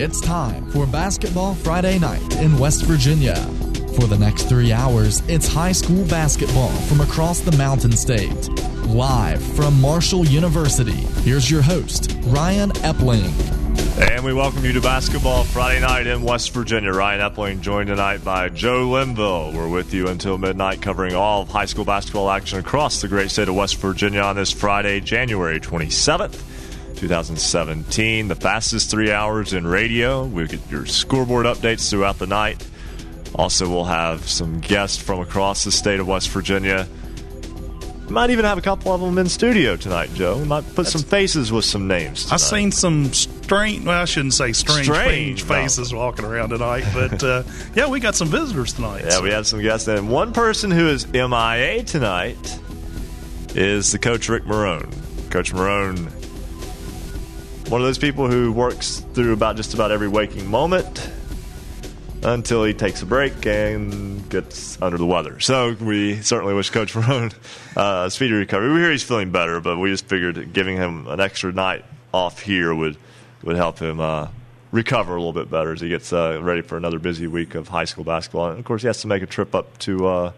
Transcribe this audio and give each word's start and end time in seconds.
It's 0.00 0.20
time 0.20 0.70
for 0.70 0.86
Basketball 0.86 1.56
Friday 1.56 1.98
Night 1.98 2.36
in 2.36 2.56
West 2.56 2.84
Virginia. 2.84 3.34
For 3.96 4.06
the 4.06 4.16
next 4.16 4.44
three 4.44 4.70
hours, 4.70 5.24
it's 5.26 5.48
high 5.48 5.72
school 5.72 6.06
basketball 6.06 6.70
from 6.82 7.00
across 7.00 7.40
the 7.40 7.50
Mountain 7.56 7.90
State. 7.90 8.48
Live 8.86 9.42
from 9.56 9.80
Marshall 9.80 10.24
University, 10.24 10.92
here's 11.22 11.50
your 11.50 11.62
host, 11.62 12.16
Ryan 12.26 12.70
Epling. 12.84 13.32
And 13.98 14.24
we 14.24 14.32
welcome 14.32 14.64
you 14.64 14.72
to 14.74 14.80
Basketball 14.80 15.42
Friday 15.42 15.80
Night 15.80 16.06
in 16.06 16.22
West 16.22 16.52
Virginia. 16.52 16.92
Ryan 16.92 17.32
Epling 17.32 17.60
joined 17.60 17.88
tonight 17.88 18.24
by 18.24 18.50
Joe 18.50 18.88
Linville. 18.88 19.50
We're 19.52 19.68
with 19.68 19.92
you 19.92 20.06
until 20.06 20.38
midnight, 20.38 20.80
covering 20.80 21.16
all 21.16 21.42
of 21.42 21.48
high 21.48 21.66
school 21.66 21.84
basketball 21.84 22.30
action 22.30 22.60
across 22.60 23.00
the 23.00 23.08
great 23.08 23.32
state 23.32 23.48
of 23.48 23.56
West 23.56 23.74
Virginia 23.78 24.20
on 24.20 24.36
this 24.36 24.52
Friday, 24.52 25.00
January 25.00 25.58
27th. 25.58 26.40
2017. 26.98 28.26
The 28.26 28.34
fastest 28.34 28.90
three 28.90 29.12
hours 29.12 29.52
in 29.52 29.66
radio. 29.66 30.24
We 30.24 30.46
get 30.48 30.68
your 30.68 30.84
scoreboard 30.84 31.46
updates 31.46 31.88
throughout 31.88 32.18
the 32.18 32.26
night. 32.26 32.66
Also, 33.34 33.68
we'll 33.68 33.84
have 33.84 34.28
some 34.28 34.58
guests 34.58 35.00
from 35.00 35.20
across 35.20 35.64
the 35.64 35.70
state 35.70 36.00
of 36.00 36.08
West 36.08 36.28
Virginia. 36.30 36.88
Might 38.08 38.30
even 38.30 38.46
have 38.46 38.58
a 38.58 38.62
couple 38.62 38.92
of 38.92 39.00
them 39.00 39.18
in 39.18 39.28
studio 39.28 39.76
tonight, 39.76 40.10
Joe. 40.14 40.38
We 40.38 40.44
might 40.44 40.64
put 40.64 40.76
That's, 40.76 40.92
some 40.92 41.02
faces 41.02 41.52
with 41.52 41.66
some 41.66 41.86
names. 41.86 42.24
Tonight. 42.24 42.34
I've 42.34 42.40
seen 42.40 42.72
some 42.72 43.12
strange, 43.12 43.84
well, 43.84 44.00
I 44.00 44.06
shouldn't 44.06 44.34
say 44.34 44.52
strange, 44.52 44.86
strange, 44.86 45.42
faces 45.42 45.92
no. 45.92 45.98
walking 45.98 46.24
around 46.24 46.48
tonight, 46.48 46.84
but 46.94 47.22
uh, 47.22 47.42
yeah, 47.74 47.86
we 47.86 48.00
got 48.00 48.14
some 48.14 48.28
visitors 48.28 48.72
tonight. 48.72 49.04
Yeah, 49.04 49.10
so. 49.10 49.22
we 49.22 49.30
have 49.30 49.46
some 49.46 49.60
guests. 49.60 49.86
And 49.88 50.10
one 50.10 50.32
person 50.32 50.70
who 50.70 50.88
is 50.88 51.06
MIA 51.06 51.84
tonight 51.84 52.58
is 53.54 53.92
the 53.92 53.98
coach, 53.98 54.28
Rick 54.28 54.44
Marone. 54.44 54.90
Coach 55.30 55.52
Marone 55.52 56.17
one 57.68 57.82
of 57.82 57.86
those 57.86 57.98
people 57.98 58.30
who 58.30 58.50
works 58.50 59.04
through 59.12 59.34
about 59.34 59.56
just 59.56 59.74
about 59.74 59.90
every 59.90 60.08
waking 60.08 60.46
moment 60.46 61.10
until 62.22 62.64
he 62.64 62.72
takes 62.72 63.02
a 63.02 63.06
break 63.06 63.44
and 63.44 64.26
gets 64.30 64.80
under 64.80 64.96
the 64.96 65.04
weather. 65.04 65.38
So 65.38 65.76
we 65.78 66.22
certainly 66.22 66.54
wish 66.54 66.70
Coach 66.70 66.94
Marone 66.94 67.34
uh, 67.76 68.08
speedy 68.08 68.32
recovery. 68.32 68.72
We 68.72 68.80
hear 68.80 68.90
he's 68.90 69.02
feeling 69.02 69.30
better, 69.30 69.60
but 69.60 69.76
we 69.76 69.90
just 69.90 70.06
figured 70.06 70.54
giving 70.54 70.76
him 70.76 71.06
an 71.08 71.20
extra 71.20 71.52
night 71.52 71.84
off 72.12 72.40
here 72.40 72.74
would 72.74 72.96
would 73.42 73.56
help 73.56 73.78
him 73.78 74.00
uh, 74.00 74.28
recover 74.72 75.14
a 75.14 75.18
little 75.18 75.34
bit 75.34 75.50
better 75.50 75.72
as 75.72 75.82
he 75.82 75.90
gets 75.90 76.10
uh, 76.10 76.40
ready 76.42 76.62
for 76.62 76.78
another 76.78 76.98
busy 76.98 77.26
week 77.26 77.54
of 77.54 77.68
high 77.68 77.84
school 77.84 78.02
basketball. 78.02 78.48
And 78.48 78.58
of 78.58 78.64
course, 78.64 78.80
he 78.80 78.86
has 78.86 79.02
to 79.02 79.08
make 79.08 79.22
a 79.22 79.26
trip 79.26 79.54
up 79.54 79.76
to 79.80 80.06
uh, 80.06 80.32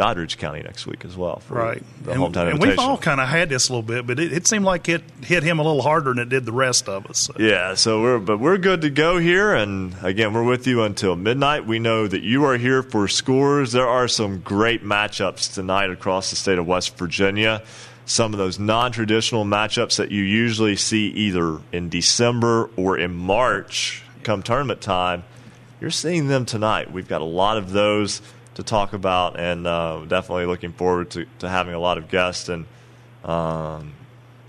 Doddridge 0.00 0.38
County 0.38 0.62
next 0.62 0.86
week 0.86 1.04
as 1.04 1.14
well. 1.14 1.42
right. 1.50 1.82
The 2.02 2.12
and, 2.12 2.20
hometown 2.22 2.50
and 2.50 2.58
we've 2.58 2.78
all 2.78 2.96
kind 2.96 3.20
of 3.20 3.28
had 3.28 3.50
this 3.50 3.68
a 3.68 3.72
little 3.72 3.82
bit, 3.82 4.06
but 4.06 4.18
it, 4.18 4.32
it, 4.32 4.46
seemed 4.46 4.64
like 4.64 4.88
it 4.88 5.02
hit 5.22 5.42
him 5.42 5.58
a 5.58 5.62
little 5.62 5.82
harder 5.82 6.14
than 6.14 6.20
it 6.20 6.28
did 6.30 6.46
the 6.46 6.52
rest 6.52 6.88
of 6.88 7.04
us. 7.04 7.18
So. 7.18 7.34
Yeah. 7.38 7.74
So 7.74 8.00
we're 8.00 8.18
but 8.18 8.38
we're 8.38 8.56
good 8.56 8.80
to 8.80 8.88
go 8.88 9.18
here, 9.18 9.52
and 9.52 9.94
again, 10.02 10.32
we're 10.32 10.42
with 10.42 10.66
you 10.66 10.84
until 10.84 11.16
midnight. 11.16 11.66
We 11.66 11.78
know 11.80 12.06
that 12.06 12.22
you 12.22 12.44
are 12.46 12.56
here 12.56 12.82
for 12.82 13.08
scores. 13.08 13.72
There 13.72 13.86
are 13.86 14.08
some 14.08 14.40
great 14.40 14.82
matchups 14.82 15.52
tonight 15.52 15.90
across 15.90 16.30
the 16.30 16.36
state 16.36 16.58
of 16.58 16.66
West 16.66 16.96
Virginia. 16.96 17.62
Some 18.06 18.32
of 18.32 18.38
those 18.38 18.58
non-traditional 18.58 19.44
matchups 19.44 19.98
that 19.98 20.10
you 20.10 20.22
usually 20.22 20.76
see 20.76 21.08
either 21.08 21.60
in 21.72 21.90
December 21.90 22.70
or 22.76 22.96
in 22.96 23.14
March 23.14 24.02
come 24.22 24.42
tournament 24.42 24.80
time. 24.80 25.24
You're 25.78 25.90
seeing 25.90 26.28
them 26.28 26.46
tonight. 26.46 26.90
We've 26.90 27.06
got 27.06 27.20
a 27.20 27.24
lot 27.24 27.58
of 27.58 27.70
those 27.70 28.22
to 28.54 28.62
talk 28.62 28.92
about, 28.92 29.38
and 29.38 29.66
uh, 29.66 30.04
definitely 30.06 30.46
looking 30.46 30.72
forward 30.72 31.10
to, 31.10 31.26
to 31.38 31.48
having 31.48 31.74
a 31.74 31.78
lot 31.78 31.98
of 31.98 32.08
guests. 32.08 32.48
And 32.48 32.66
um, 33.24 33.92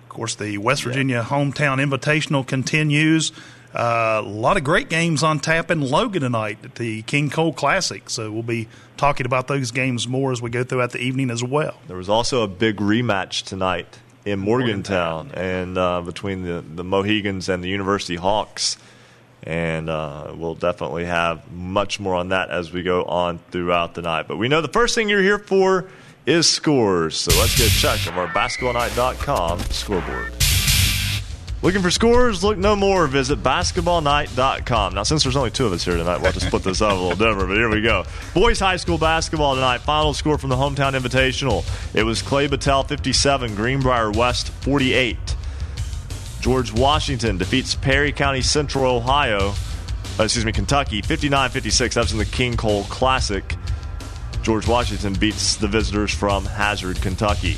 of 0.04 0.10
course, 0.10 0.36
the 0.36 0.58
West 0.58 0.84
Virginia 0.84 1.18
yeah. 1.18 1.24
Hometown 1.24 1.84
Invitational 1.84 2.46
continues. 2.46 3.32
Uh, 3.74 4.22
a 4.24 4.28
lot 4.28 4.58
of 4.58 4.66
great 4.66 4.90
games 4.90 5.24
on 5.24 5.40
tap 5.40 5.72
in 5.72 5.80
Logan 5.80 6.24
tonight 6.24 6.58
at 6.64 6.76
the 6.76 7.04
King 7.04 7.30
Cole 7.30 7.54
Classic. 7.54 8.10
So 8.10 8.30
we'll 8.32 8.44
be 8.44 8.68
talking 8.98 9.26
about 9.26 9.48
those 9.48 9.72
games 9.72 10.08
more 10.08 10.34
as 10.34 10.42
we 10.42 10.50
go 10.50 10.64
throughout 10.64 10.92
the 10.92 11.00
evening 11.00 11.30
as 11.30 11.42
well. 11.44 11.80
There 11.88 11.96
was 11.96 12.10
also 12.10 12.44
a 12.44 12.48
big 12.48 12.78
rematch 12.78 13.44
tonight 13.44 14.00
in 14.26 14.40
Morgantown, 14.40 15.28
Morgantown. 15.28 15.44
and 15.44 15.78
uh, 15.78 16.02
between 16.02 16.44
the, 16.44 16.62
the 16.62 16.84
Mohigans 16.84 17.48
and 17.48 17.64
the 17.64 17.70
University 17.70 18.18
Hawks 18.18 18.78
and 19.44 19.90
uh, 19.90 20.34
we'll 20.36 20.56
definitely 20.56 21.06
have 21.06 21.52
much 21.52 22.00
more 22.00 22.16
on 22.16 22.30
that 22.30 22.50
as 22.50 22.72
we 22.72 22.84
go 22.84 23.04
on 23.04 23.40
throughout 23.52 23.96
the 23.96 24.02
night. 24.02 24.28
But 24.28 24.38
we 24.38 24.48
know 24.48 24.62
the 24.62 24.68
first 24.68 24.96
thing 24.96 25.10
you're 25.10 25.22
here 25.22 25.40
for 25.40 25.90
is 26.26 26.50
scores, 26.50 27.18
so 27.18 27.32
let's 27.40 27.58
get 27.58 27.68
a 27.68 27.76
check 27.76 28.08
of 28.08 28.18
our 28.18 28.28
basketballnight.com 28.28 29.60
scoreboard. 29.72 30.34
Looking 31.64 31.84
for 31.84 31.92
scores? 31.92 32.44
Look 32.44 32.58
no 32.58 32.76
more. 32.76 33.06
Visit 33.06 33.44
basketballnight.com. 33.44 34.96
Now, 34.96 35.04
since 35.04 35.22
there's 35.22 35.36
only 35.36 35.52
two 35.52 35.68
of 35.68 35.74
us 35.74 35.86
here 35.86 35.96
tonight, 35.96 36.20
we'll 36.20 36.32
just 36.32 36.50
put 36.50 36.64
this 36.64 36.82
up 36.82 36.92
a 36.92 36.96
little 36.96 37.12
different, 37.12 37.50
but 37.50 37.56
here 37.56 37.70
we 37.70 37.82
go. 37.82 38.04
Boys 38.34 38.60
High 38.60 38.78
School 38.78 38.98
basketball 38.98 39.54
tonight. 39.54 39.80
Final 39.82 40.16
score 40.16 40.40
from 40.40 40.50
the 40.50 40.56
Hometown 40.56 41.00
Invitational. 41.00 41.64
It 41.94 42.02
was 42.02 42.24
Clay 42.24 42.48
Battelle 42.48 42.88
57, 42.88 43.54
Greenbrier 43.54 44.12
West 44.12 44.50
48. 44.50 45.36
George 46.42 46.74
Washington 46.74 47.38
defeats 47.38 47.76
Perry 47.76 48.12
County 48.12 48.42
Central 48.42 48.96
Ohio, 48.96 49.54
uh, 50.20 50.24
excuse 50.24 50.44
me, 50.44 50.52
Kentucky, 50.52 51.04
59 51.04 51.52
56. 51.52 51.94
That's 51.94 52.12
in 52.12 52.18
the 52.18 52.26
King 52.26 52.58
Cole 52.58 52.84
Classic. 52.86 53.56
George 54.42 54.68
Washington 54.68 55.14
beats 55.14 55.56
the 55.56 55.68
visitors 55.68 56.12
from 56.12 56.46
Hazard, 56.46 57.00
Kentucky. 57.00 57.58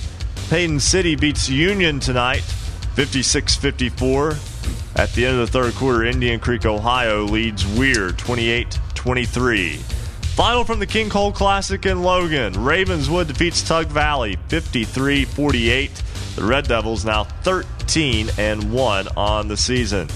Paden 0.49 0.81
City 0.81 1.15
beats 1.15 1.49
Union 1.49 2.01
tonight, 2.01 2.41
56 2.95 3.55
54. 3.55 4.35
At 4.97 5.13
the 5.13 5.25
end 5.25 5.39
of 5.39 5.45
the 5.45 5.51
third 5.51 5.73
quarter, 5.75 6.03
Indian 6.03 6.41
Creek, 6.41 6.65
Ohio 6.65 7.23
leads 7.23 7.65
Weir 7.65 8.11
28 8.11 8.79
23. 8.95 9.77
Final 10.35 10.65
from 10.65 10.79
the 10.79 10.85
King 10.85 11.09
Cole 11.09 11.31
Classic 11.31 11.85
in 11.85 12.01
Logan. 12.01 12.53
Ravenswood 12.61 13.27
defeats 13.27 13.61
Tug 13.61 13.87
Valley 13.87 14.37
53 14.49 15.23
48. 15.23 16.03
The 16.35 16.43
Red 16.43 16.67
Devils 16.67 17.05
now 17.05 17.23
13 17.23 18.29
and 18.37 18.71
1 18.71 19.07
on 19.15 19.47
the 19.47 19.57
season. 19.57 20.07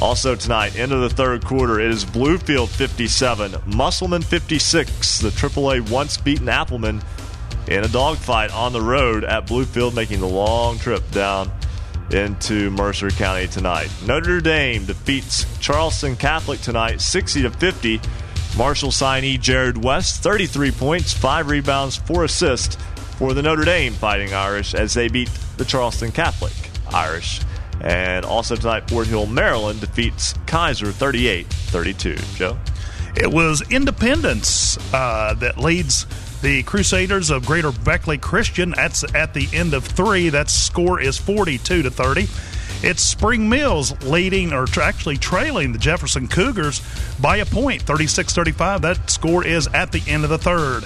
Also 0.00 0.34
tonight, 0.34 0.76
end 0.76 0.92
of 0.92 1.00
the 1.00 1.10
third 1.10 1.44
quarter, 1.44 1.78
it 1.78 1.90
is 1.90 2.04
Bluefield 2.04 2.68
57, 2.68 3.54
Musselman 3.66 4.22
56. 4.22 5.18
The 5.18 5.28
AAA 5.28 5.90
once 5.90 6.16
beaten 6.16 6.48
Applemen 6.48 7.02
in 7.68 7.84
a 7.84 7.88
dogfight 7.88 8.52
on 8.52 8.72
the 8.72 8.80
road 8.80 9.24
at 9.24 9.46
Bluefield, 9.46 9.94
making 9.94 10.20
the 10.20 10.26
long 10.26 10.78
trip 10.78 11.08
down 11.10 11.52
into 12.10 12.70
Mercer 12.70 13.10
County 13.10 13.46
tonight. 13.46 13.90
Notre 14.04 14.40
Dame 14.40 14.84
defeats 14.84 15.46
Charleston 15.60 16.16
Catholic 16.16 16.60
tonight, 16.60 17.00
60 17.00 17.42
to 17.42 17.50
50. 17.50 18.00
Marshall 18.56 18.90
signee 18.90 19.40
Jared 19.40 19.82
West, 19.82 20.22
33 20.22 20.72
points, 20.72 21.12
5 21.12 21.48
rebounds, 21.48 21.96
4 21.96 22.24
assists 22.24 22.76
for 23.22 23.34
the 23.34 23.42
Notre 23.42 23.64
Dame 23.64 23.92
Fighting 23.92 24.34
Irish 24.34 24.74
as 24.74 24.94
they 24.94 25.06
beat 25.06 25.30
the 25.56 25.64
Charleston 25.64 26.10
Catholic 26.10 26.52
Irish. 26.92 27.40
And 27.80 28.24
also 28.24 28.56
tonight, 28.56 28.90
Fort 28.90 29.06
Hill, 29.06 29.26
Maryland 29.26 29.80
defeats 29.80 30.34
Keyser 30.46 30.90
38 30.90 31.46
32. 31.46 32.16
Joe? 32.34 32.58
It 33.14 33.30
was 33.30 33.62
Independence 33.70 34.76
uh, 34.92 35.34
that 35.34 35.56
leads 35.56 36.04
the 36.40 36.64
Crusaders 36.64 37.30
of 37.30 37.46
Greater 37.46 37.70
Beckley 37.70 38.18
Christian. 38.18 38.70
That's 38.70 39.04
at 39.14 39.34
the 39.34 39.46
end 39.52 39.72
of 39.72 39.84
three. 39.84 40.28
That 40.28 40.50
score 40.50 41.00
is 41.00 41.16
42 41.16 41.82
to 41.82 41.90
30. 41.92 42.22
It's 42.82 43.02
Spring 43.02 43.48
Mills 43.48 44.02
leading 44.02 44.52
or 44.52 44.66
actually 44.80 45.16
trailing 45.16 45.70
the 45.70 45.78
Jefferson 45.78 46.26
Cougars 46.26 46.82
by 47.20 47.36
a 47.36 47.46
point, 47.46 47.82
36 47.82 48.34
35. 48.34 48.82
That 48.82 49.08
score 49.08 49.46
is 49.46 49.68
at 49.68 49.92
the 49.92 50.02
end 50.08 50.24
of 50.24 50.30
the 50.30 50.38
third 50.38 50.84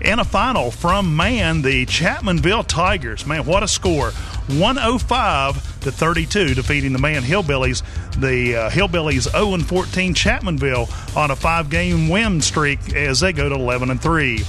and 0.00 0.20
a 0.20 0.24
final 0.24 0.70
from 0.70 1.16
man 1.16 1.62
the 1.62 1.86
Chapmanville 1.86 2.66
Tigers. 2.66 3.26
Man, 3.26 3.44
what 3.44 3.62
a 3.62 3.68
score! 3.68 4.10
105 4.48 5.80
to 5.80 5.92
32, 5.92 6.54
defeating 6.54 6.92
the 6.92 6.98
man 6.98 7.22
Hillbillies. 7.22 7.82
The 8.18 8.56
uh, 8.56 8.70
Hillbillies 8.70 9.30
0 9.30 9.54
and 9.54 9.66
14 9.66 10.14
Chapmanville 10.14 11.16
on 11.16 11.30
a 11.30 11.36
five-game 11.36 12.08
win 12.08 12.40
streak 12.40 12.94
as 12.94 13.20
they 13.20 13.32
go 13.32 13.48
to 13.48 13.54
11 13.54 13.90
and 13.90 14.00
3. 14.00 14.40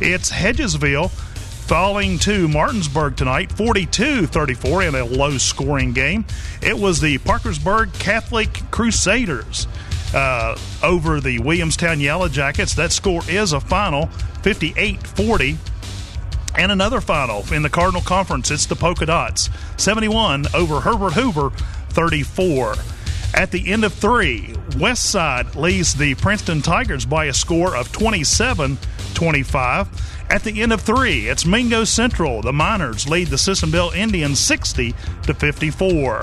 It's 0.00 0.30
Hedgesville 0.30 1.10
falling 1.10 2.18
to 2.18 2.48
Martinsburg 2.48 3.16
tonight, 3.16 3.52
42 3.52 4.26
34 4.26 4.82
in 4.82 4.94
a 4.94 5.04
low 5.04 5.38
scoring 5.38 5.92
game. 5.92 6.24
It 6.60 6.78
was 6.78 7.00
the 7.00 7.18
Parkersburg 7.18 7.92
Catholic 7.94 8.48
Crusaders 8.70 9.66
uh, 10.14 10.58
over 10.82 11.20
the 11.20 11.38
Williamstown 11.38 12.00
Yellow 12.00 12.28
Jackets. 12.28 12.74
That 12.74 12.92
score 12.92 13.22
is 13.28 13.52
a 13.52 13.60
final 13.60 14.08
58 14.42 15.06
40. 15.06 15.58
And 16.56 16.72
another 16.72 17.00
final 17.00 17.44
in 17.52 17.62
the 17.62 17.70
Cardinal 17.70 18.02
Conference, 18.02 18.50
it's 18.50 18.66
the 18.66 18.76
Poca 18.76 19.06
Dots 19.06 19.50
71 19.76 20.46
over 20.54 20.80
Herbert 20.80 21.12
Hoover 21.12 21.50
34. 21.90 22.74
At 23.34 23.52
the 23.52 23.70
end 23.70 23.84
of 23.84 23.92
three, 23.92 24.54
West 24.76 25.10
Side 25.10 25.54
leads 25.54 25.94
the 25.94 26.14
Princeton 26.16 26.62
Tigers 26.62 27.06
by 27.06 27.26
a 27.26 27.34
score 27.34 27.76
of 27.76 27.92
27 27.92 28.76
25. 29.14 30.26
At 30.30 30.44
the 30.44 30.62
end 30.62 30.72
of 30.72 30.80
three, 30.80 31.28
it's 31.28 31.44
Mingo 31.44 31.84
Central. 31.84 32.42
The 32.42 32.52
Miners 32.52 33.08
lead 33.08 33.28
the 33.28 33.36
Sissonville 33.36 33.94
Indians 33.94 34.38
60 34.38 34.94
to 35.24 35.34
54. 35.34 36.22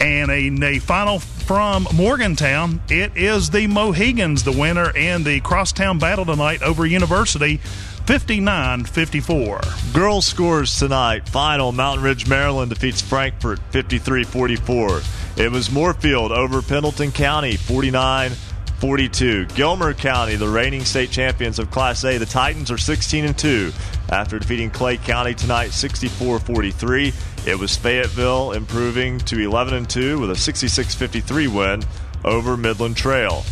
And 0.00 0.30
a, 0.30 0.66
a 0.66 0.78
final 0.78 1.20
from 1.48 1.88
Morgantown. 1.94 2.78
It 2.90 3.16
is 3.16 3.48
the 3.48 3.66
Mohigans, 3.66 4.42
the 4.44 4.52
winner 4.52 4.94
in 4.94 5.24
the 5.24 5.40
crosstown 5.40 5.98
battle 5.98 6.26
tonight 6.26 6.60
over 6.60 6.84
University. 6.84 7.56
59 7.56 8.84
54. 8.84 9.60
Girls 9.94 10.26
scores 10.26 10.78
tonight. 10.78 11.26
Final 11.26 11.72
Mountain 11.72 12.04
Ridge, 12.04 12.28
Maryland 12.28 12.68
defeats 12.68 13.00
Frankfort 13.00 13.60
53 13.70 14.24
44. 14.24 15.00
It 15.38 15.50
was 15.50 15.70
Moorefield 15.70 16.32
over 16.32 16.60
Pendleton 16.60 17.12
County 17.12 17.56
49 17.56 18.32
42. 18.78 19.46
Gilmer 19.46 19.94
County, 19.94 20.36
the 20.36 20.48
reigning 20.48 20.84
state 20.84 21.10
champions 21.10 21.58
of 21.58 21.70
Class 21.70 22.04
A, 22.04 22.18
the 22.18 22.26
Titans 22.26 22.70
are 22.70 22.76
16 22.76 23.24
and 23.24 23.38
2 23.38 23.72
after 24.10 24.38
defeating 24.38 24.68
Clay 24.68 24.98
County 24.98 25.32
tonight 25.32 25.70
64 25.70 26.40
43. 26.40 27.14
It 27.46 27.58
was 27.58 27.76
Fayetteville 27.76 28.52
improving 28.52 29.18
to 29.20 29.38
11 29.38 29.74
and 29.74 29.88
2 29.88 30.20
with 30.20 30.30
a 30.30 30.36
66 30.36 30.94
53 30.94 31.48
win 31.48 31.82
over 32.24 32.56
Midland 32.56 32.96
Trail. 32.96 33.44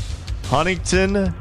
Huntington 0.44 1.34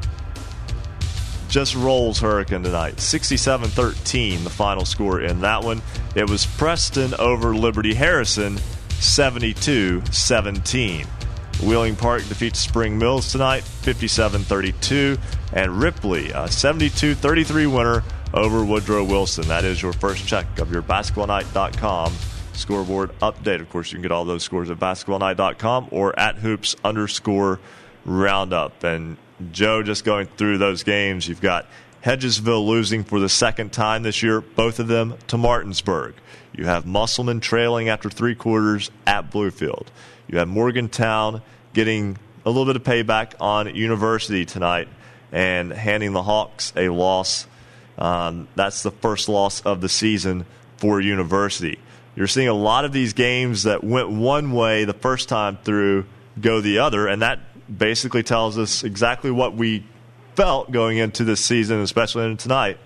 just 1.48 1.74
rolls 1.74 2.18
Hurricane 2.18 2.62
tonight 2.62 3.00
67 3.00 3.68
13, 3.68 4.44
the 4.44 4.50
final 4.50 4.84
score 4.84 5.20
in 5.20 5.40
that 5.40 5.62
one. 5.62 5.82
It 6.14 6.28
was 6.28 6.46
Preston 6.46 7.14
over 7.14 7.54
Liberty 7.54 7.94
Harrison 7.94 8.58
72 9.00 10.02
17. 10.10 11.06
Wheeling 11.62 11.96
Park 11.96 12.26
defeats 12.28 12.60
Spring 12.60 12.98
Mills 12.98 13.32
tonight, 13.32 13.62
57 13.62 14.42
32. 14.42 15.16
And 15.52 15.80
Ripley, 15.80 16.30
a 16.30 16.50
72 16.50 17.14
33 17.14 17.66
winner 17.66 18.02
over 18.34 18.64
Woodrow 18.64 19.04
Wilson. 19.04 19.48
That 19.48 19.64
is 19.64 19.80
your 19.80 19.92
first 19.92 20.26
check 20.26 20.58
of 20.58 20.72
your 20.72 20.82
basketballnight.com 20.82 22.12
scoreboard 22.56 23.10
update. 23.20 23.60
Of 23.60 23.70
course, 23.70 23.92
you 23.92 23.96
can 23.96 24.02
get 24.02 24.12
all 24.12 24.24
those 24.24 24.42
scores 24.42 24.70
at 24.70 24.78
basketballnight.com 24.78 25.88
or 25.90 26.18
at 26.18 26.36
hoops 26.36 26.76
underscore 26.84 27.60
roundup. 28.04 28.84
And 28.84 29.16
Joe, 29.52 29.82
just 29.82 30.04
going 30.04 30.26
through 30.26 30.58
those 30.58 30.82
games, 30.82 31.28
you've 31.28 31.40
got 31.40 31.66
Hedgesville 32.02 32.66
losing 32.66 33.04
for 33.04 33.18
the 33.18 33.28
second 33.28 33.72
time 33.72 34.02
this 34.02 34.22
year, 34.22 34.40
both 34.40 34.78
of 34.78 34.88
them 34.88 35.14
to 35.28 35.36
Martinsburg. 35.36 36.14
You 36.52 36.64
have 36.66 36.86
Musselman 36.86 37.40
trailing 37.40 37.88
after 37.88 38.08
three 38.08 38.34
quarters 38.34 38.90
at 39.06 39.30
Bluefield. 39.30 39.88
You 40.28 40.38
have 40.38 40.48
Morgantown 40.48 41.42
getting 41.74 42.16
a 42.44 42.50
little 42.50 42.64
bit 42.64 42.76
of 42.76 42.82
payback 42.82 43.34
on 43.40 43.74
University 43.74 44.46
tonight 44.46 44.88
and 45.32 45.72
handing 45.72 46.12
the 46.12 46.22
Hawks 46.22 46.72
a 46.76 46.88
loss. 46.88 47.46
Um, 47.98 48.48
that's 48.54 48.82
the 48.82 48.90
first 48.90 49.28
loss 49.28 49.60
of 49.62 49.80
the 49.80 49.88
season 49.88 50.46
for 50.76 51.00
University. 51.00 51.78
You're 52.16 52.26
seeing 52.26 52.48
a 52.48 52.54
lot 52.54 52.84
of 52.84 52.92
these 52.92 53.12
games 53.12 53.64
that 53.64 53.84
went 53.84 54.10
one 54.10 54.52
way 54.52 54.84
the 54.84 54.94
first 54.94 55.28
time 55.28 55.58
through 55.62 56.06
go 56.40 56.60
the 56.60 56.78
other, 56.78 57.06
and 57.06 57.22
that 57.22 57.40
basically 57.78 58.22
tells 58.22 58.58
us 58.58 58.82
exactly 58.82 59.30
what 59.30 59.54
we 59.54 59.84
felt 60.34 60.70
going 60.70 60.98
into 60.98 61.24
this 61.24 61.44
season, 61.44 61.80
especially 61.80 62.34
tonight. 62.36 62.78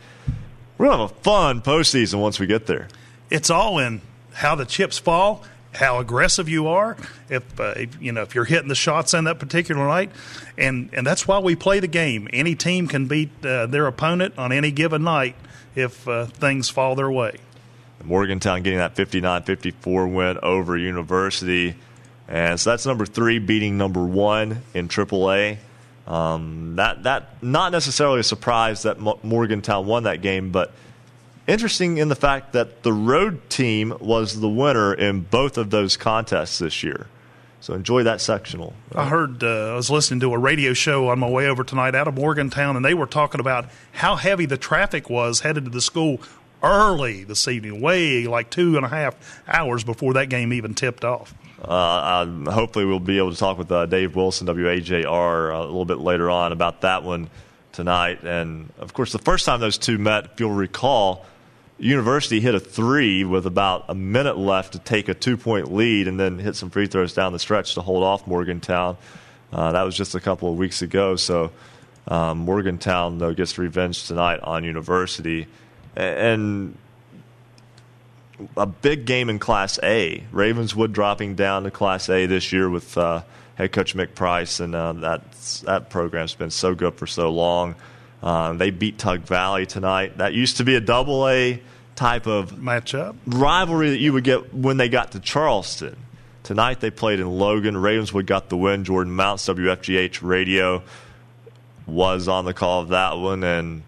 We're 0.76 0.86
going 0.86 0.98
to 0.98 1.02
have 1.02 1.12
a 1.12 1.22
fun 1.22 1.62
postseason 1.62 2.20
once 2.20 2.38
we 2.38 2.46
get 2.46 2.66
there. 2.66 2.88
It's 3.28 3.50
all 3.50 3.78
in 3.78 4.02
how 4.32 4.54
the 4.54 4.64
chips 4.64 4.98
fall 4.98 5.44
how 5.72 5.98
aggressive 6.00 6.48
you 6.48 6.68
are, 6.68 6.96
if, 7.28 7.60
uh, 7.60 7.74
if, 7.76 8.00
you 8.02 8.12
know 8.12 8.22
if 8.22 8.34
you're 8.34 8.44
hitting 8.44 8.68
the 8.68 8.74
shots 8.74 9.14
on 9.14 9.24
that 9.24 9.38
particular 9.38 9.86
night, 9.86 10.10
and 10.58 10.90
and 10.92 11.06
that's 11.06 11.28
why 11.28 11.38
we 11.38 11.54
play 11.54 11.80
the 11.80 11.88
game. 11.88 12.28
Any 12.32 12.54
team 12.54 12.88
can 12.88 13.06
beat 13.06 13.30
uh, 13.44 13.66
their 13.66 13.86
opponent 13.86 14.34
on 14.36 14.52
any 14.52 14.70
given 14.70 15.02
night 15.04 15.36
if 15.74 16.06
uh, 16.08 16.26
things 16.26 16.68
fall 16.68 16.94
their 16.94 17.10
way. 17.10 17.36
Morgantown 18.04 18.62
getting 18.62 18.78
that 18.78 18.94
59-54 18.94 20.12
win 20.12 20.38
over 20.42 20.76
University, 20.76 21.74
and 22.28 22.58
so 22.58 22.70
that's 22.70 22.86
number 22.86 23.06
three 23.06 23.38
beating 23.38 23.78
number 23.78 24.04
one 24.04 24.62
in 24.74 24.88
AAA. 24.88 25.58
Um, 26.06 26.76
that 26.76 27.04
that 27.04 27.42
not 27.42 27.72
necessarily 27.72 28.20
a 28.20 28.24
surprise 28.24 28.82
that 28.82 28.98
Morgantown 28.98 29.86
won 29.86 30.04
that 30.04 30.22
game, 30.22 30.50
but 30.50 30.72
Interesting 31.50 31.98
in 31.98 32.08
the 32.08 32.14
fact 32.14 32.52
that 32.52 32.84
the 32.84 32.92
road 32.92 33.50
team 33.50 33.96
was 33.98 34.38
the 34.38 34.48
winner 34.48 34.94
in 34.94 35.22
both 35.22 35.58
of 35.58 35.70
those 35.70 35.96
contests 35.96 36.60
this 36.60 36.84
year. 36.84 37.08
So 37.60 37.74
enjoy 37.74 38.04
that 38.04 38.20
sectional. 38.20 38.72
I 38.94 39.06
heard, 39.06 39.42
uh, 39.42 39.72
I 39.72 39.74
was 39.74 39.90
listening 39.90 40.20
to 40.20 40.32
a 40.32 40.38
radio 40.38 40.74
show 40.74 41.08
on 41.08 41.18
my 41.18 41.28
way 41.28 41.46
over 41.46 41.64
tonight 41.64 41.96
out 41.96 42.06
of 42.06 42.14
Morgantown, 42.14 42.76
and 42.76 42.84
they 42.84 42.94
were 42.94 43.06
talking 43.06 43.40
about 43.40 43.68
how 43.92 44.14
heavy 44.14 44.46
the 44.46 44.56
traffic 44.56 45.10
was 45.10 45.40
headed 45.40 45.64
to 45.64 45.70
the 45.70 45.80
school 45.80 46.20
early 46.62 47.24
this 47.24 47.48
evening, 47.48 47.80
way 47.80 48.26
like 48.26 48.50
two 48.50 48.76
and 48.76 48.84
a 48.84 48.88
half 48.88 49.42
hours 49.46 49.84
before 49.84 50.14
that 50.14 50.28
game 50.28 50.52
even 50.52 50.74
tipped 50.74 51.04
off. 51.04 51.34
Uh, 51.62 52.26
hopefully, 52.50 52.84
we'll 52.84 53.00
be 53.00 53.18
able 53.18 53.32
to 53.32 53.36
talk 53.36 53.58
with 53.58 53.70
uh, 53.70 53.86
Dave 53.86 54.16
Wilson, 54.16 54.46
WAJR, 54.46 55.54
a 55.54 55.60
little 55.60 55.84
bit 55.84 55.98
later 55.98 56.30
on 56.30 56.52
about 56.52 56.80
that 56.82 57.02
one 57.02 57.28
tonight. 57.72 58.22
And 58.24 58.72
of 58.78 58.94
course, 58.94 59.12
the 59.12 59.18
first 59.18 59.44
time 59.44 59.60
those 59.60 59.78
two 59.78 59.98
met, 59.98 60.24
if 60.24 60.40
you'll 60.40 60.50
recall, 60.52 61.26
University 61.78 62.40
hit 62.40 62.54
a 62.54 62.60
three 62.60 63.24
with 63.24 63.46
about 63.46 63.86
a 63.88 63.94
minute 63.94 64.36
left 64.36 64.72
to 64.74 64.78
take 64.78 65.08
a 65.08 65.14
two 65.14 65.36
point 65.36 65.72
lead 65.72 66.08
and 66.08 66.20
then 66.20 66.38
hit 66.38 66.56
some 66.56 66.70
free 66.70 66.86
throws 66.86 67.14
down 67.14 67.32
the 67.32 67.38
stretch 67.38 67.74
to 67.74 67.80
hold 67.80 68.04
off 68.04 68.26
Morgantown. 68.26 68.96
Uh, 69.52 69.72
that 69.72 69.82
was 69.82 69.96
just 69.96 70.14
a 70.14 70.20
couple 70.20 70.50
of 70.50 70.58
weeks 70.58 70.82
ago. 70.82 71.16
So 71.16 71.52
um, 72.06 72.38
Morgantown, 72.38 73.18
though, 73.18 73.34
gets 73.34 73.58
revenge 73.58 74.06
tonight 74.06 74.40
on 74.40 74.64
University. 74.64 75.46
And 75.96 76.76
a 78.56 78.66
big 78.66 79.04
game 79.04 79.28
in 79.28 79.38
Class 79.38 79.78
A. 79.82 80.24
Ravenswood 80.32 80.92
dropping 80.92 81.34
down 81.34 81.64
to 81.64 81.70
Class 81.70 82.08
A 82.08 82.26
this 82.26 82.52
year 82.52 82.70
with 82.70 82.96
uh, 82.96 83.22
head 83.56 83.72
coach 83.72 83.94
Mick 83.94 84.14
Price, 84.14 84.60
and 84.60 84.74
uh, 84.74 84.92
that 84.94 85.32
that 85.64 85.90
program's 85.90 86.34
been 86.34 86.50
so 86.50 86.74
good 86.74 86.94
for 86.94 87.06
so 87.06 87.30
long. 87.30 87.74
Um, 88.22 88.58
they 88.58 88.70
beat 88.70 88.98
Tug 88.98 89.20
Valley 89.22 89.66
tonight. 89.66 90.18
That 90.18 90.34
used 90.34 90.58
to 90.58 90.64
be 90.64 90.74
a 90.74 90.80
double 90.80 91.28
A 91.28 91.62
type 91.96 92.26
of 92.26 92.52
matchup 92.52 93.16
rivalry 93.26 93.90
that 93.90 93.98
you 93.98 94.12
would 94.12 94.24
get 94.24 94.54
when 94.54 94.76
they 94.76 94.88
got 94.88 95.12
to 95.12 95.20
Charleston. 95.20 95.96
Tonight 96.42 96.80
they 96.80 96.90
played 96.90 97.20
in 97.20 97.28
Logan. 97.28 97.76
Ravenswood 97.76 98.26
got 98.26 98.48
the 98.48 98.56
win. 98.56 98.84
Jordan 98.84 99.12
Mounts, 99.12 99.46
WFGH 99.46 100.22
Radio, 100.22 100.82
was 101.86 102.28
on 102.28 102.46
the 102.46 102.54
call 102.54 102.80
of 102.80 102.88
that 102.88 103.18
one. 103.18 103.44
And 103.44 103.82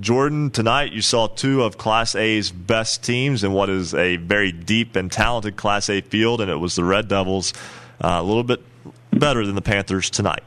Jordan, 0.00 0.50
tonight 0.50 0.92
you 0.92 1.02
saw 1.02 1.28
two 1.28 1.62
of 1.62 1.78
Class 1.78 2.16
A's 2.16 2.50
best 2.50 3.04
teams 3.04 3.44
in 3.44 3.52
what 3.52 3.70
is 3.70 3.94
a 3.94 4.16
very 4.16 4.50
deep 4.50 4.96
and 4.96 5.10
talented 5.10 5.56
Class 5.56 5.88
A 5.88 6.00
field, 6.00 6.40
and 6.40 6.50
it 6.50 6.56
was 6.56 6.74
the 6.74 6.82
Red 6.82 7.06
Devils 7.06 7.52
uh, 8.02 8.18
a 8.20 8.22
little 8.22 8.42
bit 8.42 8.60
better 9.12 9.46
than 9.46 9.54
the 9.54 9.62
Panthers 9.62 10.10
tonight. 10.10 10.42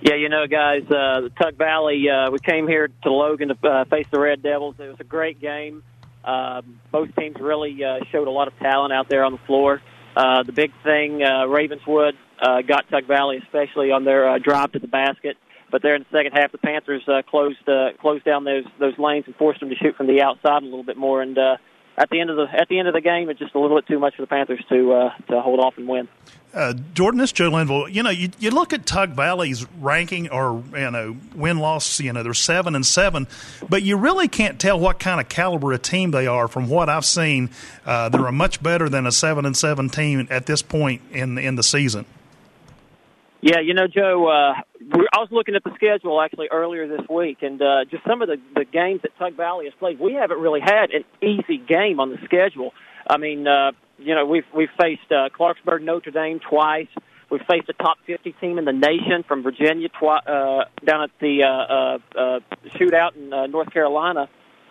Yeah, 0.00 0.14
you 0.14 0.28
know, 0.28 0.46
guys, 0.46 0.82
uh, 0.84 1.22
the 1.22 1.32
Tug 1.42 1.56
Valley, 1.56 2.08
uh, 2.08 2.30
we 2.30 2.38
came 2.38 2.68
here 2.68 2.88
to 3.02 3.10
Logan 3.10 3.48
to 3.48 3.68
uh, 3.68 3.84
face 3.86 4.06
the 4.12 4.20
Red 4.20 4.44
Devils. 4.44 4.76
It 4.78 4.86
was 4.86 5.00
a 5.00 5.04
great 5.04 5.40
game. 5.40 5.82
Uh, 6.24 6.62
both 6.92 7.14
teams 7.16 7.36
really 7.40 7.82
uh, 7.82 8.04
showed 8.12 8.28
a 8.28 8.30
lot 8.30 8.46
of 8.46 8.56
talent 8.58 8.92
out 8.92 9.08
there 9.08 9.24
on 9.24 9.32
the 9.32 9.38
floor. 9.38 9.82
Uh, 10.16 10.44
the 10.44 10.52
big 10.52 10.72
thing, 10.84 11.22
uh, 11.22 11.46
Ravenswood 11.46 12.14
uh, 12.40 12.62
got 12.62 12.88
Tug 12.90 13.06
Valley, 13.06 13.38
especially 13.38 13.90
on 13.90 14.04
their 14.04 14.28
uh, 14.28 14.38
drive 14.38 14.72
to 14.72 14.78
the 14.78 14.86
basket. 14.86 15.36
But 15.70 15.82
there 15.82 15.94
in 15.94 16.02
the 16.10 16.16
second 16.16 16.32
half, 16.32 16.52
the 16.52 16.58
Panthers 16.58 17.02
uh, 17.08 17.22
closed 17.22 17.68
uh, 17.68 17.92
closed 18.00 18.24
down 18.24 18.44
those 18.44 18.64
those 18.78 18.98
lanes 18.98 19.24
and 19.26 19.36
forced 19.36 19.60
them 19.60 19.68
to 19.70 19.76
shoot 19.76 19.96
from 19.96 20.06
the 20.06 20.22
outside 20.22 20.62
a 20.62 20.66
little 20.66 20.82
bit 20.82 20.96
more. 20.96 21.22
And 21.22 21.36
uh, 21.36 21.56
at 21.98 22.10
the 22.10 22.20
end 22.20 22.30
of 22.30 22.36
the 22.36 22.46
at 22.52 22.68
the 22.68 22.78
end 22.78 22.88
of 22.88 22.94
the 22.94 23.00
game, 23.00 23.28
it's 23.28 23.38
just 23.38 23.54
a 23.54 23.58
little 23.58 23.76
bit 23.76 23.86
too 23.86 23.98
much 23.98 24.16
for 24.16 24.22
the 24.22 24.28
Panthers 24.28 24.64
to 24.68 24.92
uh, 24.92 25.14
to 25.28 25.40
hold 25.40 25.60
off 25.60 25.76
and 25.76 25.88
win. 25.88 26.08
Uh, 26.54 26.72
Jordan, 26.94 27.18
this 27.18 27.32
Joe 27.32 27.50
Linville. 27.50 27.88
You 27.90 28.02
know, 28.02 28.10
you, 28.10 28.30
you 28.38 28.50
look 28.50 28.72
at 28.72 28.86
Tug 28.86 29.10
Valley's 29.10 29.66
ranking 29.80 30.30
or 30.30 30.62
you 30.74 30.90
know 30.90 31.16
win 31.34 31.58
loss. 31.58 32.00
You 32.00 32.12
know, 32.12 32.22
they're 32.22 32.34
seven 32.34 32.74
and 32.74 32.86
seven, 32.86 33.26
but 33.68 33.82
you 33.82 33.96
really 33.96 34.28
can't 34.28 34.58
tell 34.58 34.78
what 34.78 34.98
kind 34.98 35.20
of 35.20 35.28
caliber 35.28 35.72
of 35.72 35.82
team 35.82 36.12
they 36.12 36.26
are 36.26 36.48
from 36.48 36.68
what 36.68 36.88
I've 36.88 37.04
seen. 37.04 37.50
Uh, 37.84 38.08
they're 38.08 38.26
a 38.26 38.32
much 38.32 38.62
better 38.62 38.88
than 38.88 39.06
a 39.06 39.12
seven 39.12 39.44
and 39.44 39.56
seven 39.56 39.88
team 39.88 40.26
at 40.30 40.46
this 40.46 40.62
point 40.62 41.02
in 41.10 41.36
in 41.36 41.56
the 41.56 41.62
season. 41.62 42.06
Yeah, 43.40 43.60
you 43.60 43.72
know, 43.72 43.86
Joe, 43.86 44.26
uh, 44.26 44.60
I 45.14 45.18
was 45.18 45.28
looking 45.30 45.54
at 45.54 45.62
the 45.62 45.70
schedule 45.76 46.20
actually 46.20 46.48
earlier 46.50 46.88
this 46.88 47.06
week, 47.08 47.38
and 47.42 47.62
uh, 47.62 47.84
just 47.88 48.04
some 48.04 48.20
of 48.20 48.28
the 48.28 48.36
the 48.56 48.64
games 48.64 49.02
that 49.02 49.16
Tug 49.16 49.36
Valley 49.36 49.66
has 49.66 49.74
played. 49.78 50.00
We 50.00 50.14
haven't 50.14 50.40
really 50.40 50.60
had 50.60 50.90
an 50.90 51.04
easy 51.22 51.56
game 51.56 52.00
on 52.00 52.10
the 52.10 52.18
schedule. 52.24 52.72
I 53.08 53.16
mean, 53.16 53.46
uh, 53.46 53.72
you 53.98 54.16
know, 54.16 54.26
we've 54.26 54.46
we've 54.54 54.70
faced 54.80 55.10
uh, 55.12 55.28
Clarksburg, 55.38 55.82
Notre 55.82 56.10
Dame 56.10 56.40
twice. 56.40 56.88
We've 57.30 57.42
faced 57.48 57.68
a 57.68 57.74
top 57.74 57.98
50 58.06 58.32
team 58.40 58.58
in 58.58 58.64
the 58.64 58.72
nation 58.72 59.22
from 59.26 59.42
Virginia 59.42 59.88
twi- 59.90 60.22
uh, 60.26 60.64
down 60.84 61.02
at 61.02 61.10
the 61.20 61.42
uh, 61.44 61.46
uh, 61.46 61.98
uh, 62.18 62.40
shootout 62.74 63.16
in 63.16 63.32
uh, 63.32 63.46
North 63.46 63.70
Carolina, 63.70 64.28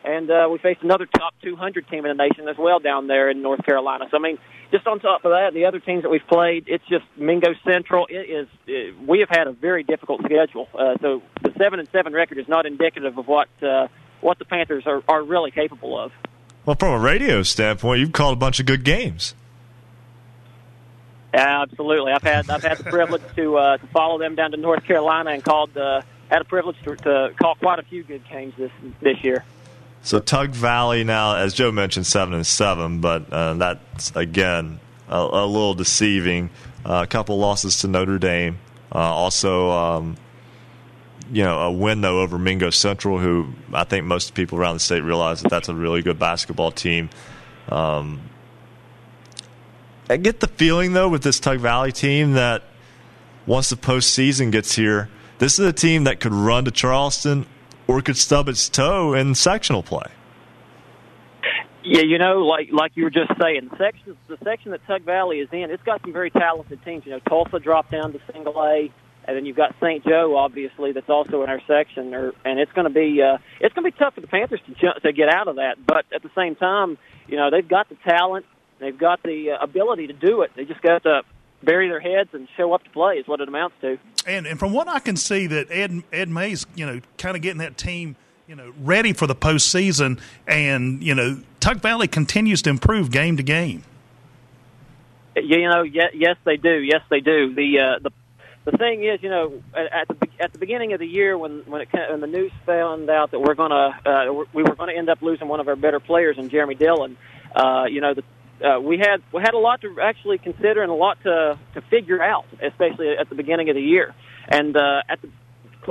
and 0.08 0.32
uh, 0.32 0.48
we 0.50 0.58
faced 0.58 0.82
another 0.84 1.06
top 1.06 1.34
200 1.42 1.88
team 1.90 2.06
in 2.06 2.16
the 2.16 2.24
nation 2.24 2.48
as 2.48 2.58
well 2.58 2.80
down 2.80 3.08
there 3.08 3.30
in 3.30 3.42
North 3.42 3.64
Carolina. 3.66 4.06
So 4.10 4.18
I 4.18 4.22
mean, 4.22 4.38
just 4.72 4.88
on 4.88 5.00
top 5.00 5.26
of 5.26 5.32
that, 5.32 5.54
the 5.54 5.66
other 5.66 5.80
teams 5.80 6.04
that 6.04 6.10
we've 6.10 6.26
played, 6.28 6.66
it's 6.68 6.86
just 6.88 7.06
Mingo 7.18 7.54
Central. 7.66 8.08
It 8.10 8.30
is 8.30 8.48
it, 8.66 8.98
we 9.06 9.20
have 9.20 9.30
had 9.30 9.48
a 9.48 9.52
very 9.52 9.84
difficult 9.84 10.22
schedule. 10.24 10.70
Uh, 10.74 10.96
so 11.02 11.22
the 11.44 11.52
seven 11.58 11.80
and 11.80 11.90
seven 11.90 12.14
record 12.14 12.38
is 12.38 12.48
not 12.48 12.66
indicative 12.66 13.18
of 13.18 13.28
what 13.28 13.50
uh, 13.62 13.88
what 14.22 14.40
the 14.40 14.46
Panthers 14.46 14.88
are, 14.88 15.04
are 15.10 15.22
really 15.24 15.52
capable 15.52 16.00
of. 16.00 16.12
Well, 16.66 16.76
from 16.80 16.94
a 16.94 17.00
radio 17.00 17.44
standpoint, 17.44 18.00
you've 18.00 18.14
called 18.14 18.34
a 18.34 18.40
bunch 18.40 18.60
of 18.60 18.66
good 18.66 18.84
games. 18.84 19.36
Absolutely, 21.34 22.14
I've 22.14 22.24
had 22.24 22.50
I've 22.50 22.64
had 22.64 22.78
the 22.78 22.86
privilege 22.86 23.24
to 23.36 23.58
uh, 23.58 23.78
to 23.78 23.88
follow 23.88 24.18
them 24.18 24.36
down 24.36 24.52
to 24.52 24.58
North 24.58 24.86
Carolina 24.86 25.32
and 25.32 25.44
called 25.44 25.78
uh, 25.78 26.02
had 26.30 26.42
a 26.42 26.46
privilege 26.46 26.78
to, 26.84 26.96
to 26.96 27.34
call 27.40 27.56
quite 27.56 27.80
a 27.80 27.84
few 27.84 28.04
good 28.04 28.22
games 28.30 28.54
this 28.58 28.72
this 29.02 29.22
year. 29.22 29.44
So 30.08 30.20
Tug 30.20 30.52
Valley 30.52 31.04
now, 31.04 31.36
as 31.36 31.54
Joe 31.54 31.70
mentioned, 31.70 32.08
seven 32.08 32.34
and 32.34 32.48
seven, 32.48 33.02
but 33.02 33.30
uh, 33.30 33.56
that's 33.56 34.16
again 34.16 34.80
a, 35.10 35.18
a 35.18 35.46
little 35.46 35.74
deceiving. 35.74 36.50
Uh, 36.86 37.02
a 37.04 37.08
couple 37.08 37.38
losses 37.38 37.82
to 37.82 37.90
Notre 37.90 38.18
Dame, 38.18 38.58
uh, 38.96 39.00
also 39.00 39.70
um, 39.70 40.16
you 41.30 41.44
know 41.44 41.60
a 41.60 41.72
win 41.74 42.00
though 42.00 42.22
over 42.22 42.40
Mingo 42.40 42.70
Central, 42.70 43.20
who 43.20 43.50
I 43.74 43.84
think 43.84 44.06
most 44.06 44.34
people 44.34 44.58
around 44.58 44.76
the 44.76 44.80
state 44.80 45.02
realize 45.02 45.42
that 45.42 45.50
that's 45.50 45.68
a 45.68 45.76
really 45.76 46.02
good 46.02 46.18
basketball 46.18 46.72
team. 46.72 47.10
Um, 47.68 48.22
I 50.10 50.16
get 50.16 50.40
the 50.40 50.48
feeling 50.48 50.94
though 50.94 51.10
with 51.10 51.24
this 51.24 51.38
Tug 51.42 51.60
Valley 51.60 51.92
team 51.92 52.32
that 52.32 52.64
once 53.46 53.68
the 53.68 53.76
postseason 53.76 54.54
gets 54.54 54.74
here, 54.74 55.10
this 55.40 55.60
is 55.60 55.66
a 55.66 55.74
team 55.74 56.06
that 56.06 56.22
could 56.22 56.34
run 56.34 56.64
to 56.64 56.72
Charleston 56.72 57.46
or 57.88 58.02
could 58.02 58.18
stub 58.18 58.50
its 58.50 58.70
toe 58.70 59.14
in 59.14 59.36
sectional 59.36 59.84
play. 59.84 60.12
Yeah, 61.84 62.02
you 62.02 62.18
know, 62.18 62.40
like 62.40 62.70
like 62.72 62.92
you 62.96 63.06
were 63.06 63.10
just 63.10 63.32
saying, 63.40 63.70
the 63.72 63.78
section 63.78 64.18
the 64.28 64.38
section 64.44 64.72
that 64.72 64.86
Tug 64.86 65.04
Valley 65.04 65.40
is 65.40 65.48
in, 65.54 65.72
it's 65.72 65.84
got 65.84 66.02
some 66.02 66.12
very 66.12 66.30
talented 66.30 66.84
teams. 66.84 67.06
You 67.06 67.12
know, 67.12 67.20
Tolsia 67.22 67.64
dropped 67.64 67.92
down 67.92 68.12
to 68.12 68.20
single 68.34 68.62
A, 68.62 68.92
and 69.24 69.38
then 69.38 69.46
you've 69.46 69.56
got 69.56 69.74
St. 69.82 70.04
Joe, 70.04 70.36
obviously, 70.36 70.92
that's 70.92 71.10
also 71.10 71.44
in 71.44 71.50
our 71.50 71.62
section, 71.66 72.14
or, 72.14 72.34
and 72.44 72.60
it's 72.60 72.72
going 72.74 72.88
to 72.88 72.94
be 72.94 73.22
uh, 73.22 73.38
it's 73.62 73.74
going 73.74 73.90
to 73.90 73.92
be 73.92 73.98
tough 73.98 74.16
for 74.16 74.22
the 74.22 74.28
Panthers 74.28 74.60
to 74.66 74.74
jump, 74.74 75.02
to 75.02 75.14
get 75.14 75.34
out 75.34 75.48
of 75.48 75.56
that. 75.58 75.78
But 75.86 76.06
at 76.14 76.24
the 76.24 76.32
same 76.36 76.56
time, 76.56 76.98
you 77.28 77.38
know, 77.38 77.50
they've 77.52 77.68
got 77.68 77.88
the 77.88 77.96
talent, 78.08 78.46
they've 78.80 78.98
got 78.98 79.24
the 79.24 79.52
uh, 79.52 79.64
ability 79.64 80.08
to 80.08 80.14
do 80.14 80.42
it. 80.42 80.52
They 80.58 80.66
just 80.66 80.82
got 80.82 81.04
to 81.04 81.22
bury 81.64 81.90
their 81.90 82.00
heads 82.00 82.30
and 82.34 82.48
show 82.56 82.74
up 82.74 82.84
to 82.84 82.90
play 82.92 83.16
is 83.16 83.28
what 83.28 83.42
it 83.42 83.48
amounts 83.48 83.76
to. 83.82 83.98
And 84.26 84.46
and 84.46 84.60
from 84.60 84.74
what 84.74 84.88
I 84.88 85.00
can 85.00 85.16
see, 85.16 85.48
that 85.48 85.68
Ed 85.72 86.04
Ed 86.12 86.30
May's 86.30 86.66
you 86.76 86.86
know 86.86 87.02
kind 87.18 87.36
of 87.36 87.42
getting 87.42 87.60
that 87.60 87.78
team 87.78 88.16
you 88.48 88.56
know 88.56 88.74
ready 88.80 89.14
for 89.14 89.28
the 89.28 89.36
postseason, 89.36 90.20
and 90.48 91.04
you 91.04 91.16
know 91.16 91.42
Tug 91.60 91.82
Valley 91.82 92.08
continues 92.08 92.62
to 92.64 92.70
improve 92.70 93.12
game 93.12 93.38
to 93.38 93.44
game. 93.44 93.84
You 95.36 95.70
know, 95.70 95.84
yes, 95.84 96.12
yes 96.14 96.36
they 96.46 96.58
do. 96.58 96.82
Yes, 96.82 97.02
they 97.10 97.20
do. 97.20 97.54
The 97.54 97.80
uh, 97.80 98.00
the 98.02 98.12
the 98.70 98.78
thing 98.78 99.04
is, 99.04 99.22
you 99.24 99.30
know, 99.30 99.62
at 99.74 100.08
the 100.08 100.28
at 100.40 100.52
the 100.52 100.60
beginning 100.60 100.94
of 100.94 101.00
the 101.00 101.06
year 101.06 101.38
when 101.38 101.60
when, 101.62 101.82
it, 101.82 101.90
when 101.94 102.22
the 102.22 102.28
news 102.28 102.52
found 102.66 103.10
out 103.10 103.32
that 103.32 103.40
we're 103.40 103.56
gonna 103.56 103.98
uh, 104.06 104.44
we 104.54 104.64
were 104.64 104.76
going 104.76 104.90
to 104.90 104.98
end 104.98 105.10
up 105.10 105.22
losing 105.22 105.48
one 105.48 105.60
of 105.60 105.68
our 105.68 105.76
better 105.76 106.00
players 106.00 106.38
in 106.38 106.50
Jeremy 106.50 106.76
Dillon, 106.76 107.18
uh, 107.56 107.86
you 107.90 108.02
know, 108.02 108.14
the 108.14 108.24
uh, 108.64 108.80
we 108.80 108.98
had 108.98 109.22
we 109.34 109.42
had 109.42 109.54
a 109.54 109.60
lot 109.60 109.82
to 109.82 110.00
actually 110.02 110.38
consider 110.38 110.82
and 110.82 110.92
a 110.92 110.96
lot 110.96 111.22
to 111.24 111.60
to 111.74 111.82
figure 111.90 112.22
out, 112.22 112.46
especially 112.62 113.10
at 113.20 113.30
the 113.30 113.36
beginning 113.36 113.70
of 113.70 113.76
the 113.76 113.82
year. 113.82 114.14
And 114.48 114.76
uh, 114.76 115.02
at 115.10 115.22
the 115.22 115.30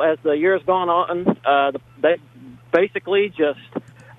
as 0.03 0.19
the 0.23 0.33
year 0.33 0.57
has 0.57 0.67
gone 0.67 0.89
on, 0.89 1.27
uh, 1.45 1.71
the, 1.71 1.81
they 2.03 2.17
basically 2.73 3.31
just 3.31 3.61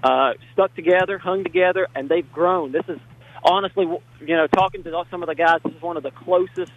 uh, 0.03 0.33
stuck 0.53 0.73
together, 0.75 1.17
hung 1.17 1.43
together, 1.43 1.87
and 1.95 2.09
they've 2.09 2.31
grown. 2.31 2.71
This 2.71 2.85
is 2.87 2.99
honestly, 3.43 3.85
you 3.85 4.35
know, 4.35 4.47
talking 4.47 4.83
to 4.83 5.03
some 5.11 5.21
of 5.21 5.27
the 5.27 5.35
guys, 5.35 5.59
this 5.63 5.75
is 5.75 5.81
one 5.81 5.97
of 5.97 6.03
the 6.03 6.11
closest 6.11 6.71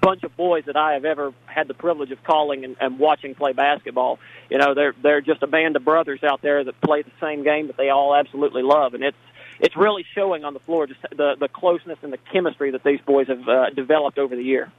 bunch 0.00 0.24
of 0.24 0.36
boys 0.36 0.64
that 0.66 0.76
I 0.76 0.94
have 0.94 1.04
ever 1.04 1.32
had 1.46 1.68
the 1.68 1.74
privilege 1.74 2.10
of 2.10 2.22
calling 2.24 2.64
and, 2.64 2.76
and 2.80 2.98
watching 2.98 3.34
play 3.34 3.52
basketball. 3.52 4.18
You 4.50 4.58
know, 4.58 4.74
they're 4.74 4.94
they're 5.00 5.20
just 5.20 5.42
a 5.42 5.46
band 5.46 5.76
of 5.76 5.84
brothers 5.84 6.22
out 6.24 6.42
there 6.42 6.64
that 6.64 6.80
play 6.80 7.02
the 7.02 7.12
same 7.20 7.44
game 7.44 7.68
that 7.68 7.76
they 7.76 7.88
all 7.88 8.14
absolutely 8.14 8.62
love, 8.62 8.94
and 8.94 9.04
it's 9.04 9.16
it's 9.62 9.76
really 9.76 10.04
showing 10.14 10.44
on 10.44 10.52
the 10.52 10.60
floor 10.60 10.86
just 10.86 11.00
the 11.16 11.36
the 11.38 11.48
closeness 11.48 11.98
and 12.02 12.12
the 12.12 12.18
chemistry 12.18 12.72
that 12.72 12.82
these 12.82 13.00
boys 13.00 13.28
have 13.28 13.48
uh, 13.48 13.70
developed 13.70 14.18
over 14.18 14.36
the 14.36 14.42
year. 14.42 14.70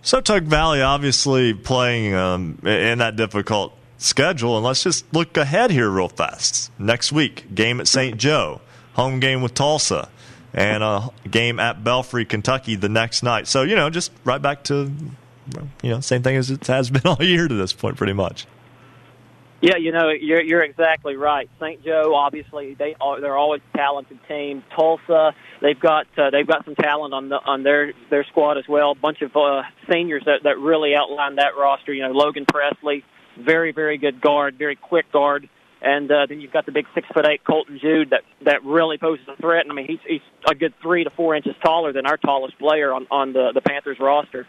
So 0.00 0.20
Tug 0.20 0.44
Valley 0.44 0.82
obviously 0.82 1.54
playing 1.54 2.14
um, 2.14 2.58
in 2.64 2.98
that 2.98 3.14
difficult 3.14 3.76
schedule, 3.98 4.56
and 4.56 4.64
let's 4.66 4.82
just 4.82 5.04
look 5.14 5.36
ahead 5.36 5.70
here 5.70 5.88
real 5.88 6.08
fast. 6.08 6.72
Next 6.78 7.12
week, 7.12 7.54
game 7.54 7.78
at 7.78 7.86
St. 7.86 8.16
Joe, 8.16 8.60
home 8.94 9.20
game 9.20 9.42
with 9.42 9.54
Tolsia, 9.54 10.08
and 10.52 10.82
a 10.82 11.10
game 11.30 11.60
at 11.60 11.84
Belfry, 11.84 12.24
Kentucky 12.24 12.74
the 12.74 12.88
next 12.88 13.22
night. 13.22 13.46
So 13.46 13.62
you 13.62 13.76
know, 13.76 13.90
just 13.90 14.10
right 14.24 14.42
back 14.42 14.64
to 14.64 14.90
you 15.82 15.90
know 15.90 16.00
same 16.00 16.22
thing 16.22 16.36
as 16.36 16.50
it 16.50 16.66
has 16.66 16.90
been 16.90 17.06
all 17.06 17.22
year 17.22 17.46
to 17.46 17.54
this 17.54 17.74
point, 17.74 17.96
pretty 17.96 18.14
much. 18.14 18.46
Yeah, 19.62 19.76
you 19.76 19.92
know, 19.92 20.08
you're 20.08 20.42
you're 20.42 20.64
exactly 20.64 21.14
right. 21.14 21.48
St. 21.60 21.84
Joe, 21.84 22.16
obviously, 22.16 22.74
they 22.74 22.96
are 23.00 23.20
they're 23.20 23.36
always 23.36 23.62
a 23.72 23.76
talented 23.78 24.18
team. 24.26 24.64
Tolsia, 24.76 25.34
they've 25.60 25.78
got 25.78 26.08
uh, 26.18 26.30
they've 26.30 26.46
got 26.46 26.64
some 26.64 26.74
talent 26.74 27.14
on 27.14 27.28
the 27.28 27.36
on 27.36 27.62
their 27.62 27.92
their 28.10 28.24
squad 28.24 28.58
as 28.58 28.64
well. 28.68 28.90
A 28.90 28.96
bunch 28.96 29.22
of 29.22 29.30
uh, 29.36 29.62
seniors 29.88 30.24
that 30.26 30.40
that 30.42 30.58
really 30.58 30.96
outline 30.96 31.36
that 31.36 31.56
roster. 31.56 31.92
You 31.92 32.02
know, 32.02 32.10
Logan 32.10 32.44
Presley, 32.44 33.04
very 33.38 33.70
very 33.70 33.98
good 33.98 34.20
guard, 34.20 34.56
very 34.58 34.74
quick 34.74 35.12
guard, 35.12 35.48
and 35.80 36.10
uh, 36.10 36.26
then 36.28 36.40
you've 36.40 36.52
got 36.52 36.66
the 36.66 36.72
big 36.72 36.86
six 36.92 37.06
foot 37.14 37.28
eight 37.28 37.44
Colton 37.44 37.78
Jude 37.80 38.10
that 38.10 38.22
that 38.44 38.64
really 38.64 38.98
poses 38.98 39.28
a 39.28 39.36
threat. 39.36 39.64
And 39.64 39.70
I 39.70 39.76
mean, 39.76 39.86
he's 39.86 40.00
he's 40.04 40.20
a 40.50 40.56
good 40.56 40.74
three 40.82 41.04
to 41.04 41.10
four 41.10 41.36
inches 41.36 41.54
taller 41.64 41.92
than 41.92 42.04
our 42.04 42.16
tallest 42.16 42.58
player 42.58 42.92
on 42.92 43.06
on 43.12 43.32
the 43.32 43.52
the 43.54 43.60
Panthers 43.60 44.00
roster. 44.00 44.48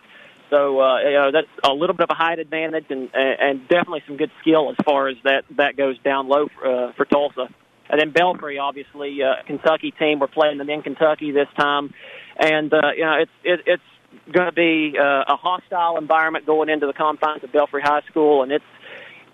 So 0.50 0.80
uh, 0.80 1.00
you 1.00 1.14
know 1.14 1.32
that's 1.32 1.48
a 1.64 1.74
little 1.74 1.96
bit 1.96 2.04
of 2.04 2.10
a 2.12 2.16
height 2.16 2.40
advantage, 2.40 2.86
and 2.90 3.10
and 3.14 3.68
definitely 3.68 4.04
some 4.08 4.18
good 4.18 4.32
skill 4.42 4.70
as 4.72 4.78
far 4.86 5.08
as 5.08 5.18
that 5.24 5.46
that 5.58 5.78
goes 5.78 5.98
down 6.00 6.28
low 6.28 6.48
for, 6.48 6.66
uh, 6.66 6.94
for 6.94 7.06
Tolsia. 7.06 7.48
And 7.90 8.00
then 8.00 8.12
Belfry, 8.12 8.58
obviously, 8.60 9.22
uh, 9.22 9.44
Kentucky 9.46 9.92
team. 9.92 10.20
We're 10.20 10.28
playing 10.28 10.58
them 10.58 10.70
in 10.70 10.82
Kentucky 10.82 11.32
this 11.32 11.50
time, 11.58 11.94
and 12.38 12.74
uh, 12.74 12.92
you 12.96 13.04
know 13.04 13.16
it's 13.22 13.32
it, 13.44 13.60
it's 13.66 13.84
going 14.32 14.48
to 14.48 14.54
be 14.54 14.98
uh, 14.98 15.24
a 15.28 15.36
hostile 15.36 15.98
environment 15.98 16.46
going 16.46 16.70
into 16.70 16.88
the 16.88 16.94
confines 16.94 17.44
of 17.44 17.52
Belfry 17.52 17.82
High 17.82 18.02
School, 18.10 18.44
and 18.44 18.52
it's 18.52 18.66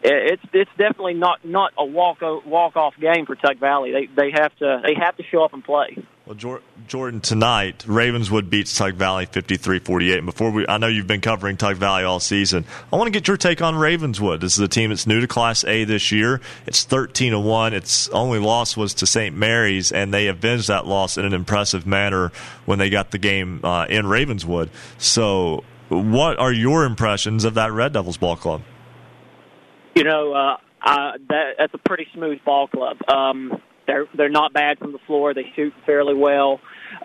it's 0.01 0.43
it's 0.53 0.71
definitely 0.77 1.13
not 1.13 1.45
not 1.45 1.73
a 1.77 1.85
walk 1.85 2.19
walk 2.21 2.75
off 2.75 2.93
game 2.99 3.25
for 3.25 3.35
Tug 3.35 3.59
Valley. 3.59 3.91
They 3.91 4.07
they 4.07 4.31
have 4.31 4.55
to 4.57 4.81
they 4.85 4.95
have 4.99 5.15
to 5.17 5.23
show 5.23 5.43
up 5.43 5.53
and 5.53 5.63
play. 5.63 5.97
Well, 6.29 6.59
Jordan, 6.87 7.21
tonight 7.21 7.83
Ravenswood 7.87 8.51
beats 8.51 8.75
Tug 8.75 8.93
Valley 8.93 9.25
53-48. 9.25 10.17
And 10.17 10.25
before 10.27 10.51
we, 10.51 10.63
I 10.67 10.77
know 10.77 10.85
you've 10.85 11.07
been 11.07 11.21
covering 11.21 11.57
Tug 11.57 11.77
Valley 11.77 12.03
all 12.03 12.19
season. 12.19 12.65
I 12.93 12.97
want 12.97 13.07
to 13.07 13.11
get 13.11 13.27
your 13.27 13.35
take 13.35 13.63
on 13.63 13.75
Ravenswood. 13.75 14.39
This 14.39 14.53
is 14.53 14.59
a 14.59 14.67
team 14.67 14.91
that's 14.91 15.07
new 15.07 15.21
to 15.21 15.27
Class 15.27 15.63
A 15.63 15.85
this 15.85 16.11
year. 16.11 16.39
It's 16.67 16.83
13 16.83 17.31
to 17.31 17.39
one. 17.39 17.73
Its 17.73 18.09
only 18.09 18.37
loss 18.37 18.77
was 18.77 18.93
to 18.93 19.07
St. 19.07 19.35
Mary's, 19.35 19.91
and 19.91 20.13
they 20.13 20.27
avenged 20.27 20.67
that 20.67 20.85
loss 20.85 21.17
in 21.17 21.25
an 21.25 21.33
impressive 21.33 21.87
manner 21.87 22.31
when 22.65 22.77
they 22.77 22.91
got 22.91 23.09
the 23.09 23.17
game 23.17 23.61
uh, 23.63 23.87
in 23.89 24.05
Ravenswood. 24.05 24.69
So, 24.99 25.63
what 25.87 26.37
are 26.37 26.53
your 26.53 26.85
impressions 26.85 27.43
of 27.43 27.55
that 27.55 27.71
Red 27.71 27.93
Devils 27.93 28.17
ball 28.17 28.35
club? 28.35 28.61
You 29.95 30.03
know, 30.03 30.33
uh, 30.33 30.57
uh, 30.85 31.13
that, 31.27 31.55
that's 31.57 31.73
a 31.73 31.79
pretty 31.79 32.05
smooth 32.13 32.37
ball 32.45 32.67
club. 32.67 32.97
Um, 33.07 33.59
they're 33.89 34.05
they're 34.15 34.29
not 34.29 34.53
bad 34.53 34.77
from 34.77 34.91
the 34.91 34.99
floor. 35.07 35.33
They 35.33 35.45
shoot 35.55 35.73
fairly 35.85 36.13
well, 36.13 36.59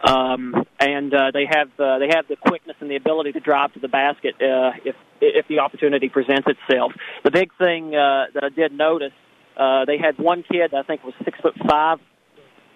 um, 0.06 0.54
and 0.78 1.12
uh, 1.14 1.30
they 1.32 1.46
have 1.50 1.68
uh, 1.78 1.98
they 1.98 2.08
have 2.14 2.28
the 2.28 2.36
quickness 2.36 2.76
and 2.80 2.90
the 2.90 2.96
ability 2.96 3.32
to 3.32 3.40
drive 3.40 3.72
to 3.72 3.80
the 3.80 3.88
basket 3.88 4.34
uh, 4.40 4.72
if 4.84 4.94
if 5.20 5.48
the 5.48 5.60
opportunity 5.60 6.10
presents 6.10 6.46
itself. 6.46 6.92
The 7.24 7.30
big 7.30 7.50
thing 7.56 7.94
uh, 7.94 8.26
that 8.34 8.44
I 8.44 8.50
did 8.50 8.72
notice, 8.72 9.16
uh, 9.56 9.86
they 9.86 9.96
had 9.96 10.18
one 10.18 10.44
kid 10.50 10.74
I 10.74 10.82
think 10.82 11.02
was 11.04 11.14
six 11.24 11.38
foot 11.40 11.54
five, 11.66 11.98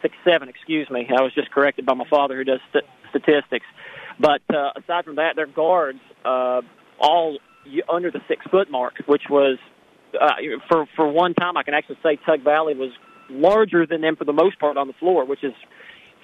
six 0.01 0.15
seven. 0.25 0.49
Excuse 0.49 0.89
me, 0.91 1.07
I 1.11 1.23
was 1.23 1.35
just 1.35 1.51
corrected 1.51 1.85
by 1.85 1.95
my 1.95 2.09
father 2.09 2.37
who 2.37 2.45
does 2.45 2.61
st- 2.73 2.85
statistics. 3.11 3.67
But 4.19 4.41
uh, 4.53 4.71
aside 4.77 5.05
from 5.05 5.17
that, 5.17 5.37
their 5.37 5.47
guards 5.47 6.01
uh, 6.25 6.63
all 6.99 7.39
under 7.93 8.11
the 8.11 8.21
six 8.27 8.45
foot 8.51 8.71
mark, 8.71 8.95
which 9.07 9.25
was 9.29 9.59
uh, 10.19 10.41
for 10.71 10.87
for 10.97 11.07
one 11.13 11.35
time 11.35 11.59
I 11.59 11.63
can 11.63 11.75
actually 11.75 11.99
say 12.03 12.19
Tug 12.25 12.43
Valley 12.43 12.75
was 12.75 12.91
larger 13.29 13.87
than 13.87 14.01
them 14.01 14.17
for 14.17 14.25
the 14.25 14.33
most 14.33 14.59
part 14.59 14.77
on 14.77 14.87
the 14.87 14.93
floor, 14.95 15.25
which 15.25 15.45
is 15.45 15.55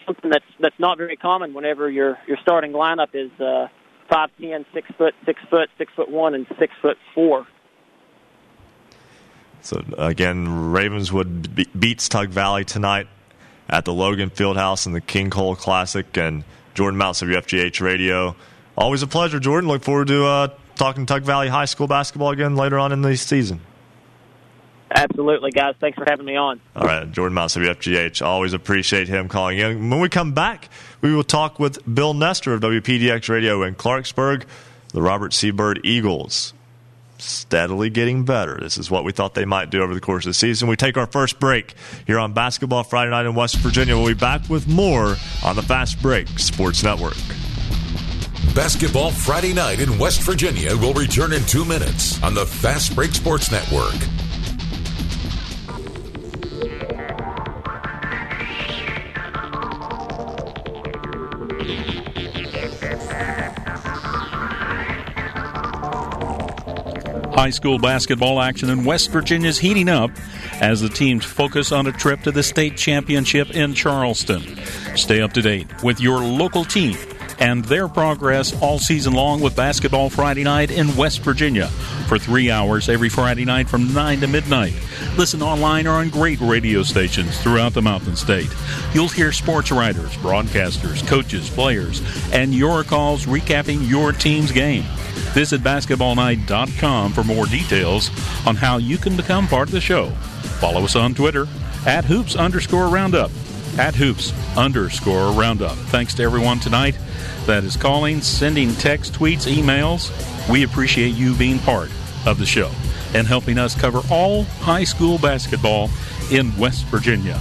something 0.06 0.30
that's 0.30 0.44
that's 0.60 0.78
not 0.78 0.98
very 0.98 1.16
common 1.16 1.54
whenever 1.54 1.90
your 1.90 2.18
your 2.26 2.38
starting 2.42 2.72
lineup 2.72 3.14
is 3.14 3.30
uh, 3.40 3.68
five 4.10 4.30
ten, 4.40 4.64
six 4.72 4.88
foot, 4.96 5.14
six 5.24 5.40
foot, 5.50 5.68
six 5.78 5.92
foot 5.94 6.10
one, 6.10 6.34
and 6.34 6.46
six 6.58 6.72
foot 6.80 6.96
four. 7.14 7.46
So 9.62 9.82
again, 9.96 10.72
Ravenswood 10.72 11.54
be- 11.54 11.68
beats 11.78 12.08
Tug 12.08 12.28
Valley 12.28 12.64
tonight 12.64 13.06
at 13.68 13.86
the 13.86 13.94
Logan 13.94 14.28
Fieldhouse 14.28 14.86
in 14.86 14.92
the 14.92 15.00
King 15.00 15.30
Cole 15.30 15.56
Classic. 15.56 16.18
And 16.18 16.44
Jordan 16.74 16.98
Mounts 16.98 17.22
of 17.22 17.28
WFGH 17.28 17.80
Radio. 17.80 18.36
Always 18.76 19.02
a 19.02 19.06
pleasure, 19.06 19.38
Jordan. 19.38 19.68
Look 19.68 19.82
forward 19.82 20.08
to 20.08 20.24
uh, 20.24 20.48
talking 20.74 21.06
Tug 21.06 21.22
Valley 21.22 21.48
High 21.48 21.64
School 21.64 21.86
basketball 21.86 22.30
again 22.30 22.56
later 22.56 22.78
on 22.78 22.92
in 22.92 23.02
the 23.02 23.16
season. 23.16 23.60
Absolutely, 24.90 25.50
guys. 25.50 25.74
Thanks 25.80 25.96
for 25.96 26.04
having 26.08 26.26
me 26.26 26.36
on. 26.36 26.60
All 26.76 26.86
right, 26.86 27.10
Jordan 27.10 27.34
Mounts, 27.34 27.56
WFGH. 27.56 28.24
Always 28.24 28.52
appreciate 28.52 29.08
him 29.08 29.28
calling 29.28 29.58
in. 29.58 29.90
When 29.90 30.00
we 30.00 30.08
come 30.08 30.32
back, 30.32 30.68
we 31.00 31.14
will 31.14 31.24
talk 31.24 31.58
with 31.58 31.78
Bill 31.92 32.14
Nestor 32.14 32.54
of 32.54 32.60
WPDX 32.60 33.28
Radio 33.28 33.62
in 33.62 33.74
Clarksburg, 33.74 34.44
the 34.92 35.02
Robert 35.02 35.32
C. 35.32 35.50
Byrd 35.50 35.80
Eagles. 35.84 36.52
Steadily 37.18 37.90
getting 37.90 38.24
better. 38.24 38.58
This 38.60 38.76
is 38.76 38.90
what 38.90 39.04
we 39.04 39.12
thought 39.12 39.34
they 39.34 39.44
might 39.44 39.70
do 39.70 39.82
over 39.82 39.94
the 39.94 40.00
course 40.00 40.26
of 40.26 40.30
the 40.30 40.34
season. 40.34 40.68
We 40.68 40.76
take 40.76 40.96
our 40.96 41.06
first 41.06 41.40
break 41.40 41.74
here 42.06 42.18
on 42.18 42.32
Basketball 42.32 42.84
Friday 42.84 43.10
Night 43.10 43.24
in 43.24 43.34
West 43.34 43.56
Virginia. 43.56 43.96
We'll 43.96 44.08
be 44.08 44.14
back 44.14 44.48
with 44.48 44.68
more 44.68 45.16
on 45.44 45.56
the 45.56 45.62
Fast 45.62 46.02
Break 46.02 46.28
Sports 46.38 46.82
Network. 46.82 47.16
Basketball 48.54 49.10
Friday 49.10 49.52
night 49.52 49.80
in 49.80 49.98
West 49.98 50.22
Virginia 50.22 50.76
will 50.76 50.94
return 50.94 51.32
in 51.32 51.44
two 51.46 51.64
minutes 51.64 52.22
on 52.22 52.34
the 52.34 52.46
Fast 52.46 52.94
Break 52.94 53.12
Sports 53.12 53.50
Network. 53.50 53.94
High 67.34 67.50
school 67.50 67.78
basketball 67.78 68.40
action 68.40 68.70
in 68.70 68.84
West 68.84 69.10
Virginia 69.10 69.48
is 69.48 69.58
heating 69.58 69.88
up 69.88 70.10
as 70.60 70.80
the 70.80 70.88
teams 70.88 71.24
focus 71.24 71.72
on 71.72 71.86
a 71.86 71.92
trip 71.92 72.20
to 72.22 72.30
the 72.30 72.42
state 72.42 72.76
championship 72.76 73.50
in 73.50 73.74
Charleston. 73.74 74.42
Stay 74.94 75.20
up 75.20 75.32
to 75.32 75.42
date 75.42 75.66
with 75.82 76.00
your 76.00 76.20
local 76.20 76.64
team 76.64 76.96
and 77.38 77.64
their 77.64 77.88
progress 77.88 78.60
all 78.62 78.78
season 78.78 79.12
long 79.12 79.40
with 79.40 79.56
Basketball 79.56 80.10
Friday 80.10 80.44
night 80.44 80.70
in 80.70 80.96
West 80.96 81.20
Virginia 81.20 81.68
for 82.08 82.18
three 82.18 82.50
hours 82.50 82.88
every 82.88 83.08
Friday 83.08 83.44
night 83.44 83.68
from 83.68 83.92
9 83.92 84.20
to 84.20 84.26
midnight. 84.26 84.74
Listen 85.16 85.42
online 85.42 85.86
or 85.86 85.92
on 85.92 86.08
great 86.10 86.40
radio 86.40 86.82
stations 86.82 87.40
throughout 87.40 87.72
the 87.72 87.82
Mountain 87.82 88.16
State. 88.16 88.52
You'll 88.92 89.08
hear 89.08 89.32
sports 89.32 89.70
writers, 89.70 90.16
broadcasters, 90.16 91.06
coaches, 91.06 91.48
players, 91.50 92.02
and 92.32 92.54
your 92.54 92.84
calls 92.84 93.26
recapping 93.26 93.88
your 93.88 94.12
team's 94.12 94.52
game. 94.52 94.84
Visit 95.34 95.62
basketballnight.com 95.62 97.12
for 97.12 97.24
more 97.24 97.46
details 97.46 98.10
on 98.46 98.56
how 98.56 98.76
you 98.78 98.98
can 98.98 99.16
become 99.16 99.48
part 99.48 99.68
of 99.68 99.72
the 99.72 99.80
show. 99.80 100.10
Follow 100.60 100.84
us 100.84 100.96
on 100.96 101.14
Twitter 101.14 101.46
at 101.86 102.04
hoops 102.04 102.36
underscore 102.36 102.88
roundup. 102.88 103.30
At 103.78 103.96
hoops 103.96 104.32
underscore 104.56 105.32
roundup. 105.32 105.76
Thanks 105.76 106.14
to 106.14 106.22
everyone 106.22 106.60
tonight 106.60 106.96
that 107.46 107.64
is 107.64 107.76
calling, 107.76 108.20
sending 108.20 108.72
text, 108.74 109.14
tweets, 109.14 109.52
emails. 109.52 110.12
We 110.48 110.62
appreciate 110.62 111.14
you 111.14 111.34
being 111.34 111.58
part 111.58 111.90
of 112.24 112.38
the 112.38 112.46
show 112.46 112.70
and 113.14 113.26
helping 113.26 113.58
us 113.58 113.74
cover 113.74 114.00
all 114.10 114.44
high 114.44 114.84
school 114.84 115.18
basketball 115.18 115.90
in 116.30 116.56
West 116.56 116.84
Virginia. 116.86 117.40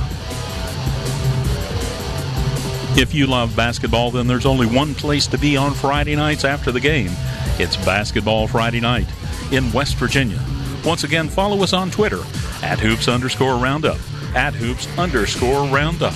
If 2.96 3.14
you 3.14 3.28
love 3.28 3.56
basketball, 3.56 4.10
then 4.10 4.26
there's 4.26 4.48
only 4.48 4.66
one 4.66 4.96
place 4.96 5.28
to 5.28 5.38
be 5.38 5.56
on 5.56 5.74
Friday 5.74 6.16
nights 6.16 6.46
after 6.46 6.72
the 6.72 6.80
game. 6.80 7.12
It's 7.60 7.78
Basketball 7.86 8.48
Friday 8.48 8.80
night 8.80 9.08
in 9.52 9.72
West 9.72 9.98
Virginia. 9.98 10.44
Once 10.84 11.04
again, 11.04 11.30
follow 11.30 11.62
us 11.62 11.74
on 11.74 11.92
Twitter 11.92 12.22
at 12.64 12.80
hoops 12.80 13.08
underscore 13.08 13.58
roundup. 13.58 13.98
At 14.36 14.54
hoops 14.54 14.88
underscore 14.98 15.68
roundup. 15.68 16.14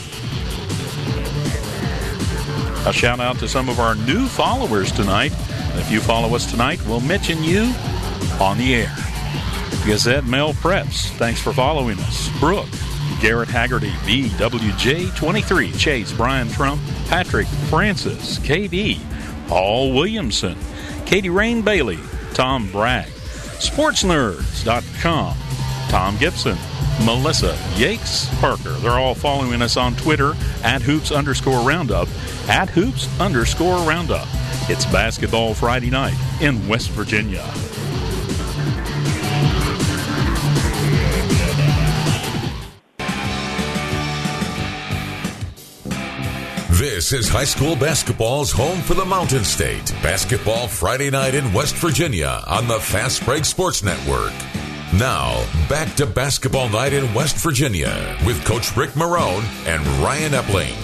A 2.88 2.93
shout 2.93 3.19
out 3.19 3.38
to 3.39 3.47
some 3.47 3.67
of 3.69 3.79
our 3.79 3.95
new 3.95 4.27
followers 4.27 4.91
tonight. 4.91 5.33
If 5.75 5.91
you 5.91 6.00
follow 6.00 6.36
us 6.36 6.50
tonight, 6.50 6.79
we'll 6.86 7.01
mention 7.01 7.43
you 7.43 7.74
on 8.39 8.57
the 8.57 8.75
air. 8.75 8.95
Gazette 9.86 10.25
Mail 10.25 10.53
Preps, 10.53 11.09
thanks 11.17 11.41
for 11.41 11.53
following 11.53 12.00
us. 12.00 12.29
Brooke, 12.39 12.69
Garrett 13.21 13.50
Haggerty, 13.50 13.89
BWJ23, 13.89 15.77
Chase, 15.77 16.12
Brian 16.12 16.50
Trump, 16.50 16.81
Patrick, 17.07 17.47
Francis, 17.69 18.39
KD, 18.39 19.00
Paul 19.47 19.93
Williamson, 19.93 20.57
Katie 21.05 21.29
Rain 21.29 21.62
Bailey, 21.62 22.00
Tom 22.33 22.69
Bragg, 22.71 23.07
SportsNerds.com, 23.59 25.36
Tom 25.89 26.17
Gibson, 26.17 26.58
Melissa 27.06 27.53
Yakes 27.75 28.27
Parker. 28.39 28.74
They're 28.79 28.91
all 28.91 29.15
following 29.15 29.62
us 29.62 29.77
on 29.77 29.96
Twitter 29.96 30.34
at 30.63 30.82
hoops 30.82 31.12
underscore 31.12 31.67
roundup, 31.67 32.08
at 32.50 32.70
hoops 32.70 33.08
underscore 33.20 33.77
roundup. 33.88 34.27
It's 34.70 34.86
Basketball 34.86 35.53
Friday 35.53 35.89
night 35.89 36.17
in 36.41 36.67
West 36.67 36.89
Virginia. 36.91 37.46
This 46.78 47.12
is 47.12 47.28
high 47.28 47.43
school 47.43 47.76
basketball's 47.76 48.52
home 48.52 48.82
for 48.82 48.93
the 48.93 49.06
Mountain 49.06 49.45
State. 49.45 49.91
Basketball 50.04 50.67
Friday 50.67 51.10
night 51.10 51.34
in 51.34 51.52
West 51.52 51.76
Virginia 51.76 52.43
on 52.45 52.67
the 52.67 52.80
Fast 52.80 53.26
Break 53.26 53.45
Sports 53.45 53.82
Network. 53.82 54.34
Now, 54.97 55.45
back 55.69 55.93
to 55.97 56.07
basketball 56.07 56.69
night 56.69 56.91
in 56.91 57.13
West 57.13 57.36
Virginia 57.38 58.17
with 58.25 58.43
Coach 58.45 58.75
Rick 58.75 58.91
Marone 58.91 59.43
and 59.67 59.86
Ryan 60.01 60.31
Epling. 60.31 60.75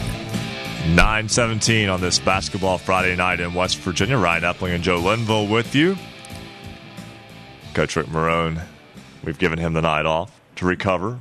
917 0.90 1.90
on 1.90 2.00
this 2.00 2.20
basketball 2.20 2.78
Friday 2.78 3.16
night 3.16 3.40
in 3.40 3.56
West 3.56 3.80
Virginia. 3.80 4.16
Ryan 4.16 4.44
Epling 4.44 4.76
and 4.76 4.84
Joe 4.84 5.00
Linville 5.00 5.48
with 5.48 5.74
you. 5.74 5.98
Coach 7.74 7.96
Rick 7.96 8.06
Marone, 8.06 8.62
we've 9.24 9.40
given 9.40 9.58
him 9.58 9.74
the 9.74 9.82
night 9.82 10.06
off 10.06 10.40
to 10.58 10.68
recover 10.68 11.20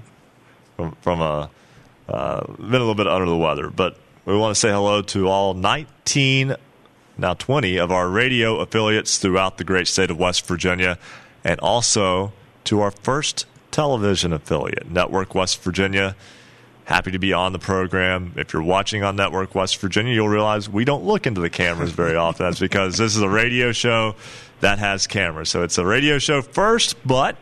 from, 0.76 0.94
from 1.00 1.22
a 1.22 1.48
uh, 2.10 2.46
been 2.46 2.66
a 2.66 2.68
little 2.72 2.94
bit 2.94 3.06
under 3.06 3.24
the 3.26 3.38
weather, 3.38 3.70
but 3.70 3.96
we 4.26 4.36
want 4.36 4.54
to 4.54 4.60
say 4.60 4.70
hello 4.70 5.00
to 5.00 5.28
all 5.28 5.54
19, 5.54 6.56
now 7.16 7.32
20 7.32 7.78
of 7.78 7.90
our 7.90 8.10
radio 8.10 8.60
affiliates 8.60 9.16
throughout 9.16 9.56
the 9.56 9.64
great 9.64 9.88
state 9.88 10.10
of 10.10 10.18
West 10.18 10.46
Virginia, 10.46 10.98
and 11.42 11.58
also 11.60 12.34
to 12.64 12.80
our 12.80 12.90
first 12.90 13.46
television 13.70 14.32
affiliate, 14.32 14.90
Network 14.90 15.34
West 15.34 15.62
Virginia. 15.62 16.16
Happy 16.84 17.12
to 17.12 17.18
be 17.18 17.32
on 17.32 17.52
the 17.52 17.58
program. 17.58 18.34
If 18.36 18.52
you're 18.52 18.62
watching 18.62 19.02
on 19.02 19.16
Network 19.16 19.54
West 19.54 19.78
Virginia, 19.78 20.12
you'll 20.12 20.28
realize 20.28 20.68
we 20.68 20.84
don't 20.84 21.04
look 21.04 21.26
into 21.26 21.40
the 21.40 21.50
cameras 21.50 21.92
very 21.92 22.16
often. 22.16 22.46
That's 22.46 22.60
because 22.60 22.98
this 22.98 23.16
is 23.16 23.22
a 23.22 23.28
radio 23.28 23.72
show 23.72 24.16
that 24.60 24.78
has 24.78 25.06
cameras. 25.06 25.48
So 25.48 25.62
it's 25.62 25.78
a 25.78 25.86
radio 25.86 26.18
show 26.18 26.42
first, 26.42 26.96
but 27.06 27.36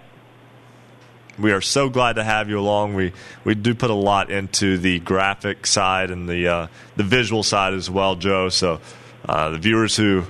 we 1.39 1.53
are 1.53 1.61
so 1.61 1.89
glad 1.89 2.15
to 2.15 2.25
have 2.25 2.49
you 2.51 2.59
along. 2.59 2.95
We 2.95 3.13
we 3.45 3.55
do 3.55 3.75
put 3.75 3.91
a 3.91 3.95
lot 3.95 4.31
into 4.31 4.79
the 4.79 5.01
graphic 5.01 5.67
side 5.67 6.11
and 6.11 6.29
the 6.29 6.49
uh, 6.49 6.67
the 6.97 7.03
visual 7.03 7.43
side 7.43 7.73
as 7.73 7.89
well, 7.91 8.15
Joe. 8.17 8.51
So 8.51 8.81
uh, 9.27 9.51
the 9.51 9.59
viewers 9.59 9.97
who 9.97 10.25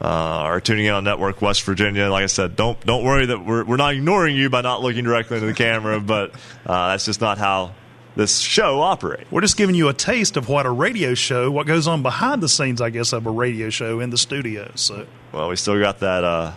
uh, 0.00 0.04
are 0.04 0.60
tuning 0.60 0.86
in 0.86 0.94
on 0.94 1.04
Network 1.04 1.42
West 1.42 1.62
Virginia, 1.62 2.08
like 2.08 2.22
I 2.24 2.26
said, 2.26 2.56
don't 2.56 2.80
don't 2.86 3.04
worry 3.04 3.26
that 3.26 3.44
we're 3.44 3.64
we're 3.64 3.76
not 3.76 3.94
ignoring 3.94 4.34
you 4.34 4.48
by 4.48 4.62
not 4.62 4.82
looking 4.82 5.04
directly 5.04 5.36
into 5.36 5.46
the 5.46 5.54
camera, 5.54 6.00
but 6.04 6.32
uh, 6.64 6.88
that's 6.90 7.04
just 7.04 7.20
not 7.20 7.38
how 7.38 7.74
this 8.16 8.38
show 8.38 8.80
operates. 8.80 9.30
We're 9.30 9.42
just 9.42 9.56
giving 9.56 9.74
you 9.74 9.88
a 9.88 9.94
taste 9.94 10.36
of 10.36 10.48
what 10.48 10.66
a 10.66 10.70
radio 10.70 11.14
show, 11.14 11.50
what 11.50 11.66
goes 11.66 11.86
on 11.86 12.02
behind 12.02 12.42
the 12.42 12.48
scenes, 12.48 12.80
I 12.80 12.90
guess, 12.90 13.12
of 13.12 13.26
a 13.26 13.30
radio 13.30 13.70
show 13.70 14.00
in 14.00 14.10
the 14.10 14.18
studio. 14.18 14.70
So, 14.74 15.06
well, 15.32 15.48
we 15.48 15.56
still 15.56 15.78
got 15.78 16.00
that. 16.00 16.24
Uh, 16.24 16.52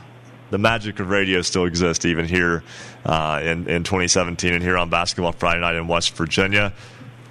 the 0.49 0.57
magic 0.57 0.99
of 0.99 1.09
radio 1.09 1.41
still 1.41 1.65
exists 1.65 2.05
even 2.05 2.25
here 2.25 2.63
uh, 3.05 3.41
in 3.43 3.67
in 3.67 3.83
2017 3.83 4.53
and 4.53 4.63
here 4.63 4.77
on 4.77 4.89
Basketball 4.89 5.33
Friday 5.33 5.59
Night 5.59 5.75
in 5.75 5.87
West 5.87 6.15
Virginia. 6.15 6.71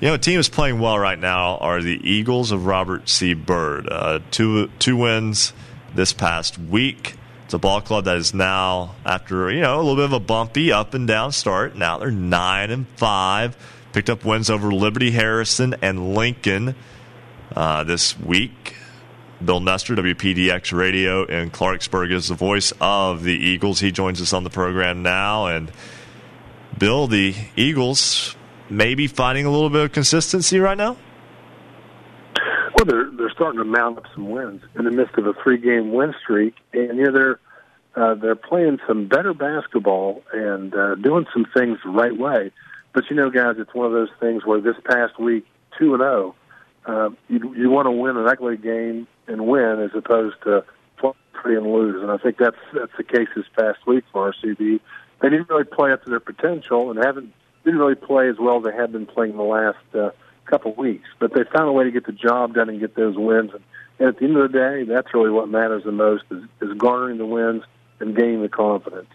You 0.01 0.09
know, 0.09 0.15
a 0.15 0.19
team 0.19 0.41
is 0.41 0.49
playing 0.49 0.81
well 0.81 0.99
right 0.99 1.19
now 1.19 1.59
are 1.59 1.81
the 1.81 2.01
Eagles 2.03 2.51
of 2.51 2.67
Robert 2.67 3.09
C. 3.09 3.35
Byrd. 3.35 3.89
Uh, 3.89 4.19
two 4.31 4.67
two 4.79 4.97
wins 4.97 5.53
this 5.95 6.13
past 6.13 6.59
week. 6.59 7.15
It's 7.45 7.55
a 7.55 7.59
ball 7.59 7.81
club 7.81 8.05
that 8.07 8.17
is 8.17 8.33
now 8.33 8.95
after 9.05 9.51
you 9.51 9.61
know 9.61 9.77
a 9.77 9.83
little 9.83 9.97
bit 9.97 10.05
of 10.07 10.13
a 10.13 10.21
bumpy 10.21 10.73
up 10.73 10.95
and 10.95 11.07
down 11.07 11.33
start. 11.33 11.77
Now 11.77 11.99
they're 11.99 12.11
nine 12.11 12.71
and 12.71 12.87
five. 12.97 13.57
Picked 13.93 14.09
up 14.09 14.25
wins 14.25 14.49
over 14.49 14.73
Liberty 14.73 15.11
Harrison 15.11 15.75
and 15.83 16.15
Lincoln 16.15 16.75
uh, 17.55 17.85
this 17.85 18.19
week. 18.19 18.77
Bill 19.45 19.61
Nestor, 19.61 19.97
WPDX 19.97 20.73
Radio 20.73 21.25
in 21.25 21.51
Clarksburg, 21.51 22.13
is 22.13 22.29
the 22.29 22.35
voice 22.35 22.73
of 22.81 23.23
the 23.25 23.35
Eagles. 23.35 23.81
He 23.81 23.91
joins 23.91 24.23
us 24.23 24.33
on 24.33 24.45
the 24.45 24.51
program 24.51 25.03
now. 25.03 25.47
And 25.47 25.71
Bill, 26.79 27.07
the 27.07 27.35
Eagles 27.57 28.37
maybe 28.73 29.07
finding 29.07 29.45
a 29.45 29.51
little 29.51 29.71
bit 29.71 29.85
of 29.85 29.93
consistency 29.93 30.59
right 30.59 30.77
now? 30.77 30.97
Well, 32.75 32.85
they're 32.87 33.11
starting 33.43 33.59
to 33.59 33.65
mount 33.65 33.99
up 33.99 34.05
some 34.15 34.31
wins 34.31 34.63
in 34.77 34.85
the 34.85 34.91
midst 34.93 35.19
of 35.19 35.27
a 35.27 35.33
three 35.43 35.59
game 35.59 35.93
win 35.93 36.15
streak, 36.23 36.55
and 36.73 36.97
you 36.97 37.05
know 37.07 37.13
they're 37.13 37.41
uh, 37.97 38.15
they're 38.15 38.37
playing 38.37 38.79
some 38.87 39.09
better 39.09 39.35
basketball 39.35 40.23
and 40.33 40.73
uh, 40.73 40.95
doing 40.95 41.27
some 41.33 41.45
things 41.53 41.77
the 41.83 41.91
right 41.91 42.17
way. 42.17 42.53
But 42.93 43.11
you 43.11 43.17
know, 43.17 43.31
guys, 43.31 43.57
it's 43.59 43.75
one 43.75 43.87
of 43.87 43.93
those 43.93 44.11
things 44.21 44.47
where 44.47 44.61
this 44.61 44.77
past 44.85 45.19
week, 45.19 45.45
two 45.77 45.93
and 45.93 46.01
zero, 46.01 46.37
uh, 46.87 47.11
you 47.29 47.53
you 47.57 47.69
want 47.69 47.87
to 47.87 47.91
win 47.91 48.17
an 48.17 48.29
ugly 48.29 48.57
game 48.57 49.09
and 49.27 49.45
win 49.45 49.81
as 49.81 49.91
opposed 49.93 50.37
to 50.45 50.65
play 51.01 51.57
and 51.57 51.67
lose. 51.67 52.01
And 52.01 52.13
I 52.13 52.19
think 52.19 52.37
that's 52.39 52.57
that's 52.73 52.97
the 52.97 53.03
case 53.03 53.27
this 53.35 53.47
past 53.59 53.85
week 53.89 54.05
for 54.13 54.33
RCB. 54.33 54.79
They 55.21 55.29
didn't 55.29 55.49
really 55.49 55.65
play 55.65 55.91
up 55.91 56.05
to 56.05 56.11
their 56.11 56.21
potential 56.21 56.93
and 56.93 57.05
haven't 57.05 57.33
didn't 57.65 57.81
really 57.81 57.97
play 57.97 58.29
as 58.29 58.37
well 58.39 58.59
as 58.59 58.65
they 58.65 58.77
have 58.77 58.93
been 58.93 59.07
playing 59.07 59.37
the 59.37 59.43
last 59.43 59.79
uh, 59.95 60.11
couple 60.53 60.75
weeks. 60.75 61.09
But 61.19 61.33
they 61.33 61.45
found 61.45 61.69
a 61.69 61.73
way 61.73 61.85
to 61.85 61.91
get 61.91 62.05
the 62.05 62.13
job 62.13 62.55
done 62.55 62.69
and 62.69 62.79
get 62.79 62.95
those 62.95 63.17
wins. 63.17 63.53
And, 63.55 63.63
at 64.07 64.19
the 64.19 64.25
end 64.25 64.37
of 64.37 64.51
the 64.51 64.59
day, 64.59 64.85
that's 64.85 65.15
really 65.15 65.31
what 65.31 65.49
matters 65.49 65.85
the 65.85 65.93
most 65.93 66.25
is, 66.31 66.43
is 66.61 66.77
garnering 66.77 67.19
the 67.19 67.27
wins 67.27 67.63
and 68.01 68.17
gaining 68.17 68.43
the 68.43 68.49
confidence. 68.49 69.11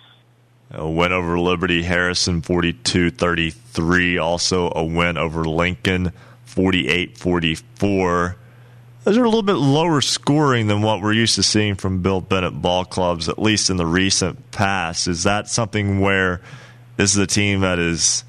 A 0.71 0.89
win 0.89 1.11
over 1.11 1.39
Liberty 1.39 1.83
Harrison 1.83 2.41
42 2.41 3.11
33. 3.11 4.17
Also 4.17 4.71
a 4.75 4.83
win 4.83 5.17
over 5.17 5.45
Lincoln 5.45 6.13
48 6.45 7.17
44. 7.17 8.35
those 9.03 9.17
are 9.17 9.23
a 9.23 9.27
little 9.27 9.43
bit 9.43 9.53
lower 9.53 10.01
scoring 10.01 10.67
than 10.67 10.81
what 10.81 11.01
we're 11.01 11.13
used 11.13 11.35
to 11.35 11.43
seeing 11.43 11.75
from 11.75 12.01
Bill 12.01 12.21
Bennett 12.21 12.61
ball 12.61 12.85
clubs, 12.85 13.29
at 13.29 13.39
least 13.39 13.69
in 13.69 13.77
the 13.77 13.85
recent 13.85 14.51
past. 14.51 15.07
Is 15.07 15.23
that 15.23 15.49
something 15.49 15.99
where 15.99 16.41
this 16.97 17.11
is 17.11 17.17
a 17.17 17.27
team 17.27 17.61
that 17.61 17.79
is 17.79 18.23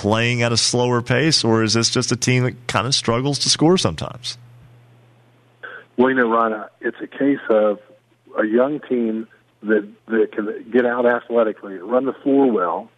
playing 0.00 0.40
at 0.40 0.50
a 0.50 0.56
slower 0.56 1.02
pace, 1.02 1.44
or 1.44 1.62
is 1.62 1.74
this 1.74 1.90
just 1.90 2.10
a 2.10 2.16
team 2.16 2.44
that 2.44 2.66
kind 2.66 2.86
of 2.86 2.94
struggles 2.94 3.38
to 3.38 3.50
score 3.50 3.76
sometimes? 3.76 4.38
Well, 5.98 6.08
you 6.08 6.16
know, 6.16 6.30
Ron, 6.30 6.64
it's 6.80 6.96
a 7.02 7.06
case 7.06 7.44
of 7.50 7.78
a 8.38 8.46
young 8.46 8.80
team 8.80 9.28
that 9.62 9.86
that 10.06 10.32
can 10.32 10.70
get 10.72 10.86
out 10.86 11.04
athletically, 11.04 11.74
run 11.74 12.06
the 12.06 12.14
floor 12.14 12.50
well. 12.50 12.90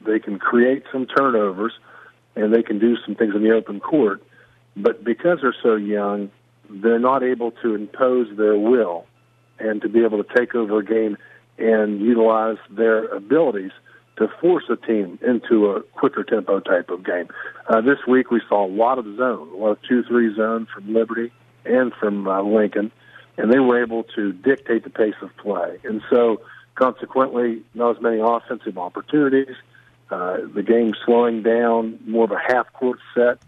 They 0.00 0.18
can 0.18 0.38
create 0.38 0.84
some 0.90 1.06
turnovers, 1.06 1.74
and 2.34 2.54
they 2.54 2.62
can 2.62 2.78
do 2.78 2.96
some 3.04 3.16
things 3.16 3.34
in 3.34 3.42
the 3.42 3.50
open 3.50 3.78
court. 3.78 4.22
But 4.74 5.04
because 5.04 5.40
they're 5.42 5.54
so 5.62 5.76
young, 5.76 6.30
they're 6.70 6.98
not 6.98 7.22
able 7.22 7.50
to 7.62 7.74
impose 7.74 8.34
their 8.34 8.56
will 8.56 9.04
and 9.58 9.82
to 9.82 9.90
be 9.90 10.02
able 10.02 10.24
to 10.24 10.34
take 10.34 10.54
over 10.54 10.78
a 10.78 10.84
game 10.84 11.18
and 11.58 12.00
utilize 12.00 12.56
their 12.70 13.04
abilities 13.08 13.72
to 14.16 14.28
force 14.40 14.64
a 14.70 14.76
team 14.76 15.18
into 15.26 15.70
a 15.70 15.82
quicker 15.82 16.24
tempo 16.24 16.60
type 16.60 16.90
of 16.90 17.04
game. 17.04 17.28
Uh, 17.68 17.80
this 17.80 17.98
week 18.08 18.30
we 18.30 18.40
saw 18.48 18.66
a 18.66 18.68
lot 18.68 18.98
of 18.98 19.04
zone, 19.16 19.48
a 19.52 19.56
lot 19.56 19.70
of 19.72 19.82
two-three 19.82 20.34
zone 20.34 20.66
from 20.72 20.92
Liberty 20.92 21.32
and 21.64 21.92
from 21.94 22.26
uh, 22.26 22.42
Lincoln, 22.42 22.90
and 23.36 23.52
they 23.52 23.58
were 23.58 23.82
able 23.82 24.04
to 24.04 24.32
dictate 24.32 24.84
the 24.84 24.90
pace 24.90 25.14
of 25.20 25.36
play. 25.36 25.78
And 25.84 26.00
so, 26.08 26.40
consequently, 26.74 27.62
not 27.74 27.96
as 27.96 28.02
many 28.02 28.20
offensive 28.20 28.78
opportunities. 28.78 29.54
Uh, 30.10 30.38
the 30.54 30.62
game 30.62 30.94
slowing 31.04 31.42
down, 31.42 31.98
more 32.06 32.24
of 32.24 32.30
a 32.30 32.38
half-court 32.38 33.00
set, 33.14 33.38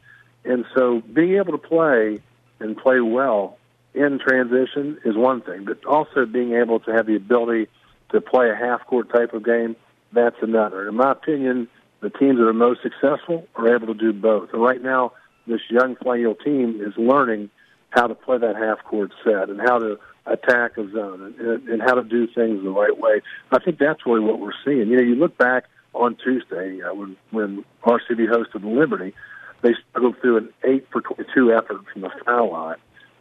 and 0.44 0.64
so 0.74 1.00
being 1.12 1.37
able 1.37 1.52
to 1.52 1.59
play 1.59 2.18
and 2.59 2.76
play 2.76 3.00
well 3.00 3.57
in 3.94 4.18
transition 4.18 4.98
is 5.04 5.16
one 5.16 5.40
thing, 5.40 5.64
but 5.64 5.85
also 5.85 6.26
being 6.26 6.54
able 6.54 6.81
to 6.81 6.90
have 6.90 7.07
the 7.07 7.14
ability 7.14 7.68
to 8.11 8.20
play 8.20 8.50
a 8.50 8.57
half 8.57 8.85
court 8.87 9.09
type 9.11 9.35
of 9.35 9.44
game, 9.44 9.76
that's 10.12 10.37
another. 10.42 10.88
In 10.88 10.97
my 10.97 11.12
opinion, 11.12 11.68
the 12.01 12.11
teams 12.11 12.38
that 12.38 12.47
are 12.47 12.53
most 12.53 12.81
successful 12.83 13.47
are 13.57 13.75
able 13.75 13.88
to 13.88 13.94
do 13.94 14.12
both. 14.12 14.51
And 14.53 14.62
right 14.62 14.83
now, 14.83 15.12
this 15.47 15.61
young 15.71 15.97
Flaniel 15.97 16.37
team 16.42 16.81
is 16.81 16.97
learning 16.97 17.51
how 17.90 18.07
to 18.07 18.14
play 18.14 18.38
that 18.38 18.57
half 18.57 18.85
court 18.85 19.12
set 19.25 19.49
and 19.49 19.61
how 19.61 19.79
to 19.79 19.99
attack 20.27 20.77
a 20.77 20.90
zone 20.90 21.35
and, 21.38 21.68
and 21.68 21.83
how 21.83 21.94
to 21.94 22.03
do 22.03 22.27
things 22.27 22.62
the 22.62 22.71
right 22.71 22.99
way. 22.99 23.23
I 23.51 23.59
think 23.59 23.79
that's 23.79 24.05
really 24.07 24.21
what 24.21 24.38
we're 24.38 24.53
seeing. 24.64 24.88
You 24.88 24.97
know, 24.97 25.03
you 25.03 25.14
look 25.14 25.37
back 25.38 25.64
on 25.94 26.16
Tuesday 26.16 26.81
uh, 26.83 26.94
when 26.94 27.16
when 27.31 27.64
RCB 27.83 28.29
hosted 28.29 28.62
Liberty, 28.62 29.14
they 29.62 29.75
struggled 29.90 30.21
through 30.21 30.37
an 30.37 30.49
eight 30.64 30.87
for 30.92 31.01
22 31.01 31.53
effort 31.53 31.81
from 31.92 32.03
the 32.03 32.11
foul 32.25 32.53
line, 32.53 32.77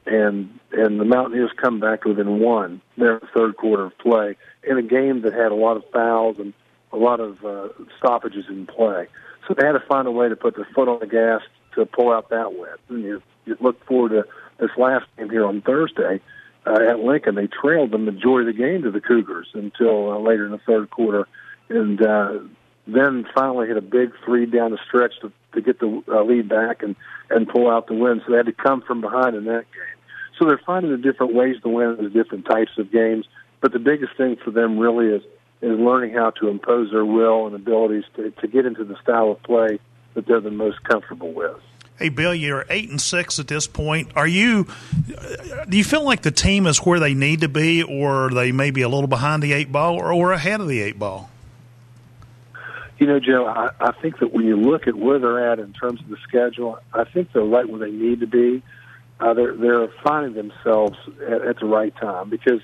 and 0.06 0.60
and 0.72 1.00
the 1.00 1.06
Mountaineers 1.06 1.52
come 1.56 1.80
back 1.80 2.04
within 2.04 2.40
one 2.40 2.82
there 2.98 3.14
in 3.14 3.20
the 3.22 3.28
third 3.34 3.56
quarter 3.56 3.86
of 3.86 3.98
play 3.98 4.36
in 4.64 4.78
a 4.78 4.84
game 4.84 5.22
that 5.22 5.34
had 5.34 5.52
a 5.52 5.56
lot 5.56 5.78
of 5.78 5.84
fouls 5.92 6.38
and 6.40 6.54
a 6.92 6.98
lot 6.98 7.20
of 7.20 7.44
uh, 7.44 7.70
stoppages 7.98 8.46
in 8.50 8.66
play. 8.66 9.08
So 9.48 9.54
they 9.54 9.66
had 9.66 9.74
to 9.74 9.84
find 9.88 10.08
a 10.08 10.12
way 10.12 10.30
to 10.30 10.36
put 10.36 10.56
their 10.56 10.68
foot 10.74 10.88
on 10.88 11.00
the 11.00 11.08
gas 11.08 11.42
to 11.76 11.86
pull 11.86 12.12
out 12.12 12.30
that 12.30 12.54
win. 12.54 12.70
And 12.90 13.04
you, 13.04 13.22
you 13.46 13.58
look 13.60 13.84
forward 13.86 14.10
to 14.10 14.26
this 14.60 14.72
last 14.78 15.06
game 15.18 15.30
here 15.30 15.46
on 15.46 15.62
Thursday 15.62 16.20
uh, 16.66 16.80
at 16.90 17.00
Lincoln. 17.00 17.36
They 17.36 17.48
trailed 17.48 17.92
the 17.92 17.98
majority 17.98 18.50
of 18.50 18.56
the 18.56 18.62
game 18.62 18.82
to 18.84 18.92
the 18.92 19.02
Cougars 19.02 19.48
until 19.54 20.12
uh, 20.12 20.20
later 20.20 20.46
in 20.46 20.52
the 20.52 20.58
third 20.60 20.90
quarter, 20.90 21.28
and 21.70 22.02
uh, 22.02 22.40
then 22.88 23.26
finally 23.34 23.68
hit 23.68 23.78
a 23.78 23.82
big 23.82 24.12
three 24.26 24.46
down 24.46 24.72
the 24.72 24.80
stretch 24.86 25.14
to, 25.22 25.32
to 25.54 25.62
get 25.62 25.80
the 25.80 26.04
uh, 26.08 26.24
lead 26.24 26.50
back 26.50 26.84
and, 26.84 26.96
and 27.30 27.48
pull 27.48 27.70
out 27.70 27.88
the 27.88 27.94
win. 27.94 28.22
So 28.26 28.32
they 28.32 28.38
had 28.38 28.48
to 28.48 28.54
come 28.54 28.82
from 28.82 29.02
behind 29.02 29.36
in 29.36 29.46
that 29.46 29.66
game. 29.72 29.98
So 30.38 30.46
they're 30.46 30.62
finding 30.66 30.92
the 30.92 30.98
different 30.98 31.34
ways 31.34 31.56
to 31.64 31.70
win 31.70 31.98
the 31.98 32.10
different 32.10 32.46
types 32.46 32.72
of 32.78 32.92
games. 32.92 33.26
But 33.60 33.74
the 33.74 33.80
biggest 33.80 34.16
thing 34.18 34.38
for 34.44 34.52
them 34.52 34.78
really 34.78 35.08
is 35.08 35.24
is 35.62 35.80
learning 35.80 36.14
how 36.14 36.32
to 36.32 36.48
impose 36.50 36.92
their 36.92 37.06
will 37.06 37.48
and 37.48 37.56
abilities 37.56 38.04
to, 38.16 38.32
to 38.32 38.48
get 38.48 38.66
into 38.66 38.84
the 38.84 38.96
style 39.02 39.32
of 39.32 39.42
play 39.44 39.80
that 40.14 40.26
they're 40.26 40.42
the 40.42 40.52
most 40.52 40.84
comfortable 40.84 41.32
with. 41.32 41.58
Hey 41.98 42.10
Bill, 42.10 42.36
you're 42.36 42.64
eight 42.70 42.92
and 42.92 43.02
six 43.02 43.40
at 43.40 43.48
this 43.48 43.66
point. 43.66 44.12
Are 44.16 44.28
you? 44.28 44.68
Do 45.68 45.78
you 45.78 45.84
feel 45.84 46.04
like 46.04 46.22
the 46.22 46.32
team 46.32 46.68
is 46.68 46.78
where 46.78 47.00
they 47.00 47.16
need 47.16 47.42
to 47.42 47.50
be, 47.50 47.82
or 47.82 48.28
are 48.28 48.30
they 48.30 48.52
maybe 48.52 48.84
a 48.84 48.90
little 48.90 49.08
behind 49.08 49.42
the 49.42 49.54
eight 49.54 49.72
ball, 49.72 49.96
or, 49.96 50.14
or 50.14 50.32
ahead 50.32 50.62
of 50.62 50.68
the 50.68 50.80
eight 50.80 51.00
ball? 51.00 51.32
You 53.00 53.08
know, 53.08 53.20
Joe, 53.20 53.48
I, 53.48 53.72
I 53.80 53.92
think 53.94 54.20
that 54.20 54.32
when 54.32 54.46
you 54.46 54.56
look 54.58 54.88
at 54.88 54.96
where 54.96 55.18
they're 55.18 55.52
at 55.52 55.58
in 55.58 55.74
terms 55.74 56.00
of 56.02 56.10
the 56.10 56.18
schedule, 56.18 56.80
I 56.94 57.04
think 57.04 57.32
they're 57.32 57.44
right 57.44 57.68
where 57.68 57.80
they 57.80 57.92
need 57.92 58.20
to 58.20 58.28
be. 58.28 58.62
Uh, 59.20 59.34
they're 59.34 59.56
they're 59.56 59.88
finding 60.04 60.34
themselves 60.34 60.98
at, 61.28 61.42
at 61.42 61.60
the 61.60 61.66
right 61.66 61.96
time 61.96 62.30
because, 62.30 62.62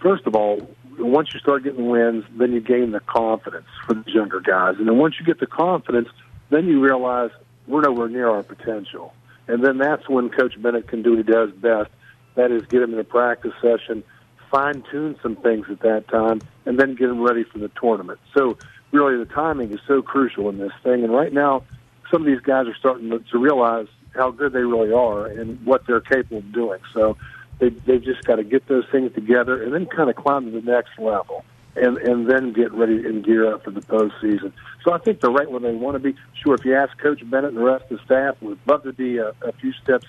first 0.00 0.26
of 0.26 0.34
all, 0.34 0.70
once 1.00 1.32
you 1.34 1.40
start 1.40 1.64
getting 1.64 1.88
wins, 1.88 2.24
then 2.36 2.52
you 2.52 2.60
gain 2.60 2.92
the 2.92 3.00
confidence 3.00 3.66
for 3.86 3.94
these 3.94 4.14
younger 4.14 4.40
guys, 4.40 4.76
and 4.78 4.86
then 4.86 4.98
once 4.98 5.16
you 5.18 5.26
get 5.26 5.40
the 5.40 5.46
confidence, 5.46 6.08
then 6.50 6.66
you 6.66 6.80
realize 6.80 7.30
we're 7.66 7.82
nowhere 7.82 8.08
near 8.08 8.28
our 8.28 8.42
potential, 8.42 9.14
and 9.48 9.64
then 9.64 9.78
that's 9.78 10.08
when 10.08 10.30
Coach 10.30 10.60
Bennett 10.60 10.88
can 10.88 11.02
do 11.02 11.10
what 11.10 11.18
he 11.18 11.22
does 11.24 11.50
best. 11.52 11.90
That 12.34 12.52
is, 12.52 12.62
get 12.66 12.80
them 12.80 12.94
in 12.94 12.98
a 13.00 13.04
practice 13.04 13.52
session, 13.60 14.04
fine 14.50 14.82
tune 14.90 15.16
some 15.22 15.36
things 15.36 15.66
at 15.70 15.80
that 15.80 16.08
time, 16.08 16.40
and 16.66 16.78
then 16.78 16.94
get 16.94 17.08
them 17.08 17.20
ready 17.20 17.44
for 17.44 17.58
the 17.58 17.70
tournament. 17.80 18.20
So 18.36 18.56
really 18.92 19.16
the 19.16 19.30
timing 19.30 19.72
is 19.72 19.80
so 19.86 20.02
crucial 20.02 20.48
in 20.48 20.58
this 20.58 20.72
thing. 20.82 21.04
And 21.04 21.12
right 21.12 21.32
now, 21.32 21.64
some 22.10 22.22
of 22.22 22.26
these 22.26 22.40
guys 22.40 22.66
are 22.66 22.74
starting 22.76 23.10
to, 23.10 23.18
to 23.18 23.38
realize 23.38 23.86
how 24.14 24.30
good 24.30 24.52
they 24.52 24.62
really 24.62 24.92
are 24.92 25.26
and 25.26 25.64
what 25.64 25.86
they're 25.86 26.00
capable 26.00 26.38
of 26.38 26.52
doing. 26.52 26.80
So 26.92 27.16
they 27.60 27.68
they've 27.68 28.02
just 28.02 28.24
got 28.24 28.36
to 28.36 28.44
get 28.44 28.66
those 28.66 28.84
things 28.90 29.12
together 29.14 29.62
and 29.62 29.72
then 29.72 29.86
kind 29.86 30.10
of 30.10 30.16
climb 30.16 30.46
to 30.46 30.60
the 30.60 30.68
next 30.68 30.98
level. 30.98 31.44
And 31.76 31.98
and 31.98 32.28
then 32.28 32.52
get 32.52 32.72
ready 32.72 33.06
and 33.06 33.24
gear 33.24 33.54
up 33.54 33.62
for 33.62 33.70
the 33.70 33.80
postseason. 33.80 34.52
So 34.84 34.92
I 34.92 34.98
think 34.98 35.20
they're 35.20 35.30
right 35.30 35.48
where 35.48 35.60
they 35.60 35.72
want 35.72 35.94
to 35.94 36.00
be. 36.00 36.18
Sure, 36.42 36.54
if 36.54 36.64
you 36.64 36.74
ask 36.74 36.98
Coach 36.98 37.22
Bennett 37.30 37.50
and 37.50 37.56
the 37.56 37.62
rest 37.62 37.84
of 37.84 37.98
the 37.98 38.04
staff, 38.04 38.34
we'd 38.42 38.58
love 38.66 38.82
to 38.82 38.92
be 38.92 39.18
a, 39.18 39.28
a 39.42 39.52
few 39.52 39.72
steps 39.74 40.04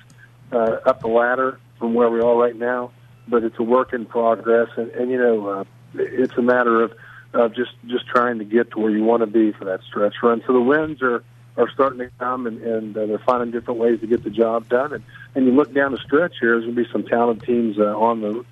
uh, 0.52 0.78
up 0.88 1.02
the 1.02 1.08
ladder 1.08 1.60
from 1.78 1.94
where 1.94 2.10
we 2.10 2.20
are 2.20 2.36
right 2.36 2.56
now. 2.56 2.92
But 3.28 3.44
it's 3.44 3.60
a 3.60 3.64
work 3.64 3.94
in 3.94 4.08
progress, 4.08 4.70
and, 4.76 4.90
and 4.92 5.12
you 5.12 5.20
know, 5.20 5.50
uh, 5.50 5.64
it's 5.94 6.36
a 6.36 6.42
matter 6.42 6.82
of 6.82 6.94
of 7.34 7.54
just 7.54 7.72
just 7.86 8.08
trying 8.08 8.40
to 8.40 8.44
get 8.44 8.72
to 8.72 8.80
where 8.80 8.92
you 8.92 9.04
want 9.04 9.22
to 9.22 9.28
be 9.28 9.52
for 9.52 9.66
that 9.66 9.82
stretch 9.84 10.16
run. 10.24 10.42
So 10.48 10.54
the 10.54 10.62
wins 10.62 11.04
are 11.04 11.24
are 11.58 11.70
starting 11.72 12.00
to 12.00 12.10
come, 12.20 12.48
and, 12.48 12.62
and 12.62 12.98
uh, 12.98 13.06
they're 13.06 13.20
finding 13.20 13.52
different 13.52 13.80
ways 13.80 14.00
to 14.02 14.08
get 14.08 14.24
the 14.24 14.30
job 14.30 14.70
done. 14.70 14.94
And 14.94 15.04
and 15.36 15.46
you 15.46 15.52
look 15.52 15.74
down 15.74 15.92
the 15.92 15.98
stretch 15.98 16.36
here, 16.40 16.52
there's 16.52 16.66
going 16.66 16.76
to 16.76 16.84
be 16.84 16.92
some 16.92 17.04
talented 17.04 17.48
teams 17.48 17.78
uh, 17.78 17.98
on 17.98 18.22
the 18.22 18.46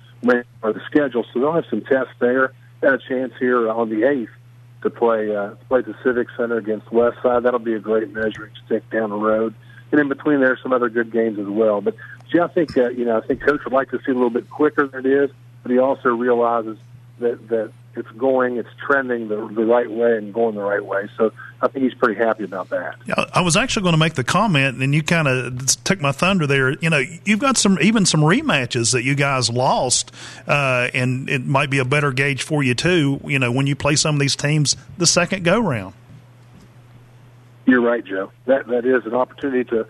or 0.62 0.72
the 0.72 0.80
schedule, 0.86 1.24
so 1.32 1.40
they'll 1.40 1.52
have 1.52 1.64
some 1.70 1.80
tests 1.80 2.12
there. 2.18 2.52
Got 2.80 2.94
a 2.94 2.98
chance 2.98 3.32
here 3.38 3.70
on 3.70 3.88
the 3.88 4.04
eighth 4.04 4.30
to 4.82 4.90
play 4.90 5.34
uh, 5.34 5.50
play 5.68 5.82
the 5.82 5.94
Civic 6.02 6.28
Center 6.36 6.56
against 6.56 6.90
West 6.92 7.18
Side. 7.22 7.42
That'll 7.42 7.58
be 7.58 7.74
a 7.74 7.78
great 7.78 8.12
measuring 8.12 8.52
stick 8.66 8.88
down 8.90 9.10
the 9.10 9.16
road. 9.16 9.54
And 9.92 10.00
in 10.00 10.08
between 10.08 10.40
there, 10.40 10.58
some 10.62 10.72
other 10.72 10.88
good 10.88 11.10
games 11.10 11.38
as 11.38 11.48
well. 11.48 11.80
But 11.80 11.96
gee, 12.30 12.38
I 12.38 12.48
think 12.48 12.76
uh, 12.76 12.90
you 12.90 13.04
know 13.04 13.18
I 13.18 13.26
think 13.26 13.40
Coach 13.40 13.60
would 13.64 13.72
like 13.72 13.90
to 13.90 13.98
see 14.04 14.12
a 14.12 14.14
little 14.14 14.30
bit 14.30 14.48
quicker 14.50 14.86
than 14.86 15.06
it 15.06 15.10
is, 15.10 15.30
but 15.62 15.72
he 15.72 15.78
also 15.78 16.10
realizes 16.10 16.78
that 17.18 17.48
that 17.48 17.72
it's 17.96 18.10
going, 18.12 18.56
it's 18.56 18.68
trending 18.86 19.28
the, 19.28 19.36
the 19.48 19.64
right 19.64 19.90
way 19.90 20.16
and 20.16 20.32
going 20.32 20.54
the 20.54 20.62
right 20.62 20.84
way. 20.84 21.08
So 21.16 21.32
I 21.62 21.68
think 21.68 21.84
he's 21.84 21.94
pretty 21.94 22.18
happy 22.18 22.44
about 22.44 22.70
that. 22.70 22.96
Yeah, 23.06 23.26
I 23.34 23.42
was 23.42 23.56
actually 23.56 23.82
going 23.82 23.92
to 23.92 23.98
make 23.98 24.14
the 24.14 24.24
comment, 24.24 24.82
and 24.82 24.94
you 24.94 25.02
kind 25.02 25.28
of 25.28 25.66
took 25.84 26.00
my 26.00 26.12
thunder 26.12 26.46
there. 26.46 26.72
You 26.72 26.90
know, 26.90 27.02
you've 27.24 27.40
got 27.40 27.56
some 27.56 27.78
even 27.80 28.06
some 28.06 28.20
rematches 28.20 28.92
that 28.92 29.04
you 29.04 29.14
guys 29.14 29.50
lost, 29.50 30.12
uh, 30.46 30.88
and 30.94 31.28
it 31.28 31.44
might 31.44 31.70
be 31.70 31.78
a 31.78 31.84
better 31.84 32.12
gauge 32.12 32.42
for 32.42 32.62
you 32.62 32.74
too. 32.74 33.20
You 33.24 33.38
know, 33.38 33.52
when 33.52 33.66
you 33.66 33.76
play 33.76 33.96
some 33.96 34.14
of 34.14 34.20
these 34.20 34.36
teams 34.36 34.76
the 34.98 35.06
second 35.06 35.44
go 35.44 35.60
round. 35.60 35.94
You're 37.66 37.82
right, 37.82 38.04
Joe. 38.04 38.32
That 38.46 38.66
that 38.68 38.86
is 38.86 39.04
an 39.06 39.14
opportunity 39.14 39.64
to. 39.70 39.86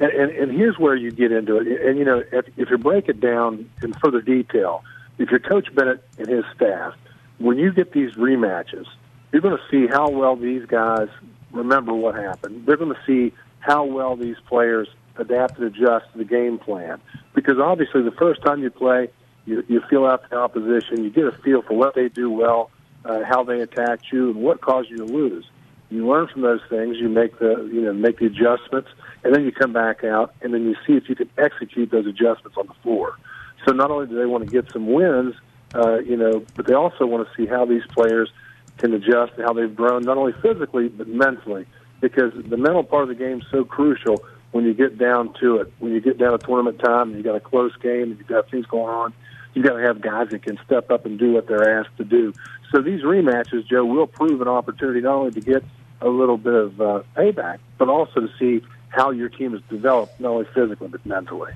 And, 0.00 0.10
and, 0.10 0.30
and 0.32 0.52
here's 0.52 0.76
where 0.76 0.96
you 0.96 1.12
get 1.12 1.30
into 1.30 1.56
it. 1.56 1.68
And, 1.86 1.96
you 1.96 2.04
know, 2.04 2.20
if, 2.32 2.46
if 2.56 2.68
you 2.68 2.76
break 2.78 3.08
it 3.08 3.20
down 3.20 3.70
in 3.80 3.92
further 3.92 4.20
detail, 4.20 4.82
if 5.18 5.30
you're 5.30 5.38
Coach 5.38 5.72
Bennett 5.72 6.02
and 6.18 6.26
his 6.26 6.44
staff, 6.52 6.94
when 7.38 7.58
you 7.58 7.72
get 7.72 7.92
these 7.92 8.12
rematches, 8.14 8.86
you're 9.34 9.42
going 9.42 9.58
to 9.58 9.68
see 9.68 9.88
how 9.88 10.08
well 10.10 10.36
these 10.36 10.64
guys 10.64 11.08
remember 11.50 11.92
what 11.92 12.14
happened. 12.14 12.64
They're 12.66 12.76
going 12.76 12.94
to 12.94 13.00
see 13.04 13.34
how 13.58 13.84
well 13.84 14.14
these 14.14 14.36
players 14.46 14.86
adapt 15.16 15.58
and 15.58 15.66
adjust 15.66 16.12
to 16.12 16.18
the 16.18 16.24
game 16.24 16.56
plan. 16.56 17.00
Because 17.34 17.58
obviously, 17.58 18.02
the 18.02 18.12
first 18.12 18.42
time 18.42 18.62
you 18.62 18.70
play, 18.70 19.08
you, 19.44 19.64
you 19.66 19.80
feel 19.90 20.06
out 20.06 20.30
the 20.30 20.36
opposition, 20.36 21.02
you 21.02 21.10
get 21.10 21.24
a 21.24 21.32
feel 21.32 21.62
for 21.62 21.76
what 21.76 21.96
they 21.96 22.08
do 22.08 22.30
well, 22.30 22.70
uh, 23.04 23.24
how 23.24 23.42
they 23.42 23.60
attacked 23.60 24.12
you, 24.12 24.30
and 24.30 24.36
what 24.36 24.60
caused 24.60 24.88
you 24.88 24.98
to 24.98 25.04
lose. 25.04 25.44
You 25.90 26.06
learn 26.06 26.28
from 26.28 26.42
those 26.42 26.62
things. 26.70 26.98
You 26.98 27.08
make 27.08 27.40
the 27.40 27.68
you 27.72 27.80
know 27.80 27.92
make 27.92 28.20
the 28.20 28.26
adjustments, 28.26 28.90
and 29.24 29.34
then 29.34 29.44
you 29.44 29.50
come 29.50 29.72
back 29.72 30.04
out, 30.04 30.32
and 30.42 30.54
then 30.54 30.62
you 30.62 30.76
see 30.86 30.92
if 30.92 31.08
you 31.08 31.16
can 31.16 31.28
execute 31.38 31.90
those 31.90 32.06
adjustments 32.06 32.56
on 32.56 32.68
the 32.68 32.74
floor. 32.84 33.18
So 33.66 33.72
not 33.72 33.90
only 33.90 34.06
do 34.06 34.16
they 34.16 34.26
want 34.26 34.44
to 34.44 34.50
get 34.50 34.70
some 34.72 34.92
wins, 34.92 35.34
uh, 35.74 35.98
you 35.98 36.16
know, 36.16 36.44
but 36.54 36.66
they 36.66 36.74
also 36.74 37.04
want 37.04 37.28
to 37.28 37.34
see 37.36 37.46
how 37.46 37.64
these 37.64 37.84
players 37.88 38.30
can 38.78 38.92
adjust 38.92 39.32
and 39.36 39.44
how 39.44 39.52
they've 39.52 39.74
grown, 39.74 40.02
not 40.02 40.16
only 40.16 40.32
physically 40.42 40.88
but 40.88 41.08
mentally, 41.08 41.66
because 42.00 42.32
the 42.34 42.56
mental 42.56 42.84
part 42.84 43.04
of 43.04 43.08
the 43.08 43.14
game 43.14 43.40
is 43.40 43.46
so 43.50 43.64
crucial. 43.64 44.22
when 44.52 44.64
you 44.64 44.74
get 44.74 44.98
down 44.98 45.34
to 45.40 45.56
it, 45.56 45.72
when 45.78 45.92
you 45.92 46.00
get 46.00 46.18
down 46.18 46.38
to 46.38 46.46
tournament 46.46 46.78
time 46.78 47.08
and 47.08 47.16
you've 47.16 47.24
got 47.24 47.34
a 47.34 47.40
close 47.40 47.74
game 47.76 48.10
and 48.10 48.18
you've 48.18 48.26
got 48.26 48.48
things 48.50 48.66
going 48.66 48.88
on, 48.88 49.12
you've 49.52 49.64
got 49.64 49.74
to 49.76 49.82
have 49.82 50.00
guys 50.00 50.28
that 50.30 50.42
can 50.42 50.58
step 50.64 50.90
up 50.90 51.06
and 51.06 51.18
do 51.18 51.32
what 51.32 51.48
they're 51.48 51.80
asked 51.80 51.96
to 51.96 52.04
do. 52.04 52.32
So 52.70 52.80
these 52.80 53.02
rematches, 53.02 53.66
Joe, 53.66 53.84
will 53.84 54.06
prove 54.06 54.40
an 54.40 54.48
opportunity 54.48 55.00
not 55.00 55.14
only 55.14 55.30
to 55.32 55.40
get 55.40 55.64
a 56.00 56.08
little 56.08 56.36
bit 56.36 56.54
of 56.54 56.80
uh, 56.80 57.02
payback, 57.16 57.58
but 57.78 57.88
also 57.88 58.20
to 58.20 58.28
see 58.38 58.64
how 58.88 59.10
your 59.10 59.28
team 59.28 59.52
has 59.52 59.62
developed, 59.68 60.20
not 60.20 60.30
only 60.30 60.46
physically 60.54 60.88
but 60.88 61.04
mentally. 61.06 61.52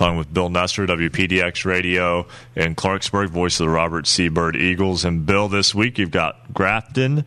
Talking 0.00 0.16
with 0.16 0.32
Bill 0.32 0.48
Nestor, 0.48 0.86
WPDX 0.86 1.66
Radio 1.66 2.26
in 2.56 2.74
Clarksburg, 2.74 3.28
voice 3.28 3.60
of 3.60 3.66
the 3.66 3.70
Robert 3.70 4.06
C. 4.06 4.30
Byrd 4.30 4.56
Eagles. 4.56 5.04
And 5.04 5.26
Bill, 5.26 5.46
this 5.46 5.74
week 5.74 5.98
you've 5.98 6.10
got 6.10 6.54
Grafton 6.54 7.26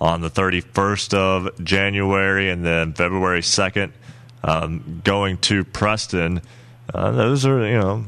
on 0.00 0.20
the 0.20 0.30
31st 0.30 1.12
of 1.14 1.64
January 1.64 2.50
and 2.50 2.64
then 2.64 2.92
February 2.92 3.40
2nd 3.40 3.90
um, 4.44 5.00
going 5.02 5.38
to 5.38 5.64
Preston. 5.64 6.40
Uh, 6.94 7.10
those 7.10 7.44
are, 7.46 7.66
you 7.66 7.80
know, 7.80 8.04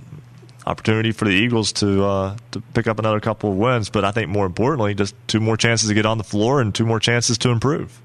opportunity 0.65 1.11
for 1.11 1.25
the 1.25 1.35
Eagles 1.35 1.73
to 1.73 2.05
uh, 2.05 2.37
to 2.53 2.61
pick 2.61 2.87
up 2.87 3.01
another 3.01 3.19
couple 3.19 3.51
of 3.51 3.57
wins. 3.57 3.91
But 3.91 4.05
I 4.05 4.13
think 4.13 4.31
more 4.31 4.47
importantly, 4.47 4.95
just 4.95 5.17
two 5.27 5.41
more 5.41 5.57
chances 5.57 5.89
to 5.89 5.95
get 5.97 6.07
on 6.07 6.17
the 6.17 6.23
floor 6.23 6.61
and 6.61 6.73
two 6.73 6.87
more 6.87 7.01
chances 7.01 7.39
to 7.39 7.51
improve. 7.51 8.01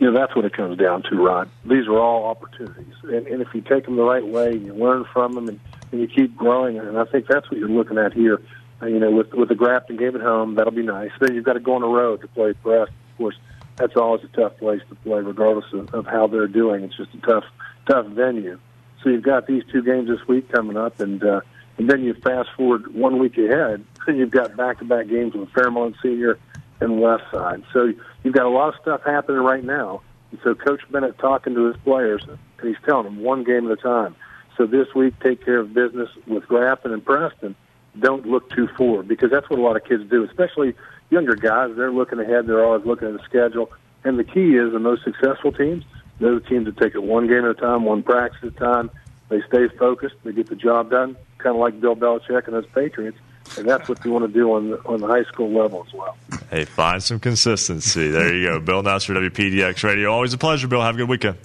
You 0.00 0.10
know, 0.10 0.18
that's 0.18 0.34
what 0.34 0.46
it 0.46 0.54
comes 0.54 0.78
down 0.78 1.02
to, 1.10 1.16
Rod. 1.16 1.50
These 1.66 1.86
are 1.86 1.98
all 1.98 2.24
opportunities. 2.24 2.94
And, 3.02 3.26
and 3.26 3.42
if 3.42 3.48
you 3.52 3.60
take 3.60 3.84
them 3.84 3.96
the 3.96 4.02
right 4.02 4.26
way, 4.26 4.56
you 4.56 4.72
learn 4.72 5.04
from 5.12 5.34
them, 5.34 5.46
and, 5.46 5.60
and 5.92 6.00
you 6.00 6.08
keep 6.08 6.34
growing. 6.34 6.78
And 6.78 6.98
I 6.98 7.04
think 7.04 7.26
that's 7.28 7.50
what 7.50 7.60
you're 7.60 7.68
looking 7.68 7.98
at 7.98 8.14
here. 8.14 8.40
Uh, 8.80 8.86
you 8.86 8.98
know, 8.98 9.10
with, 9.10 9.34
with 9.34 9.50
the 9.50 9.54
Grafton 9.54 9.98
game 9.98 10.16
at 10.16 10.22
home, 10.22 10.54
that'll 10.54 10.72
be 10.72 10.82
nice. 10.82 11.10
Then 11.20 11.34
you've 11.34 11.44
got 11.44 11.52
to 11.52 11.60
go 11.60 11.74
on 11.74 11.82
the 11.82 11.86
road 11.86 12.22
to 12.22 12.28
play 12.28 12.54
Preston. 12.54 12.96
Of 13.12 13.18
course, 13.18 13.36
that's 13.76 13.94
always 13.94 14.24
a 14.24 14.28
tough 14.28 14.56
place 14.56 14.80
to 14.88 14.94
play, 14.94 15.20
regardless 15.20 15.70
of, 15.74 15.92
of 15.92 16.06
how 16.06 16.26
they're 16.26 16.48
doing. 16.48 16.82
It's 16.84 16.96
just 16.96 17.12
a 17.12 17.18
tough, 17.18 17.44
tough 17.86 18.06
venue. 18.06 18.58
So 19.02 19.10
you've 19.10 19.22
got 19.22 19.46
these 19.46 19.64
two 19.70 19.82
games 19.82 20.08
this 20.08 20.26
week 20.26 20.50
coming 20.50 20.78
up, 20.78 21.00
and 21.00 21.22
uh, 21.22 21.42
and 21.76 21.90
then 21.90 22.04
you 22.04 22.14
fast 22.14 22.48
forward 22.56 22.94
one 22.94 23.18
week 23.18 23.36
ahead, 23.36 23.84
and 24.06 24.18
you've 24.18 24.30
got 24.30 24.56
back-to-back 24.56 25.08
games 25.08 25.34
with 25.34 25.50
Fairmont 25.50 25.96
Senior 26.02 26.38
and 26.80 27.00
West 27.00 27.24
Side. 27.32 27.62
So 27.72 27.92
you've 28.22 28.34
got 28.34 28.46
a 28.46 28.50
lot 28.50 28.74
of 28.74 28.80
stuff 28.80 29.02
happening 29.04 29.42
right 29.42 29.64
now. 29.64 30.02
And 30.30 30.40
so 30.42 30.54
Coach 30.54 30.80
Bennett 30.90 31.18
talking 31.18 31.54
to 31.54 31.66
his 31.66 31.76
players, 31.78 32.22
and 32.26 32.38
he's 32.62 32.76
telling 32.84 33.04
them 33.04 33.22
one 33.22 33.44
game 33.44 33.70
at 33.70 33.78
a 33.78 33.82
time. 33.82 34.14
So 34.56 34.66
this 34.66 34.94
week, 34.94 35.14
take 35.20 35.44
care 35.44 35.58
of 35.58 35.72
business 35.72 36.08
with 36.26 36.46
Grafton 36.46 36.92
and 36.92 37.04
Preston. 37.04 37.56
Don't 37.98 38.26
look 38.26 38.50
too 38.50 38.68
forward 38.76 39.08
because 39.08 39.30
that's 39.30 39.48
what 39.50 39.58
a 39.58 39.62
lot 39.62 39.76
of 39.76 39.84
kids 39.84 40.08
do, 40.08 40.24
especially 40.24 40.74
younger 41.10 41.34
guys. 41.34 41.70
They're 41.76 41.92
looking 41.92 42.20
ahead. 42.20 42.46
They're 42.46 42.64
always 42.64 42.84
looking 42.84 43.08
at 43.08 43.14
the 43.14 43.24
schedule. 43.24 43.70
And 44.04 44.18
the 44.18 44.24
key 44.24 44.56
is 44.56 44.74
in 44.74 44.82
those 44.82 45.02
successful 45.02 45.52
teams, 45.52 45.84
they're 46.20 46.38
teams 46.40 46.66
that 46.66 46.76
take 46.76 46.94
it 46.94 47.02
one 47.02 47.26
game 47.26 47.44
at 47.44 47.50
a 47.50 47.54
time, 47.54 47.84
one 47.84 48.02
practice 48.02 48.40
at 48.42 48.48
a 48.48 48.50
time. 48.52 48.90
They 49.30 49.40
stay 49.48 49.68
focused. 49.78 50.16
They 50.24 50.32
get 50.32 50.48
the 50.48 50.56
job 50.56 50.90
done, 50.90 51.16
kind 51.38 51.56
of 51.56 51.60
like 51.60 51.80
Bill 51.80 51.96
Belichick 51.96 52.46
and 52.46 52.54
those 52.54 52.66
Patriots. 52.74 53.16
And 53.58 53.68
that's 53.68 53.88
what 53.88 54.04
you 54.04 54.10
want 54.10 54.26
to 54.26 54.32
do 54.32 54.52
on 54.52 54.70
the, 54.70 54.78
on 54.86 55.00
the 55.00 55.06
high 55.06 55.24
school 55.24 55.50
level 55.50 55.84
as 55.86 55.92
well. 55.92 56.16
Hey, 56.50 56.64
find 56.64 57.02
some 57.02 57.20
consistency. 57.20 58.08
There 58.08 58.34
you 58.34 58.46
go. 58.46 58.60
Bill 58.60 58.82
Nestor, 58.82 59.14
WPDX 59.14 59.82
Radio. 59.82 60.12
Always 60.12 60.32
a 60.32 60.38
pleasure, 60.38 60.68
Bill. 60.68 60.80
Have 60.80 60.94
a 60.94 60.98
good 60.98 61.08
weekend. 61.08 61.36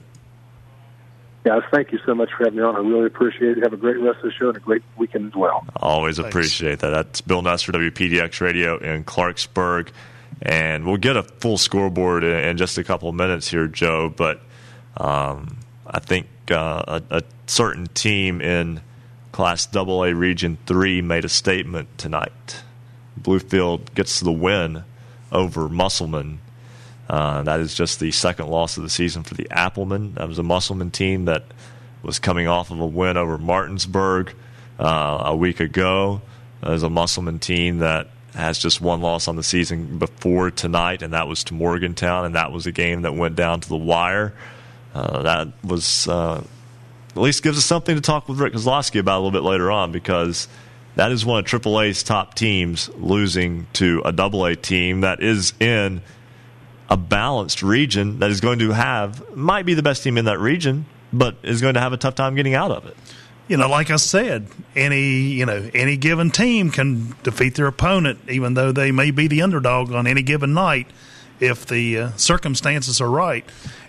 Guys, 1.43 1.61
thank 1.71 1.91
you 1.91 1.99
so 2.05 2.15
much 2.15 2.29
for 2.35 2.45
having 2.45 2.57
me 2.57 2.63
on. 2.63 2.75
I 2.75 2.79
really 2.79 3.05
appreciate 3.05 3.57
it. 3.57 3.63
Have 3.63 3.73
a 3.73 3.77
great 3.77 3.99
rest 3.99 4.17
of 4.17 4.23
the 4.23 4.31
show 4.31 4.47
and 4.47 4.57
a 4.57 4.59
great 4.59 4.81
weekend 4.97 5.27
as 5.27 5.35
well. 5.35 5.63
Always 5.75 6.17
Thanks. 6.17 6.29
appreciate 6.29 6.79
that. 6.79 6.89
That's 6.89 7.21
Bill 7.21 7.43
Nestor, 7.43 7.71
WPDX 7.71 8.41
Radio 8.41 8.77
in 8.77 9.03
Clarksburg. 9.03 9.89
And 10.41 10.85
we'll 10.85 10.97
get 10.97 11.15
a 11.15 11.23
full 11.23 11.57
scoreboard 11.59 12.23
in 12.23 12.57
just 12.57 12.77
a 12.79 12.83
couple 12.83 13.09
of 13.09 13.15
minutes 13.15 13.47
here, 13.47 13.67
Joe. 13.67 14.11
But 14.15 14.41
um, 14.97 15.57
I 15.85 15.99
think 15.99 16.27
uh, 16.49 16.99
a, 17.09 17.17
a, 17.17 17.23
certain 17.47 17.85
team 17.87 18.41
in 18.41 18.81
Class 19.35 19.67
AA 19.75 20.13
Region 20.15 20.57
3 20.65 21.01
made 21.01 21.25
a 21.25 21.27
statement 21.29 21.89
tonight. 21.97 22.63
Bluefield 23.19 23.93
gets 23.93 24.21
the 24.21 24.31
win 24.31 24.85
over 25.29 25.67
Musselman. 25.67 26.39
Uh, 27.09 27.43
that 27.43 27.59
is 27.59 27.75
just 27.75 27.99
the 27.99 28.11
second 28.11 28.47
loss 28.47 28.77
of 28.77 28.83
the 28.83 28.89
season 28.89 29.23
for 29.23 29.33
the 29.33 29.45
Applemen. 29.51 30.13
That 30.13 30.29
was 30.29 30.39
a 30.39 30.43
Musselman 30.43 30.89
team 30.89 31.25
that 31.25 31.43
was 32.01 32.17
coming 32.17 32.47
off 32.47 32.71
of 32.71 32.79
a 32.79 32.85
win 32.85 33.17
over 33.17 33.37
Martinsburg 33.37 34.33
uh, 34.79 35.23
a 35.25 35.35
week 35.35 35.59
ago. 35.59 36.21
There's 36.61 36.83
a 36.83 36.89
Musselman 36.89 37.39
team 37.39 37.79
that 37.79 38.07
has 38.35 38.57
just 38.57 38.79
one 38.79 39.01
loss 39.01 39.27
on 39.27 39.35
the 39.35 39.43
season 39.43 39.99
before 39.99 40.49
tonight, 40.49 41.01
and 41.01 41.11
that 41.11 41.27
was 41.27 41.43
to 41.43 41.53
Morgantown, 41.53 42.23
and 42.23 42.35
that 42.35 42.53
was 42.53 42.67
a 42.67 42.71
game 42.71 43.01
that 43.01 43.13
went 43.15 43.35
down 43.35 43.59
to 43.59 43.67
the 43.67 43.75
wire. 43.75 44.33
Uh, 44.93 45.23
that 45.23 45.49
was 45.61 46.07
uh, 46.07 46.41
at 47.15 47.21
least 47.21 47.43
gives 47.43 47.57
us 47.57 47.65
something 47.65 47.95
to 47.95 48.01
talk 48.01 48.27
with 48.27 48.39
Rick 48.39 48.53
Kozlowski 48.53 48.99
about 48.99 49.15
a 49.15 49.21
little 49.21 49.31
bit 49.31 49.43
later 49.43 49.71
on 49.71 49.91
because 49.91 50.49
that 50.95 51.11
is 51.11 51.25
one 51.25 51.39
of 51.39 51.45
AAA's 51.45 52.03
top 52.03 52.33
teams 52.35 52.89
losing 52.95 53.67
to 53.73 54.01
a 54.03 54.11
Double 54.11 54.45
A 54.45 54.55
team 54.55 55.01
that 55.01 55.21
is 55.21 55.53
in 55.59 56.01
a 56.89 56.97
balanced 56.97 57.63
region 57.63 58.19
that 58.19 58.31
is 58.31 58.41
going 58.41 58.59
to 58.59 58.71
have 58.71 59.35
might 59.35 59.65
be 59.65 59.73
the 59.73 59.83
best 59.83 60.03
team 60.03 60.17
in 60.17 60.25
that 60.25 60.39
region, 60.39 60.85
but 61.11 61.37
is 61.43 61.61
going 61.61 61.73
to 61.75 61.79
have 61.79 61.93
a 61.93 61.97
tough 61.97 62.15
time 62.15 62.35
getting 62.35 62.53
out 62.53 62.71
of 62.71 62.85
it. 62.85 62.95
You 63.47 63.57
know, 63.57 63.69
like 63.69 63.91
I 63.91 63.97
said, 63.97 64.47
any 64.75 65.09
you 65.09 65.45
know 65.45 65.69
any 65.73 65.97
given 65.97 66.31
team 66.31 66.71
can 66.71 67.15
defeat 67.23 67.55
their 67.55 67.67
opponent, 67.67 68.19
even 68.27 68.55
though 68.55 68.71
they 68.71 68.91
may 68.91 69.11
be 69.11 69.27
the 69.27 69.41
underdog 69.41 69.91
on 69.91 70.07
any 70.07 70.23
given 70.23 70.53
night, 70.53 70.87
if 71.39 71.65
the 71.65 71.97
uh, 71.97 72.11
circumstances 72.17 72.99
are 72.99 73.09
right. 73.09 73.45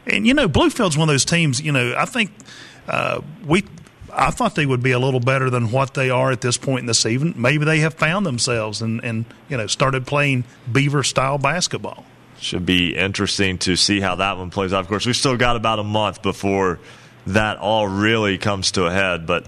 And 0.07 0.27
you 0.27 0.35
know, 0.35 0.47
Bluefield's 0.47 0.99
one 0.99 1.09
of 1.09 1.13
those 1.13 1.25
teams. 1.25 1.61
You 1.61 1.73
know, 1.73 1.95
I 1.97 2.05
think 2.05 2.33
uh, 2.89 3.21
we. 3.47 3.65
I 4.13 4.31
thought 4.31 4.55
they 4.55 4.65
would 4.65 4.83
be 4.83 4.93
a 4.93 4.99
little 4.99 5.21
better 5.21 5.51
than 5.51 5.71
what 5.71 5.93
they 5.93 6.09
are 6.09 6.31
at 6.31 6.41
this 6.41 6.57
point 6.57 6.81
in 6.81 6.87
the 6.87 6.95
season. 6.95 7.35
Maybe 7.37 7.67
they 7.67 7.81
have 7.81 7.95
found 7.95 8.25
themselves 8.25 8.81
and, 8.81 9.05
and 9.05 9.27
you 9.49 9.57
know 9.57 9.67
started 9.67 10.07
playing 10.07 10.45
Beaver 10.71 11.03
style 11.03 11.39
basketball. 11.39 12.05
Should 12.39 12.65
be 12.65 12.97
interesting 12.97 13.59
to 13.59 13.77
see 13.77 14.01
how 14.01 14.17
that 14.17 14.39
one 14.39 14.51
plays 14.51 14.73
out. 14.73 14.81
Of 14.81 14.89
course, 14.89 15.07
we've 15.07 15.17
still 15.17 15.37
got 15.37 15.57
about 15.57 15.79
a 15.79 15.85
month 15.85 16.23
before 16.23 16.79
that 17.27 17.59
all 17.59 17.89
really 17.89 18.39
comes 18.39 18.73
to 18.73 18.87
a 18.87 18.91
head, 18.91 19.27
but 19.27 19.47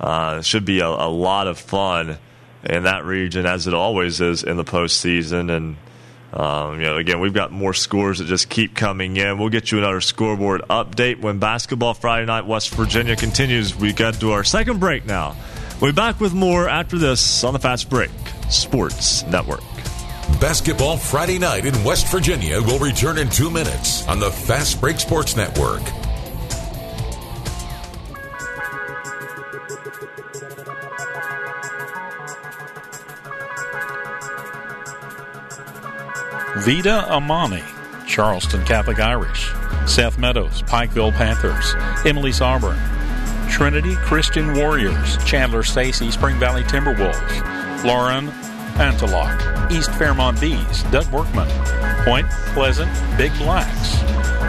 uh, 0.00 0.36
it 0.40 0.44
should 0.46 0.64
be 0.64 0.80
a, 0.80 0.88
a 0.88 1.08
lot 1.08 1.46
of 1.46 1.58
fun 1.58 2.18
in 2.64 2.82
that 2.84 3.04
region 3.04 3.46
as 3.46 3.66
it 3.66 3.74
always 3.74 4.20
is 4.20 4.42
in 4.42 4.56
the 4.56 4.64
postseason. 4.64 5.54
And 5.54 5.76
um, 6.32 6.80
you 6.80 6.86
know, 6.86 6.96
again, 6.96 7.20
we've 7.20 7.34
got 7.34 7.50
more 7.50 7.74
scores 7.74 8.18
that 8.18 8.26
just 8.26 8.48
keep 8.48 8.74
coming 8.74 9.16
in. 9.16 9.38
We'll 9.38 9.48
get 9.48 9.72
you 9.72 9.78
another 9.78 10.00
scoreboard 10.00 10.62
update 10.70 11.20
when 11.20 11.38
basketball 11.38 11.94
Friday 11.94 12.26
night 12.26 12.46
West 12.46 12.70
Virginia 12.74 13.16
continues. 13.16 13.74
We 13.74 13.92
got 13.92 14.14
to 14.14 14.32
our 14.32 14.44
second 14.44 14.78
break 14.78 15.06
now. 15.06 15.36
We'll 15.80 15.92
be 15.92 15.96
back 15.96 16.20
with 16.20 16.34
more 16.34 16.68
after 16.68 16.98
this 16.98 17.42
on 17.42 17.52
the 17.52 17.58
Fast 17.58 17.88
Break 17.88 18.10
Sports 18.50 19.24
Network. 19.26 19.62
Basketball 20.40 20.96
Friday 20.96 21.38
night 21.38 21.66
in 21.66 21.84
West 21.84 22.06
Virginia 22.08 22.60
will 22.62 22.78
return 22.78 23.18
in 23.18 23.28
two 23.28 23.50
minutes 23.50 24.06
on 24.06 24.20
the 24.20 24.30
Fast 24.30 24.80
Break 24.80 25.00
Sports 25.00 25.36
Network. 25.36 25.82
Vida 36.58 37.08
Amani, 37.08 37.62
Charleston 38.08 38.64
Catholic 38.64 38.98
Irish, 38.98 39.52
Seth 39.86 40.18
Meadows, 40.18 40.62
Pikeville 40.62 41.12
Panthers, 41.12 41.74
Emily 42.04 42.32
Sauber, 42.32 42.76
Trinity 43.48 43.94
Christian 43.94 44.54
Warriors, 44.54 45.16
Chandler 45.24 45.62
Stacy, 45.62 46.10
Spring 46.10 46.40
Valley 46.40 46.64
Timberwolves, 46.64 47.84
Lauren 47.84 48.28
Antelope, 48.80 49.70
East 49.70 49.94
Fairmont 49.94 50.40
Bees, 50.40 50.82
Doug 50.90 51.06
Workman, 51.12 51.48
Point 52.04 52.28
Pleasant 52.52 52.90
Big 53.16 53.32
Blacks. 53.38 53.96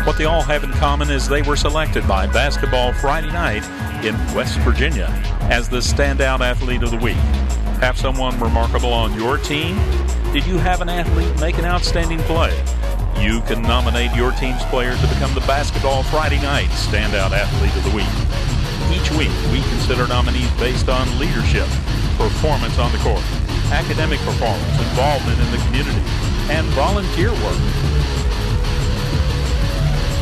What 0.08 0.18
they 0.18 0.26
all 0.26 0.42
have 0.42 0.64
in 0.64 0.72
common 0.72 1.12
is 1.12 1.30
they 1.30 1.44
were 1.44 1.56
selected 1.56 2.08
by 2.08 2.26
Basketball 2.26 2.94
Friday 2.94 3.32
Night 3.32 3.64
in 4.04 4.16
West 4.34 4.58
Virginia 4.62 5.08
as 5.52 5.70
the 5.70 5.78
standout 5.78 6.40
athlete 6.40 6.82
of 6.82 6.90
the 6.90 6.98
week. 6.98 7.16
Have 7.80 7.98
someone 7.98 8.40
remarkable 8.40 8.92
on 8.92 9.14
your 9.14 9.38
team? 9.38 9.78
Did 10.32 10.46
you 10.46 10.58
have 10.60 10.80
an 10.80 10.88
athlete 10.88 11.42
make 11.42 11.58
an 11.58 11.66
outstanding 11.66 12.20
play? 12.20 12.56
You 13.20 13.42
can 13.42 13.62
nominate 13.62 14.16
your 14.16 14.32
team's 14.32 14.64
player 14.72 14.96
to 14.96 15.08
become 15.08 15.34
the 15.34 15.42
Basketball 15.42 16.04
Friday 16.04 16.42
Night 16.42 16.70
Standout 16.70 17.32
Athlete 17.32 17.76
of 17.76 17.84
the 17.84 17.94
Week. 17.94 18.08
Each 18.96 19.12
week, 19.12 19.32
we 19.52 19.60
consider 19.76 20.08
nominees 20.08 20.50
based 20.52 20.88
on 20.88 21.20
leadership, 21.20 21.68
performance 22.16 22.80
on 22.80 22.94
the 22.94 22.98
court, 23.00 23.22
academic 23.74 24.20
performance, 24.20 24.72
involvement 24.80 25.38
in 25.38 25.52
the 25.52 25.58
community, 25.66 26.00
and 26.48 26.66
volunteer 26.68 27.32
work. 27.44 27.60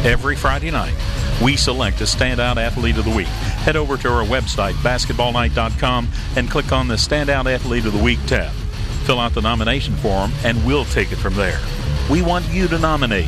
Every 0.04 0.36
Friday 0.36 0.72
night, 0.72 0.96
we 1.40 1.56
select 1.56 2.02
a 2.02 2.06
standout 2.06 2.58
athlete 2.58 2.98
of 2.98 3.06
the 3.06 3.16
week. 3.16 3.28
Head 3.62 3.76
over 3.76 3.96
to 3.96 4.10
our 4.10 4.26
website, 4.26 4.74
basketballnight.com, 4.82 6.08
and 6.36 6.50
click 6.50 6.72
on 6.72 6.88
the 6.88 6.96
Standout 6.96 7.46
Athlete 7.46 7.86
of 7.86 7.94
the 7.94 8.04
Week 8.04 8.18
tab 8.26 8.52
fill 9.10 9.20
out 9.20 9.34
the 9.34 9.42
nomination 9.42 9.96
form, 9.96 10.32
and 10.44 10.64
we'll 10.64 10.86
take 10.86 11.12
it 11.12 11.16
from 11.16 11.34
there. 11.34 11.60
We 12.12 12.22
want 12.22 12.48
you 12.50 12.68
to 12.68 12.78
nominate 12.78 13.28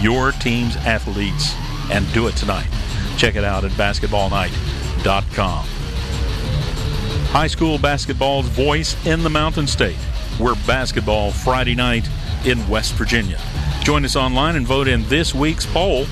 your 0.00 0.32
team's 0.32 0.74
athletes 0.78 1.54
and 1.92 2.12
do 2.12 2.26
it 2.26 2.34
tonight. 2.34 2.66
Check 3.16 3.36
it 3.36 3.44
out 3.44 3.64
at 3.64 3.70
basketballnight.com. 3.72 5.66
High 7.28 7.46
school 7.46 7.78
basketball's 7.78 8.48
voice 8.48 8.96
in 9.06 9.22
the 9.22 9.30
Mountain 9.30 9.68
State. 9.68 10.00
We're 10.40 10.56
basketball 10.66 11.30
Friday 11.30 11.76
night 11.76 12.08
in 12.44 12.66
West 12.68 12.94
Virginia. 12.94 13.38
Join 13.84 14.04
us 14.04 14.16
online 14.16 14.56
and 14.56 14.66
vote 14.66 14.88
in 14.88 15.04
this 15.04 15.32
week's 15.32 15.66
poll. 15.66 16.06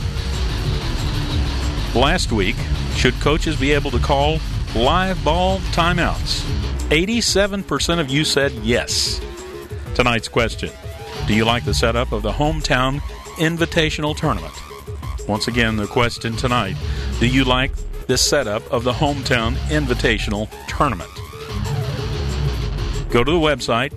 Last 1.92 2.30
week, 2.30 2.54
should 2.94 3.14
coaches 3.14 3.56
be 3.58 3.72
able 3.72 3.90
to 3.90 3.98
call 3.98 4.38
live 4.76 5.24
ball 5.24 5.58
timeouts? 5.72 6.67
87% 6.90 8.00
of 8.00 8.08
you 8.08 8.24
said 8.24 8.50
yes. 8.62 9.20
Tonight's 9.94 10.28
question 10.28 10.70
Do 11.26 11.34
you 11.34 11.44
like 11.44 11.66
the 11.66 11.74
setup 11.74 12.12
of 12.12 12.22
the 12.22 12.32
hometown 12.32 13.00
invitational 13.36 14.16
tournament? 14.16 14.54
Once 15.28 15.48
again, 15.48 15.76
the 15.76 15.86
question 15.86 16.34
tonight 16.34 16.76
Do 17.20 17.26
you 17.26 17.44
like 17.44 17.72
the 18.06 18.16
setup 18.16 18.62
of 18.72 18.84
the 18.84 18.92
hometown 18.92 19.56
invitational 19.68 20.48
tournament? 20.66 21.10
Go 23.10 23.22
to 23.22 23.32
the 23.32 23.38
website 23.38 23.92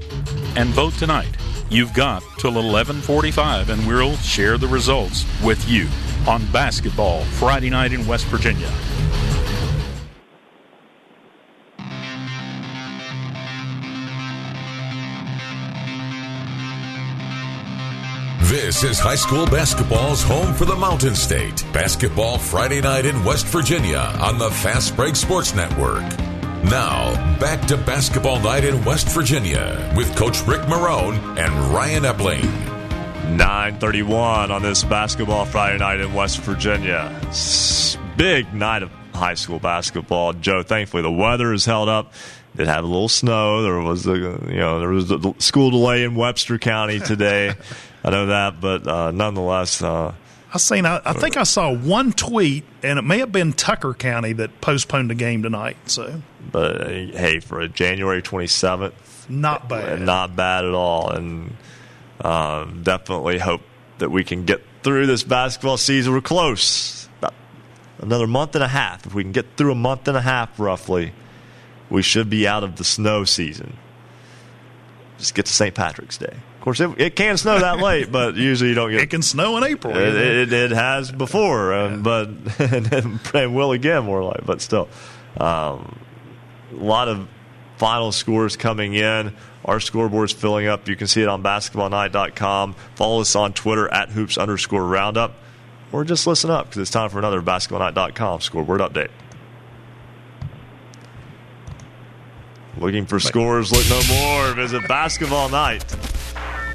and 0.57 0.67
vote 0.71 0.93
tonight. 0.95 1.37
You've 1.69 1.93
got 1.93 2.23
till 2.39 2.53
11:45 2.53 3.69
and 3.69 3.87
we'll 3.87 4.17
share 4.17 4.57
the 4.57 4.67
results 4.67 5.25
with 5.41 5.65
you 5.69 5.87
on 6.27 6.45
basketball 6.51 7.23
Friday 7.39 7.69
night 7.69 7.93
in 7.93 8.05
West 8.05 8.25
Virginia. 8.25 8.69
This 18.71 18.83
is 18.85 18.99
high 18.99 19.15
school 19.15 19.45
basketball's 19.47 20.23
home 20.23 20.53
for 20.53 20.63
the 20.63 20.77
Mountain 20.77 21.13
State. 21.13 21.65
Basketball 21.73 22.37
Friday 22.37 22.79
night 22.79 23.05
in 23.05 23.21
West 23.25 23.45
Virginia 23.47 24.15
on 24.21 24.37
the 24.37 24.49
Fast 24.49 24.95
Break 24.95 25.17
Sports 25.17 25.53
Network. 25.53 26.03
Now, 26.63 27.11
back 27.37 27.67
to 27.67 27.75
basketball 27.75 28.39
night 28.39 28.63
in 28.63 28.81
West 28.85 29.09
Virginia 29.09 29.93
with 29.97 30.15
Coach 30.15 30.39
Rick 30.47 30.61
Marone 30.61 31.17
and 31.37 31.53
Ryan 31.73 32.03
Epling. 32.03 32.49
9:31 33.35 34.51
on 34.51 34.61
this 34.61 34.85
basketball 34.85 35.43
Friday 35.43 35.79
night 35.79 35.99
in 35.99 36.13
West 36.13 36.39
Virginia. 36.39 37.11
Big 38.15 38.53
night 38.53 38.83
of 38.83 38.91
high 39.13 39.33
school 39.33 39.59
basketball. 39.59 40.31
Joe, 40.31 40.63
thankfully 40.63 41.03
the 41.03 41.11
weather 41.11 41.51
has 41.51 41.65
held 41.65 41.89
up. 41.89 42.13
Did 42.55 42.67
have 42.67 42.85
a 42.85 42.87
little 42.87 43.09
snow. 43.09 43.63
There 43.63 43.81
was 43.81 44.07
a 44.07 44.15
you 44.15 44.59
know 44.59 44.79
there 44.79 44.89
was 44.89 45.11
a 45.11 45.35
school 45.39 45.71
delay 45.71 46.05
in 46.05 46.15
Webster 46.15 46.57
County 46.57 47.01
today. 47.01 47.53
I 48.03 48.09
know 48.09 48.27
that, 48.27 48.59
but 48.59 48.87
uh, 48.87 49.11
nonetheless. 49.11 49.81
Uh, 49.81 50.13
I 50.53 50.57
seen. 50.57 50.85
I, 50.85 51.01
I, 51.05 51.13
think 51.13 51.37
I 51.37 51.43
saw 51.43 51.73
one 51.73 52.11
tweet, 52.11 52.65
and 52.83 52.99
it 52.99 53.03
may 53.03 53.19
have 53.19 53.31
been 53.31 53.53
Tucker 53.53 53.93
County 53.93 54.33
that 54.33 54.59
postponed 54.59 55.09
the 55.09 55.15
game 55.15 55.43
tonight. 55.43 55.77
So, 55.85 56.21
but 56.51 56.81
uh, 56.81 56.87
hey, 56.87 57.39
for 57.39 57.61
a 57.61 57.69
January 57.69 58.21
twenty 58.21 58.47
seventh, 58.47 59.29
not 59.29 59.69
bad, 59.69 60.01
not 60.01 60.35
bad 60.35 60.65
at 60.65 60.73
all, 60.73 61.09
and 61.09 61.55
um, 62.19 62.83
definitely 62.83 63.39
hope 63.39 63.61
that 63.99 64.09
we 64.09 64.25
can 64.25 64.43
get 64.43 64.61
through 64.83 65.05
this 65.05 65.23
basketball 65.23 65.77
season. 65.77 66.11
We're 66.13 66.21
close, 66.21 67.07
About 67.19 67.33
another 67.99 68.27
month 68.27 68.55
and 68.55 68.63
a 68.63 68.67
half. 68.67 69.05
If 69.05 69.13
we 69.13 69.23
can 69.23 69.31
get 69.31 69.45
through 69.55 69.71
a 69.71 69.75
month 69.75 70.09
and 70.09 70.17
a 70.17 70.21
half, 70.21 70.59
roughly, 70.59 71.13
we 71.89 72.01
should 72.01 72.29
be 72.29 72.45
out 72.45 72.65
of 72.65 72.75
the 72.75 72.83
snow 72.83 73.23
season. 73.23 73.77
Just 75.17 75.33
get 75.33 75.45
to 75.45 75.53
St. 75.53 75.73
Patrick's 75.73 76.17
Day. 76.17 76.35
Of 76.61 76.65
course, 76.65 76.79
it, 76.79 77.01
it, 77.01 77.15
can 77.15 77.37
snow 77.37 77.57
that 77.57 77.79
late, 77.79 78.11
but 78.11 78.35
usually 78.35 78.69
you 78.69 78.75
don't 78.75 78.91
get. 78.91 79.01
It 79.01 79.09
can 79.09 79.23
snow 79.23 79.57
in 79.57 79.63
April. 79.63 79.97
It, 79.97 80.15
it, 80.15 80.53
it 80.53 80.69
has 80.69 81.11
before, 81.11 81.73
um, 81.73 82.03
but 82.03 82.27
and 82.59 83.55
will 83.55 83.71
again 83.71 84.03
more 84.03 84.23
like. 84.23 84.45
But 84.45 84.61
still, 84.61 84.87
um, 85.37 85.97
a 86.71 86.75
lot 86.75 87.07
of 87.07 87.27
final 87.77 88.11
scores 88.11 88.57
coming 88.57 88.93
in. 88.93 89.33
Our 89.65 89.79
scoreboard's 89.79 90.33
filling 90.33 90.67
up. 90.67 90.87
You 90.87 90.95
can 90.95 91.07
see 91.07 91.23
it 91.23 91.27
on 91.27 91.41
basketballnight.com. 91.41 92.75
Follow 92.93 93.21
us 93.21 93.35
on 93.35 93.53
Twitter 93.53 93.91
at 93.91 94.09
hoops 94.09 94.37
underscore 94.37 94.85
roundup, 94.85 95.33
or 95.91 96.03
just 96.03 96.27
listen 96.27 96.51
up 96.51 96.67
because 96.67 96.83
it's 96.83 96.91
time 96.91 97.09
for 97.09 97.17
another 97.17 97.41
basketballnight.com 97.41 98.39
scoreboard 98.41 98.81
update. 98.81 99.09
Looking 102.77 103.07
for 103.07 103.19
scores? 103.19 103.71
Look 103.71 103.89
no 103.89 104.13
more. 104.13 104.53
Visit 104.53 104.83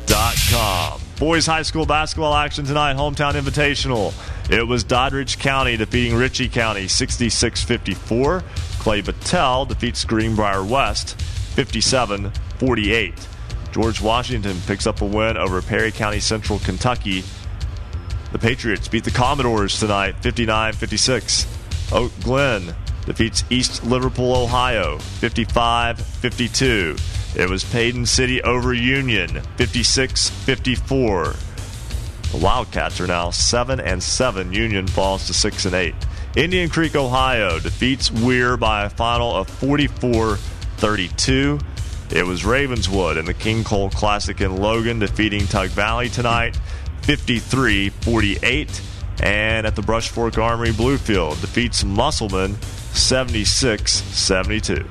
basketballnight.com. 0.07 1.01
Boys 1.19 1.47
high 1.47 1.63
school 1.63 1.87
basketball 1.87 2.35
action 2.35 2.65
tonight, 2.65 2.97
hometown 2.97 3.33
invitational. 3.33 4.13
It 4.51 4.67
was 4.67 4.85
Doddridge 4.85 5.39
County 5.39 5.77
defeating 5.77 6.17
Ritchie 6.17 6.49
County 6.49 6.89
66 6.89 7.65
54. 7.65 8.43
Clay 8.79 9.03
Battelle 9.03 9.67
defeats 9.67 10.05
Greenbrier 10.05 10.65
West 10.65 11.21
57 11.21 12.31
48. 12.59 13.29
George 13.73 14.01
Washington 14.01 14.57
picks 14.67 14.87
up 14.87 15.01
a 15.01 15.05
win 15.05 15.37
over 15.37 15.61
Perry 15.61 15.93
County 15.93 16.21
Central 16.21 16.59
Kentucky. 16.61 17.25
The 18.33 18.39
Patriots 18.39 18.89
beat 18.89 19.05
the 19.05 19.11
Commodores 19.11 19.79
tonight 19.79 20.17
59 20.23 20.73
56. 20.75 21.47
Oak 21.93 22.13
Glen 22.23 22.75
defeats 23.07 23.45
East 23.51 23.85
Liverpool, 23.85 24.35
Ohio 24.35 24.99
55 24.99 25.99
52. 25.99 26.97
It 27.37 27.51
was 27.51 27.65
Paden 27.65 28.07
City 28.07 28.43
over 28.43 28.73
Union 28.73 29.43
56 29.59 30.31
54. 30.31 31.35
The 32.33 32.39
Wildcats 32.39 32.99
are 32.99 33.07
now 33.07 33.29
7 33.29 33.79
and 33.79 34.03
7. 34.03 34.55
Union 34.55 34.87
falls 34.87 35.27
to 35.27 35.35
6 35.35 35.67
and 35.67 35.75
8. 35.75 35.95
Indian 36.35 36.71
Creek, 36.71 36.97
Ohio 36.97 37.59
defeats 37.59 38.11
Weir 38.11 38.57
by 38.57 38.85
a 38.85 38.89
final 38.89 39.37
of 39.37 39.51
44 39.51 40.37
32. 40.37 41.59
It 42.11 42.25
was 42.25 42.47
Ravenswood 42.47 43.19
in 43.19 43.27
the 43.27 43.35
King 43.35 43.65
Cole 43.65 43.91
Classic 43.91 44.41
in 44.41 44.57
Logan 44.57 44.99
defeating 44.99 45.47
Tug 45.47 45.69
Valley 45.69 46.09
tonight 46.09 46.59
53 47.03 47.91
48. 47.91 48.81
And 49.23 49.67
at 49.67 49.77
the 49.77 49.83
Brush 49.83 50.09
Fork 50.09 50.39
Armory, 50.39 50.71
Bluefield 50.71 51.39
defeats 51.43 51.85
Musselman 51.85 52.55
76 52.95 53.93
72. 53.93 54.87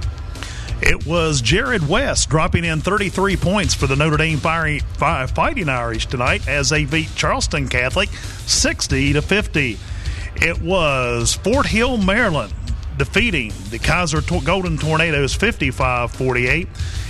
It 0.81 1.05
was 1.05 1.41
Jared 1.41 1.87
West 1.87 2.29
dropping 2.29 2.65
in 2.65 2.81
33 2.81 3.37
points 3.37 3.73
for 3.73 3.87
the 3.87 3.95
Notre 3.95 4.17
Dame 4.17 4.37
Fighting 4.37 5.69
Irish 5.69 6.05
tonight 6.05 6.47
as 6.47 6.69
they 6.69 6.85
beat 6.85 7.09
Charleston 7.15 7.69
Catholic 7.69 8.09
60 8.09 9.13
to 9.13 9.21
50. 9.21 9.77
It 10.35 10.61
was 10.61 11.33
Fort 11.33 11.67
Hill, 11.67 11.97
Maryland 11.97 12.53
defeating 12.97 13.49
the 13.69 13.79
Keyser 13.79 14.21
Golden 14.45 14.77
Tornadoes 14.77 15.33
55 15.33 16.11
48. 16.11 16.67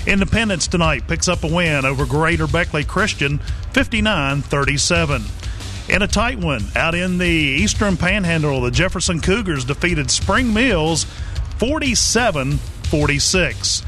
Independence 0.08 0.67
tonight 0.67 1.08
picks 1.08 1.28
up 1.28 1.43
a 1.43 1.47
win 1.47 1.86
over 1.86 2.06
Greater 2.06 2.47
Beckley 2.47 2.84
Christian 2.84 3.39
59 3.73 4.41
37. 4.41 5.23
In 5.89 6.01
a 6.01 6.08
tight 6.08 6.39
one, 6.39 6.63
out 6.75 6.95
in 6.95 7.17
the 7.17 7.28
Eastern 7.28 7.97
Panhandle, 7.97 8.62
the 8.62 8.71
Jefferson 8.71 9.21
Cougars 9.21 9.65
defeated 9.65 10.10
Spring 10.10 10.54
Mills 10.54 11.06
47 11.58 12.60
46. 12.86 13.84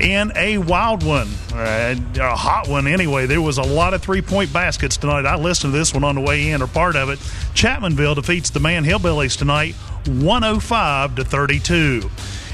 In 0.00 0.32
a 0.36 0.58
wild 0.58 1.02
one, 1.02 1.28
uh, 1.52 1.96
a 2.20 2.36
hot 2.36 2.68
one 2.68 2.86
anyway, 2.86 3.26
there 3.26 3.42
was 3.42 3.58
a 3.58 3.62
lot 3.62 3.94
of 3.94 4.02
three 4.02 4.22
point 4.22 4.52
baskets 4.52 4.96
tonight. 4.96 5.26
I 5.26 5.34
listened 5.36 5.72
to 5.72 5.78
this 5.78 5.92
one 5.92 6.04
on 6.04 6.14
the 6.14 6.20
way 6.20 6.50
in, 6.50 6.62
or 6.62 6.68
part 6.68 6.94
of 6.94 7.08
it. 7.08 7.18
Chapmanville 7.54 8.14
defeats 8.14 8.50
the 8.50 8.60
Man 8.60 8.84
Hillbillies 8.84 9.36
tonight 9.36 9.74
105 10.06 11.16
to 11.16 11.24
32. 11.24 12.10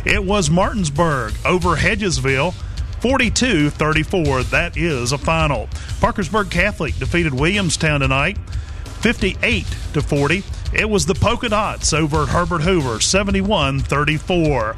It 0.06 0.24
was 0.24 0.48
Martinsburg 0.48 1.34
over 1.44 1.76
Hedgesville 1.76 2.54
42 3.00 3.68
34. 3.68 4.42
That 4.44 4.78
is 4.78 5.12
a 5.12 5.18
final. 5.18 5.68
Parkersburg 6.00 6.50
Catholic 6.50 6.96
defeated 6.96 7.34
Williamstown 7.34 8.00
tonight 8.00 8.38
58 9.02 9.66
to 9.92 10.00
40. 10.00 10.42
It 10.72 10.88
was 10.88 11.04
the 11.04 11.14
Poca 11.14 11.50
Dots 11.50 11.92
over 11.92 12.24
Herbert 12.24 12.62
Hoover 12.62 13.00
71 13.00 13.80
34. 13.80 14.74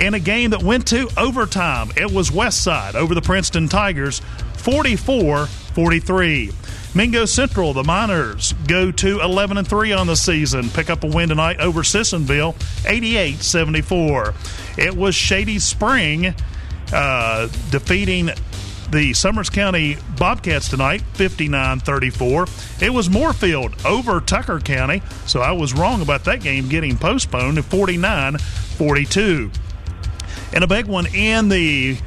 In 0.00 0.14
a 0.14 0.20
game 0.20 0.50
that 0.50 0.62
went 0.62 0.86
to 0.88 1.08
overtime, 1.16 1.90
it 1.96 2.10
was 2.10 2.30
Westside 2.30 2.94
over 2.94 3.14
the 3.14 3.22
Princeton 3.22 3.68
Tigers 3.68 4.20
44 4.56 5.46
43. 5.46 6.50
Mingo 6.94 7.24
Central, 7.24 7.72
the 7.72 7.84
Miners, 7.84 8.52
go 8.68 8.90
to 8.92 9.20
11 9.20 9.56
and 9.56 9.66
3 9.66 9.92
on 9.92 10.06
the 10.06 10.16
season. 10.16 10.68
Pick 10.70 10.90
up 10.90 11.04
a 11.04 11.06
win 11.06 11.30
tonight 11.30 11.58
over 11.58 11.82
Sissonville, 11.82 12.54
88 12.86 13.36
74. 13.36 14.34
It 14.76 14.94
was 14.94 15.14
Shady 15.14 15.58
Spring 15.58 16.34
uh, 16.92 17.48
defeating 17.70 18.30
the 18.90 19.14
Summers 19.14 19.48
County 19.48 19.96
Bobcats 20.18 20.68
tonight, 20.68 21.00
59 21.14 21.80
34. 21.80 22.46
It 22.80 22.90
was 22.92 23.08
Moorefield 23.08 23.84
over 23.86 24.20
Tucker 24.20 24.60
County, 24.60 25.02
so 25.26 25.40
I 25.40 25.52
was 25.52 25.72
wrong 25.72 26.02
about 26.02 26.24
that 26.24 26.42
game 26.42 26.68
getting 26.68 26.98
postponed 26.98 27.56
to 27.56 27.62
49 27.62 28.36
42. 28.36 29.50
And 30.54 30.62
a 30.62 30.66
big 30.66 30.86
one 30.86 31.06
in 31.14 31.48
the 31.48 31.98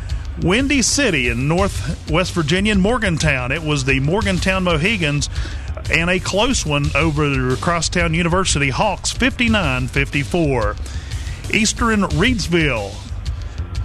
Windy 0.41 0.81
City 0.81 1.29
in 1.29 1.47
Northwest 1.47 2.33
Virginia 2.33 2.73
in 2.73 2.81
Morgantown. 2.81 3.51
It 3.51 3.63
was 3.63 3.85
the 3.85 3.99
Morgantown 3.99 4.63
Mohigans 4.63 5.29
and 5.91 6.09
a 6.09 6.19
close 6.19 6.65
one 6.65 6.85
over 6.95 7.29
the 7.29 7.57
Crosstown 7.61 8.13
University 8.13 8.69
Hawks 8.69 9.11
59 9.11 9.87
54. 9.87 10.75
Eastern 11.53 12.01
Reedsville 12.01 12.93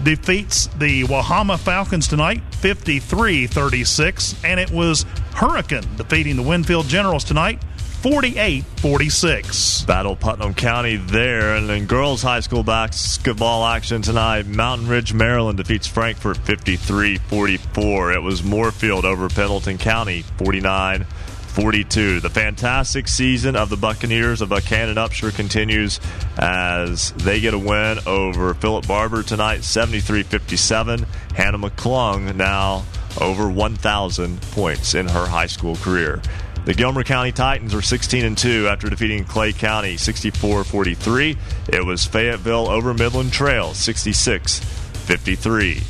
defeats 0.03 0.67
the 0.79 1.05
Wahama 1.05 1.59
Falcons 1.59 2.09
tonight 2.09 2.43
53 2.57 3.47
36. 3.47 4.45
And 4.45 4.59
it 4.59 4.71
was 4.71 5.05
Hurricane 5.35 5.85
defeating 5.97 6.37
the 6.37 6.43
Winfield 6.43 6.87
Generals 6.87 7.25
tonight 7.25 7.63
48 8.03 8.65
46. 8.65 9.83
Battle 9.83 10.17
Putnam 10.17 10.55
County 10.55 10.97
there. 10.97 11.55
And 11.57 11.69
then 11.69 11.85
girls 11.85 12.23
high 12.23 12.41
school 12.41 12.63
basketball 12.63 13.67
action 13.67 14.01
tonight. 14.01 14.47
Mountain 14.47 14.89
Ridge, 14.89 15.13
Maryland 15.13 15.59
defeats 15.59 15.87
Frankfort 15.87 16.39
53 16.39 17.19
44. 17.19 18.13
It 18.13 18.23
was 18.23 18.41
Moorefield 18.41 19.05
over 19.05 19.29
Pendleton 19.29 19.77
County 19.77 20.23
49 20.39 21.05
42. 21.05 22.21
The 22.21 22.31
fantastic 22.31 23.07
season 23.07 23.55
of 23.55 23.69
the 23.69 23.77
Buccaneers 23.77 24.41
of 24.41 24.49
Buckhannon 24.49 24.95
Upshur 24.95 25.35
continues 25.35 26.01
as 26.39 27.13
they 27.13 27.41
get 27.41 27.53
a 27.53 27.59
win 27.59 27.99
over 28.07 28.55
Philip 28.55 28.87
Barbour 28.87 29.23
tonight 29.23 29.63
73 29.63 30.23
57. 30.23 31.05
Hannah 31.35 31.59
McClung 31.59 32.35
now 32.35 32.85
over 33.21 33.51
1,000 33.51 34.41
points 34.41 34.95
in 34.95 35.09
her 35.09 35.27
high 35.27 35.47
school 35.47 35.77
career. 35.77 36.23
The 36.71 36.77
Gilmer 36.77 37.03
County 37.03 37.33
Titans 37.33 37.75
are 37.75 37.83
16 37.83 38.25
and 38.25 38.39
2 38.39 38.69
after 38.69 38.89
defeating 38.89 39.25
Clay 39.25 39.53
County 39.53 39.97
64-43. 39.97 41.37
It 41.69 41.85
was 41.85 42.07
Fayetteville 42.07 42.69
over 42.69 42.95
Midland 42.95 43.33
Trail 43.33 43.71
66-53. 43.71 45.83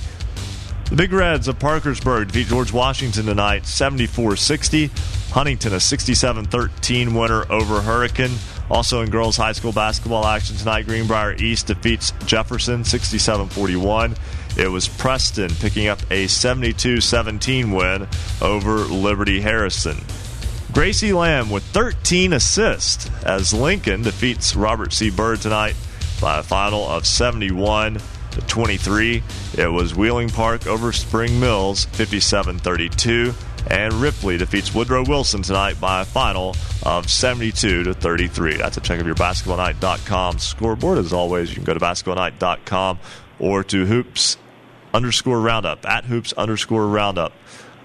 The 0.89 0.97
Big 0.97 1.13
Reds 1.13 1.49
of 1.49 1.59
Parkersburg 1.59 2.29
defeat 2.29 2.47
George 2.47 2.73
Washington 2.73 3.27
tonight 3.27 3.65
74-60. 3.65 4.89
Huntington 5.33 5.75
a 5.75 5.77
67-13 5.77 7.13
winner 7.13 7.45
over 7.53 7.83
Hurricane. 7.83 8.39
Also 8.71 9.03
in 9.03 9.11
girls 9.11 9.37
high 9.37 9.53
school 9.53 9.73
basketball 9.73 10.25
action 10.25 10.57
tonight, 10.57 10.87
Greenbrier 10.87 11.35
East 11.35 11.67
defeats 11.67 12.15
Jefferson 12.25 12.85
67-41. 12.85 14.17
It 14.57 14.69
was 14.69 14.89
Preston 14.89 15.51
picking 15.57 15.89
up 15.89 16.01
a 16.11 16.25
72-17 16.25 17.77
win 17.77 18.09
over 18.41 18.79
Liberty 18.79 19.43
Harrison. 19.43 19.99
Gracie 20.73 21.13
Lamb 21.13 21.51
with 21.51 21.65
13 21.65 22.33
assists 22.33 23.11
as 23.25 23.53
Lincoln 23.53 24.03
defeats 24.03 24.55
Robert 24.55 24.93
C. 24.93 25.11
Byrd 25.11 25.41
tonight 25.41 25.75
by 26.21 26.39
a 26.39 26.43
final 26.45 26.87
of 26.87 27.07
71 27.07 27.99
to 28.31 28.41
23. 28.43 29.23
It 29.59 29.67
was 29.67 29.97
Wheeling 29.97 30.29
Park 30.29 30.69
over 30.69 30.93
Spring 30.93 31.41
Mills 31.41 31.87
57 31.87 32.61
32. 32.61 33.35
And 33.69 33.93
Ripley 33.95 34.37
defeats 34.39 34.73
Woodrow 34.73 35.05
Wilson 35.07 35.43
tonight 35.43 35.81
by 35.81 36.03
a 36.03 36.05
final 36.05 36.55
of 36.85 37.11
72 37.11 37.83
to 37.83 37.93
33. 37.93 38.57
That's 38.57 38.77
a 38.77 38.81
check 38.81 39.01
of 39.01 39.07
your 39.07 39.17
basketballnight.com 39.17 40.39
scoreboard. 40.39 40.99
As 40.99 41.13
always, 41.13 41.51
you 41.51 41.57
can 41.57 41.65
go 41.65 41.75
to 41.75 41.81
basketballnight.com 41.81 43.01
or 43.41 43.65
to 43.65 43.87
hoops 43.87 44.37
underscore 44.95 45.41
roundup 45.41 45.85
at 45.87 46.05
hoops 46.05 46.33
underscore 46.35 46.87
roundup 46.87 47.33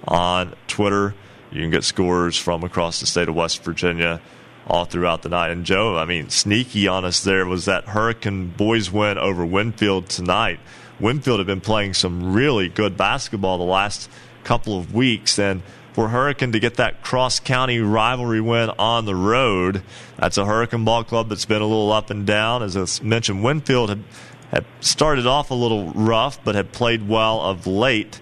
on 0.08 0.54
Twitter 0.68 1.16
you 1.52 1.62
can 1.62 1.70
get 1.70 1.84
scores 1.84 2.38
from 2.38 2.64
across 2.64 3.00
the 3.00 3.06
state 3.06 3.30
of 3.30 3.36
West 3.36 3.64
Virginia 3.64 4.22
all 4.68 4.86
throughout 4.86 5.22
the 5.22 5.30
night. 5.30 5.52
And 5.52 5.66
Joe, 5.66 5.98
I 5.98 6.06
mean, 6.06 6.30
sneaky 6.30 6.88
on 6.88 7.06
us 7.06 7.24
there 7.24 7.46
was 7.46 7.66
that 7.66 7.86
Hurricane 7.86 8.50
boys 8.50 8.92
win 8.92 9.18
over 9.18 9.46
Winfield 9.46 10.10
tonight. 10.10 10.60
Winfield 11.00 11.40
had 11.40 11.48
been 11.48 11.62
playing 11.62 11.94
some 11.94 12.34
really 12.34 12.70
good 12.70 12.98
basketball 12.98 13.58
the 13.58 13.64
last 13.64 14.10
couple 14.44 14.78
of 14.78 14.94
weeks, 14.94 15.38
and 15.38 15.62
for 15.94 16.10
Hurricane 16.10 16.52
to 16.52 16.60
get 16.60 16.76
that 16.76 17.04
cross 17.04 17.40
county 17.40 17.80
rivalry 17.80 18.42
win 18.42 18.70
on 18.72 19.06
the 19.06 19.16
road, 19.16 19.82
that's 20.18 20.38
a 20.38 20.46
Hurricane 20.46 20.86
ball 20.86 21.04
club 21.04 21.30
that's 21.30 21.46
been 21.46 21.62
a 21.62 21.66
little 21.66 21.92
up 21.92 22.10
and 22.10 22.26
down. 22.26 22.64
As 22.64 22.76
I 22.76 23.04
mentioned, 23.04 23.44
Winfield 23.44 23.90
had, 23.90 24.04
had 24.52 24.66
started 24.82 25.26
off 25.26 25.52
a 25.52 25.54
little 25.54 25.92
rough, 25.92 26.44
but 26.44 26.56
had 26.56 26.72
played 26.72 27.08
well 27.08 27.42
of 27.42 27.68
late. 27.68 28.20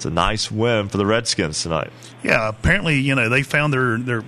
It's 0.00 0.06
a 0.06 0.10
nice 0.10 0.50
win 0.50 0.88
for 0.88 0.96
the 0.96 1.04
Redskins 1.04 1.62
tonight. 1.62 1.92
Yeah, 2.22 2.48
apparently, 2.48 2.98
you 3.00 3.14
know, 3.14 3.28
they 3.28 3.42
found 3.42 3.70
their 3.70 3.98
their 3.98 4.24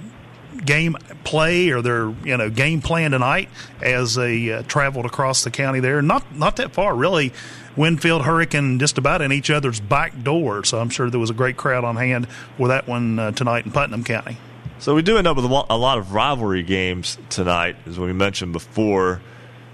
game 0.67 0.99
play 1.25 1.71
or 1.71 1.81
their 1.81 2.11
you 2.25 2.37
know 2.37 2.51
game 2.51 2.83
plan 2.83 3.13
tonight 3.13 3.49
as 3.81 4.15
they 4.15 4.53
uh, 4.53 4.65
traveled 4.65 5.07
across 5.07 5.45
the 5.45 5.51
county 5.51 5.81
there. 5.81 6.03
Not 6.03 6.37
not 6.37 6.57
that 6.57 6.73
far 6.73 6.95
really. 6.95 7.33
Winfield 7.75 8.27
Hurricane 8.27 8.79
just 8.79 8.99
about 8.99 9.23
in 9.23 9.33
each 9.33 9.49
other's 9.49 9.81
back 9.81 10.23
door, 10.23 10.63
so 10.63 10.79
I'm 10.79 10.91
sure 10.91 11.09
there 11.09 11.19
was 11.19 11.31
a 11.31 11.35
great 11.35 11.57
crowd 11.57 11.85
on 11.85 11.97
hand 11.97 12.29
for 12.59 12.69
that 12.69 12.87
one 12.87 13.19
uh, 13.19 13.31
tonight 13.31 13.65
in 13.65 13.73
Putnam 13.73 14.05
County. 14.05 14.37
So 14.79 14.95
we 14.95 15.01
do 15.01 15.17
end 15.17 15.27
up 15.27 15.37
with 15.37 15.47
a 15.47 15.49
lot 15.49 15.97
of 15.97 16.13
rivalry 16.13 16.65
games 16.65 17.17
tonight, 17.31 17.77
as 17.87 17.99
we 17.99 18.13
mentioned 18.13 18.53
before. 18.53 19.23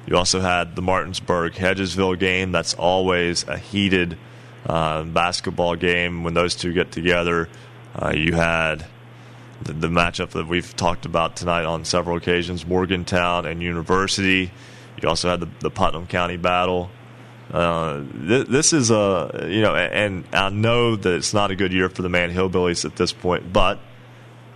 You 0.06 0.16
also 0.16 0.38
had 0.38 0.76
the 0.76 0.82
Martinsburg 0.82 1.54
Hedgesville 1.54 2.20
game. 2.20 2.52
That's 2.52 2.74
always 2.74 3.48
a 3.48 3.58
heated 3.58 4.16
uh, 4.66 5.04
basketball 5.04 5.76
game 5.76 6.24
when 6.24 6.34
those 6.34 6.54
two 6.54 6.72
get 6.72 6.92
together. 6.92 7.48
Uh, 7.94 8.12
you 8.14 8.32
had 8.32 8.86
the, 9.62 9.72
the, 9.72 9.88
matchup 9.88 10.30
that 10.30 10.46
we've 10.46 10.76
talked 10.76 11.06
about 11.06 11.36
tonight 11.36 11.64
on 11.64 11.84
several 11.84 12.16
occasions 12.16 12.66
Morgantown 12.66 13.46
and 13.46 13.62
University. 13.62 14.50
You 15.02 15.08
also 15.08 15.30
had 15.30 15.40
the, 15.40 15.48
the 15.60 15.70
Putnam 15.70 16.06
County 16.06 16.36
battle. 16.36 16.90
Uh, 17.50 18.04
th- 18.26 18.46
this 18.46 18.72
is 18.72 18.90
a, 18.90 19.46
you 19.48 19.62
know, 19.62 19.74
and 19.74 20.24
I 20.32 20.50
know 20.50 20.96
that 20.96 21.14
it's 21.14 21.32
not 21.32 21.50
a 21.50 21.56
good 21.56 21.72
year 21.72 21.88
for 21.88 22.02
the 22.02 22.08
Man 22.08 22.30
Hillbillies 22.30 22.84
at 22.84 22.96
this 22.96 23.12
point, 23.12 23.52
but 23.52 23.78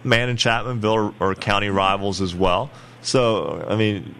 Man 0.04 0.28
and 0.28 0.38
Chapmanville 0.38 1.14
are, 1.20 1.30
are 1.30 1.34
county 1.34 1.70
rivals 1.70 2.20
as 2.20 2.34
well. 2.34 2.70
So, 3.00 3.64
I 3.68 3.76
mean, 3.76 4.14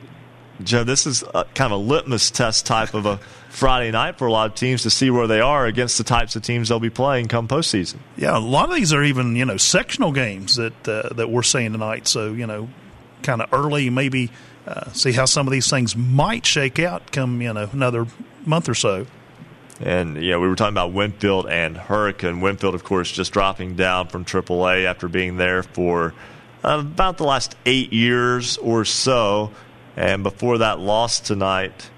Joe, 0.63 0.85
this 0.85 1.07
is 1.07 1.23
a, 1.35 1.45
kind 1.55 1.73
of 1.73 1.81
a 1.81 1.83
litmus 1.83 2.31
test 2.31 2.67
type 2.67 2.95
of 2.95 3.07
a 3.07 3.21
Friday 3.53 3.91
night 3.91 4.17
for 4.17 4.27
a 4.27 4.33
lot 4.33 4.49
of 4.51 4.55
teams 4.55 4.85
to 4.85 4.91
see 4.91 5.11
where 5.11 5.27
they 5.27 5.41
are 5.41 5.67
against 5.67 5.99
the 5.99 6.05
types 6.05 6.37
of 6.37 6.43
teams 6.43 6.71
they'll 6.71 6.81
be 6.81 6.89
playing 6.89 7.29
come 7.29 7.47
postseason. 7.47 7.99
Yeah, 8.17 8.37
a 8.37 8.41
lot 8.41 8.71
of 8.71 8.75
these 8.75 8.95
are 8.95 9.05
even 9.05 9.37
you 9.37 9.45
know 9.45 9.59
sectional 9.59 10.11
games 10.11 10.57
that 10.57 10.89
uh, 10.89 11.11
that 11.17 11.29
we're 11.29 11.43
seeing 11.43 11.73
tonight. 11.73 12.09
So 12.09 12.33
you 12.33 12.47
know, 12.47 12.71
kind 13.23 13.43
of 13.43 13.53
early, 13.53 13.91
maybe 13.91 14.31
uh, 14.67 14.91
see 14.93 15.13
how 15.13 15.27
some 15.27 15.47
of 15.47 15.53
these 15.53 15.69
things 15.69 15.95
might 15.95 16.47
shake 16.47 16.79
out 16.79 17.13
come 17.13 17.43
you 17.43 17.53
know 17.53 17.69
another 17.75 18.07
month 18.47 18.71
or 18.71 18.75
so. 18.75 19.07
And 19.81 20.17
you 20.17 20.31
know, 20.31 20.41
we 20.41 20.49
were 20.49 20.57
talking 20.57 20.73
about 20.73 20.95
Winfield 20.95 21.47
and 21.47 21.77
Hurricane. 21.77 22.41
Winfield, 22.41 22.75
of 22.75 22.85
course, 22.85 23.13
just 23.13 23.33
dropping 23.33 23.77
down 23.77 24.09
from 24.09 24.25
AAA 24.25 24.87
after 24.87 25.09
being 25.09 25.37
there 25.37 25.63
for 25.63 26.15
uh, 26.65 26.79
about 26.81 27.19
the 27.19 27.25
last 27.25 27.55
eight 27.67 27.93
years 27.93 28.57
or 28.57 28.87
so 28.87 29.51
and 29.95 30.23
before 30.23 30.59
that 30.59 30.79
loss 30.79 31.21
tonight 31.21 31.91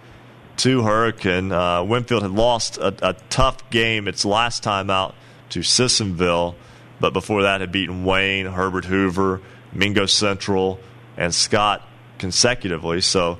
to 0.59 0.83
Hurricane. 0.83 1.53
Uh, 1.53 1.83
Winfield 1.83 2.23
had 2.23 2.33
lost 2.33 2.79
a, 2.79 2.95
a, 3.09 3.15
tough 3.31 3.69
game 3.71 4.09
its 4.09 4.25
last 4.25 4.63
time 4.63 4.91
out 4.91 5.15
to 5.51 5.61
Sissonville, 5.61 6.55
but 7.01 7.13
before 7.13 7.43
that 7.43 7.61
had 7.61 7.73
beaten 7.73 8.05
Wayne, 8.05 8.47
Herbert 8.47 8.85
Hoover, 8.85 9.41
Mingo 9.73 10.07
Central, 10.07 10.79
and 11.17 11.35
Scott 11.35 11.87
consecutively. 12.19 13.01
So, 13.01 13.39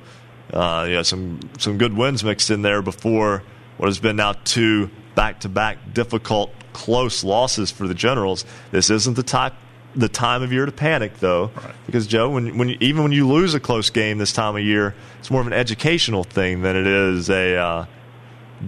uh, 0.53 0.85
you 0.89 1.03
some 1.03 1.39
some 1.57 1.77
good 1.77 1.95
wins 1.95 2.23
mixed 2.23 2.51
in 2.51 2.61
there 2.61 2.81
before 2.81 3.43
what 3.77 3.87
has 3.87 3.99
been 3.99 4.15
now 4.15 4.33
two 4.43 4.89
back-to-back 5.15 5.93
difficult, 5.93 6.51
close 6.73 7.23
losses 7.23 7.71
for 7.71 7.87
the 7.87 7.93
Generals. 7.93 8.45
This 8.71 8.89
isn't 8.89 9.15
the 9.15 9.23
type 9.23 9.53
the 9.95 10.09
time 10.09 10.43
of 10.43 10.51
year 10.51 10.65
to 10.65 10.71
panic, 10.71 11.19
though, 11.19 11.51
right. 11.55 11.75
because 11.85 12.07
Joe, 12.07 12.29
when 12.29 12.57
when 12.57 12.69
you, 12.69 12.77
even 12.79 13.03
when 13.03 13.11
you 13.11 13.27
lose 13.27 13.53
a 13.53 13.59
close 13.59 13.89
game 13.89 14.17
this 14.17 14.33
time 14.33 14.55
of 14.55 14.61
year, 14.61 14.95
it's 15.19 15.31
more 15.31 15.41
of 15.41 15.47
an 15.47 15.53
educational 15.53 16.23
thing 16.23 16.61
than 16.61 16.75
it 16.75 16.87
is 16.87 17.29
a 17.29 17.55
uh, 17.55 17.85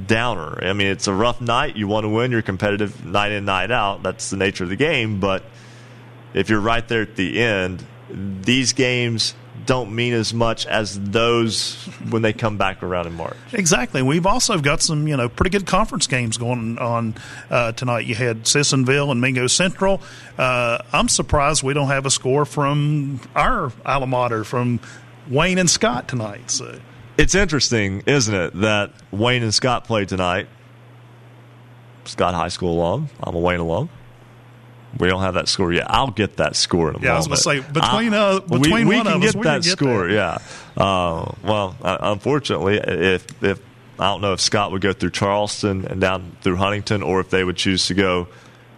downer. 0.05 0.63
I 0.63 0.73
mean, 0.73 0.87
it's 0.87 1.07
a 1.07 1.13
rough 1.13 1.41
night. 1.41 1.75
You 1.75 1.87
want 1.87 2.05
to 2.05 2.09
win. 2.09 2.31
You're 2.31 2.41
competitive 2.41 3.05
night 3.05 3.31
in, 3.31 3.45
night 3.45 3.71
out. 3.71 4.03
That's 4.03 4.29
the 4.29 4.37
nature 4.37 4.63
of 4.63 4.69
the 4.69 4.75
game. 4.75 5.19
But 5.19 5.43
if 6.33 6.49
you're 6.49 6.59
right 6.59 6.87
there 6.87 7.01
at 7.01 7.15
the 7.15 7.39
end, 7.39 7.85
these 8.09 8.73
games 8.73 9.35
don't 9.67 9.93
mean 9.93 10.13
as 10.13 10.33
much 10.33 10.65
as 10.65 10.99
those 10.99 11.75
when 12.09 12.23
they 12.23 12.33
come 12.33 12.57
back 12.57 12.81
around 12.81 13.05
in 13.05 13.13
March. 13.13 13.37
Exactly. 13.53 14.01
We've 14.01 14.25
also 14.25 14.57
got 14.57 14.81
some, 14.81 15.07
you 15.07 15.15
know, 15.15 15.29
pretty 15.29 15.51
good 15.51 15.67
conference 15.67 16.07
games 16.07 16.37
going 16.37 16.79
on 16.79 17.13
uh, 17.51 17.73
tonight. 17.73 18.07
You 18.07 18.15
had 18.15 18.47
Sissonville 18.47 19.11
and 19.11 19.21
Mingo 19.21 19.45
Central. 19.45 20.01
Uh, 20.37 20.79
I'm 20.91 21.09
surprised 21.09 21.61
we 21.61 21.73
don't 21.75 21.89
have 21.89 22.07
a 22.07 22.09
score 22.09 22.45
from 22.45 23.19
our 23.35 23.71
alma 23.85 24.07
mater, 24.07 24.43
from 24.43 24.79
Wayne 25.29 25.59
and 25.59 25.69
Scott 25.69 26.07
tonight. 26.07 26.49
So. 26.49 26.79
It's 27.17 27.35
interesting, 27.35 28.03
isn't 28.07 28.33
it, 28.33 28.61
that 28.61 28.93
Wayne 29.11 29.43
and 29.43 29.53
Scott 29.53 29.83
played 29.83 30.09
tonight. 30.09 30.47
Scott 32.05 32.33
High 32.33 32.47
School 32.47 32.79
alum. 32.79 33.09
I'm 33.21 33.35
a 33.35 33.39
Wayne 33.39 33.59
alum. 33.59 33.89
We 34.99 35.07
don't 35.07 35.21
have 35.21 35.35
that 35.35 35.47
score 35.47 35.71
yet. 35.71 35.85
I'll 35.89 36.11
get 36.11 36.37
that 36.37 36.55
score 36.55 36.89
in 36.89 36.95
a 36.95 36.99
yeah, 36.99 37.13
moment. 37.13 37.27
I 37.27 37.29
was 37.29 37.43
going 37.43 37.61
to 37.61 37.67
say 37.67 37.71
between 37.71 38.13
uh, 38.13 38.39
between 38.39 38.61
we, 38.61 38.85
we 38.85 38.95
one 38.97 39.05
can 39.05 39.15
of 39.15 39.21
get 39.21 39.29
us, 39.29 39.35
we 39.35 39.43
that 39.43 39.61
get 39.63 39.71
score. 39.71 40.07
That. 40.07 40.41
Yeah. 40.77 40.83
Uh, 40.83 41.31
well, 41.43 41.75
uh, 41.81 41.97
unfortunately, 42.01 42.77
if 42.77 43.43
if 43.43 43.59
I 43.99 44.07
don't 44.07 44.21
know 44.21 44.33
if 44.33 44.41
Scott 44.41 44.71
would 44.71 44.81
go 44.81 44.93
through 44.93 45.11
Charleston 45.11 45.85
and 45.85 46.01
down 46.01 46.37
through 46.41 46.57
Huntington, 46.57 47.01
or 47.03 47.19
if 47.19 47.29
they 47.29 47.43
would 47.43 47.57
choose 47.57 47.87
to 47.87 47.93
go 47.93 48.27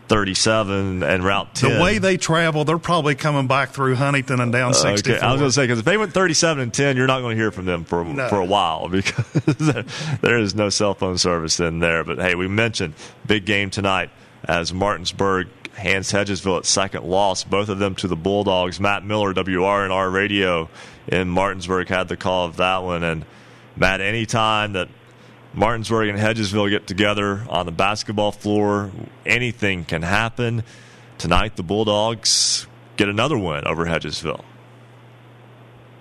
37 0.09 1.03
and 1.03 1.24
Route 1.24 1.53
10. 1.55 1.78
The 1.78 1.82
way 1.82 1.99
they 1.99 2.17
travel, 2.17 2.65
they're 2.65 2.80
probably 2.80 3.15
coming 3.15 3.47
back 3.47 3.70
through 3.70 3.95
Huntington 3.95 4.39
and 4.39 4.51
down 4.51 4.74
64. 4.74 5.15
Okay. 5.15 5.26
I 5.26 5.32
was 5.32 5.39
going 5.39 5.49
to 5.49 5.53
say 5.53 5.63
because 5.63 5.80
if 5.80 5.86
they 5.86 5.97
went 5.97 6.13
37 6.13 6.63
and 6.63 6.74
10, 6.74 6.97
you're 6.97 7.07
not 7.07 7.22
going 7.22 7.38
to 7.38 7.41
hear 7.41 7.51
from 7.51 7.65
them 7.65 7.86
for 7.86 8.03
No. 8.03 8.28
for 8.28 8.39
a 8.39 8.45
while 8.45 8.89
because 8.89 9.57
there 10.22 10.39
is 10.39 10.55
no 10.55 10.70
cell 10.70 10.95
phone 10.95 11.17
service 11.17 11.59
in 11.59 11.80
there. 11.80 12.03
But 12.03 12.17
hey, 12.17 12.36
we 12.36 12.47
mentioned 12.47 12.95
big 13.26 13.45
game 13.45 13.70
tonight 13.70 14.09
as 14.43 14.74
Martinsburg 14.74 15.47
hands 15.74 16.11
Hedgesville 16.11 16.59
at 16.59 16.65
second 16.65 17.05
loss, 17.05 17.43
both 17.43 17.70
of 17.70 17.80
them 17.80 17.95
to 17.95 18.07
the 18.07 18.15
Bulldogs. 18.15 18.80
Matt 18.80 19.05
Miller, 19.05 19.34
WRNR 19.34 20.11
Radio 20.11 20.70
in 21.07 21.30
Martinsburg, 21.30 21.88
had 21.88 22.07
the 22.07 22.17
call 22.17 22.45
of 22.45 22.57
that 22.57 22.84
one. 22.84 23.03
And 23.03 23.26
Matt, 23.76 24.01
anytime 24.01 24.74
that 24.74 24.89
Martinsburg 25.53 26.09
and 26.09 26.20
Hedgesville 26.20 26.70
get 26.70 26.88
together 26.88 27.45
on 27.49 27.65
the 27.65 27.72
basketball 27.72 28.32
floor, 28.32 28.91
anything 29.26 29.86
can 29.86 30.01
happen. 30.01 30.63
Tonight, 31.17 31.55
the 31.55 31.63
Bulldogs 31.63 32.67
get 32.97 33.09
another 33.09 33.38
win 33.38 33.65
over 33.65 33.86
Hedgesville. 33.86 34.43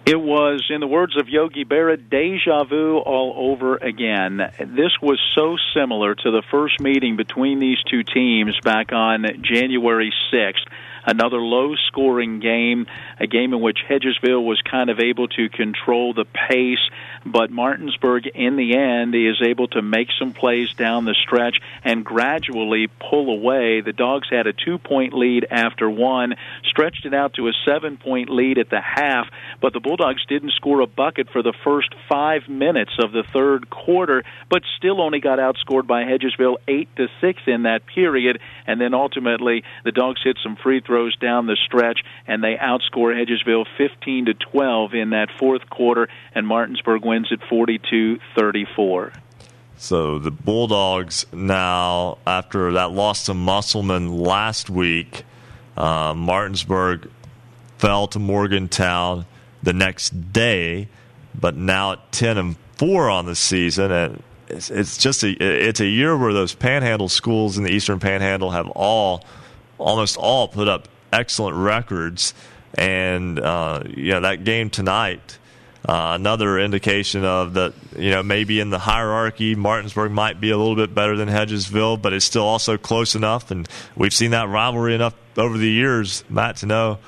It 0.09 0.19
was, 0.19 0.65
in 0.71 0.81
the 0.81 0.87
words 0.87 1.19
of 1.19 1.29
Yogi 1.29 1.67
Berra, 1.67 1.99
deja 1.99 2.65
vu 2.65 2.97
all 2.97 3.53
over 3.53 3.77
again. 3.77 4.39
This 4.59 4.97
was 5.03 5.21
so 5.35 5.59
similar 5.75 6.15
to 6.15 6.31
the 6.31 6.43
first 6.51 6.81
meeting 6.81 7.17
between 7.17 7.59
these 7.59 7.77
two 7.91 8.05
teams 8.05 8.59
back 8.65 8.91
on 8.95 9.27
January 9.43 10.11
6th. 10.33 10.65
Another 11.05 11.39
low 11.39 11.75
scoring 11.87 12.41
game, 12.41 12.87
a 13.19 13.27
game 13.27 13.53
in 13.53 13.61
which 13.61 13.79
Hedgesville 13.89 14.45
was 14.45 14.61
kind 14.63 14.91
of 14.91 15.01
able 15.01 15.29
to 15.29 15.49
control 15.49 16.13
the 16.15 16.25
pace, 16.25 16.79
but 17.25 17.51
Martinsburg, 17.51 18.27
in 18.27 18.57
the 18.57 18.77
end, 18.77 19.15
is 19.15 19.41
able 19.45 19.69
to 19.69 19.83
make 19.83 20.09
some 20.19 20.33
plays 20.33 20.73
down 20.75 21.05
the 21.05 21.15
stretch 21.15 21.59
and 21.85 22.05
gradually 22.05 22.89
pull 23.01 23.31
away. 23.31 23.81
The 23.81 23.93
Dogs 23.93 24.29
had 24.31 24.47
a 24.47 24.53
two 24.53 24.79
point 24.79 25.13
lead 25.13 25.47
after 25.51 25.89
one, 25.91 26.35
stretched 26.65 27.07
it 27.07 27.15
out 27.15 27.35
to 27.35 27.49
a 27.49 27.53
seven 27.65 27.97
point 27.97 28.31
lead 28.31 28.59
at 28.59 28.71
the 28.71 28.81
half, 28.81 29.29
but 29.61 29.73
the 29.73 29.81
Bulldogs 29.81 30.25
didn't 30.27 30.53
score 30.53 30.81
a 30.81 30.87
bucket 30.87 31.29
for 31.31 31.43
the 31.43 31.55
first 31.65 31.95
five 32.09 32.49
minutes 32.49 32.93
of 32.99 33.13
the 33.13 33.25
third 33.33 33.71
quarter, 33.71 34.25
but 34.51 34.63
still 34.77 35.01
only 35.01 35.21
got 35.21 35.39
outscored 35.39 35.87
by 35.87 36.05
Hedgesville 36.05 36.57
eight 36.67 36.89
to 36.97 37.09
six 37.21 37.43
in 37.47 37.63
that 37.65 37.87
period, 37.87 38.41
and 38.67 38.81
then 38.81 38.95
ultimately 38.95 39.65
the 39.85 39.93
Dogs 39.93 40.21
hit 40.23 40.39
some 40.43 40.57
free 40.57 40.81
throws 40.89 41.15
down 41.17 41.47
the 41.47 41.57
stretch 41.67 42.01
and 42.27 42.43
they 42.43 42.57
outscore 42.57 43.15
Hedgesville 43.15 43.67
15 43.77 44.25
to 44.27 44.35
12 44.35 44.95
in 44.95 45.11
that 45.11 45.29
fourth 45.39 45.71
quarter, 45.71 46.09
and 46.35 46.49
Martinsburg 46.49 47.05
wins 47.05 47.31
at 47.31 47.39
42-34. 47.49 49.13
So 49.77 50.19
the 50.19 50.33
Bulldogs 50.33 51.25
now, 51.33 52.19
after 52.27 52.73
that 52.73 52.91
loss 52.91 53.27
to 53.27 53.35
Musselman 53.35 54.19
last 54.19 54.69
week, 54.69 55.23
uh, 55.77 56.15
Martinsburg 56.17 57.09
fell 57.79 58.09
to 58.09 58.19
Morgantown 58.19 59.25
the 59.63 59.73
next 59.73 60.33
day, 60.33 60.89
but 61.39 61.55
now 61.55 61.93
at 61.93 62.13
ten 62.13 62.39
and 62.39 62.57
four 62.77 63.09
on 63.09 63.27
the 63.27 63.37
season, 63.37 63.93
and 63.93 64.23
it's, 64.49 64.71
it's 64.71 64.97
just 64.97 65.23
a 65.23 65.31
it's 65.41 65.81
a 65.81 65.87
year 65.87 66.17
where 66.17 66.33
those 66.33 66.55
Panhandle 66.55 67.09
schools 67.09 67.57
in 67.57 67.65
the 67.65 67.71
Eastern 67.71 68.01
Panhandle 68.01 68.51
have 68.51 68.69
all 68.71 69.25
almost 69.79 70.17
all 70.17 70.49
put 70.49 70.69
up 70.69 70.89
excellent 71.13 71.57
records, 71.57 72.35
and 72.75 73.39
uh, 73.39 73.83
yeah, 73.97 74.21
that 74.21 74.45
game 74.45 74.71
tonight. 74.71 75.39
Uh, 75.89 76.13
another 76.17 76.59
indication 76.59 77.25
of 77.25 77.55
that, 77.55 77.73
you 77.97 78.11
know, 78.11 78.23
maybe 78.23 78.61
in 78.61 78.69
the 78.69 78.81
hierarchy, 78.81 79.55
Martinsburg 79.55 80.11
might 80.11 80.41
be 80.41 80.51
a 80.51 80.59
little 80.59 80.75
bit 80.75 80.93
better 80.95 81.17
than 81.17 81.29
Hedgesville, 81.29 82.03
but 82.03 82.13
it's 82.13 82.25
still 82.25 82.45
also 82.45 82.77
close 82.77 83.15
enough. 83.15 83.51
And 83.51 83.67
we've 83.97 84.13
seen 84.13 84.33
that 84.33 84.49
rivalry 84.49 84.95
enough 84.95 85.15
over 85.39 85.57
the 85.57 85.71
years, 85.71 86.25
Matt, 86.29 86.57
to 86.59 86.67
know 86.67 86.99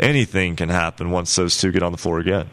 anything 0.00 0.56
can 0.56 0.68
happen 0.68 1.10
once 1.10 1.34
those 1.36 1.56
two 1.56 1.70
get 1.70 1.82
on 1.82 1.92
the 1.92 1.98
floor 1.98 2.18
again. 2.18 2.50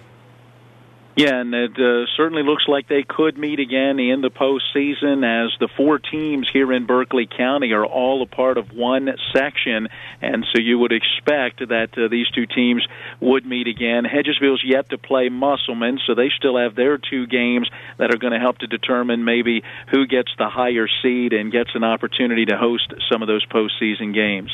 Yeah, 1.20 1.41
and 1.41 1.53
it 1.53 1.78
uh, 1.78 2.05
certainly 2.15 2.43
looks 2.43 2.63
like 2.70 2.88
they 2.88 3.03
could 3.03 3.38
meet 3.38 3.59
again 3.59 3.99
in 3.99 4.22
the 4.22 4.30
postseason 4.30 5.26
as 5.26 5.51
the 5.59 5.67
four 5.76 5.99
teams 5.99 6.49
here 6.49 6.72
in 6.72 6.86
Berkeley 6.86 7.28
County 7.28 7.74
are 7.74 7.86
all 7.86 8.22
a 8.22 8.26
part 8.26 8.57
of 8.57 8.72
one 8.72 9.09
section, 9.36 9.89
and 10.22 10.45
so 10.53 10.61
you 10.61 10.80
would 10.80 10.93
expect 10.93 11.59
that 11.59 11.89
uh, 11.97 12.07
these 12.07 12.30
two 12.30 12.45
teams 12.45 12.88
would 13.20 13.45
meet 13.45 13.67
again. 13.67 14.05
Hedgesville's 14.05 14.63
yet 14.63 14.91
to 14.91 14.97
play 14.97 15.28
Musselman, 15.28 15.99
so 16.07 16.15
they 16.15 16.30
still 16.38 16.57
have 16.57 16.76
their 16.76 16.97
two 16.97 17.28
games 17.28 17.70
that 17.97 18.15
are 18.15 18.17
going 18.17 18.32
to 18.32 18.39
help 18.39 18.59
to 18.59 18.67
determine 18.67 19.26
maybe 19.26 19.61
who 19.91 20.07
gets 20.07 20.32
the 20.38 20.47
higher 20.47 20.88
seed 21.03 21.34
and 21.34 21.51
gets 21.51 21.72
an 21.74 21.84
opportunity 21.84 22.45
to 22.45 22.55
host 22.55 22.93
some 23.11 23.22
of 23.22 23.28
those 23.28 23.45
postseason 23.47 24.13
games. 24.13 24.51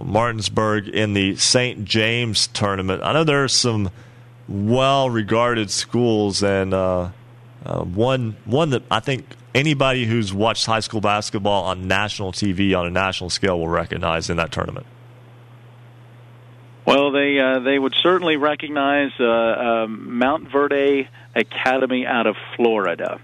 Martinsburg 0.00 0.86
in 0.86 1.14
the 1.14 1.34
St. 1.34 1.84
James 1.84 2.46
tournament. 2.46 3.02
I 3.02 3.12
know 3.12 3.24
there 3.24 3.42
are 3.42 3.48
some 3.48 3.90
well-regarded 4.50 5.70
schools, 5.70 6.42
and 6.42 6.74
uh, 6.74 7.10
uh, 7.64 7.84
one 7.84 8.36
one 8.44 8.70
that 8.70 8.82
I 8.90 9.00
think 9.00 9.24
anybody 9.54 10.04
who's 10.04 10.32
watched 10.34 10.66
high 10.66 10.80
school 10.80 11.00
basketball 11.00 11.64
on 11.64 11.88
national 11.88 12.32
TV 12.32 12.76
on 12.76 12.86
a 12.86 12.90
national 12.90 13.30
scale 13.30 13.58
will 13.58 13.68
recognize 13.68 14.28
in 14.28 14.36
that 14.36 14.52
tournament. 14.52 14.86
Well, 16.86 17.12
they 17.12 17.38
uh, 17.38 17.60
they 17.60 17.78
would 17.78 17.94
certainly 18.02 18.36
recognize 18.36 19.12
uh, 19.20 19.24
um, 19.24 20.20
Montverde 20.20 21.06
Academy 21.34 22.06
out 22.06 22.26
of 22.26 22.36
Florida. 22.56 23.20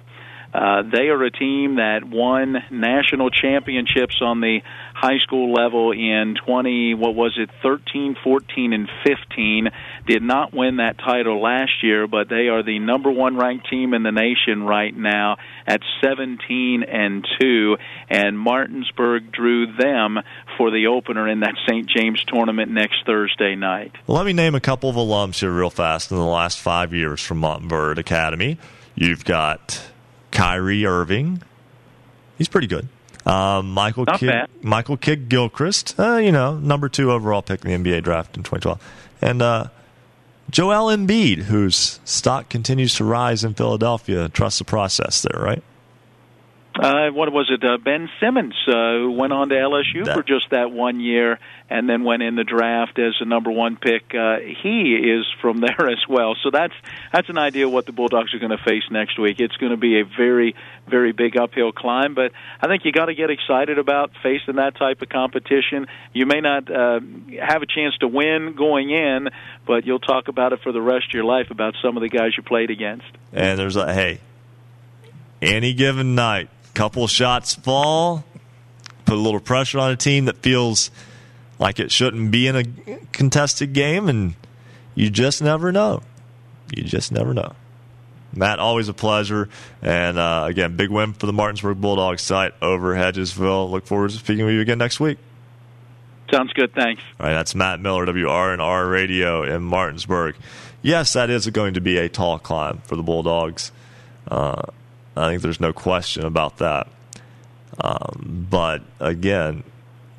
Uh, 0.55 0.83
they 0.83 1.09
are 1.09 1.23
a 1.23 1.31
team 1.31 1.77
that 1.77 2.05
won 2.05 2.57
national 2.71 3.31
championships 3.31 4.23
on 4.23 4.41
the 4.41 4.61
high 4.97 5.19
school 5.19 5.53
level 5.53 5.93
in 5.93 6.37
20, 6.47 6.95
what 6.95 7.15
was 7.15 7.37
it, 7.37 7.51
13, 7.63 8.17
14, 8.25 8.73
and 8.73 8.89
15. 9.05 9.69
Did 10.07 10.23
not 10.23 10.55
win 10.55 10.77
that 10.77 10.97
title 10.99 11.43
last 11.43 11.83
year, 11.83 12.07
but 12.07 12.31
they 12.31 12.49
are 12.49 12.63
the 12.63 12.79
number 12.79 13.11
one 13.11 13.37
ranked 13.37 13.69
team 13.69 13.93
in 13.93 14.03
the 14.03 14.11
nation 14.11 14.63
right 14.63 14.97
now 14.97 15.37
at 15.67 15.83
17 16.03 16.83
and 16.83 17.27
2. 17.39 17.77
And 18.09 18.39
Martinsburg 18.39 19.31
drew 19.33 19.77
them 19.77 20.19
for 20.57 20.71
the 20.71 20.87
opener 20.87 21.29
in 21.29 21.41
that 21.41 21.57
St. 21.69 21.87
James 21.87 22.25
tournament 22.27 22.71
next 22.71 23.05
Thursday 23.05 23.55
night. 23.55 23.93
Let 24.07 24.25
me 24.25 24.33
name 24.33 24.55
a 24.55 24.61
couple 24.61 24.89
of 24.89 24.97
alums 24.97 25.41
here 25.41 25.51
real 25.51 25.69
fast 25.69 26.11
in 26.11 26.17
the 26.17 26.25
last 26.25 26.59
five 26.59 26.95
years 26.95 27.21
from 27.21 27.43
Montverde 27.43 27.99
Academy. 27.99 28.57
You've 28.95 29.27
got 29.27 29.91
Kyrie 30.31 30.87
Irving. 30.87 31.43
He's 32.39 32.49
pretty 32.49 32.67
good. 32.67 32.89
Um, 33.27 33.73
Michael 33.73 34.05
Not 34.05 34.21
Kidd, 34.21 34.29
bad. 34.29 34.49
Michael 34.63 34.97
Kidd 34.97 35.29
Gilchrist, 35.29 35.99
uh, 35.99 36.17
you 36.17 36.31
know, 36.31 36.59
number 36.59 36.89
two 36.89 37.11
overall 37.11 37.43
pick 37.43 37.65
in 37.65 37.83
the 37.83 37.91
NBA 37.91 38.05
draft 38.05 38.37
in 38.37 38.45
2012. 38.45 38.81
And 39.21 39.43
uh, 39.43 39.67
Joel 40.49 40.97
Embiid, 40.97 41.39
whose 41.45 41.99
stock 42.05 42.49
continues 42.49 42.95
to 42.95 43.05
rise 43.05 43.43
in 43.43 43.55
Philadelphia. 43.55 44.29
Trust 44.29 44.61
the 44.61 44.65
process 44.65 45.23
there, 45.23 45.41
right? 45.43 45.63
Uh, 46.79 47.09
what 47.11 47.33
was 47.33 47.51
it? 47.51 47.65
Uh, 47.65 47.79
ben 47.79 48.09
Simmons, 48.21 48.55
uh, 48.69 48.73
who 48.99 49.13
went 49.13 49.33
on 49.33 49.49
to 49.49 49.55
LSU 49.55 50.05
That- 50.05 50.15
for 50.15 50.23
just 50.23 50.51
that 50.51 50.71
one 50.71 51.01
year, 51.01 51.39
and 51.71 51.89
then 51.89 52.05
went 52.05 52.23
in 52.23 52.37
the 52.37 52.45
draft 52.45 52.99
as 52.99 53.15
the 53.19 53.25
number 53.25 53.51
one 53.51 53.77
pick. 53.77 54.15
Uh, 54.15 54.39
he 54.41 54.95
is 54.95 55.27
from 55.41 55.61
there 55.67 55.89
as 55.89 56.07
well, 56.09 56.37
so 56.43 56.51
that's 56.51 56.75
that's 57.13 57.29
an 57.29 57.39
idea 57.39 57.67
of 57.67 57.73
what 57.73 57.87
the 57.87 57.93
Bulldogs 57.93 58.35
are 58.35 58.39
going 58.39 58.57
to 58.57 58.63
face 58.63 58.85
next 58.91 59.19
week. 59.19 59.41
It's 59.41 59.57
going 59.57 59.71
to 59.73 59.77
be 59.79 60.01
a 60.01 60.05
very, 60.05 60.55
very 60.87 61.13
big 61.13 61.37
uphill 61.37 61.73
climb, 61.73 62.15
but 62.15 62.33
I 62.61 62.67
think 62.67 62.85
you 62.85 62.93
got 62.93 63.07
to 63.07 63.15
get 63.15 63.31
excited 63.31 63.79
about 63.79 64.11
facing 64.23 64.57
that 64.57 64.77
type 64.77 65.03
of 65.03 65.09
competition. 65.09 65.87
You 66.13 66.27
may 66.27 66.41
not 66.41 66.71
uh, 66.71 67.01
have 67.41 67.63
a 67.63 67.67
chance 67.67 67.97
to 67.99 68.09
win 68.09 68.55
going 68.57 68.91
in, 68.91 69.29
but 69.67 69.87
you'll 69.87 69.99
talk 69.99 70.29
about 70.29 70.53
it 70.53 70.61
for 70.63 70.73
the 70.73 70.83
rest 70.83 71.07
of 71.09 71.15
your 71.15 71.25
life 71.25 71.51
about 71.51 71.75
some 71.83 71.97
of 71.97 72.03
the 72.03 72.09
guys 72.09 72.33
you 72.37 72.43
played 72.43 72.71
against. 72.71 73.07
And 73.33 73.59
there's 73.59 73.77
a 73.77 73.93
hey, 73.93 74.21
any 75.43 75.75
given 75.75 76.15
night, 76.15 76.49
couple 76.77 77.07
shots 77.09 77.55
fall, 77.55 78.23
put 79.07 79.15
a 79.15 79.21
little 79.21 79.41
pressure 79.41 79.79
on 79.79 79.91
a 79.91 79.97
team 79.97 80.27
that 80.27 80.37
feels 80.37 80.91
like 81.59 81.81
it 81.81 81.91
shouldn't 81.91 82.31
be 82.31 82.47
in 82.47 82.55
a 82.55 82.65
contested 83.13 83.73
game, 83.73 84.09
and 84.09 84.35
you 84.95 85.09
just 85.09 85.43
never 85.43 85.73
know. 85.73 86.03
You 86.77 86.85
just 86.85 87.11
never 87.11 87.33
know. 87.33 87.55
Matt, 88.35 88.59
always 88.59 88.89
a 88.89 88.95
pleasure. 88.95 89.49
And 89.81 90.19
uh, 90.19 90.45
again, 90.47 90.77
big 90.77 90.91
win 90.91 91.15
for 91.15 91.25
the 91.25 91.33
Martinsburg 91.33 91.81
Bulldogs 91.81 92.27
tonight 92.27 92.53
over 92.61 92.95
Hedgesville. 92.95 93.71
Look 93.71 93.87
forward 93.87 94.11
to 94.11 94.17
speaking 94.19 94.45
with 94.45 94.55
you 94.55 94.61
again 94.61 94.79
next 94.79 95.01
week. 95.01 95.17
Sounds 96.31 96.53
good. 96.53 96.75
Thanks. 96.75 97.03
All 97.19 97.27
right, 97.27 97.33
that's 97.33 97.55
Matt 97.55 97.81
Miller, 97.81 98.05
WRNR 98.05 98.91
Radio 98.91 99.45
in 99.45 99.63
Martinsburg. 99.63 100.35
Yes, 100.83 101.15
that 101.15 101.31
is 101.31 101.47
going 101.47 101.75
to 101.75 101.81
be 101.81 101.97
a 101.97 102.09
tall 102.11 102.39
climb 102.39 102.83
for 102.85 102.97
the 102.97 103.03
Bulldogs. 103.03 103.73
Uh, 104.29 104.63
I 105.17 105.31
think 105.31 105.43
there's 105.43 105.61
no 105.61 105.73
question 105.73 106.25
about 106.25 106.59
that. 106.59 106.89
Um, 107.81 108.47
but 108.51 108.83
again, 109.01 109.65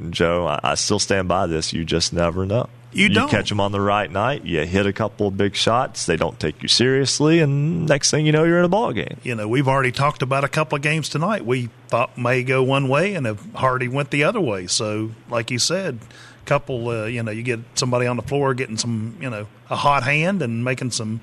Joe, 0.10 0.48
I, 0.48 0.60
I 0.64 0.76
still 0.76 1.00
stand 1.00 1.28
by 1.28 1.48
this. 1.48 1.74
You 1.74 1.86
just 1.86 2.14
never 2.14 2.46
know. 2.46 2.70
You 2.94 3.10
don't. 3.10 3.30
catch 3.30 3.50
them 3.50 3.60
on 3.60 3.72
the 3.72 3.82
right 3.82 4.10
night. 4.10 4.46
You 4.46 4.66
hit 4.66 4.88
a 4.88 4.94
couple 4.94 5.28
of 5.28 5.38
big 5.38 5.56
shots. 5.56 6.06
They 6.06 6.16
don't 6.16 6.40
take 6.40 6.64
you 6.64 6.68
seriously, 6.68 7.42
and 7.42 7.86
next 7.86 8.10
thing 8.10 8.26
you 8.26 8.32
know, 8.32 8.44
you're 8.44 8.60
in 8.60 8.66
a 8.66 8.70
ball 8.70 8.94
game. 8.94 9.18
You 9.24 9.36
know, 9.36 9.48
we've 9.48 9.68
already 9.68 9.92
talked 9.92 10.22
about 10.22 10.44
a 10.44 10.48
couple 10.48 10.78
of 10.78 10.82
games 10.82 11.10
tonight. 11.10 11.46
We 11.46 11.70
thought 11.90 12.18
may 12.18 12.44
go 12.44 12.64
one 12.64 12.88
way, 12.88 13.14
and 13.14 13.26
have 13.26 13.46
Hardy 13.54 13.88
went 13.88 14.10
the 14.10 14.24
other 14.24 14.42
way. 14.42 14.68
So, 14.68 15.12
like 15.30 15.52
you 15.52 15.60
said, 15.60 16.00
couple, 16.48 16.88
uh, 16.88 17.06
you 17.06 17.22
know, 17.22 17.32
you 17.32 17.44
get 17.44 17.60
somebody 17.76 18.08
on 18.08 18.16
the 18.16 18.24
floor 18.24 18.54
getting 18.56 18.78
some, 18.78 19.18
you 19.22 19.30
know, 19.30 19.48
a 19.70 19.76
hot 19.76 20.04
hand 20.04 20.42
and 20.42 20.64
making 20.64 20.92
some, 20.92 21.20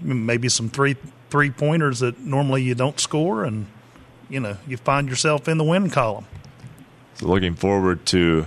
maybe 0.00 0.48
some 0.48 0.70
three 0.70 0.96
three 1.30 1.50
pointers 1.50 2.00
that 2.00 2.18
normally 2.20 2.62
you 2.62 2.74
don't 2.74 2.98
score, 3.00 3.44
and 3.44 3.66
you 4.28 4.40
know, 4.40 4.56
you 4.66 4.76
find 4.76 5.08
yourself 5.08 5.48
in 5.48 5.58
the 5.58 5.64
win 5.64 5.90
column. 5.90 6.26
So 7.14 7.26
looking 7.26 7.54
forward 7.54 8.06
to 8.06 8.46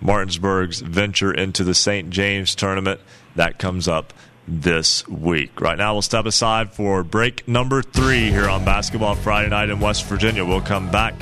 Martinsburg's 0.00 0.80
venture 0.80 1.32
into 1.32 1.64
the 1.64 1.74
St. 1.74 2.10
James 2.10 2.54
tournament. 2.54 3.00
That 3.34 3.58
comes 3.58 3.88
up 3.88 4.12
this 4.48 5.06
week. 5.08 5.60
Right 5.60 5.76
now, 5.76 5.94
we'll 5.94 6.02
step 6.02 6.26
aside 6.26 6.72
for 6.72 7.02
break 7.02 7.46
number 7.48 7.82
three 7.82 8.30
here 8.30 8.48
on 8.48 8.64
Basketball 8.64 9.14
Friday 9.14 9.48
night 9.48 9.70
in 9.70 9.80
West 9.80 10.04
Virginia. 10.06 10.44
We'll 10.44 10.60
come 10.60 10.90
back 10.90 11.14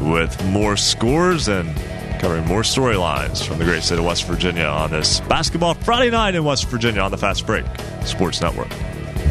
with 0.00 0.42
more 0.46 0.76
scores 0.76 1.48
and 1.48 1.74
covering 2.20 2.46
more 2.46 2.62
storylines 2.62 3.44
from 3.44 3.58
the 3.58 3.64
great 3.64 3.82
state 3.82 3.98
of 3.98 4.04
West 4.04 4.26
Virginia 4.26 4.64
on 4.64 4.90
this 4.90 5.20
Basketball 5.22 5.74
Friday 5.74 6.10
night 6.10 6.34
in 6.34 6.44
West 6.44 6.68
Virginia 6.68 7.00
on 7.00 7.10
the 7.10 7.18
Fast 7.18 7.46
Break 7.46 7.64
Sports 8.04 8.40
Network. 8.40 8.70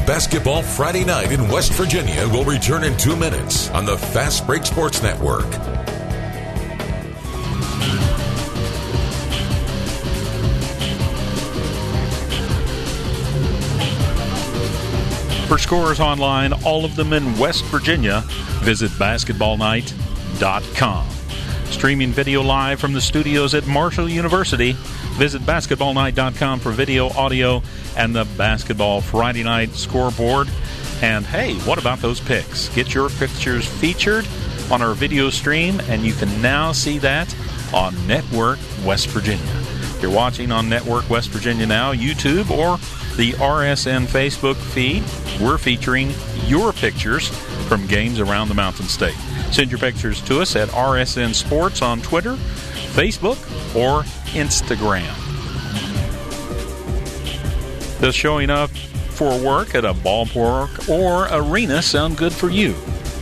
Basketball 0.05 0.61
Friday 0.63 1.05
night 1.05 1.31
in 1.31 1.47
West 1.47 1.71
Virginia 1.73 2.27
will 2.29 2.43
return 2.43 2.83
in 2.83 2.97
two 2.97 3.15
minutes 3.15 3.69
on 3.69 3.85
the 3.85 3.97
Fast 3.97 4.47
Break 4.47 4.65
Sports 4.65 5.03
Network. 5.03 5.45
For 15.47 15.57
scores 15.57 15.99
online, 15.99 16.53
all 16.63 16.83
of 16.83 16.95
them 16.95 17.13
in 17.13 17.37
West 17.37 17.63
Virginia, 17.65 18.23
visit 18.63 18.89
basketballnight.com. 18.91 21.20
Streaming 21.71 22.11
video 22.11 22.43
live 22.43 22.79
from 22.79 22.93
the 22.93 23.01
studios 23.01 23.55
at 23.55 23.65
Marshall 23.65 24.07
University, 24.07 24.73
visit 25.13 25.41
basketballnight.com 25.43 26.59
for 26.59 26.71
video, 26.71 27.09
audio, 27.09 27.63
and 27.97 28.13
the 28.13 28.25
Basketball 28.37 29.01
Friday 29.01 29.41
Night 29.41 29.71
scoreboard. 29.71 30.47
And 31.01 31.25
hey, 31.25 31.55
what 31.59 31.79
about 31.79 31.99
those 31.99 32.19
picks? 32.19 32.69
Get 32.75 32.93
your 32.93 33.09
pictures 33.09 33.67
featured 33.67 34.27
on 34.69 34.83
our 34.83 34.93
video 34.93 35.31
stream, 35.31 35.79
and 35.87 36.03
you 36.03 36.13
can 36.13 36.41
now 36.41 36.71
see 36.71 36.99
that 36.99 37.33
on 37.73 37.95
Network 38.05 38.59
West 38.85 39.07
Virginia. 39.07 39.43
If 39.45 39.99
you're 40.03 40.11
watching 40.11 40.51
on 40.51 40.69
Network 40.69 41.09
West 41.09 41.29
Virginia 41.29 41.65
now, 41.65 41.93
YouTube, 41.93 42.51
or 42.51 42.77
the 43.15 43.31
RSN 43.33 44.05
Facebook 44.05 44.55
feed, 44.55 45.03
we're 45.41 45.57
featuring 45.57 46.13
your 46.45 46.73
pictures 46.73 47.29
from 47.71 47.87
games 47.87 48.19
around 48.19 48.49
the 48.49 48.53
Mountain 48.53 48.85
State. 48.87 49.15
Send 49.53 49.71
your 49.71 49.79
pictures 49.79 50.19
to 50.23 50.41
us 50.41 50.57
at 50.57 50.67
RSN 50.71 51.33
Sports 51.33 51.81
on 51.81 52.01
Twitter, 52.01 52.33
Facebook, 52.91 53.37
or 53.73 54.03
Instagram. 54.33 55.07
Does 58.01 58.13
showing 58.13 58.49
up 58.49 58.69
for 58.71 59.39
work 59.41 59.73
at 59.73 59.85
a 59.85 59.93
ballpark 59.93 60.89
or 60.89 61.29
arena 61.31 61.81
sound 61.81 62.17
good 62.17 62.33
for 62.33 62.49
you? 62.49 62.75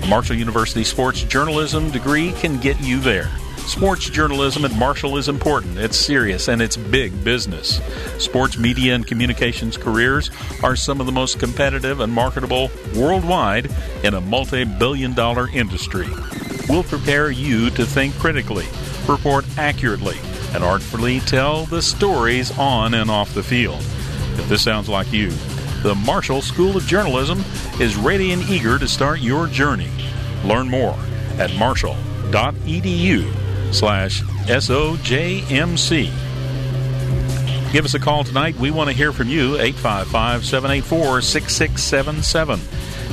Marshall 0.07 0.37
University 0.37 0.83
sports 0.83 1.21
journalism 1.21 1.91
degree 1.91 2.31
can 2.31 2.59
get 2.59 2.81
you 2.81 2.99
there. 2.99 3.29
Sports 3.67 4.09
journalism 4.09 4.65
at 4.65 4.73
Marshall 4.73 5.17
is 5.17 5.29
important, 5.29 5.77
it's 5.77 5.95
serious, 5.95 6.47
and 6.47 6.61
it's 6.61 6.75
big 6.75 7.23
business. 7.23 7.79
Sports 8.17 8.57
media 8.57 8.95
and 8.95 9.05
communications 9.05 9.77
careers 9.77 10.31
are 10.63 10.75
some 10.75 10.99
of 10.99 11.05
the 11.05 11.11
most 11.11 11.39
competitive 11.39 11.99
and 11.99 12.11
marketable 12.11 12.71
worldwide 12.95 13.71
in 14.03 14.15
a 14.15 14.21
multi 14.21 14.63
billion 14.63 15.13
dollar 15.13 15.49
industry. 15.49 16.07
We'll 16.67 16.83
prepare 16.83 17.29
you 17.29 17.69
to 17.71 17.85
think 17.85 18.15
critically, 18.15 18.65
report 19.07 19.45
accurately, 19.57 20.17
and 20.53 20.63
artfully 20.63 21.19
tell 21.21 21.65
the 21.65 21.81
stories 21.81 22.57
on 22.57 22.95
and 22.95 23.09
off 23.09 23.33
the 23.33 23.43
field. 23.43 23.79
If 24.39 24.49
this 24.49 24.63
sounds 24.63 24.89
like 24.89 25.13
you, 25.13 25.29
the 25.83 25.95
Marshall 25.95 26.41
School 26.41 26.75
of 26.75 26.85
Journalism 26.85 27.43
is 27.79 27.95
ready 27.95 28.31
and 28.31 28.41
eager 28.43 28.79
to 28.79 28.87
start 28.87 29.19
your 29.19 29.47
journey. 29.47 29.91
Learn 30.43 30.69
more 30.69 30.97
at 31.37 31.53
marshall.edu 31.55 33.38
slash 33.71 34.23
SOJMC. 34.23 36.11
Give 37.71 37.85
us 37.85 37.93
a 37.93 37.99
call 37.99 38.23
tonight. 38.23 38.55
We 38.55 38.71
want 38.71 38.89
to 38.89 38.95
hear 38.95 39.11
from 39.11 39.29
you. 39.29 39.59
855 39.59 40.43
784 40.43 41.21
6677. 41.21 42.59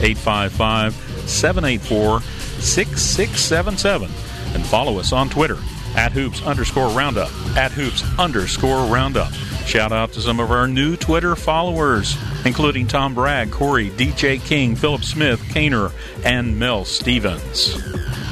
855 0.02 0.94
784 1.28 2.20
6677. 2.20 4.10
And 4.54 4.64
follow 4.64 4.98
us 4.98 5.12
on 5.12 5.28
Twitter 5.28 5.58
at 5.94 6.12
hoops 6.12 6.42
underscore 6.42 6.88
roundup. 6.88 7.30
At 7.56 7.72
hoops 7.72 8.02
underscore 8.18 8.86
roundup. 8.86 9.32
Shout 9.66 9.90
out 9.90 10.12
to 10.12 10.20
some 10.20 10.38
of 10.38 10.52
our 10.52 10.68
new 10.68 10.96
Twitter 10.96 11.34
followers, 11.34 12.16
including 12.44 12.86
Tom 12.86 13.14
Bragg, 13.14 13.50
Corey, 13.50 13.90
DJ 13.90 14.40
King, 14.42 14.76
Philip 14.76 15.02
Smith, 15.02 15.40
Kaner, 15.48 15.92
and 16.24 16.56
Mel 16.56 16.84
Stevens. 16.84 17.76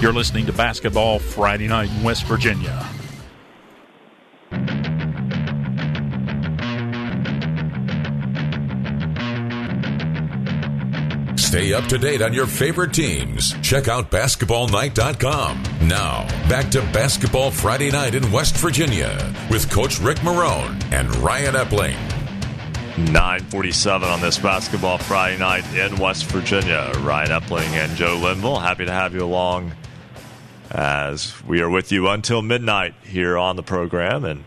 You're 0.01 0.13
listening 0.13 0.47
to 0.47 0.53
Basketball 0.53 1.19
Friday 1.19 1.67
Night 1.67 1.91
in 1.91 2.05
West 2.05 2.25
Virginia. 2.27 2.89
Stay 11.55 11.73
up 11.73 11.87
to 11.87 11.99
date 11.99 12.21
on 12.21 12.35
your 12.35 12.49
favorite 12.49 12.93
teams. 12.93 13.55
Check 13.63 13.87
out 13.87 14.11
basketballnight.com. 14.11 15.63
Now, 15.87 16.27
back 16.49 16.69
to 16.73 16.81
Basketball 16.93 17.53
Friday 17.53 17.93
Night 17.93 18.17
in 18.17 18.33
West 18.33 18.57
Virginia 18.57 19.33
with 19.49 19.71
Coach 19.71 20.01
Rick 20.01 20.19
Marone 20.19 20.83
and 20.93 21.15
Ryan 21.19 21.55
Epling. 21.55 21.95
947 22.99 24.09
on 24.09 24.21
this 24.21 24.37
Basketball 24.37 24.99
Friday 24.99 25.39
night 25.39 25.65
in 25.77 25.97
West 25.99 26.25
Virginia. 26.25 26.91
Ryan 27.03 27.41
Epling 27.41 27.71
and 27.75 27.97
Joe 27.97 28.19
Linville, 28.21 28.59
happy 28.59 28.87
to 28.87 28.93
have 28.93 29.15
you 29.15 29.23
along 29.23 29.75
as 30.73 31.41
we 31.45 31.61
are 31.61 31.71
with 31.71 31.93
you 31.93 32.09
until 32.09 32.43
midnight 32.43 32.95
here 33.05 33.39
on 33.39 33.55
the 33.55 33.63
program. 33.63 34.25
And 34.25 34.43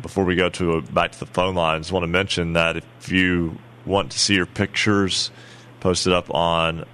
before 0.00 0.24
we 0.24 0.34
go 0.34 0.48
to 0.48 0.80
back 0.80 1.12
to 1.12 1.18
the 1.18 1.26
phone 1.26 1.54
lines, 1.54 1.90
I 1.90 1.92
want 1.92 2.04
to 2.04 2.08
mention 2.08 2.54
that 2.54 2.78
if 2.78 3.12
you 3.12 3.58
want 3.84 4.12
to 4.12 4.18
see 4.18 4.34
your 4.34 4.46
pictures 4.46 5.30
posted 5.86 6.12
up 6.12 6.34
on 6.34 6.84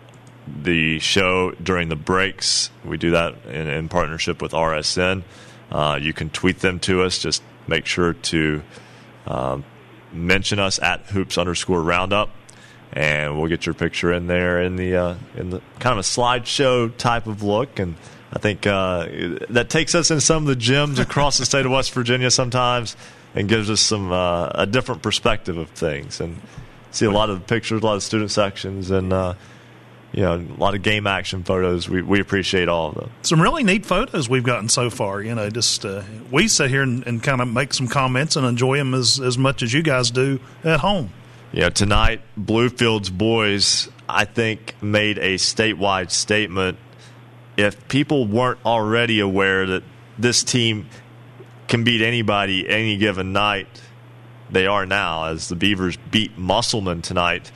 the 0.47 0.99
show 0.99 1.53
during 1.53 1.89
the 1.89 1.97
breaks, 1.97 2.71
we 2.85 2.99
do 2.99 3.13
that 3.13 3.35
in, 3.47 3.67
in 3.67 3.89
partnership 3.89 4.43
with 4.43 4.53
RSN. 4.53 5.23
Uh, 5.71 5.99
you 5.99 6.13
can 6.13 6.29
tweet 6.29 6.59
them 6.59 6.79
to 6.81 7.01
us. 7.01 7.19
Just 7.19 7.43
make 7.67 7.87
sure 7.87 8.13
to 8.13 8.63
um, 9.27 9.65
mention 10.13 10.59
us 10.59 10.79
at 10.79 11.01
hoops 11.07 11.39
underscore 11.39 11.83
roundup 11.83 12.29
and 12.93 13.39
we'll 13.39 13.49
get 13.49 13.65
your 13.65 13.75
picture 13.75 14.13
in 14.13 14.27
there 14.27 14.61
in 14.61 14.77
the 14.77 14.95
uh, 14.95 15.15
in 15.37 15.49
the 15.49 15.63
kind 15.79 15.99
of 15.99 16.05
a 16.05 16.07
slideshow 16.07 16.95
type 16.99 17.27
of 17.27 17.43
look 17.43 17.79
and 17.79 17.97
I 18.31 18.41
think 18.41 18.67
uh, 18.67 19.07
that 19.49 19.71
takes 19.71 19.95
us 19.95 20.11
in 20.11 20.21
some 20.21 20.47
of 20.47 20.49
the 20.49 20.63
gyms 20.63 20.99
across 20.99 21.39
the 21.39 21.47
state 21.47 21.65
of 21.65 21.73
West 21.73 21.95
Virginia 21.95 22.31
sometimes 22.31 22.95
and 23.35 23.49
gives 23.49 23.71
us 23.71 23.81
some 23.81 24.13
uh, 24.13 24.49
a 24.49 24.67
different 24.67 25.01
perspective 25.01 25.57
of 25.57 25.71
things 25.71 26.21
and 26.21 26.39
see 26.93 27.07
a 27.07 27.11
lot 27.11 27.31
of 27.31 27.47
pictures, 27.47 27.83
a 27.83 27.85
lot 27.85 27.97
of 27.97 28.03
student 28.03 28.31
sections, 28.31 28.91
and 28.91 29.13
uh, 29.13 29.35
you 30.13 30.23
know 30.23 30.35
a 30.35 30.61
lot 30.61 30.75
of 30.75 30.83
game 30.83 31.07
action 31.07 31.43
photos. 31.43 31.89
We 31.89 32.03
we 32.03 32.21
appreciate 32.21 32.69
all 32.69 32.91
of 32.91 32.95
them. 32.95 33.11
Some 33.23 33.41
really 33.41 33.65
neat 33.65 33.85
photos 33.87 34.29
we've 34.29 34.45
gotten 34.45 34.69
so 34.69 34.91
far. 34.91 35.21
You 35.23 35.35
know, 35.35 35.51
just 35.51 35.85
uh, 35.85 36.03
we 36.31 36.49
sit 36.49 36.71
here 36.71 36.83
and, 36.83 37.07
and 37.07 37.23
kind 37.23 37.41
of 37.41 37.49
make 37.49 37.75
some 37.75 37.89
comments 37.89 38.37
and 38.37 38.47
enjoy 38.47 38.77
them 38.79 38.95
as 38.95 39.21
as 39.21 39.37
much 39.37 39.63
as 39.63 39.73
you 39.73 39.83
guys 39.83 40.11
do 40.11 40.41
at 40.65 40.81
home. 40.81 41.11
Yeah, 41.53 41.69
tonight 41.69 42.23
Bluefield's 42.37 43.11
boys 43.11 43.91
I 44.09 44.25
think 44.25 44.75
made 44.83 45.19
a 45.19 45.35
statewide 45.35 46.11
statement 46.11 46.79
if 47.57 47.89
people 47.89 48.27
weren't 48.27 48.59
already 48.65 49.21
aware 49.21 49.67
that 49.67 49.83
this 50.19 50.43
team 50.45 50.89
can 51.69 51.85
beat 51.85 52.03
anybody 52.03 52.69
any 52.69 52.97
given 52.97 53.33
night, 53.33 53.67
they 54.53 54.67
are 54.67 54.87
now 54.87 55.25
as 55.25 55.49
the 55.49 55.57
Beavers 55.57 55.97
beat 56.11 56.37
Musselman 56.39 57.03
tonight. 57.03 57.51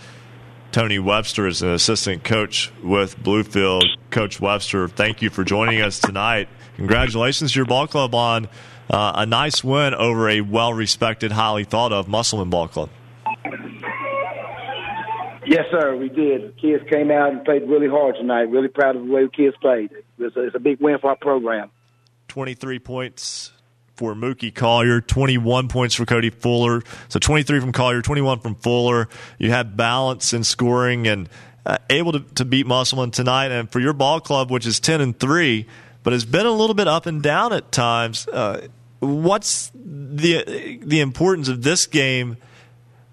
Tony 0.72 0.98
Webster 0.98 1.46
is 1.46 1.62
an 1.62 1.70
assistant 1.70 2.24
coach 2.24 2.72
with 2.82 3.18
Bluefield. 3.22 3.84
Coach 4.10 4.40
Webster, 4.40 4.88
thank 4.88 5.22
you 5.22 5.30
for 5.30 5.44
joining 5.44 5.80
us 5.80 6.00
tonight. 6.00 6.48
Congratulations 6.76 7.52
to 7.52 7.58
your 7.58 7.66
ball 7.66 7.86
club 7.86 8.14
on 8.14 8.48
uh, 8.90 9.12
a 9.16 9.26
nice 9.26 9.62
win 9.62 9.94
over 9.94 10.28
a 10.28 10.40
well 10.40 10.72
respected, 10.72 11.32
highly 11.32 11.64
thought 11.64 11.92
of 11.92 12.08
Musselman 12.08 12.50
Ball 12.50 12.68
Club. 12.68 12.90
Yes, 15.46 15.64
sir, 15.70 15.96
we 15.96 16.08
did. 16.08 16.42
The 16.42 16.54
kids 16.60 16.84
came 16.90 17.10
out 17.10 17.32
and 17.32 17.44
played 17.44 17.62
really 17.68 17.88
hard 17.88 18.16
tonight. 18.16 18.50
Really 18.50 18.68
proud 18.68 18.96
of 18.96 19.06
the 19.06 19.12
way 19.12 19.24
the 19.24 19.30
kids 19.30 19.56
played. 19.60 19.90
It's 20.18 20.36
a, 20.36 20.46
it's 20.46 20.56
a 20.56 20.58
big 20.58 20.80
win 20.80 20.98
for 20.98 21.10
our 21.10 21.16
program. 21.16 21.70
23 22.28 22.80
points 22.80 23.52
for 23.96 24.14
Mookie 24.14 24.54
Collier, 24.54 25.00
21 25.00 25.68
points 25.68 25.94
for 25.94 26.04
Cody 26.04 26.30
Fuller. 26.30 26.82
So 27.08 27.18
23 27.18 27.60
from 27.60 27.72
Collier, 27.72 28.02
21 28.02 28.40
from 28.40 28.54
Fuller. 28.56 29.08
You 29.38 29.50
had 29.50 29.76
balance 29.76 30.32
in 30.32 30.44
scoring 30.44 31.06
and 31.06 31.28
uh, 31.64 31.78
able 31.90 32.12
to, 32.12 32.20
to 32.34 32.44
beat 32.44 32.66
Musselman 32.66 33.10
tonight. 33.10 33.50
And 33.50 33.70
for 33.70 33.80
your 33.80 33.94
ball 33.94 34.20
club, 34.20 34.50
which 34.50 34.66
is 34.66 34.78
10 34.80 35.00
and 35.00 35.18
3, 35.18 35.66
but 36.02 36.12
has 36.12 36.24
been 36.24 36.46
a 36.46 36.52
little 36.52 36.74
bit 36.74 36.86
up 36.86 37.06
and 37.06 37.22
down 37.22 37.52
at 37.52 37.72
times, 37.72 38.28
uh, 38.28 38.68
what's 39.00 39.72
the 39.74 40.78
the 40.82 41.00
importance 41.00 41.48
of 41.48 41.62
this 41.62 41.86
game? 41.86 42.36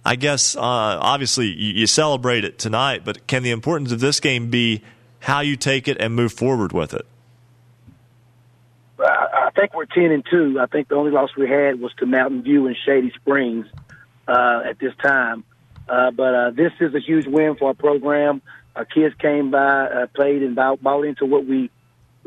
I 0.06 0.16
guess 0.16 0.56
uh, 0.56 0.60
obviously 0.62 1.48
you, 1.48 1.74
you 1.74 1.88
celebrate 1.88 2.44
it 2.44 2.60
tonight, 2.60 3.04
but 3.06 3.26
can 3.26 3.42
the 3.42 3.52
importance 3.52 3.92
of 3.92 4.00
this 4.00 4.20
game 4.20 4.50
be 4.50 4.84
how 5.20 5.40
you 5.40 5.56
take 5.56 5.88
it 5.88 5.98
and 6.00 6.14
move 6.14 6.34
forward 6.34 6.74
with 6.74 6.94
it? 6.94 7.08
Think 9.56 9.74
we're 9.74 9.86
ten 9.86 10.12
and 10.12 10.26
two. 10.30 10.60
I 10.60 10.66
think 10.66 10.88
the 10.88 10.96
only 10.96 11.12
loss 11.12 11.30
we 11.38 11.50
had 11.50 11.80
was 11.80 11.94
to 11.96 12.06
Mountain 12.06 12.44
View 12.44 12.68
and 12.68 12.76
Shady 12.86 13.12
Springs 13.16 13.66
uh, 14.28 14.62
at 14.66 14.80
this 14.80 14.94
time. 15.02 15.44
Uh, 15.88 16.12
but 16.12 16.34
uh, 16.34 16.52
this 16.52 16.72
is 16.80 16.94
a 16.96 17.00
huge 17.00 17.28
win 17.28 17.56
for 17.56 17.70
our 17.70 17.74
program. 17.74 18.42
Our 18.76 18.86
kids 18.86 19.14
came 19.20 19.52
by, 19.52 19.86
uh, 19.86 20.08
played, 20.08 20.42
and 20.42 20.56
bought, 20.56 20.82
bought 20.82 21.04
into 21.04 21.26
what 21.26 21.46
we 21.46 21.70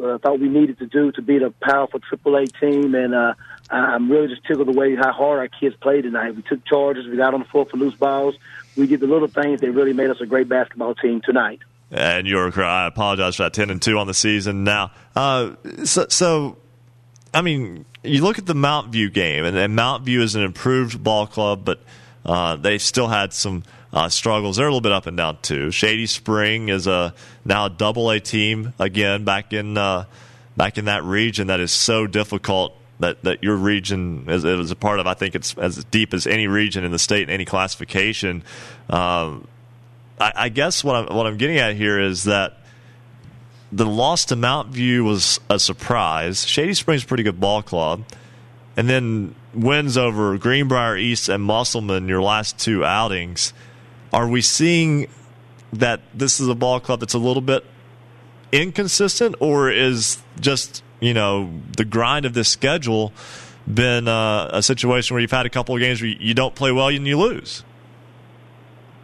uh, 0.02 0.18
thought 0.18 0.38
we 0.38 0.48
needed 0.48 0.78
to 0.78 0.86
do 0.86 1.10
to 1.12 1.22
beat 1.22 1.42
a 1.42 1.50
powerful 1.50 2.00
AAA 2.00 2.58
team. 2.60 2.94
And 2.94 3.14
uh, 3.14 3.34
I'm 3.70 4.10
really 4.10 4.28
just 4.28 4.44
tickled 4.44 4.68
the 4.68 4.72
way 4.72 4.94
how 4.94 5.12
hard 5.12 5.38
our 5.38 5.48
kids 5.48 5.74
played 5.80 6.02
tonight. 6.02 6.36
We 6.36 6.42
took 6.42 6.64
charges. 6.64 7.06
We 7.06 7.16
got 7.16 7.34
on 7.34 7.40
the 7.40 7.46
floor 7.46 7.66
for 7.66 7.76
loose 7.76 7.94
balls. 7.94 8.36
We 8.76 8.86
did 8.86 9.00
the 9.00 9.06
little 9.06 9.28
things 9.28 9.60
that 9.60 9.72
really 9.72 9.92
made 9.92 10.10
us 10.10 10.20
a 10.20 10.26
great 10.26 10.48
basketball 10.48 10.94
team 10.94 11.20
tonight. 11.24 11.60
And 11.90 12.26
you're. 12.26 12.52
I 12.62 12.86
apologize 12.86 13.36
for 13.36 13.44
that. 13.44 13.54
Ten 13.54 13.70
and 13.70 13.80
two 13.80 13.98
on 13.98 14.06
the 14.06 14.14
season 14.14 14.64
now. 14.64 14.90
Uh, 15.14 15.54
so, 15.84 16.06
so, 16.08 16.58
I 17.36 17.42
mean, 17.42 17.84
you 18.02 18.22
look 18.22 18.38
at 18.38 18.46
the 18.46 18.54
Mount 18.54 18.92
View 18.92 19.10
game, 19.10 19.44
and, 19.44 19.54
and 19.58 19.76
Mount 19.76 20.04
View 20.04 20.22
is 20.22 20.36
an 20.36 20.42
improved 20.42 21.04
ball 21.04 21.26
club, 21.26 21.66
but 21.66 21.80
uh, 22.24 22.56
they 22.56 22.78
still 22.78 23.08
had 23.08 23.34
some 23.34 23.62
uh, 23.92 24.08
struggles. 24.08 24.56
They're 24.56 24.64
a 24.64 24.70
little 24.70 24.80
bit 24.80 24.92
up 24.92 25.04
and 25.06 25.18
down 25.18 25.36
too. 25.42 25.70
Shady 25.70 26.06
Spring 26.06 26.70
is 26.70 26.86
a 26.86 27.12
now 27.44 27.66
a 27.66 27.70
double 27.70 28.08
A 28.08 28.20
team 28.20 28.72
again 28.78 29.24
back 29.24 29.52
in 29.52 29.76
uh, 29.76 30.06
back 30.56 30.78
in 30.78 30.86
that 30.86 31.04
region 31.04 31.48
that 31.48 31.60
is 31.60 31.72
so 31.72 32.06
difficult 32.06 32.74
that, 33.00 33.22
that 33.24 33.42
your 33.42 33.56
region 33.56 34.30
is, 34.30 34.42
is, 34.42 34.70
a 34.70 34.76
part 34.76 34.98
of. 34.98 35.06
I 35.06 35.12
think 35.12 35.34
it's 35.34 35.52
as 35.58 35.84
deep 35.84 36.14
as 36.14 36.26
any 36.26 36.46
region 36.46 36.84
in 36.84 36.90
the 36.90 36.98
state 36.98 37.24
in 37.24 37.30
any 37.30 37.44
classification. 37.44 38.44
Um, 38.88 39.46
I, 40.18 40.32
I, 40.34 40.48
guess 40.48 40.82
what 40.82 40.96
I'm 40.96 41.14
what 41.14 41.26
I'm 41.26 41.36
getting 41.36 41.58
at 41.58 41.76
here 41.76 42.00
is 42.00 42.24
that 42.24 42.60
the 43.72 43.86
loss 43.86 44.24
to 44.26 44.36
Mount 44.36 44.68
View 44.68 45.04
was 45.04 45.40
a 45.50 45.58
surprise. 45.58 46.46
Shady 46.46 46.74
Springs 46.74 47.04
pretty 47.04 47.22
good 47.22 47.40
ball 47.40 47.62
club, 47.62 48.04
and 48.76 48.88
then 48.88 49.34
wins 49.54 49.96
over 49.96 50.36
Greenbrier 50.38 50.96
East 50.96 51.28
and 51.28 51.42
Musselman 51.42 52.08
your 52.08 52.22
last 52.22 52.58
two 52.58 52.84
outings. 52.84 53.52
Are 54.12 54.28
we 54.28 54.40
seeing 54.40 55.08
that 55.72 56.00
this 56.14 56.40
is 56.40 56.48
a 56.48 56.54
ball 56.54 56.80
club 56.80 57.00
that's 57.00 57.14
a 57.14 57.18
little 57.18 57.42
bit 57.42 57.64
inconsistent, 58.52 59.34
or 59.40 59.70
is 59.70 60.18
just 60.40 60.82
you 61.00 61.14
know 61.14 61.50
the 61.76 61.84
grind 61.84 62.24
of 62.24 62.34
this 62.34 62.48
schedule 62.48 63.12
been 63.66 64.06
uh, 64.06 64.48
a 64.52 64.62
situation 64.62 65.14
where 65.14 65.20
you've 65.20 65.30
had 65.32 65.44
a 65.44 65.50
couple 65.50 65.74
of 65.74 65.80
games 65.80 66.00
where 66.00 66.10
you 66.10 66.34
don't 66.34 66.54
play 66.54 66.70
well 66.70 66.88
and 66.88 67.06
you 67.06 67.18
lose? 67.18 67.64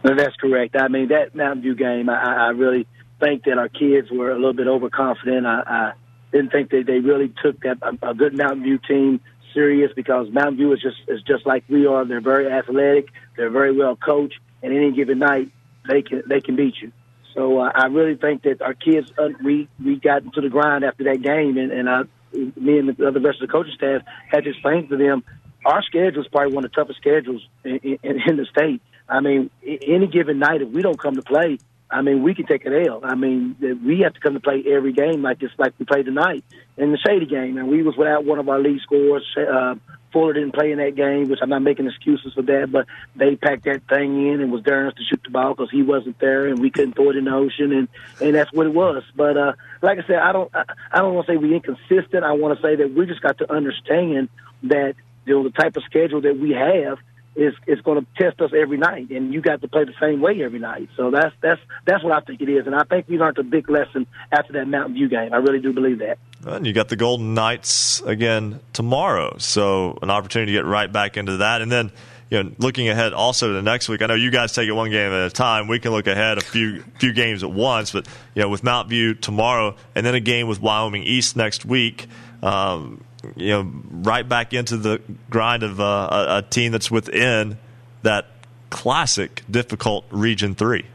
That's 0.03 0.35
correct. 0.37 0.75
I 0.77 0.87
mean 0.87 1.09
that 1.09 1.35
Mountain 1.35 1.63
View 1.63 1.75
game, 1.75 2.09
I, 2.09 2.47
I 2.47 2.47
really 2.49 2.87
think 3.19 3.43
that 3.45 3.57
our 3.57 3.69
kids 3.69 4.09
were 4.11 4.31
a 4.31 4.35
little 4.35 4.53
bit 4.53 4.67
overconfident. 4.67 5.45
I, 5.45 5.63
I 5.65 5.93
didn't 6.31 6.51
think 6.51 6.71
that 6.71 6.85
they 6.85 6.99
really 6.99 7.33
took 7.43 7.61
that 7.61 7.77
a, 7.81 8.09
a 8.09 8.13
good 8.13 8.35
Mountain 8.35 8.63
View 8.63 8.79
team 8.79 9.21
serious 9.53 9.91
because 9.95 10.29
Mountain 10.31 10.57
View 10.57 10.73
is 10.73 10.81
just 10.81 10.97
is 11.07 11.21
just 11.23 11.45
like 11.45 11.63
we 11.69 11.85
are. 11.85 12.05
They're 12.05 12.21
very 12.21 12.51
athletic. 12.51 13.09
They're 13.37 13.49
very 13.51 13.75
well 13.75 13.95
coached, 13.95 14.39
and 14.61 14.73
any 14.73 14.91
given 14.91 15.19
night 15.19 15.49
they 15.87 16.01
can 16.01 16.23
they 16.27 16.41
can 16.41 16.55
beat 16.55 16.75
you. 16.81 16.91
So 17.35 17.59
uh, 17.59 17.71
I 17.73 17.87
really 17.87 18.15
think 18.15 18.43
that 18.43 18.61
our 18.61 18.73
kids 18.73 19.11
uh, 19.17 19.29
we 19.43 19.67
we 19.83 19.95
got 19.97 20.23
into 20.23 20.41
the 20.41 20.49
grind 20.49 20.83
after 20.83 21.03
that 21.05 21.21
game, 21.21 21.57
and, 21.57 21.71
and 21.71 21.89
I, 21.89 22.03
me 22.33 22.79
and 22.79 22.95
the 22.95 23.07
other 23.07 23.19
rest 23.19 23.41
of 23.41 23.47
the 23.47 23.51
coaching 23.51 23.73
staff 23.75 24.01
had 24.29 24.43
to 24.43 24.51
explain 24.51 24.87
to 24.89 24.97
them 24.97 25.23
our 25.65 25.81
schedule 25.83 26.21
is 26.21 26.27
probably 26.27 26.53
one 26.53 26.65
of 26.65 26.71
the 26.71 26.75
toughest 26.75 26.99
schedules 26.99 27.47
in, 27.63 27.79
in, 28.03 28.21
in 28.27 28.37
the 28.37 28.45
state. 28.45 28.81
I 29.07 29.19
mean, 29.19 29.49
any 29.63 30.07
given 30.07 30.39
night 30.39 30.61
if 30.61 30.69
we 30.69 30.81
don't 30.81 30.99
come 30.99 31.15
to 31.15 31.21
play, 31.21 31.57
I 31.93 32.01
mean, 32.01 32.23
we 32.23 32.33
can 32.33 32.45
take 32.45 32.65
an 32.65 32.73
L. 32.73 33.01
I 33.03 33.15
mean, 33.15 33.55
we 33.85 33.99
have 33.99 34.13
to 34.13 34.19
come 34.19 34.33
to 34.33 34.39
play 34.39 34.63
every 34.67 34.93
game 34.93 35.21
like 35.21 35.39
this, 35.39 35.51
like 35.57 35.73
we 35.77 35.85
played 35.85 36.05
tonight 36.05 36.43
in 36.77 36.91
the 36.91 36.97
Shady 36.97 37.25
game. 37.25 37.57
And 37.57 37.67
we 37.69 37.83
was 37.83 37.95
without 37.95 38.25
one 38.25 38.39
of 38.39 38.49
our 38.49 38.59
lead 38.59 38.81
scorers. 38.81 39.25
Uh, 39.37 39.75
Fuller 40.11 40.33
didn't 40.33 40.53
play 40.53 40.71
in 40.71 40.77
that 40.77 40.95
game, 40.95 41.27
which 41.27 41.39
I'm 41.41 41.49
not 41.49 41.63
making 41.63 41.87
excuses 41.87 42.33
for 42.33 42.43
that, 42.43 42.71
but 42.71 42.85
they 43.15 43.35
packed 43.35 43.65
that 43.65 43.81
thing 43.89 44.27
in 44.27 44.41
and 44.41 44.51
was 44.51 44.61
daring 44.61 44.87
us 44.87 44.93
to 44.95 45.03
shoot 45.03 45.21
the 45.23 45.31
ball 45.31 45.55
because 45.55 45.71
he 45.71 45.81
wasn't 45.81 46.19
there 46.19 46.47
and 46.47 46.59
we 46.59 46.69
couldn't 46.69 46.93
throw 46.93 47.09
it 47.09 47.15
in 47.15 47.25
the 47.25 47.33
ocean, 47.33 47.73
and 47.73 47.87
and 48.21 48.35
that's 48.35 48.53
what 48.53 48.67
it 48.67 48.73
was. 48.73 49.03
But 49.15 49.35
uh, 49.35 49.53
like 49.81 49.97
I 49.97 50.07
said, 50.07 50.17
I 50.17 50.31
don't 50.31 50.53
I, 50.55 50.63
I 50.91 50.99
don't 50.99 51.15
want 51.15 51.25
to 51.27 51.33
say 51.33 51.37
we 51.37 51.55
inconsistent. 51.55 52.23
I 52.23 52.33
want 52.33 52.57
to 52.57 52.61
say 52.61 52.75
that 52.75 52.93
we 52.93 53.07
just 53.07 53.21
got 53.21 53.39
to 53.39 53.51
understand 53.51 54.29
that 54.63 54.93
you 55.25 55.33
know 55.33 55.43
the 55.43 55.49
type 55.49 55.75
of 55.75 55.83
schedule 55.83 56.21
that 56.21 56.37
we 56.37 56.51
have 56.51 56.99
is 57.35 57.53
is 57.67 57.81
going 57.81 57.99
to 57.99 58.07
test 58.21 58.39
us 58.41 58.51
every 58.55 58.77
night, 58.77 59.09
and 59.09 59.33
you 59.33 59.41
got 59.41 59.61
to 59.61 59.67
play 59.67 59.85
the 59.85 59.93
same 59.99 60.21
way 60.21 60.43
every 60.43 60.59
night. 60.59 60.89
So 60.95 61.11
that's 61.11 61.35
that's 61.41 61.61
that's 61.85 62.03
what 62.03 62.13
I 62.13 62.19
think 62.21 62.41
it 62.41 62.49
is, 62.49 62.65
and 62.65 62.75
I 62.75 62.83
think 62.83 63.07
we 63.07 63.17
learned 63.17 63.37
a 63.37 63.43
big 63.43 63.69
lesson 63.69 64.07
after 64.31 64.53
that 64.53 64.67
Mountain 64.67 64.95
View 64.95 65.09
game. 65.09 65.33
I 65.33 65.37
really 65.37 65.59
do 65.59 65.73
believe 65.73 65.99
that. 65.99 66.17
And 66.45 66.67
you 66.67 66.73
got 66.73 66.89
the 66.89 66.95
Golden 66.95 67.33
Knights 67.33 68.01
again 68.01 68.59
tomorrow, 68.73 69.37
so 69.37 69.97
an 70.01 70.09
opportunity 70.09 70.51
to 70.51 70.59
get 70.59 70.65
right 70.65 70.91
back 70.91 71.17
into 71.17 71.37
that, 71.37 71.61
and 71.61 71.71
then. 71.71 71.91
You 72.29 72.41
know, 72.41 72.51
looking 72.57 72.89
ahead 72.89 73.13
also 73.13 73.53
to 73.53 73.61
next 73.61 73.89
week, 73.89 74.01
I 74.01 74.07
know 74.07 74.15
you 74.15 74.31
guys 74.31 74.53
take 74.53 74.67
it 74.67 74.71
one 74.71 74.89
game 74.89 75.11
at 75.11 75.27
a 75.27 75.29
time. 75.29 75.67
We 75.67 75.77
can 75.77 75.91
look 75.91 76.07
ahead 76.07 76.39
a 76.39 76.41
few 76.41 76.81
few 76.97 77.13
games 77.13 77.43
at 77.43 77.51
once, 77.51 77.91
but 77.91 78.07
you 78.33 78.41
know, 78.41 78.49
with 78.49 78.63
Mount 78.63 78.89
View 78.89 79.13
tomorrow, 79.13 79.75
and 79.93 80.03
then 80.03 80.15
a 80.15 80.19
game 80.19 80.47
with 80.47 80.59
Wyoming 80.59 81.03
East 81.03 81.35
next 81.35 81.63
week. 81.63 82.07
Um, 82.41 83.03
you 83.35 83.49
know, 83.49 83.71
right 83.89 84.27
back 84.27 84.53
into 84.53 84.77
the 84.77 85.01
grind 85.29 85.63
of 85.63 85.79
uh, 85.79 85.83
a, 85.83 86.37
a 86.37 86.41
team 86.41 86.71
that's 86.71 86.91
within 86.91 87.57
that 88.01 88.27
classic 88.69 89.43
difficult 89.49 90.05
Region 90.09 90.55
Three. 90.55 90.85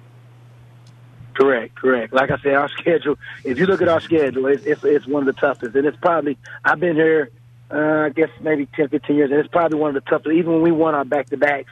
Correct, 1.34 1.76
correct. 1.76 2.12
Like 2.12 2.30
I 2.32 2.38
said, 2.38 2.54
our 2.54 2.68
schedule. 2.68 3.16
If 3.44 3.58
you 3.58 3.66
look 3.66 3.80
at 3.80 3.88
our 3.88 4.00
schedule, 4.00 4.46
it's 4.46 4.64
it's, 4.64 4.82
it's 4.84 5.06
one 5.06 5.26
of 5.26 5.34
the 5.34 5.40
toughest, 5.40 5.74
and 5.76 5.86
it's 5.86 5.96
probably 5.98 6.36
I've 6.64 6.80
been 6.80 6.96
here, 6.96 7.30
uh, 7.70 8.06
I 8.06 8.08
guess 8.08 8.30
maybe 8.40 8.66
10, 8.66 8.88
15 8.88 9.16
years, 9.16 9.30
and 9.30 9.38
it's 9.38 9.48
probably 9.48 9.78
one 9.78 9.96
of 9.96 10.02
the 10.02 10.10
toughest. 10.10 10.34
Even 10.34 10.54
when 10.54 10.62
we 10.62 10.72
won 10.72 10.94
our 10.94 11.04
back 11.04 11.26
to 11.30 11.36
backs, 11.36 11.70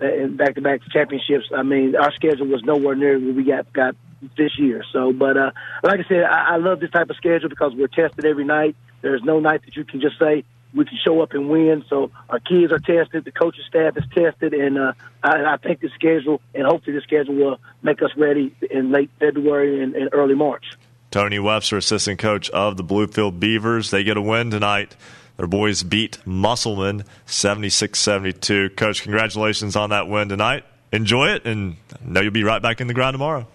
and 0.00 0.36
back 0.36 0.56
to 0.56 0.60
back 0.60 0.80
championships, 0.90 1.46
I 1.54 1.62
mean, 1.62 1.94
our 1.94 2.12
schedule 2.12 2.46
was 2.46 2.64
nowhere 2.64 2.96
near 2.96 3.18
what 3.18 3.34
we 3.34 3.44
got 3.44 3.72
got 3.72 3.94
this 4.36 4.58
year. 4.58 4.84
So, 4.92 5.12
but 5.12 5.36
uh, 5.36 5.50
like 5.82 6.00
I 6.00 6.08
said, 6.08 6.24
I, 6.24 6.54
I 6.54 6.56
love 6.56 6.80
this 6.80 6.90
type 6.90 7.08
of 7.08 7.16
schedule 7.16 7.48
because 7.48 7.74
we're 7.74 7.86
tested 7.86 8.24
every 8.24 8.44
night. 8.44 8.76
There's 9.02 9.22
no 9.22 9.40
night 9.40 9.64
that 9.64 9.76
you 9.76 9.84
can 9.84 10.00
just 10.00 10.18
say 10.18 10.44
we 10.74 10.84
can 10.84 10.98
show 11.04 11.20
up 11.20 11.32
and 11.32 11.48
win. 11.48 11.84
So 11.88 12.10
our 12.28 12.38
kids 12.38 12.72
are 12.72 12.78
tested, 12.78 13.24
the 13.24 13.32
coaching 13.32 13.64
staff 13.68 13.96
is 13.96 14.04
tested, 14.14 14.52
and 14.52 14.78
uh, 14.78 14.92
I, 15.22 15.54
I 15.54 15.56
think 15.56 15.80
the 15.80 15.88
schedule 15.94 16.40
and 16.54 16.66
hopefully 16.66 16.96
the 16.96 17.02
schedule 17.02 17.34
will 17.34 17.60
make 17.82 18.02
us 18.02 18.10
ready 18.16 18.54
in 18.70 18.92
late 18.92 19.10
February 19.18 19.82
and, 19.82 19.94
and 19.94 20.10
early 20.12 20.34
March. 20.34 20.64
Tony 21.10 21.38
Webster, 21.38 21.78
assistant 21.78 22.18
coach 22.18 22.50
of 22.50 22.76
the 22.76 22.84
Bluefield 22.84 23.40
Beavers, 23.40 23.90
they 23.90 24.04
get 24.04 24.16
a 24.16 24.22
win 24.22 24.50
tonight. 24.50 24.96
Their 25.36 25.46
boys 25.46 25.82
beat 25.82 26.18
Musselman 26.26 27.04
76 27.26 27.98
72. 27.98 28.70
Coach, 28.70 29.02
congratulations 29.02 29.76
on 29.76 29.90
that 29.90 30.08
win 30.08 30.28
tonight. 30.28 30.64
Enjoy 30.92 31.28
it, 31.28 31.46
and 31.46 31.76
I 31.92 31.96
know 32.04 32.20
you'll 32.20 32.32
be 32.32 32.44
right 32.44 32.62
back 32.62 32.80
in 32.80 32.86
the 32.86 32.94
ground 32.94 33.14
tomorrow. 33.14 33.46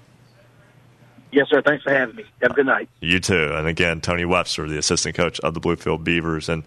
Yes, 1.31 1.47
sir. 1.49 1.61
Thanks 1.61 1.83
for 1.83 1.93
having 1.93 2.15
me. 2.15 2.25
Have 2.41 2.51
a 2.51 2.53
good 2.53 2.65
night. 2.65 2.89
You 2.99 3.19
too. 3.19 3.53
And 3.53 3.67
again, 3.67 4.01
Tony 4.01 4.25
Webster, 4.25 4.67
the 4.67 4.77
assistant 4.77 5.15
coach 5.15 5.39
of 5.39 5.53
the 5.53 5.61
Bluefield 5.61 6.03
Beavers, 6.03 6.49
and 6.49 6.63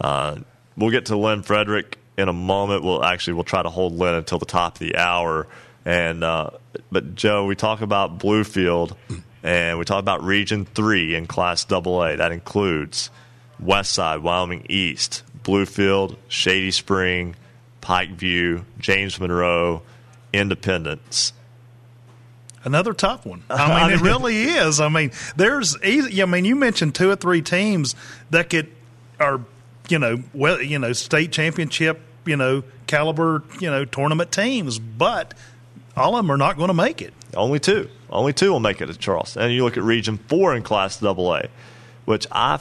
uh, 0.00 0.36
we'll 0.76 0.90
get 0.90 1.06
to 1.06 1.16
Lynn 1.16 1.42
Frederick 1.42 1.98
in 2.16 2.28
a 2.28 2.32
moment. 2.32 2.82
We'll 2.82 3.04
actually 3.04 3.34
we'll 3.34 3.44
try 3.44 3.62
to 3.62 3.68
hold 3.68 3.92
Lynn 3.92 4.14
until 4.14 4.38
the 4.38 4.46
top 4.46 4.74
of 4.74 4.78
the 4.80 4.96
hour. 4.96 5.46
And 5.84 6.24
uh, 6.24 6.50
but 6.90 7.14
Joe, 7.14 7.44
we 7.46 7.54
talk 7.54 7.82
about 7.82 8.18
Bluefield, 8.18 8.96
and 9.42 9.78
we 9.78 9.84
talk 9.84 10.00
about 10.00 10.22
Region 10.22 10.64
Three 10.64 11.14
in 11.14 11.26
Class 11.26 11.70
AA. 11.70 12.16
That 12.16 12.32
includes 12.32 13.10
West 13.60 13.92
Side, 13.92 14.20
Wyoming 14.22 14.66
East, 14.70 15.22
Bluefield, 15.42 16.16
Shady 16.28 16.70
Spring, 16.70 17.36
Pikeview, 17.82 18.64
James 18.78 19.20
Monroe, 19.20 19.82
Independence 20.32 21.32
another 22.64 22.92
tough 22.92 23.26
one. 23.26 23.42
I 23.50 23.88
mean, 23.88 23.98
it 23.98 24.02
really 24.02 24.42
is. 24.42 24.80
I 24.80 24.88
mean, 24.88 25.12
there's 25.36 25.76
easy. 25.82 26.22
I 26.22 26.26
mean, 26.26 26.44
you 26.44 26.56
mentioned 26.56 26.94
two 26.94 27.10
or 27.10 27.16
three 27.16 27.42
teams 27.42 27.94
that 28.30 28.50
could 28.50 28.70
are 29.20 29.40
you 29.88 29.98
know 29.98 30.22
well 30.34 30.60
you 30.60 30.78
know 30.78 30.92
state 30.92 31.32
championship 31.32 32.00
you 32.24 32.36
know 32.36 32.62
caliber 32.86 33.42
you 33.60 33.70
know 33.70 33.84
tournament 33.84 34.32
teams, 34.32 34.78
but 34.78 35.34
all 35.96 36.16
of 36.16 36.24
them 36.24 36.30
are 36.30 36.36
not 36.36 36.56
going 36.56 36.68
to 36.68 36.74
make 36.74 37.02
it. 37.02 37.12
Only 37.34 37.58
two. 37.58 37.88
Only 38.10 38.32
two 38.32 38.52
will 38.52 38.60
make 38.60 38.80
it 38.80 38.88
at 38.88 38.98
Charleston. 38.98 39.42
And 39.42 39.52
you 39.52 39.64
look 39.64 39.76
at 39.76 39.82
Region 39.82 40.18
Four 40.28 40.54
in 40.54 40.62
Class 40.62 41.02
AA, 41.02 41.42
which 42.04 42.26
I 42.32 42.60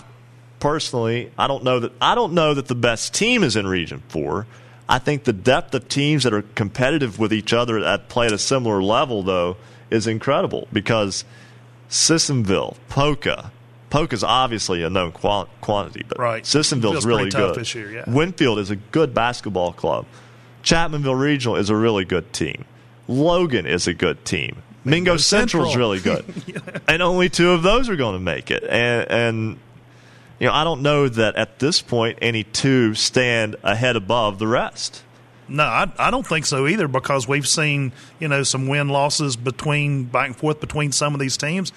personally, 0.59 1.31
I 1.37 1.47
don't 1.47 1.63
know 1.63 1.79
that 1.79 1.93
I 2.01 2.15
don't 2.15 2.33
know 2.33 2.53
that 2.53 2.67
the 2.67 2.75
best 2.75 3.13
team 3.13 3.43
is 3.43 3.55
in 3.55 3.67
Region 3.67 4.03
Four. 4.09 4.47
I 4.89 4.99
think 4.99 5.25
the 5.25 5.33
depth 5.33 5.75
of 5.75 5.89
teams 5.89 6.23
that 6.23 6.33
are 6.33 6.43
competitive 6.43 7.19
with 7.19 7.33
each 7.33 7.51
other 7.51 7.81
that 7.81 8.07
play 8.07 8.27
at 8.27 8.31
a 8.31 8.37
similar 8.37 8.81
level, 8.81 9.21
though, 9.21 9.57
is 9.89 10.07
incredible 10.07 10.67
because 10.71 11.25
Sissonville, 11.89 12.75
Poca, 12.89 13.51
Poca's 13.89 14.23
obviously 14.23 14.83
a 14.83 14.89
known 14.89 15.11
quantity, 15.11 16.03
but 16.07 16.19
right. 16.19 16.43
Sissonville's 16.43 17.05
really 17.05 17.29
good. 17.29 17.55
This 17.55 17.73
year, 17.73 17.91
yeah. 17.91 18.03
Winfield 18.07 18.59
is 18.59 18.69
a 18.69 18.75
good 18.75 19.13
basketball 19.13 19.71
club. 19.71 20.05
Chapmanville 20.63 21.17
Regional 21.17 21.55
is 21.55 21.69
a 21.69 21.75
really 21.75 22.03
good 22.03 22.33
team. 22.33 22.65
Logan 23.07 23.65
is 23.65 23.87
a 23.87 23.93
good 23.93 24.25
team. 24.25 24.61
Mingo, 24.83 25.11
Mingo 25.11 25.17
Central 25.17 25.69
is 25.69 25.75
really 25.75 25.99
good, 25.99 26.25
yeah. 26.45 26.59
and 26.87 27.01
only 27.01 27.29
two 27.29 27.51
of 27.51 27.63
those 27.63 27.89
are 27.89 27.95
going 27.95 28.13
to 28.13 28.19
make 28.19 28.51
it. 28.51 28.63
And, 28.63 29.11
and 29.11 29.59
you 30.39 30.47
know, 30.47 30.53
I 30.53 30.63
don't 30.63 30.81
know 30.81 31.07
that 31.07 31.35
at 31.35 31.59
this 31.59 31.81
point 31.81 32.19
any 32.21 32.43
two 32.43 32.93
stand 32.93 33.55
ahead 33.63 33.95
above 33.95 34.39
the 34.39 34.47
rest. 34.47 35.03
No, 35.49 35.63
I, 35.63 35.91
I 35.97 36.11
don't 36.11 36.25
think 36.25 36.45
so 36.45 36.67
either 36.67 36.87
because 36.87 37.27
we've 37.27 37.47
seen 37.47 37.91
you 38.19 38.27
know 38.27 38.43
some 38.43 38.67
win 38.67 38.89
losses 38.89 39.35
between 39.35 40.05
back 40.05 40.27
and 40.27 40.35
forth 40.35 40.59
between 40.59 40.91
some 40.91 41.13
of 41.13 41.19
these 41.19 41.37
teams, 41.37 41.71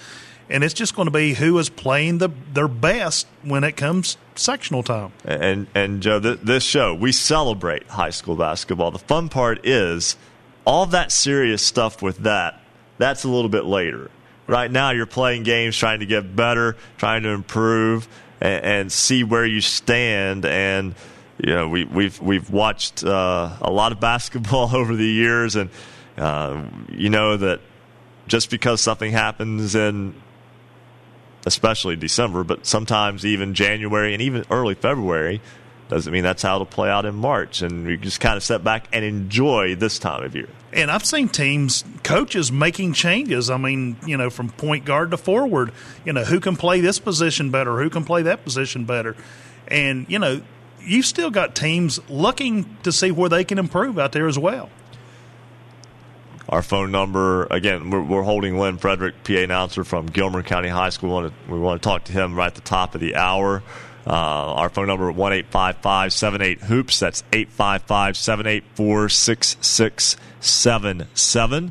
and 0.49 0.65
it's 0.65 0.75
just 0.75 0.95
going 0.97 1.07
to 1.07 1.13
be 1.13 1.35
who 1.35 1.59
is 1.59 1.69
playing 1.69 2.19
the 2.19 2.31
their 2.53 2.69
best 2.69 3.27
when 3.43 3.65
it 3.65 3.77
comes 3.77 4.17
sectional 4.35 4.83
time. 4.83 5.13
And 5.25 5.67
and 5.75 6.03
Joe, 6.03 6.21
th- 6.21 6.41
this 6.43 6.65
show 6.65 6.95
we 6.95 7.13
celebrate 7.13 7.87
high 7.87 8.11
school 8.11 8.37
basketball. 8.37 8.91
The 8.91 8.99
fun 8.99 9.29
part 9.29 9.67
is 9.67 10.17
all 10.65 10.87
that 10.87 11.13
serious 11.13 11.63
stuff 11.63 12.03
with 12.03 12.19
that. 12.19 12.61
That's 12.99 13.25
a 13.25 13.29
little 13.29 13.49
bit 13.49 13.65
later. 13.65 14.11
Right 14.47 14.71
now, 14.71 14.91
you're 14.91 15.07
playing 15.07 15.45
games, 15.45 15.77
trying 15.77 16.01
to 16.01 16.07
get 16.07 16.35
better, 16.35 16.77
trying 16.99 17.23
to 17.23 17.29
improve, 17.29 18.09
and, 18.41 18.65
and 18.65 18.93
see 18.93 19.23
where 19.23 19.47
you 19.47 19.61
stand 19.61 20.45
and 20.45 20.95
you 21.43 21.55
know, 21.55 21.69
we, 21.69 21.85
we've 21.85 22.21
we've 22.21 22.51
watched 22.51 23.05
uh, 23.05 23.57
a 23.61 23.71
lot 23.71 23.93
of 23.93 24.01
basketball 24.01 24.71
over 24.75 24.95
the 24.97 25.07
years, 25.07 25.57
and 25.57 25.71
uh, 26.17 26.63
you 26.91 27.11
know 27.11 27.37
that 27.37 27.61
just 28.27 28.51
because 28.51 28.81
something 28.81 29.11
happens 29.11 29.75
in, 29.75 30.15
especially 31.47 31.97
December, 31.97 32.45
but 32.45 32.67
sometimes 32.67 33.25
even 33.27 33.55
January 33.55 34.13
and 34.13 34.23
even 34.23 34.45
early 34.51 34.75
February, 34.75 35.41
doesn't 35.89 36.13
mean 36.13 36.23
that's 36.23 36.43
how 36.43 36.55
it'll 36.55 36.67
play 36.67 36.89
out 36.89 37.05
in 37.05 37.17
March. 37.17 37.63
And 37.63 37.85
we 37.87 37.97
just 37.97 38.21
kind 38.21 38.37
of 38.37 38.45
step 38.45 38.63
back 38.63 38.87
and 38.93 39.05
enjoy 39.05 39.75
this 39.75 39.99
time 39.99 40.23
of 40.23 40.37
year. 40.37 40.49
And 40.73 40.91
I've 40.91 41.05
seen 41.05 41.29
teams, 41.29 41.85
coaches 42.05 42.53
making 42.53 42.93
changes. 42.93 43.51
I 43.51 43.57
mean, 43.57 43.97
you 44.07 44.17
know, 44.17 44.31
from 44.31 44.51
point 44.51 44.85
guard 44.85 45.11
to 45.11 45.17
forward, 45.17 45.73
you 46.05 46.13
know, 46.13 46.23
who 46.23 46.39
can 46.39 46.55
play 46.55 46.81
this 46.81 47.01
position 47.01 47.51
better, 47.51 47.83
who 47.83 47.91
can 47.91 48.05
play 48.05 48.23
that 48.23 48.45
position 48.45 48.85
better. 48.85 49.17
And, 49.67 50.07
you 50.09 50.21
know, 50.21 50.43
you've 50.83 51.07
still 51.07 51.31
got 51.31 51.55
teams 51.55 52.01
looking 52.09 52.77
to 52.83 52.93
see 52.93 53.11
where 53.11 53.29
they 53.29 53.45
can 53.45 53.59
improve 53.59 53.99
out 53.99 54.13
there 54.13 54.27
as 54.27 54.39
well. 54.39 54.71
Our 56.49 56.63
phone 56.63 56.91
number 56.91 57.47
again. 57.51 57.91
We're, 57.91 58.03
we're 58.03 58.23
holding 58.23 58.59
Lynn 58.59 58.79
Frederick, 58.79 59.23
PA 59.23 59.35
announcer 59.35 59.85
from 59.85 60.07
Gilmer 60.07 60.43
County 60.43 60.69
High 60.69 60.89
School. 60.89 61.11
We 61.11 61.15
want 61.15 61.33
to, 61.47 61.53
we 61.53 61.59
want 61.61 61.83
to 61.83 61.89
talk 61.89 62.05
to 62.05 62.13
him 62.13 62.35
right 62.35 62.49
at 62.49 62.57
the 62.57 62.61
top 62.61 62.95
of 62.95 63.01
the 63.01 63.15
hour. 63.15 63.63
Uh, 64.07 64.11
our 64.55 64.69
phone 64.71 64.87
number 64.87 65.13
one 65.13 65.33
eight 65.33 65.47
five 65.47 65.77
five 65.77 66.13
seven 66.13 66.43
eight 66.43 66.61
hoops. 66.63 66.99
That's 66.99 67.23
eight 67.33 67.51
five 67.51 67.83
five 67.83 68.17
seven 68.17 68.47
eight 68.47 68.65
four 68.75 69.09
six 69.09 69.57
six 69.61 70.17
seven 70.41 71.07
seven. 71.15 71.71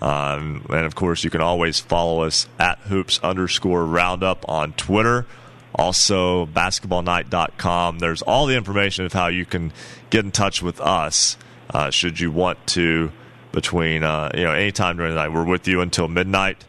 Um, 0.00 0.64
and 0.68 0.86
of 0.86 0.94
course, 0.94 1.24
you 1.24 1.30
can 1.30 1.40
always 1.40 1.80
follow 1.80 2.22
us 2.22 2.46
at 2.58 2.78
hoops 2.80 3.18
underscore 3.22 3.84
roundup 3.84 4.48
on 4.48 4.72
Twitter. 4.74 5.26
Also, 5.74 6.46
basketballnight.com. 6.46 7.98
There's 7.98 8.22
all 8.22 8.46
the 8.46 8.56
information 8.56 9.04
of 9.04 9.12
how 9.12 9.28
you 9.28 9.44
can 9.44 9.72
get 10.10 10.24
in 10.24 10.32
touch 10.32 10.62
with 10.62 10.80
us 10.80 11.36
uh, 11.72 11.90
should 11.90 12.18
you 12.18 12.30
want 12.30 12.66
to 12.68 13.12
between, 13.52 14.02
uh, 14.02 14.30
you 14.34 14.44
know, 14.44 14.52
anytime 14.52 14.96
during 14.96 15.14
the 15.14 15.20
night. 15.20 15.32
We're 15.32 15.44
with 15.44 15.66
you 15.66 15.80
until 15.80 16.08
midnight 16.08 16.64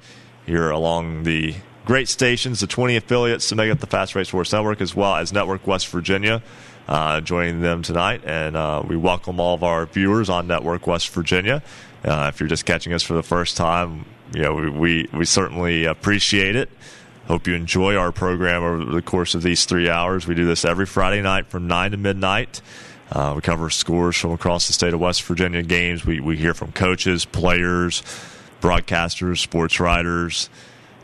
here 0.45 0.69
along 0.69 1.23
the 1.23 1.55
great 1.85 2.09
stations, 2.09 2.59
the 2.59 2.67
20 2.67 2.95
affiliates 2.95 3.49
to 3.49 3.55
make 3.55 3.71
up 3.71 3.79
the 3.79 3.87
Fast 3.87 4.13
Break 4.13 4.27
Sports 4.27 4.51
Network, 4.53 4.81
as 4.81 4.95
well 4.95 5.15
as 5.15 5.33
Network 5.33 5.65
West 5.67 5.87
Virginia. 5.87 6.41
Uh, 6.87 7.21
joining 7.21 7.61
them 7.61 7.83
tonight, 7.83 8.21
and 8.25 8.57
uh, 8.57 8.83
we 8.85 8.97
welcome 8.97 9.39
all 9.39 9.53
of 9.53 9.63
our 9.63 9.85
viewers 9.85 10.29
on 10.29 10.47
Network 10.47 10.87
West 10.87 11.09
Virginia. 11.09 11.61
Uh, 12.03 12.29
if 12.33 12.39
you're 12.39 12.49
just 12.49 12.65
catching 12.65 12.91
us 12.91 13.01
for 13.03 13.13
the 13.13 13.23
first 13.23 13.55
time, 13.55 14.03
you 14.33 14.41
know 14.41 14.55
we, 14.55 14.69
we, 14.69 15.09
we 15.13 15.23
certainly 15.23 15.85
appreciate 15.85 16.55
it. 16.55 16.69
Hope 17.31 17.47
you 17.47 17.53
enjoy 17.53 17.95
our 17.95 18.11
program 18.11 18.61
over 18.61 18.83
the 18.83 19.01
course 19.01 19.35
of 19.35 19.41
these 19.41 19.63
three 19.63 19.89
hours. 19.89 20.27
We 20.27 20.35
do 20.35 20.43
this 20.43 20.65
every 20.65 20.85
Friday 20.85 21.21
night 21.21 21.47
from 21.47 21.65
9 21.65 21.91
to 21.91 21.97
midnight. 21.97 22.59
Uh, 23.09 23.31
we 23.37 23.41
cover 23.41 23.69
scores 23.69 24.17
from 24.17 24.33
across 24.33 24.67
the 24.67 24.73
state 24.73 24.93
of 24.93 24.99
West 24.99 25.23
Virginia 25.23 25.63
games. 25.63 26.05
We, 26.05 26.19
we 26.19 26.35
hear 26.35 26.53
from 26.53 26.73
coaches, 26.73 27.23
players, 27.23 28.01
broadcasters, 28.59 29.37
sports 29.37 29.79
writers. 29.79 30.49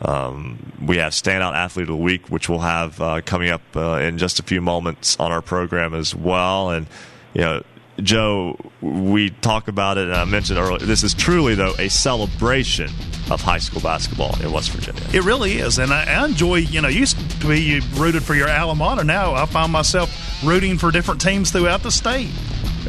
Um, 0.01 0.73
we 0.85 0.97
have 0.97 1.13
Standout 1.13 1.53
Athlete 1.53 1.83
of 1.83 1.95
the 1.95 1.95
Week, 1.95 2.29
which 2.29 2.49
we'll 2.49 2.59
have 2.59 2.99
uh, 2.99 3.21
coming 3.21 3.49
up 3.49 3.61
uh, 3.77 3.99
in 3.99 4.17
just 4.17 4.37
a 4.41 4.43
few 4.43 4.59
moments 4.59 5.17
on 5.21 5.31
our 5.31 5.41
program 5.41 5.93
as 5.93 6.13
well. 6.13 6.71
And, 6.71 6.87
you 7.33 7.39
know, 7.39 7.63
Joe, 8.01 8.57
we 8.81 9.31
talk 9.31 9.67
about 9.67 9.97
it, 9.97 10.05
and 10.05 10.13
I 10.13 10.25
mentioned 10.25 10.59
earlier, 10.59 10.79
this 10.79 11.03
is 11.03 11.13
truly, 11.13 11.55
though, 11.55 11.73
a 11.79 11.89
celebration 11.89 12.89
of 13.31 13.41
high 13.41 13.57
school 13.57 13.81
basketball 13.81 14.39
in 14.41 14.51
West 14.51 14.71
Virginia. 14.71 15.01
It 15.13 15.23
really 15.23 15.57
is. 15.57 15.79
And 15.79 15.91
I, 15.91 16.05
I 16.05 16.25
enjoy, 16.25 16.57
you 16.57 16.81
know, 16.81 16.87
used 16.87 17.17
to 17.41 17.47
be 17.47 17.61
you 17.61 17.81
rooted 17.95 18.23
for 18.23 18.35
your 18.35 18.49
alma 18.49 18.75
mater. 18.75 19.03
Now 19.03 19.33
I 19.33 19.45
find 19.45 19.71
myself 19.71 20.43
rooting 20.45 20.77
for 20.77 20.91
different 20.91 21.21
teams 21.21 21.51
throughout 21.51 21.83
the 21.83 21.91
state. 21.91 22.29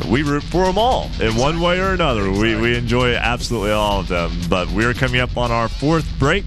We 0.08 0.22
root 0.22 0.44
for 0.44 0.66
them 0.66 0.78
all 0.78 1.10
in 1.20 1.34
one 1.36 1.60
way 1.60 1.80
or 1.80 1.92
another. 1.92 2.30
We, 2.30 2.54
we 2.54 2.76
enjoy 2.76 3.14
absolutely 3.14 3.72
all 3.72 4.00
of 4.00 4.08
them. 4.08 4.32
But 4.48 4.70
we're 4.70 4.94
coming 4.94 5.20
up 5.20 5.36
on 5.36 5.50
our 5.50 5.68
fourth 5.68 6.08
break 6.18 6.44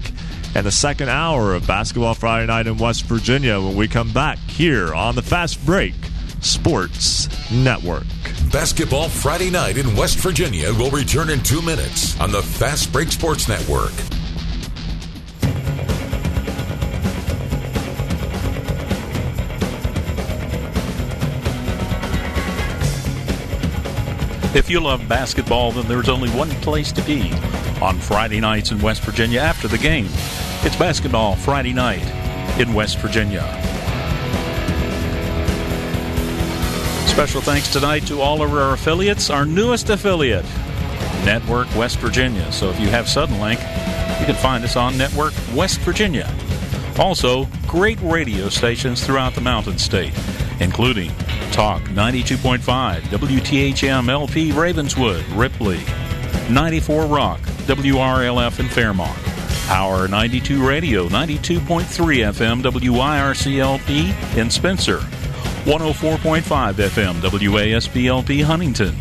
and 0.54 0.64
the 0.64 0.72
second 0.72 1.10
hour 1.10 1.54
of 1.54 1.66
Basketball 1.66 2.14
Friday 2.14 2.46
Night 2.46 2.66
in 2.66 2.78
West 2.78 3.04
Virginia 3.04 3.60
when 3.60 3.76
we 3.76 3.88
come 3.88 4.12
back 4.12 4.38
here 4.38 4.94
on 4.94 5.14
the 5.16 5.22
Fast 5.22 5.64
Break 5.66 5.94
Sports 6.42 7.28
Network. 7.52 8.04
Basketball 8.50 9.08
Friday 9.08 9.48
night 9.48 9.78
in 9.78 9.96
West 9.96 10.18
Virginia 10.18 10.72
will 10.74 10.90
return 10.90 11.30
in 11.30 11.40
two 11.42 11.62
minutes 11.62 12.20
on 12.20 12.30
the 12.30 12.42
Fast 12.42 12.92
Break 12.92 13.10
Sports 13.10 13.48
Network. 13.48 13.92
If 24.54 24.68
you 24.68 24.80
love 24.80 25.08
basketball, 25.08 25.72
then 25.72 25.88
there's 25.88 26.10
only 26.10 26.28
one 26.30 26.50
place 26.60 26.92
to 26.92 27.02
be 27.02 27.32
on 27.80 27.98
Friday 27.98 28.40
nights 28.40 28.70
in 28.70 28.80
West 28.82 29.02
Virginia 29.02 29.40
after 29.40 29.66
the 29.66 29.78
game. 29.78 30.08
It's 30.64 30.76
Basketball 30.76 31.36
Friday 31.36 31.72
night 31.72 32.04
in 32.60 32.74
West 32.74 32.98
Virginia. 32.98 33.71
Special 37.12 37.42
thanks 37.42 37.70
tonight 37.70 38.06
to 38.06 38.22
all 38.22 38.42
of 38.42 38.54
our 38.54 38.72
affiliates, 38.72 39.28
our 39.28 39.44
newest 39.44 39.90
affiliate, 39.90 40.46
Network 41.26 41.72
West 41.76 41.98
Virginia. 41.98 42.50
So 42.50 42.70
if 42.70 42.80
you 42.80 42.88
have 42.88 43.04
Suddenlink, 43.04 43.58
you 44.18 44.24
can 44.24 44.34
find 44.34 44.64
us 44.64 44.76
on 44.76 44.96
Network 44.96 45.34
West 45.54 45.80
Virginia. 45.80 46.34
Also, 46.98 47.46
great 47.68 48.00
radio 48.00 48.48
stations 48.48 49.04
throughout 49.04 49.34
the 49.34 49.42
Mountain 49.42 49.76
State, 49.76 50.14
including 50.58 51.12
Talk 51.52 51.82
92.5, 51.82 53.02
WTHM 53.02 54.08
LP 54.08 54.50
Ravenswood, 54.52 55.22
Ripley, 55.32 55.80
94 56.50 57.04
Rock, 57.04 57.40
WRLF 57.66 58.58
in 58.58 58.68
Fairmont, 58.68 59.18
Power 59.66 60.08
92 60.08 60.66
Radio, 60.66 61.08
92.3 61.08 61.82
FM, 62.32 62.62
WIRCLP 62.62 64.36
in 64.38 64.50
Spencer, 64.50 65.00
104.5 65.64 66.74
FM 66.74 67.20
WASPLP 67.20 68.42
Huntington, 68.42 68.94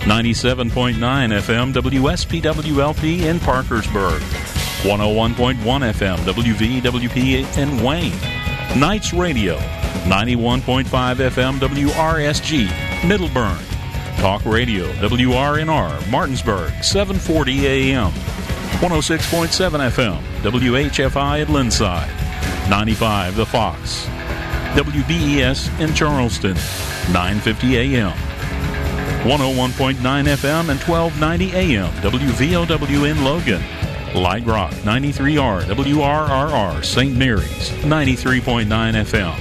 97.9 0.00 0.96
FM 0.96 1.72
WSPWLP 1.74 3.22
in 3.24 3.38
Parkersburg, 3.38 4.22
101.1 4.82 5.56
FM 5.58 6.16
WVWP 6.16 7.58
in 7.58 7.84
Wayne, 7.84 8.80
Knights 8.80 9.12
Radio, 9.12 9.58
91.5 10.08 10.86
FM 10.86 11.58
WRSG 11.58 12.66
Middlebourne, 13.02 14.16
Talk 14.18 14.42
Radio 14.46 14.90
WRNR 14.94 16.10
Martinsburg, 16.10 16.72
740 16.82 17.66
AM, 17.66 18.10
106.7 18.80 19.90
FM 19.90 20.22
WHFI 20.40 21.42
at 21.42 21.50
Lindside, 21.50 22.08
95 22.70 23.36
The 23.36 23.44
Fox, 23.44 24.08
WBES 24.74 25.80
in 25.80 25.94
Charleston, 25.94 26.54
950 27.12 27.96
AM. 27.96 28.12
101.9 29.22 29.94
FM 29.96 30.68
and 30.68 30.80
1290 30.80 31.52
AM, 31.52 31.92
WVOW 32.02 33.10
in 33.10 33.24
Logan. 33.24 33.62
Light 34.14 34.44
Rock, 34.46 34.72
93R, 34.72 35.62
WRRR, 35.62 36.84
St. 36.84 37.16
Mary's, 37.16 37.70
93.9 37.82 38.66
FM. 38.66 39.34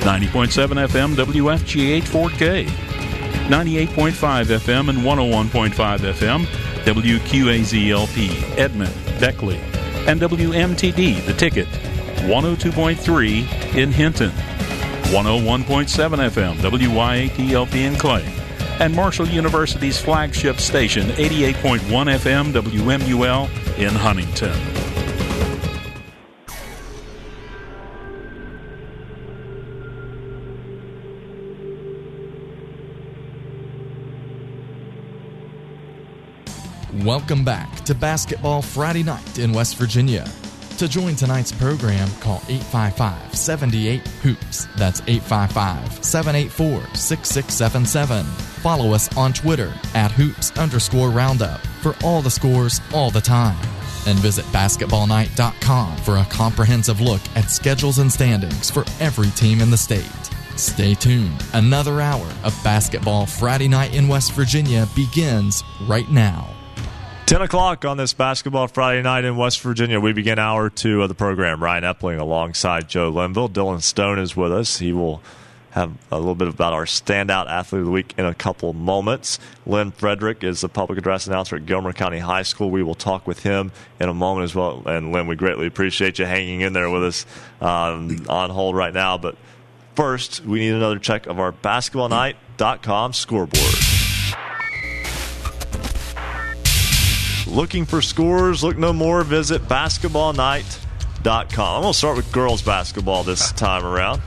90.7 0.00 0.86
FM 0.86 1.14
WFGH 1.16 2.04
Fort 2.04 2.32
Gay, 2.38 2.66
98.5 3.48 4.12
FM 4.12 4.88
and 4.88 4.98
101.5 4.98 5.98
FM 5.98 6.44
WQAZLP 6.84 8.56
Edmond, 8.56 8.94
Beckley, 9.18 9.58
and 10.06 10.20
WMTD 10.20 11.26
The 11.26 11.34
Ticket 11.34 11.66
102.3 12.26 13.74
in 13.76 13.90
Hinton, 13.90 14.30
101.7 15.06 15.86
FM 16.30 16.56
WYATLP 16.56 17.74
in 17.76 17.94
Clay, 17.94 18.24
and 18.80 18.94
Marshall 18.94 19.28
University's 19.28 20.00
flagship 20.00 20.58
station 20.58 21.06
88.1 21.10 21.78
FM 22.18 22.52
WMUL 22.52 23.78
in 23.78 23.94
Huntington. 23.94 24.52
Welcome 37.04 37.44
back 37.44 37.84
to 37.84 37.94
Basketball 37.94 38.60
Friday 38.60 39.04
Night 39.04 39.38
in 39.38 39.52
West 39.52 39.76
Virginia. 39.76 40.28
To 40.78 40.86
join 40.86 41.16
tonight's 41.16 41.52
program, 41.52 42.06
call 42.20 42.42
855 42.48 43.34
78 43.34 44.06
Hoops. 44.22 44.68
That's 44.76 45.00
855 45.06 46.04
784 46.04 46.94
6677. 46.94 48.24
Follow 48.60 48.92
us 48.92 49.14
on 49.16 49.32
Twitter 49.32 49.72
at 49.94 50.10
hoops 50.10 50.54
underscore 50.58 51.08
roundup 51.08 51.60
for 51.80 51.94
all 52.04 52.20
the 52.20 52.30
scores 52.30 52.82
all 52.92 53.10
the 53.10 53.22
time. 53.22 53.56
And 54.06 54.18
visit 54.18 54.44
basketballnight.com 54.46 55.96
for 55.98 56.18
a 56.18 56.24
comprehensive 56.26 57.00
look 57.00 57.22
at 57.34 57.50
schedules 57.50 57.98
and 57.98 58.12
standings 58.12 58.70
for 58.70 58.84
every 59.00 59.30
team 59.30 59.62
in 59.62 59.70
the 59.70 59.78
state. 59.78 60.04
Stay 60.56 60.92
tuned. 60.92 61.42
Another 61.54 62.02
hour 62.02 62.26
of 62.44 62.54
Basketball 62.62 63.24
Friday 63.24 63.68
Night 63.68 63.94
in 63.94 64.08
West 64.08 64.32
Virginia 64.32 64.86
begins 64.94 65.64
right 65.86 66.10
now. 66.10 66.55
10 67.26 67.42
o'clock 67.42 67.84
on 67.84 67.96
this 67.96 68.12
Basketball 68.12 68.68
Friday 68.68 69.02
night 69.02 69.24
in 69.24 69.36
West 69.36 69.60
Virginia. 69.60 69.98
We 69.98 70.12
begin 70.12 70.38
hour 70.38 70.70
two 70.70 71.02
of 71.02 71.08
the 71.08 71.14
program. 71.16 71.60
Ryan 71.60 71.82
Epling 71.82 72.20
alongside 72.20 72.88
Joe 72.88 73.08
Linville. 73.08 73.48
Dylan 73.48 73.82
Stone 73.82 74.20
is 74.20 74.36
with 74.36 74.52
us. 74.52 74.78
He 74.78 74.92
will 74.92 75.20
have 75.70 75.92
a 76.12 76.18
little 76.18 76.36
bit 76.36 76.46
about 76.46 76.72
our 76.72 76.84
standout 76.84 77.48
athlete 77.48 77.80
of 77.80 77.86
the 77.86 77.90
week 77.90 78.14
in 78.16 78.24
a 78.26 78.32
couple 78.32 78.72
moments. 78.74 79.40
Lynn 79.66 79.90
Frederick 79.90 80.44
is 80.44 80.60
the 80.60 80.68
public 80.68 81.00
address 81.00 81.26
announcer 81.26 81.56
at 81.56 81.66
Gilmer 81.66 81.92
County 81.92 82.20
High 82.20 82.44
School. 82.44 82.70
We 82.70 82.84
will 82.84 82.94
talk 82.94 83.26
with 83.26 83.42
him 83.42 83.72
in 83.98 84.08
a 84.08 84.14
moment 84.14 84.44
as 84.44 84.54
well. 84.54 84.84
And 84.86 85.10
Lynn, 85.10 85.26
we 85.26 85.34
greatly 85.34 85.66
appreciate 85.66 86.20
you 86.20 86.26
hanging 86.26 86.60
in 86.60 86.74
there 86.74 86.88
with 86.88 87.02
us 87.02 87.26
um, 87.60 88.24
on 88.28 88.50
hold 88.50 88.76
right 88.76 88.94
now. 88.94 89.18
But 89.18 89.36
first, 89.96 90.44
we 90.44 90.60
need 90.60 90.74
another 90.74 91.00
check 91.00 91.26
of 91.26 91.40
our 91.40 91.50
basketballnight.com 91.50 93.14
scoreboard. 93.14 93.85
Looking 97.46 97.84
for 97.84 98.02
scores? 98.02 98.64
Look 98.64 98.76
no 98.76 98.92
more. 98.92 99.22
Visit 99.22 99.62
basketballnight.com. 99.62 101.76
I'm 101.76 101.82
going 101.82 101.92
to 101.92 101.98
start 101.98 102.16
with 102.16 102.30
girls 102.32 102.62
basketball 102.62 103.22
this 103.22 103.52
time 103.56 103.84
around. 103.84 104.20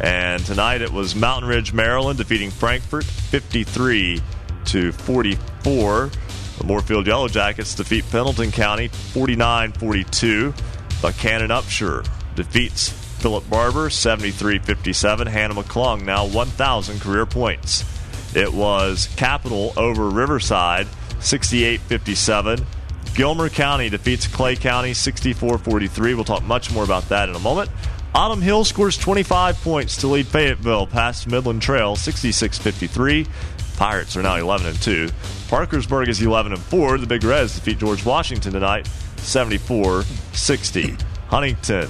And 0.00 0.44
tonight 0.44 0.80
it 0.80 0.90
was 0.90 1.14
Mountain 1.14 1.48
Ridge, 1.48 1.72
Maryland 1.72 2.18
defeating 2.18 2.50
Frankfort 2.50 3.04
53 3.04 4.20
to 4.66 4.92
44. 4.92 6.10
The 6.58 6.64
Moorefield 6.64 7.06
Yellow 7.06 7.28
Jackets 7.28 7.74
defeat 7.74 8.04
Pendleton 8.10 8.52
County 8.52 8.88
49 8.88 9.72
42. 9.72 10.52
Buckhannon 11.02 11.48
Upshur 11.48 12.08
defeats 12.34 12.88
Philip 12.88 13.48
Barbour 13.50 13.90
73 13.90 14.58
57. 14.60 15.26
Hannah 15.26 15.54
McClung 15.54 16.04
now 16.04 16.26
1,000 16.26 17.00
career 17.00 17.26
points. 17.26 17.84
It 18.34 18.52
was 18.52 19.08
Capital 19.16 19.72
over 19.76 20.08
Riverside 20.08 20.86
68 21.22 21.80
57. 21.80 22.66
Gilmer 23.14 23.48
County 23.48 23.88
defeats 23.88 24.26
Clay 24.26 24.56
County 24.56 24.94
64 24.94 25.58
43. 25.58 26.14
We'll 26.14 26.24
talk 26.24 26.42
much 26.42 26.72
more 26.72 26.84
about 26.84 27.08
that 27.08 27.28
in 27.28 27.34
a 27.34 27.38
moment. 27.38 27.70
Autumn 28.14 28.42
Hill 28.42 28.64
scores 28.64 28.98
25 28.98 29.62
points 29.62 29.96
to 29.98 30.06
lead 30.06 30.26
Fayetteville 30.26 30.86
past 30.86 31.26
Midland 31.28 31.62
Trail 31.62 31.96
66 31.96 32.58
53. 32.58 33.26
Pirates 33.76 34.16
are 34.16 34.22
now 34.22 34.36
11 34.36 34.66
and 34.66 34.82
2. 34.82 35.08
Parkersburg 35.48 36.08
is 36.08 36.20
11 36.20 36.52
and 36.52 36.60
4. 36.60 36.98
The 36.98 37.06
Big 37.06 37.24
Reds 37.24 37.54
defeat 37.54 37.78
George 37.78 38.04
Washington 38.04 38.52
tonight 38.52 38.86
74 39.16 40.02
60. 40.32 40.96
Huntington 41.28 41.88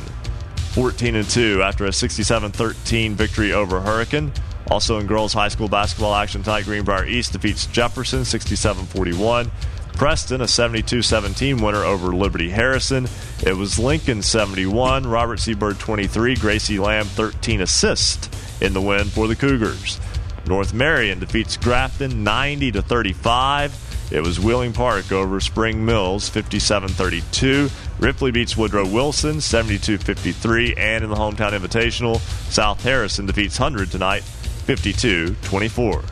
14 0.72 1.16
and 1.16 1.28
2 1.28 1.62
after 1.62 1.86
a 1.86 1.92
67 1.92 2.52
13 2.52 3.14
victory 3.14 3.52
over 3.52 3.80
Hurricane. 3.80 4.32
Also 4.70 4.98
in 4.98 5.06
girls 5.06 5.32
high 5.32 5.48
school 5.48 5.68
basketball 5.68 6.14
action 6.14 6.42
tonight, 6.42 6.64
Greenbrier 6.64 7.06
East 7.06 7.32
defeats 7.32 7.66
Jefferson 7.66 8.24
67 8.24 8.86
41. 8.86 9.50
Preston, 9.94 10.40
a 10.40 10.48
72 10.48 11.02
17 11.02 11.60
winner 11.60 11.84
over 11.84 12.14
Liberty 12.14 12.50
Harrison. 12.50 13.06
It 13.44 13.56
was 13.56 13.78
Lincoln 13.78 14.22
71, 14.22 15.06
Robert 15.06 15.38
C. 15.38 15.54
Byrd 15.54 15.78
23, 15.78 16.36
Gracie 16.36 16.78
Lamb 16.78 17.04
13 17.04 17.60
assists 17.60 18.28
in 18.60 18.72
the 18.72 18.80
win 18.80 19.04
for 19.04 19.28
the 19.28 19.36
Cougars. 19.36 20.00
North 20.46 20.74
Marion 20.74 21.20
defeats 21.20 21.56
Grafton 21.56 22.24
90 22.24 22.72
to 22.72 22.82
35. 22.82 24.08
It 24.10 24.20
was 24.20 24.40
Wheeling 24.40 24.72
Park 24.72 25.10
over 25.12 25.40
Spring 25.40 25.84
Mills 25.84 26.28
57 26.28 26.88
32. 26.88 27.70
Ripley 27.98 28.30
beats 28.30 28.56
Woodrow 28.56 28.86
Wilson 28.86 29.40
72 29.40 29.98
53. 29.98 30.74
And 30.74 31.04
in 31.04 31.10
the 31.10 31.16
hometown 31.16 31.52
invitational, 31.52 32.18
South 32.50 32.82
Harrison 32.82 33.26
defeats 33.26 33.58
100 33.58 33.90
tonight 33.90 34.22
52 34.62 35.34
24. 35.42 36.02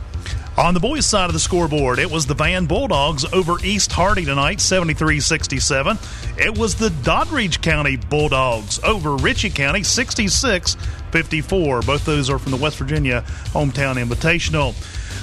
On 0.57 0.73
the 0.73 0.81
boys' 0.81 1.05
side 1.05 1.27
of 1.27 1.33
the 1.33 1.39
scoreboard, 1.39 1.97
it 1.97 2.11
was 2.11 2.25
the 2.25 2.33
Van 2.33 2.65
Bulldogs 2.65 3.23
over 3.33 3.55
East 3.63 3.91
Hardy 3.91 4.25
tonight, 4.25 4.59
73 4.59 5.19
67. 5.19 5.97
It 6.37 6.57
was 6.57 6.75
the 6.75 6.89
Doddridge 6.89 7.61
County 7.61 7.95
Bulldogs 7.95 8.77
over 8.83 9.15
Ritchie 9.15 9.51
County, 9.51 9.81
66 9.81 10.75
54. 11.11 11.81
Both 11.81 12.05
those 12.05 12.29
are 12.29 12.37
from 12.37 12.51
the 12.51 12.57
West 12.57 12.77
Virginia 12.77 13.23
Hometown 13.53 13.95
Invitational. 13.95 14.75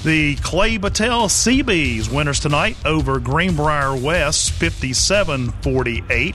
The 0.03 0.37
Clay 0.37 0.79
Battelle 0.79 1.31
Seabees 1.31 2.09
winners 2.09 2.41
tonight 2.41 2.77
over 2.87 3.21
Greenbrier 3.21 3.95
West, 3.97 4.53
57 4.53 5.51
48. 5.51 6.35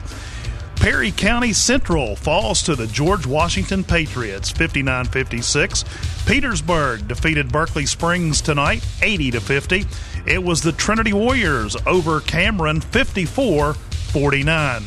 Perry 0.76 1.12
County 1.12 1.52
Central 1.52 2.14
falls 2.16 2.62
to 2.62 2.74
the 2.74 2.86
George 2.86 3.26
Washington 3.26 3.84
Patriots 3.84 4.50
59 4.50 5.06
56. 5.06 5.84
Petersburg 6.26 7.08
defeated 7.08 7.50
Berkeley 7.50 7.86
Springs 7.86 8.40
tonight 8.40 8.84
80 9.02 9.32
50. 9.32 9.86
It 10.26 10.42
was 10.42 10.62
the 10.62 10.72
Trinity 10.72 11.12
Warriors 11.12 11.76
over 11.86 12.20
Cameron 12.20 12.80
54 12.80 13.74
49. 13.74 14.82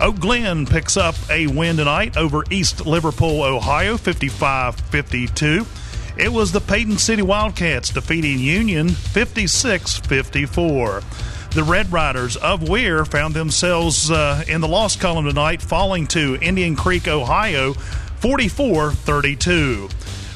Oak 0.00 0.20
Glen 0.20 0.64
picks 0.64 0.96
up 0.96 1.16
a 1.28 1.46
win 1.48 1.76
tonight 1.76 2.16
over 2.16 2.44
East 2.50 2.86
Liverpool, 2.86 3.42
Ohio 3.42 3.96
55 3.96 4.76
52. 4.76 5.66
It 6.16 6.32
was 6.32 6.50
the 6.52 6.60
Paden 6.60 6.98
City 6.98 7.22
Wildcats 7.22 7.90
defeating 7.90 8.38
Union 8.38 8.88
56 8.88 9.98
54. 9.98 11.02
The 11.50 11.64
Red 11.64 11.90
Riders 11.92 12.36
of 12.36 12.68
Weir 12.68 13.04
found 13.04 13.34
themselves 13.34 14.10
uh, 14.10 14.44
in 14.46 14.60
the 14.60 14.68
loss 14.68 14.96
column 14.96 15.24
tonight, 15.24 15.62
falling 15.62 16.06
to 16.08 16.38
Indian 16.40 16.76
Creek, 16.76 17.08
Ohio, 17.08 17.72
44 17.72 18.92
32. 18.92 19.88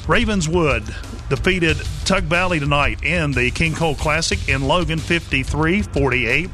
Ravenswood 0.07 0.83
defeated 1.29 1.77
Tug 2.03 2.23
Valley 2.23 2.59
tonight 2.59 3.03
in 3.03 3.31
the 3.31 3.51
King 3.51 3.73
Cole 3.73 3.95
Classic 3.95 4.49
in 4.49 4.63
Logan, 4.63 4.99
53 4.99 5.83
48. 5.83 6.49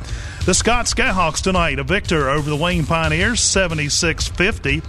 The 0.46 0.54
Scott 0.54 0.86
Skyhawks 0.86 1.42
tonight, 1.42 1.80
a 1.80 1.84
victor 1.84 2.30
over 2.30 2.50
the 2.50 2.56
Wayne 2.56 2.86
Pioneers, 2.86 3.40
76 3.40 4.28
50. 4.28 4.82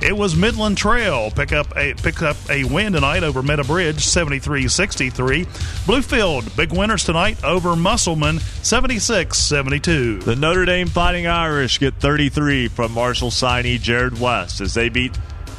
It 0.00 0.16
was 0.16 0.36
Midland 0.36 0.76
Trail 0.76 1.30
pick 1.30 1.52
up 1.52 1.74
a 1.76 1.94
pick 1.94 2.20
up 2.22 2.36
a 2.50 2.64
win 2.64 2.92
tonight 2.92 3.22
over 3.22 3.42
Meadow 3.42 3.64
Bridge 3.64 3.96
73-63. 3.96 5.46
Bluefield 5.86 6.54
big 6.56 6.72
winners 6.72 7.04
tonight 7.04 7.42
over 7.42 7.74
Musselman 7.74 8.36
76-72. 8.36 10.22
The 10.22 10.36
Notre 10.36 10.66
Dame 10.66 10.88
Fighting 10.88 11.26
Irish 11.26 11.80
get 11.80 11.94
33 11.94 12.68
from 12.68 12.92
Marshall 12.92 13.30
signee 13.30 13.80
Jared 13.80 14.20
West 14.20 14.60
as 14.60 14.74
they 14.74 14.90
beat 14.90 15.18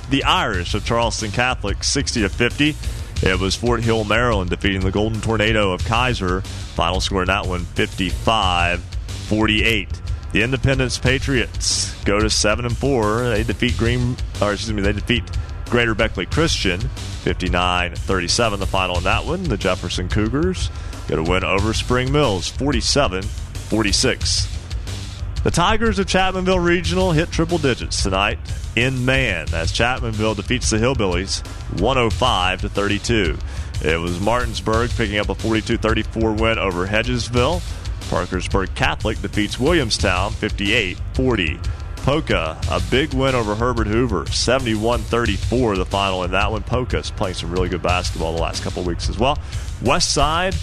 the 0.09 0.23
Irish 0.23 0.73
of 0.75 0.85
Charleston 0.85 1.31
Catholic 1.31 1.83
60 1.83 2.21
to 2.21 2.29
50. 2.29 2.75
It 3.23 3.39
was 3.39 3.55
Fort 3.55 3.83
Hill, 3.83 4.03
Maryland 4.03 4.51
defeating 4.51 4.81
the 4.81 4.91
Golden 4.91 5.19
Tornado 5.19 5.71
of 5.71 5.81
Keyser. 5.81 6.45
Final 6.45 7.01
score 7.01 7.23
in 7.23 7.27
that 7.27 7.47
one 7.47 7.65
55 7.65 8.81
48. 8.81 10.01
The 10.38 10.43
Independence 10.43 10.99
Patriots 10.99 11.95
go 12.03 12.19
to 12.19 12.29
seven 12.29 12.65
and 12.65 12.77
four. 12.77 13.27
They 13.27 13.41
defeat 13.41 13.75
Green, 13.75 14.15
or 14.39 14.53
excuse 14.53 14.71
me, 14.71 14.83
they 14.83 14.93
defeat 14.93 15.23
Greater 15.71 15.95
Beckley 15.95 16.27
Christian, 16.27 16.79
59-37. 16.79 18.59
The 18.59 18.67
final 18.67 18.99
in 18.99 19.03
that 19.05 19.25
one. 19.25 19.45
The 19.45 19.57
Jefferson 19.57 20.07
Cougars 20.07 20.69
get 21.07 21.17
a 21.17 21.23
win 21.23 21.43
over 21.43 21.73
Spring 21.73 22.11
Mills, 22.11 22.51
47-46. 22.51 25.43
The 25.43 25.49
Tigers 25.49 25.97
of 25.97 26.05
Chapmanville 26.05 26.63
Regional 26.63 27.13
hit 27.13 27.31
triple 27.31 27.57
digits 27.57 28.03
tonight 28.03 28.38
in 28.75 29.05
man 29.05 29.51
as 29.55 29.71
Chapmanville 29.71 30.35
defeats 30.35 30.69
the 30.69 30.77
Hillbillies 30.77 31.43
105 31.81 32.61
to 32.61 32.69
32. 32.69 33.35
It 33.83 33.99
was 33.99 34.19
Martinsburg 34.19 34.91
picking 34.91 35.17
up 35.17 35.29
a 35.29 35.35
42-34 35.35 36.39
win 36.39 36.59
over 36.59 36.85
Hedgesville. 36.85 37.63
Parkersburg 38.08 38.74
Catholic 38.76 39.22
defeats 39.22 39.60
Williamstown 39.60 40.32
58-40. 40.34 41.64
Poca, 41.97 42.60
a 42.72 42.82
big 42.89 43.14
win 43.14 43.36
over 43.36 43.53
Herbert 43.53 43.88
Hoover, 43.88 44.24
71-34 44.26 45.76
the 45.76 45.86
final 45.86 46.24
in 46.24 46.32
that 46.32 46.49
one. 46.49 46.64
Poca's 46.64 47.12
playing 47.12 47.36
some 47.36 47.51
really 47.51 47.68
good 47.68 47.82
basketball 47.82 48.34
the 48.34 48.41
last 48.41 48.64
couple 48.64 48.82
weeks 48.84 49.10
as 49.10 49.20
well. 49.20 49.38
West 49.84 50.14
Side, 50.14 50.55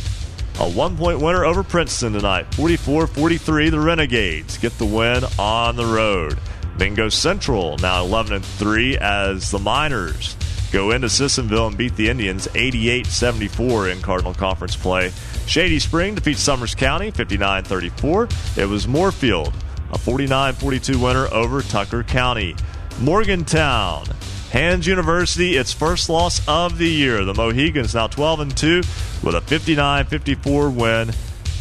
a 0.59 0.71
one-point 0.71 1.21
winner 1.21 1.45
over 1.45 1.63
Princeton 1.63 2.15
tonight, 2.15 2.51
44-43 2.53 3.71
the 3.71 3.81
Renegades 3.81 4.57
get 4.57 4.77
the 4.79 4.87
win 4.87 5.23
on 5.39 5.77
the 5.77 5.85
road. 5.85 6.39
Mingo 6.79 7.09
Central 7.09 7.77
now 7.79 8.03
11 8.03 8.33
and 8.33 8.45
3 8.45 8.99
as 8.99 9.51
the 9.51 9.59
Miners 9.59 10.37
go 10.75 10.91
into 10.91 11.07
Sissonville 11.07 11.69
and 11.69 11.79
beat 11.79 11.95
the 11.95 12.09
Indians 12.09 12.49
88 12.57 13.07
74 13.07 13.91
in 13.91 14.03
Cardinal 14.03 14.35
Conference 14.35 14.75
play. 14.75 15.13
Shady 15.47 15.79
Spring 15.79 16.17
defeats 16.17 16.41
Summers 16.41 16.75
County 16.75 17.13
59 17.13 17.63
34. 17.63 18.29
It 18.57 18.69
was 18.69 18.89
Moorefield, 18.89 19.55
a 19.93 19.99
49 19.99 20.55
42 20.55 20.99
winner 20.99 21.29
over 21.29 21.63
Tucker 21.63 22.03
County. 22.03 22.57
Morgantown 22.99 24.05
Hands 24.51 24.85
University, 24.85 25.57
its 25.57 25.73
first 25.73 26.09
loss 26.09 26.47
of 26.49 26.77
the 26.77 26.91
year. 26.91 27.25
The 27.25 27.35
Mohigans 27.35 27.95
now 27.95 28.09
12 28.09 28.41
and 28.41 28.57
2 28.57 28.79
with 29.23 29.37
a 29.37 29.43
59 29.43 30.07
54 30.07 30.71
win 30.71 31.13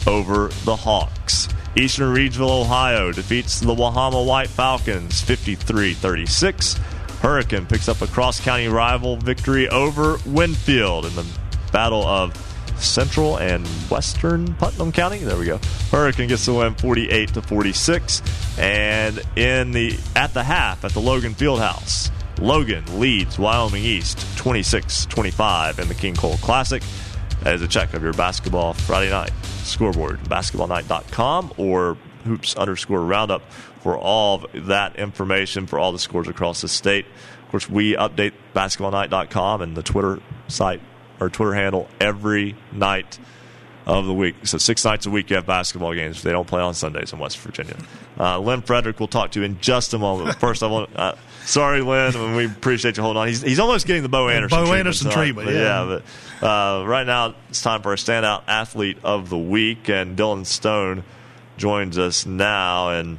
over 0.08 0.48
the 0.66 0.76
Hawks. 0.76 1.50
Eastern 1.76 2.16
Reedsville, 2.16 2.62
Ohio 2.62 3.12
defeats 3.12 3.60
the 3.60 3.76
Wahama 3.76 4.26
White 4.26 4.50
Falcons 4.50 5.22
53 5.22 5.94
36. 5.94 6.80
Hurricane 7.24 7.66
picks 7.66 7.88
up 7.88 8.02
a 8.02 8.08
cross 8.08 8.42
county 8.42 8.68
rival 8.68 9.16
victory 9.16 9.70
over 9.70 10.18
Winfield 10.26 11.06
in 11.06 11.16
the 11.16 11.26
Battle 11.72 12.06
of 12.06 12.36
Central 12.78 13.38
and 13.38 13.66
Western 13.90 14.54
Putnam 14.56 14.92
County. 14.92 15.20
There 15.20 15.38
we 15.38 15.46
go. 15.46 15.58
Hurricane 15.90 16.28
gets 16.28 16.46
the 16.46 16.54
win 16.54 16.76
48 16.76 17.34
to 17.36 17.42
46. 17.42 18.22
And 18.60 19.22
in 19.38 19.72
the 19.72 19.98
at 20.18 20.34
the 20.34 20.44
half 20.44 20.84
at 20.84 20.92
the 20.92 21.00
Logan 21.00 21.34
Fieldhouse, 21.34 22.12
Logan 22.42 23.00
leads 23.00 23.40
Wyoming 23.40 23.86
East 23.86 24.18
26-25 24.36 25.80
in 25.80 25.88
the 25.88 25.96
King 25.96 26.16
Cole 26.16 26.36
Classic. 26.38 26.84
Is 27.46 27.62
a 27.62 27.70
check 27.70 27.94
of 27.94 28.04
your 28.04 28.14
basketball 28.14 28.74
Friday 28.74 29.12
night 29.12 29.32
scoreboard, 29.64 30.20
basketballnight.com 30.24 31.54
or 31.56 31.98
hoops 32.26 32.56
underscore 32.56 33.02
roundup 33.02 33.42
for 33.84 33.98
all 33.98 34.46
of 34.46 34.68
that 34.68 34.96
information 34.96 35.68
for 35.68 35.78
all 35.78 35.92
the 35.92 36.00
scores 36.00 36.30
across 36.30 36.62
the 36.62 36.70
state. 36.70 37.06
Of 37.44 37.52
course, 37.52 37.70
we 37.70 37.96
update 37.96 38.32
basketballnight.com 38.56 39.62
and 39.62 39.76
the 39.76 39.84
Twitter 39.84 40.22
site 40.48 40.82
or 41.20 41.30
Twitter 41.30 41.54
handle 41.54 41.88
every 42.00 42.56
night 42.72 43.20
of 43.86 44.06
the 44.06 44.14
week. 44.14 44.36
So 44.44 44.58
six 44.58 44.86
nights 44.86 45.06
a 45.06 45.10
week 45.10 45.30
you 45.30 45.36
have 45.36 45.46
basketball 45.46 45.94
games. 45.94 46.24
They 46.24 46.32
don't 46.32 46.48
play 46.48 46.62
on 46.62 46.74
Sundays 46.74 47.12
in 47.12 47.20
West 47.20 47.38
Virginia. 47.40 47.76
Uh, 48.18 48.40
Lynn 48.40 48.62
Frederick 48.62 49.00
will 49.02 49.10
talk 49.10 49.32
to 49.32 49.40
you 49.40 49.46
in 49.46 49.60
just 49.60 49.94
a 49.94 50.00
moment. 50.00 50.40
First, 50.40 50.64
I 50.64 50.68
want. 50.68 50.90
Uh, 50.96 51.16
sorry, 51.44 51.82
Lynn. 51.82 52.16
and 52.16 52.36
we 52.38 52.46
appreciate 52.46 52.96
you 52.96 53.04
holding 53.04 53.22
on. 53.22 53.28
He's, 53.28 53.42
he's 53.42 53.60
almost 53.60 53.86
getting 53.86 54.04
the 54.04 54.10
Bo 54.10 54.30
Anderson. 54.30 54.58
Bo 54.58 54.62
treatment 54.62 54.80
Anderson 54.80 55.12
treatment, 55.12 55.48
but 55.48 55.56
yeah. 55.56 56.00
but 56.40 56.48
uh, 56.48 56.86
right 56.86 57.06
now 57.06 57.36
it's 57.50 57.62
time 57.62 57.82
for 57.82 57.92
a 57.92 57.98
standout 57.98 58.44
athlete 58.48 58.98
of 59.04 59.30
the 59.30 59.38
week, 59.38 59.90
and 59.90 60.18
Dylan 60.18 60.46
Stone 60.46 61.04
joins 61.58 61.98
us 61.98 62.26
now. 62.26 62.92
And 62.92 63.18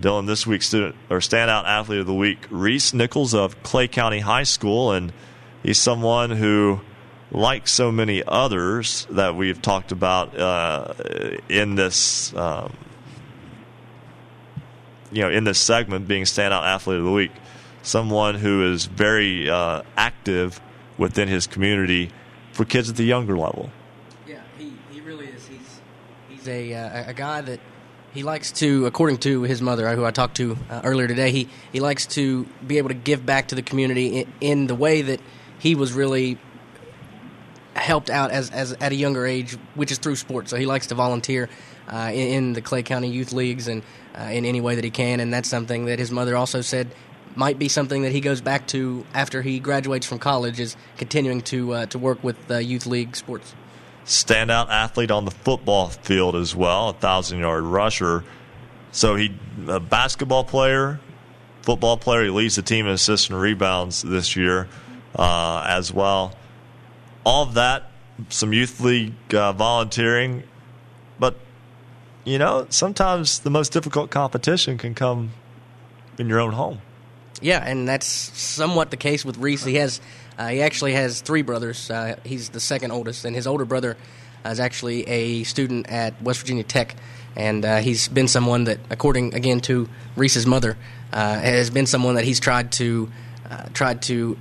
Dylan, 0.00 0.26
this 0.26 0.46
week's 0.46 0.66
student 0.66 0.94
or 1.08 1.18
standout 1.18 1.64
athlete 1.64 2.00
of 2.00 2.06
the 2.06 2.14
week, 2.14 2.46
Reese 2.50 2.92
Nichols 2.92 3.34
of 3.34 3.62
Clay 3.62 3.88
County 3.88 4.20
High 4.20 4.42
School, 4.42 4.92
and 4.92 5.12
he's 5.62 5.78
someone 5.78 6.30
who 6.30 6.80
like 7.30 7.66
so 7.66 7.90
many 7.90 8.22
others 8.26 9.06
that 9.10 9.34
we've 9.34 9.60
talked 9.60 9.92
about 9.92 10.38
uh, 10.38 10.94
in 11.48 11.74
this, 11.74 12.34
um, 12.34 12.72
you 15.10 15.22
know, 15.22 15.30
in 15.30 15.44
this 15.44 15.58
segment, 15.58 16.06
being 16.06 16.24
standout 16.24 16.62
athlete 16.62 16.98
of 16.98 17.04
the 17.04 17.12
week, 17.12 17.32
someone 17.82 18.36
who 18.36 18.72
is 18.72 18.86
very 18.86 19.48
uh, 19.48 19.82
active 19.96 20.60
within 20.98 21.28
his 21.28 21.46
community 21.46 22.10
for 22.52 22.64
kids 22.64 22.88
at 22.88 22.96
the 22.96 23.04
younger 23.04 23.36
level. 23.36 23.70
Yeah, 24.26 24.40
he, 24.58 24.72
he 24.90 25.00
really 25.00 25.26
is. 25.26 25.46
He's 25.46 25.80
he's 26.28 26.48
a 26.48 26.74
uh, 26.74 27.10
a 27.10 27.14
guy 27.14 27.40
that 27.40 27.60
he 28.16 28.22
likes 28.22 28.50
to, 28.52 28.86
according 28.86 29.18
to 29.18 29.42
his 29.42 29.60
mother, 29.60 29.94
who 29.94 30.04
I 30.04 30.10
talked 30.10 30.38
to 30.38 30.56
uh, 30.70 30.80
earlier 30.84 31.06
today, 31.06 31.30
he 31.30 31.48
he 31.70 31.80
likes 31.80 32.06
to 32.06 32.44
be 32.66 32.78
able 32.78 32.88
to 32.88 32.94
give 32.94 33.26
back 33.26 33.48
to 33.48 33.54
the 33.54 33.62
community 33.62 34.20
in, 34.20 34.32
in 34.40 34.66
the 34.66 34.74
way 34.74 35.02
that 35.02 35.20
he 35.58 35.74
was 35.74 35.92
really 35.92 36.38
helped 37.74 38.08
out 38.08 38.30
as, 38.30 38.50
as 38.50 38.72
at 38.72 38.92
a 38.92 38.94
younger 38.94 39.26
age, 39.26 39.52
which 39.74 39.92
is 39.92 39.98
through 39.98 40.16
sports. 40.16 40.50
So 40.50 40.56
he 40.56 40.64
likes 40.64 40.86
to 40.86 40.94
volunteer 40.94 41.50
uh, 41.88 42.10
in, 42.12 42.28
in, 42.28 42.52
the 42.54 42.62
Clay 42.62 42.82
County 42.82 43.08
youth 43.08 43.32
leagues 43.32 43.68
and 43.68 43.82
uh, 44.18 44.22
in 44.22 44.46
any 44.46 44.62
way 44.62 44.76
that 44.76 44.84
he 44.84 44.90
can, 44.90 45.20
and 45.20 45.30
that's 45.32 45.48
something 45.48 45.84
that 45.84 45.98
his 45.98 46.10
mother 46.10 46.36
also 46.36 46.62
said 46.62 46.88
might 47.34 47.58
be 47.58 47.68
something 47.68 48.00
that 48.00 48.12
he 48.12 48.22
goes 48.22 48.40
back 48.40 48.66
to 48.68 49.04
after 49.12 49.42
he 49.42 49.60
graduates 49.60 50.06
from 50.06 50.18
college 50.18 50.58
is 50.58 50.74
continuing 50.96 51.42
to 51.42 51.72
uh, 51.74 51.86
to 51.86 51.98
work 51.98 52.24
with 52.24 52.36
youth 52.50 52.86
league 52.86 53.14
sports. 53.14 53.54
Standout 54.06 54.68
athlete 54.68 55.10
on 55.10 55.24
the 55.24 55.30
football 55.30 55.88
field 55.88 56.36
as 56.36 56.54
well, 56.54 56.90
a 56.90 56.92
thousand 56.92 57.40
yard 57.40 57.64
rusher. 57.64 58.24
So 58.92 59.16
he 59.16 59.34
a 59.66 59.80
basketball 59.80 60.44
player, 60.44 61.00
football 61.62 61.96
player. 61.96 62.24
He 62.24 62.30
leads 62.30 62.56
the 62.56 62.62
team 62.62 62.86
in 62.86 62.92
assists 62.92 63.28
and 63.28 63.40
rebounds 63.40 64.02
this 64.02 64.36
year 64.36 64.68
uh, 65.16 65.64
as 65.66 65.92
well 65.92 66.34
all 67.26 67.42
of 67.42 67.54
that, 67.54 67.90
some 68.28 68.52
youth 68.52 68.80
league 68.80 69.34
uh, 69.34 69.52
volunteering, 69.52 70.44
but 71.18 71.36
you 72.24 72.38
know 72.38 72.66
sometimes 72.70 73.40
the 73.40 73.50
most 73.50 73.72
difficult 73.72 74.10
competition 74.10 74.78
can 74.78 74.94
come 74.94 75.32
in 76.18 76.28
your 76.28 76.38
own 76.38 76.52
home. 76.52 76.80
Yeah, 77.42 77.62
and 77.62 77.86
that's 77.86 78.06
somewhat 78.06 78.90
the 78.90 78.96
case 78.96 79.24
with 79.24 79.36
Reese. 79.36 79.64
He 79.64 79.74
has 79.74 80.00
uh, 80.38 80.48
he 80.48 80.62
actually 80.62 80.92
has 80.92 81.20
three 81.20 81.42
brothers. 81.42 81.90
Uh, 81.90 82.16
he's 82.24 82.50
the 82.50 82.60
second 82.60 82.90
oldest, 82.90 83.24
and 83.24 83.34
his 83.34 83.46
older 83.46 83.64
brother 83.64 83.96
is 84.44 84.60
actually 84.60 85.02
a 85.08 85.42
student 85.44 85.90
at 85.90 86.20
West 86.22 86.40
Virginia 86.40 86.62
Tech, 86.62 86.94
and 87.34 87.64
uh, 87.64 87.78
he's 87.78 88.08
been 88.08 88.28
someone 88.28 88.64
that, 88.64 88.78
according 88.90 89.34
again 89.34 89.60
to 89.60 89.88
Reese's 90.16 90.46
mother, 90.46 90.76
uh, 91.12 91.40
has 91.40 91.70
been 91.70 91.86
someone 91.86 92.14
that 92.14 92.24
he's 92.24 92.40
tried 92.40 92.72
to 92.72 93.10
uh, 93.48 93.68
tried 93.72 94.02
to 94.02 94.36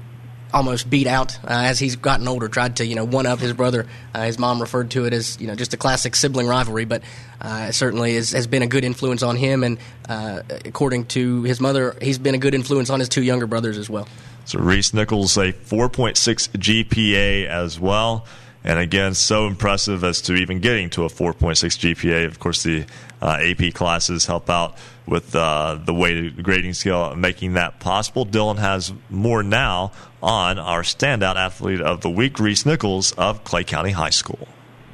almost 0.54 0.90
beat 0.90 1.06
out 1.06 1.38
uh, 1.44 1.48
as 1.50 1.80
he's 1.80 1.96
gotten 1.98 2.28
older. 2.28 2.48
Tried 2.48 2.78
to 2.78 2.86
you 2.86 2.96
know 2.96 3.06
one 3.06 3.26
up 3.26 3.40
his 3.40 3.54
brother. 3.54 3.86
Uh, 4.14 4.24
his 4.24 4.40
mom 4.40 4.62
referred 4.62 4.92
to 4.92 5.06
it 5.06 5.14
as 5.14 5.40
you 5.40 5.48
know 5.48 5.56
just 5.56 5.74
a 5.74 5.78
classic 5.78 6.16
sibling 6.16 6.48
rivalry, 6.48 6.86
but 6.86 7.04
uh, 7.42 7.72
certainly 7.72 8.16
is, 8.16 8.32
has 8.32 8.48
been 8.48 8.64
a 8.64 8.68
good 8.68 8.84
influence 8.84 9.22
on 9.24 9.36
him. 9.36 9.64
And 9.64 9.78
uh, 10.08 10.42
according 10.64 11.06
to 11.08 11.44
his 11.44 11.60
mother, 11.60 11.96
he's 12.02 12.18
been 12.18 12.36
a 12.36 12.40
good 12.40 12.54
influence 12.54 12.90
on 12.90 13.00
his 13.00 13.10
two 13.10 13.24
younger 13.24 13.48
brothers 13.48 13.78
as 13.78 13.90
well. 13.90 14.08
So 14.46 14.60
Reese 14.60 14.94
Nichols 14.94 15.38
a 15.38 15.54
4.6 15.54 16.50
GPA 16.50 17.48
as 17.48 17.80
well. 17.80 18.26
And 18.64 18.80
again, 18.80 19.14
so 19.14 19.46
impressive 19.48 20.04
as 20.04 20.22
to 20.22 20.34
even 20.36 20.60
getting 20.60 20.90
to 20.92 21.04
a 21.04 21.08
4.6 21.08 21.54
GPA. 21.54 22.26
Of 22.26 22.40
course, 22.40 22.64
the 22.64 22.86
uh, 23.22 23.40
AP 23.42 23.74
classes 23.74 24.26
help 24.26 24.50
out 24.50 24.78
with 25.08 25.36
uh, 25.36 25.80
the 25.84 25.94
weighted 25.94 26.42
grading 26.44 26.74
scale, 26.74 27.16
making 27.16 27.54
that 27.54 27.80
possible. 27.80 28.26
Dylan 28.26 28.58
has 28.58 28.94
more 29.10 29.44
now 29.44 29.92
on 30.22 30.58
our 30.58 30.82
standout 30.82 31.36
athlete 31.36 31.82
of 31.82 32.02
the 32.02 32.10
week, 32.10 32.40
Reese 32.40 32.66
Nichols 32.66 33.12
of 33.14 33.44
Clay 33.44 33.64
County 33.64 33.92
High 33.92 34.10
School. 34.10 34.48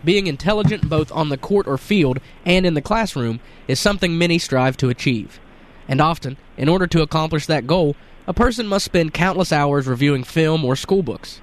Being 0.03 0.27
intelligent 0.27 0.89
both 0.89 1.11
on 1.11 1.29
the 1.29 1.37
court 1.37 1.67
or 1.67 1.77
field 1.77 2.19
and 2.45 2.65
in 2.65 2.73
the 2.73 2.81
classroom 2.81 3.39
is 3.67 3.79
something 3.79 4.17
many 4.17 4.37
strive 4.39 4.75
to 4.77 4.89
achieve. 4.89 5.39
And 5.87 6.01
often, 6.01 6.37
in 6.57 6.67
order 6.67 6.87
to 6.87 7.01
accomplish 7.01 7.45
that 7.45 7.67
goal, 7.67 7.95
a 8.27 8.33
person 8.33 8.67
must 8.67 8.85
spend 8.85 9.13
countless 9.13 9.51
hours 9.51 9.87
reviewing 9.87 10.23
film 10.23 10.63
or 10.63 10.75
school 10.75 11.03
books. 11.03 11.41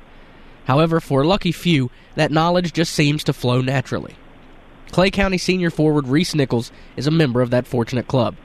However, 0.64 1.00
for 1.00 1.22
a 1.22 1.26
lucky 1.26 1.52
few, 1.52 1.90
that 2.14 2.30
knowledge 2.30 2.72
just 2.72 2.92
seems 2.92 3.24
to 3.24 3.32
flow 3.32 3.60
naturally. 3.60 4.16
Clay 4.90 5.10
County 5.10 5.38
senior 5.38 5.70
forward 5.70 6.08
Reese 6.08 6.34
Nichols 6.34 6.72
is 6.96 7.06
a 7.06 7.10
member 7.10 7.40
of 7.42 7.50
that 7.50 7.66
fortunate 7.66 8.06
club. 8.06 8.36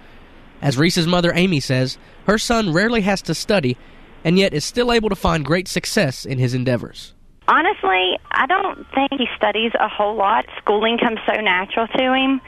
As 0.61 0.77
Reese's 0.77 1.07
mother 1.07 1.34
Amy 1.34 1.60
says, 1.60 1.97
her 2.26 2.38
son 2.38 2.72
rarely 2.72 3.01
has 3.01 3.22
to 3.23 3.35
study 3.35 3.77
and 4.23 4.39
yet 4.39 4.53
is 4.53 4.64
still 4.64 4.91
able 4.91 5.10
to 5.10 5.15
find 5.15 5.45
great 5.45 5.68
success 5.68 6.26
in 6.26 6.38
his 6.38 6.53
endeavors. 6.53 7.14
Honestly, 7.47 8.18
I 8.31 8.45
don't 8.47 8.85
think 8.95 9.11
he 9.11 9.27
studies 9.35 9.72
a 9.80 9.89
whole 9.89 10.15
lot. 10.15 10.45
Schooling 10.60 10.97
comes 10.97 11.19
so 11.26 11.39
natural 11.41 11.88
to 11.88 12.14
him. 12.14 12.41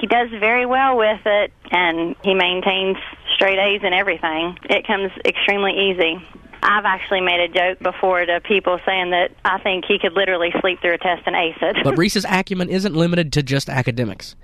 He 0.00 0.06
does 0.06 0.30
very 0.30 0.66
well 0.66 0.96
with 0.96 1.20
it, 1.24 1.52
and 1.70 2.16
he 2.24 2.34
maintains 2.34 2.96
straight 3.42 3.58
A's 3.58 3.80
and 3.82 3.92
everything. 3.92 4.56
It 4.70 4.86
comes 4.86 5.10
extremely 5.24 5.72
easy. 5.72 6.14
I've 6.62 6.84
actually 6.84 7.22
made 7.22 7.40
a 7.40 7.48
joke 7.48 7.80
before 7.80 8.24
to 8.24 8.40
people 8.40 8.78
saying 8.86 9.10
that 9.10 9.32
I 9.44 9.58
think 9.58 9.84
he 9.84 9.98
could 9.98 10.12
literally 10.12 10.50
sleep 10.60 10.80
through 10.80 10.94
a 10.94 10.98
test 10.98 11.22
and 11.26 11.34
ace 11.34 11.58
it. 11.60 11.78
but 11.82 11.98
Reese's 11.98 12.24
acumen 12.28 12.68
isn't 12.68 12.94
limited 12.94 13.32
to 13.32 13.42
just 13.42 13.68
academics. 13.68 14.36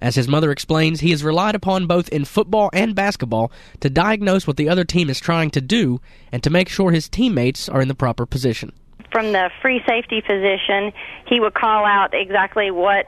As 0.00 0.14
his 0.14 0.28
mother 0.28 0.52
explains, 0.52 1.00
he 1.00 1.10
is 1.10 1.24
relied 1.24 1.56
upon 1.56 1.86
both 1.86 2.08
in 2.10 2.24
football 2.24 2.70
and 2.72 2.94
basketball 2.94 3.50
to 3.80 3.90
diagnose 3.90 4.46
what 4.46 4.56
the 4.56 4.68
other 4.68 4.84
team 4.84 5.10
is 5.10 5.18
trying 5.18 5.50
to 5.50 5.60
do 5.60 6.00
and 6.30 6.40
to 6.44 6.50
make 6.50 6.68
sure 6.68 6.92
his 6.92 7.08
teammates 7.08 7.68
are 7.68 7.82
in 7.82 7.88
the 7.88 7.94
proper 7.94 8.24
position. 8.24 8.72
From 9.10 9.32
the 9.32 9.50
free 9.62 9.82
safety 9.88 10.20
position, 10.20 10.92
he 11.26 11.40
would 11.40 11.54
call 11.54 11.84
out 11.84 12.10
exactly 12.12 12.70
what 12.70 13.06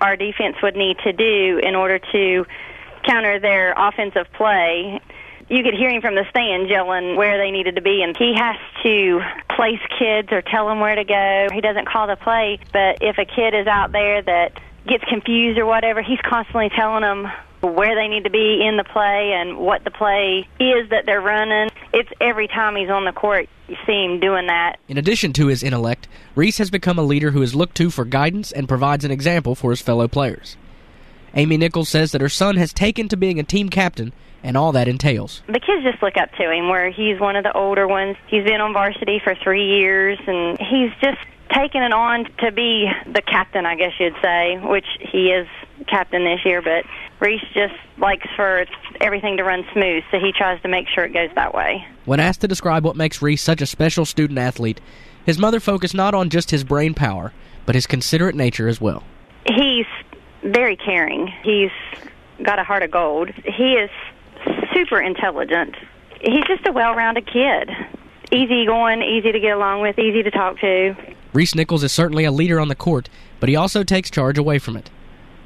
our 0.00 0.16
defense 0.16 0.56
would 0.62 0.76
need 0.76 0.96
to 1.04 1.12
do 1.12 1.60
in 1.62 1.74
order 1.74 1.98
to 2.12 2.46
counter 3.08 3.40
their 3.40 3.72
offensive 3.76 4.26
play. 4.34 5.00
You 5.48 5.62
could 5.62 5.74
hear 5.74 5.88
him 5.88 6.02
from 6.02 6.14
the 6.14 6.26
stand 6.28 6.68
yelling 6.68 7.16
where 7.16 7.38
they 7.38 7.50
needed 7.50 7.76
to 7.76 7.80
be, 7.80 8.02
and 8.02 8.14
he 8.16 8.34
has 8.36 8.56
to 8.82 9.20
place 9.56 9.80
kids 9.98 10.28
or 10.30 10.42
tell 10.42 10.68
them 10.68 10.80
where 10.80 10.94
to 10.94 11.04
go. 11.04 11.48
He 11.52 11.62
doesn't 11.62 11.88
call 11.88 12.06
the 12.06 12.16
play, 12.16 12.60
but 12.72 12.98
if 13.00 13.16
a 13.16 13.24
kid 13.24 13.54
is 13.54 13.66
out 13.66 13.92
there 13.92 14.20
that 14.22 14.60
gets 14.86 15.04
confused 15.04 15.58
or 15.58 15.64
whatever, 15.64 16.02
he's 16.02 16.20
constantly 16.20 16.68
telling 16.68 17.02
them 17.02 17.28
where 17.60 17.94
they 17.94 18.08
need 18.08 18.24
to 18.24 18.30
be 18.30 18.64
in 18.64 18.76
the 18.76 18.84
play 18.84 19.32
and 19.32 19.58
what 19.58 19.84
the 19.84 19.90
play 19.90 20.46
is 20.60 20.90
that 20.90 21.06
they're 21.06 21.20
running. 21.20 21.70
It's 21.92 22.10
every 22.20 22.46
time 22.46 22.76
he's 22.76 22.90
on 22.90 23.04
the 23.04 23.12
court, 23.12 23.48
you 23.68 23.76
see 23.86 24.04
him 24.04 24.20
doing 24.20 24.46
that. 24.46 24.76
In 24.86 24.98
addition 24.98 25.32
to 25.34 25.46
his 25.46 25.62
intellect, 25.62 26.08
Reese 26.34 26.58
has 26.58 26.70
become 26.70 26.98
a 26.98 27.02
leader 27.02 27.30
who 27.30 27.42
is 27.42 27.54
looked 27.54 27.76
to 27.78 27.90
for 27.90 28.04
guidance 28.04 28.52
and 28.52 28.68
provides 28.68 29.04
an 29.04 29.10
example 29.10 29.54
for 29.54 29.70
his 29.70 29.80
fellow 29.80 30.08
players. 30.08 30.56
Amy 31.34 31.56
Nichols 31.56 31.88
says 31.88 32.12
that 32.12 32.20
her 32.20 32.28
son 32.28 32.56
has 32.56 32.72
taken 32.72 33.08
to 33.08 33.16
being 33.16 33.38
a 33.38 33.44
team 33.44 33.68
captain 33.68 34.12
and 34.42 34.56
all 34.56 34.72
that 34.72 34.88
entails. 34.88 35.42
The 35.46 35.60
kids 35.60 35.82
just 35.82 36.02
look 36.02 36.16
up 36.16 36.30
to 36.32 36.50
him 36.50 36.68
where 36.68 36.90
he's 36.90 37.20
one 37.20 37.36
of 37.36 37.44
the 37.44 37.52
older 37.52 37.86
ones. 37.86 38.16
He's 38.28 38.44
been 38.44 38.60
on 38.60 38.72
varsity 38.72 39.20
for 39.22 39.34
three 39.34 39.66
years 39.66 40.18
and 40.26 40.58
he's 40.58 40.90
just 41.00 41.18
taken 41.52 41.82
it 41.82 41.92
on 41.92 42.24
to 42.38 42.52
be 42.52 42.88
the 43.06 43.22
captain, 43.22 43.66
I 43.66 43.74
guess 43.74 43.92
you'd 43.98 44.14
say, 44.22 44.58
which 44.58 44.86
he 45.00 45.28
is 45.28 45.46
captain 45.86 46.24
this 46.24 46.40
year, 46.44 46.62
but 46.62 46.84
Reese 47.20 47.42
just 47.54 47.74
likes 47.96 48.26
for 48.36 48.66
everything 49.00 49.38
to 49.38 49.44
run 49.44 49.64
smooth, 49.72 50.04
so 50.10 50.18
he 50.18 50.32
tries 50.32 50.60
to 50.62 50.68
make 50.68 50.88
sure 50.88 51.04
it 51.04 51.12
goes 51.12 51.30
that 51.34 51.54
way. 51.54 51.86
When 52.04 52.20
asked 52.20 52.42
to 52.42 52.48
describe 52.48 52.84
what 52.84 52.96
makes 52.96 53.22
Reese 53.22 53.42
such 53.42 53.62
a 53.62 53.66
special 53.66 54.04
student 54.04 54.38
athlete, 54.38 54.80
his 55.24 55.38
mother 55.38 55.60
focused 55.60 55.94
not 55.94 56.14
on 56.14 56.30
just 56.30 56.50
his 56.50 56.64
brain 56.64 56.94
power, 56.94 57.32
but 57.66 57.74
his 57.74 57.86
considerate 57.86 58.34
nature 58.34 58.68
as 58.68 58.80
well. 58.80 59.04
He's 59.46 59.86
very 60.42 60.76
caring. 60.76 61.26
He's 61.42 61.70
got 62.42 62.58
a 62.58 62.64
heart 62.64 62.82
of 62.82 62.90
gold. 62.90 63.30
He 63.44 63.74
is 63.74 63.90
super 64.72 65.00
intelligent. 65.00 65.74
He's 66.20 66.44
just 66.46 66.66
a 66.66 66.72
well-rounded 66.72 67.26
kid. 67.26 67.70
Easy 68.30 68.66
going, 68.66 69.02
easy 69.02 69.32
to 69.32 69.40
get 69.40 69.56
along 69.56 69.80
with, 69.80 69.98
easy 69.98 70.22
to 70.22 70.30
talk 70.30 70.58
to. 70.60 70.94
Reese 71.32 71.54
Nichols 71.54 71.82
is 71.82 71.92
certainly 71.92 72.24
a 72.24 72.32
leader 72.32 72.60
on 72.60 72.68
the 72.68 72.74
court, 72.74 73.08
but 73.40 73.48
he 73.48 73.56
also 73.56 73.82
takes 73.82 74.10
charge 74.10 74.38
away 74.38 74.58
from 74.58 74.76
it. 74.76 74.90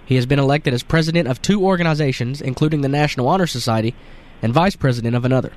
He 0.05 0.17
has 0.17 0.27
been 0.27 0.39
elected 0.39 0.75
as 0.75 0.83
president 0.83 1.29
of 1.29 1.41
two 1.41 1.65
organizations, 1.65 2.41
including 2.41 2.81
the 2.81 2.89
National 2.89 3.29
Honor 3.29 3.47
Society, 3.47 3.95
and 4.43 4.53
vice 4.53 4.77
president 4.77 5.15
of 5.15 5.25
another. 5.25 5.53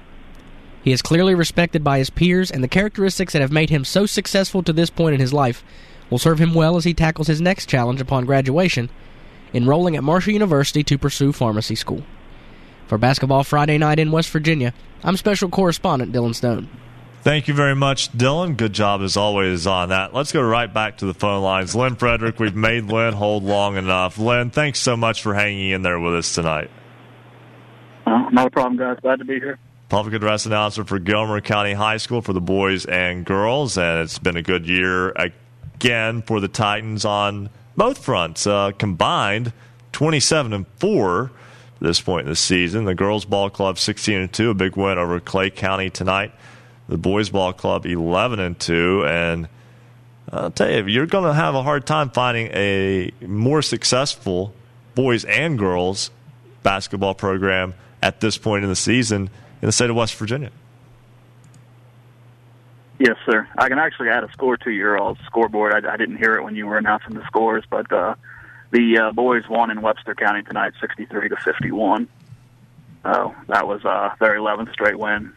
He 0.83 0.91
is 0.91 1.01
clearly 1.01 1.33
respected 1.33 1.83
by 1.83 1.97
his 1.97 2.11
peers, 2.11 2.51
and 2.51 2.63
the 2.63 2.67
characteristics 2.67 3.33
that 3.33 3.41
have 3.41 3.51
made 3.51 3.71
him 3.71 3.83
so 3.83 4.05
successful 4.05 4.61
to 4.63 4.71
this 4.71 4.91
point 4.91 5.15
in 5.15 5.19
his 5.19 5.33
life 5.33 5.63
will 6.09 6.19
serve 6.19 6.39
him 6.39 6.53
well 6.53 6.77
as 6.77 6.83
he 6.83 6.93
tackles 6.93 7.27
his 7.27 7.41
next 7.41 7.67
challenge 7.67 7.99
upon 7.99 8.25
graduation, 8.25 8.89
enrolling 9.53 9.95
at 9.95 10.03
Marshall 10.03 10.33
University 10.33 10.83
to 10.83 10.97
pursue 10.97 11.31
pharmacy 11.31 11.75
school. 11.75 12.03
For 12.87 12.97
Basketball 12.97 13.43
Friday 13.43 13.77
night 13.77 13.99
in 13.99 14.11
West 14.11 14.29
Virginia, 14.29 14.73
I'm 15.03 15.17
special 15.17 15.49
correspondent 15.49 16.11
Dylan 16.11 16.35
Stone. 16.35 16.69
Thank 17.23 17.47
you 17.47 17.55
very 17.55 17.73
much, 17.73 18.11
Dylan. 18.11 18.55
Good 18.55 18.73
job 18.73 19.01
as 19.01 19.17
always 19.17 19.65
on 19.65 19.89
that. 19.89 20.13
Let's 20.13 20.31
go 20.31 20.43
right 20.43 20.71
back 20.71 20.99
to 20.99 21.07
the 21.07 21.13
phone 21.15 21.41
lines. 21.41 21.75
Lynn 21.75 21.95
Frederick, 21.95 22.39
we've 22.39 22.55
made 22.55 22.83
Lynn 22.83 23.13
hold 23.13 23.43
long 23.43 23.77
enough. 23.77 24.19
Lynn, 24.19 24.51
thanks 24.51 24.77
so 24.77 24.95
much 24.95 25.23
for 25.23 25.33
hanging 25.33 25.71
in 25.71 25.81
there 25.81 25.99
with 25.99 26.13
us 26.13 26.35
tonight. 26.35 26.69
Uh, 28.05 28.29
not 28.31 28.45
a 28.45 28.49
problem, 28.51 28.77
guys. 28.77 28.99
Glad 29.01 29.17
to 29.17 29.25
be 29.25 29.39
here. 29.39 29.57
Public 29.89 30.13
address 30.13 30.45
announcer 30.45 30.83
for 30.83 30.99
Gilmer 30.99 31.41
County 31.41 31.73
High 31.73 31.97
School 31.97 32.21
for 32.21 32.33
the 32.33 32.41
boys 32.41 32.85
and 32.85 33.25
girls, 33.25 33.75
and 33.77 34.01
it's 34.01 34.19
been 34.19 34.37
a 34.37 34.43
good 34.43 34.67
year 34.67 35.09
again 35.09 36.21
for 36.21 36.39
the 36.39 36.47
Titans 36.47 37.05
on 37.05 37.49
both 37.77 38.03
fronts. 38.03 38.47
Uh, 38.47 38.71
combined, 38.77 39.53
twenty-seven 39.91 40.53
and 40.53 40.65
four 40.77 41.31
at 41.75 41.81
this 41.81 42.01
point 42.01 42.25
in 42.25 42.29
the 42.29 42.35
season. 42.35 42.85
The 42.85 42.95
girls 42.95 43.25
ball 43.25 43.49
club 43.49 43.77
sixteen 43.77 44.19
and 44.19 44.31
two, 44.31 44.49
a 44.49 44.53
big 44.53 44.75
win 44.75 44.97
over 44.97 45.19
Clay 45.19 45.49
County 45.49 45.89
tonight 45.89 46.31
the 46.87 46.97
boys 46.97 47.29
ball 47.29 47.53
club 47.53 47.85
11 47.85 48.39
and 48.39 48.59
2 48.59 49.05
and 49.05 49.47
I'll 50.31 50.51
tell 50.51 50.69
you 50.69 50.85
you're 50.87 51.05
going 51.05 51.25
to 51.25 51.33
have 51.33 51.55
a 51.55 51.63
hard 51.63 51.85
time 51.85 52.09
finding 52.09 52.47
a 52.47 53.11
more 53.21 53.61
successful 53.61 54.53
boys 54.93 55.25
and 55.25 55.57
girls 55.57 56.11
basketball 56.63 57.13
program 57.13 57.73
at 58.01 58.21
this 58.21 58.37
point 58.37 58.63
in 58.63 58.69
the 58.69 58.75
season 58.75 59.29
in 59.61 59.65
the 59.67 59.71
state 59.71 59.89
of 59.89 59.95
West 59.95 60.15
Virginia. 60.15 60.51
Yes, 62.97 63.17
sir. 63.25 63.47
I 63.57 63.67
can 63.67 63.77
actually 63.77 64.09
add 64.09 64.23
a 64.23 64.31
score 64.31 64.57
to 64.57 64.71
your 64.71 64.97
all 64.97 65.17
scoreboard. 65.25 65.73
I, 65.73 65.93
I 65.93 65.97
didn't 65.97 66.17
hear 66.17 66.35
it 66.35 66.43
when 66.43 66.55
you 66.55 66.65
were 66.65 66.77
announcing 66.77 67.13
the 67.13 67.25
scores, 67.27 67.63
but 67.69 67.91
uh, 67.91 68.15
the 68.71 68.97
uh, 68.97 69.11
boys 69.11 69.43
won 69.49 69.69
in 69.69 69.81
Webster 69.81 70.15
County 70.15 70.43
tonight, 70.43 70.73
63 70.79 71.29
to 71.29 71.35
51. 71.35 72.07
So 73.03 73.35
that 73.47 73.67
was 73.67 73.83
uh, 73.85 74.15
their 74.19 74.37
11th 74.37 74.71
straight 74.71 74.97
win. 74.97 75.33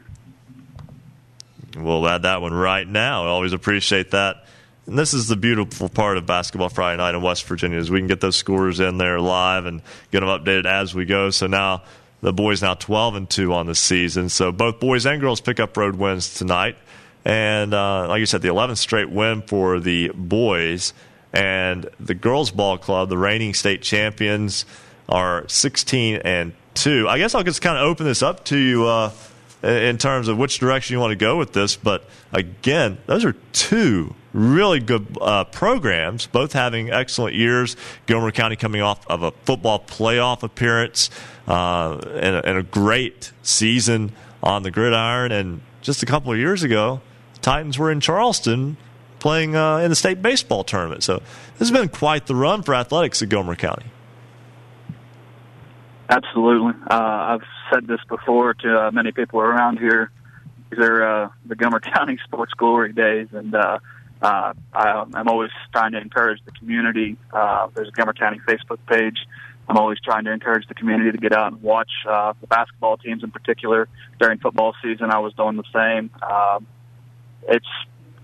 We'll 1.76 2.06
add 2.08 2.22
that 2.22 2.40
one 2.40 2.54
right 2.54 2.86
now. 2.86 3.24
I 3.24 3.28
always 3.28 3.52
appreciate 3.52 4.12
that. 4.12 4.44
And 4.86 4.98
this 4.98 5.12
is 5.12 5.28
the 5.28 5.36
beautiful 5.36 5.88
part 5.88 6.16
of 6.16 6.24
Basketball 6.26 6.70
Friday 6.70 6.96
Night 6.96 7.14
in 7.14 7.20
West 7.20 7.44
Virginia 7.44 7.76
is 7.78 7.90
we 7.90 7.98
can 7.98 8.06
get 8.06 8.20
those 8.20 8.36
scores 8.36 8.80
in 8.80 8.96
there 8.96 9.20
live 9.20 9.66
and 9.66 9.82
get 10.10 10.20
them 10.20 10.30
updated 10.30 10.64
as 10.64 10.94
we 10.94 11.04
go. 11.04 11.28
So 11.28 11.46
now 11.46 11.82
the 12.22 12.32
boys 12.32 12.62
now 12.62 12.74
12 12.74 13.14
and 13.16 13.30
2 13.30 13.52
on 13.52 13.66
the 13.66 13.74
season. 13.74 14.30
So 14.30 14.50
both 14.50 14.80
boys 14.80 15.04
and 15.04 15.20
girls 15.20 15.42
pick 15.42 15.60
up 15.60 15.76
road 15.76 15.96
wins 15.96 16.34
tonight. 16.34 16.78
And 17.28 17.74
uh, 17.74 18.08
like 18.08 18.20
you 18.20 18.26
said, 18.26 18.40
the 18.40 18.48
11th 18.48 18.78
straight 18.78 19.10
win 19.10 19.42
for 19.42 19.80
the 19.80 20.10
boys. 20.14 20.94
And 21.30 21.86
the 22.00 22.14
girls 22.14 22.50
ball 22.50 22.78
club, 22.78 23.10
the 23.10 23.18
reigning 23.18 23.52
state 23.52 23.82
champions, 23.82 24.64
are 25.10 25.46
16 25.46 26.22
and 26.24 26.54
2. 26.72 27.06
I 27.06 27.18
guess 27.18 27.34
I'll 27.34 27.42
just 27.42 27.60
kind 27.60 27.76
of 27.76 27.84
open 27.84 28.06
this 28.06 28.22
up 28.22 28.46
to 28.46 28.56
you. 28.56 28.86
Uh, 28.86 29.12
in 29.60 29.98
terms 29.98 30.28
of 30.28 30.38
which 30.38 30.60
direction 30.60 30.94
you 30.94 31.00
want 31.00 31.10
to 31.10 31.16
go 31.16 31.36
with 31.36 31.52
this. 31.52 31.74
But 31.74 32.08
again, 32.32 32.96
those 33.06 33.24
are 33.24 33.32
two 33.52 34.14
really 34.32 34.78
good 34.78 35.18
uh, 35.20 35.44
programs, 35.44 36.26
both 36.26 36.52
having 36.52 36.92
excellent 36.92 37.34
years. 37.34 37.76
Gilmer 38.06 38.30
County 38.30 38.54
coming 38.54 38.82
off 38.82 39.04
of 39.08 39.24
a 39.24 39.32
football 39.32 39.80
playoff 39.80 40.44
appearance 40.44 41.10
uh, 41.48 41.98
and, 42.14 42.36
a, 42.36 42.48
and, 42.48 42.58
a, 42.58 42.62
great 42.62 43.32
season 43.42 44.12
on 44.44 44.62
the 44.62 44.70
gridiron. 44.70 45.32
And 45.32 45.60
just 45.82 46.04
a 46.04 46.06
couple 46.06 46.30
of 46.30 46.38
years 46.38 46.62
ago, 46.62 47.00
Titans 47.48 47.78
were 47.78 47.90
in 47.90 47.98
Charleston 47.98 48.76
playing 49.20 49.56
uh, 49.56 49.78
in 49.78 49.88
the 49.88 49.96
state 49.96 50.20
baseball 50.20 50.64
tournament. 50.64 51.02
So 51.02 51.22
this 51.56 51.70
has 51.70 51.70
been 51.70 51.88
quite 51.88 52.26
the 52.26 52.34
run 52.34 52.62
for 52.62 52.74
athletics 52.74 53.22
at 53.22 53.30
Gilmer 53.30 53.56
County. 53.56 53.86
Absolutely. 56.10 56.74
Uh, 56.90 56.94
I've 56.94 57.44
said 57.72 57.86
this 57.86 58.00
before 58.06 58.52
to 58.52 58.78
uh, 58.78 58.90
many 58.90 59.12
people 59.12 59.40
around 59.40 59.78
here. 59.78 60.10
These 60.68 60.80
are 60.80 61.02
uh, 61.02 61.28
the 61.46 61.56
Gilmer 61.56 61.80
County 61.94 62.18
sports 62.22 62.52
glory 62.52 62.92
days, 62.92 63.28
and 63.32 63.54
uh, 63.54 63.78
uh, 64.20 64.52
I'm 64.74 65.28
always 65.28 65.50
trying 65.72 65.92
to 65.92 66.00
encourage 66.02 66.44
the 66.44 66.52
community. 66.52 67.16
Uh, 67.32 67.68
there's 67.74 67.88
a 67.88 67.92
Gilmer 67.92 68.12
County 68.12 68.40
Facebook 68.46 68.78
page. 68.86 69.26
I'm 69.70 69.78
always 69.78 69.98
trying 70.00 70.24
to 70.24 70.32
encourage 70.32 70.68
the 70.68 70.74
community 70.74 71.12
to 71.12 71.18
get 71.18 71.32
out 71.32 71.52
and 71.52 71.62
watch 71.62 71.92
uh, 72.06 72.34
the 72.42 72.46
basketball 72.46 72.98
teams 72.98 73.24
in 73.24 73.30
particular 73.30 73.88
during 74.20 74.38
football 74.38 74.74
season. 74.82 75.10
I 75.10 75.20
was 75.20 75.32
doing 75.32 75.56
the 75.56 75.64
same. 75.72 76.10
Uh, 76.20 76.60
it's 77.42 77.66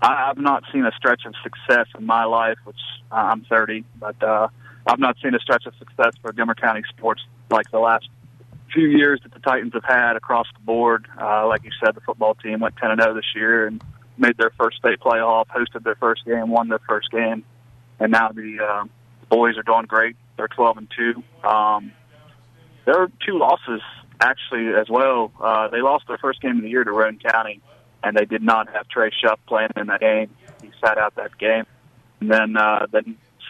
I, 0.01 0.29
I've 0.29 0.37
not 0.37 0.63
seen 0.71 0.85
a 0.85 0.91
stretch 0.97 1.25
of 1.25 1.33
success 1.43 1.87
in 1.97 2.05
my 2.05 2.25
life, 2.25 2.57
which 2.63 2.79
uh, 3.11 3.15
I'm 3.15 3.45
30, 3.45 3.83
but 3.99 4.21
uh, 4.21 4.47
I've 4.87 4.99
not 4.99 5.17
seen 5.23 5.33
a 5.33 5.39
stretch 5.39 5.65
of 5.65 5.73
success 5.79 6.13
for 6.21 6.31
Gilmer 6.33 6.55
County 6.55 6.83
sports 6.89 7.21
like 7.49 7.69
the 7.71 7.79
last 7.79 8.07
few 8.73 8.87
years 8.87 9.19
that 9.23 9.33
the 9.33 9.39
Titans 9.39 9.73
have 9.73 9.83
had 9.83 10.15
across 10.15 10.47
the 10.53 10.59
board. 10.65 11.07
Uh, 11.19 11.47
like 11.47 11.63
you 11.63 11.71
said, 11.83 11.95
the 11.95 12.01
football 12.01 12.35
team 12.35 12.59
went 12.59 12.75
10 12.77 12.91
and 12.91 13.01
0 13.01 13.13
this 13.13 13.25
year 13.35 13.67
and 13.67 13.81
made 14.17 14.37
their 14.37 14.51
first 14.59 14.77
state 14.77 14.99
playoff, 14.99 15.45
hosted 15.47 15.83
their 15.83 15.95
first 15.95 16.25
game, 16.25 16.49
won 16.49 16.69
their 16.69 16.81
first 16.87 17.09
game, 17.11 17.43
and 17.99 18.11
now 18.11 18.29
the 18.29 18.59
uh, 18.61 18.83
boys 19.29 19.57
are 19.57 19.63
doing 19.63 19.85
great. 19.85 20.15
They're 20.37 20.47
12 20.47 20.77
and 20.77 20.87
2. 21.43 21.47
Um, 21.47 21.91
there 22.85 23.01
are 23.01 23.09
two 23.25 23.37
losses 23.37 23.81
actually 24.21 24.67
as 24.79 24.87
well. 24.89 25.31
Uh, 25.39 25.67
they 25.69 25.81
lost 25.81 26.05
their 26.07 26.17
first 26.17 26.41
game 26.41 26.57
of 26.57 26.61
the 26.63 26.69
year 26.69 26.83
to 26.83 26.91
Roane 26.91 27.19
County, 27.19 27.61
and 28.05 28.15
they 28.15 28.25
did 28.25 28.43
not 28.43 28.69
have 28.69 28.87
Trey 28.87 29.09
Shuff 29.09 29.39
playing 29.47 29.71
in 29.75 29.87
that 29.87 29.99
game. 29.99 30.29
He 30.61 30.69
sat 30.79 30.99
out 30.99 31.15
that 31.15 31.35
game. 31.39 31.65
And 32.21 32.31
then 32.31 32.55
uh, 32.55 32.85
the 32.91 33.03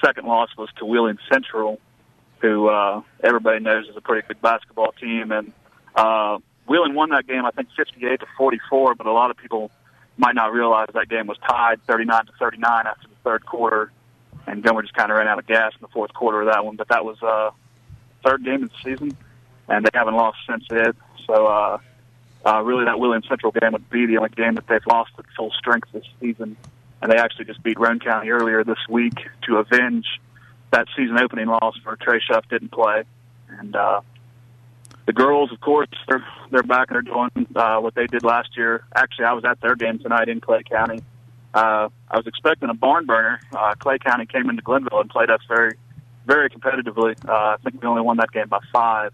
second 0.04 0.26
loss 0.28 0.50
was 0.58 0.70
to 0.78 0.86
Wheeling 0.86 1.18
Central, 1.32 1.80
who 2.40 2.70
uh, 2.70 3.02
everybody 3.22 3.60
knows 3.60 3.88
is 3.90 3.98
a 3.98 4.02
pretty 4.02 4.26
good 4.26 4.42
basketball 4.42 4.94
team. 4.94 5.34
And 5.34 5.52
uh, 5.94 6.40
Wheeling 6.68 6.96
won 6.96 7.10
that 7.10 7.28
game, 7.28 7.46
I 7.46 7.52
think, 7.52 7.68
58 7.76 8.22
to 8.22 8.26
44. 8.38 8.96
But 8.96 9.08
a 9.08 9.12
lot 9.12 9.30
of 9.30 9.36
people 9.36 9.72
might 10.16 10.36
not 10.36 10.54
realize 10.54 10.88
that 10.94 11.10
game 11.10 11.28
was 11.28 11.38
tied 11.46 11.84
39 11.86 12.28
to 12.28 12.32
39 12.40 12.88
after 12.88 13.10
the 13.10 13.16
third 13.26 13.46
quarter, 13.46 13.92
and 14.48 14.64
Gilmer 14.64 14.84
just 14.84 14.94
kind 14.94 15.12
of 15.12 15.18
ran 15.18 15.28
out 15.28 15.38
of 15.38 15.46
gas 15.46 15.74
in 15.74 15.82
the 15.82 15.90
fourth 15.90 16.14
quarter 16.14 16.40
of 16.40 16.48
that 16.48 16.64
one. 16.64 16.78
But 16.78 16.88
that 16.88 17.04
was 17.04 17.22
uh, 17.22 17.52
third 18.24 18.46
game 18.46 18.64
of 18.64 18.70
the 18.70 18.76
season, 18.82 19.18
and 19.68 19.84
they 19.86 19.90
haven't 19.94 20.16
lost 20.16 20.38
since 20.50 20.64
then. 20.70 20.94
So, 21.28 21.46
uh, 21.46 21.80
uh, 22.46 22.62
really, 22.62 22.86
that 22.86 23.00
Wheeling 23.00 23.24
Central 23.28 23.52
game 23.52 23.72
would 23.74 23.90
be 23.90 24.06
the 24.06 24.18
only 24.18 24.30
game 24.30 24.56
that 24.56 24.68
they've 24.68 24.86
lost 24.88 25.12
at 25.18 25.26
full 25.36 25.52
strength 25.52 25.90
this 25.92 26.06
season. 26.20 26.56
And 27.02 27.12
they 27.12 27.18
actually 27.18 27.46
just 27.46 27.62
beat 27.64 27.80
Roane 27.80 28.00
County 28.00 28.30
earlier 28.30 28.64
this 28.64 28.78
week 28.90 29.14
to 29.48 29.58
avenge 29.58 30.06
that 30.72 30.88
season 30.96 31.18
opening 31.20 31.48
loss 31.48 31.76
where 31.84 31.96
Trey 31.96 32.20
Shuff 32.20 32.48
didn't 32.50 32.72
play. 32.72 33.04
And 33.50 33.76
uh, 33.76 34.02
the 35.06 35.14
girls, 35.14 35.52
of 35.52 35.60
course, 35.60 35.88
they're 36.08 36.26
they're 36.52 36.64
back 36.64 36.90
and 36.90 36.96
they're 36.96 37.14
doing 37.14 37.48
uh, 37.56 37.78
what 37.80 37.96
they 37.96 38.08
did 38.08 38.24
last 38.24 38.56
year. 38.58 38.84
Actually, 38.96 39.26
I 39.26 39.34
was 39.34 39.46
at 39.46 39.60
their 39.62 39.76
game 39.76 40.00
tonight 40.00 40.30
in 40.30 40.40
Clay 40.42 40.64
County. 40.64 41.02
Uh, 41.54 41.90
I 42.10 42.18
was 42.18 42.28
expecting 42.28 42.70
a 42.70 42.74
barn 42.74 43.06
burner. 43.06 43.40
Uh, 43.56 43.74
Clay 43.80 43.98
County 43.98 44.26
came 44.26 44.50
into 44.50 44.62
Glenville 44.62 45.00
and 45.00 45.10
played 45.10 45.30
us 45.30 45.40
very, 45.48 45.78
very 46.26 46.50
competitively. 46.50 47.16
Uh, 47.28 47.32
I 47.32 47.58
think 47.64 47.82
we 47.82 47.88
only 47.88 48.02
won 48.02 48.18
that 48.18 48.32
game 48.32 48.50
by 48.50 48.60
five. 48.74 49.14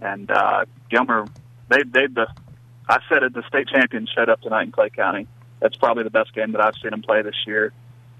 And 0.00 0.30
uh, 0.30 0.64
Gilmer, 0.90 1.26
they 1.68 1.82
they 1.84 2.06
the 2.06 2.26
I 2.88 3.00
said 3.08 3.22
it. 3.22 3.34
The 3.34 3.42
state 3.48 3.68
champions 3.68 4.10
showed 4.10 4.28
up 4.28 4.40
tonight 4.40 4.64
in 4.64 4.72
Clay 4.72 4.90
County. 4.90 5.26
That's 5.60 5.76
probably 5.76 6.04
the 6.04 6.10
best 6.10 6.34
game 6.34 6.52
that 6.52 6.60
I've 6.60 6.76
seen 6.76 6.90
them 6.90 7.02
play 7.02 7.22
this 7.22 7.46
year. 7.46 7.72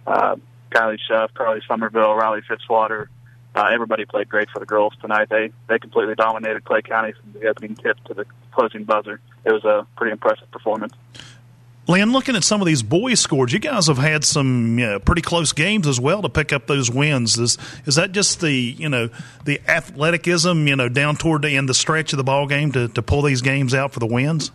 Uh, 0.07 0.37
Kylie 0.71 0.99
Shuff, 1.07 1.33
Carly 1.35 1.61
Somerville, 1.69 2.15
Riley 2.15 2.41
Fitzwater, 2.43 3.09
uh, 3.57 3.71
everybody 3.73 4.05
played 4.05 4.29
great 4.29 4.51
for 4.51 4.59
the 4.59 4.67
girls 4.67 4.93
tonight. 5.01 5.29
They 5.31 5.51
they 5.67 5.79
completely 5.79 6.15
dominated 6.15 6.65
Clay 6.65 6.83
County 6.83 7.13
from 7.13 7.41
the 7.41 7.49
opening 7.49 7.75
tip 7.75 7.97
to 8.05 8.15
the 8.15 8.27
closing 8.53 8.85
buzzer. 8.85 9.19
It 9.47 9.53
was 9.53 9.65
a 9.65 9.87
pretty 9.97 10.13
impressive 10.13 10.51
performance. 10.51 10.93
Lynn, 11.89 12.13
looking 12.13 12.35
at 12.35 12.43
some 12.43 12.61
of 12.61 12.67
these 12.67 12.83
boys' 12.83 13.21
scores, 13.21 13.53
you 13.53 13.61
guys 13.61 13.87
have 13.87 13.99
had 13.99 14.25
some 14.25 14.79
you 14.79 14.87
know, 14.87 14.99
pretty 14.99 15.23
close 15.23 15.53
games 15.53 15.87
as 15.87 16.01
well 16.01 16.21
to 16.23 16.29
pick 16.29 16.53
up 16.53 16.67
those 16.67 16.91
wins. 16.91 17.39
Is 17.39 17.59
is 17.85 17.95
that 17.95 18.13
just 18.13 18.41
the 18.41 18.51
you 18.51 18.89
know 18.89 19.09
the 19.45 19.61
athleticism 19.69 20.67
you 20.67 20.75
know 20.75 20.89
down 20.89 21.17
toward 21.17 21.43
the 21.43 21.51
end 21.51 21.69
the 21.69 21.75
stretch 21.75 22.13
of 22.13 22.17
the 22.17 22.25
ball 22.25 22.49
game 22.49 22.73
to, 22.73 22.89
to 22.89 23.03
pull 23.03 23.23
these 23.23 23.41
games 23.41 23.73
out 23.73 23.93
for 23.93 24.01
the 24.01 24.07
wins? 24.07 24.51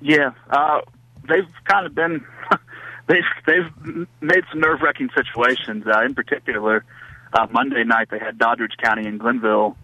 Yeah, 0.00 0.32
uh, 0.50 0.80
they've 1.28 1.48
kind 1.64 1.86
of 1.86 1.94
been 1.94 2.24
they've 3.06 3.22
they've 3.46 4.06
made 4.20 4.44
some 4.50 4.60
nerve 4.60 4.82
wracking 4.82 5.10
situations. 5.14 5.84
Uh, 5.86 6.02
in 6.04 6.16
particular, 6.16 6.84
uh, 7.32 7.46
Monday 7.52 7.84
night 7.84 8.08
they 8.10 8.18
had 8.18 8.36
Doddridge 8.36 8.76
County 8.82 9.06
and 9.06 9.20
Glenville, 9.20 9.76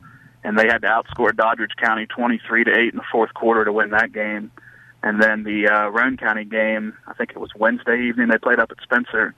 and 0.42 0.58
they 0.58 0.66
had 0.66 0.78
to 0.82 0.88
outscore 0.88 1.30
Doddridge 1.30 1.76
County 1.76 2.06
twenty 2.06 2.40
three 2.48 2.64
to 2.64 2.70
eight 2.76 2.92
in 2.92 2.96
the 2.96 3.04
fourth 3.12 3.32
quarter 3.32 3.64
to 3.64 3.72
win 3.72 3.90
that 3.90 4.12
game. 4.12 4.50
And 5.04 5.22
then 5.22 5.44
the 5.44 5.68
uh, 5.68 5.88
Roane 5.90 6.16
County 6.16 6.46
game, 6.46 6.96
I 7.06 7.12
think 7.12 7.32
it 7.32 7.38
was 7.38 7.50
Wednesday 7.54 8.08
evening. 8.08 8.28
They 8.28 8.38
played 8.38 8.58
up 8.58 8.70
at 8.70 8.78
Spencer. 8.82 9.34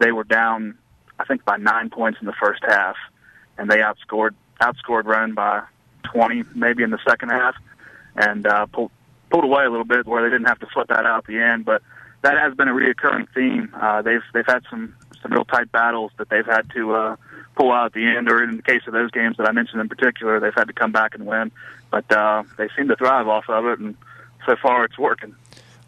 They 0.00 0.10
were 0.10 0.24
down, 0.24 0.76
I 1.20 1.24
think, 1.24 1.44
by 1.44 1.56
nine 1.56 1.88
points 1.88 2.18
in 2.20 2.26
the 2.26 2.32
first 2.32 2.64
half, 2.66 2.96
and 3.56 3.70
they 3.70 3.78
outscored 3.78 4.34
outscored 4.60 5.04
Roane 5.04 5.34
by 5.34 5.62
twenty, 6.02 6.42
maybe 6.56 6.82
in 6.82 6.90
the 6.90 6.98
second 7.08 7.28
half, 7.28 7.54
and 8.16 8.44
uh, 8.44 8.66
pulled 8.66 8.90
pulled 9.30 9.44
away 9.44 9.64
a 9.64 9.70
little 9.70 9.84
bit 9.84 10.04
where 10.04 10.24
they 10.24 10.30
didn't 10.34 10.48
have 10.48 10.58
to 10.58 10.66
flip 10.66 10.88
that 10.88 11.06
out 11.06 11.18
at 11.18 11.26
the 11.26 11.38
end. 11.38 11.64
But 11.64 11.82
that 12.22 12.36
has 12.36 12.52
been 12.54 12.66
a 12.66 12.72
reoccurring 12.72 13.28
theme. 13.32 13.72
Uh, 13.72 14.02
they've 14.02 14.24
they've 14.32 14.44
had 14.44 14.64
some 14.68 14.96
some 15.22 15.32
real 15.32 15.44
tight 15.44 15.70
battles 15.70 16.10
that 16.18 16.28
they've 16.28 16.44
had 16.44 16.68
to 16.70 16.92
uh, 16.92 17.16
pull 17.56 17.70
out 17.70 17.86
at 17.86 17.92
the 17.92 18.04
end, 18.04 18.28
or 18.28 18.42
in 18.42 18.56
the 18.56 18.62
case 18.62 18.82
of 18.88 18.92
those 18.92 19.12
games 19.12 19.36
that 19.36 19.48
I 19.48 19.52
mentioned 19.52 19.80
in 19.80 19.88
particular, 19.88 20.40
they've 20.40 20.52
had 20.52 20.66
to 20.66 20.72
come 20.72 20.90
back 20.90 21.14
and 21.14 21.24
win. 21.24 21.52
But 21.92 22.10
uh, 22.10 22.42
they 22.58 22.68
seem 22.76 22.88
to 22.88 22.96
thrive 22.96 23.28
off 23.28 23.48
of 23.48 23.64
it, 23.66 23.78
and 23.78 23.94
so 24.46 24.56
far 24.56 24.84
it's 24.84 24.98
working. 24.98 25.34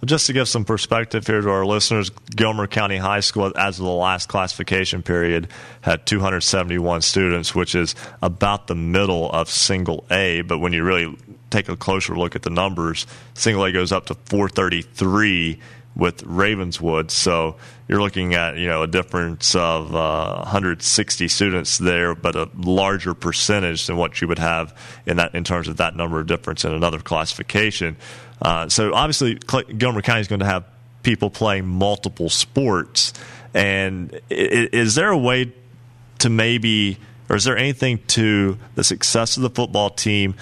Just 0.05 0.27
to 0.27 0.35
give 0.35 0.47
some 0.47 0.65
perspective 0.65 1.27
here 1.27 1.41
to 1.41 1.51
our 1.51 1.65
listeners, 1.65 2.11
Gilmer 2.11 2.67
County 2.67 2.99
High 2.99 3.21
School, 3.21 3.51
as 3.57 3.79
of 3.79 3.87
the 3.87 3.91
last 3.91 4.29
classification 4.29 5.03
period, 5.03 5.49
had 5.81 6.05
271 6.05 7.01
students, 7.01 7.55
which 7.55 7.75
is 7.75 7.95
about 8.23 8.67
the 8.67 8.75
middle 8.75 9.31
of 9.33 9.51
single 9.51 10.05
A. 10.11 10.43
But 10.43 10.59
when 10.59 10.75
you 10.75 10.85
really 10.85 11.17
take 11.51 11.69
a 11.71 11.77
closer 11.77 12.17
look 12.17 12.37
at 12.37 12.43
the 12.43 12.51
numbers, 12.51 13.07
single 13.35 13.65
A 13.65 13.73
goes 13.73 13.91
up 13.91 14.07
to 14.07 14.15
433 14.27 15.59
with 15.97 16.23
Ravenswood. 16.25 17.11
So 17.11 17.57
you're 17.89 18.01
looking 18.01 18.35
at 18.35 18.59
you 18.59 18.69
know 18.69 18.83
a 18.83 18.87
difference 18.87 19.55
of 19.55 19.95
uh, 19.95 20.37
160 20.43 21.27
students 21.29 21.79
there, 21.79 22.15
but 22.15 22.37
a 22.37 22.51
larger 22.55 23.15
percentage 23.15 23.87
than 23.87 23.97
what 23.97 24.21
you 24.21 24.29
would 24.29 24.39
have 24.39 24.77
in 25.07 25.17
that 25.17 25.35
in 25.35 25.43
terms 25.43 25.69
of 25.69 25.79
that 25.79 25.97
number 25.97 26.21
of 26.21 26.27
difference 26.27 26.65
in 26.65 26.73
another 26.73 27.01
classification. 27.01 27.97
Uh, 28.41 28.69
so 28.69 28.93
obviously, 28.93 29.35
Gilmer 29.35 30.03
County 30.03 30.21
is 30.21 30.29
going 30.29 30.41
to 30.41 30.47
have 30.47 30.65
people 31.03 31.31
playing 31.31 31.67
multiple 31.67 32.29
sports. 32.29 33.13
And 33.55 34.21
is 34.29 34.95
there 34.95 35.11
a 35.11 35.17
way 35.17 35.53
to 36.19 36.29
maybe, 36.29 36.99
or 37.31 37.37
is 37.37 37.45
there 37.45 37.57
anything 37.57 38.01
to 38.09 38.59
the 38.75 38.85
success 38.85 39.37
of 39.37 39.43
the 39.43 39.51
football 39.51 39.91
team 39.91 40.35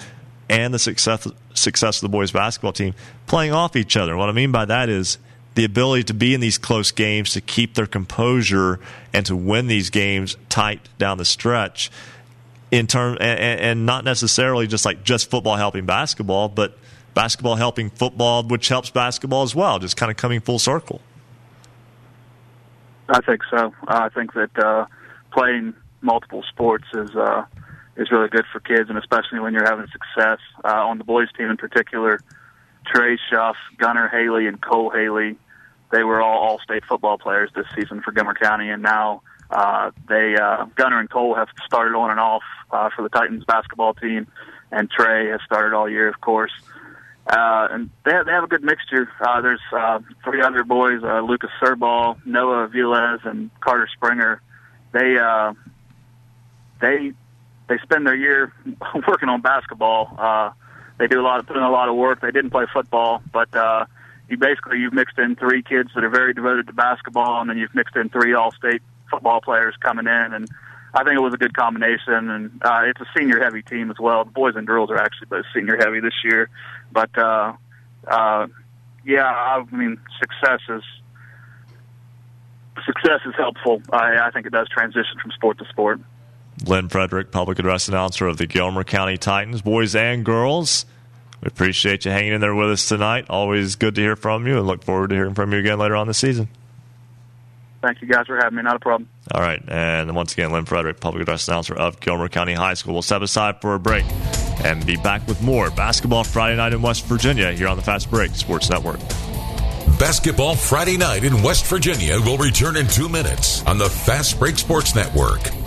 and 0.49 0.73
the 0.73 0.79
success 0.79 1.27
success 1.53 1.97
of 1.97 2.01
the 2.01 2.09
boys 2.09 2.31
basketball 2.31 2.73
team 2.73 2.93
playing 3.27 3.53
off 3.53 3.75
each 3.75 3.95
other? 3.95 4.17
What 4.17 4.27
I 4.27 4.33
mean 4.33 4.51
by 4.51 4.65
that 4.65 4.89
is 4.89 5.17
the 5.53 5.63
ability 5.63 6.03
to 6.05 6.13
be 6.13 6.33
in 6.33 6.41
these 6.41 6.57
close 6.57 6.91
games, 6.91 7.31
to 7.31 7.41
keep 7.41 7.75
their 7.75 7.87
composure, 7.87 8.79
and 9.13 9.25
to 9.25 9.35
win 9.35 9.67
these 9.67 9.89
games 9.89 10.35
tight 10.49 10.81
down 10.97 11.17
the 11.17 11.25
stretch. 11.25 11.89
In 12.71 12.87
term, 12.87 13.17
and, 13.21 13.59
and 13.61 13.85
not 13.85 14.03
necessarily 14.03 14.67
just 14.67 14.83
like 14.83 15.03
just 15.03 15.29
football 15.29 15.55
helping 15.55 15.85
basketball, 15.85 16.49
but 16.49 16.77
basketball 17.15 17.55
helping 17.55 17.89
football, 17.89 18.43
which 18.43 18.67
helps 18.67 18.91
basketball 18.91 19.41
as 19.41 19.55
well, 19.55 19.79
just 19.79 19.97
kind 19.97 20.11
of 20.11 20.17
coming 20.17 20.39
full 20.39 20.59
circle. 20.59 21.01
I 23.09 23.21
think 23.21 23.41
so. 23.49 23.73
I 23.87 24.09
think 24.09 24.33
that 24.33 24.57
uh, 24.63 24.85
playing 25.31 25.73
multiple 26.01 26.43
sports 26.49 26.85
is 26.93 27.15
uh, 27.15 27.45
is 27.97 28.11
really 28.11 28.29
good 28.29 28.45
for 28.51 28.59
kids, 28.59 28.89
and 28.89 28.97
especially 28.97 29.39
when 29.39 29.53
you're 29.53 29.65
having 29.65 29.87
success 29.87 30.39
uh, 30.63 30.67
on 30.67 30.97
the 30.97 31.03
boys' 31.03 31.29
team 31.37 31.49
in 31.49 31.57
particular. 31.57 32.19
Trey 32.85 33.17
Shuff, 33.31 33.55
Gunnar 33.77 34.07
Haley, 34.09 34.45
and 34.45 34.61
Cole 34.61 34.91
Haley, 34.91 35.37
they 35.91 36.03
were 36.03 36.21
all 36.21 36.37
all-state 36.37 36.83
football 36.85 37.17
players 37.17 37.49
this 37.55 37.65
season 37.75 38.01
for 38.01 38.11
Gilmer 38.11 38.35
County, 38.35 38.69
and 38.69 38.83
now 38.83 39.21
uh, 39.49 39.91
they 40.07 40.35
uh, 40.35 40.65
Gunnar 40.75 40.99
and 40.99 41.09
Cole 41.09 41.35
have 41.35 41.47
started 41.65 41.95
on 41.95 42.11
and 42.11 42.19
off 42.19 42.43
uh, 42.71 42.89
for 42.95 43.01
the 43.01 43.09
Titans 43.09 43.43
basketball 43.45 43.93
team, 43.93 44.27
and 44.71 44.89
Trey 44.89 45.29
has 45.29 45.41
started 45.45 45.75
all 45.75 45.89
year, 45.89 46.07
of 46.07 46.21
course. 46.21 46.51
Uh, 46.61 46.74
and 47.27 47.89
they 48.03 48.11
have, 48.11 48.25
they 48.25 48.31
have 48.31 48.43
a 48.43 48.47
good 48.47 48.63
mixture. 48.63 49.09
Uh, 49.19 49.41
there's 49.41 49.61
uh, 49.71 49.99
three 50.23 50.41
other 50.41 50.63
boys, 50.63 51.01
uh, 51.03 51.21
Lucas 51.21 51.49
Serball, 51.61 52.17
Noah 52.25 52.67
Viles, 52.67 53.21
and 53.23 53.49
Carter 53.61 53.89
Springer. 53.93 54.41
They 54.91 55.17
uh, 55.17 55.53
they 56.81 57.13
they 57.67 57.77
spend 57.79 58.05
their 58.05 58.15
year 58.15 58.53
working 59.07 59.29
on 59.29 59.41
basketball. 59.41 60.15
Uh, 60.17 60.51
they 60.97 61.07
do 61.07 61.19
a 61.19 61.23
lot 61.23 61.39
of 61.39 61.47
put 61.47 61.57
in 61.57 61.63
a 61.63 61.71
lot 61.71 61.89
of 61.89 61.95
work. 61.95 62.21
They 62.21 62.31
didn't 62.31 62.51
play 62.51 62.65
football, 62.71 63.21
but 63.33 63.53
uh, 63.55 63.85
you 64.29 64.37
basically 64.37 64.79
you've 64.79 64.93
mixed 64.93 65.17
in 65.19 65.35
three 65.35 65.61
kids 65.61 65.89
that 65.95 66.03
are 66.03 66.09
very 66.09 66.33
devoted 66.33 66.67
to 66.67 66.73
basketball, 66.73 67.41
and 67.41 67.49
then 67.49 67.57
you've 67.57 67.75
mixed 67.75 67.95
in 67.95 68.09
three 68.09 68.33
all-state 68.33 68.81
football 69.09 69.41
players 69.41 69.75
coming 69.79 70.07
in, 70.07 70.33
and 70.33 70.47
I 70.95 71.03
think 71.03 71.17
it 71.17 71.21
was 71.21 71.33
a 71.33 71.37
good 71.37 71.53
combination, 71.53 72.29
and 72.29 72.61
uh, 72.63 72.83
it's 72.85 73.01
a 73.01 73.05
senior 73.17 73.43
heavy 73.43 73.61
team 73.61 73.91
as 73.91 73.97
well. 73.99 74.23
The 74.23 74.31
boys 74.31 74.55
and 74.55 74.65
girls 74.65 74.89
are 74.89 74.97
actually 74.97 75.27
both 75.27 75.43
senior 75.53 75.75
heavy 75.77 75.99
this 75.99 76.13
year, 76.23 76.49
but 76.93 77.09
uh, 77.17 77.53
uh, 78.07 78.47
yeah, 79.05 79.25
I 79.25 79.63
mean 79.71 79.99
success 80.19 80.61
is 80.69 80.83
success 82.85 83.19
is 83.25 83.33
helpful. 83.35 83.81
I, 83.91 84.19
I 84.19 84.31
think 84.31 84.45
it 84.45 84.53
does 84.53 84.69
transition 84.69 85.19
from 85.21 85.31
sport 85.31 85.57
to 85.57 85.65
sport. 85.65 85.99
Lynn 86.65 86.87
Frederick, 86.87 87.29
public 87.29 87.59
address 87.59 87.89
announcer 87.89 88.27
of 88.27 88.37
the 88.37 88.47
Gilmer 88.47 88.85
County 88.85 89.17
Titans, 89.17 89.61
boys 89.61 89.95
and 89.95 90.23
girls. 90.23 90.85
We 91.41 91.47
appreciate 91.47 92.05
you 92.05 92.11
hanging 92.11 92.31
in 92.31 92.41
there 92.41 92.55
with 92.55 92.71
us 92.71 92.87
tonight. 92.87 93.25
Always 93.29 93.75
good 93.75 93.95
to 93.95 94.01
hear 94.01 94.15
from 94.15 94.47
you, 94.47 94.59
and 94.59 94.65
look 94.65 94.81
forward 94.85 95.09
to 95.09 95.15
hearing 95.15 95.33
from 95.33 95.51
you 95.51 95.59
again 95.59 95.77
later 95.77 95.97
on 95.97 96.07
this 96.07 96.19
season. 96.19 96.47
Thank 97.85 98.01
you 98.01 98.07
guys 98.07 98.25
for 98.25 98.35
having 98.35 98.55
me. 98.57 98.63
Not 98.63 98.77
a 98.77 98.79
problem. 98.79 99.07
All 99.31 99.41
right. 99.41 99.61
And 99.67 100.15
once 100.15 100.33
again, 100.33 100.51
Lynn 100.51 100.65
Frederick, 100.65 100.99
public 100.99 101.21
address 101.21 101.47
announcer 101.47 101.75
of 101.75 101.99
Gilmer 101.99 102.29
County 102.29 102.53
High 102.53 102.73
School. 102.73 102.93
We'll 102.93 103.03
step 103.03 103.21
aside 103.21 103.61
for 103.61 103.75
a 103.75 103.79
break 103.79 104.05
and 104.63 104.83
be 104.85 104.95
back 104.95 105.27
with 105.27 105.39
more 105.43 105.69
basketball 105.69 106.23
Friday 106.23 106.55
night 106.57 106.73
in 106.73 106.81
West 106.81 107.05
Virginia 107.05 107.51
here 107.51 107.67
on 107.67 107.77
the 107.77 107.83
Fast 107.83 108.09
Break 108.09 108.31
Sports 108.31 108.71
Network. 108.71 108.99
Basketball 109.99 110.55
Friday 110.55 110.97
night 110.97 111.23
in 111.23 111.43
West 111.43 111.67
Virginia 111.67 112.19
will 112.21 112.37
return 112.37 112.75
in 112.75 112.87
two 112.87 113.07
minutes 113.07 113.63
on 113.67 113.77
the 113.77 113.89
Fast 113.89 114.39
Break 114.39 114.57
Sports 114.57 114.95
Network. 114.95 115.64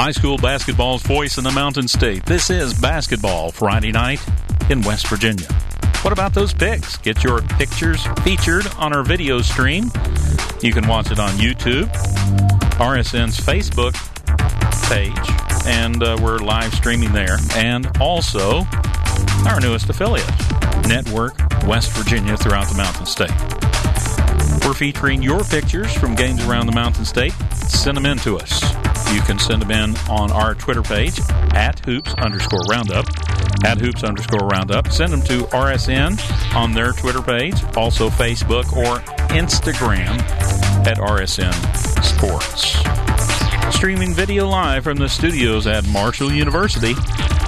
High 0.00 0.12
school 0.12 0.38
basketball's 0.38 1.02
voice 1.02 1.36
in 1.36 1.44
the 1.44 1.50
Mountain 1.50 1.86
State. 1.86 2.24
This 2.24 2.48
is 2.48 2.72
Basketball 2.72 3.52
Friday 3.52 3.92
night 3.92 4.18
in 4.70 4.80
West 4.80 5.06
Virginia. 5.08 5.46
What 6.00 6.10
about 6.10 6.32
those 6.32 6.54
pics? 6.54 6.96
Get 6.96 7.22
your 7.22 7.42
pictures 7.42 8.02
featured 8.24 8.66
on 8.78 8.94
our 8.94 9.02
video 9.02 9.42
stream. 9.42 9.90
You 10.62 10.72
can 10.72 10.88
watch 10.88 11.10
it 11.10 11.18
on 11.18 11.32
YouTube, 11.32 11.92
RSN's 12.78 13.38
Facebook 13.38 13.92
page, 14.88 15.66
and 15.66 16.02
uh, 16.02 16.16
we're 16.22 16.38
live 16.38 16.72
streaming 16.72 17.12
there. 17.12 17.36
And 17.54 17.86
also 17.98 18.62
our 19.46 19.60
newest 19.60 19.90
affiliate, 19.90 20.26
Network 20.88 21.36
West 21.66 21.90
Virginia, 21.90 22.38
throughout 22.38 22.68
the 22.68 22.74
Mountain 22.74 23.04
State. 23.04 24.64
We're 24.66 24.72
featuring 24.72 25.20
your 25.20 25.44
pictures 25.44 25.92
from 25.92 26.14
games 26.14 26.42
around 26.46 26.68
the 26.68 26.72
Mountain 26.72 27.04
State. 27.04 27.34
Send 27.68 27.98
them 27.98 28.06
in 28.06 28.16
to 28.20 28.38
us. 28.38 28.89
You 29.12 29.20
can 29.22 29.38
send 29.38 29.62
them 29.62 29.70
in 29.70 29.96
on 30.08 30.30
our 30.30 30.54
Twitter 30.54 30.82
page 30.82 31.20
at 31.52 31.80
hoops 31.80 32.14
underscore 32.14 32.62
roundup. 32.70 33.06
At 33.64 33.78
hoops 33.78 34.04
underscore 34.04 34.46
roundup. 34.46 34.88
Send 34.92 35.12
them 35.12 35.22
to 35.22 35.44
RSN 35.46 36.54
on 36.54 36.72
their 36.72 36.92
Twitter 36.92 37.20
page, 37.20 37.62
also 37.76 38.08
Facebook 38.08 38.72
or 38.72 38.98
Instagram 39.30 40.18
at 40.86 40.98
RSN 40.98 41.52
Sports. 42.04 42.76
Streaming 43.76 44.14
video 44.14 44.46
live 44.48 44.84
from 44.84 44.96
the 44.96 45.08
studios 45.08 45.66
at 45.66 45.86
Marshall 45.88 46.32
University. 46.32 46.94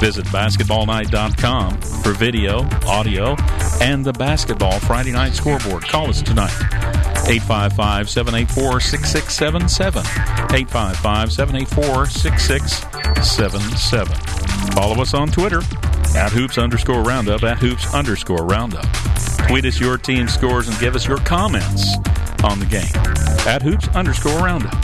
Visit 0.01 0.25
basketballnight.com 0.27 1.81
for 1.81 2.13
video, 2.13 2.69
audio, 2.87 3.37
and 3.81 4.05
the 4.05 4.13
basketball 4.13 4.81
Friday 4.81 5.13
night 5.13 5.35
scoreboard. 5.35 5.85
Call 5.85 6.09
us 6.09 6.23
tonight. 6.23 7.12
855 7.27 8.11
784 8.11 8.81
6677. 8.81 10.03
855 10.03 11.33
784 11.33 12.07
6677. 12.07 14.73
Follow 14.73 15.03
us 15.03 15.15
on 15.15 15.29
Twitter 15.29 15.63
at 16.17 16.33
hoops 16.33 16.59
underscore 16.59 17.03
roundup, 17.03 17.43
at 17.43 17.59
hoops 17.59 17.93
underscore 17.95 18.45
roundup. 18.45 18.87
Tweet 19.49 19.65
us 19.65 19.81
your 19.81 19.99
team 19.99 20.29
scores 20.29 20.69
and 20.69 20.79
give 20.79 20.95
us 20.95 21.07
your 21.07 21.19
comments 21.19 21.97
on 22.45 22.59
the 22.59 22.67
game 22.67 23.13
at 23.47 23.63
hoops 23.63 23.89
underscore 23.89 24.39
roundup. 24.39 24.75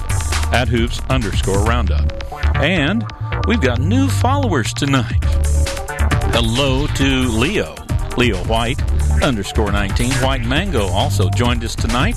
At 0.53 0.69
hoops 0.69 1.01
underscore 1.09 1.65
roundup. 1.65 2.13
And 2.57 3.05
we've 3.47 3.61
got 3.61 3.81
new 3.81 4.09
followers 4.09 4.73
tonight. 4.73 5.25
Hello 6.33 6.87
to 6.87 7.05
Leo. 7.05 7.75
Leo 8.17 8.39
White 8.45 8.81
underscore 9.23 9.73
19. 9.73 10.13
White 10.15 10.45
Mango 10.45 10.87
also 10.89 11.29
joined 11.31 11.65
us 11.65 11.75
tonight. 11.75 12.17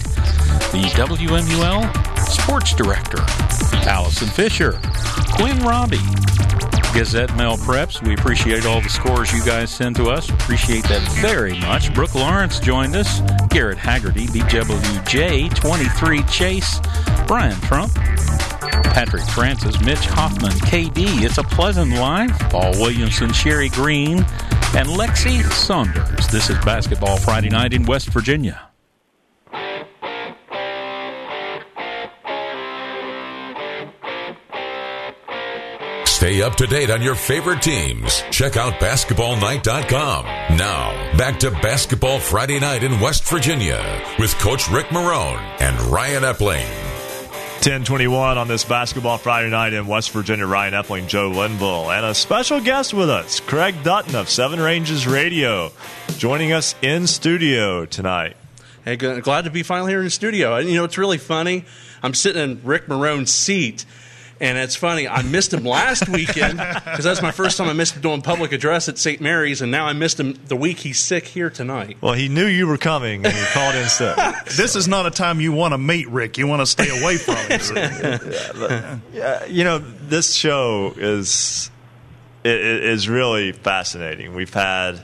The 0.72 0.90
WMUL 0.96 2.20
sports 2.30 2.74
director, 2.74 3.20
Allison 3.88 4.28
Fisher, 4.28 4.80
Quinn 5.36 5.60
Robbie, 5.60 6.00
Gazette 6.94 7.36
Mail 7.36 7.58
Preps. 7.58 8.02
We 8.06 8.14
appreciate 8.14 8.66
all 8.66 8.82
the 8.82 8.90
scores 8.90 9.32
you 9.32 9.44
guys 9.44 9.70
send 9.70 9.96
to 9.98 10.10
us. 10.10 10.30
Appreciate 10.30 10.84
that 10.86 11.02
very 11.22 11.58
much. 11.60 11.94
Brooke 11.94 12.16
Lawrence 12.16 12.60
joined 12.60 12.96
us. 12.96 13.22
Garrett 13.50 13.78
Haggerty, 13.78 14.28
BWJ 14.28 15.54
23 15.56 16.24
Chase, 16.24 16.80
Brian 17.28 17.60
Trump, 17.62 17.94
Patrick 18.94 19.24
Francis, 19.24 19.80
Mitch 19.82 20.06
Hoffman, 20.06 20.52
KD, 20.52 21.24
It's 21.24 21.38
a 21.38 21.44
Pleasant 21.44 21.92
Life, 21.92 22.38
Paul 22.50 22.72
Williamson, 22.74 23.32
Sherry 23.34 23.70
Green, 23.70 24.26
and 24.76 24.88
Lexi 24.88 25.44
Saunders. 25.52 26.28
This 26.28 26.50
is 26.50 26.58
Basketball 26.64 27.18
Friday 27.18 27.50
night 27.50 27.74
in 27.74 27.86
West 27.86 28.10
Virginia. 28.10 28.68
Stay 36.06 36.44
up 36.44 36.54
to 36.56 36.68
date 36.68 36.92
on 36.92 37.02
your 37.02 37.16
favorite 37.16 37.64
teams. 37.64 38.22
Check 38.30 38.56
out 38.56 38.74
basketballnight.com. 38.74 40.26
Now, 40.56 41.18
back 41.18 41.40
to 41.40 41.50
Basketball 41.50 42.20
Friday 42.20 42.60
night 42.60 42.84
in 42.84 43.00
West 43.00 43.28
Virginia 43.28 43.82
with 44.20 44.38
Coach 44.38 44.70
Rick 44.70 44.88
Marone 44.88 45.42
and 45.60 45.76
Ryan 45.92 46.22
Epling. 46.22 46.91
1021 47.62 48.40
on 48.40 48.48
this 48.48 48.64
Basketball 48.66 49.20
Friday 49.20 49.48
night 49.52 49.72
in 49.72 49.86
West 49.86 50.10
Virginia. 50.10 50.48
Ryan 50.48 50.74
Epling, 50.74 51.08
Joe 51.08 51.30
Linville, 51.30 51.92
and 51.92 52.04
a 52.04 52.16
special 52.16 52.60
guest 52.60 52.92
with 52.92 53.08
us, 53.08 53.40
Craig 53.40 53.76
Dutton 53.84 54.16
of 54.16 54.32
Seven 54.32 54.60
Ranges 54.60 55.06
Radio, 55.06 55.72
joining 56.18 56.54
us 56.54 56.74
in 56.82 57.06
studio 57.06 57.86
tonight. 57.86 58.36
Hey, 58.84 58.96
glad 58.96 59.44
to 59.44 59.52
be 59.52 59.62
finally 59.62 59.92
here 59.92 60.00
in 60.00 60.06
the 60.06 60.10
studio. 60.10 60.56
And 60.56 60.70
you 60.70 60.76
know, 60.78 60.86
it's 60.86 60.98
really 60.98 61.20
funny. 61.20 61.66
I'm 62.02 62.16
sitting 62.16 62.42
in 62.42 62.62
Rick 62.64 62.88
Marone's 62.88 63.30
seat 63.30 63.86
and 64.42 64.58
it's 64.58 64.76
funny, 64.76 65.08
I 65.08 65.22
missed 65.22 65.54
him 65.54 65.64
last 65.64 66.10
weekend 66.10 66.58
because 66.58 67.04
that's 67.04 67.22
my 67.22 67.32
first 67.32 67.58
time 67.58 67.70
I 67.70 67.74
missed 67.74 67.96
him 67.96 68.02
doing 68.02 68.24
public 68.24 68.52
address 68.52 68.90
at 68.90 68.98
St. 68.98 69.22
Mary's, 69.22 69.62
and 69.62 69.72
now 69.72 69.86
I 69.86 69.94
missed 69.94 70.20
him 70.20 70.34
the 70.48 70.56
week 70.56 70.80
he's 70.80 70.98
sick 70.98 71.28
here 71.28 71.52
tonight. 71.52 71.98
Well, 72.02 72.14
he 72.14 72.28
knew 72.28 72.48
you 72.48 72.66
were 72.66 72.80
coming 72.80 73.24
and 73.24 73.34
he 73.34 73.46
called 73.54 73.76
in 73.76 73.88
sick. 73.88 74.18
this 74.58 74.76
is 74.76 74.88
not 74.88 75.06
a 75.06 75.12
time 75.12 75.40
you 75.42 75.52
want 75.52 75.76
to 75.76 75.78
meet 75.78 76.10
Rick. 76.10 76.40
You 76.40 76.48
want 76.48 76.62
to 76.62 76.66
stay 76.66 76.90
away 76.90 77.18
from 77.18 77.36
him. 77.50 78.32
yeah, 78.34 79.00
yeah, 79.14 79.46
you 79.46 79.64
know, 79.64 79.78
this 79.78 80.34
show 80.34 80.92
is 80.98 81.70
it, 82.44 82.56
it 82.56 82.84
is 82.84 83.08
really 83.08 83.54
fascinating. 83.54 84.36
We've 84.36 84.54
had. 84.54 85.04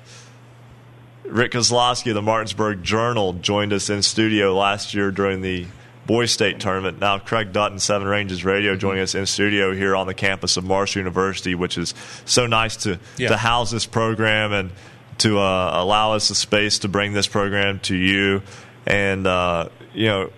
Rick 1.26 1.52
Kozlowski 1.52 2.08
of 2.08 2.16
the 2.16 2.22
Martinsburg 2.22 2.84
Journal 2.84 3.34
joined 3.34 3.74
us 3.74 3.90
in 3.90 4.02
studio 4.02 4.56
last 4.56 4.94
year 4.94 5.12
during 5.12 5.42
the 5.42 5.68
Boys 6.08 6.32
State 6.32 6.60
tournament. 6.60 7.00
Now, 7.00 7.20
Craig 7.20 7.52
Dutton, 7.52 7.80
Seven 7.80 8.08
Ranges 8.08 8.44
Radio, 8.44 8.76
joining 8.76 9.04
us 9.04 9.14
in 9.14 9.26
studio 9.26 9.74
here 9.76 9.96
on 9.96 10.08
the 10.08 10.14
campus 10.14 10.58
of 10.58 10.64
Marshall 10.64 11.02
University, 11.02 11.54
which 11.54 11.78
is 11.78 11.94
so 12.26 12.48
nice 12.48 12.78
to, 12.78 13.00
yeah. 13.18 13.28
to 13.28 13.38
house 13.38 13.70
this 13.70 13.86
program 13.86 14.54
and 14.54 14.72
to 15.20 15.38
uh, 15.38 15.72
allow 15.74 16.14
us 16.14 16.30
the 16.30 16.36
space 16.36 16.80
to 16.80 16.88
bring 16.88 17.14
this 17.14 17.28
program 17.28 17.80
to 17.82 17.96
you. 17.96 18.42
And, 18.86 19.28
uh, 19.28 19.70
you 19.94 20.08
know, 20.08 20.32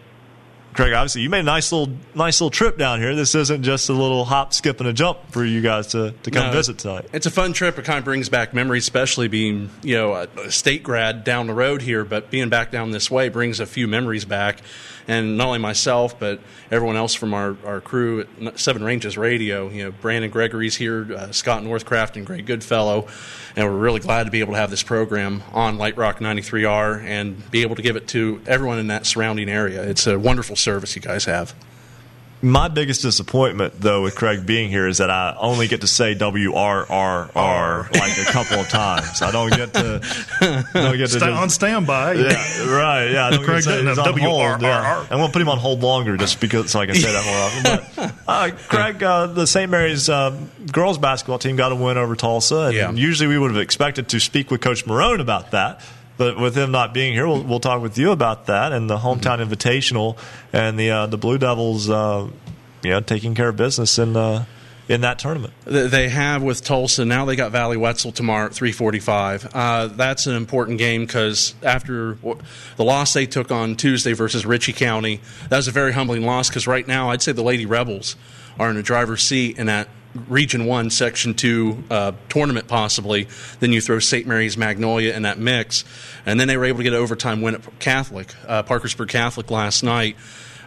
Craig, 0.73 0.93
obviously 0.93 1.23
you 1.23 1.29
made 1.29 1.41
a 1.41 1.43
nice 1.43 1.71
little 1.71 1.93
nice 2.15 2.39
little 2.39 2.51
trip 2.51 2.77
down 2.77 2.99
here. 2.99 3.13
This 3.15 3.35
isn't 3.35 3.63
just 3.63 3.89
a 3.89 3.93
little 3.93 4.23
hop, 4.23 4.53
skip, 4.53 4.79
and 4.79 4.87
a 4.87 4.93
jump 4.93 5.19
for 5.31 5.43
you 5.43 5.61
guys 5.61 5.87
to, 5.87 6.13
to 6.23 6.31
come 6.31 6.47
no, 6.47 6.53
visit 6.53 6.77
tonight. 6.77 7.05
It's 7.11 7.25
a 7.25 7.31
fun 7.31 7.53
trip. 7.53 7.77
It 7.77 7.85
kind 7.85 7.99
of 7.99 8.05
brings 8.05 8.29
back 8.29 8.53
memories, 8.53 8.83
especially 8.83 9.27
being 9.27 9.71
you 9.81 9.95
know 9.95 10.13
a 10.13 10.51
state 10.51 10.83
grad 10.83 11.23
down 11.23 11.47
the 11.47 11.53
road 11.53 11.81
here, 11.81 12.05
but 12.05 12.31
being 12.31 12.49
back 12.49 12.71
down 12.71 12.91
this 12.91 13.11
way 13.11 13.29
brings 13.29 13.59
a 13.59 13.65
few 13.65 13.87
memories 13.87 14.25
back 14.25 14.61
and 15.09 15.37
not 15.37 15.47
only 15.47 15.59
myself 15.59 16.17
but 16.19 16.39
everyone 16.71 16.95
else 16.95 17.13
from 17.13 17.33
our, 17.33 17.57
our 17.65 17.81
crew 17.81 18.21
at 18.21 18.59
Seven 18.59 18.83
Ranges 18.83 19.17
Radio. 19.17 19.67
You 19.67 19.85
know, 19.85 19.91
Brandon 19.91 20.29
Gregory's 20.29 20.75
here, 20.75 21.11
uh, 21.13 21.31
Scott 21.31 21.63
Northcraft, 21.63 22.15
and 22.15 22.25
Greg 22.25 22.45
Goodfellow, 22.45 23.07
and 23.55 23.65
we're 23.65 23.77
really 23.77 23.99
glad 23.99 24.25
to 24.25 24.31
be 24.31 24.39
able 24.39 24.53
to 24.53 24.59
have 24.59 24.69
this 24.69 24.83
program 24.83 25.43
on 25.51 25.77
Light 25.77 25.97
Rock 25.97 26.19
93R 26.19 27.03
and 27.03 27.49
be 27.51 27.63
able 27.63 27.75
to 27.75 27.81
give 27.81 27.95
it 27.95 28.07
to 28.09 28.39
everyone 28.45 28.79
in 28.79 28.87
that 28.87 29.05
surrounding 29.05 29.49
area. 29.49 29.83
It's 29.83 30.07
a 30.07 30.17
wonderful 30.17 30.55
service 30.55 30.95
you 30.95 31.01
guys 31.01 31.25
have. 31.25 31.55
My 32.41 32.69
biggest 32.69 33.01
disappointment, 33.01 33.73
though, 33.81 34.03
with 34.03 34.15
Craig 34.15 34.45
being 34.45 34.69
here 34.69 34.87
is 34.87 34.99
that 34.99 35.09
I 35.09 35.35
only 35.37 35.67
get 35.67 35.81
to 35.81 35.87
say 35.87 36.15
WRRR 36.15 37.93
like 37.99 38.17
a 38.17 38.31
couple 38.31 38.59
of 38.59 38.69
times. 38.69 39.21
I 39.21 39.31
don't 39.31 39.49
get 39.49 39.73
to 39.73 40.01
don't 40.73 40.97
get 40.97 41.09
to 41.09 41.19
Stay 41.19 41.29
on 41.29 41.49
standby. 41.49 42.13
Yeah, 42.13 42.71
right. 42.71 43.11
Yeah, 43.11 43.25
I 43.25 43.31
don't 43.31 43.43
Craig 43.43 43.65
get 43.65 43.81
to 43.81 43.95
say 43.95 44.01
on 44.01 44.19
hold. 44.19 44.61
Yeah. 44.61 45.05
And 45.09 45.19
we'll 45.19 45.29
put 45.29 45.41
him 45.41 45.49
on 45.49 45.57
hold 45.57 45.81
longer 45.81 46.15
just 46.15 46.39
because 46.39 46.71
so 46.71 46.79
I 46.79 46.85
can 46.85 46.95
say 46.95 47.11
that 47.11 47.25
more 47.25 47.75
often. 47.75 48.15
But 48.25 48.25
uh, 48.27 48.51
Craig, 48.69 49.03
uh, 49.03 49.27
the 49.27 49.45
St. 49.45 49.69
Mary's 49.69 50.07
uh, 50.07 50.37
girls 50.71 50.97
basketball 50.97 51.39
team 51.39 51.57
got 51.57 51.73
a 51.73 51.75
win 51.75 51.97
over 51.97 52.15
Tolsia, 52.15 52.67
and 52.67 52.75
yeah. 52.75 52.91
usually 52.91 53.27
we 53.27 53.37
would 53.37 53.51
have 53.51 53.61
expected 53.61 54.07
to 54.09 54.19
speak 54.19 54.49
with 54.49 54.61
Coach 54.61 54.85
Marone 54.85 55.19
about 55.19 55.51
that. 55.51 55.81
But 56.19 56.37
with 56.37 56.53
him 56.53 56.71
not 56.71 56.93
being 56.93 57.13
here, 57.13 57.25
we'll, 57.25 57.41
we'll 57.41 57.59
talk 57.61 57.81
with 57.81 57.97
you 57.97 58.11
about 58.11 58.47
that 58.47 58.73
and 58.73 58.89
the 58.89 58.97
hometown 58.97 59.39
mm-hmm. 59.39 59.53
invitational 59.53 60.17
and 60.51 60.77
the 60.77 60.91
uh, 60.91 61.05
the 61.07 61.17
Blue 61.17 61.37
Devils, 61.37 61.89
uh, 61.89 62.27
you 62.83 62.89
know, 62.89 62.99
taking 62.99 63.35
care 63.35 63.47
of 63.47 63.55
business 63.55 63.97
in 63.97 64.17
uh, 64.17 64.43
in 64.89 64.99
that 64.99 65.17
tournament. 65.17 65.53
They 65.63 66.09
have 66.09 66.43
with 66.43 66.61
Tolsia. 66.61 67.07
Now 67.07 67.23
they 67.23 67.37
got 67.37 67.53
Valley 67.53 67.77
Wetzel 67.77 68.11
tomorrow 68.11 68.47
at 68.47 68.51
3:45. 68.51 69.49
Uh, 69.53 69.87
that's 69.87 70.27
an 70.27 70.35
important 70.35 70.77
game 70.77 71.05
because 71.05 71.53
after 71.63 72.15
the 72.75 72.83
loss 72.83 73.13
they 73.13 73.25
took 73.25 73.49
on 73.49 73.77
Tuesday 73.77 74.11
versus 74.11 74.45
Ritchie 74.45 74.73
County, 74.73 75.21
that 75.47 75.55
was 75.55 75.69
a 75.69 75.71
very 75.71 75.93
humbling 75.93 76.25
loss. 76.25 76.49
Because 76.49 76.67
right 76.67 76.85
now, 76.85 77.11
I'd 77.11 77.21
say 77.21 77.31
the 77.31 77.43
Lady 77.43 77.65
Rebels 77.65 78.17
are 78.59 78.69
in 78.69 78.75
a 78.75 78.83
driver's 78.83 79.23
seat 79.23 79.57
in 79.57 79.67
that 79.67 79.87
Region 80.27 80.65
1, 80.65 80.89
Section 80.89 81.33
2 81.35 81.83
uh, 81.89 82.11
tournament, 82.29 82.67
possibly. 82.67 83.27
Then 83.59 83.71
you 83.71 83.81
throw 83.81 83.99
St. 83.99 84.25
Mary's 84.25 84.57
Magnolia 84.57 85.13
in 85.13 85.21
that 85.23 85.37
mix. 85.37 85.85
And 86.25 86.39
then 86.39 86.47
they 86.47 86.57
were 86.57 86.65
able 86.65 86.77
to 86.79 86.83
get 86.83 86.93
an 86.93 86.99
overtime 86.99 87.41
win 87.41 87.55
at 87.55 87.79
Catholic, 87.79 88.33
uh, 88.47 88.63
Parkersburg 88.63 89.09
Catholic 89.09 89.51
last 89.51 89.83
night. 89.83 90.15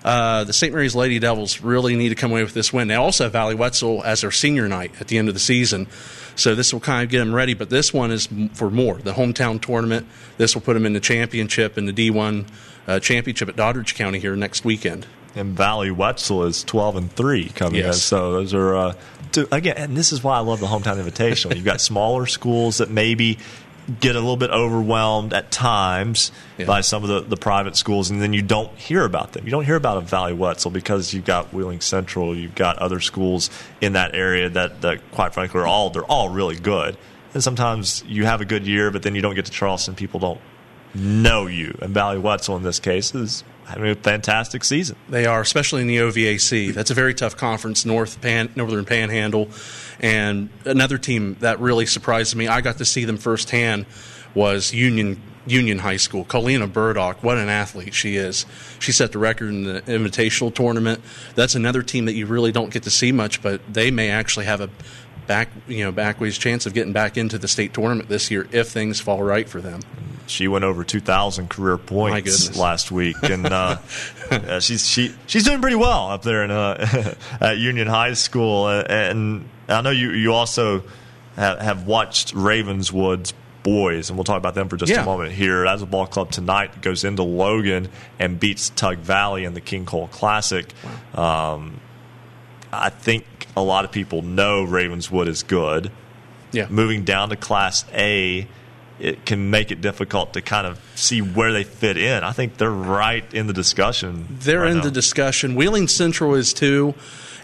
Uh, 0.05 0.45
the 0.45 0.53
St. 0.53 0.73
Mary's 0.73 0.95
Lady 0.95 1.19
Devils 1.19 1.61
really 1.61 1.95
need 1.97 2.09
to 2.09 2.15
come 2.15 2.31
away 2.33 2.43
with 2.43 2.55
this 2.55 2.73
win. 2.73 2.89
They 2.89 2.95
also 2.95 3.25
have 3.25 3.33
Valley 3.33 3.55
Wetzel 3.55 4.03
as 4.05 4.23
their 4.23 4.33
senior 4.33 4.69
night 4.69 4.93
at 5.01 5.09
the 5.09 5.19
end 5.19 5.29
of 5.29 5.35
the 5.35 5.41
season. 5.41 5.87
So 6.35 6.55
this 6.55 6.73
will 6.73 6.81
kind 6.81 7.05
of 7.05 7.11
get 7.11 7.19
them 7.19 7.35
ready. 7.35 7.55
But 7.55 7.71
this 7.71 7.93
one 7.93 8.11
is 8.11 8.29
for 8.55 8.71
more. 8.71 8.97
The 8.97 9.13
hometown 9.13 9.61
tournament. 9.61 10.07
This 10.39 10.55
will 10.55 10.63
put 10.63 10.75
them 10.75 10.87
in 10.87 10.93
the 10.93 11.01
championship 11.01 11.79
in 11.79 11.87
the 11.87 11.93
D1 11.93 12.49
uh, 12.87 12.99
championship 13.01 13.49
at 13.49 13.57
Doddridge 13.57 13.95
County 13.95 14.19
here 14.19 14.35
next 14.35 14.65
weekend 14.65 15.07
and 15.35 15.57
Valley 15.57 15.91
Wetzel 15.91 16.45
is 16.45 16.65
12 16.65 16.97
and 16.97 17.13
3 17.13 17.49
coming 17.51 17.81
yes. 17.81 17.95
in. 17.97 18.01
So 18.01 18.33
those 18.33 18.55
are, 18.55 18.75
uh, 18.75 18.95
again, 19.51 19.77
and 19.77 19.97
this 19.97 20.13
is 20.13 20.23
why 20.23 20.37
I 20.37 20.41
love 20.41 20.61
the 20.61 20.67
Hometown 20.67 21.03
Invitational. 21.03 21.55
You've 21.57 21.65
got 21.65 21.81
smaller 21.81 22.27
schools 22.27 22.79
that 22.79 22.91
maybe 22.91 23.39
get 24.01 24.15
a 24.15 24.21
little 24.21 24.37
bit 24.37 24.51
overwhelmed 24.51 25.33
at 25.33 25.51
times 25.51 26.31
yeah. 26.57 26.67
by 26.67 26.81
some 26.81 27.03
of 27.03 27.09
the, 27.09 27.21
the 27.21 27.37
private 27.37 27.77
schools, 27.77 28.11
and 28.11 28.23
then 28.23 28.33
you 28.33 28.43
don't 28.43 28.73
hear 28.79 29.05
about 29.05 29.33
them. 29.33 29.45
You 29.45 29.51
don't 29.51 29.65
hear 29.65 29.77
about 29.77 29.97
a 29.97 30.03
Valley 30.03 30.35
Wetzel 30.35 30.71
because 30.71 31.13
you've 31.13 31.25
got 31.25 31.53
Wheeling 31.53 31.81
Central, 31.81 32.37
you've 32.37 32.55
got 32.55 32.79
other 32.79 33.01
schools 33.01 33.51
in 33.81 33.95
that 33.95 34.15
area 34.15 34.49
that, 34.51 34.83
that 34.83 35.11
quite 35.11 35.35
frankly, 35.35 35.61
are 35.61 35.67
all, 35.67 35.91
they're 35.91 36.05
all 36.05 36.29
really 36.29 36.57
good. 36.57 36.97
And 37.35 37.43
sometimes 37.43 38.05
you 38.07 38.25
have 38.25 38.41
a 38.41 38.45
good 38.45 38.67
year, 38.67 38.91
but 38.91 39.03
then 39.03 39.15
you 39.15 39.23
don't 39.23 39.35
get 39.35 39.47
to 39.47 39.53
Charleston. 39.53 39.95
People 39.95 40.21
don't 40.21 40.41
know 40.95 41.47
you. 41.47 41.77
And 41.81 41.95
Valley 41.95 42.19
Wetzel, 42.19 42.57
in 42.57 42.63
this 42.63 42.79
case, 42.79 43.15
is 43.15 43.43
having 43.73 43.91
a 43.91 43.95
fantastic 43.95 44.65
season. 44.65 44.97
They 45.09 45.27
are, 45.27 45.41
especially 45.41 45.83
in 45.83 45.87
the 45.87 45.99
OVAC. 45.99 46.75
That's 46.75 46.91
a 46.91 46.95
very 46.95 47.15
tough 47.15 47.37
conference, 47.37 47.85
North 47.85 48.21
Pan, 48.21 48.51
Northern 48.55 48.85
Panhandle. 48.85 49.49
And 50.01 50.51
another 50.65 50.99
team 50.99 51.37
that 51.41 51.61
really 51.61 51.87
surprised 51.87 52.37
me, 52.37 52.49
I 52.49 52.61
got 52.61 52.79
to 52.79 52.85
see 52.85 53.05
them 53.05 53.17
firsthand, 53.17 53.87
was 54.35 54.73
Union 54.73 55.21
Union 55.47 55.79
High 55.79 55.97
School. 55.97 56.25
Colina 56.25 56.73
Burdock, 56.73 57.23
what 57.23 57.37
an 57.37 57.49
athlete 57.49 57.95
she 57.95 58.17
is. 58.17 58.47
She 58.79 58.93
set 58.93 59.11
the 59.11 59.19
record 59.19 59.49
in 59.49 59.65
the 59.65 59.83
invitational 59.83 60.55
tournament. 60.55 61.01
That's 61.35 61.57
another 61.57 61.83
team 61.83 62.05
that 62.05 62.13
you 62.13 62.27
really 62.27 62.53
don't 62.53 62.73
get 62.73 62.85
to 62.85 62.91
see 62.91 63.11
much, 63.11 63.43
but 63.43 63.61
they 63.73 63.91
may 63.91 64.11
actually 64.11 64.47
have 64.47 64.61
a 64.61 64.71
back 65.33 65.49
you 65.67 65.83
know 65.83 65.91
backways 65.93 66.37
chance 66.37 66.67
of 66.67 66.75
getting 66.75 66.93
back 66.93 67.17
into 67.17 67.39
the 67.39 67.49
state 67.49 67.73
tournament 67.73 68.09
this 68.11 68.31
year 68.31 68.47
if 68.53 68.69
things 68.69 69.01
fall 69.01 69.23
right 69.23 69.49
for 69.49 69.61
them. 69.63 69.81
She 70.27 70.47
went 70.47 70.65
over 70.65 70.85
2,000 70.85 71.49
career 71.51 71.77
points 71.79 72.57
last 72.57 72.93
week, 72.93 73.17
and 73.23 73.47
uh, 73.47 73.77
uh, 74.31 74.61
she's 74.61 74.87
she 74.87 75.15
she's 75.27 75.45
doing 75.45 75.61
pretty 75.61 75.77
well 75.77 76.11
up 76.11 76.23
there 76.23 76.45
in 76.45 76.51
uh, 76.51 77.15
at 77.41 77.57
Union 77.59 77.87
High 77.89 78.13
School. 78.13 78.69
And 78.69 79.49
I 79.69 79.81
know 79.81 79.91
you 79.91 80.11
you 80.13 80.33
also 80.33 80.85
have, 81.37 81.59
have 81.61 81.87
watched 81.87 82.35
Ravenswood's 82.35 83.33
boys, 83.63 84.11
and 84.11 84.17
we'll 84.17 84.25
talk 84.25 84.39
about 84.39 84.55
them 84.55 84.69
for 84.69 84.77
just 84.77 84.93
Yeah. 84.93 85.03
a 85.03 85.05
moment 85.05 85.33
here. 85.33 85.67
As 85.67 85.83
a 85.83 85.87
ball 85.87 86.07
club 86.07 86.31
tonight 86.31 86.81
goes 86.83 87.05
into 87.05 87.23
Logan 87.25 87.89
and 88.19 88.39
beats 88.39 88.71
Tug 88.71 88.99
Valley 88.99 89.45
in 89.45 89.55
the 89.55 89.61
King 89.61 89.87
Cole 89.87 90.09
Classic. 90.09 90.67
Um, 91.15 91.81
I 92.73 92.89
think 92.91 93.27
a 93.57 93.63
lot 93.63 93.85
of 93.85 93.93
people 93.93 94.23
know 94.23 94.63
Ravenswood 94.63 95.29
is 95.29 95.43
good. 95.43 95.91
Yeah. 96.53 96.69
Moving 96.69 97.05
down 97.05 97.31
to 97.31 97.37
Class 97.37 97.85
A, 97.93 98.47
it 98.99 99.25
can 99.27 99.51
make 99.51 99.71
it 99.71 99.81
difficult 99.81 100.35
to 100.35 100.43
kind 100.43 100.67
of 100.67 100.81
see 100.95 101.21
where 101.21 101.53
they 101.53 101.65
fit 101.65 101.97
in. 101.97 102.23
I 102.25 102.33
think 102.33 102.57
they're 102.59 102.71
right 102.71 103.25
in 103.33 103.47
the 103.47 103.53
discussion. 103.53 104.27
They're 104.31 104.61
right 104.61 104.71
in 104.71 104.79
now. 104.79 104.85
the 104.85 104.91
discussion. 104.91 105.55
Wheeling 105.55 105.89
Central 105.89 106.35
is 106.35 106.53
too. 106.53 106.95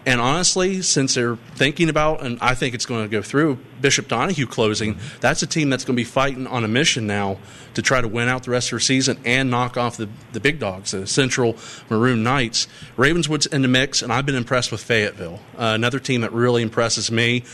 And 0.09 0.23
honestly, 0.23 0.81
since 0.81 1.13
they're 1.13 1.37
thinking 1.37 1.91
about, 1.91 2.23
and 2.23 2.39
I 2.41 2.55
think 2.55 2.75
it's 2.75 2.87
going 2.87 3.03
to 3.03 3.11
go 3.11 3.21
through 3.21 3.59
Bishop 3.83 4.09
Donahue 4.09 4.47
closing, 4.47 4.99
that's 5.21 5.43
a 5.43 5.47
team 5.47 5.69
that's 5.69 5.85
going 5.85 5.97
to 5.97 6.01
be 6.01 6.05
fighting 6.05 6.47
on 6.47 6.65
a 6.65 6.69
mission 6.69 7.07
now 7.07 7.37
to 7.75 7.83
try 7.83 8.01
to 8.01 8.09
win 8.09 8.27
out 8.27 8.45
the 8.45 8.51
rest 8.51 8.69
of 8.69 8.71
their 8.71 8.81
season 8.81 9.21
and 9.27 9.51
knock 9.51 9.77
off 9.77 9.99
the, 9.99 10.09
the 10.33 10.41
big 10.41 10.59
dogs, 10.61 10.93
the 10.93 11.07
Central 11.07 11.59
Maroon 11.91 12.23
Knights. 12.23 12.69
Ravenswood's 12.97 13.45
in 13.45 13.61
the 13.61 13.69
mix, 13.69 14.01
and 14.01 14.11
I've 14.11 14.25
been 14.25 14.35
impressed 14.35 14.73
with 14.73 14.83
Fayetteville, 14.83 15.41
uh, 15.59 15.73
another 15.75 15.99
team 15.99 16.23
that 16.23 16.33
really 16.33 16.63
impresses 16.63 17.11
me. 17.11 17.45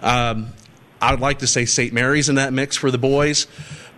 Um, 0.00 0.54
I 1.02 1.10
would 1.10 1.20
like 1.20 1.40
to 1.40 1.46
say 1.46 1.66
St. 1.66 1.92
Mary's 1.92 2.30
in 2.30 2.36
that 2.36 2.54
mix 2.54 2.74
for 2.74 2.90
the 2.90 2.96
boys, 2.96 3.46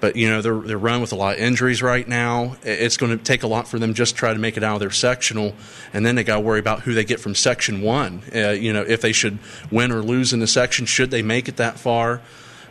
but 0.01 0.17
you 0.17 0.29
know 0.29 0.43
they're 0.43 0.59
they're 0.61 0.79
run 0.79 1.01
with 1.01 1.13
a 1.13 1.17
lot 1.17 1.35
of 1.35 1.41
injuries 1.41 1.83
right 1.83 2.07
now. 2.07 2.57
It's 2.63 2.97
going 2.97 3.17
to 3.17 3.23
take 3.23 3.43
a 3.43 3.47
lot 3.47 3.69
for 3.69 3.79
them 3.79 3.95
just 3.95 4.15
to 4.15 4.19
try 4.19 4.33
to 4.33 4.39
make 4.39 4.57
it 4.57 4.65
out 4.65 4.75
of 4.75 4.81
their 4.81 4.91
sectional, 4.91 5.55
and 5.93 6.05
then 6.05 6.15
they 6.15 6.25
got 6.25 6.37
to 6.37 6.41
worry 6.41 6.59
about 6.59 6.81
who 6.81 6.95
they 6.95 7.05
get 7.05 7.21
from 7.21 7.35
section 7.35 7.83
one. 7.83 8.23
Uh, 8.35 8.51
you 8.51 8.73
know 8.73 8.83
if 8.83 9.01
they 9.01 9.13
should 9.13 9.39
win 9.71 9.93
or 9.93 10.03
lose 10.03 10.33
in 10.33 10.41
the 10.41 10.47
section, 10.47 10.87
should 10.87 11.11
they 11.11 11.23
make 11.23 11.49
it 11.49 11.57
that 11.57 11.79
far? 11.79 12.21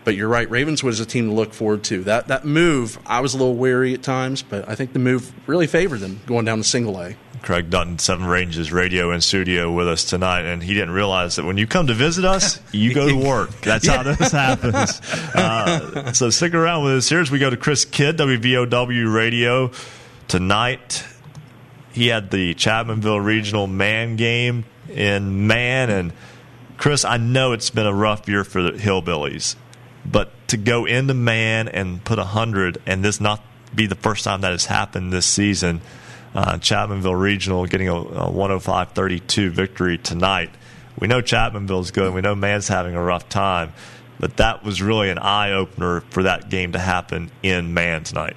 But 0.06 0.16
you're 0.16 0.30
right, 0.30 0.50
Ravenswood 0.50 0.94
is 0.94 1.00
a 1.00 1.06
team 1.06 1.28
to 1.28 1.34
look 1.34 1.54
forward 1.54 1.84
to. 1.86 2.04
That 2.04 2.28
that 2.28 2.46
move, 2.46 2.98
I 3.06 3.20
was 3.20 3.34
a 3.34 3.38
little 3.38 3.56
weary 3.56 3.94
at 3.94 4.02
times, 4.02 4.42
but 4.42 4.68
I 4.68 4.76
think 4.76 4.94
the 4.94 5.00
move 5.00 5.32
really 5.48 5.68
favored 5.68 6.00
them 6.00 6.22
going 6.26 6.46
down 6.46 6.58
to 6.58 6.64
single 6.64 7.00
A. 7.00 7.16
Craig 7.42 7.70
Dutton, 7.70 8.00
Seven 8.00 8.26
Ranges 8.26 8.72
Radio 8.72 9.12
in 9.12 9.22
studio 9.22 9.72
with 9.72 9.88
us 9.88 10.04
tonight, 10.04 10.46
and 10.46 10.62
he 10.62 10.74
didn't 10.74 10.92
realize 10.92 11.36
that 11.38 11.46
when 11.46 11.58
you 11.58 11.68
come 11.68 11.88
to 11.88 11.94
visit 11.94 12.26
us, 12.26 12.60
you 12.72 12.94
go 12.94 13.08
to 13.08 13.16
work. 13.16 13.52
That's 13.62 13.88
how 13.88 14.04
this 14.04 14.32
happens. 14.32 15.02
Uh, 15.36 16.14
so 16.14 16.30
stick 16.30 16.54
around 16.54 16.84
with 16.84 16.94
us 16.94 17.10
here 17.10 17.20
as 17.20 17.32
we 17.32 17.40
go 17.40 17.50
to 17.50 17.58
Chris 17.58 17.86
Kidd, 17.86 18.18
WVOW 18.18 19.14
Radio 19.14 19.72
tonight. 20.28 21.06
He 21.92 22.08
had 22.08 22.32
the 22.32 22.54
Chapmanville 22.56 23.24
Regional 23.24 23.68
Man 23.68 24.16
game 24.16 24.66
in 24.90 25.48
Man, 25.48 25.90
and 25.90 26.14
Chris, 26.78 27.06
I 27.06 27.18
know 27.18 27.54
it's 27.54 27.70
been 27.70 27.88
a 27.88 27.94
rough 27.94 28.28
year 28.28 28.44
for 28.44 28.62
the 28.62 28.72
Hillbillies, 28.72 29.56
but 30.06 30.32
to 30.50 30.58
go 30.58 30.86
into 30.86 31.14
Man 31.14 31.68
and 31.68 32.04
put 32.04 32.20
a 32.20 32.24
hundred, 32.26 32.82
and 32.86 33.04
this 33.04 33.20
not 33.20 33.42
be 33.74 33.86
the 33.86 33.96
first 33.96 34.24
time 34.24 34.42
that 34.42 34.52
has 34.52 34.66
happened 34.66 35.14
this 35.14 35.26
season 35.26 35.82
uh, 36.34 36.54
Chapmanville 36.58 37.20
Regional 37.20 37.66
getting 37.66 37.90
a, 37.90 37.96
a 37.96 38.32
105-32 38.32 39.50
victory 39.50 39.98
tonight. 39.98 40.52
We 41.00 41.08
know 41.08 41.22
Chapmanville's 41.22 41.92
good. 41.92 42.08
and 42.08 42.16
We 42.16 42.22
know 42.22 42.36
Man's 42.36 42.68
having 42.68 42.96
a 42.96 43.02
rough 43.02 43.30
time, 43.30 43.74
but 44.20 44.38
that 44.38 44.64
was 44.64 44.82
really 44.82 45.10
an 45.10 45.18
eye 45.18 45.52
opener 45.52 46.02
for 46.10 46.24
that 46.24 46.50
game 46.50 46.74
to 46.74 46.80
happen 46.80 47.32
in 47.42 47.74
Man 47.74 48.04
tonight. 48.04 48.36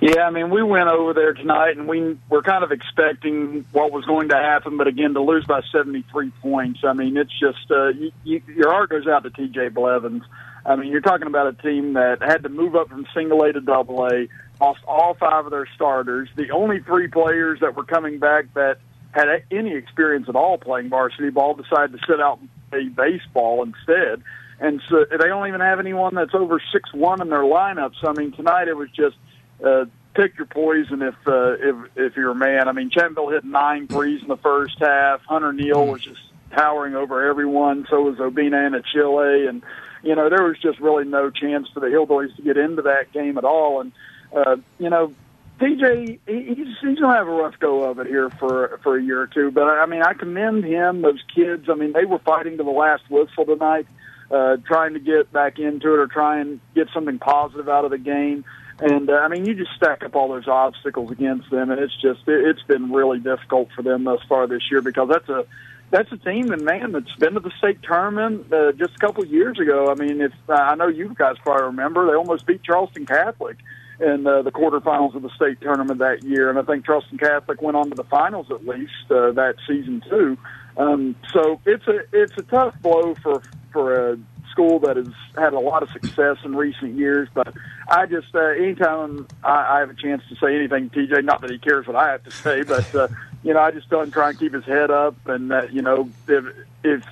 Yeah, 0.00 0.22
I 0.22 0.30
mean, 0.30 0.48
we 0.48 0.62
went 0.62 0.88
over 0.88 1.12
there 1.12 1.34
tonight, 1.34 1.76
and 1.76 1.86
we 1.86 2.18
were 2.30 2.42
kind 2.42 2.64
of 2.64 2.72
expecting 2.72 3.66
what 3.72 3.92
was 3.92 4.06
going 4.06 4.30
to 4.30 4.36
happen, 4.36 4.78
but 4.78 4.86
again, 4.86 5.12
to 5.12 5.20
lose 5.20 5.44
by 5.44 5.60
73 5.72 6.30
points, 6.40 6.80
I 6.84 6.94
mean, 6.94 7.18
it's 7.18 7.38
just 7.38 7.70
uh, 7.70 7.88
you, 7.88 8.10
you, 8.24 8.42
your 8.56 8.70
heart 8.70 8.88
goes 8.88 9.06
out 9.06 9.24
to 9.24 9.30
T.J. 9.30 9.68
Blevins. 9.68 10.22
I 10.64 10.76
mean, 10.76 10.90
you're 10.90 11.02
talking 11.02 11.26
about 11.26 11.48
a 11.48 11.52
team 11.52 11.94
that 11.94 12.22
had 12.22 12.44
to 12.44 12.48
move 12.48 12.76
up 12.76 12.88
from 12.88 13.06
single 13.14 13.42
A 13.42 13.52
to 13.52 13.60
double 13.60 14.06
A, 14.06 14.26
lost 14.60 14.80
all 14.86 15.14
five 15.14 15.46
of 15.46 15.50
their 15.50 15.68
starters. 15.74 16.28
The 16.36 16.50
only 16.50 16.80
three 16.80 17.08
players 17.08 17.60
that 17.60 17.76
were 17.76 17.84
coming 17.84 18.18
back 18.18 18.52
that 18.54 18.78
had 19.12 19.42
any 19.50 19.74
experience 19.74 20.28
at 20.28 20.36
all 20.36 20.58
playing 20.58 20.88
varsity 20.88 21.30
ball 21.30 21.54
decided 21.54 21.92
to 21.92 22.06
sit 22.06 22.20
out 22.20 22.40
and 22.40 22.48
play 22.70 22.88
baseball 22.88 23.62
instead. 23.62 24.22
And 24.60 24.82
so 24.88 25.06
they 25.10 25.16
don't 25.16 25.48
even 25.48 25.60
have 25.60 25.80
anyone 25.80 26.14
that's 26.14 26.34
over 26.34 26.60
six 26.72 26.92
one 26.92 27.22
in 27.22 27.30
their 27.30 27.42
lineup. 27.42 27.92
So 28.00 28.08
I 28.08 28.12
mean, 28.12 28.32
tonight 28.32 28.68
it 28.68 28.76
was 28.76 28.90
just 28.90 29.16
uh, 29.64 29.86
pick 30.14 30.36
your 30.36 30.46
poison 30.46 31.02
if 31.02 31.14
uh, 31.26 31.52
if 31.52 31.76
if 31.96 32.16
you're 32.16 32.32
a 32.32 32.34
man. 32.34 32.68
I 32.68 32.72
mean, 32.72 32.90
Chapmanville 32.90 33.32
hit 33.32 33.44
nine 33.44 33.88
threes 33.88 34.20
in 34.22 34.28
the 34.28 34.36
first 34.36 34.78
half. 34.78 35.22
Hunter 35.22 35.52
Neal 35.52 35.86
was 35.86 36.02
just 36.02 36.20
towering 36.54 36.94
over 36.94 37.28
everyone. 37.28 37.86
So 37.88 38.02
was 38.02 38.18
Obina 38.18 38.66
and 38.66 38.84
Chile, 38.84 39.46
and 39.46 39.62
you 40.02 40.14
know 40.14 40.28
there 40.28 40.44
was 40.44 40.58
just 40.58 40.78
really 40.78 41.04
no 41.04 41.30
chance 41.30 41.68
for 41.72 41.80
the 41.80 41.86
Hillbillies 41.86 42.36
to 42.36 42.42
get 42.42 42.58
into 42.58 42.82
that 42.82 43.12
game 43.12 43.38
at 43.38 43.44
all. 43.44 43.80
And 43.80 43.92
uh, 44.34 44.56
you 44.78 44.90
know, 44.90 45.12
DJ, 45.60 46.18
he's 46.26 46.76
he's 46.80 46.98
gonna 46.98 47.14
have 47.14 47.28
a 47.28 47.30
rough 47.30 47.58
go 47.58 47.84
of 47.84 47.98
it 47.98 48.06
here 48.06 48.30
for 48.30 48.80
for 48.82 48.96
a 48.96 49.02
year 49.02 49.20
or 49.20 49.26
two. 49.26 49.50
But 49.50 49.64
I 49.64 49.84
mean, 49.84 50.02
I 50.02 50.14
commend 50.14 50.64
him. 50.64 51.02
Those 51.02 51.22
kids. 51.34 51.68
I 51.68 51.74
mean, 51.74 51.92
they 51.92 52.06
were 52.06 52.18
fighting 52.20 52.56
to 52.56 52.62
the 52.62 52.70
last 52.70 53.02
whistle 53.10 53.44
tonight, 53.44 53.86
uh, 54.30 54.56
trying 54.66 54.94
to 54.94 55.00
get 55.00 55.30
back 55.32 55.58
into 55.58 55.92
it 55.92 55.98
or 55.98 56.06
try 56.06 56.40
and 56.40 56.60
get 56.74 56.88
something 56.94 57.18
positive 57.18 57.68
out 57.68 57.84
of 57.84 57.90
the 57.90 57.98
game. 57.98 58.44
And 58.78 59.10
uh, 59.10 59.14
I 59.14 59.28
mean, 59.28 59.44
you 59.44 59.54
just 59.54 59.72
stack 59.76 60.02
up 60.02 60.16
all 60.16 60.28
those 60.28 60.48
obstacles 60.48 61.10
against 61.10 61.50
them, 61.50 61.70
and 61.70 61.78
it's 61.78 61.94
just 62.00 62.26
it, 62.26 62.42
it's 62.48 62.62
been 62.62 62.90
really 62.90 63.18
difficult 63.18 63.68
for 63.76 63.82
them 63.82 64.04
thus 64.04 64.20
far 64.26 64.46
this 64.46 64.62
year 64.70 64.80
because 64.80 65.10
that's 65.10 65.28
a 65.28 65.44
that's 65.90 66.10
a 66.12 66.16
team, 66.16 66.52
and 66.52 66.62
man, 66.62 66.92
that's 66.92 67.14
been 67.16 67.34
to 67.34 67.40
the 67.40 67.52
state 67.58 67.82
tournament 67.82 68.50
uh, 68.50 68.72
just 68.72 68.94
a 68.94 68.98
couple 68.98 69.26
years 69.26 69.58
ago. 69.58 69.90
I 69.90 69.94
mean, 69.94 70.22
if 70.22 70.32
I 70.48 70.74
know 70.76 70.86
you 70.88 71.14
guys 71.14 71.36
probably 71.42 71.66
remember, 71.66 72.06
they 72.06 72.14
almost 72.14 72.46
beat 72.46 72.62
Charleston 72.62 73.04
Catholic 73.04 73.58
in 74.00 74.26
uh, 74.26 74.42
the 74.42 74.50
quarterfinals 74.50 75.14
of 75.14 75.22
the 75.22 75.30
state 75.30 75.60
tournament 75.60 75.98
that 75.98 76.24
year, 76.24 76.48
and 76.50 76.58
I 76.58 76.62
think 76.62 76.86
Charleston 76.86 77.18
Catholic 77.18 77.60
went 77.60 77.76
on 77.76 77.90
to 77.90 77.94
the 77.94 78.04
finals 78.04 78.50
at 78.50 78.66
least 78.66 79.10
uh, 79.10 79.32
that 79.32 79.56
season 79.66 80.02
too. 80.08 80.38
Um, 80.76 81.16
so 81.32 81.60
it's 81.66 81.86
a 81.86 82.00
it's 82.12 82.32
a 82.38 82.42
tough 82.42 82.74
blow 82.80 83.14
for 83.16 83.42
for 83.72 84.12
a 84.12 84.18
school 84.50 84.78
that 84.80 84.96
has 84.96 85.08
had 85.36 85.52
a 85.52 85.60
lot 85.60 85.82
of 85.82 85.90
success 85.90 86.38
in 86.44 86.56
recent 86.56 86.96
years. 86.96 87.28
But 87.32 87.54
I 87.88 88.06
just 88.06 88.34
uh, 88.34 88.40
anytime 88.40 89.26
I, 89.44 89.76
I 89.76 89.80
have 89.80 89.90
a 89.90 89.94
chance 89.94 90.22
to 90.28 90.36
say 90.36 90.56
anything, 90.56 90.90
TJ, 90.90 91.24
not 91.24 91.40
that 91.42 91.50
he 91.50 91.58
cares 91.58 91.86
what 91.86 91.96
I 91.96 92.10
have 92.12 92.24
to 92.24 92.30
say, 92.30 92.62
but 92.62 92.94
uh, 92.94 93.08
you 93.42 93.52
know 93.52 93.60
I 93.60 93.70
just 93.70 93.90
don't 93.90 94.10
try 94.10 94.30
and 94.30 94.38
keep 94.38 94.54
his 94.54 94.64
head 94.64 94.90
up, 94.90 95.16
and 95.26 95.52
uh, 95.52 95.62
you 95.70 95.82
know 95.82 96.08
if 96.26 96.44
if 96.82 97.04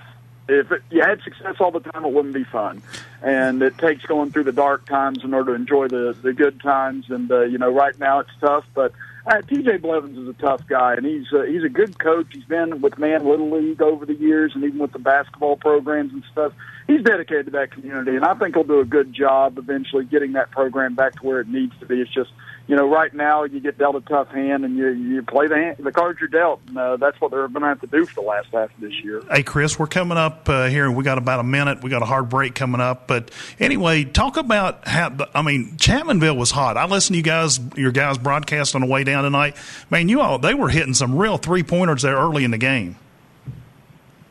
if 0.48 0.72
it, 0.72 0.82
you 0.90 1.02
had 1.02 1.20
success 1.22 1.56
all 1.60 1.70
the 1.70 1.80
time, 1.80 2.04
it 2.04 2.12
wouldn't 2.12 2.34
be 2.34 2.44
fun. 2.44 2.82
And 3.22 3.62
it 3.62 3.76
takes 3.78 4.04
going 4.06 4.30
through 4.30 4.44
the 4.44 4.52
dark 4.52 4.86
times 4.86 5.22
in 5.22 5.34
order 5.34 5.52
to 5.52 5.60
enjoy 5.60 5.88
the 5.88 6.16
the 6.20 6.32
good 6.32 6.60
times. 6.60 7.06
And 7.10 7.30
uh, 7.30 7.42
you 7.42 7.58
know, 7.58 7.70
right 7.70 7.98
now 7.98 8.20
it's 8.20 8.30
tough, 8.40 8.64
but 8.74 8.92
uh, 9.26 9.42
TJ 9.42 9.82
Blevins 9.82 10.16
is 10.16 10.26
a 10.26 10.32
tough 10.32 10.66
guy, 10.66 10.94
and 10.94 11.04
he's 11.04 11.26
uh, 11.32 11.42
he's 11.42 11.62
a 11.62 11.68
good 11.68 11.98
coach. 11.98 12.28
He's 12.32 12.44
been 12.44 12.80
with 12.80 12.98
Man 12.98 13.26
Little 13.26 13.50
League 13.50 13.82
over 13.82 14.06
the 14.06 14.14
years, 14.14 14.52
and 14.54 14.64
even 14.64 14.78
with 14.78 14.92
the 14.92 14.98
basketball 14.98 15.56
programs 15.56 16.12
and 16.12 16.24
stuff. 16.32 16.52
He's 16.86 17.02
dedicated 17.02 17.46
to 17.46 17.52
that 17.52 17.70
community, 17.70 18.16
and 18.16 18.24
I 18.24 18.32
think 18.32 18.54
he'll 18.54 18.64
do 18.64 18.80
a 18.80 18.86
good 18.86 19.12
job 19.12 19.58
eventually 19.58 20.06
getting 20.06 20.32
that 20.32 20.50
program 20.50 20.94
back 20.94 21.20
to 21.20 21.26
where 21.26 21.40
it 21.40 21.48
needs 21.48 21.78
to 21.80 21.86
be. 21.86 22.00
It's 22.00 22.10
just 22.10 22.30
you 22.68 22.76
know, 22.76 22.86
right 22.86 23.12
now 23.14 23.44
you 23.44 23.60
get 23.60 23.78
dealt 23.78 23.96
a 23.96 24.02
tough 24.02 24.28
hand, 24.28 24.64
and 24.64 24.76
you 24.76 24.88
you 24.88 25.22
play 25.22 25.48
the 25.48 25.56
hand, 25.56 25.78
the 25.78 25.90
cards 25.90 26.20
you're 26.20 26.28
dealt, 26.28 26.60
and 26.68 26.76
uh, 26.76 26.96
that's 26.98 27.18
what 27.18 27.30
they're 27.30 27.48
going 27.48 27.62
to 27.62 27.68
have 27.68 27.80
to 27.80 27.86
do 27.86 28.04
for 28.04 28.20
the 28.20 28.26
last 28.26 28.48
half 28.52 28.72
of 28.74 28.80
this 28.80 28.92
year. 29.02 29.22
Hey, 29.30 29.42
Chris, 29.42 29.78
we're 29.78 29.86
coming 29.86 30.18
up 30.18 30.48
uh, 30.50 30.66
here, 30.66 30.84
and 30.84 30.94
we 30.94 31.02
got 31.02 31.16
about 31.16 31.40
a 31.40 31.44
minute. 31.44 31.82
We 31.82 31.88
got 31.88 32.02
a 32.02 32.06
hard 32.06 32.28
break 32.28 32.54
coming 32.54 32.82
up, 32.82 33.08
but 33.08 33.30
anyway, 33.58 34.04
talk 34.04 34.36
about 34.36 34.86
how. 34.86 35.16
I 35.34 35.40
mean, 35.40 35.78
Chapmanville 35.78 36.36
was 36.36 36.50
hot. 36.50 36.76
I 36.76 36.84
listened 36.84 37.14
to 37.14 37.18
you 37.18 37.24
guys, 37.24 37.58
your 37.74 37.90
guys' 37.90 38.18
broadcast 38.18 38.74
on 38.74 38.82
the 38.82 38.86
way 38.86 39.02
down 39.02 39.24
tonight. 39.24 39.56
Man, 39.88 40.10
you 40.10 40.20
all 40.20 40.38
they 40.38 40.52
were 40.52 40.68
hitting 40.68 40.94
some 40.94 41.16
real 41.16 41.38
three 41.38 41.62
pointers 41.62 42.02
there 42.02 42.16
early 42.16 42.44
in 42.44 42.50
the 42.50 42.58
game. 42.58 42.96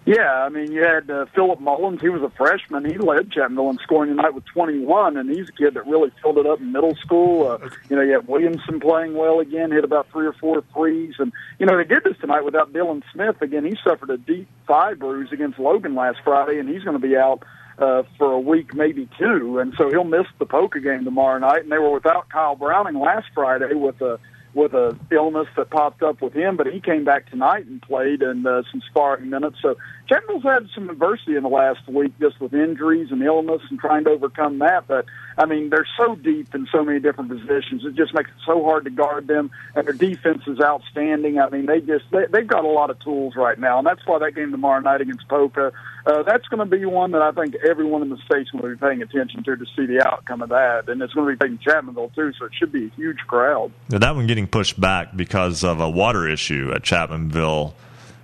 Yeah, 0.08 0.46
I 0.46 0.48
mean, 0.48 0.72
you 0.72 0.86
had 0.86 1.12
uh, 1.12 1.26
Philip 1.36 1.60
Mullins. 1.60 2.00
He 2.00 2.08
was 2.08 2.22
a 2.22 2.30
freshman. 2.30 2.86
He 2.86 2.98
led 2.98 3.30
Chapmanville 3.30 3.72
in 3.72 3.78
scoring 3.80 4.16
tonight 4.16 4.34
with 4.34 4.46
21, 4.46 5.18
and 5.18 5.30
he's 5.30 5.50
a 5.50 5.52
kid 5.52 5.74
that 5.74 5.86
really 5.86 6.14
filled 6.22 6.38
it 6.38 6.46
up 6.46 6.62
in 6.62 6.72
middle 6.72 6.96
school. 6.96 7.46
Uh, 7.46 7.70
you 7.90 7.98
know, 7.98 8.02
you 8.02 8.14
have 8.14 8.26
Williamson 8.26 8.80
playing 8.80 9.16
well 9.16 9.42
again, 9.42 9.70
hit 9.70 9.84
about 9.84 10.10
three 10.10 10.26
or 10.26 10.32
four 10.32 10.64
threes, 10.74 11.16
and 11.20 11.34
you 11.60 11.66
know 11.66 11.76
they 11.76 11.84
did 11.84 12.06
this 12.06 12.16
tonight 12.22 12.46
without 12.46 12.72
Dylan 12.72 13.04
Smith. 13.12 13.42
Again, 13.42 13.66
he 13.66 13.76
suffered 13.84 14.10
a 14.10 14.18
deep 14.18 14.48
thigh 14.66 14.94
bruise 14.94 15.34
against 15.34 15.60
Logan 15.60 15.94
last 15.94 16.20
Friday, 16.24 16.58
and 16.58 16.70
he's 16.70 16.84
going 16.84 17.00
to 17.00 17.06
be 17.06 17.18
out 17.18 17.44
uh, 17.78 18.04
for 18.18 18.32
a 18.32 18.40
week, 18.40 18.74
maybe 18.74 19.10
two, 19.20 19.60
and 19.60 19.74
so 19.78 19.90
he'll 19.90 20.06
miss 20.06 20.28
the 20.40 20.46
Poca 20.46 20.80
game 20.80 21.04
tomorrow 21.04 21.38
night. 21.38 21.64
And 21.64 21.72
they 21.72 21.80
were 21.80 21.92
without 21.92 22.30
Kyle 22.30 22.56
Browning 22.56 22.98
last 22.98 23.28
Friday 23.36 23.74
with 23.74 24.00
a 24.00 24.20
with 24.58 24.74
a 24.74 24.98
illness 25.12 25.48
that 25.56 25.70
popped 25.70 26.02
up 26.02 26.20
with 26.20 26.34
him, 26.34 26.58
but 26.58 26.66
he 26.66 26.82
came 26.82 27.06
back 27.06 27.30
tonight 27.30 27.68
and 27.68 27.80
played 27.80 28.24
and 28.24 28.46
uh, 28.48 28.64
some 28.72 28.82
sparring 28.90 29.30
minutes. 29.30 29.58
So 29.62 29.76
Chapmanville's 30.10 30.44
had 30.44 30.68
some 30.74 30.90
adversity 30.90 31.36
in 31.36 31.44
the 31.44 31.50
last 31.50 31.88
week, 31.88 32.12
just 32.20 32.42
with 32.42 32.56
injuries 32.56 33.10
and 33.12 33.22
illness 33.22 33.62
and 33.70 33.80
trying 33.80 34.06
to 34.06 34.10
overcome 34.10 34.58
that. 34.60 34.88
But 34.88 35.06
I 35.38 35.46
mean, 35.46 35.70
they're 35.70 35.88
so 35.98 36.16
deep 36.16 36.56
in 36.56 36.68
so 36.72 36.84
many 36.84 37.00
different 37.00 37.30
positions; 37.30 37.86
it 37.86 37.96
just 37.96 38.14
makes 38.14 38.30
it 38.30 38.38
so 38.46 38.64
hard 38.64 38.86
to 38.86 38.90
guard 38.90 39.28
them. 39.28 39.52
And 39.76 39.86
their 39.86 39.94
defense 39.94 40.44
is 40.48 40.60
outstanding. 40.60 41.40
I 41.40 41.50
mean, 41.50 41.66
they 41.68 41.80
just 41.80 42.06
they, 42.12 42.26
they've 42.32 42.48
got 42.48 42.66
a 42.66 42.70
lot 42.70 42.90
of 42.90 43.00
tools 43.00 43.36
right 43.36 43.58
now, 43.60 43.78
and 43.78 43.86
that's 43.86 44.02
why 44.06 44.20
that 44.20 44.34
game 44.34 44.52
tomorrow 44.52 44.80
night 44.80 45.02
against 45.02 45.28
Poca, 45.28 45.72
uh, 46.06 46.24
that's 46.24 46.48
going 46.48 46.60
to 46.60 46.66
be 46.66 46.86
one 46.86 47.12
that 47.12 47.22
I 47.22 47.32
think 47.32 47.56
everyone 47.68 48.02
in 48.02 48.10
the 48.10 48.18
state's 48.26 48.50
going 48.50 48.64
to 48.64 48.70
be 48.70 48.78
paying 48.78 49.02
attention 49.02 49.44
to 49.44 49.56
to 49.56 49.66
see 49.76 49.86
the 49.86 50.06
outcome 50.06 50.42
of 50.42 50.50
that, 50.50 50.90
and 50.90 51.02
it's 51.02 51.14
going 51.14 51.28
to 51.28 51.38
be 51.38 51.38
taking 51.38 51.58
Chapmanville 51.60 52.16
too, 52.16 52.34
so 52.40 52.46
it 52.46 52.52
should 52.58 52.72
be 52.72 52.86
a 52.86 52.90
huge 52.96 53.20
crowd. 53.28 53.72
Now, 53.90 54.00
that 54.00 54.16
one 54.16 54.26
getting 54.26 54.48
pushed 54.48 54.80
back 54.80 55.16
because 55.16 55.64
of 55.64 55.80
a 55.82 55.90
water 55.90 56.28
issue 56.28 56.72
at 56.74 56.82
Chapmanville 56.84 57.74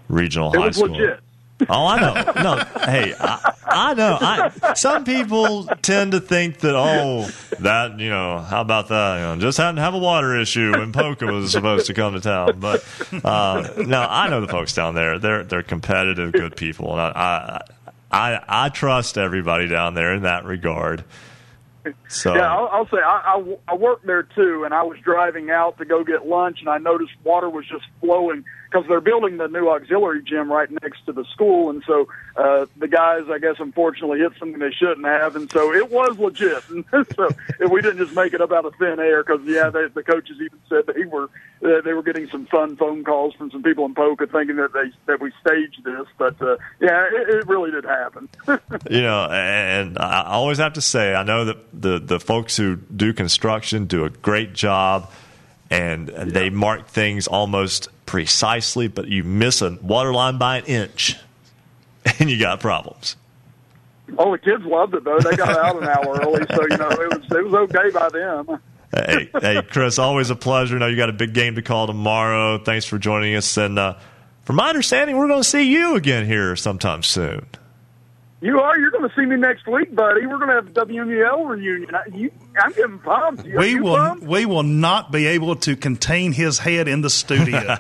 Regional 0.08 0.54
It 0.54 0.60
High 0.60 0.72
School. 0.72 0.90
legit. 0.90 1.20
Oh, 1.70 1.86
I 1.88 2.00
know. 2.00 2.42
No, 2.44 2.64
hey, 2.86 3.14
I, 3.20 3.54
I 3.66 3.94
know. 3.94 4.18
I, 4.20 4.74
some 4.74 5.04
people 5.04 5.66
tend 5.82 6.12
to 6.14 6.20
think 6.20 6.60
that, 6.60 6.76
oh, 6.76 7.28
that 7.60 8.00
you 8.00 8.10
know, 8.10 8.40
how 8.40 8.62
about 8.62 8.90
that? 8.90 9.18
You 9.18 9.22
know, 9.24 9.38
just 9.38 9.58
had 9.58 9.76
to 9.76 9.82
have 9.82 9.94
a 9.94 10.00
water 10.00 10.40
issue 10.40 10.72
when 10.72 10.92
Poca 10.92 11.26
was 11.26 11.52
supposed 11.52 11.88
to 11.88 11.94
come 11.94 12.14
to 12.14 12.20
town. 12.22 12.60
But 12.60 12.86
uh, 13.24 13.70
no, 13.78 14.02
I 14.02 14.30
know 14.30 14.42
the 14.42 14.48
folks 14.48 14.74
down 14.74 14.96
there. 14.96 15.20
They're 15.20 15.44
they're 15.44 15.64
competitive, 15.64 16.32
good 16.34 16.56
people, 16.56 16.92
and 16.92 17.02
I 17.02 17.62
I 18.12 18.36
I, 18.36 18.66
I 18.66 18.70
trust 18.70 19.18
everybody 19.18 19.68
down 19.68 19.94
there 19.96 20.14
in 20.14 20.24
that 20.24 20.46
regard. 20.46 21.04
So 22.08 22.34
Yeah, 22.34 22.50
I'll, 22.50 22.68
I'll 22.72 22.88
say 22.88 22.98
I, 22.98 23.36
I, 23.36 23.58
I 23.68 23.76
worked 23.76 24.06
there 24.06 24.24
too, 24.24 24.64
and 24.64 24.74
I 24.74 24.84
was 24.84 24.98
driving 25.00 25.50
out 25.50 25.78
to 25.80 25.86
go 25.86 26.04
get 26.04 26.26
lunch, 26.26 26.60
and 26.62 26.70
I 26.70 26.78
noticed 26.78 27.12
water 27.24 27.50
was 27.50 27.66
just 27.68 27.84
flowing 28.00 28.46
because 28.74 28.88
they're 28.88 29.02
building 29.02 29.38
the 29.38 29.48
new 29.48 29.70
auxiliary 29.70 30.24
gym 30.24 30.52
right 30.52 30.70
next 30.82 31.06
to 31.06 31.14
the 31.14 31.24
school, 31.26 31.70
and 31.70 31.84
so 31.86 32.08
uh, 32.36 32.66
the 32.78 32.88
guys, 32.88 33.24
I 33.30 33.38
guess, 33.38 33.56
unfortunately 33.60 34.20
hit 34.20 34.34
something 34.40 34.60
they 34.60 34.72
shouldn't 34.72 35.06
have, 35.06 35.36
and 35.36 35.52
so 35.52 35.72
it 35.72 35.92
was 35.92 36.18
legit. 36.18 36.68
And 36.70 36.84
so 37.16 37.30
we 37.70 37.82
didn't 37.82 38.00
just 38.00 38.16
make 38.16 38.34
it 38.34 38.42
up 38.42 38.52
out 38.52 38.66
of 38.66 38.74
thin 38.76 39.00
air, 39.00 39.24
because 39.24 39.42
yeah, 39.46 39.70
they, 39.70 39.88
the 39.94 40.04
coaches 40.04 40.38
even 40.42 40.60
said 40.68 40.88
they 40.88 41.06
were 41.06 41.30
uh, 41.64 41.82
they 41.82 41.94
were 41.94 42.02
getting 42.02 42.28
some 42.30 42.48
fun 42.48 42.76
phone 42.76 43.04
calls 43.04 43.36
from 43.36 43.52
some 43.52 43.62
people 43.62 43.86
in 43.86 43.94
Poca 43.94 44.26
thinking 44.26 44.56
that 44.56 44.74
they 44.74 44.92
that 45.06 45.22
we 45.22 45.32
staged 45.46 45.84
this, 45.84 46.08
but 46.18 46.42
uh, 46.42 46.58
yeah, 46.82 47.08
it, 47.12 47.30
it 47.30 47.48
really 47.48 47.70
did 47.70 47.86
happen. 47.86 48.28
you 48.90 49.02
know, 49.02 49.26
and 49.26 50.00
I 50.00 50.24
always 50.24 50.58
have 50.58 50.74
to 50.74 50.82
say, 50.82 51.14
I 51.14 51.24
know 51.24 51.46
that 51.46 51.58
the 51.80 52.00
the 52.00 52.20
folks 52.20 52.58
who 52.58 52.78
do 52.78 53.14
construction 53.14 53.86
do 53.86 54.04
a 54.06 54.10
great 54.10 54.54
job, 54.54 55.12
and, 55.74 56.10
and 56.10 56.32
they 56.32 56.50
mark 56.50 56.88
things 56.88 57.28
almost 57.28 57.90
precisely, 58.06 58.88
but 58.88 59.08
you 59.08 59.24
miss 59.24 59.62
a 59.62 59.72
water 59.82 60.14
line 60.14 60.38
by 60.38 60.58
an 60.58 60.66
inch, 60.66 61.16
and 62.20 62.30
you 62.30 62.40
got 62.40 62.60
problems. 62.60 63.16
Oh, 64.18 64.32
the 64.32 64.38
kids 64.38 64.64
loved 64.66 64.94
it 64.94 65.04
though. 65.04 65.20
They 65.20 65.36
got 65.36 65.58
out 65.58 65.82
an 65.82 65.88
hour 65.88 66.20
early, 66.22 66.46
so 66.54 66.62
you 66.62 66.78
know 66.78 66.90
it 66.90 67.20
was 67.20 67.32
it 67.32 67.46
was 67.46 67.54
okay 67.54 67.90
by 67.90 68.10
them. 68.10 68.60
hey, 68.94 69.30
hey, 69.42 69.62
Chris, 69.64 69.98
always 69.98 70.30
a 70.30 70.36
pleasure. 70.36 70.78
Now 70.78 70.86
you 70.88 70.98
got 70.98 71.10
a 71.10 71.14
big 71.14 71.34
game 71.34 71.56
to 71.56 71.62
call 71.62 71.88
tomorrow. 71.88 72.60
Thanks 72.60 72.86
for 72.86 73.00
joining 73.00 73.36
us, 73.36 73.58
and 73.58 73.80
uh, 73.80 73.98
from 74.44 74.58
my 74.58 74.70
understanding, 74.70 75.18
we're 75.18 75.28
going 75.28 75.42
to 75.42 75.50
see 75.50 75.64
you 75.64 75.96
again 75.96 76.26
here 76.26 76.56
sometime 76.56 77.02
soon. 77.02 77.48
You 78.44 78.60
are. 78.60 78.78
You're 78.78 78.92
going 78.92 79.08
to 79.10 79.16
see 79.16 79.26
me 79.26 79.38
next 79.38 79.66
week, 79.68 79.96
buddy. 79.96 80.26
We're 80.26 80.38
going 80.38 80.50
to 80.50 80.56
have 80.56 80.68
a 80.68 80.72
WMUL 80.72 81.48
reunion. 81.48 81.96
I, 81.96 82.02
you, 82.14 82.30
I'm 82.62 82.74
getting 82.74 83.00
pumped. 83.00 83.46
You, 83.46 83.58
We 83.58 83.70
you 83.70 83.84
will 83.84 83.96
pumped? 83.96 84.26
we 84.28 84.46
will 84.46 84.64
not 84.64 85.14
be 85.14 85.28
able 85.28 85.56
to 85.56 85.78
contain 85.78 86.34
his 86.34 86.60
head 86.60 86.90
in 86.90 87.00
the 87.00 87.10
studio. 87.10 87.60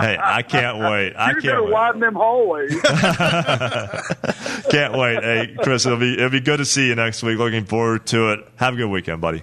hey, 0.00 0.16
I 0.18 0.42
can't 0.48 0.78
wait. 0.78 1.12
I 1.14 1.32
You're 1.32 1.40
can't 1.42 1.44
going 1.44 1.56
to 1.56 1.62
wait. 1.64 1.72
widen 1.72 2.00
them 2.00 2.14
hallways. 2.14 2.80
Can't 4.70 4.96
wait. 4.96 5.22
Hey, 5.22 5.56
Chris, 5.62 5.84
it'll 5.86 5.98
be 5.98 6.14
it'll 6.14 6.30
be 6.30 6.40
good 6.40 6.56
to 6.56 6.64
see 6.64 6.88
you 6.88 6.94
next 6.94 7.22
week. 7.22 7.38
Looking 7.38 7.64
forward 7.66 8.06
to 8.06 8.32
it. 8.32 8.40
Have 8.56 8.74
a 8.74 8.76
good 8.78 8.88
weekend, 8.88 9.20
buddy. 9.20 9.42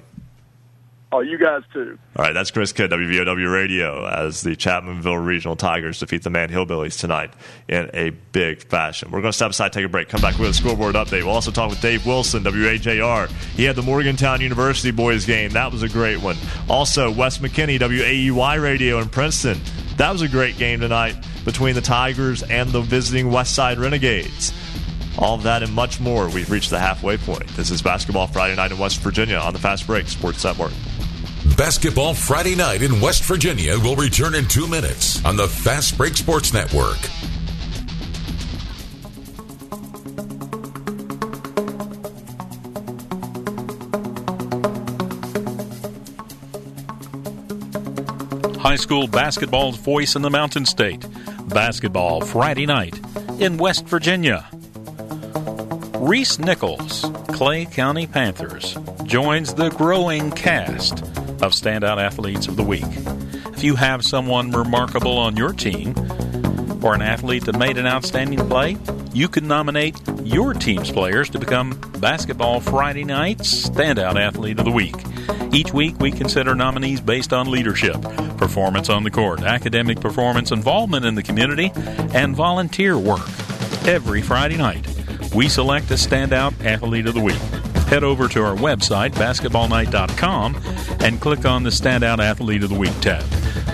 Oh, 1.12 1.20
you 1.22 1.38
guys 1.38 1.62
too. 1.74 1.98
All 2.16 2.26
right, 2.26 2.34
that's 2.34 2.52
Chris 2.52 2.72
Kidd, 2.72 2.92
WVOW 2.92 3.52
Radio, 3.52 4.06
as 4.06 4.42
the 4.42 4.56
Chapmanville 4.56 5.26
Regional 5.26 5.56
Tigers 5.56 6.00
defeat 6.00 6.24
the 6.24 6.30
Man 6.30 6.50
Hillbillies 6.50 7.00
tonight 7.00 7.34
in 7.68 7.90
a 7.94 8.12
big 8.32 8.64
fashion. 8.64 9.12
We're 9.12 9.22
going 9.22 9.32
to 9.32 9.36
step 9.36 9.52
aside, 9.52 9.74
take 9.74 9.86
a 9.86 9.90
break, 9.90 10.10
come 10.10 10.22
back 10.22 10.38
with 10.38 10.50
a 10.50 10.54
scoreboard 10.54 10.96
update. 10.96 11.24
We'll 11.24 11.36
also 11.36 11.52
talk 11.52 11.70
with 11.70 11.82
Dave 11.82 12.06
Wilson, 12.06 12.44
WAJR. 12.44 13.30
He 13.56 13.64
had 13.64 13.76
the 13.76 13.82
Morgantown 13.82 14.42
University 14.42 14.92
boys 14.92 15.26
game. 15.26 15.52
That 15.52 15.72
was 15.72 15.84
a 15.84 15.90
great 15.90 16.22
one. 16.22 16.38
Also, 16.70 17.12
Wes 17.12 17.40
McKinney, 17.40 17.80
WAEY 17.80 18.62
Radio 18.62 19.00
in 19.00 19.10
Princeton. 19.10 19.60
That 19.98 20.12
was 20.12 20.22
a 20.22 20.28
great 20.28 20.58
game 20.58 20.80
tonight 20.80 21.16
between 21.46 21.76
the 21.76 21.82
Tigers 21.82 22.44
and 22.44 22.70
the 22.70 22.82
visiting 22.82 23.32
West 23.32 23.54
Side 23.54 23.80
Renegades. 23.80 24.54
All 25.18 25.38
that 25.40 25.62
and 25.62 25.74
much 25.74 26.00
more. 26.00 26.30
We've 26.30 26.50
reached 26.50 26.70
the 26.70 26.80
halfway 26.80 27.18
point. 27.18 27.48
This 27.50 27.70
is 27.70 27.82
Basketball 27.82 28.28
Friday 28.28 28.56
night 28.56 28.72
in 28.72 28.80
West 28.80 29.00
Virginia 29.02 29.38
on 29.38 29.54
the 29.54 29.60
Fast 29.60 29.86
Break 29.86 30.08
Sports 30.08 30.44
Network. 30.44 30.72
Basketball 31.45 32.13
Friday 32.13 32.55
night 32.55 32.84
in 32.84 33.01
West 33.01 33.23
Virginia 33.23 33.77
will 33.80 33.95
return 33.95 34.35
in 34.35 34.47
two 34.47 34.68
minutes 34.68 35.23
on 35.26 35.35
the 35.35 35.47
Fast 35.47 35.97
Break 35.97 36.15
Sports 36.15 36.53
Network. 36.53 36.97
High 48.59 48.76
school 48.76 49.07
basketball's 49.07 49.77
voice 49.77 50.15
in 50.15 50.22
the 50.22 50.30
Mountain 50.30 50.65
State. 50.65 51.05
Basketball 51.47 52.22
Friday 52.22 52.68
night 52.68 52.99
in 53.39 53.57
West 53.57 53.88
Virginia. 53.88 54.47
Reese 55.95 56.38
Nichols, 56.39 57.05
Clay 57.30 57.65
County 57.65 58.05
Panthers, 58.05 58.77
joins 59.05 59.53
the 59.55 59.69
growing 59.72 60.31
cast 60.31 61.03
of 61.41 61.53
Standout 61.53 61.97
Athletes 61.97 62.47
of 62.47 62.55
the 62.55 62.63
Week. 62.63 62.85
If 63.53 63.63
you 63.63 63.76
have 63.76 64.03
someone 64.03 64.51
remarkable 64.51 65.18
on 65.18 65.35
your 65.35 65.53
team 65.53 65.95
or 66.84 66.93
an 66.93 67.01
athlete 67.01 67.45
that 67.45 67.57
made 67.57 67.77
an 67.77 67.88
outstanding 67.88 68.47
play, 68.47 68.77
you 69.13 69.27
can 69.27 69.47
nominate 69.47 69.99
your 70.23 70.53
team's 70.53 70.91
players 70.91 71.30
to 71.31 71.39
become 71.39 71.72
Basketball 71.99 72.59
Friday 72.59 73.03
Night's 73.03 73.69
Standout 73.69 74.15
Athlete 74.15 74.59
of 74.59 74.65
the 74.65 74.72
Week. 74.72 74.95
Each 75.53 75.73
week, 75.73 75.99
we 75.99 76.11
consider 76.11 76.55
nominees 76.55 77.01
based 77.01 77.34
on 77.34 77.51
leadership, 77.51 78.01
performance 78.38 78.89
on 78.89 79.03
the 79.03 79.11
court, 79.11 79.41
academic 79.41 79.99
performance, 79.99 80.51
involvement 80.51 81.05
in 81.05 81.15
the 81.15 81.23
community, 81.23 81.72
and 82.13 82.35
volunteer 82.35 82.97
work. 82.97 83.27
Every 83.85 84.22
Friday 84.22 84.57
night, 84.57 84.88
we 85.35 85.49
select 85.49 85.91
a 85.91 85.95
Standout 85.95 86.63
Athlete 86.63 87.07
of 87.07 87.13
the 87.13 87.22
Week. 87.22 87.61
Head 87.91 88.05
over 88.05 88.30
to 88.30 88.41
our 88.41 88.55
website, 88.55 89.11
basketballnight.com, 89.11 90.55
and 91.01 91.19
click 91.19 91.43
on 91.45 91.63
the 91.63 91.69
Standout 91.69 92.19
Athlete 92.19 92.63
of 92.63 92.69
the 92.69 92.80
Week 92.80 92.97
tab. 93.01 93.22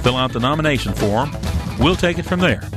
Fill 0.02 0.18
out 0.18 0.34
the 0.34 0.40
nomination 0.40 0.92
form. 0.94 1.38
We'll 1.80 1.96
take 1.96 2.18
it 2.18 2.24
from 2.24 2.40
there. 2.40 2.68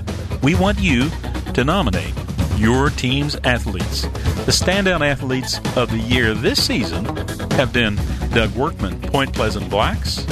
We 0.42 0.54
want 0.54 0.78
you 0.80 1.08
to 1.54 1.64
nominate 1.64 2.12
your 2.58 2.90
team's 2.90 3.36
athletes. 3.42 4.02
The 4.02 4.52
standout 4.52 5.00
athletes 5.00 5.60
of 5.78 5.90
the 5.90 5.98
year 5.98 6.34
this 6.34 6.62
season 6.62 7.06
have 7.52 7.72
been 7.72 7.98
Doug 8.34 8.54
Workman, 8.54 9.00
Point 9.00 9.32
Pleasant 9.32 9.70
Blacks, 9.70 10.26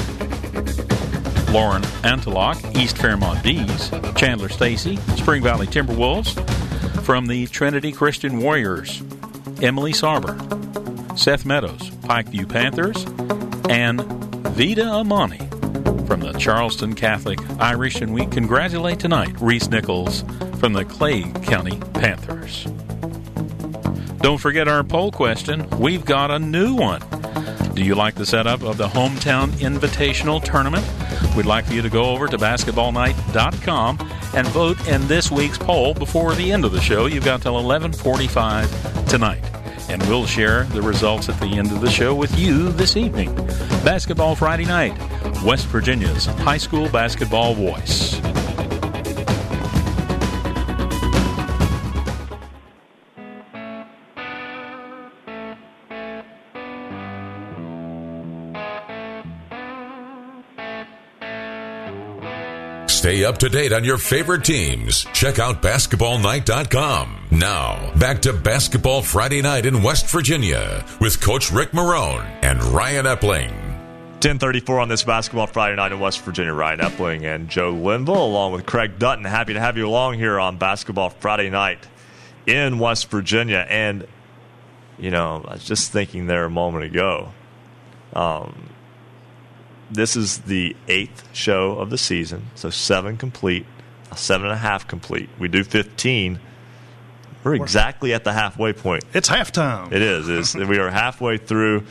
Lauren 1.48 1.84
Antelock, 2.04 2.76
East 2.76 2.98
Fairmont 2.98 3.42
Bees, 3.42 3.90
Chandler 4.14 4.50
Stacy, 4.50 4.96
Spring 5.16 5.42
Valley 5.42 5.66
Timberwolves, 5.66 6.38
from 7.02 7.24
the 7.24 7.46
Trinity 7.46 7.92
Christian 7.92 8.40
Warriors, 8.40 9.02
Emily 9.62 9.92
Sarber, 9.92 10.36
Seth 11.18 11.44
Meadows, 11.44 11.90
Pikeview 11.90 12.48
Panthers, 12.48 13.04
and 13.68 14.00
Vida 14.54 14.86
Amani 14.86 15.38
from 16.06 16.20
the 16.20 16.32
Charleston 16.38 16.94
Catholic 16.94 17.40
Irish, 17.58 18.00
and 18.00 18.14
we 18.14 18.24
congratulate 18.26 19.00
tonight 19.00 19.34
Reese 19.40 19.68
Nichols 19.68 20.22
from 20.60 20.74
the 20.74 20.84
Clay 20.84 21.24
County 21.42 21.76
Panthers. 21.94 22.66
Don't 24.20 24.38
forget 24.38 24.68
our 24.68 24.84
poll 24.84 25.10
question. 25.10 25.68
We've 25.70 26.04
got 26.04 26.30
a 26.30 26.38
new 26.38 26.74
one. 26.74 27.02
Do 27.74 27.84
you 27.84 27.96
like 27.96 28.14
the 28.14 28.24
setup 28.24 28.62
of 28.62 28.76
the 28.76 28.86
Hometown 28.86 29.48
Invitational 29.58 30.42
Tournament? 30.42 30.86
We'd 31.36 31.46
like 31.46 31.66
for 31.66 31.74
you 31.74 31.82
to 31.82 31.90
go 31.90 32.04
over 32.04 32.28
to 32.28 32.38
basketballnight.com 32.38 33.98
and 34.34 34.46
vote 34.48 34.88
in 34.88 35.06
this 35.08 35.32
week's 35.32 35.58
poll 35.58 35.94
before 35.94 36.36
the 36.36 36.52
end 36.52 36.64
of 36.64 36.70
the 36.70 36.80
show. 36.80 37.06
You've 37.06 37.24
got 37.24 37.42
till 37.42 37.60
11:45 37.60 39.08
tonight, 39.08 39.42
and 39.88 40.02
we'll 40.02 40.26
share 40.26 40.64
the 40.64 40.82
results 40.82 41.28
at 41.28 41.38
the 41.40 41.46
end 41.46 41.72
of 41.72 41.80
the 41.80 41.90
show 41.90 42.14
with 42.14 42.38
you 42.38 42.70
this 42.72 42.96
evening. 42.96 43.34
Basketball 43.84 44.34
Friday 44.34 44.64
night, 44.64 44.96
West 45.42 45.66
Virginia's 45.66 46.26
high 46.26 46.58
school 46.58 46.88
basketball 46.88 47.54
voice. 47.54 48.20
Stay 63.08 63.24
up 63.24 63.38
to 63.38 63.48
date 63.48 63.72
on 63.72 63.84
your 63.84 63.96
favorite 63.96 64.44
teams. 64.44 65.06
Check 65.14 65.38
out 65.38 65.62
basketballnight.com. 65.62 67.16
Now, 67.30 67.90
back 67.94 68.20
to 68.20 68.34
Basketball 68.34 69.00
Friday 69.00 69.40
night 69.40 69.64
in 69.64 69.82
West 69.82 70.10
Virginia 70.10 70.84
with 71.00 71.18
Coach 71.18 71.50
Rick 71.50 71.70
Marone 71.70 72.26
and 72.42 72.62
Ryan 72.62 73.06
Epling. 73.06 73.52
1034 74.20 74.80
on 74.80 74.88
this 74.90 75.04
Basketball 75.04 75.46
Friday 75.46 75.76
night 75.76 75.90
in 75.90 76.00
West 76.00 76.20
Virginia. 76.20 76.52
Ryan 76.52 76.80
Epling 76.80 77.22
and 77.22 77.48
Joe 77.48 77.70
Linville 77.70 78.22
along 78.22 78.52
with 78.52 78.66
Craig 78.66 78.98
Dutton. 78.98 79.24
Happy 79.24 79.54
to 79.54 79.60
have 79.60 79.78
you 79.78 79.88
along 79.88 80.18
here 80.18 80.38
on 80.38 80.58
Basketball 80.58 81.08
Friday 81.08 81.48
night 81.48 81.78
in 82.44 82.78
West 82.78 83.10
Virginia. 83.10 83.66
And, 83.70 84.06
you 84.98 85.10
know, 85.10 85.42
I 85.48 85.54
was 85.54 85.64
just 85.64 85.92
thinking 85.92 86.26
there 86.26 86.44
a 86.44 86.50
moment 86.50 86.84
ago. 86.84 87.32
Um, 88.12 88.67
this 89.90 90.16
is 90.16 90.38
the 90.38 90.76
eighth 90.88 91.28
show 91.34 91.72
of 91.72 91.90
the 91.90 91.98
season, 91.98 92.46
so 92.54 92.70
seven 92.70 93.16
complete, 93.16 93.66
seven 94.16 94.46
and 94.46 94.54
a 94.54 94.58
half 94.58 94.86
complete. 94.86 95.28
We 95.38 95.48
do 95.48 95.64
15. 95.64 96.40
We're 97.44 97.54
exactly 97.54 98.12
at 98.12 98.24
the 98.24 98.32
halfway 98.32 98.72
point. 98.72 99.04
It's 99.14 99.28
halftime. 99.28 99.92
It 99.92 100.02
is. 100.02 100.28
It's, 100.28 100.54
we 100.54 100.78
are 100.78 100.90
halfway 100.90 101.38
through. 101.38 101.84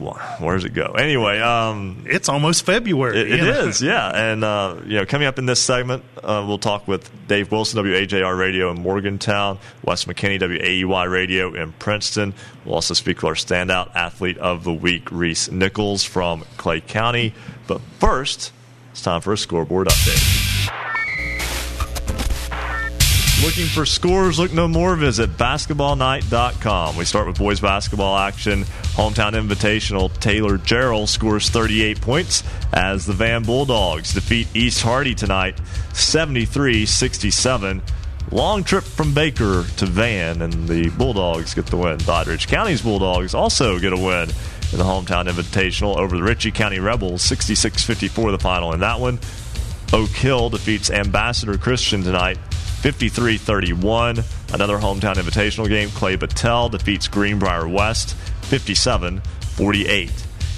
Where 0.00 0.54
does 0.54 0.64
it 0.64 0.74
go? 0.74 0.92
Anyway, 0.92 1.38
um, 1.40 2.04
it's 2.06 2.28
almost 2.28 2.64
February. 2.64 3.18
It, 3.18 3.32
it 3.32 3.40
is, 3.40 3.82
yeah. 3.82 4.08
And 4.08 4.42
uh, 4.42 4.76
you 4.84 4.96
know, 4.96 5.06
coming 5.06 5.26
up 5.26 5.38
in 5.38 5.46
this 5.46 5.62
segment, 5.62 6.02
uh, 6.22 6.44
we'll 6.46 6.58
talk 6.58 6.88
with 6.88 7.10
Dave 7.28 7.52
Wilson, 7.52 7.84
WAJR 7.84 8.38
Radio 8.38 8.70
in 8.70 8.80
Morgantown, 8.80 9.58
Wes 9.84 10.04
McKinney, 10.04 10.40
WAEY 10.40 11.10
Radio 11.10 11.54
in 11.54 11.72
Princeton. 11.72 12.34
We'll 12.64 12.76
also 12.76 12.94
speak 12.94 13.18
with 13.18 13.24
our 13.24 13.34
standout 13.34 13.94
athlete 13.94 14.38
of 14.38 14.64
the 14.64 14.72
week, 14.72 15.10
Reese 15.12 15.50
Nichols 15.50 16.02
from 16.02 16.44
Clay 16.56 16.80
County. 16.80 17.34
But 17.66 17.80
first, 17.98 18.52
it's 18.90 19.02
time 19.02 19.20
for 19.20 19.32
a 19.32 19.38
scoreboard 19.38 19.88
update. 19.88 20.49
Looking 23.42 23.64
for 23.64 23.86
scores? 23.86 24.38
Look 24.38 24.52
no 24.52 24.68
more. 24.68 24.94
Visit 24.96 25.30
basketballnight.com. 25.38 26.96
We 26.96 27.06
start 27.06 27.26
with 27.26 27.38
boys 27.38 27.58
basketball 27.58 28.18
action. 28.18 28.64
Hometown 28.94 29.32
Invitational 29.32 30.12
Taylor 30.20 30.58
Jarrell 30.58 31.08
scores 31.08 31.48
38 31.48 32.02
points 32.02 32.44
as 32.74 33.06
the 33.06 33.14
Van 33.14 33.42
Bulldogs 33.42 34.12
defeat 34.12 34.46
East 34.54 34.82
Hardy 34.82 35.14
tonight 35.14 35.58
73 35.94 36.84
67. 36.84 37.80
Long 38.30 38.62
trip 38.62 38.84
from 38.84 39.14
Baker 39.14 39.64
to 39.78 39.86
Van, 39.86 40.42
and 40.42 40.68
the 40.68 40.90
Bulldogs 40.90 41.54
get 41.54 41.64
the 41.64 41.78
win. 41.78 41.96
Doddridge 41.96 42.46
County's 42.46 42.82
Bulldogs 42.82 43.32
also 43.32 43.78
get 43.78 43.94
a 43.94 43.96
win 43.96 44.28
in 44.70 44.78
the 44.78 44.84
Hometown 44.84 45.30
Invitational 45.30 45.96
over 45.96 46.14
the 46.14 46.22
Ritchie 46.22 46.50
County 46.50 46.78
Rebels 46.78 47.22
66 47.22 47.84
54 47.84 48.32
the 48.32 48.38
final 48.38 48.74
in 48.74 48.80
that 48.80 49.00
one. 49.00 49.18
Oak 49.94 50.10
Hill 50.10 50.50
defeats 50.50 50.90
Ambassador 50.90 51.56
Christian 51.56 52.02
tonight 52.02 52.36
53 52.80 53.36
31. 53.36 54.24
Another 54.52 54.78
hometown 54.78 55.14
invitational 55.14 55.68
game. 55.68 55.90
Clay 55.90 56.16
Battelle 56.16 56.70
defeats 56.70 57.08
Greenbrier 57.08 57.68
West 57.68 58.14
57 58.44 59.20
48. 59.20 60.10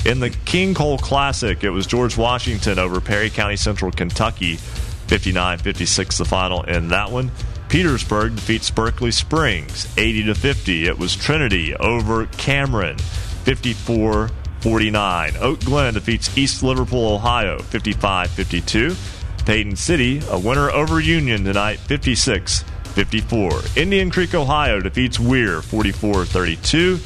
In 0.04 0.20
the 0.20 0.30
King 0.30 0.74
Cole 0.74 0.98
Classic, 0.98 1.62
it 1.62 1.70
was 1.70 1.86
George 1.86 2.16
Washington 2.16 2.78
over 2.78 3.00
Perry 3.00 3.30
County 3.30 3.56
Central 3.56 3.90
Kentucky 3.90 4.56
59 4.56 5.58
56 5.58 6.18
the 6.18 6.24
final 6.24 6.62
in 6.62 6.88
that 6.88 7.10
one. 7.10 7.30
Petersburg 7.68 8.36
defeats 8.36 8.70
Berkeley 8.70 9.10
Springs 9.10 9.86
80 9.96 10.24
to 10.24 10.34
50. 10.34 10.86
It 10.86 10.98
was 10.98 11.16
Trinity 11.16 11.74
over 11.76 12.26
Cameron 12.26 12.98
54 12.98 14.30
49. 14.60 15.32
Oak 15.40 15.60
Glen 15.60 15.94
defeats 15.94 16.36
East 16.38 16.62
Liverpool, 16.62 17.14
Ohio 17.14 17.58
55 17.62 18.30
52. 18.30 18.94
Paden 19.44 19.77
City, 19.77 20.23
a 20.31 20.39
winner 20.39 20.70
over 20.70 21.01
Union 21.01 21.44
tonight, 21.44 21.78
56 21.78 22.64
54. 22.94 23.60
Indian 23.77 24.10
Creek, 24.10 24.35
Ohio 24.35 24.81
defeats 24.81 25.19
Weir 25.19 25.62
44 25.62 26.24
32. 26.27 26.98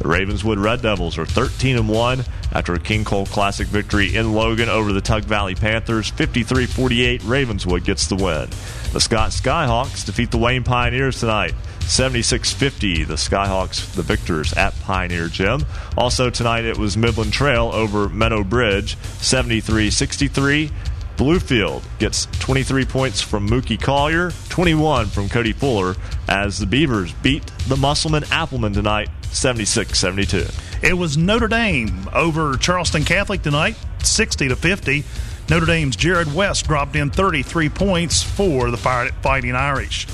The 0.00 0.08
Ravenswood 0.08 0.58
Red 0.58 0.82
Devils 0.82 1.18
are 1.18 1.26
13 1.26 1.76
and 1.76 1.88
1 1.88 2.24
after 2.52 2.74
a 2.74 2.80
King 2.80 3.04
Cole 3.04 3.26
Classic 3.26 3.66
victory 3.66 4.16
in 4.16 4.32
Logan 4.32 4.68
over 4.68 4.92
the 4.92 5.00
Tug 5.00 5.24
Valley 5.24 5.54
Panthers 5.54 6.10
53 6.10 6.66
48. 6.66 7.22
Ravenswood 7.24 7.84
gets 7.84 8.06
the 8.06 8.16
win. 8.16 8.48
The 8.92 9.00
Scott 9.00 9.30
Skyhawks 9.30 10.04
defeat 10.04 10.30
the 10.30 10.38
Wayne 10.38 10.64
Pioneers 10.64 11.20
tonight 11.20 11.54
76 11.80 12.52
50. 12.52 13.04
The 13.04 13.14
Skyhawks, 13.14 13.94
the 13.94 14.02
victors 14.02 14.52
at 14.54 14.78
Pioneer 14.80 15.28
Gym. 15.28 15.64
Also 15.96 16.30
tonight 16.30 16.64
it 16.64 16.78
was 16.78 16.96
Midland 16.96 17.32
Trail 17.32 17.70
over 17.72 18.08
Meadow 18.08 18.42
Bridge 18.42 18.96
73 19.20 19.90
63. 19.90 20.70
Bluefield 21.16 21.82
gets 21.98 22.26
23 22.40 22.84
points 22.84 23.20
from 23.20 23.48
Mookie 23.48 23.80
Collier, 23.80 24.32
21 24.48 25.06
from 25.06 25.28
Cody 25.28 25.52
Fuller, 25.52 25.94
as 26.28 26.58
the 26.58 26.66
Beavers 26.66 27.12
beat 27.12 27.46
the 27.68 27.76
Musselman 27.76 28.24
Applemen 28.30 28.72
tonight, 28.72 29.08
76 29.30 29.98
72. 29.98 30.46
It 30.82 30.94
was 30.94 31.16
Notre 31.16 31.48
Dame 31.48 32.08
over 32.12 32.56
Charleston 32.56 33.04
Catholic 33.04 33.42
tonight, 33.42 33.76
60 34.02 34.48
to 34.48 34.56
50. 34.56 35.04
Notre 35.48 35.66
Dame's 35.66 35.96
Jared 35.96 36.34
West 36.34 36.66
dropped 36.66 36.96
in 36.96 37.10
33 37.10 37.68
points 37.68 38.22
for 38.22 38.70
the 38.70 38.76
Fighting 38.76 39.54
Irish. 39.54 40.06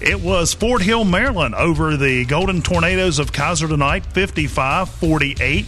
It 0.00 0.20
was 0.20 0.54
Fort 0.54 0.80
Hill, 0.82 1.04
Maryland 1.04 1.54
over 1.54 1.96
the 1.96 2.24
Golden 2.24 2.62
Tornadoes 2.62 3.18
of 3.18 3.32
Keyser 3.32 3.68
tonight, 3.68 4.06
55 4.06 4.88
48. 4.88 5.66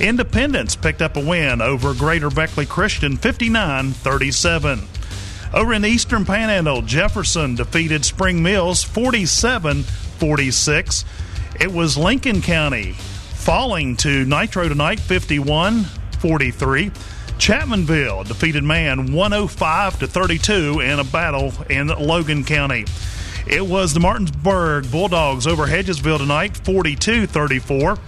Independence 0.00 0.74
picked 0.74 1.02
up 1.02 1.16
a 1.16 1.20
win 1.20 1.60
over 1.60 1.94
Greater 1.94 2.30
Beckley 2.30 2.66
Christian 2.66 3.16
59 3.16 3.92
37. 3.92 4.80
Over 5.54 5.74
in 5.74 5.82
the 5.82 5.88
Eastern 5.88 6.24
Panhandle, 6.24 6.82
Jefferson 6.82 7.54
defeated 7.54 8.04
Spring 8.04 8.42
Mills 8.42 8.82
47 8.82 9.82
46. 9.82 11.04
It 11.60 11.70
was 11.70 11.98
Lincoln 11.98 12.40
County 12.40 12.92
falling 12.92 13.96
to 13.98 14.24
Nitro 14.24 14.68
tonight 14.68 14.98
51 14.98 15.84
43. 16.20 16.90
Chapmanville 17.38 18.26
defeated 18.26 18.62
Man 18.62 19.12
105 19.12 19.98
to 19.98 20.06
32 20.06 20.80
in 20.80 21.00
a 21.00 21.04
battle 21.04 21.52
in 21.68 21.88
Logan 21.88 22.44
County. 22.44 22.86
It 23.46 23.66
was 23.66 23.92
the 23.92 24.00
Martinsburg 24.00 24.90
Bulldogs 24.90 25.46
over 25.46 25.66
Hedgesville 25.66 26.18
tonight 26.18 26.56
42 26.56 27.26
34. 27.26 27.98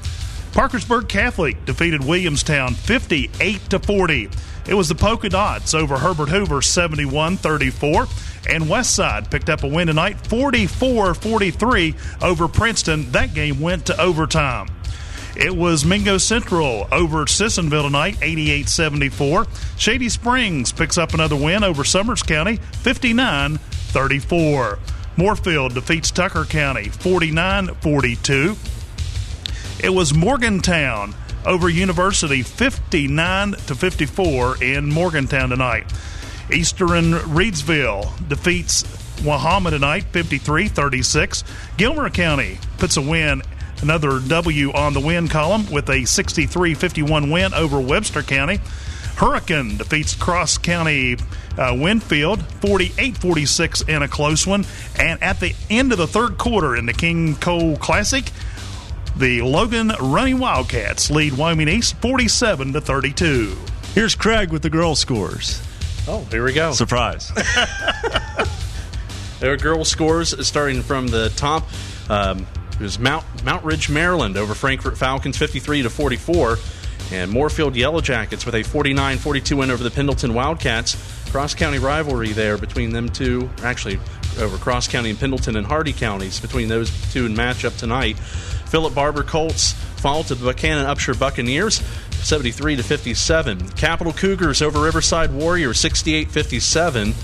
Parkersburg 0.55 1.09
Catholic 1.09 1.65
defeated 1.65 2.05
Williamstown 2.05 2.75
58 2.75 3.71
to 3.71 3.81
40. 3.81 4.29
It 4.69 4.75
was 4.75 4.89
the 4.89 4.95
Poca 4.95 5.29
Dots 5.29 5.75
over 5.75 5.99
Herbert 5.99 6.29
Hoover 6.29 6.63
71 6.63 7.37
34. 7.37 8.07
And 8.49 8.65
Westside 8.65 9.33
picked 9.33 9.51
up 9.51 9.65
a 9.65 9.67
win 9.67 9.89
tonight 9.89 10.25
44 10.29 11.15
43 11.15 11.95
over 12.23 12.47
Princeton. 12.47 13.11
That 13.11 13.35
game 13.35 13.61
went 13.61 13.87
to 13.87 14.01
overtime. 14.01 14.69
It 15.37 15.57
was 15.57 15.85
Mingo 15.85 16.19
Central 16.19 16.87
over 16.93 17.27
Sissonville 17.27 17.83
tonight, 17.83 18.19
88 18.23 18.69
74. 18.69 19.47
Shady 19.77 20.09
Springs 20.09 20.71
picks 20.71 20.97
up 20.97 21.15
another 21.15 21.35
win 21.35 21.65
over 21.65 21.83
Summers 21.83 22.23
County, 22.23 22.57
59 22.57 23.57
34. 23.59 24.79
Moorefield 25.17 25.75
defeats 25.75 26.13
Tucker 26.13 26.45
County, 26.45 26.91
49 26.91 27.75
42. 27.75 28.57
It 29.85 29.93
was 29.93 30.15
Morgantown 30.15 31.15
over 31.45 31.69
University 31.69 32.41
59 32.41 33.53
to 33.53 33.75
54 33.75 34.65
in 34.65 34.89
Morgantown 34.89 35.51
tonight. 35.51 35.93
Eastern 36.51 37.13
Reedsville 37.13 38.27
defeats 38.27 38.85
Wahama 39.19 39.69
tonight 39.69 40.05
53 40.05 40.69
36. 40.69 41.45
Gilmer 41.77 42.09
County 42.09 42.59
puts 42.79 42.97
a 42.97 43.03
win, 43.03 43.43
another 43.83 44.21
W 44.21 44.73
on 44.73 44.95
the 44.95 45.01
win 45.01 45.29
column 45.29 45.71
with 45.71 45.91
a 45.91 46.07
63 46.07 46.73
51 46.73 47.31
win 47.31 47.53
over 47.53 47.79
Webster 47.79 48.23
County. 48.23 48.61
Hurricane 49.17 49.77
defeats 49.77 50.15
Cross 50.15 50.59
County 50.59 51.19
uh, 51.59 51.77
Winfield 51.79 52.43
48 52.63 53.19
46 53.19 53.83
in 53.83 54.03
a 54.03 54.09
close 54.09 54.47
one. 54.47 54.65
And 54.99 55.23
at 55.23 55.41
the 55.41 55.55
end 55.69 55.93
of 55.93 55.99
the 55.99 56.07
third 56.07 56.39
quarter 56.39 56.75
in 56.75 56.87
the 56.87 56.95
King 56.95 57.37
Cole 57.37 57.77
Classic, 57.77 58.25
the 59.17 59.43
Logan 59.43 59.93
Running 60.01 60.39
Wildcats 60.39 61.11
lead 61.11 61.35
Wyoming 61.35 61.69
East 61.69 61.97
47 61.97 62.73
to 62.73 62.81
32. 62.81 63.57
Here's 63.95 64.15
Craig 64.15 64.51
with 64.51 64.63
the 64.63 64.71
girls' 64.71 64.99
scores. 64.99 65.63
Oh, 66.07 66.27
here 66.31 66.45
we 66.45 66.53
go. 66.53 66.73
Surprise. 66.73 67.31
There 69.41 69.53
are 69.53 69.59
girls' 69.59 69.91
scores 69.91 70.47
starting 70.47 70.81
from 70.81 71.07
the 71.07 71.29
top. 71.37 71.65
Um, 72.09 72.47
it 72.73 72.81
was 72.81 72.99
Mount 72.99 73.27
Mount 73.45 73.63
Ridge, 73.63 73.91
Maryland, 73.91 74.39
over 74.39 74.55
Frankfort 74.55 74.97
Falcons, 74.97 75.37
53 75.37 75.83
to 75.83 75.91
44, 75.91 76.57
and 77.13 77.31
Moorefield 77.31 77.75
Yellow 77.75 78.01
Jackets 78.01 78.47
with 78.47 78.55
a 78.55 78.63
49-42 78.63 79.59
win 79.59 79.71
over 79.71 79.83
the 79.83 79.91
Pendleton 79.91 80.33
Wildcats. 80.33 80.97
Cross 81.31 81.57
county 81.57 81.79
rivalry 81.79 82.33
there 82.33 82.57
between 82.57 82.91
them 82.91 83.09
two. 83.11 83.51
Actually, 83.63 83.99
over 84.39 84.57
Cross 84.57 84.89
County 84.89 85.11
and 85.11 85.19
Pendleton 85.19 85.57
and 85.57 85.67
Hardy 85.67 85.93
counties 85.93 86.41
between 86.41 86.69
those 86.69 86.91
two 87.13 87.27
in 87.27 87.35
matchup 87.35 87.77
tonight. 87.77 88.17
Philip 88.75 88.93
Barbour 88.93 89.23
Colts 89.23 89.71
fall 89.73 90.25
to 90.25 90.35
the 90.35 90.53
Buckhannon 90.53 90.87
Upshur 90.87 91.17
Buccaneers. 91.17 91.77
73 92.25 92.75
to 92.75 92.83
57. 92.83 93.69
Capital 93.69 94.13
Cougars 94.13 94.61
over 94.63 94.81
Riverside 94.81 95.33
Warriors 95.33 95.79
68 95.79 96.29
57. 96.29 97.15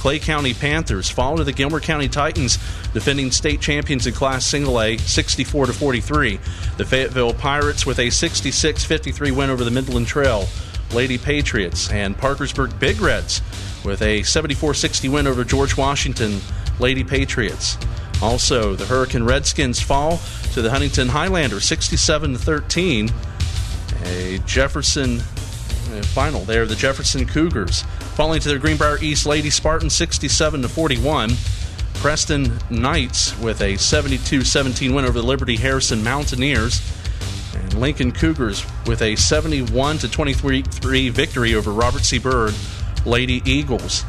Clay 0.00 0.18
County 0.18 0.52
Panthers 0.52 1.08
fall 1.08 1.38
to 1.38 1.44
the 1.44 1.52
Gilmer 1.54 1.80
County 1.80 2.10
Titans, 2.10 2.58
defending 2.92 3.30
state 3.30 3.62
champions 3.62 4.06
in 4.06 4.12
Class 4.12 4.44
Single 4.44 4.82
A, 4.82 4.98
64 4.98 5.64
to 5.64 5.72
43. 5.72 6.38
The 6.76 6.84
Fayetteville 6.84 7.32
Pirates 7.32 7.86
with 7.86 8.00
a 8.00 8.08
66-53 8.08 9.30
win 9.30 9.48
over 9.48 9.64
the 9.64 9.70
Midland 9.70 10.08
Trail. 10.08 10.44
Lady 10.92 11.16
Patriots 11.16 11.90
and 11.90 12.18
Parkersburg 12.18 12.78
Big 12.78 13.00
Reds 13.00 13.40
with 13.82 14.02
a 14.02 14.20
74-60 14.20 15.10
win 15.10 15.26
over 15.26 15.42
George 15.42 15.74
Washington 15.74 16.42
Lady 16.78 17.02
Patriots. 17.02 17.78
Also, 18.20 18.74
the 18.74 18.84
Hurricane 18.84 19.22
Redskins 19.22 19.80
fall 19.80 20.20
to 20.52 20.62
the 20.62 20.70
Huntington 20.70 21.08
Highlanders, 21.08 21.64
67 21.64 22.32
to 22.32 22.38
13. 22.38 23.10
A 24.04 24.38
Jefferson 24.46 25.18
uh, 25.18 26.02
final 26.02 26.42
there. 26.44 26.66
The 26.66 26.76
Jefferson 26.76 27.26
Cougars 27.26 27.82
falling 28.14 28.40
to 28.40 28.48
the 28.48 28.58
Greenbrier 28.58 28.98
East 29.00 29.26
Lady 29.26 29.50
Spartans 29.50 29.94
67 29.94 30.62
to 30.62 30.68
41. 30.68 31.30
Preston 31.94 32.56
Knights 32.70 33.36
with 33.38 33.60
a 33.60 33.74
72-17 33.74 34.94
win 34.94 35.04
over 35.04 35.20
the 35.20 35.26
Liberty 35.26 35.56
Harrison 35.56 36.02
Mountaineers. 36.04 36.80
And 37.54 37.74
Lincoln 37.74 38.12
Cougars 38.12 38.64
with 38.86 39.02
a 39.02 39.16
71 39.16 39.98
to 39.98 40.08
23 40.08 41.08
victory 41.08 41.54
over 41.54 41.72
Robert 41.72 42.04
C. 42.04 42.18
Byrd 42.18 42.54
Lady 43.04 43.42
Eagles. 43.44 44.04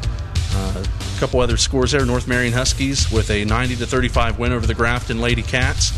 Uh, 0.54 0.84
a 0.84 1.20
couple 1.20 1.40
other 1.40 1.58
scores 1.58 1.92
there. 1.92 2.06
North 2.06 2.28
Marion 2.28 2.54
Huskies 2.54 3.12
with 3.12 3.30
a 3.32 3.46
90 3.46 3.78
to 3.78 3.88
35 3.88 4.40
win 4.40 4.52
over 4.52 4.68
the 4.68 4.74
Grafton 4.74 5.20
Lady 5.20 5.42
Cats. 5.42 5.92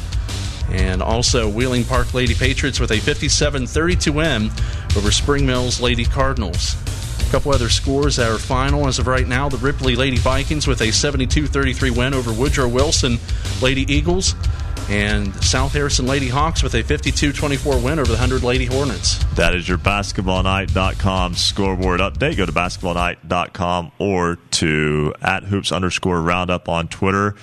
And 0.72 1.02
also 1.02 1.50
Wheeling 1.50 1.84
Park 1.84 2.14
Lady 2.14 2.34
Patriots 2.34 2.80
with 2.80 2.92
a 2.92 2.98
57 2.98 3.68
32 3.68 4.14
win 4.14 4.50
over 4.96 5.12
Spring 5.12 5.46
Mills 5.46 5.82
Lady 5.82 6.06
Cardinals. 6.06 6.76
A 7.28 7.32
couple 7.32 7.54
other 7.54 7.70
scores 7.70 8.18
that 8.18 8.30
are 8.30 8.38
final 8.38 8.88
as 8.88 9.00
of 9.00 9.08
right 9.08 9.28
now. 9.28 9.50
The 9.50 9.58
Ripley 9.58 9.96
Lady 9.96 10.18
Vikings 10.18 10.68
with 10.68 10.82
a 10.82 10.92
72 10.92 11.48
33 11.48 11.90
win 11.92 12.14
over 12.14 12.32
Woodrow 12.32 12.68
Wilson 12.68 13.20
Lady 13.62 13.82
Eagles. 13.94 14.36
And 14.90 15.34
South 15.42 15.72
Harrison 15.72 16.06
Lady 16.06 16.28
Hawks 16.28 16.64
with 16.64 16.74
a 16.76 16.84
52 16.84 17.32
24 17.32 17.80
win 17.80 18.00
over 18.00 18.12
the 18.12 18.18
Hundred 18.18 18.44
Lady 18.44 18.66
Hornets. 18.66 19.24
That 19.36 19.56
is 19.56 19.70
your 19.70 19.78
basketballnight.com 19.78 21.36
scoreboard 21.36 22.02
update. 22.02 22.36
Go 22.36 22.46
to 22.46 22.52
basketballnight.com 22.52 23.92
or 24.00 24.36
to 24.36 25.14
at 25.22 25.44
hoops 25.44 25.72
underscore 25.72 26.22
roundup 26.22 26.68
on 26.68 26.90
Twitter 26.90 27.36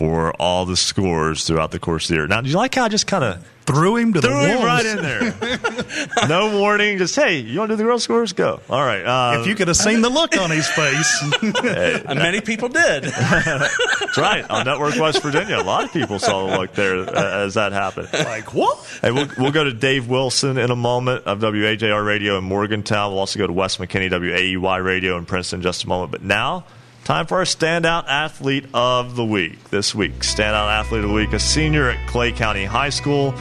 for 0.00 0.32
all 0.40 0.64
the 0.64 0.78
scores 0.78 1.44
throughout 1.44 1.72
the 1.72 1.78
course 1.78 2.04
of 2.06 2.08
the 2.08 2.14
year. 2.14 2.26
Now, 2.26 2.40
do 2.40 2.48
you 2.48 2.56
like 2.56 2.74
how 2.74 2.84
I 2.84 2.88
just 2.88 3.06
kind 3.06 3.22
of 3.22 3.46
threw 3.66 3.96
him 3.96 4.14
to 4.14 4.22
threw 4.22 4.30
the 4.30 4.48
him 4.48 4.64
right 4.64 4.86
in 4.86 4.96
there? 5.02 6.26
no 6.28 6.58
warning. 6.58 6.96
Just 6.96 7.14
hey, 7.14 7.40
you 7.40 7.58
want 7.58 7.68
to 7.68 7.74
do 7.74 7.76
the 7.76 7.82
girls' 7.84 8.02
scores? 8.04 8.32
Go. 8.32 8.62
All 8.70 8.82
right. 8.82 9.02
Uh, 9.04 9.40
If 9.42 9.46
you 9.46 9.54
could 9.54 9.68
have 9.68 9.76
seen 9.76 10.00
the 10.00 10.08
look 10.08 10.38
on 10.38 10.50
his 10.50 10.66
face. 10.68 11.22
And 11.42 12.18
many 12.18 12.40
people 12.40 12.70
did. 12.70 13.04
That's 13.04 14.16
right. 14.16 14.48
On 14.48 14.64
Network 14.64 14.96
West 14.96 15.20
Virginia, 15.22 15.58
a 15.58 15.62
lot 15.62 15.84
of 15.84 15.92
people 15.92 16.18
saw 16.18 16.46
the 16.46 16.56
look 16.58 16.72
there 16.72 16.96
uh, 17.00 17.44
as 17.44 17.54
that 17.54 17.72
happened. 17.72 18.08
like, 18.14 18.54
what? 18.54 18.78
Hey, 19.02 19.10
we'll, 19.10 19.28
we'll 19.36 19.52
go 19.52 19.64
to 19.64 19.72
Dave 19.74 20.08
Wilson 20.08 20.56
in 20.56 20.70
a 20.70 20.76
moment 20.76 21.26
of 21.26 21.40
WAJR 21.40 22.06
Radio 22.06 22.38
in 22.38 22.44
Morgantown. 22.44 23.10
We'll 23.10 23.18
also 23.20 23.38
go 23.38 23.46
to 23.46 23.52
Wes 23.52 23.76
McKinney 23.76 24.08
WAEY 24.10 24.82
Radio 24.82 25.18
in 25.18 25.26
Princeton 25.26 25.58
in 25.58 25.62
just 25.62 25.84
a 25.84 25.88
moment. 25.88 26.10
But 26.10 26.22
now, 26.22 26.64
time 27.10 27.26
for 27.26 27.38
our 27.38 27.44
standout 27.44 28.04
athlete 28.06 28.64
of 28.72 29.16
the 29.16 29.24
week. 29.24 29.64
This 29.70 29.92
week, 29.96 30.12
standout 30.20 30.70
athlete 30.70 31.02
of 31.02 31.10
the 31.10 31.14
week, 31.16 31.32
a 31.32 31.40
senior 31.40 31.90
at 31.90 32.08
Clay 32.08 32.30
County 32.30 32.64
High 32.64 32.90
School, 32.90 33.34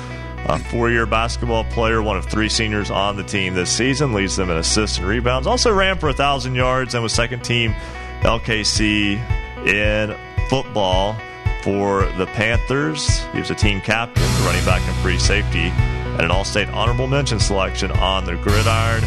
a 0.48 0.58
four-year 0.58 1.06
basketball 1.06 1.66
player, 1.66 2.02
one 2.02 2.18
of 2.18 2.26
three 2.26 2.50
seniors 2.50 2.90
on 2.90 3.16
the 3.16 3.22
team 3.22 3.54
this 3.54 3.70
season, 3.70 4.12
leads 4.12 4.36
them 4.36 4.50
in 4.50 4.58
assists 4.58 4.98
and 4.98 5.06
rebounds. 5.06 5.46
Also 5.46 5.72
ran 5.72 6.00
for 6.00 6.10
a 6.10 6.14
thousand 6.14 6.56
yards 6.56 6.96
and 6.96 7.04
was 7.04 7.14
second 7.14 7.44
team 7.44 7.76
LKC 8.22 9.20
in 9.68 10.18
football 10.50 11.16
for 11.62 12.08
the 12.14 12.26
Panthers. 12.26 13.20
He 13.34 13.38
was 13.38 13.52
a 13.52 13.56
team 13.56 13.82
captain, 13.82 14.24
running 14.46 14.66
back 14.66 14.82
and 14.82 14.98
free 15.04 15.20
safety, 15.20 15.70
and 15.70 16.22
an 16.22 16.32
All-State 16.32 16.70
honorable 16.70 17.06
mention 17.06 17.40
selection 17.40 17.92
on 17.92 18.26
the 18.26 18.36
gridiron. 18.38 19.04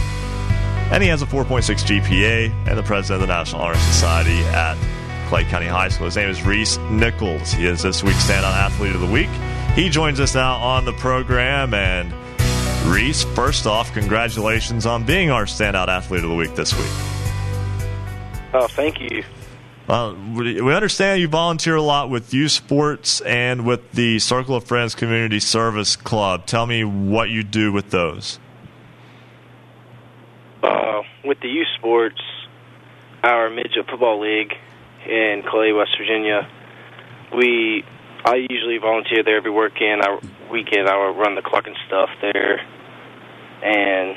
And 0.93 1.03
he 1.03 1.09
has 1.09 1.23
a 1.23 1.27
4.6 1.27 2.03
GPA 2.03 2.51
and 2.69 2.77
the 2.77 2.83
president 2.83 3.23
of 3.23 3.27
the 3.27 3.35
National 3.35 3.63
Honor 3.63 3.77
Society 3.77 4.39
at 4.49 4.77
Clay 5.31 5.43
County 5.45 5.67
High 5.67 5.89
School. 5.89 6.05
His 6.05 6.17
name 6.17 6.29
is 6.29 6.43
Reese 6.43 6.77
Nichols. 6.91 7.51
He 7.51 7.65
is 7.65 7.81
this 7.81 8.03
week's 8.03 8.29
standout 8.29 8.53
athlete 8.53 8.95
of 8.95 9.01
the 9.01 9.07
week. 9.07 9.31
He 9.75 9.89
joins 9.89 10.21
us 10.21 10.35
now 10.35 10.57
on 10.57 10.85
the 10.85 10.93
program. 10.93 11.73
And 11.73 12.13
Reese, 12.85 13.25
first 13.25 13.67
off, 13.67 13.95
congratulations 13.95 14.85
on 14.85 15.07
being 15.07 15.31
our 15.31 15.47
standout 15.47 15.89
athlete 15.89 16.25
of 16.25 16.29
the 16.29 16.37
week 16.37 16.55
this 16.57 16.75
week. 16.77 16.91
Oh, 18.53 18.67
thank 18.69 19.01
you. 19.01 19.25
Uh, 19.89 20.15
we 20.37 20.61
we 20.61 20.75
understand 20.75 21.23
you 21.23 21.27
volunteer 21.27 21.77
a 21.77 21.83
lot 21.83 22.11
with 22.11 22.35
youth 22.35 22.53
sports 22.53 23.23
and 23.23 23.65
with 23.65 23.93
the 23.93 24.19
Circle 24.19 24.57
of 24.57 24.65
Friends 24.65 24.95
Community 24.95 25.41
Service 25.41 25.97
Club. 25.97 26.45
Tell 26.45 26.67
me 26.67 26.85
what 26.85 27.31
you 27.31 27.43
do 27.43 27.73
with 27.73 27.89
those. 27.91 28.39
Uh, 30.63 31.03
with 31.25 31.41
the 31.41 31.49
youth 31.49 31.67
sports, 31.77 32.21
our 33.23 33.51
midget 33.51 33.89
football 33.91 34.21
league 34.21 34.53
in 35.07 35.43
Clay, 35.49 35.73
West 35.73 35.97
Virginia, 35.99 36.49
we 37.35 37.85
I 38.25 38.47
usually 38.49 38.79
volunteer 38.79 39.25
there 39.25 39.39
every 39.39 39.51
weekend. 39.51 40.03
I 40.03 40.19
weekend 40.51 40.89
I 40.89 40.95
run 41.11 41.35
the 41.35 41.43
clock 41.43 41.67
and 41.67 41.77
stuff 41.89 42.11
there, 42.21 42.61
and 43.65 44.17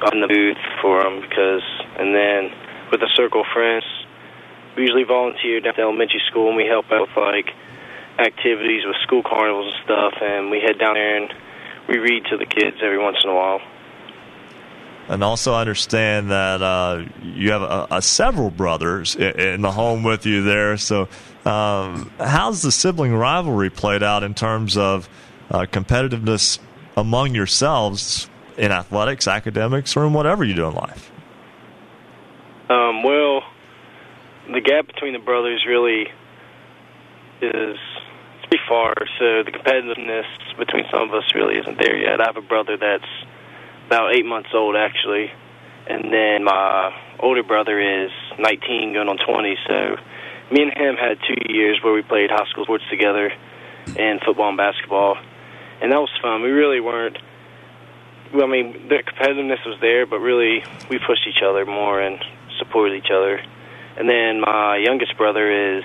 I'm 0.00 0.20
the 0.20 0.28
booth 0.28 0.56
for 0.80 1.02
them 1.02 1.20
because. 1.20 1.62
And 1.98 2.14
then 2.14 2.50
with 2.90 3.00
the 3.00 3.10
Circle 3.14 3.44
Friends, 3.52 3.84
we 4.76 4.82
usually 4.82 5.04
volunteer 5.04 5.60
down 5.60 5.70
at 5.70 5.76
the 5.76 5.82
elementary 5.82 6.22
school 6.30 6.48
and 6.48 6.56
we 6.56 6.64
help 6.64 6.86
out 6.90 7.08
with 7.08 7.16
like 7.16 7.50
activities 8.18 8.86
with 8.86 8.96
school 9.02 9.22
carnivals 9.22 9.74
and 9.74 9.84
stuff. 9.84 10.14
And 10.22 10.50
we 10.50 10.60
head 10.60 10.78
down 10.78 10.94
there 10.94 11.16
and 11.16 11.34
we 11.88 11.98
read 11.98 12.24
to 12.30 12.38
the 12.38 12.46
kids 12.46 12.78
every 12.82 12.98
once 12.98 13.18
in 13.22 13.28
a 13.28 13.34
while. 13.34 13.60
And 15.08 15.24
also 15.24 15.54
I 15.54 15.62
understand 15.62 16.30
that 16.30 16.60
uh, 16.60 17.04
you 17.22 17.50
have 17.52 17.62
a, 17.62 17.86
a 17.90 18.02
several 18.02 18.50
brothers 18.50 19.16
in, 19.16 19.40
in 19.40 19.62
the 19.62 19.72
home 19.72 20.02
with 20.02 20.26
you 20.26 20.42
there. 20.42 20.76
So, 20.76 21.08
um, 21.44 22.12
how's 22.18 22.60
the 22.60 22.70
sibling 22.70 23.14
rivalry 23.14 23.70
played 23.70 24.02
out 24.02 24.22
in 24.22 24.34
terms 24.34 24.76
of 24.76 25.08
uh, 25.50 25.60
competitiveness 25.60 26.58
among 26.96 27.34
yourselves 27.34 28.28
in 28.58 28.70
athletics, 28.70 29.26
academics, 29.26 29.96
or 29.96 30.04
in 30.04 30.12
whatever 30.12 30.44
you 30.44 30.54
do 30.54 30.66
in 30.66 30.74
life? 30.74 31.10
Um, 32.68 33.02
well, 33.02 33.42
the 34.52 34.60
gap 34.60 34.86
between 34.86 35.14
the 35.14 35.20
brothers 35.20 35.64
really 35.66 36.08
is 37.40 37.78
pretty 38.42 38.62
far. 38.68 38.94
So 39.18 39.42
the 39.42 39.52
competitiveness 39.52 40.26
between 40.58 40.84
some 40.90 41.08
of 41.08 41.14
us 41.14 41.24
really 41.34 41.56
isn't 41.56 41.78
there 41.78 41.96
yet. 41.96 42.20
I 42.20 42.26
have 42.26 42.36
a 42.36 42.42
brother 42.42 42.76
that's 42.76 43.08
about 43.88 44.14
eight 44.14 44.26
months 44.26 44.50
old 44.52 44.76
actually, 44.76 45.32
and 45.88 46.12
then 46.12 46.44
my 46.44 46.92
older 47.18 47.42
brother 47.42 47.80
is 47.80 48.10
19, 48.38 48.92
going 48.92 49.08
on 49.08 49.16
20. 49.16 49.56
So 49.66 49.96
me 50.52 50.62
and 50.62 50.72
him 50.76 50.96
had 50.96 51.16
two 51.26 51.52
years 51.52 51.80
where 51.82 51.94
we 51.94 52.02
played 52.02 52.30
high 52.30 52.44
school 52.50 52.64
sports 52.64 52.84
together 52.90 53.32
in 53.96 54.20
football 54.24 54.50
and 54.50 54.58
basketball, 54.58 55.16
and 55.80 55.90
that 55.90 55.98
was 55.98 56.10
fun. 56.20 56.42
We 56.42 56.50
really 56.50 56.80
weren't. 56.80 57.16
Well, 58.34 58.44
I 58.44 58.46
mean, 58.46 58.88
the 58.88 59.02
competitiveness 59.08 59.64
was 59.64 59.80
there, 59.80 60.04
but 60.04 60.18
really 60.18 60.62
we 60.90 60.98
pushed 60.98 61.26
each 61.26 61.42
other 61.42 61.64
more 61.64 61.98
and 61.98 62.22
supported 62.58 62.94
each 62.94 63.10
other. 63.10 63.40
And 63.96 64.06
then 64.06 64.40
my 64.40 64.76
youngest 64.76 65.16
brother 65.16 65.78
is 65.78 65.84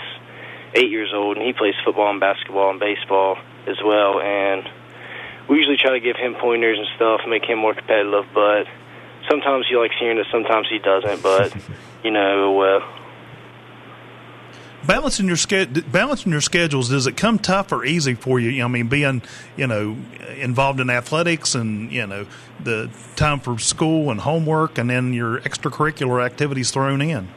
eight 0.75 0.91
years 0.91 1.11
old, 1.13 1.37
and 1.37 1.45
he 1.45 1.53
plays 1.53 1.73
football 1.85 2.11
and 2.11 2.19
basketball 2.19 2.69
and 2.69 2.81
baseball 2.81 3.37
as 3.65 3.77
well. 3.81 4.19
And 4.19 4.67
we 5.49 5.57
usually 5.57 5.77
try 5.77 5.91
to 5.91 5.99
give 5.99 6.15
him 6.15 6.35
pointers 6.35 6.77
and 6.77 6.87
stuff, 6.95 7.21
make 7.27 7.45
him 7.45 7.59
more 7.59 7.73
competitive. 7.73 8.25
But 8.33 8.65
sometimes 9.29 9.65
he 9.69 9.75
likes 9.75 9.95
hearing 9.99 10.17
it, 10.17 10.27
sometimes 10.31 10.67
he 10.69 10.79
doesn't. 10.79 11.21
But 11.21 11.55
you 12.03 12.11
know, 12.11 12.61
uh, 12.61 12.79
balancing 14.85 15.27
your 15.27 15.37
ske- 15.37 15.91
balancing 15.91 16.31
your 16.31 16.41
schedules 16.41 16.89
does 16.89 17.07
it 17.07 17.17
come 17.17 17.39
tough 17.39 17.71
or 17.71 17.85
easy 17.85 18.13
for 18.13 18.39
you? 18.39 18.63
I 18.63 18.67
mean 18.67 18.87
being 18.87 19.21
you 19.55 19.67
know 19.67 19.97
involved 20.37 20.79
in 20.79 20.89
athletics 20.89 21.55
and 21.55 21.91
you 21.91 22.05
know 22.05 22.25
the 22.63 22.89
time 23.15 23.39
for 23.39 23.59
school 23.59 24.11
and 24.11 24.21
homework 24.21 24.77
and 24.77 24.89
then 24.89 25.13
your 25.13 25.39
extracurricular 25.41 26.23
activities 26.23 26.71
thrown 26.71 27.01
in 27.01 27.29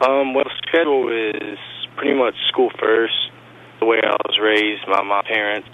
Um, 0.00 0.34
well, 0.34 0.44
schedule 0.68 1.08
is 1.08 1.58
pretty 1.96 2.14
much 2.14 2.34
school 2.48 2.70
first. 2.78 3.14
The 3.80 3.86
way 3.86 4.00
I 4.02 4.16
was 4.24 4.38
raised, 4.40 4.86
by 4.86 5.02
my 5.02 5.22
parents, 5.22 5.68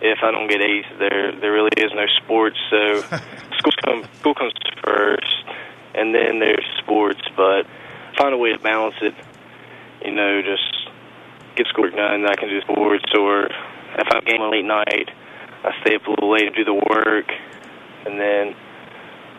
if 0.00 0.18
I 0.22 0.30
don't 0.30 0.48
get 0.48 0.60
A's, 0.60 0.84
there 0.98 1.32
there 1.40 1.52
really 1.52 1.72
is 1.76 1.92
no 1.94 2.06
sports. 2.22 2.56
So 2.70 3.00
school 3.58 3.72
come 3.84 4.04
school 4.20 4.34
comes 4.34 4.52
first, 4.82 5.44
and 5.94 6.14
then 6.14 6.38
there's 6.38 6.64
sports. 6.78 7.20
But 7.36 7.66
find 8.16 8.34
a 8.34 8.38
way 8.38 8.52
to 8.52 8.58
balance 8.58 8.96
it. 9.02 9.14
You 10.04 10.12
know, 10.12 10.42
just 10.42 10.90
get 11.56 11.66
schoolwork 11.68 11.94
done. 11.94 12.26
I 12.26 12.34
can 12.34 12.48
do 12.48 12.60
sports, 12.62 13.04
or 13.16 13.46
if 13.46 14.06
I 14.10 14.14
have 14.14 14.22
a 14.22 14.26
game 14.26 14.42
late 14.50 14.64
night, 14.64 15.10
I 15.64 15.72
stay 15.80 15.96
up 15.96 16.06
a 16.06 16.10
little 16.10 16.32
late 16.32 16.46
and 16.46 16.54
do 16.54 16.64
the 16.64 16.74
work, 16.74 17.30
and 18.04 18.20
then 18.20 18.54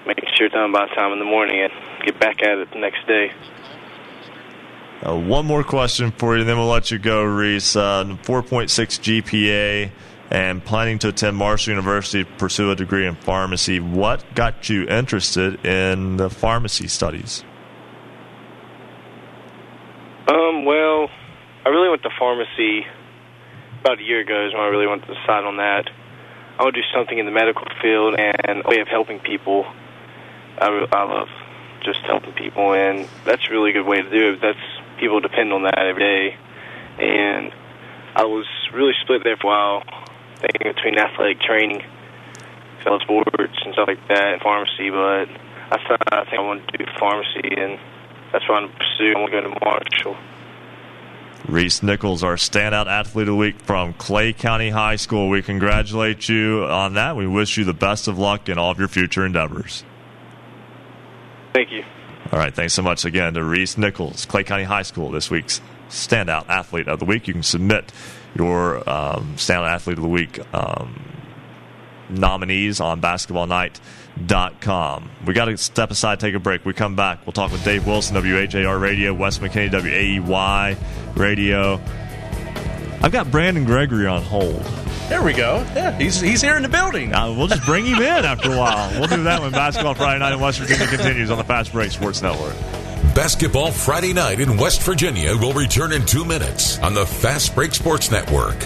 make 0.08 0.20
sure 0.36 0.48
it's 0.48 0.54
done 0.54 0.72
by 0.72 0.88
the 0.88 0.96
time 0.96 1.12
in 1.14 1.20
the 1.20 1.26
morning 1.26 1.62
and 1.62 1.74
get 2.06 2.20
back 2.20 2.42
at 2.42 2.58
it 2.58 2.72
the 2.72 2.80
next 2.80 3.06
day. 3.08 3.32
Uh, 5.04 5.20
one 5.20 5.46
more 5.46 5.64
question 5.64 6.12
for 6.12 6.36
you, 6.36 6.42
and 6.42 6.50
then 6.50 6.58
we'll 6.58 6.68
let 6.68 6.90
you 6.90 6.98
go, 6.98 7.24
Reese. 7.24 7.76
Uh, 7.76 8.06
4.6 8.24 8.70
GPA 9.24 9.92
and 10.32 10.64
planning 10.64 10.98
to 11.00 11.10
attend 11.10 11.38
Marshall 11.38 11.72
University 11.72 12.24
to 12.24 12.32
pursue 12.38 12.72
a 12.72 12.76
degree 12.76 13.06
in 13.06 13.16
pharmacy. 13.16 13.80
What 13.80 14.24
got 14.34 14.70
you 14.70 14.88
interested 14.88 15.64
in 15.66 16.18
the 16.18 16.30
pharmacy 16.30 16.88
studies? 16.88 17.44
Um, 20.28 20.66
well, 20.66 21.10
I 21.66 21.70
really 21.70 21.90
went 21.90 22.02
to 22.04 22.10
pharmacy 22.18 22.86
about 23.82 24.00
a 24.00 24.04
year 24.04 24.22
ago 24.22 24.48
is 24.48 24.54
when 24.54 24.64
I 24.64 24.68
really 24.68 24.88
went 24.88 25.06
to 25.06 25.14
decide 25.14 25.44
on 25.44 25.58
that. 25.58 25.90
I 26.58 26.64
want 26.64 26.74
to 26.74 26.82
do 26.82 26.88
something 26.94 27.18
in 27.18 27.26
the 27.26 27.32
medical 27.32 27.66
field 27.82 28.16
and 28.18 28.64
a 28.66 28.68
way 28.68 28.80
of 28.80 28.88
helping 28.88 29.20
people. 29.20 29.66
I, 30.58 30.88
I 30.92 31.04
love 31.04 31.28
just 31.84 32.00
helping 32.08 32.34
people, 32.34 32.74
and 32.74 33.08
that's 33.26 33.44
a 33.48 33.52
really 33.52 33.74
good 33.74 33.86
way 33.86 34.02
to 34.02 34.10
do 34.10 34.34
it. 34.34 34.42
That's 34.42 34.58
people 35.00 35.20
depend 35.20 35.54
on 35.54 35.64
that 35.64 35.78
every 35.78 36.02
day, 36.02 36.38
and 37.00 37.52
I 38.16 38.26
was 38.26 38.46
really 38.74 38.94
split 39.02 39.24
there 39.24 39.38
for 39.38 39.48
a 39.48 39.50
while, 39.50 39.84
thinking 40.40 40.74
between 40.74 40.98
athletic 40.98 41.42
training, 41.42 41.84
fellow 42.84 43.00
sports, 43.00 43.58
and 43.64 43.74
stuff 43.74 43.88
like 43.88 44.08
that, 44.08 44.34
and 44.34 44.42
pharmacy. 44.42 44.90
But 44.90 45.30
I 45.72 45.78
thought 45.88 46.14
I 46.14 46.24
think 46.26 46.40
I 46.40 46.42
wanted 46.42 46.68
to 46.70 46.78
do 46.78 46.86
pharmacy, 47.00 47.56
and 47.58 47.80
that's 48.32 48.48
what 48.48 48.64
I'm 48.64 48.70
pursuing. 48.70 49.16
I 49.16 49.20
want 49.20 49.32
to 49.32 49.42
go 49.42 49.50
to 49.50 49.60
Marshall. 49.64 50.18
Reese 51.48 51.84
Nichols, 51.84 52.24
our 52.24 52.36
standout 52.36 52.88
athlete 52.88 53.28
of 53.28 53.34
the 53.34 53.36
week 53.36 53.60
from 53.60 53.94
Clay 53.94 54.34
County 54.34 54.72
High 54.72 54.96
School. 54.96 55.30
We 55.30 55.44
congratulate 55.44 56.28
you 56.28 56.64
on 56.64 56.96
that. 56.96 57.16
We 57.16 57.28
wish 57.28 57.58
you 57.58 57.66
the 57.66 57.74
best 57.74 58.08
of 58.08 58.18
luck 58.18 58.50
in 58.50 58.58
all 58.58 58.72
of 58.72 58.80
your 58.80 58.88
future 58.88 59.26
endeavors. 59.26 59.84
Thank 61.54 61.72
you. 61.72 61.84
All 62.32 62.40
right, 62.40 62.54
thanks 62.54 62.74
so 62.74 62.82
much 62.82 63.06
again 63.06 63.36
to 63.36 63.44
Reese 63.44 63.78
Nichols, 63.78 64.26
Clay 64.26 64.44
County 64.44 64.64
High 64.64 64.82
School, 64.82 65.12
this 65.12 65.30
week's 65.30 65.62
standout 65.90 66.50
athlete 66.50 66.88
of 66.88 67.00
the 67.00 67.06
week. 67.06 67.28
You 67.28 67.34
can 67.34 67.44
submit 67.44 67.92
your 68.36 68.78
um, 68.90 69.36
standout 69.36 69.70
athlete 69.70 69.98
of 69.98 70.04
the 70.04 70.10
week 70.10 70.40
um, 70.54 71.00
nominees 72.10 72.80
on 72.80 73.00
basketballnight.com. 73.00 75.10
We 75.26 75.34
got 75.34 75.46
to 75.46 75.58
step 75.58 75.92
aside, 75.92 76.20
take 76.20 76.36
a 76.36 76.40
break. 76.40 76.66
We 76.66 76.74
come 76.74 76.96
back. 76.96 77.26
We'll 77.26 77.34
talk 77.34 77.52
with 77.52 77.64
Dave 77.64 77.86
Wilson, 77.86 78.16
WHAR 78.16 78.80
Radio, 78.80 79.14
Wes 79.14 79.38
McKinney, 79.40 79.72
WAEY 79.72 80.78
Radio. 81.16 81.80
I've 83.02 83.12
got 83.12 83.30
Brandon 83.30 83.66
Gregory 83.66 84.08
on 84.08 84.24
hold. 84.24 84.66
There 85.10 85.24
we 85.24 85.34
go. 85.34 85.66
Yeah, 85.76 85.98
he's 85.98 86.20
he's 86.20 86.42
here 86.42 86.56
in 86.56 86.64
the 86.64 86.70
building. 86.70 87.14
Uh, 87.14 87.32
we'll 87.32 87.48
just 87.48 87.64
bring 87.64 87.86
him 87.86 88.00
in 88.00 88.26
after 88.26 88.52
a 88.52 88.58
while. 88.58 88.90
We'll 89.00 89.08
do 89.08 89.24
that 89.24 89.42
when 89.42 89.52
Basketball 89.52 89.94
Friday 89.94 90.20
Night 90.20 90.34
in 90.34 90.40
West 90.40 90.60
Virginia 90.60 90.88
continues 90.88 91.30
on 91.30 91.38
the 91.38 91.44
Fast 91.44 91.72
Break 91.72 91.92
Sports 91.92 92.24
Network. 92.24 92.56
Basketball 93.16 93.72
Friday 93.72 94.12
night 94.12 94.42
in 94.42 94.58
West 94.58 94.84
Virginia 94.84 95.38
will 95.38 95.54
return 95.54 95.94
in 95.94 96.06
two 96.06 96.26
minutes 96.26 96.78
on 96.80 96.94
the 96.94 97.06
Fast 97.06 97.56
Break 97.56 97.74
Sports 97.74 98.12
Network. 98.12 98.60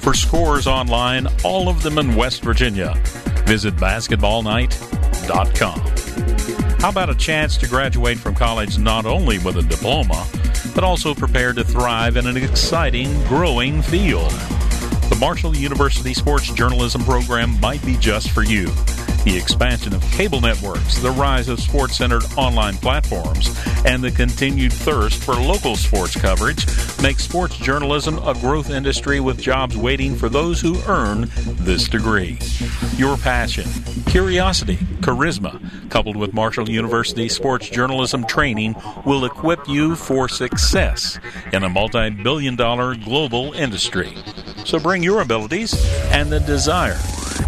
For 0.00 0.14
scores 0.14 0.68
online, 0.68 1.26
all 1.44 1.68
of 1.68 1.82
them 1.82 1.98
in 1.98 2.14
West 2.14 2.44
Virginia, 2.44 2.94
visit 3.44 3.74
basketballnight.com. 3.76 6.57
How 6.78 6.90
about 6.90 7.10
a 7.10 7.14
chance 7.16 7.56
to 7.56 7.66
graduate 7.66 8.20
from 8.20 8.36
college 8.36 8.78
not 8.78 9.04
only 9.04 9.40
with 9.40 9.56
a 9.56 9.62
diploma, 9.62 10.24
but 10.76 10.84
also 10.84 11.12
prepared 11.12 11.56
to 11.56 11.64
thrive 11.64 12.16
in 12.16 12.24
an 12.28 12.36
exciting, 12.36 13.12
growing 13.24 13.82
field? 13.82 14.30
The 15.10 15.16
Marshall 15.18 15.56
University 15.56 16.14
Sports 16.14 16.52
Journalism 16.52 17.02
program 17.02 17.58
might 17.58 17.84
be 17.84 17.96
just 17.96 18.30
for 18.30 18.44
you. 18.44 18.68
The 19.28 19.36
expansion 19.36 19.94
of 19.94 20.02
cable 20.04 20.40
networks, 20.40 20.96
the 21.02 21.10
rise 21.10 21.50
of 21.50 21.60
sports 21.60 21.98
centered 21.98 22.24
online 22.38 22.78
platforms, 22.78 23.54
and 23.84 24.02
the 24.02 24.10
continued 24.10 24.72
thirst 24.72 25.22
for 25.22 25.34
local 25.34 25.76
sports 25.76 26.18
coverage 26.18 26.66
make 27.02 27.20
sports 27.20 27.58
journalism 27.58 28.16
a 28.26 28.32
growth 28.32 28.70
industry 28.70 29.20
with 29.20 29.38
jobs 29.38 29.76
waiting 29.76 30.16
for 30.16 30.30
those 30.30 30.62
who 30.62 30.80
earn 30.86 31.30
this 31.56 31.90
degree. 31.90 32.38
Your 32.96 33.18
passion, 33.18 33.68
curiosity, 34.06 34.78
charisma, 35.02 35.60
coupled 35.90 36.16
with 36.16 36.32
Marshall 36.32 36.70
University 36.70 37.28
sports 37.28 37.68
journalism 37.68 38.24
training, 38.24 38.76
will 39.04 39.26
equip 39.26 39.68
you 39.68 39.94
for 39.94 40.30
success 40.30 41.18
in 41.52 41.64
a 41.64 41.68
multi 41.68 42.08
billion 42.08 42.56
dollar 42.56 42.94
global 42.94 43.52
industry. 43.52 44.16
So 44.64 44.78
bring 44.78 45.02
your 45.02 45.20
abilities 45.20 45.74
and 46.12 46.32
the 46.32 46.40
desire 46.40 46.98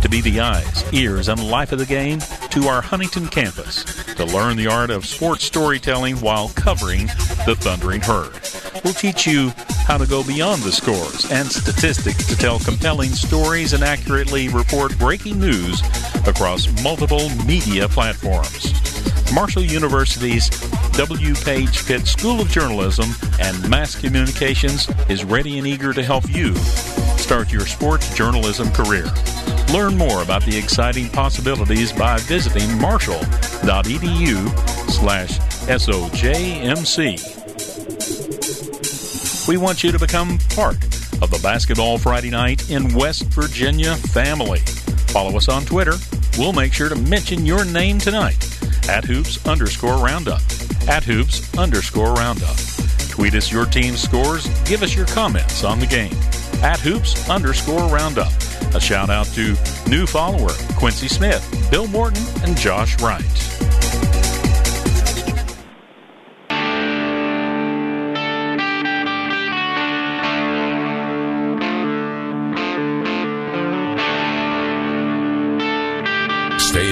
to 0.01 0.09
be 0.09 0.21
the 0.21 0.41
eyes, 0.41 0.85
ears, 0.93 1.29
and 1.29 1.51
life 1.51 1.73
of 1.73 1.79
the 1.79 1.87
game 1.87 2.21
to 2.51 2.69
our 2.69 2.81
Huntington 2.81 3.29
campus 3.29 3.85
to 4.15 4.25
learn 4.25 4.57
the 4.57 4.67
art 4.67 4.91
of 4.91 5.07
sports 5.07 5.45
storytelling 5.45 6.17
while 6.17 6.49
covering 6.51 7.07
the 7.47 7.57
Thundering 7.59 8.01
Herd. 8.01 8.33
We'll 8.85 8.95
teach 8.95 9.27
you 9.27 9.51
how 9.87 9.99
to 9.99 10.07
go 10.07 10.25
beyond 10.25 10.63
the 10.63 10.73
scores 10.73 11.31
and 11.31 11.51
statistics 11.51 12.27
to 12.29 12.37
tell 12.37 12.59
compelling 12.59 13.11
stories 13.11 13.73
and 13.73 13.83
accurately 13.83 14.49
report 14.49 14.97
breaking 14.99 15.39
news 15.39 15.81
across 16.27 16.69
multiple 16.83 17.29
media 17.45 17.89
platforms. 17.89 18.73
Marshall 19.33 19.63
University's 19.63 20.49
W. 20.93 21.35
Page 21.35 21.87
Pitt 21.87 22.07
School 22.07 22.41
of 22.41 22.49
Journalism 22.49 23.11
and 23.41 23.69
Mass 23.71 23.99
Communications 23.99 24.89
is 25.09 25.25
ready 25.25 25.59
and 25.59 25.67
eager 25.67 25.93
to 25.93 26.03
help 26.03 26.29
you 26.29 26.55
start 27.17 27.53
your 27.53 27.67
sports 27.67 28.13
journalism 28.15 28.71
career. 28.73 29.07
Learn 29.73 29.97
more 29.97 30.23
about 30.23 30.45
the 30.45 30.57
exciting 30.57 31.09
possibilities 31.11 31.93
by 31.93 32.19
visiting 32.19 32.77
marshall.edu 32.81 34.49
slash 34.91 35.39
SOJMC. 35.69 37.39
We 39.47 39.57
want 39.59 39.85
you 39.85 39.93
to 39.93 39.99
become 39.99 40.39
part 40.57 40.75
of 41.23 41.31
the 41.31 41.39
Basketball 41.41 41.99
Friday 41.99 42.31
Night 42.31 42.69
in 42.69 42.93
West 42.95 43.25
Virginia 43.27 43.95
family. 43.95 44.59
Follow 45.09 45.37
us 45.37 45.49
on 45.49 45.65
Twitter. 45.65 45.95
We'll 46.37 46.53
make 46.53 46.73
sure 46.73 46.89
to 46.89 46.97
mention 46.97 47.47
your 47.47 47.65
name 47.65 47.99
tonight 47.99 48.45
at 48.89 49.05
hoops 49.05 49.47
underscore 49.47 50.05
roundup. 50.05 50.41
At 50.89 51.05
hoops 51.05 51.57
underscore 51.57 52.15
roundup. 52.15 52.57
Tweet 53.09 53.35
us 53.35 53.53
your 53.53 53.67
team's 53.67 54.03
scores. 54.03 54.49
Give 54.65 54.83
us 54.83 54.97
your 54.97 55.07
comments 55.07 55.63
on 55.63 55.79
the 55.79 55.87
game. 55.87 56.17
At 56.63 56.79
hoops 56.81 57.29
underscore 57.29 57.89
roundup. 57.89 58.33
A 58.75 58.81
shout 58.81 59.11
out 59.11 59.27
to 59.29 59.57
new 59.89 60.07
follower 60.07 60.51
Quincy 60.77 61.09
Smith, 61.09 61.43
Bill 61.71 61.87
Morton, 61.87 62.23
and 62.45 62.57
Josh 62.57 63.01
Wright. 63.01 63.60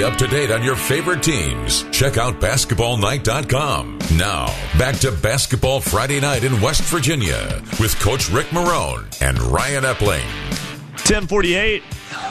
Up 0.08 0.16
to 0.16 0.26
date 0.26 0.50
on 0.50 0.62
your 0.62 0.74
favorite 0.74 1.22
teams. 1.22 1.82
Check 1.90 2.16
out 2.16 2.40
basketballnight.com. 2.40 3.98
Now, 4.16 4.46
back 4.78 4.96
to 5.00 5.12
Basketball 5.12 5.82
Friday 5.82 6.18
night 6.18 6.44
in 6.44 6.62
West 6.62 6.80
Virginia 6.84 7.62
with 7.78 7.94
Coach 8.00 8.30
Rick 8.30 8.46
Marone 8.46 9.04
and 9.20 9.38
Ryan 9.38 9.84
Epling. 9.84 10.24
1048 10.92 11.82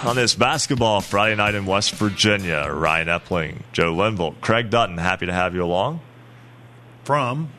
on 0.06 0.16
this 0.16 0.34
basketball 0.34 1.02
Friday 1.02 1.36
night 1.36 1.54
in 1.54 1.68
West 1.68 1.94
Virginia. 1.94 2.68
Ryan 2.68 3.10
Epling, 3.10 3.62
Joe 3.74 3.94
Linville, 3.94 4.36
Craig 4.42 4.72
Dutton, 4.72 4.98
happy 4.98 5.28
to 5.28 5.34
have 5.34 5.54
you 5.54 5.64
along. 5.64 6.02
From 7.04 7.52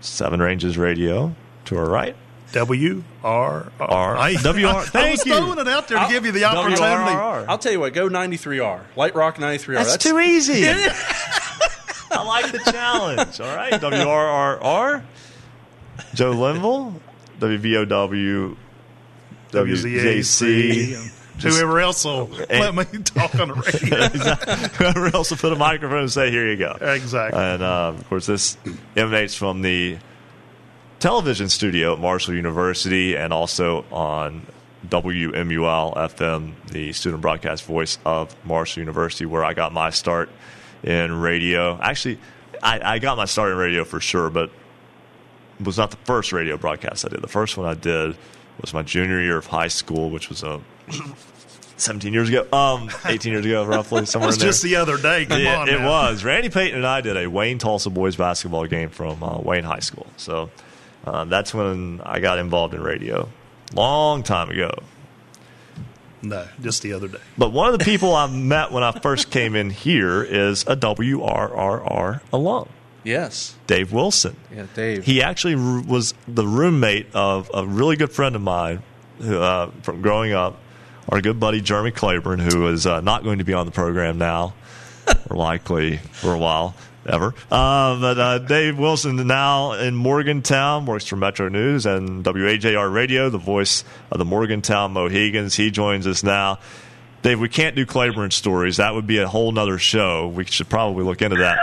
Seven 0.00 0.40
Ranges 0.40 0.76
Radio 0.78 1.36
to 1.66 1.76
our 1.78 1.88
right. 1.88 2.16
W 2.52 3.02
R 3.22 3.72
R. 3.78 4.16
R 4.16 4.32
W 4.42 4.66
R. 4.66 4.76
I 4.76 4.84
Thank 4.84 5.06
I 5.06 5.10
was 5.12 5.26
you. 5.26 5.34
throwing 5.34 5.58
it 5.58 5.68
out 5.68 5.88
there 5.88 5.98
to 5.98 6.08
give 6.08 6.26
you 6.26 6.32
the 6.32 6.44
opportunity. 6.44 6.82
WRR. 6.82 7.44
I'll 7.48 7.58
tell 7.58 7.72
you 7.72 7.80
what. 7.80 7.92
Go 7.94 8.08
93R. 8.08 8.80
Light 8.96 9.14
Rock 9.14 9.36
93R. 9.36 9.74
That's, 9.74 9.96
too 9.98 10.18
easy. 10.18 10.64
I 12.12 12.24
like 12.24 12.50
the 12.50 12.58
challenge. 12.58 13.40
All 13.40 13.54
right, 13.54 13.80
W 13.80 14.02
R 14.02 14.26
R 14.26 14.62
R. 14.62 15.04
Joe 16.14 16.32
Linville, 16.32 17.00
WVOW, 17.38 18.56
WZAC. 19.52 21.16
Whoever 21.42 21.80
else 21.80 22.04
will 22.04 22.26
let 22.50 22.74
me 22.74 22.84
talk 23.02 23.34
on 23.36 23.48
the 23.48 23.54
radio. 23.54 24.34
Whoever 24.76 25.14
else 25.14 25.30
will 25.30 25.38
put 25.38 25.52
a 25.52 25.56
microphone 25.56 26.00
and 26.00 26.12
say, 26.12 26.30
"Here 26.30 26.50
you 26.50 26.56
go." 26.56 26.76
Exactly. 26.80 27.40
And 27.40 27.62
uh, 27.62 27.94
of 27.96 28.08
course, 28.08 28.26
this 28.26 28.58
emanates 28.96 29.34
from 29.34 29.62
the 29.62 29.98
television 31.00 31.48
studio 31.48 31.94
at 31.94 31.98
Marshall 31.98 32.34
University, 32.34 33.16
and 33.16 33.32
also 33.32 33.84
on 33.90 34.46
WMUL 34.88 35.96
FM, 35.96 36.52
the 36.70 36.92
student 36.92 37.22
broadcast 37.22 37.64
voice 37.64 37.98
of 38.04 38.34
Marshall 38.46 38.80
University, 38.80 39.26
where 39.26 39.44
I 39.44 39.54
got 39.54 39.72
my 39.72 39.90
start 39.90 40.28
in 40.82 41.12
radio. 41.12 41.78
Actually, 41.80 42.18
I, 42.62 42.94
I 42.94 42.98
got 42.98 43.16
my 43.16 43.24
start 43.24 43.50
in 43.50 43.56
radio 43.56 43.84
for 43.84 44.00
sure, 44.00 44.30
but 44.30 44.50
it 45.58 45.66
was 45.66 45.78
not 45.78 45.90
the 45.90 45.96
first 46.04 46.32
radio 46.32 46.56
broadcast 46.56 47.04
I 47.04 47.08
did. 47.08 47.22
The 47.22 47.28
first 47.28 47.56
one 47.56 47.66
I 47.66 47.74
did 47.74 48.16
was 48.60 48.72
my 48.74 48.82
junior 48.82 49.20
year 49.20 49.38
of 49.38 49.46
high 49.46 49.68
school, 49.68 50.10
which 50.10 50.28
was 50.28 50.42
a 50.42 50.60
17 51.76 52.12
years 52.12 52.28
ago, 52.28 52.46
um, 52.52 52.90
18 53.06 53.32
years 53.32 53.46
ago, 53.46 53.64
roughly 53.64 54.04
somewhere 54.06 54.26
was 54.26 54.36
in 54.36 54.40
there. 54.40 54.48
just 54.50 54.62
the 54.62 54.76
other 54.76 54.98
day. 54.98 55.24
Come 55.24 55.40
it, 55.40 55.46
on, 55.46 55.68
it 55.68 55.80
was. 55.80 56.24
Randy 56.24 56.50
Payton 56.50 56.76
and 56.76 56.86
I 56.86 57.00
did 57.00 57.16
a 57.16 57.26
Wayne 57.26 57.58
Tolsia 57.58 57.92
boys 57.92 58.16
basketball 58.16 58.66
game 58.66 58.90
from 58.90 59.22
uh, 59.22 59.38
Wayne 59.38 59.64
High 59.64 59.78
School. 59.78 60.06
So 60.18 60.50
uh, 61.04 61.24
that's 61.24 61.54
when 61.54 62.00
I 62.04 62.20
got 62.20 62.38
involved 62.38 62.74
in 62.74 62.82
radio, 62.82 63.28
long 63.72 64.22
time 64.22 64.50
ago. 64.50 64.70
No, 66.22 66.46
just 66.60 66.82
the 66.82 66.92
other 66.92 67.08
day. 67.08 67.18
But 67.38 67.52
one 67.52 67.72
of 67.72 67.78
the 67.78 67.84
people 67.84 68.14
I 68.14 68.26
met 68.26 68.72
when 68.72 68.82
I 68.82 68.92
first 68.92 69.30
came 69.30 69.56
in 69.56 69.70
here 69.70 70.22
is 70.22 70.62
a 70.64 70.76
WRRR 70.76 72.20
alum. 72.32 72.68
Yes. 73.04 73.54
Dave 73.66 73.92
Wilson. 73.92 74.36
Yeah, 74.54 74.66
Dave. 74.74 75.04
He 75.04 75.22
actually 75.22 75.54
r- 75.54 75.80
was 75.80 76.12
the 76.28 76.46
roommate 76.46 77.06
of 77.14 77.50
a 77.54 77.66
really 77.66 77.96
good 77.96 78.12
friend 78.12 78.36
of 78.36 78.42
mine 78.42 78.82
who, 79.18 79.38
uh, 79.40 79.70
from 79.82 80.02
growing 80.02 80.32
up, 80.32 80.58
our 81.08 81.22
good 81.22 81.40
buddy 81.40 81.62
Jeremy 81.62 81.90
Claiborne, 81.90 82.38
who 82.38 82.66
is 82.68 82.86
uh, 82.86 83.00
not 83.00 83.24
going 83.24 83.38
to 83.38 83.44
be 83.44 83.54
on 83.54 83.64
the 83.66 83.72
program 83.72 84.18
now, 84.18 84.52
or 85.30 85.36
likely 85.36 85.96
for 85.96 86.34
a 86.34 86.38
while, 86.38 86.74
ever. 87.06 87.34
Uh, 87.50 88.00
but 88.00 88.18
uh, 88.18 88.38
Dave 88.38 88.78
Wilson 88.78 89.26
now 89.26 89.72
in 89.72 89.94
Morgantown 89.94 90.86
works 90.86 91.06
for 91.06 91.16
Metro 91.16 91.48
News 91.48 91.86
and 91.86 92.24
WAJR 92.24 92.92
Radio, 92.92 93.30
the 93.30 93.38
voice 93.38 93.84
of 94.10 94.18
the 94.18 94.24
Morgantown 94.24 94.92
Mohigans. 94.92 95.54
He 95.54 95.70
joins 95.70 96.06
us 96.06 96.22
now. 96.22 96.58
Dave, 97.22 97.38
we 97.38 97.50
can't 97.50 97.76
do 97.76 97.84
Claiborne 97.84 98.30
stories. 98.30 98.78
That 98.78 98.94
would 98.94 99.06
be 99.06 99.18
a 99.18 99.28
whole 99.28 99.52
nother 99.52 99.76
show. 99.76 100.28
We 100.28 100.46
should 100.46 100.70
probably 100.70 101.04
look 101.04 101.20
into 101.20 101.36
that. 101.36 101.58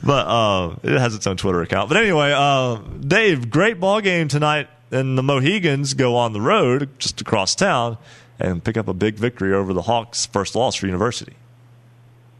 but 0.04 0.26
uh, 0.26 0.76
it 0.82 0.98
has 0.98 1.14
its 1.14 1.26
own 1.26 1.38
Twitter 1.38 1.62
account. 1.62 1.88
But 1.88 1.96
anyway, 1.96 2.32
uh, 2.36 2.76
Dave, 2.76 3.48
great 3.48 3.80
ball 3.80 4.02
game 4.02 4.28
tonight, 4.28 4.68
and 4.90 5.16
the 5.16 5.22
Mohigans 5.22 5.94
go 5.94 6.16
on 6.16 6.34
the 6.34 6.42
road 6.42 6.90
just 6.98 7.22
across 7.22 7.54
town 7.54 7.96
and 8.38 8.62
pick 8.62 8.76
up 8.76 8.86
a 8.86 8.94
big 8.94 9.14
victory 9.14 9.54
over 9.54 9.72
the 9.72 9.82
Hawks' 9.82 10.26
first 10.26 10.54
loss 10.54 10.74
for 10.74 10.86
University. 10.86 11.36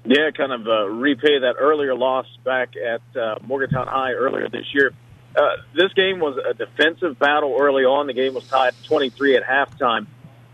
Yeah, 0.08 0.30
kind 0.30 0.52
of 0.52 0.66
uh, 0.68 0.86
repay 0.88 1.40
that 1.40 1.56
earlier 1.58 1.94
loss 1.94 2.26
back 2.44 2.74
at 2.76 3.02
uh, 3.20 3.36
Morgantown 3.42 3.88
High 3.88 4.12
earlier 4.12 4.48
this 4.48 4.66
year. 4.72 4.92
Uh, 5.34 5.56
this 5.74 5.92
game 5.94 6.20
was 6.20 6.38
a 6.38 6.54
defensive 6.54 7.18
battle 7.18 7.56
early 7.58 7.84
on. 7.84 8.06
The 8.06 8.14
game 8.14 8.32
was 8.32 8.46
tied 8.46 8.74
23 8.84 9.36
at 9.36 9.42
halftime. 9.42 10.06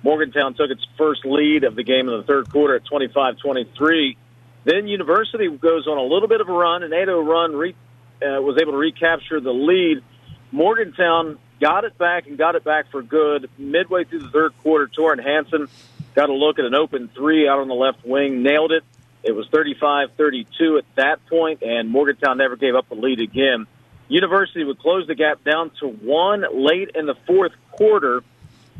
Morgantown 0.02 0.54
took 0.54 0.70
its 0.70 0.84
first 0.96 1.26
lead 1.26 1.64
of 1.64 1.76
the 1.76 1.84
game 1.84 2.08
in 2.08 2.16
the 2.16 2.22
third 2.22 2.50
quarter 2.50 2.76
at 2.76 2.84
25-23. 2.86 4.16
Then 4.64 4.88
University 4.88 5.48
goes 5.48 5.86
on 5.86 5.98
a 5.98 6.02
little 6.02 6.28
bit 6.28 6.40
of 6.40 6.48
a 6.48 6.52
run, 6.52 6.82
an 6.82 6.90
8-0 6.90 7.26
run, 7.26 7.54
re, 7.54 7.74
uh, 8.22 8.40
was 8.40 8.58
able 8.60 8.72
to 8.72 8.78
recapture 8.78 9.38
the 9.38 9.52
lead. 9.52 10.02
Morgantown 10.50 11.38
got 11.60 11.84
it 11.84 11.96
back 11.98 12.26
and 12.26 12.38
got 12.38 12.54
it 12.54 12.64
back 12.64 12.90
for 12.90 13.02
good. 13.02 13.50
Midway 13.58 14.04
through 14.04 14.20
the 14.20 14.30
third 14.30 14.52
quarter, 14.62 14.88
Torrin 14.88 15.22
Hansen 15.22 15.68
got 16.14 16.30
a 16.30 16.34
look 16.34 16.58
at 16.58 16.64
an 16.64 16.74
open 16.74 17.08
three 17.14 17.48
out 17.48 17.60
on 17.60 17.68
the 17.68 17.74
left 17.74 18.04
wing, 18.04 18.42
nailed 18.42 18.72
it. 18.72 18.82
It 19.22 19.32
was 19.32 19.46
35-32 19.48 20.78
at 20.78 20.84
that 20.96 21.24
point, 21.26 21.62
and 21.62 21.88
Morgantown 21.90 22.38
never 22.38 22.56
gave 22.56 22.74
up 22.74 22.88
the 22.88 22.96
lead 22.96 23.20
again. 23.20 23.66
University 24.08 24.64
would 24.64 24.78
close 24.78 25.06
the 25.06 25.14
gap 25.14 25.44
down 25.44 25.70
to 25.80 25.88
one 25.88 26.44
late 26.52 26.90
in 26.94 27.06
the 27.06 27.14
fourth 27.26 27.52
quarter 27.70 28.22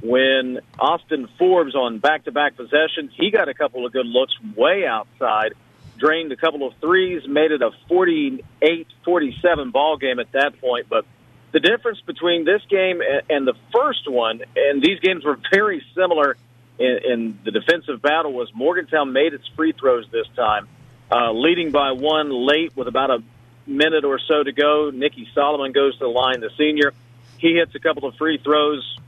when 0.02 0.60
Austin 0.78 1.28
Forbes 1.38 1.74
on 1.74 1.98
back-to-back 1.98 2.56
possessions, 2.56 3.12
he 3.16 3.30
got 3.30 3.48
a 3.48 3.54
couple 3.54 3.86
of 3.86 3.92
good 3.92 4.06
looks 4.06 4.34
way 4.56 4.84
outside, 4.84 5.54
drained 5.96 6.32
a 6.32 6.36
couple 6.36 6.66
of 6.66 6.74
threes, 6.80 7.22
made 7.26 7.52
it 7.52 7.62
a 7.62 7.70
48-47 7.88 9.72
ball 9.72 9.96
game 9.96 10.18
at 10.18 10.32
that 10.32 10.60
point. 10.60 10.88
But 10.88 11.06
the 11.52 11.60
difference 11.60 12.00
between 12.00 12.44
this 12.44 12.62
game 12.68 13.00
and, 13.00 13.22
and 13.30 13.46
the 13.46 13.54
first 13.72 14.10
one, 14.10 14.42
and 14.56 14.82
these 14.82 14.98
games 14.98 15.24
were 15.24 15.38
very 15.52 15.84
similar 15.94 16.36
in, 16.78 16.98
in 17.04 17.38
the 17.44 17.50
defensive 17.50 18.00
battle, 18.02 18.32
was 18.32 18.50
Morgantown 18.54 19.12
made 19.12 19.34
its 19.34 19.46
free 19.56 19.72
throws 19.72 20.06
this 20.10 20.26
time, 20.36 20.68
uh, 21.10 21.32
leading 21.32 21.70
by 21.70 21.92
one 21.92 22.30
late 22.30 22.76
with 22.76 22.88
about 22.88 23.10
a 23.10 23.22
minute 23.66 24.04
or 24.04 24.18
so 24.18 24.42
to 24.42 24.52
go. 24.52 24.90
Nicky 24.92 25.28
Solomon 25.34 25.72
goes 25.72 25.94
to 25.94 26.00
the 26.00 26.08
line, 26.08 26.40
the 26.40 26.50
senior. 26.56 26.92
He 27.38 27.54
hits 27.54 27.74
a 27.74 27.80
couple 27.80 28.08
of 28.08 28.16
free 28.16 28.38
throws. 28.38 28.98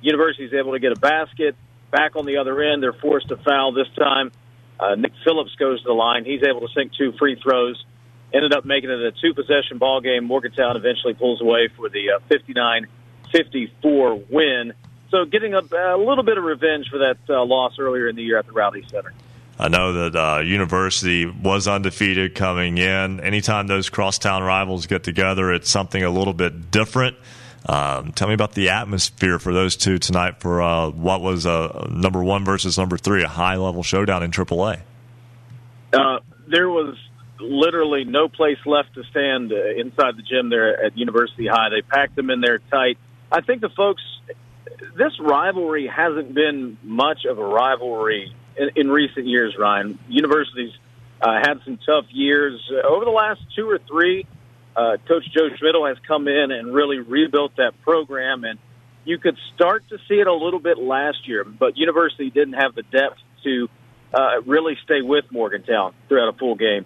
University 0.00 0.44
is 0.44 0.52
able 0.52 0.72
to 0.72 0.78
get 0.78 0.92
a 0.92 1.00
basket. 1.00 1.56
Back 1.90 2.16
on 2.16 2.26
the 2.26 2.36
other 2.36 2.60
end, 2.62 2.82
they're 2.82 2.92
forced 2.92 3.28
to 3.28 3.36
foul 3.36 3.72
this 3.72 3.88
time. 3.96 4.30
Uh, 4.78 4.94
Nick 4.94 5.12
Phillips 5.24 5.54
goes 5.56 5.80
to 5.82 5.88
the 5.88 5.94
line. 5.94 6.24
He's 6.24 6.42
able 6.42 6.60
to 6.60 6.68
sink 6.74 6.92
two 6.94 7.12
free 7.18 7.40
throws. 7.42 7.82
Ended 8.32 8.52
up 8.52 8.64
making 8.64 8.90
it 8.90 9.00
a 9.00 9.12
two 9.12 9.34
possession 9.34 9.78
ball 9.78 10.00
game. 10.00 10.24
Morgantown 10.24 10.76
eventually 10.76 11.14
pulls 11.14 11.40
away 11.40 11.68
for 11.74 11.88
the 11.88 12.12
uh, 12.12 12.18
54 13.32 14.22
win. 14.30 14.74
So 15.10 15.24
getting 15.24 15.54
a, 15.54 15.60
a 15.60 15.96
little 15.96 16.24
bit 16.24 16.38
of 16.38 16.44
revenge 16.44 16.88
for 16.90 16.98
that 16.98 17.18
uh, 17.28 17.44
loss 17.44 17.78
earlier 17.78 18.08
in 18.08 18.16
the 18.16 18.22
year 18.22 18.38
at 18.38 18.46
the 18.46 18.52
Rowley 18.52 18.84
Center. 18.90 19.12
I 19.58 19.68
know 19.68 19.92
that 19.92 20.16
uh, 20.16 20.40
University 20.40 21.26
was 21.26 21.66
undefeated 21.66 22.34
coming 22.34 22.78
in. 22.78 23.18
Anytime 23.20 23.66
those 23.66 23.88
crosstown 23.88 24.42
rivals 24.44 24.86
get 24.86 25.02
together, 25.02 25.52
it's 25.52 25.68
something 25.68 26.02
a 26.02 26.10
little 26.10 26.34
bit 26.34 26.70
different. 26.70 27.16
Um, 27.66 28.12
tell 28.12 28.28
me 28.28 28.34
about 28.34 28.52
the 28.52 28.68
atmosphere 28.68 29.38
for 29.38 29.52
those 29.52 29.76
two 29.76 29.98
tonight 29.98 30.40
for 30.40 30.62
uh, 30.62 30.90
what 30.90 31.22
was 31.22 31.44
a 31.44 31.88
number 31.90 32.22
one 32.22 32.44
versus 32.44 32.78
number 32.78 32.96
three, 32.96 33.24
a 33.24 33.28
high 33.28 33.56
level 33.56 33.82
showdown 33.82 34.22
in 34.22 34.30
AAA. 34.30 34.80
Uh, 35.92 36.20
there 36.46 36.68
was 36.68 36.96
literally 37.40 38.04
no 38.04 38.28
place 38.28 38.58
left 38.64 38.94
to 38.94 39.02
stand 39.04 39.52
uh, 39.52 39.56
inside 39.76 40.16
the 40.16 40.22
gym 40.22 40.50
there 40.50 40.84
at 40.84 40.96
University 40.96 41.46
High. 41.46 41.68
They 41.70 41.82
packed 41.82 42.14
them 42.14 42.30
in 42.30 42.40
there 42.40 42.58
tight. 42.70 42.98
I 43.30 43.40
think 43.40 43.60
the 43.60 43.68
folks, 43.70 44.02
this 44.96 45.12
rivalry 45.20 45.86
hasn't 45.86 46.34
been 46.34 46.78
much 46.82 47.24
of 47.24 47.38
a 47.38 47.44
rivalry 47.44 48.34
in, 48.56 48.70
in 48.76 48.90
recent 48.90 49.26
years, 49.26 49.54
Ryan. 49.58 49.98
Universities 50.08 50.72
uh, 51.20 51.34
had 51.40 51.60
some 51.64 51.78
tough 51.84 52.06
years. 52.10 52.60
Uh, 52.70 52.86
over 52.86 53.04
the 53.04 53.10
last 53.10 53.40
two 53.56 53.68
or 53.68 53.78
three, 53.88 54.26
uh, 54.76 54.96
Coach 55.08 55.24
Joe 55.32 55.48
Schmidl 55.60 55.88
has 55.88 55.98
come 56.06 56.28
in 56.28 56.50
and 56.52 56.72
really 56.72 56.98
rebuilt 56.98 57.56
that 57.56 57.72
program, 57.82 58.44
and 58.44 58.58
you 59.04 59.18
could 59.18 59.36
start 59.54 59.88
to 59.88 59.98
see 60.08 60.14
it 60.14 60.26
a 60.26 60.34
little 60.34 60.60
bit 60.60 60.78
last 60.78 61.26
year, 61.26 61.44
but 61.44 61.76
University 61.76 62.30
didn't 62.30 62.54
have 62.54 62.74
the 62.74 62.82
depth 62.82 63.18
to 63.44 63.68
uh, 64.12 64.40
really 64.46 64.76
stay 64.84 65.02
with 65.02 65.24
Morgantown 65.30 65.94
throughout 66.08 66.34
a 66.34 66.38
full 66.38 66.54
game. 66.54 66.84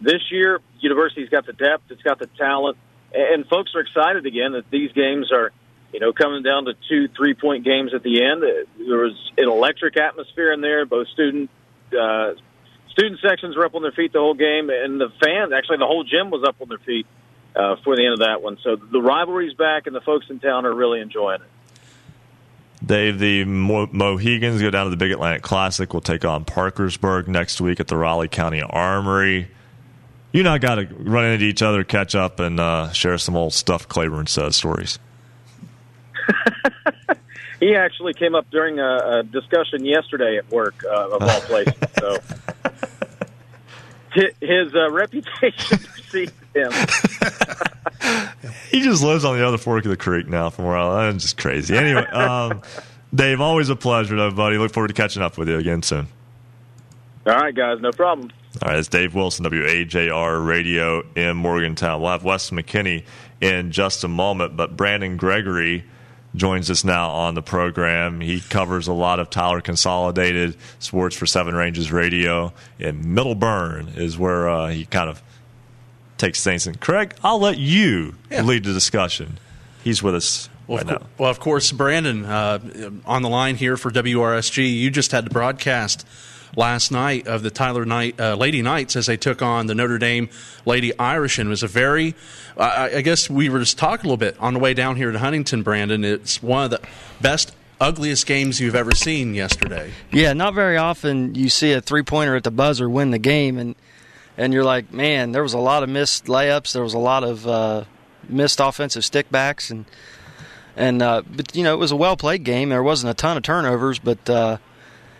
This 0.00 0.22
year, 0.30 0.60
University's 0.80 1.28
got 1.28 1.46
the 1.46 1.52
depth, 1.52 1.84
it's 1.90 2.02
got 2.02 2.18
the 2.18 2.26
talent, 2.38 2.76
and 3.14 3.46
folks 3.46 3.72
are 3.74 3.80
excited 3.80 4.26
again 4.26 4.52
that 4.52 4.70
these 4.70 4.92
games 4.92 5.30
are, 5.32 5.52
you 5.92 6.00
know, 6.00 6.12
coming 6.12 6.42
down 6.42 6.64
to 6.64 6.74
two, 6.88 7.08
three 7.08 7.34
point 7.34 7.64
games 7.64 7.92
at 7.94 8.02
the 8.02 8.24
end. 8.24 8.42
There 8.42 8.98
was 8.98 9.14
an 9.36 9.48
electric 9.48 9.96
atmosphere 9.96 10.52
in 10.52 10.60
there. 10.60 10.86
Both 10.86 11.08
student 11.08 11.50
uh, 11.98 12.32
student 12.90 13.20
sections 13.20 13.56
were 13.56 13.64
up 13.64 13.74
on 13.74 13.82
their 13.82 13.92
feet 13.92 14.12
the 14.12 14.18
whole 14.18 14.34
game, 14.34 14.70
and 14.70 15.00
the 15.00 15.10
fans, 15.22 15.52
actually, 15.52 15.78
the 15.78 15.86
whole 15.86 16.04
gym 16.04 16.30
was 16.30 16.44
up 16.46 16.56
on 16.60 16.68
their 16.68 16.78
feet 16.78 17.06
uh, 17.54 17.76
for 17.84 17.96
the 17.96 18.04
end 18.04 18.14
of 18.14 18.20
that 18.20 18.42
one. 18.42 18.58
So 18.62 18.76
the 18.76 19.00
rivalry's 19.00 19.54
back, 19.54 19.86
and 19.86 19.94
the 19.94 20.00
folks 20.00 20.26
in 20.30 20.40
town 20.40 20.64
are 20.66 20.74
really 20.74 21.00
enjoying 21.00 21.40
it. 21.42 21.48
Dave, 22.84 23.18
the 23.18 23.44
Mo- 23.44 23.88
Mohigans 23.92 24.60
go 24.60 24.70
down 24.70 24.86
to 24.86 24.90
the 24.90 24.96
Big 24.96 25.12
Atlantic 25.12 25.42
Classic. 25.42 25.92
We'll 25.92 26.00
take 26.00 26.24
on 26.24 26.44
Parkersburg 26.44 27.28
next 27.28 27.60
week 27.60 27.78
at 27.78 27.86
the 27.86 27.96
Raleigh 27.96 28.28
County 28.28 28.60
Armory. 28.60 29.48
You 30.32 30.40
and 30.40 30.48
I 30.48 30.58
got 30.58 30.76
to 30.76 30.86
run 30.98 31.26
into 31.26 31.44
each 31.44 31.62
other, 31.62 31.84
catch 31.84 32.14
up, 32.14 32.40
and 32.40 32.58
uh, 32.58 32.90
share 32.92 33.18
some 33.18 33.36
old 33.36 33.52
stuff 33.52 33.86
Claiborne 33.86 34.26
says 34.26 34.56
stories. 34.56 34.98
He 37.62 37.76
actually 37.76 38.12
came 38.12 38.34
up 38.34 38.50
during 38.50 38.80
a, 38.80 38.96
a 39.20 39.22
discussion 39.22 39.84
yesterday 39.84 40.36
at 40.36 40.50
work, 40.50 40.82
uh, 40.84 41.10
of 41.10 41.22
all 41.22 41.40
places. 41.42 41.74
So 41.96 42.18
his 44.40 44.74
uh, 44.74 44.90
reputation 44.90 45.78
see 46.10 46.28
him. 46.56 46.72
he 48.68 48.82
just 48.82 49.04
lives 49.04 49.24
on 49.24 49.38
the 49.38 49.46
other 49.46 49.58
fork 49.58 49.84
of 49.84 49.92
the 49.92 49.96
creek 49.96 50.26
now 50.26 50.50
from 50.50 50.64
where 50.64 50.76
I 50.76 51.06
live. 51.06 51.14
It's 51.14 51.22
just 51.22 51.36
crazy. 51.36 51.76
Anyway, 51.76 52.04
um, 52.06 52.62
Dave, 53.14 53.40
always 53.40 53.68
a 53.68 53.76
pleasure, 53.76 54.16
though, 54.16 54.32
buddy. 54.32 54.58
Look 54.58 54.72
forward 54.72 54.88
to 54.88 54.94
catching 54.94 55.22
up 55.22 55.38
with 55.38 55.48
you 55.48 55.56
again 55.56 55.84
soon. 55.84 56.08
All 57.28 57.34
right, 57.34 57.54
guys, 57.54 57.80
no 57.80 57.92
problem. 57.92 58.32
All 58.60 58.70
right, 58.70 58.78
it's 58.80 58.88
Dave 58.88 59.14
Wilson, 59.14 59.44
WAJR 59.44 60.44
Radio 60.44 61.04
in 61.14 61.36
Morgantown. 61.36 62.02
We'll 62.02 62.10
have 62.10 62.24
Wes 62.24 62.50
McKinney 62.50 63.04
in 63.40 63.70
just 63.70 64.02
a 64.02 64.08
moment, 64.08 64.56
but 64.56 64.76
Brandon 64.76 65.16
Gregory 65.16 65.84
joins 66.34 66.70
us 66.70 66.82
now 66.84 67.10
on 67.10 67.34
the 67.34 67.42
program. 67.42 68.20
He 68.20 68.40
covers 68.40 68.88
a 68.88 68.92
lot 68.92 69.20
of 69.20 69.28
Tyler 69.30 69.60
Consolidated 69.60 70.56
Sports 70.78 71.14
for 71.16 71.26
Seven 71.26 71.54
Ranges 71.54 71.92
Radio. 71.92 72.52
In 72.78 73.04
Middlebourne 73.04 73.96
is 73.98 74.16
where 74.18 74.48
uh, 74.48 74.68
he 74.68 74.86
kind 74.86 75.10
of 75.10 75.22
takes 76.18 76.42
things. 76.42 76.66
And 76.66 76.80
Craig, 76.80 77.14
I'll 77.22 77.38
let 77.40 77.58
you 77.58 78.14
Yeah. 78.30 78.42
lead 78.42 78.64
the 78.64 78.72
discussion. 78.72 79.38
He's 79.84 80.02
with 80.02 80.14
us 80.14 80.48
Well, 80.66 80.78
right 80.78 80.94
of, 80.96 81.02
now. 81.02 81.08
well, 81.18 81.30
of 81.30 81.40
course, 81.40 81.70
Brandon, 81.72 82.24
uh, 82.24 82.58
on 83.04 83.22
the 83.22 83.28
line 83.28 83.56
here 83.56 83.76
for 83.76 83.90
WRSG. 83.90 84.78
You 84.78 84.90
just 84.90 85.12
had 85.12 85.24
to 85.24 85.30
broadcast 85.30 86.06
last 86.56 86.90
night 86.90 87.26
of 87.26 87.42
the 87.42 87.50
Tyler 87.50 87.84
Knight 87.84 88.20
uh, 88.20 88.34
Lady 88.34 88.62
Knights 88.62 88.96
as 88.96 89.06
they 89.06 89.16
took 89.16 89.42
on 89.42 89.66
the 89.66 89.74
Notre 89.74 89.98
Dame 89.98 90.28
Lady 90.64 90.96
Irish, 90.98 91.38
and 91.38 91.48
it 91.48 91.50
was 91.50 91.62
a 91.62 91.68
very. 91.68 92.14
I 92.56 92.96
I 92.96 93.00
guess 93.02 93.30
we 93.30 93.48
were 93.48 93.60
just 93.60 93.78
talking 93.78 94.06
a 94.06 94.08
little 94.08 94.16
bit 94.16 94.36
on 94.38 94.54
the 94.54 94.60
way 94.60 94.74
down 94.74 94.96
here 94.96 95.10
to 95.10 95.18
Huntington, 95.18 95.62
Brandon. 95.62 96.04
It's 96.04 96.42
one 96.42 96.64
of 96.64 96.70
the 96.70 96.80
best, 97.20 97.54
ugliest 97.80 98.26
games 98.26 98.60
you've 98.60 98.74
ever 98.74 98.92
seen 98.92 99.34
yesterday. 99.34 99.92
Yeah, 100.10 100.32
not 100.32 100.54
very 100.54 100.76
often 100.76 101.34
you 101.34 101.48
see 101.48 101.72
a 101.72 101.80
three 101.80 102.02
pointer 102.02 102.36
at 102.36 102.44
the 102.44 102.50
buzzer 102.50 102.88
win 102.88 103.10
the 103.10 103.18
game, 103.18 103.58
and 103.58 103.74
and 104.36 104.52
you're 104.52 104.64
like, 104.64 104.92
man, 104.92 105.32
there 105.32 105.42
was 105.42 105.54
a 105.54 105.58
lot 105.58 105.82
of 105.82 105.88
missed 105.88 106.26
layups, 106.26 106.72
there 106.72 106.82
was 106.82 106.94
a 106.94 106.98
lot 106.98 107.24
of 107.24 107.46
uh, 107.46 107.84
missed 108.28 108.60
offensive 108.60 109.02
stickbacks, 109.02 109.70
and 109.70 109.84
and 110.76 111.02
uh, 111.02 111.22
but 111.28 111.54
you 111.54 111.64
know 111.64 111.74
it 111.74 111.78
was 111.78 111.92
a 111.92 111.96
well 111.96 112.16
played 112.16 112.44
game. 112.44 112.68
There 112.68 112.82
wasn't 112.82 113.10
a 113.10 113.14
ton 113.14 113.36
of 113.36 113.42
turnovers, 113.42 113.98
but 113.98 114.28
uh, 114.28 114.58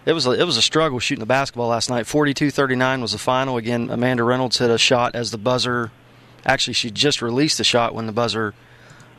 it 0.04 0.12
was 0.12 0.26
a, 0.26 0.32
it 0.32 0.44
was 0.44 0.56
a 0.56 0.62
struggle 0.62 0.98
shooting 0.98 1.20
the 1.20 1.26
basketball 1.26 1.68
last 1.68 1.88
night. 1.88 2.06
42-39 2.06 3.00
was 3.00 3.12
the 3.12 3.18
final. 3.18 3.56
Again, 3.56 3.90
Amanda 3.90 4.24
Reynolds 4.24 4.58
hit 4.58 4.70
a 4.70 4.78
shot 4.78 5.14
as 5.14 5.30
the 5.30 5.38
buzzer. 5.38 5.90
Actually, 6.44 6.74
she 6.74 6.90
just 6.90 7.22
released 7.22 7.58
the 7.58 7.64
shot 7.64 7.94
when 7.94 8.06
the 8.06 8.12
buzzer 8.12 8.54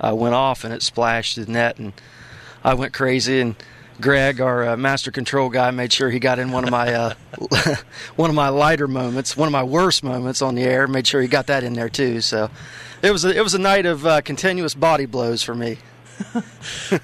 uh, 0.01 0.13
went 0.13 0.35
off, 0.35 0.63
and 0.63 0.73
it 0.73 0.81
splashed 0.81 1.35
the 1.37 1.45
net, 1.45 1.77
and 1.77 1.93
I 2.63 2.73
went 2.73 2.93
crazy 2.93 3.39
and. 3.39 3.55
Greg, 4.01 4.41
our 4.41 4.69
uh, 4.69 4.75
master 4.75 5.11
control 5.11 5.49
guy, 5.49 5.69
made 5.69 5.93
sure 5.93 6.09
he 6.09 6.17
got 6.17 6.39
in 6.39 6.51
one 6.51 6.63
of 6.63 6.71
my 6.71 6.91
uh, 6.93 7.13
one 8.15 8.31
of 8.31 8.35
my 8.35 8.49
lighter 8.49 8.87
moments, 8.87 9.37
one 9.37 9.47
of 9.47 9.51
my 9.51 9.63
worst 9.63 10.03
moments 10.03 10.41
on 10.41 10.55
the 10.55 10.63
air. 10.63 10.87
Made 10.87 11.05
sure 11.05 11.21
he 11.21 11.27
got 11.27 11.45
that 11.45 11.63
in 11.63 11.73
there 11.73 11.89
too. 11.89 12.19
So 12.19 12.49
it 13.03 13.11
was 13.11 13.23
a, 13.23 13.37
it 13.37 13.41
was 13.41 13.53
a 13.53 13.59
night 13.59 13.85
of 13.85 14.03
uh, 14.03 14.21
continuous 14.21 14.73
body 14.73 15.05
blows 15.05 15.43
for 15.43 15.53
me. 15.53 15.77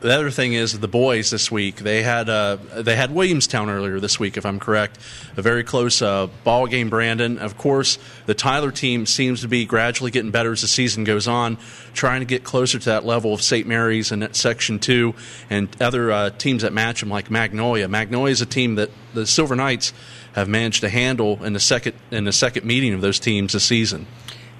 The 0.00 0.14
other 0.14 0.30
thing 0.30 0.52
is 0.52 0.78
the 0.78 0.86
boys 0.86 1.30
this 1.30 1.50
week. 1.50 1.76
They 1.76 2.04
had 2.04 2.28
uh, 2.28 2.58
they 2.76 2.94
had 2.94 3.12
Williamstown 3.12 3.68
earlier 3.68 3.98
this 3.98 4.20
week, 4.20 4.36
if 4.36 4.46
I'm 4.46 4.60
correct. 4.60 4.96
A 5.36 5.42
very 5.42 5.64
close 5.64 6.00
uh, 6.00 6.28
ball 6.44 6.68
game. 6.68 6.88
Brandon, 6.88 7.38
of 7.38 7.58
course, 7.58 7.98
the 8.26 8.34
Tyler 8.34 8.70
team 8.70 9.06
seems 9.06 9.40
to 9.40 9.48
be 9.48 9.64
gradually 9.64 10.12
getting 10.12 10.30
better 10.30 10.52
as 10.52 10.60
the 10.60 10.68
season 10.68 11.02
goes 11.02 11.26
on, 11.26 11.58
trying 11.94 12.20
to 12.20 12.26
get 12.26 12.44
closer 12.44 12.78
to 12.78 12.84
that 12.90 13.04
level 13.04 13.34
of 13.34 13.42
St. 13.42 13.66
Mary's 13.66 14.12
and 14.12 14.34
Section 14.36 14.78
Two 14.78 15.14
and 15.50 15.68
other 15.82 16.12
uh, 16.12 16.30
teams 16.30 16.62
that 16.62 16.72
match 16.72 17.00
them, 17.00 17.08
like 17.08 17.28
Magnolia. 17.28 17.88
Magnolia 17.88 18.30
is 18.30 18.40
a 18.40 18.46
team 18.46 18.76
that 18.76 18.90
the 19.14 19.26
Silver 19.26 19.56
Knights 19.56 19.92
have 20.34 20.48
managed 20.48 20.82
to 20.82 20.88
handle 20.88 21.42
in 21.44 21.54
the 21.54 21.60
second 21.60 21.96
in 22.12 22.22
the 22.22 22.32
second 22.32 22.64
meeting 22.64 22.94
of 22.94 23.00
those 23.00 23.18
teams 23.18 23.52
this 23.52 23.64
season. 23.64 24.06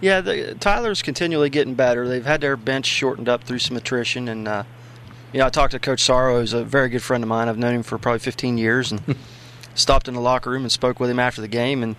Yeah, 0.01 0.21
the, 0.21 0.55
Tyler's 0.55 1.03
continually 1.03 1.51
getting 1.51 1.75
better. 1.75 2.07
They've 2.07 2.25
had 2.25 2.41
their 2.41 2.57
bench 2.57 2.87
shortened 2.87 3.29
up 3.29 3.45
through 3.45 3.59
some 3.59 3.77
attrition, 3.77 4.29
and 4.29 4.47
uh, 4.47 4.63
you 5.33 5.41
know, 5.41 5.47
I 5.47 5.51
talked 5.51 5.73
to 5.73 5.79
Coach 5.79 6.03
Sorrow, 6.03 6.41
who's 6.41 6.53
a 6.53 6.65
very 6.65 6.89
good 6.89 7.03
friend 7.03 7.23
of 7.23 7.29
mine. 7.29 7.49
I've 7.49 7.59
known 7.59 7.75
him 7.75 7.83
for 7.83 7.99
probably 7.99 8.21
15 8.21 8.59
years, 8.59 8.93
and 8.93 9.03
stopped 9.75 10.09
in 10.09 10.15
the 10.15 10.21
locker 10.21 10.51
room 10.51 10.63
and 10.63 10.73
spoke 10.73 11.01
with 11.01 11.11
him 11.11 11.19
after 11.19 11.41
the 11.41 11.49
game, 11.49 11.83
and 11.83 11.97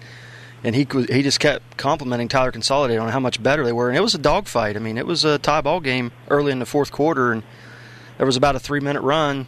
and 0.64 0.76
he 0.76 0.86
he 1.10 1.22
just 1.24 1.40
kept 1.40 1.78
complimenting 1.78 2.28
Tyler 2.28 2.52
Consolidated 2.52 3.02
on 3.02 3.10
how 3.10 3.20
much 3.20 3.42
better 3.42 3.64
they 3.64 3.72
were, 3.72 3.90
and 3.90 3.98
it 3.98 4.02
was 4.02 4.16
a 4.16 4.20
dogfight. 4.20 4.76
I 4.76 4.80
mean, 4.80 4.98
it 4.98 5.06
was 5.06 5.24
a 5.24 5.38
tie 5.38 5.62
ball 5.62 5.80
game 5.80 6.12
early 6.30 6.52
in 6.52 6.60
the 6.60 6.66
fourth 6.66 6.92
quarter, 6.92 7.32
and 7.32 7.44
there 8.18 8.26
was 8.26 8.36
about 8.36 8.56
a 8.56 8.60
three 8.60 8.80
minute 8.80 9.02
run 9.02 9.48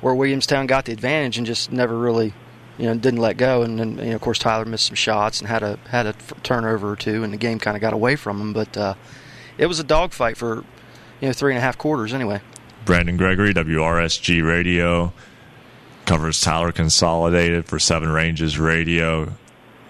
where 0.00 0.14
Williamstown 0.14 0.66
got 0.66 0.84
the 0.84 0.92
advantage 0.92 1.38
and 1.38 1.46
just 1.46 1.72
never 1.72 1.96
really, 1.96 2.34
you 2.78 2.86
know, 2.86 2.94
didn't 2.94 3.20
let 3.20 3.36
go. 3.36 3.62
And 3.62 3.78
then, 3.78 3.98
you 3.98 4.10
know, 4.10 4.14
of 4.16 4.20
course, 4.20 4.38
Tyler 4.38 4.64
missed 4.64 4.86
some 4.86 4.94
shots 4.94 5.40
and 5.40 5.48
had 5.48 5.62
a 5.62 5.78
had 5.88 6.06
a 6.06 6.12
turnover 6.42 6.90
or 6.90 6.96
two, 6.96 7.24
and 7.24 7.32
the 7.32 7.38
game 7.38 7.58
kind 7.58 7.76
of 7.76 7.80
got 7.80 7.92
away 7.92 8.16
from 8.16 8.40
him. 8.40 8.52
But 8.52 8.76
uh, 8.76 8.94
it 9.58 9.66
was 9.66 9.80
a 9.80 9.84
dogfight 9.84 10.36
for, 10.36 10.64
you 11.20 11.28
know, 11.28 11.32
three 11.32 11.52
and 11.52 11.58
a 11.58 11.62
half 11.62 11.78
quarters 11.78 12.12
anyway. 12.12 12.40
Brandon 12.84 13.16
Gregory, 13.16 13.52
WRSG 13.52 14.46
Radio, 14.46 15.12
covers 16.04 16.40
Tyler 16.40 16.70
Consolidated 16.70 17.66
for 17.66 17.78
Seven 17.78 18.10
Ranges 18.10 18.58
Radio. 18.58 19.32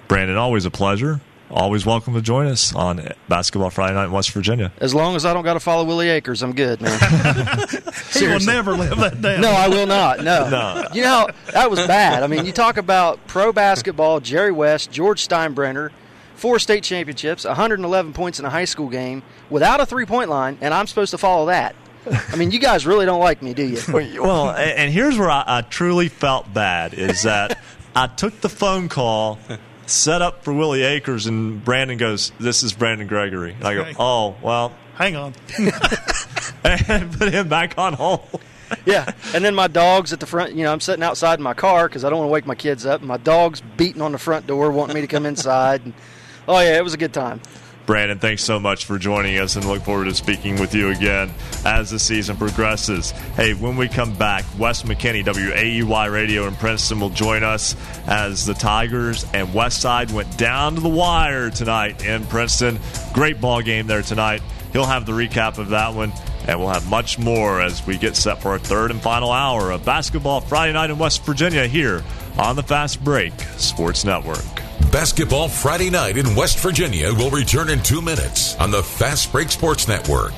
Brandon, 0.08 0.36
always 0.36 0.64
a 0.64 0.70
pleasure. 0.70 1.20
Always 1.48 1.86
welcome 1.86 2.14
to 2.14 2.20
join 2.20 2.46
us 2.48 2.74
on 2.74 3.08
Basketball 3.28 3.70
Friday 3.70 3.94
Night 3.94 4.06
in 4.06 4.10
West 4.10 4.30
Virginia. 4.32 4.72
As 4.78 4.94
long 4.94 5.14
as 5.14 5.24
I 5.24 5.32
don't 5.32 5.44
got 5.44 5.54
to 5.54 5.60
follow 5.60 5.84
Willie 5.84 6.08
Akers, 6.08 6.42
I'm 6.42 6.52
good, 6.54 6.80
man. 6.80 6.98
He 8.12 8.26
will 8.26 8.40
never 8.40 8.72
live 8.72 8.96
that 8.98 9.20
down. 9.20 9.42
No, 9.42 9.50
I 9.50 9.68
will 9.68 9.86
not. 9.86 10.24
No. 10.24 10.48
No. 10.56 10.84
You 10.92 11.02
know, 11.02 11.28
that 11.52 11.70
was 11.70 11.86
bad. 11.86 12.22
I 12.22 12.26
mean, 12.28 12.46
you 12.46 12.52
talk 12.52 12.78
about 12.78 13.24
pro 13.26 13.52
basketball, 13.52 14.20
Jerry 14.20 14.52
West, 14.52 14.90
George 14.90 15.26
Steinbrenner, 15.26 15.90
four 16.34 16.58
state 16.58 16.82
championships, 16.82 17.44
111 17.44 18.12
points 18.12 18.38
in 18.40 18.44
a 18.46 18.50
high 18.50 18.64
school 18.64 18.88
game 18.88 19.22
without 19.50 19.80
a 19.80 19.86
three 19.86 20.06
point 20.06 20.30
line, 20.30 20.56
and 20.60 20.72
I'm 20.72 20.86
supposed 20.86 21.10
to 21.10 21.18
follow 21.18 21.46
that. 21.46 21.76
I 22.10 22.36
mean, 22.36 22.50
you 22.52 22.58
guys 22.58 22.86
really 22.86 23.04
don't 23.04 23.20
like 23.20 23.42
me, 23.42 23.52
do 23.54 23.64
you? 23.66 23.78
Well, 24.22 24.50
and 24.50 24.92
here's 24.92 25.18
where 25.18 25.30
I, 25.30 25.44
I 25.46 25.60
truly 25.62 26.08
felt 26.08 26.52
bad 26.54 26.94
is 26.94 27.22
that 27.22 27.60
I 27.94 28.06
took 28.06 28.40
the 28.40 28.48
phone 28.48 28.88
call, 28.88 29.38
set 29.86 30.22
up 30.22 30.44
for 30.44 30.52
Willie 30.52 30.82
Akers, 30.82 31.26
and 31.26 31.64
Brandon 31.64 31.96
goes, 31.98 32.32
"This 32.38 32.62
is 32.62 32.72
Brandon 32.72 33.06
Gregory." 33.06 33.52
And 33.52 33.64
I 33.64 33.74
go, 33.74 33.92
"Oh, 33.98 34.36
well," 34.42 34.72
Hang 34.96 35.14
on. 35.14 35.34
and 36.64 37.12
put 37.12 37.30
him 37.30 37.48
back 37.48 37.76
on 37.76 37.92
hold. 37.92 38.40
yeah. 38.86 39.12
And 39.34 39.44
then 39.44 39.54
my 39.54 39.66
dog's 39.68 40.14
at 40.14 40.20
the 40.20 40.26
front. 40.26 40.54
You 40.54 40.64
know, 40.64 40.72
I'm 40.72 40.80
sitting 40.80 41.02
outside 41.02 41.38
in 41.38 41.42
my 41.42 41.52
car 41.52 41.86
because 41.86 42.02
I 42.02 42.08
don't 42.08 42.18
want 42.20 42.28
to 42.28 42.32
wake 42.32 42.46
my 42.46 42.54
kids 42.54 42.86
up. 42.86 43.00
And 43.00 43.08
my 43.08 43.18
dog's 43.18 43.60
beating 43.76 44.00
on 44.00 44.12
the 44.12 44.18
front 44.18 44.46
door, 44.46 44.70
wanting 44.70 44.94
me 44.94 45.02
to 45.02 45.06
come 45.06 45.26
inside. 45.26 45.84
And, 45.84 45.92
oh 46.48 46.58
yeah, 46.60 46.78
it 46.78 46.82
was 46.82 46.94
a 46.94 46.96
good 46.96 47.12
time. 47.12 47.42
Brandon, 47.86 48.18
thanks 48.18 48.42
so 48.42 48.58
much 48.58 48.84
for 48.84 48.98
joining 48.98 49.38
us 49.38 49.54
and 49.54 49.64
look 49.64 49.82
forward 49.82 50.06
to 50.06 50.14
speaking 50.14 50.58
with 50.60 50.74
you 50.74 50.90
again 50.90 51.30
as 51.64 51.90
the 51.90 52.00
season 52.00 52.36
progresses. 52.36 53.12
Hey, 53.36 53.54
when 53.54 53.76
we 53.76 53.88
come 53.88 54.12
back, 54.12 54.44
Wes 54.58 54.82
McKinney, 54.82 55.24
WAEY 55.24 56.12
Radio 56.12 56.48
in 56.48 56.56
Princeton, 56.56 56.98
will 56.98 57.10
join 57.10 57.44
us 57.44 57.76
as 58.08 58.44
the 58.44 58.54
Tigers 58.54 59.24
and 59.32 59.54
West 59.54 59.80
Side 59.80 60.10
went 60.10 60.36
down 60.36 60.74
to 60.74 60.80
the 60.80 60.88
wire 60.88 61.48
tonight 61.48 62.04
in 62.04 62.26
Princeton. 62.26 62.80
Great 63.12 63.40
ball 63.40 63.62
game 63.62 63.86
there 63.86 64.02
tonight. 64.02 64.42
He'll 64.72 64.86
have 64.86 65.06
the 65.06 65.12
recap 65.12 65.58
of 65.58 65.70
that 65.70 65.94
one, 65.94 66.12
and 66.46 66.58
we'll 66.58 66.68
have 66.68 66.88
much 66.88 67.18
more 67.18 67.60
as 67.60 67.86
we 67.86 67.96
get 67.96 68.16
set 68.16 68.42
for 68.42 68.50
our 68.50 68.58
third 68.58 68.90
and 68.90 69.00
final 69.00 69.32
hour 69.32 69.70
of 69.70 69.84
basketball 69.84 70.40
Friday 70.40 70.72
night 70.72 70.90
in 70.90 70.98
West 70.98 71.24
Virginia 71.24 71.66
here 71.66 72.02
on 72.38 72.56
the 72.56 72.62
Fast 72.62 73.02
Break 73.02 73.32
Sports 73.56 74.04
Network. 74.04 74.44
Basketball 74.92 75.48
Friday 75.48 75.90
night 75.90 76.16
in 76.16 76.34
West 76.34 76.58
Virginia 76.60 77.12
will 77.12 77.30
return 77.30 77.70
in 77.70 77.82
two 77.82 78.00
minutes 78.00 78.56
on 78.56 78.70
the 78.70 78.82
Fast 78.82 79.32
Break 79.32 79.50
Sports 79.50 79.88
Network. 79.88 80.32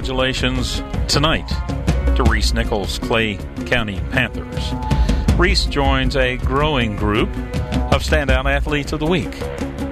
Congratulations 0.00 0.82
tonight 1.08 1.46
to 2.16 2.22
Reese 2.22 2.54
Nichols, 2.54 2.98
Clay 3.00 3.36
County 3.66 4.00
Panthers. 4.10 4.72
Reese 5.38 5.66
joins 5.66 6.16
a 6.16 6.38
growing 6.38 6.96
group 6.96 7.28
of 7.92 8.02
standout 8.02 8.46
athletes 8.46 8.94
of 8.94 9.00
the 9.00 9.04
week. 9.04 9.30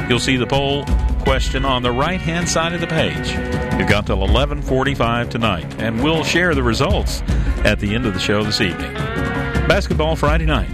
You'll 0.08 0.18
see 0.18 0.36
the 0.36 0.46
poll 0.46 0.84
question 1.24 1.64
on 1.64 1.82
the 1.82 1.90
right 1.90 2.20
hand 2.20 2.46
side 2.46 2.74
of 2.74 2.82
the 2.82 2.86
page. 2.86 3.32
You've 3.78 3.88
got 3.88 4.06
till 4.06 4.18
11:45 4.18 5.30
tonight, 5.30 5.74
and 5.78 6.04
we'll 6.04 6.22
share 6.22 6.54
the 6.54 6.62
results 6.62 7.22
at 7.64 7.80
the 7.80 7.94
end 7.94 8.04
of 8.04 8.12
the 8.12 8.20
show 8.20 8.44
this 8.44 8.60
evening. 8.60 8.92
Basketball 9.66 10.16
Friday 10.16 10.44
night. 10.44 10.68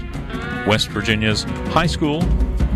West 0.67 0.89
Virginia's 0.89 1.45
high 1.73 1.87
school 1.87 2.21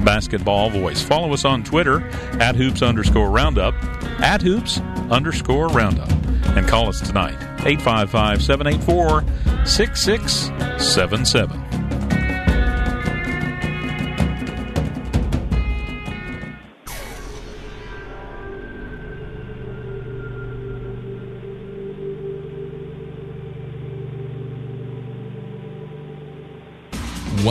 basketball 0.04 0.70
voice. 0.70 1.02
Follow 1.02 1.32
us 1.32 1.44
on 1.44 1.64
Twitter 1.64 2.06
at 2.40 2.54
hoops 2.54 2.80
underscore 2.80 3.30
roundup, 3.30 3.74
at 4.20 4.40
hoops 4.40 4.78
underscore 5.10 5.66
roundup, 5.68 6.10
and 6.56 6.68
call 6.68 6.88
us 6.88 7.00
tonight 7.00 7.36
855 7.66 8.42
784 8.42 9.24
6677. 9.66 11.73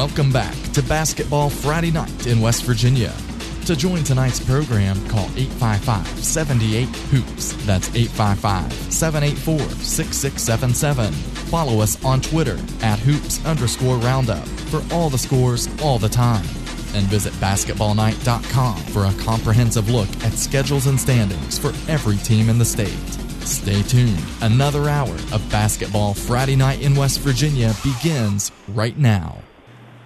Welcome 0.03 0.34
back 0.34 0.53
to 0.73 0.84
Basketball 0.84 1.49
Friday 1.49 1.89
Night 1.89 2.27
in 2.27 2.41
West 2.41 2.65
Virginia. 2.65 3.13
To 3.67 3.73
join 3.73 4.03
tonight's 4.03 4.38
program, 4.38 4.97
call 5.07 5.30
855 5.38 6.05
78 6.21 6.89
Hoops. 6.89 7.53
That's 7.65 7.88
855 7.95 8.73
784 8.91 9.59
6677. 9.81 11.13
Follow 11.47 11.80
us 11.80 12.03
on 12.03 12.19
Twitter 12.19 12.59
at 12.81 12.99
hoops 12.99 13.43
underscore 13.45 13.95
roundup 13.95 14.45
for 14.69 14.84
all 14.93 15.09
the 15.09 15.17
scores 15.17 15.69
all 15.81 15.99
the 15.99 16.09
time. 16.09 16.43
And 16.93 17.07
visit 17.07 17.31
basketballnight.com 17.35 18.77
for 18.91 19.05
a 19.05 19.23
comprehensive 19.23 19.89
look 19.89 20.09
at 20.25 20.34
schedules 20.34 20.88
and 20.88 20.99
standings 20.99 21.57
for 21.57 21.69
every 21.89 22.17
team 22.17 22.49
in 22.49 22.57
the 22.57 22.65
state. 22.65 23.07
Stay 23.45 23.81
tuned. 23.84 24.21
Another 24.41 24.89
hour 24.89 25.15
of 25.31 25.49
Basketball 25.49 26.13
Friday 26.13 26.57
Night 26.57 26.81
in 26.81 26.93
West 26.93 27.21
Virginia 27.21 27.73
begins 27.85 28.51
right 28.67 28.97
now. 28.97 29.41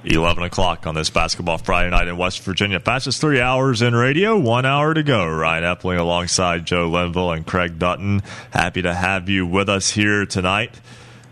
11 0.03 0.43
o'clock 0.43 0.85
on 0.87 0.95
this 0.95 1.09
basketball 1.09 1.57
Friday 1.57 1.89
night 1.89 2.07
in 2.07 2.17
West 2.17 2.41
Virginia. 2.41 2.79
Fastest 2.79 3.19
three 3.19 3.41
hours 3.41 3.81
in 3.81 3.95
radio, 3.95 4.37
one 4.37 4.65
hour 4.65 4.93
to 4.93 5.03
go. 5.03 5.27
Ryan 5.27 5.63
Epling 5.63 5.99
alongside 5.99 6.65
Joe 6.65 6.89
Linville 6.89 7.31
and 7.31 7.45
Craig 7.45 7.79
Dutton. 7.79 8.21
Happy 8.51 8.81
to 8.83 8.93
have 8.93 9.27
you 9.29 9.45
with 9.45 9.69
us 9.69 9.89
here 9.89 10.25
tonight. 10.25 10.79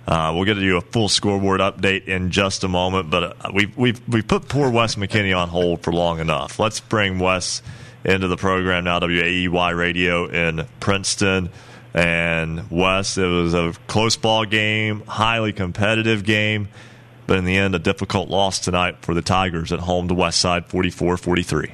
Uh, 0.07 0.31
we'll 0.35 0.45
get 0.45 0.55
to 0.55 0.61
you 0.61 0.77
a 0.77 0.81
full 0.81 1.09
scoreboard 1.09 1.61
update 1.61 2.05
in 2.05 2.29
just 2.29 2.63
a 2.63 2.67
moment, 2.67 3.09
but 3.09 3.23
uh, 3.23 3.51
we've, 3.53 3.75
we've, 3.77 4.01
we've 4.07 4.27
put 4.27 4.47
poor 4.47 4.69
Wes 4.69 4.95
McKinney 4.95 5.35
on 5.35 5.49
hold 5.49 5.81
for 5.81 5.91
long 5.91 6.19
enough. 6.19 6.59
Let's 6.59 6.79
bring 6.79 7.17
Wes 7.17 7.63
into 8.03 8.27
the 8.27 8.37
program 8.37 8.83
now, 8.83 8.99
WAEY 8.99 9.75
Radio 9.75 10.27
in 10.27 10.67
Princeton. 10.79 11.49
And 11.93 12.69
Wes, 12.69 13.17
it 13.17 13.25
was 13.25 13.53
a 13.53 13.73
close 13.87 14.15
ball 14.17 14.45
game, 14.45 15.01
highly 15.07 15.53
competitive 15.53 16.23
game. 16.23 16.67
But 17.27 17.37
in 17.37 17.45
the 17.45 17.57
end, 17.57 17.73
a 17.75 17.79
difficult 17.79 18.29
loss 18.29 18.59
tonight 18.59 18.97
for 19.01 19.13
the 19.13 19.21
Tigers 19.21 19.71
at 19.71 19.79
home 19.79 20.07
to 20.07 20.13
West 20.13 20.39
Side, 20.39 20.67
44-43. 20.69 21.71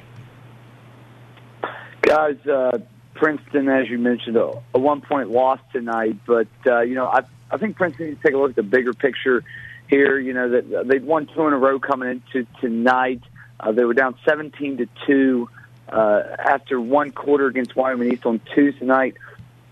Guys, 2.02 2.48
uh, 2.48 2.80
Princeton, 3.14 3.70
as 3.70 3.90
you 3.90 3.98
mentioned, 3.98 4.38
a, 4.38 4.62
a 4.74 4.80
one-point 4.80 5.30
loss 5.30 5.60
tonight. 5.72 6.18
But 6.26 6.48
uh, 6.66 6.82
you 6.82 6.96
know, 6.96 7.06
I 7.06 7.22
I 7.52 7.58
think 7.58 7.76
Princeton 7.76 8.08
needs 8.08 8.22
to 8.22 8.28
take 8.28 8.34
a 8.34 8.38
look 8.38 8.52
at 8.52 8.56
the 8.56 8.64
bigger 8.64 8.94
picture 8.94 9.44
here. 9.88 10.18
You 10.18 10.34
know 10.34 10.50
that 10.50 10.88
they've 10.88 11.04
won 11.04 11.28
two 11.28 11.46
in 11.48 11.54
a 11.54 11.58
row 11.58 11.80
coming 11.80 12.10
into 12.10 12.48
tonight. 12.60 13.22
Uh, 13.60 13.72
they 13.72 13.84
were 13.84 13.94
down 13.94 14.16
17 14.26 14.78
to 14.78 14.88
two 15.06 15.50
uh, 15.90 16.24
after 16.40 16.82
one 16.82 17.12
quarter 17.12 17.46
against 17.46 17.76
Wyoming 17.76 18.14
East 18.14 18.26
on 18.26 18.42
Tuesday 18.56 18.86
night. 18.86 19.16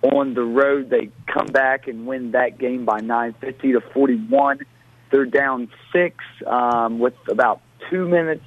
On 0.02 0.34
the 0.34 0.44
road, 0.44 0.90
they 0.90 1.10
come 1.26 1.48
back 1.48 1.88
and 1.88 2.06
win 2.06 2.32
that 2.32 2.58
game 2.58 2.86
by 2.86 3.00
950 3.00 3.74
to 3.74 3.82
41. 3.82 4.60
They're 5.12 5.26
down 5.26 5.70
six 5.92 6.24
um, 6.46 7.00
with 7.00 7.16
about 7.28 7.62
two 7.90 8.08
minutes, 8.08 8.44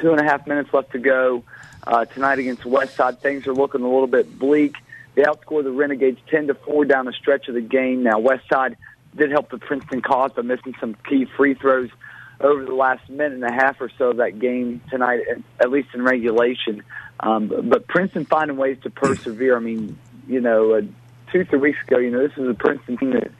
two 0.00 0.12
and 0.12 0.20
a 0.20 0.24
half 0.24 0.46
minutes 0.46 0.72
left 0.72 0.92
to 0.92 0.98
go 0.98 1.44
uh, 1.86 2.04
tonight 2.06 2.38
against 2.38 2.64
West 2.64 2.96
Side. 2.96 3.20
Things 3.20 3.46
are 3.46 3.54
looking 3.54 3.82
a 3.82 3.88
little 3.88 4.06
bit 4.06 4.38
bleak. 4.38 4.76
They 5.14 5.22
outscore 5.22 5.62
the 5.62 5.72
Renegades 5.72 6.20
ten 6.30 6.46
to 6.46 6.54
four 6.54 6.84
down 6.84 7.06
the 7.06 7.12
stretch 7.12 7.48
of 7.48 7.54
the 7.54 7.60
game. 7.60 8.02
Now 8.02 8.18
West 8.18 8.48
Side 8.48 8.76
did 9.16 9.30
help 9.30 9.50
the 9.50 9.58
Princeton 9.58 10.00
cause 10.00 10.32
by 10.32 10.42
missing 10.42 10.74
some 10.80 10.94
key 11.08 11.26
free 11.36 11.54
throws 11.54 11.90
over 12.40 12.64
the 12.64 12.74
last 12.74 13.08
minute 13.08 13.34
and 13.34 13.44
a 13.44 13.52
half 13.52 13.80
or 13.80 13.90
so 13.98 14.10
of 14.10 14.16
that 14.16 14.38
game 14.38 14.80
tonight, 14.90 15.20
at 15.60 15.70
least 15.70 15.88
in 15.94 16.02
regulation. 16.02 16.82
Um, 17.20 17.52
but 17.68 17.86
Princeton 17.86 18.24
finding 18.24 18.56
ways 18.56 18.78
to 18.82 18.90
persevere. 18.90 19.56
I 19.56 19.60
mean, 19.60 19.98
you 20.26 20.40
know, 20.40 20.72
uh, 20.72 20.80
two 21.30 21.44
three 21.44 21.58
weeks 21.58 21.78
ago, 21.86 21.98
you 21.98 22.10
know, 22.10 22.26
this 22.26 22.36
is 22.36 22.48
a 22.48 22.54
Princeton 22.54 22.96
team 22.96 23.10
that 23.12 23.30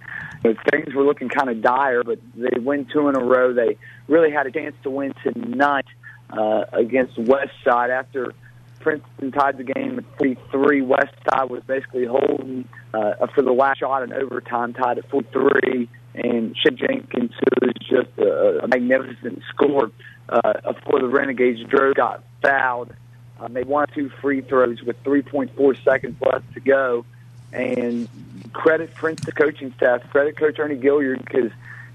know, 0.45 0.55
things 0.71 0.95
were 0.95 1.05
looking 1.05 1.29
kind 1.29 1.49
of 1.49 1.63
dire, 1.63 2.03
but 2.03 2.19
they 2.35 2.59
win 2.59 2.87
two 2.93 3.09
in 3.09 3.17
a 3.17 3.25
row. 3.25 3.53
They 3.53 3.77
really 4.09 4.31
had 4.31 4.47
a 4.47 4.51
chance 4.51 4.75
to 4.83 4.91
win 4.91 5.15
tonight 5.23 5.87
uh, 6.31 6.65
against 6.73 7.19
West 7.19 7.53
Side 7.65 7.91
after 7.91 8.35
Princeton 8.81 9.33
tied 9.33 9.59
the 9.59 9.65
game 9.65 9.99
at 9.99 10.05
43. 10.19 10.83
West 10.83 11.15
Side 11.31 11.49
was 11.51 11.63
basically 11.67 12.07
holding 12.07 12.69
uh, 12.93 13.27
for 13.35 13.43
the 13.43 13.53
last 13.53 13.81
shot 13.81 14.03
in 14.03 14.13
overtime, 14.13 14.75
tied 14.75 14.99
at 14.99 15.09
43. 15.11 15.89
And 16.15 16.55
Shea 16.57 16.75
Jenkins, 16.75 17.33
who 17.61 17.73
just 17.79 18.19
a, 18.19 18.65
a 18.65 18.69
magnificent 18.69 19.41
score 19.49 19.91
uh, 20.29 20.73
for 20.85 21.01
the 21.01 21.09
Renegades, 21.09 21.61
Drew 21.69 21.95
got 21.95 22.25
fouled. 22.43 22.93
Uh, 23.41 23.49
made 23.49 23.67
one 23.67 23.85
or 23.85 23.95
two 23.95 24.11
free 24.21 24.41
throws 24.41 24.83
with 24.83 25.03
3.4 25.05 25.85
seconds 25.85 26.17
left 26.21 26.53
to 26.55 26.61
go. 26.61 27.05
And 27.53 28.09
credit 28.53 28.95
Princeton 28.95 29.35
coaching 29.35 29.73
staff, 29.77 30.09
credit 30.11 30.37
Coach 30.37 30.59
Ernie 30.59 30.77
Gilliard 30.77 31.25
because 31.25 31.51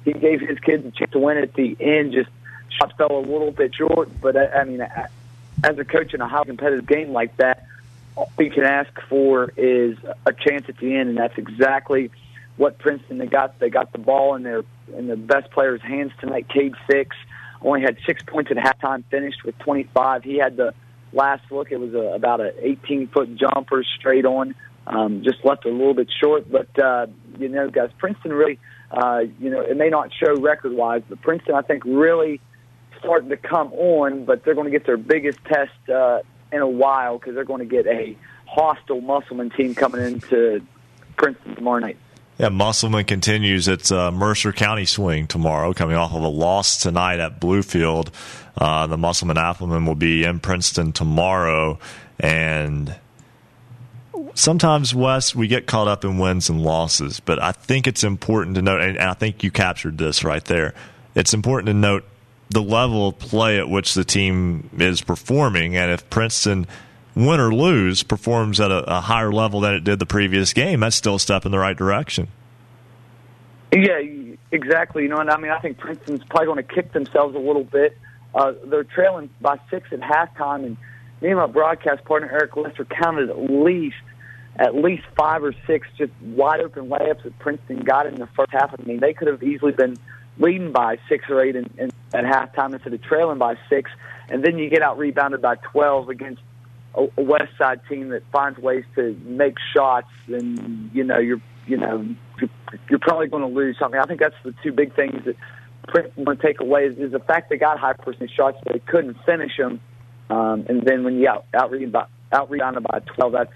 he 0.06 0.14
gave 0.14 0.42
his 0.42 0.60
kids 0.60 0.86
a 0.86 0.92
chance 0.92 1.12
to 1.12 1.20
win 1.20 1.38
at 1.38 1.54
the 1.54 1.76
end. 1.80 2.14
Just 2.14 2.30
shots 2.70 2.94
fell 2.98 3.12
a 3.12 3.20
little 3.20 3.52
bit 3.52 3.76
short, 3.76 4.10
but 4.22 4.38
I, 4.38 4.48
I 4.48 4.64
mean, 4.64 4.82
as 5.64 5.78
a 5.78 5.86
coach 5.86 6.14
in 6.14 6.22
a 6.22 6.28
highly 6.28 6.46
competitive 6.46 6.86
game 6.86 7.12
like 7.12 7.36
that, 7.38 7.66
all 8.16 8.32
you 8.40 8.52
can 8.52 8.64
ask 8.64 8.90
for 9.10 9.52
is 9.58 9.98
a 10.26 10.34
chance 10.34 10.66
at 10.70 10.78
the 10.78 10.96
end, 10.96 11.10
and 11.10 11.18
that's 11.18 11.38
exactly 11.38 12.12
what 12.58 12.78
Princeton 12.80 13.18
they 13.20 13.28
got. 13.28 13.60
They 13.60 13.70
got 13.70 13.92
the 13.92 14.00
ball 14.00 14.36
in 14.36 14.44
their 14.44 14.64
in 14.96 15.08
the 15.08 15.18
best 15.18 15.52
player's 15.52 15.82
hands 15.82 16.12
tonight. 16.20 16.48
Cade 16.50 16.74
Six 16.90 17.16
only 17.62 17.82
had 17.82 17.98
six 18.06 18.24
points 18.24 18.52
at 18.52 18.58
halftime, 18.58 19.04
finished 19.06 19.44
with 19.44 19.58
25. 19.60 20.24
He 20.24 20.38
had 20.38 20.58
the 20.58 20.74
last 21.14 21.44
look. 21.52 21.72
It 21.72 21.80
was 21.80 21.94
a, 21.94 22.14
about 22.16 22.42
an 22.42 22.54
18 22.60 23.08
foot 23.08 23.36
jumper 23.36 23.84
straight 23.84 24.26
on. 24.26 24.56
Um, 24.88 25.22
just 25.22 25.44
left 25.44 25.66
a 25.66 25.70
little 25.70 25.94
bit 25.94 26.10
short, 26.22 26.50
but 26.50 26.68
uh, 26.82 27.08
you 27.38 27.50
know, 27.50 27.70
guys, 27.70 27.90
Princeton 27.98 28.32
really, 28.32 28.58
uh, 28.90 29.24
you 29.38 29.50
know, 29.50 29.60
it 29.60 29.76
may 29.76 29.90
not 29.90 30.12
show 30.14 30.34
record 30.40 30.72
wise, 30.72 31.02
but 31.10 31.22
Princeton, 31.22 31.56
I 31.56 31.62
think, 31.62 31.84
really 31.86 32.40
starting 32.98 33.28
to 33.30 33.38
come 33.38 33.74
on. 33.74 34.24
But 34.24 34.46
they're 34.46 34.56
going 34.56 34.72
to 34.72 34.72
get 34.72 34.86
their 34.86 34.96
biggest 34.96 35.44
test 35.44 35.90
uh, 35.90 36.22
in 36.54 36.62
a 36.62 36.68
while 36.68 37.18
because 37.18 37.36
they're 37.36 37.44
going 37.44 37.68
to 37.68 37.76
get 37.76 37.86
a 37.86 38.18
hostile 38.46 39.02
Musselman 39.02 39.50
team 39.50 39.76
coming 39.76 40.02
into 40.02 40.62
Princeton 41.18 41.56
tomorrow 41.56 41.80
night. 41.80 41.98
Yeah, 42.38 42.50
Musselman 42.50 43.06
continues 43.06 43.68
its 43.68 43.92
uh, 43.92 44.12
Mercer 44.12 44.54
County 44.54 44.86
swing 44.86 45.26
tomorrow, 45.26 45.74
coming 45.74 45.98
off 45.98 46.14
of 46.14 46.22
a 46.22 46.28
loss 46.28 46.82
tonight 46.82 47.20
at 47.20 47.42
Bluefield. 47.42 48.10
Uh, 48.56 48.88
the 48.88 48.98
Musselman 48.98 49.38
Applemen 49.38 49.86
will 49.86 49.96
be 49.96 50.24
in 50.24 50.40
Princeton 50.40 50.92
tomorrow, 50.92 51.80
and 52.20 52.96
sometimes, 54.34 54.94
Wes, 54.94 55.36
we 55.36 55.48
get 55.48 55.68
caught 55.68 55.88
up 55.88 56.04
in 56.04 56.18
wins 56.18 56.50
and 56.50 56.62
losses, 56.62 57.20
but 57.20 57.42
I 57.42 57.52
think 57.52 57.88
it's 57.88 58.04
important 58.04 58.56
to 58.56 58.62
note, 58.62 58.82
and 58.82 59.00
I 59.00 59.14
think 59.14 59.44
you 59.44 59.52
captured 59.52 59.98
this 59.98 60.24
right 60.24 60.44
there. 60.46 60.74
It's 61.16 61.34
important 61.34 61.68
to 61.68 61.74
note 61.74 62.06
the 62.50 62.62
level 62.62 63.10
of 63.10 63.20
play 63.20 63.58
at 63.58 63.70
which 63.70 63.94
the 63.94 64.04
team 64.04 64.70
is 64.78 65.02
performing, 65.02 65.76
and 65.76 65.92
if 65.92 66.10
Princeton, 66.10 66.68
win 67.16 67.40
or 67.40 67.54
lose, 67.54 68.04
performs 68.04 68.60
at 68.60 68.72
a, 68.72 68.98
a 68.98 69.02
higher 69.02 69.32
level 69.32 69.62
than 69.62 69.74
it 69.74 69.84
did 69.84 70.00
the 70.00 70.06
previous 70.06 70.54
game, 70.54 70.82
that's 70.82 70.96
still 70.96 71.16
a 71.16 71.20
step 71.20 71.46
in 71.46 71.52
the 71.52 71.60
right 71.60 71.78
direction. 71.78 72.28
Yeah, 73.72 74.00
exactly. 74.52 75.04
You 75.04 75.10
know, 75.10 75.18
and 75.18 75.30
I 75.30 75.38
mean, 75.38 75.52
I 75.52 75.60
think 75.60 75.78
Princeton's 75.78 76.24
probably 76.24 76.46
going 76.46 76.66
to 76.66 76.74
kick 76.76 76.94
themselves 76.94 77.36
a 77.36 77.40
little 77.40 77.66
bit. 77.66 77.98
Uh, 78.34 78.54
they're 78.66 78.84
trailing 78.84 79.30
by 79.42 79.60
six 79.70 79.92
at 79.92 80.00
halftime, 80.00 80.66
and 80.66 80.78
me 81.22 81.30
and 81.30 81.38
my 81.38 81.48
broadcast 81.48 82.04
partner 82.06 82.30
Eric 82.32 82.56
Lester 82.56 82.86
counted 82.86 83.30
at 83.30 83.52
least 83.52 83.96
at 84.60 84.76
least 84.76 85.04
five 85.16 85.44
or 85.44 85.54
six 85.66 85.88
just 85.98 86.12
wide 86.22 86.62
open 86.62 86.90
layups 86.90 87.24
that 87.24 87.38
Princeton 87.40 87.80
got 87.80 88.08
in 88.08 88.16
the 88.16 88.28
first 88.28 88.52
half. 88.52 88.74
I 88.78 88.84
mean, 88.84 89.00
they 89.00 89.14
could 89.14 89.28
have 89.28 89.44
easily 89.44 89.72
been 89.72 89.98
leading 90.40 90.72
by 90.72 90.98
six 91.08 91.26
or 91.30 91.42
eight 91.42 91.56
in, 91.56 91.70
in, 91.78 91.92
at 92.14 92.24
halftime 92.26 92.74
instead 92.74 92.94
of 92.94 93.02
trailing 93.04 93.38
by 93.38 93.56
six, 93.70 93.92
and 94.30 94.44
then 94.44 94.58
you 94.58 94.70
get 94.70 94.82
out 94.82 94.98
rebounded 94.98 95.42
by 95.42 95.56
twelve 95.56 96.10
against 96.10 96.42
a, 96.96 97.08
a 97.18 97.22
West 97.22 97.52
Side 97.58 97.82
team 97.88 98.10
that 98.10 98.24
finds 98.32 98.60
ways 98.60 98.84
to 98.96 99.16
make 99.26 99.58
shots, 99.76 100.10
and 100.28 100.90
you 100.94 101.04
know 101.04 101.20
you're 101.20 101.42
you 101.68 101.78
know 101.78 102.08
you're, 102.40 102.50
you're 102.90 103.00
probably 103.00 103.28
going 103.28 103.44
to 103.44 103.56
lose 103.56 103.78
something. 103.80 104.00
I 104.00 104.06
think 104.06 104.20
that's 104.20 104.36
the 104.44 104.54
two 104.64 104.72
big 104.72 104.96
things 104.96 105.24
that 105.26 105.36
Princeton 105.88 106.26
want 106.26 106.40
to 106.40 106.48
take 106.48 106.60
away 106.60 106.86
is, 106.86 106.98
is 106.98 107.12
the 107.12 107.20
fact 107.20 107.50
they 107.50 107.58
got 107.58 107.80
high 107.80 107.94
percentage 107.94 108.32
shots, 108.36 108.58
but 108.64 108.74
they 108.74 108.80
couldn't 108.80 109.18
finish 109.26 109.56
them. 109.58 109.80
Um, 110.30 110.66
and 110.68 110.82
then 110.84 111.04
when 111.04 111.20
you 111.20 111.28
out 111.28 111.46
out 111.54 111.72
rebounded 111.72 112.12
out 112.32 112.50
rebounded 112.50 112.84
by 112.84 113.00
twelve, 113.00 113.34
that's 113.34 113.54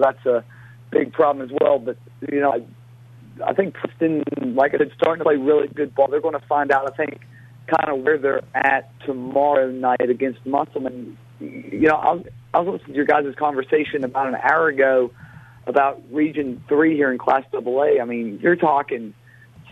that's 0.00 0.26
a 0.26 0.44
big 0.90 1.12
problem 1.12 1.48
as 1.48 1.56
well. 1.60 1.78
But 1.78 1.98
you 2.32 2.40
know, 2.40 2.52
I, 2.52 3.50
I 3.50 3.52
think 3.52 3.74
Princeton, 3.74 4.54
like 4.54 4.74
I 4.74 4.78
said, 4.78 4.92
starting 4.96 5.20
to 5.20 5.24
play 5.24 5.36
really 5.36 5.68
good 5.68 5.94
ball. 5.94 6.08
They're 6.08 6.20
going 6.20 6.38
to 6.38 6.46
find 6.46 6.72
out. 6.72 6.90
I 6.90 6.96
think 6.96 7.20
kind 7.66 7.98
of 7.98 8.04
where 8.04 8.18
they're 8.18 8.42
at 8.54 8.90
tomorrow 9.04 9.70
night 9.70 10.08
against 10.08 10.44
Musselman. 10.46 11.18
You 11.40 11.88
know, 11.88 11.96
I 11.96 12.12
was 12.12 12.26
I 12.54 12.60
was 12.60 12.72
listening 12.74 12.92
to 12.92 12.96
your 12.96 13.04
guys' 13.04 13.34
conversation 13.38 14.04
about 14.04 14.28
an 14.28 14.36
hour 14.36 14.68
ago 14.68 15.10
about 15.66 16.02
Region 16.10 16.62
Three 16.68 16.96
here 16.96 17.12
in 17.12 17.18
Class 17.18 17.44
AA. 17.52 18.00
I 18.00 18.04
mean, 18.04 18.38
you're 18.42 18.56
talking 18.56 19.14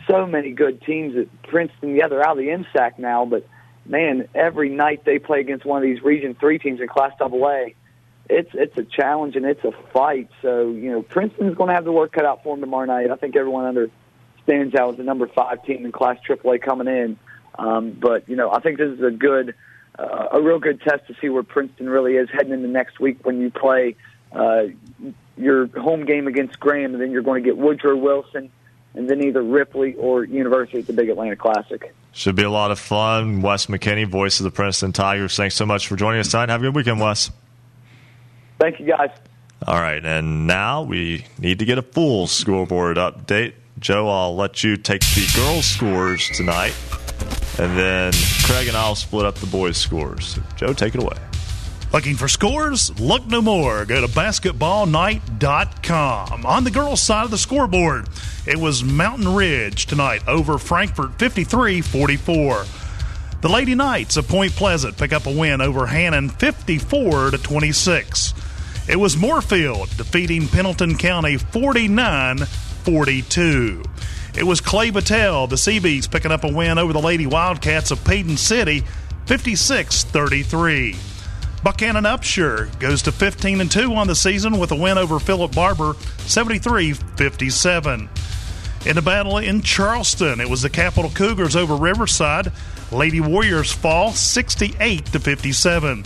so 0.09 0.27
many 0.27 0.51
good 0.51 0.83
teams 0.83 1.17
at 1.17 1.43
Princeton. 1.49 1.97
Yeah, 1.97 2.09
they're 2.09 2.27
out 2.27 2.39
of 2.39 2.45
the 2.45 2.49
MSAC 2.49 2.99
now, 2.99 3.25
but 3.25 3.47
man, 3.87 4.29
every 4.35 4.69
night 4.69 5.05
they 5.05 5.19
play 5.19 5.41
against 5.41 5.65
one 5.65 5.79
of 5.79 5.83
these 5.83 6.03
Region 6.03 6.35
Three 6.35 6.59
teams 6.59 6.81
in 6.81 6.89
Class 6.89 7.13
AA, 7.21 7.73
it's 8.29 8.51
it's 8.55 8.77
a 8.79 8.85
challenge 8.85 9.37
and 9.37 9.45
it's 9.45 9.65
a 9.65 9.73
fight. 9.93 10.31
So 10.43 10.71
you 10.71 10.91
know, 10.91 11.03
Princeton's 11.03 11.57
going 11.57 11.69
to 11.69 11.75
have 11.75 11.85
the 11.85 11.93
work 11.93 12.13
cut 12.13 12.25
out 12.25 12.43
for 12.43 12.55
them 12.55 12.61
tomorrow 12.61 12.87
night. 12.87 13.11
I 13.11 13.17
think 13.17 13.37
everyone 13.37 13.67
understands 13.67 14.73
that 14.75 14.87
was 14.87 14.97
the 14.97 15.03
number 15.03 15.27
five 15.27 15.65
team 15.65 15.85
in 15.85 15.93
Class 15.93 16.19
AAA 16.27 16.63
coming 16.63 16.89
in. 16.89 17.19
Um, 17.59 17.93
but 17.93 18.29
you 18.29 18.37
know, 18.37 18.51
I 18.51 18.61
think 18.61 18.79
this 18.79 18.91
is 18.91 19.03
a 19.03 19.11
good, 19.11 19.55
uh, 19.99 20.29
a 20.33 20.43
real 20.43 20.59
good 20.59 20.81
test 20.81 21.07
to 21.09 21.15
see 21.21 21.29
where 21.29 21.43
Princeton 21.43 21.89
really 21.89 22.17
is 22.17 22.29
heading 22.33 22.53
into 22.53 22.69
next 22.69 22.99
week 22.99 23.25
when 23.25 23.41
you 23.41 23.51
play 23.51 23.97
uh, 24.33 24.65
your 25.37 25.67
home 25.79 26.05
game 26.05 26.27
against 26.27 26.59
Graham, 26.59 26.95
and 26.95 27.03
then 27.03 27.11
you're 27.11 27.23
going 27.23 27.43
to 27.43 27.49
get 27.49 27.57
Woodrow 27.57 27.97
Wilson 27.97 28.51
and 28.95 29.09
then 29.09 29.23
either 29.23 29.43
Ripley 29.43 29.95
or 29.95 30.25
University 30.25 30.79
at 30.79 30.87
the 30.87 30.93
Big 30.93 31.09
Atlanta 31.09 31.37
Classic. 31.37 31.95
Should 32.13 32.37
be 32.37 32.45
a 32.45 32.51
lot 32.51 32.71
of 32.71 32.79
fun. 32.79 33.43
Wes 33.43 33.67
McKinney, 33.67 34.07
voice 34.07 34.39
of 34.39 34.45
the 34.45 34.51
Princeton 34.51 34.93
Tigers. 34.93 35.37
Thanks 35.37 35.57
so 35.57 35.67
much 35.67 35.89
for 35.89 35.97
joining 35.97 36.21
us 36.21 36.31
tonight. 36.31 36.49
Have 36.49 36.61
a 36.61 36.65
good 36.65 36.75
weekend, 36.75 37.01
Wes. 37.01 37.31
Thank 38.61 38.79
you, 38.79 38.87
guys. 38.87 39.11
All 39.67 39.81
right, 39.81 40.05
and 40.05 40.47
now 40.47 40.83
we 40.83 41.25
need 41.39 41.59
to 41.59 41.65
get 41.65 41.79
a 41.79 41.83
full 41.83 42.27
scoreboard 42.27 42.97
update. 42.97 43.55
Joe, 43.79 44.09
I'll 44.09 44.37
let 44.37 44.63
you 44.63 44.77
take 44.77 45.01
the 45.01 45.31
girls' 45.35 45.67
scores 45.67 46.29
tonight, 46.29 46.75
and 47.59 47.77
then 47.77 48.13
Craig 48.45 48.69
and 48.69 48.77
I'll 48.77 48.95
split 48.95 49.27
up 49.27 49.37
the 49.37 49.47
boys' 49.47 49.77
scores. 49.77 50.39
Joe, 50.57 50.73
take 50.73 50.95
it 50.95 51.03
away. 51.03 51.17
Looking 51.95 52.17
for 52.17 52.27
scores? 52.27 52.91
Look 52.99 53.29
no 53.29 53.41
more. 53.41 53.85
Go 53.85 54.01
to 54.01 54.09
basketballnight.com. 54.09 56.45
On 56.45 56.65
the 56.65 56.73
girls' 56.73 57.01
side 57.01 57.25
of 57.25 57.31
the 57.31 57.39
scoreboard, 57.39 58.09
it 58.49 58.57
was 58.57 58.83
Mountain 58.83 59.33
Ridge 59.33 59.87
tonight 59.87 60.27
over 60.27 60.59
Frankfort 60.59 61.17
53 61.21 61.83
44. 61.83 62.65
The 63.43 63.49
Lady 63.49 63.77
Knights 63.77 64.17
of 64.17 64.27
Point 64.27 64.57
Pleasant 64.57 64.97
pick 64.97 65.13
up 65.13 65.27
a 65.27 65.31
win 65.31 65.61
over 65.61 65.87
Hannan 65.87 66.31
54 66.31 67.31
to 67.31 67.39
26. 67.39 68.35
It 68.89 68.97
was 68.97 69.15
Moorefield 69.15 69.97
defeating 69.97 70.49
Pendleton 70.49 70.99
County 70.99 71.37
49 71.37 72.39
42. 72.39 73.85
It 74.37 74.43
was 74.43 74.61
Clay 74.61 74.91
Battelle, 74.91 75.49
the 75.49 75.57
Seabees, 75.57 76.09
picking 76.09 76.33
up 76.33 76.43
a 76.43 76.53
win 76.53 76.77
over 76.77 76.93
the 76.93 76.99
Lady 76.99 77.29
Wildcats 77.29 77.93
of 77.93 78.03
Paden 78.03 78.37
City 78.37 78.83
56 79.27 80.03
33. 80.03 80.97
Buckhannon 81.65 82.05
Upshur 82.05 82.79
goes 82.79 83.01
to 83.03 83.11
15 83.11 83.61
and 83.63 83.73
2 83.73 83.95
on 83.95 84.07
the 84.07 84.15
season 84.15 84.59
with 84.59 84.71
a 84.71 84.77
win 84.77 84.99
over 84.99 85.19
Philip 85.19 85.55
Barbour 85.55 85.95
73-57. 85.95 88.09
In 88.87 88.97
the 88.97 89.01
battle 89.01 89.39
in 89.39 89.63
Charleston, 89.63 90.41
it 90.41 90.51
was 90.51 90.61
the 90.61 90.69
Capital 90.69 91.11
Cougars 91.11 91.57
over 91.57 91.75
Riverside. 91.75 92.53
Lady 92.93 93.23
Warriors 93.23 93.73
fall 93.73 94.13
68 94.13 95.07
to 95.07 95.19
57. 95.19 96.05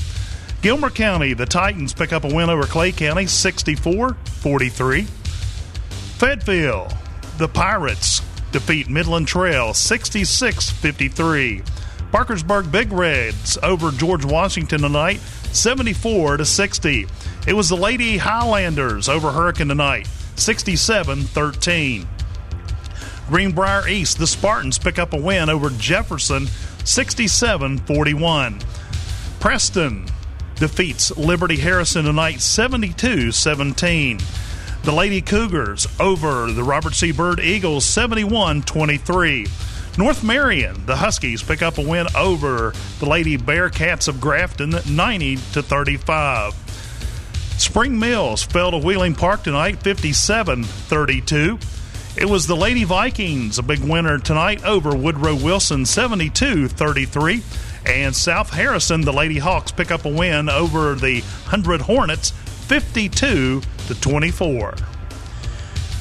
Gilmer 0.63 0.91
County, 0.91 1.35
the 1.35 1.45
Titans 1.45 1.93
pick 1.93 2.13
up 2.13 2.23
a 2.23 2.33
win 2.33 2.51
over 2.51 2.63
Clay 2.63 2.93
County 2.93 3.25
64-43. 3.25 5.07
Fayetteville, 6.19 6.89
the 7.39 7.49
Pirates 7.49 8.23
defeat 8.53 8.89
Midland 8.89 9.27
Trail 9.27 9.71
66-53. 9.71 11.67
Parkersburg 12.11 12.73
Big 12.73 12.91
Reds 12.91 13.59
over 13.63 13.91
George 13.91 14.25
Washington 14.25 14.81
tonight 14.81 15.21
74 15.53 16.39
to 16.39 16.45
60. 16.45 17.07
It 17.47 17.53
was 17.53 17.69
the 17.69 17.77
Lady 17.77 18.19
Highlanders 18.19 19.09
over 19.09 19.31
Hurricane 19.31 19.69
tonight, 19.69 20.07
67 20.37 21.23
13. 21.23 22.09
Greenbrier 23.29 23.87
East, 23.89 24.19
the 24.19 24.27
Spartans 24.27 24.79
pick 24.79 24.99
up 24.99 25.13
a 25.13 25.21
win 25.21 25.51
over 25.51 25.71
Jefferson, 25.71 26.47
67 26.85 27.79
41. 27.79 28.61
Preston 29.41 30.07
defeats 30.57 31.17
Liberty 31.17 31.57
Harrison 31.57 32.05
tonight, 32.05 32.41
72 32.41 33.33
17. 33.33 34.19
The 34.85 34.93
Lady 34.93 35.21
Cougars 35.21 35.87
over 36.01 36.51
the 36.51 36.65
Robert 36.65 36.95
C. 36.95 37.13
Byrd 37.13 37.41
Eagles, 37.41 37.85
71 37.85 38.63
23. 38.63 39.47
North 39.99 40.23
Marion, 40.23 40.87
the 40.87 40.95
Huskies 40.95 41.43
pick 41.43 41.61
up 41.61 41.77
a 41.77 41.83
win 41.83 42.07
over 42.15 42.73
the 43.01 43.07
Lady 43.07 43.37
Bearcats 43.37 44.07
of 44.07 44.21
Grafton 44.21 44.77
90 44.89 45.37
to 45.55 45.61
35. 45.61 46.55
Spring 47.59 47.99
Mills 47.99 48.45
fell 48.45 48.71
to 48.71 48.79
Wheeling 48.79 49.17
Park 49.17 49.43
tonight 49.43 49.83
57 49.83 50.63
32. 50.63 51.59
It 52.17 52.27
was 52.27 52.47
the 52.47 52.55
Lady 52.55 52.85
Vikings, 52.85 53.59
a 53.59 53.63
big 53.65 53.81
winner 53.81 54.19
tonight 54.19 54.65
over 54.65 54.95
Woodrow 54.95 55.35
Wilson 55.35 55.85
72 55.85 56.69
33. 56.69 57.43
And 57.85 58.15
South 58.15 58.51
Harrison, 58.51 59.01
the 59.01 59.13
Lady 59.13 59.39
Hawks, 59.39 59.73
pick 59.73 59.91
up 59.91 60.05
a 60.05 60.09
win 60.09 60.49
over 60.49 60.95
the 60.95 61.23
Hundred 61.47 61.81
Hornets 61.81 62.31
52 62.31 63.63
to 63.89 64.01
24. 64.01 64.75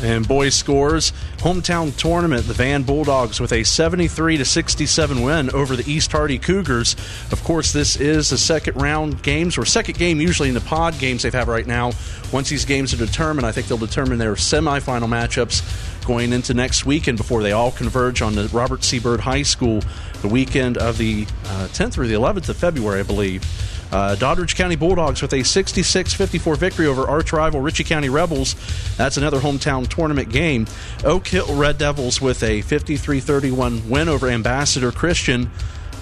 And 0.01 0.27
boys 0.27 0.53
scores 0.53 1.11
hometown 1.37 1.95
tournament 1.97 2.45
the 2.45 2.53
Van 2.53 2.83
Bulldogs 2.83 3.39
with 3.39 3.51
a 3.51 3.63
73 3.63 4.37
to 4.37 4.45
67 4.45 5.21
win 5.21 5.49
over 5.51 5.75
the 5.75 5.91
East 5.91 6.11
Hardy 6.11 6.37
Cougars. 6.37 6.95
Of 7.31 7.43
course, 7.43 7.73
this 7.73 7.95
is 7.95 8.29
the 8.29 8.37
second 8.37 8.79
round 8.79 9.23
games 9.23 9.57
or 9.57 9.65
second 9.65 9.97
game 9.97 10.21
usually 10.21 10.49
in 10.49 10.55
the 10.55 10.61
pod 10.61 10.97
games 10.99 11.23
they 11.23 11.31
have 11.31 11.47
right 11.47 11.65
now. 11.65 11.91
Once 12.31 12.49
these 12.49 12.65
games 12.65 12.93
are 12.93 12.97
determined, 12.97 13.47
I 13.47 13.51
think 13.51 13.67
they'll 13.67 13.77
determine 13.77 14.19
their 14.19 14.35
semifinal 14.35 15.07
matchups 15.07 16.05
going 16.05 16.31
into 16.31 16.53
next 16.53 16.85
weekend 16.85 17.17
before 17.17 17.41
they 17.41 17.51
all 17.51 17.71
converge 17.71 18.21
on 18.21 18.35
the 18.35 18.47
Robert 18.49 18.83
C. 18.83 18.99
Byrd 18.99 19.19
High 19.19 19.41
School 19.41 19.81
the 20.21 20.27
weekend 20.27 20.77
of 20.77 20.97
the 20.97 21.25
uh, 21.45 21.67
10th 21.71 21.93
through 21.93 22.07
the 22.07 22.15
11th 22.15 22.49
of 22.49 22.57
February, 22.57 23.01
I 23.01 23.03
believe. 23.03 23.43
Uh, 23.91 24.15
Doddridge 24.15 24.55
County 24.55 24.75
Bulldogs 24.75 25.21
with 25.21 25.33
a 25.33 25.43
66 25.43 26.13
54 26.13 26.55
victory 26.55 26.87
over 26.87 27.07
arch 27.07 27.31
rival 27.31 27.61
Ritchie 27.61 27.85
County 27.85 28.09
Rebels. 28.09 28.55
That's 28.97 29.17
another 29.17 29.39
hometown 29.39 29.87
tournament 29.87 30.29
game. 30.29 30.67
Oak 31.03 31.27
Hill 31.27 31.55
Red 31.55 31.77
Devils 31.77 32.21
with 32.21 32.43
a 32.43 32.61
53 32.61 33.19
31 33.19 33.89
win 33.89 34.09
over 34.09 34.27
Ambassador 34.27 34.91
Christian. 34.91 35.49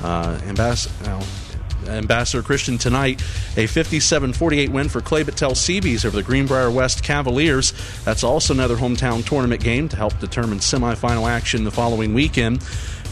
Uh, 0.04 0.38
Ambass- 0.40 0.90
Ambassador 1.88 2.42
Christian 2.42 2.78
tonight, 2.78 3.22
a 3.58 3.68
57 3.68 4.34
48 4.34 4.70
win 4.72 4.90
for 4.90 5.02
Clay 5.02 5.24
Battelle 5.24 5.56
Seabees 5.56 6.04
over 6.06 6.16
the 6.16 6.24
Greenbrier 6.24 6.72
West 6.72 7.04
Cavaliers. 7.04 7.74
That's 8.04 8.24
also 8.24 8.54
another 8.54 8.76
hometown 8.76 9.24
tournament 9.26 9.64
game 9.64 9.88
to 9.90 9.96
help 9.96 10.18
determine 10.20 10.60
semifinal 10.60 11.30
action 11.30 11.64
the 11.64 11.72
following 11.72 12.14
weekend. 12.14 12.62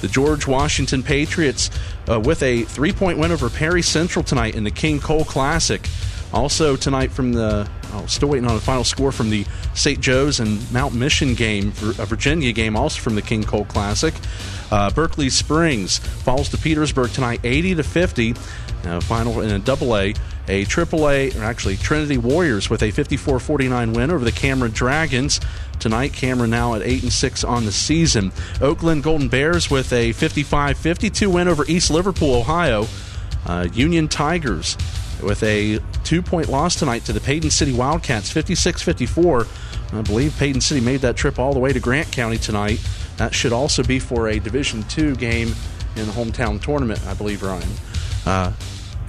The 0.02 0.08
George 0.10 0.48
Washington 0.48 1.02
Patriots 1.02 1.70
uh, 2.10 2.20
with 2.20 2.44
a 2.44 2.64
three 2.64 2.92
point 2.92 3.18
win 3.18 3.32
over 3.32 3.50
Perry 3.50 3.82
Central 3.82 4.24
tonight 4.24 4.56
in 4.56 4.64
the 4.64 4.72
King 4.72 5.00
Cole 5.00 5.26
Classic. 5.26 5.88
Also 6.34 6.76
tonight 6.76 7.12
from 7.12 7.32
the, 7.32 7.70
oh, 7.92 8.06
still 8.08 8.30
waiting 8.30 8.50
on 8.50 8.56
a 8.56 8.60
final 8.60 8.84
score 8.84 9.12
from 9.12 9.30
the 9.30 9.46
St. 9.76 10.00
Joe's 10.00 10.40
and 10.40 10.72
Mount 10.72 10.96
Mission 10.96 11.36
game, 11.36 11.68
a 11.68 12.06
Virginia 12.08 12.52
game, 12.52 12.76
also 12.76 13.00
from 13.00 13.14
the 13.14 13.22
King 13.22 13.44
Cole 13.44 13.66
Classic. 13.66 14.16
Uh, 14.72 14.90
Berkeley 14.90 15.30
Springs 15.30 16.00
falls 16.00 16.50
to 16.50 16.58
Petersburg 16.58 17.12
tonight, 17.12 17.40
80 17.44 17.76
to 17.76 17.84
50. 17.84 18.34
Uh, 18.84 19.00
final 19.00 19.42
in 19.42 19.52
a 19.52 19.60
double 19.60 19.96
A. 19.96 20.16
a 20.48 20.66
AAA, 20.66 21.40
or 21.40 21.44
actually 21.44 21.78
Trinity 21.78 22.18
Warriors, 22.18 22.68
with 22.70 22.82
a 22.82 22.92
54-49 22.92 23.96
win 23.96 24.10
over 24.10 24.26
the 24.26 24.32
Cameron 24.32 24.72
Dragons. 24.72 25.40
Tonight, 25.80 26.14
Cameron 26.14 26.52
now 26.52 26.76
at 26.76 26.82
8 26.82 27.04
and 27.04 27.12
6 27.12 27.44
on 27.44 27.66
the 27.66 27.72
season. 27.72 28.32
Oak 28.62 28.80
Glen 28.80 29.02
Golden 29.02 29.28
Bears 29.28 29.70
with 29.70 29.92
a 29.92 30.12
55-52 30.12 31.28
win 31.28 31.48
over 31.48 31.66
East 31.66 31.90
Liverpool, 31.90 32.36
Ohio. 32.36 32.88
Uh, 33.46 33.68
Union 33.74 34.08
Tigers 34.08 34.78
with 35.22 35.44
a 35.44 35.80
two-point 36.04 36.50
loss 36.50 36.76
tonight 36.76 37.06
to 37.06 37.14
the 37.14 37.20
Paden 37.20 37.52
City 37.52 37.74
Wildcats, 37.74 38.34
56-54. 38.34 39.48
I 39.94 40.02
believe 40.02 40.32
Paden 40.38 40.62
City 40.62 40.82
made 40.82 41.02
that 41.02 41.16
trip 41.16 41.38
all 41.38 41.54
the 41.54 41.60
way 41.60 41.72
to 41.74 41.80
Grant 41.80 42.12
County 42.12 42.38
tonight. 42.38 42.80
That 43.18 43.34
should 43.34 43.54
also 43.54 43.84
be 43.84 44.00
for 44.00 44.28
a 44.28 44.40
Division 44.40 44.84
two 44.84 45.16
game 45.16 45.54
in 45.96 46.08
the 46.08 46.12
hometown 46.12 46.62
tournament, 46.62 47.06
I 47.06 47.14
believe, 47.14 47.44
Ryan. 47.44 47.70
Uh, 48.26 48.54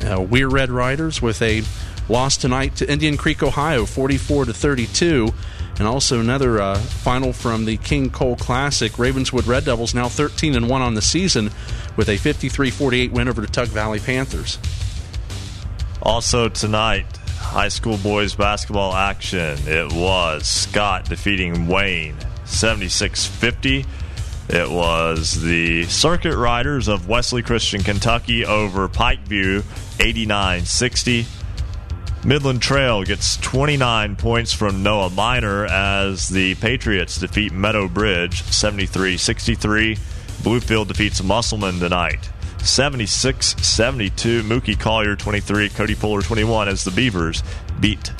uh, 0.04 0.20
Weir 0.20 0.48
Red 0.48 0.70
Riders 0.70 1.22
with 1.22 1.40
a 1.40 1.62
loss 2.08 2.36
tonight 2.36 2.76
to 2.76 2.90
Indian 2.90 3.16
Creek, 3.16 3.42
Ohio, 3.42 3.86
44 3.86 4.46
to 4.46 4.52
32. 4.52 5.32
And 5.78 5.88
also 5.88 6.20
another 6.20 6.60
uh, 6.60 6.78
final 6.78 7.32
from 7.32 7.64
the 7.64 7.76
King 7.78 8.10
Cole 8.10 8.36
Classic. 8.36 8.96
Ravenswood 8.98 9.46
Red 9.46 9.64
Devils 9.64 9.94
now 9.94 10.08
13 10.08 10.54
and 10.54 10.68
1 10.68 10.82
on 10.82 10.94
the 10.94 11.02
season 11.02 11.50
with 11.96 12.08
a 12.08 12.16
53 12.16 12.70
48 12.70 13.12
win 13.12 13.28
over 13.28 13.40
the 13.40 13.46
Tug 13.46 13.68
Valley 13.68 13.98
Panthers. 13.98 14.58
Also 16.00 16.48
tonight, 16.48 17.06
high 17.38 17.68
school 17.68 17.96
boys 17.98 18.34
basketball 18.34 18.94
action. 18.94 19.58
It 19.66 19.92
was 19.92 20.46
Scott 20.46 21.08
defeating 21.08 21.66
Wayne 21.66 22.16
76 22.44 23.26
50. 23.26 23.84
It 24.48 24.70
was 24.70 25.40
the 25.40 25.84
Circuit 25.84 26.36
Riders 26.36 26.88
of 26.88 27.08
Wesley 27.08 27.42
Christian, 27.42 27.82
Kentucky 27.82 28.44
over 28.44 28.88
Pikeview 28.88 29.64
89 30.00 30.64
60. 30.66 31.26
Midland 32.24 32.62
Trail 32.62 33.02
gets 33.04 33.36
29 33.36 34.16
points 34.16 34.50
from 34.50 34.82
Noah 34.82 35.10
Minor 35.10 35.66
as 35.66 36.26
the 36.28 36.54
Patriots 36.54 37.18
defeat 37.18 37.52
Meadow 37.52 37.86
Bridge 37.86 38.42
73 38.44 39.18
63. 39.18 39.96
Bluefield 40.42 40.88
defeats 40.88 41.22
Musselman 41.22 41.78
tonight 41.78 42.30
76 42.60 43.56
72. 43.62 44.42
Mookie 44.42 44.78
Collier 44.78 45.16
23, 45.16 45.68
Cody 45.68 45.92
Fuller 45.92 46.22
21 46.22 46.66
as 46.66 46.82
the 46.84 46.90
Beavers 46.90 47.42
beat 47.78 48.10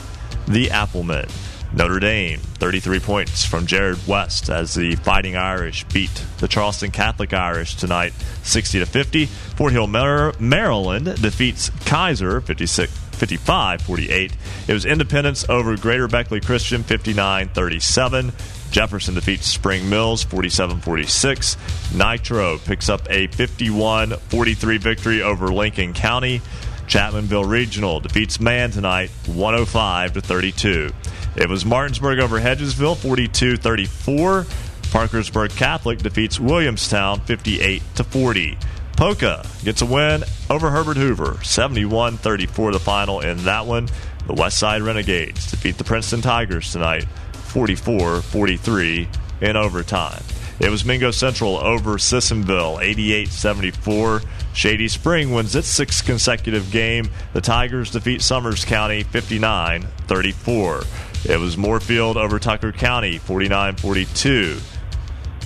the 0.47 0.71
Applemen. 0.71 1.27
Notre 1.73 1.99
Dame, 1.99 2.39
33 2.39 3.01
points 3.01 3.47
from 3.47 3.67
Jared 3.67 4.07
West 4.07 4.51
as 4.51 4.75
the 4.75 4.97
Fighting 4.97 5.35
Irish 5.35 5.85
beat 5.85 6.25
the 6.39 6.47
Charleston 6.47 6.91
Catholic 6.91 7.33
Irish 7.33 7.75
tonight, 7.75 8.13
60 8.43 8.81
to 8.81 8.87
50. 8.87 9.27
Fort 9.27 9.73
Hill, 9.73 9.87
Maryland 9.87 11.07
defeats 11.23 11.71
Keyser, 11.71 12.43
56. 12.43 13.04
55 13.15 13.83
48. 13.83 14.37
It 14.69 14.73
was 14.73 14.85
Independence 14.85 15.49
over 15.49 15.77
Greater 15.77 16.09
Beckley 16.09 16.41
Christian 16.41 16.83
59 16.83 17.49
37. 17.49 18.33
Jefferson 18.71 19.15
defeats 19.15 19.47
Spring 19.47 19.89
Mills 19.89 20.25
47 20.25 20.81
46. 20.81 21.57
Nitro 21.95 22.59
picks 22.59 22.89
up 22.89 23.07
a 23.09 23.29
51 23.29 24.11
43 24.11 24.79
victory 24.79 25.23
over 25.23 25.53
Lincoln 25.53 25.93
County. 25.93 26.43
Chapmanville 26.87 27.49
Regional 27.49 28.01
defeats 28.01 28.41
Man 28.41 28.71
tonight 28.71 29.11
105 29.27 30.13
to 30.15 30.21
32. 30.21 30.91
It 31.37 31.49
was 31.49 31.65
Martinsburg 31.65 32.21
over 32.21 32.41
Hedgesville 32.41 32.97
42 32.97 33.57
34. 33.57 34.47
Parkersburg 34.91 35.51
Catholic 35.51 35.99
defeats 35.99 36.39
Williamstown 36.39 37.21
58 37.21 37.83
to 37.97 38.05
40. 38.05 38.59
Poca 38.97 39.45
gets 39.65 39.83
a 39.83 39.87
win 39.87 40.23
over 40.49 40.71
Herbert 40.71 40.97
Hoover 40.97 41.39
71 41.43 42.17
34 42.17 42.73
the 42.73 42.79
final 42.79 43.21
in 43.21 43.39
that 43.45 43.67
one. 43.67 43.89
The 44.27 44.35
West 44.35 44.59
Side 44.59 44.83
Renegades 44.83 45.51
defeat 45.51 45.79
the 45.79 45.85
Princeton 45.85 46.23
Tigers 46.23 46.73
tonight 46.73 47.05
44 47.33 48.23
43 48.23 49.09
in 49.41 49.57
overtime. 49.57 50.23
It 50.61 50.71
was 50.71 50.85
Mingo 50.85 51.11
Central 51.11 51.57
over 51.57 51.99
Sissonville 51.99 52.79
88 52.81 53.29
74. 53.29 54.23
Shady 54.53 54.87
Spring 54.87 55.33
wins 55.33 55.57
its 55.57 55.67
sixth 55.67 56.07
consecutive 56.07 56.71
game. 56.71 57.11
The 57.33 57.41
Tigers 57.41 57.91
defeat 57.91 58.23
Summers 58.23 58.65
County 58.65 59.03
59 59.03 59.83
34. 60.07 60.83
It 61.29 61.41
was 61.41 61.57
Moorefield 61.57 62.15
over 62.15 62.39
Tucker 62.39 62.71
County 62.71 63.19
49 63.19 63.75
42. 63.77 64.59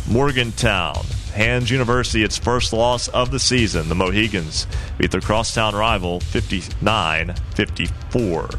Morgantown 0.06 1.04
hands 1.28 1.70
University 1.70 2.22
its 2.22 2.38
first 2.38 2.72
loss 2.72 3.08
of 3.08 3.30
the 3.30 3.38
season. 3.38 3.88
The 3.88 3.94
Mohigans 3.94 4.66
beat 4.98 5.10
their 5.10 5.20
crosstown 5.20 5.74
rival 5.74 6.20
59 6.20 7.34
54. 7.54 8.50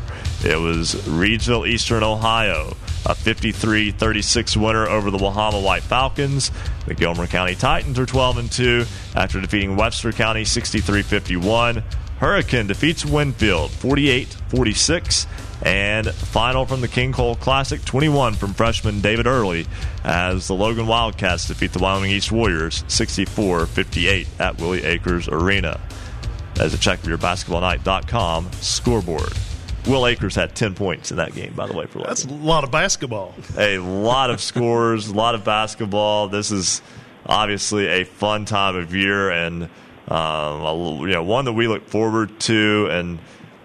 It 0.46 0.60
was 0.60 0.96
Reedsville 0.96 1.68
Eastern 1.68 2.04
Ohio, 2.04 2.76
a 3.06 3.14
53 3.14 3.92
36 3.92 4.58
winner 4.58 4.88
over 4.88 5.12
the 5.12 5.18
Wahama 5.18 5.64
White 5.64 5.84
Falcons. 5.84 6.52
The 6.86 6.94
Gilmer 6.94 7.28
County 7.28 7.56
Titans 7.56 8.00
are 8.00 8.06
12 8.06 8.38
and 8.38 8.52
2 8.52 8.86
after 9.16 9.42
defeating 9.42 9.76
Webster 9.76 10.12
County 10.12 10.46
63 10.46 11.02
51. 11.02 11.84
Hurricane 12.20 12.68
defeats 12.68 13.06
Winfield 13.06 13.72
48 13.72 14.28
46. 14.50 15.28
And 15.62 16.10
final 16.10 16.66
from 16.66 16.82
the 16.82 16.88
King 16.88 17.12
Cole 17.12 17.36
Classic 17.36 17.84
21 17.84 18.36
from 18.36 18.54
freshman 18.54 19.02
David 19.02 19.28
Early 19.28 19.66
as 20.04 20.48
the 20.48 20.56
Logan 20.56 20.88
Wildcats 20.88 21.48
defeat 21.48 21.74
the 21.74 21.80
Wyoming 21.80 22.12
East 22.12 22.32
Warriors 22.32 22.84
64 22.88 23.66
58 23.66 24.28
at 24.40 24.58
Willie 24.60 24.84
Akers 24.84 25.28
Arena. 25.28 25.80
As 26.60 26.74
a 26.74 26.78
check 26.78 27.00
of 27.00 27.08
your 27.08 27.18
basketballnight.com 27.18 28.52
scoreboard. 28.54 29.34
Will 29.88 30.06
Akers 30.06 30.36
had 30.36 30.56
10 30.56 30.76
points 30.76 31.12
in 31.12 31.18
that 31.18 31.34
game, 31.34 31.54
by 31.54 31.66
the 31.68 31.74
way. 31.74 31.86
For 31.86 32.00
That's 32.00 32.26
a 32.26 32.30
lot 32.30 32.64
of 32.64 32.72
basketball. 32.72 33.34
A 33.58 33.78
lot 33.80 34.30
of 34.30 34.42
scores, 34.42 35.08
a 35.08 35.14
lot 35.14 35.36
of 35.36 35.44
basketball. 35.44 36.28
This 36.28 36.52
is 36.52 36.82
obviously 37.26 37.88
a 37.88 38.04
fun 38.04 38.46
time 38.46 38.76
of 38.76 38.94
year 38.94 39.30
and 39.30 39.70
um, 40.08 41.00
you 41.02 41.14
know 41.14 41.24
one 41.24 41.46
that 41.46 41.54
we 41.54 41.68
look 41.68 41.88
forward 41.88 42.40
to. 42.42 42.88
And 42.92 43.20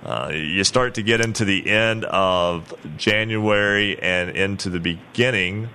uh, 0.04 0.30
you 0.32 0.64
start 0.64 0.94
to 0.94 1.02
get 1.02 1.20
into 1.20 1.44
the 1.44 1.68
end 1.68 2.04
of 2.04 2.74
January 2.98 4.00
and 4.00 4.30
into 4.30 4.68
the 4.68 4.80
beginning 4.80 5.70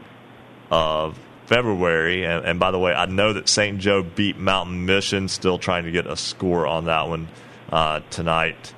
of 0.70 1.20
February. 1.48 2.26
And, 2.26 2.46
and 2.46 2.60
by 2.60 2.70
the 2.70 2.78
way, 2.78 2.94
I 2.94 3.08
know 3.08 3.34
that 3.34 3.50
St. 3.50 3.80
Joe 3.80 4.04
beat 4.04 4.38
Mountain 4.38 4.86
Mission. 4.86 5.28
Still 5.30 5.58
trying 5.58 5.86
to 5.86 5.92
get 5.92 6.06
a 6.06 6.16
score 6.16 6.68
on 6.68 6.86
that 6.86 7.08
one 7.08 7.28
uh, 7.72 8.02
tonight. 8.12 8.74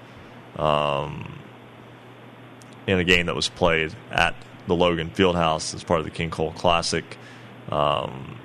Um, 0.55 1.37
in 2.87 2.97
a 2.97 3.03
game 3.03 3.25
that 3.27 3.35
was 3.35 3.49
played 3.49 3.93
at 4.09 4.35
the 4.67 4.75
Logan 4.75 5.09
Fieldhouse 5.09 5.75
as 5.75 5.83
part 5.83 5.99
of 5.99 6.05
the 6.05 6.11
King 6.11 6.29
Cole 6.29 6.53
Classic. 6.53 7.17
Um, 7.69 8.37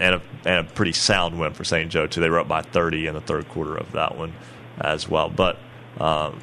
and, 0.00 0.16
a, 0.16 0.22
and 0.44 0.66
a 0.66 0.70
pretty 0.70 0.92
sound 0.92 1.38
win 1.38 1.52
for 1.52 1.64
St. 1.64 1.90
Joe, 1.90 2.06
too. 2.06 2.20
They 2.20 2.30
were 2.30 2.40
up 2.40 2.48
by 2.48 2.62
30 2.62 3.06
in 3.06 3.14
the 3.14 3.20
third 3.20 3.48
quarter 3.48 3.76
of 3.76 3.92
that 3.92 4.16
one 4.16 4.32
as 4.78 5.08
well. 5.08 5.28
But, 5.28 5.58
um, 5.98 6.40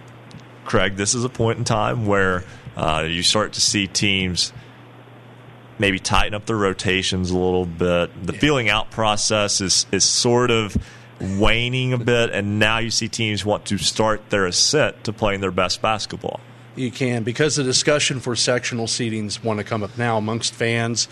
Craig, 0.66 0.96
this 0.96 1.14
is 1.14 1.24
a 1.24 1.30
point 1.30 1.58
in 1.58 1.64
time 1.64 2.06
where 2.06 2.44
uh, 2.76 3.06
you 3.08 3.24
start 3.24 3.54
to 3.54 3.62
see 3.62 3.88
teams 3.88 4.54
maybe 5.80 6.00
tighten 6.00 6.34
up 6.34 6.46
their 6.46 6.58
rotations 6.58 7.32
a 7.32 7.38
little 7.38 7.66
bit. 7.66 8.26
The 8.26 8.34
yeah. 8.34 8.40
feeling 8.40 8.70
out 8.70 8.92
process 8.92 9.62
is, 9.62 9.86
is 9.92 10.04
sort 10.04 10.52
of 10.52 10.78
waning 11.20 11.94
a 11.94 11.98
bit, 11.98 12.30
and 12.32 12.60
now 12.60 12.80
you 12.80 12.90
see 12.90 13.08
teams 13.08 13.46
want 13.46 13.66
to 13.66 13.78
start 13.78 14.30
their 14.30 14.46
ascent 14.46 15.04
to 15.06 15.14
playing 15.14 15.42
their 15.42 15.52
best 15.52 15.82
basketball 15.82 16.40
you 16.76 16.92
can 16.92 17.24
because 17.24 17.56
the 17.56 17.64
discussion 17.64 18.20
for 18.20 18.36
sectional 18.36 18.88
seedings 18.88 19.44
want 19.44 19.60
to 19.60 19.64
come 19.64 19.84
up 19.84 19.98
now 19.98 20.18
amongst 20.18 20.54
fans, 20.54 21.08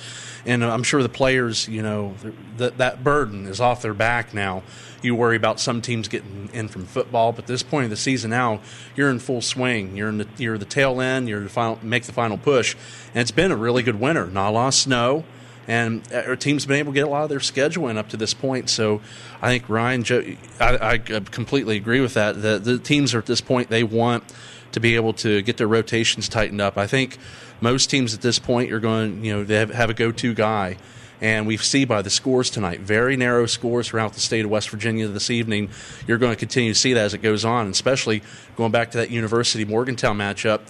and 0.46 0.64
I'm 0.64 0.84
sure 0.84 1.04
the 1.04 1.10
players, 1.10 1.68
you 1.68 1.82
know, 1.82 2.16
that 2.58 2.78
that 2.78 3.04
burden 3.04 3.48
is 3.48 3.62
off 3.62 3.82
their 3.82 3.94
back 3.94 4.34
now. 4.34 4.64
You 5.02 5.16
worry 5.16 5.36
about 5.36 5.60
some 5.60 5.82
teams 5.82 6.08
getting 6.08 6.50
in 6.54 6.68
from 6.68 6.86
football, 6.86 7.32
but 7.32 7.48
this 7.48 7.64
point 7.64 7.86
of 7.86 7.90
the 7.90 7.98
season 7.98 8.30
now, 8.30 8.60
you're 8.96 9.10
in 9.10 9.20
full 9.20 9.42
swing. 9.42 9.96
You're 9.98 10.10
in 10.10 10.20
the 10.20 10.28
you're 10.38 10.58
the 10.58 10.66
tail 10.66 11.02
end. 11.02 11.28
You're 11.28 11.42
the 11.42 11.50
final 11.50 11.80
make 11.82 12.04
the 12.04 12.14
final 12.14 12.38
push, 12.38 12.76
and 13.14 13.22
it's 13.22 13.32
been 13.32 13.52
a 13.52 13.58
really 13.58 13.84
good 13.84 14.00
winter. 14.00 14.28
Not 14.28 14.50
a 14.50 14.52
lot 14.52 14.68
of 14.70 14.74
snow. 14.74 15.24
And 15.68 16.02
uh, 16.12 16.24
our 16.28 16.36
team's 16.36 16.66
been 16.66 16.78
able 16.78 16.92
to 16.92 16.96
get 16.96 17.06
a 17.06 17.10
lot 17.10 17.24
of 17.24 17.30
their 17.30 17.40
schedule 17.40 17.88
in 17.88 17.98
up 17.98 18.10
to 18.10 18.18
this 18.18 18.34
point. 18.34 18.70
So 18.70 19.00
I 19.42 19.50
think 19.50 19.70
Ryan, 19.70 20.04
Joe, 20.04 20.24
I, 20.60 20.78
I 20.94 20.98
completely 20.98 21.78
agree 21.78 22.02
with 22.02 22.16
that. 22.16 22.42
The, 22.42 22.58
the 22.58 22.80
teams 22.80 23.14
are 23.14 23.20
at 23.20 23.28
this 23.28 23.42
point 23.42 23.70
they 23.70 23.84
want 23.84 24.24
to 24.72 24.80
be 24.80 24.96
able 24.96 25.14
to 25.14 25.42
get 25.42 25.58
their 25.58 25.68
rotations 25.68 26.30
tightened 26.30 26.62
up. 26.62 26.78
I 26.78 26.88
think 26.88 27.18
most 27.60 27.90
teams 27.90 28.14
at 28.14 28.22
this 28.22 28.40
point 28.40 28.72
are 28.72 28.80
going, 28.80 29.24
you 29.24 29.34
know, 29.34 29.44
they 29.44 29.56
have, 29.56 29.72
have 29.72 29.90
a 29.90 29.94
go-to 29.94 30.34
guy. 30.34 30.78
And 31.22 31.46
we 31.46 31.56
see 31.58 31.86
by 31.86 32.02
the 32.02 32.10
scores 32.10 32.50
tonight, 32.50 32.80
very 32.80 33.16
narrow 33.16 33.46
scores 33.46 33.90
throughout 33.90 34.14
the 34.14 34.20
state 34.20 34.44
of 34.44 34.50
West 34.50 34.70
Virginia 34.70 35.08
this 35.08 35.30
evening. 35.30 35.70
You're 36.08 36.18
going 36.18 36.32
to 36.32 36.40
continue 36.40 36.74
to 36.74 36.80
see 36.80 36.94
that 36.94 37.06
as 37.06 37.14
it 37.14 37.22
goes 37.22 37.46
on, 37.46 37.68
especially 37.68 38.24
going 38.56 38.72
back 38.72 38.90
to 38.92 38.98
that 38.98 39.12
University 39.12 39.64
Morgantown 39.64 40.18
matchup. 40.18 40.62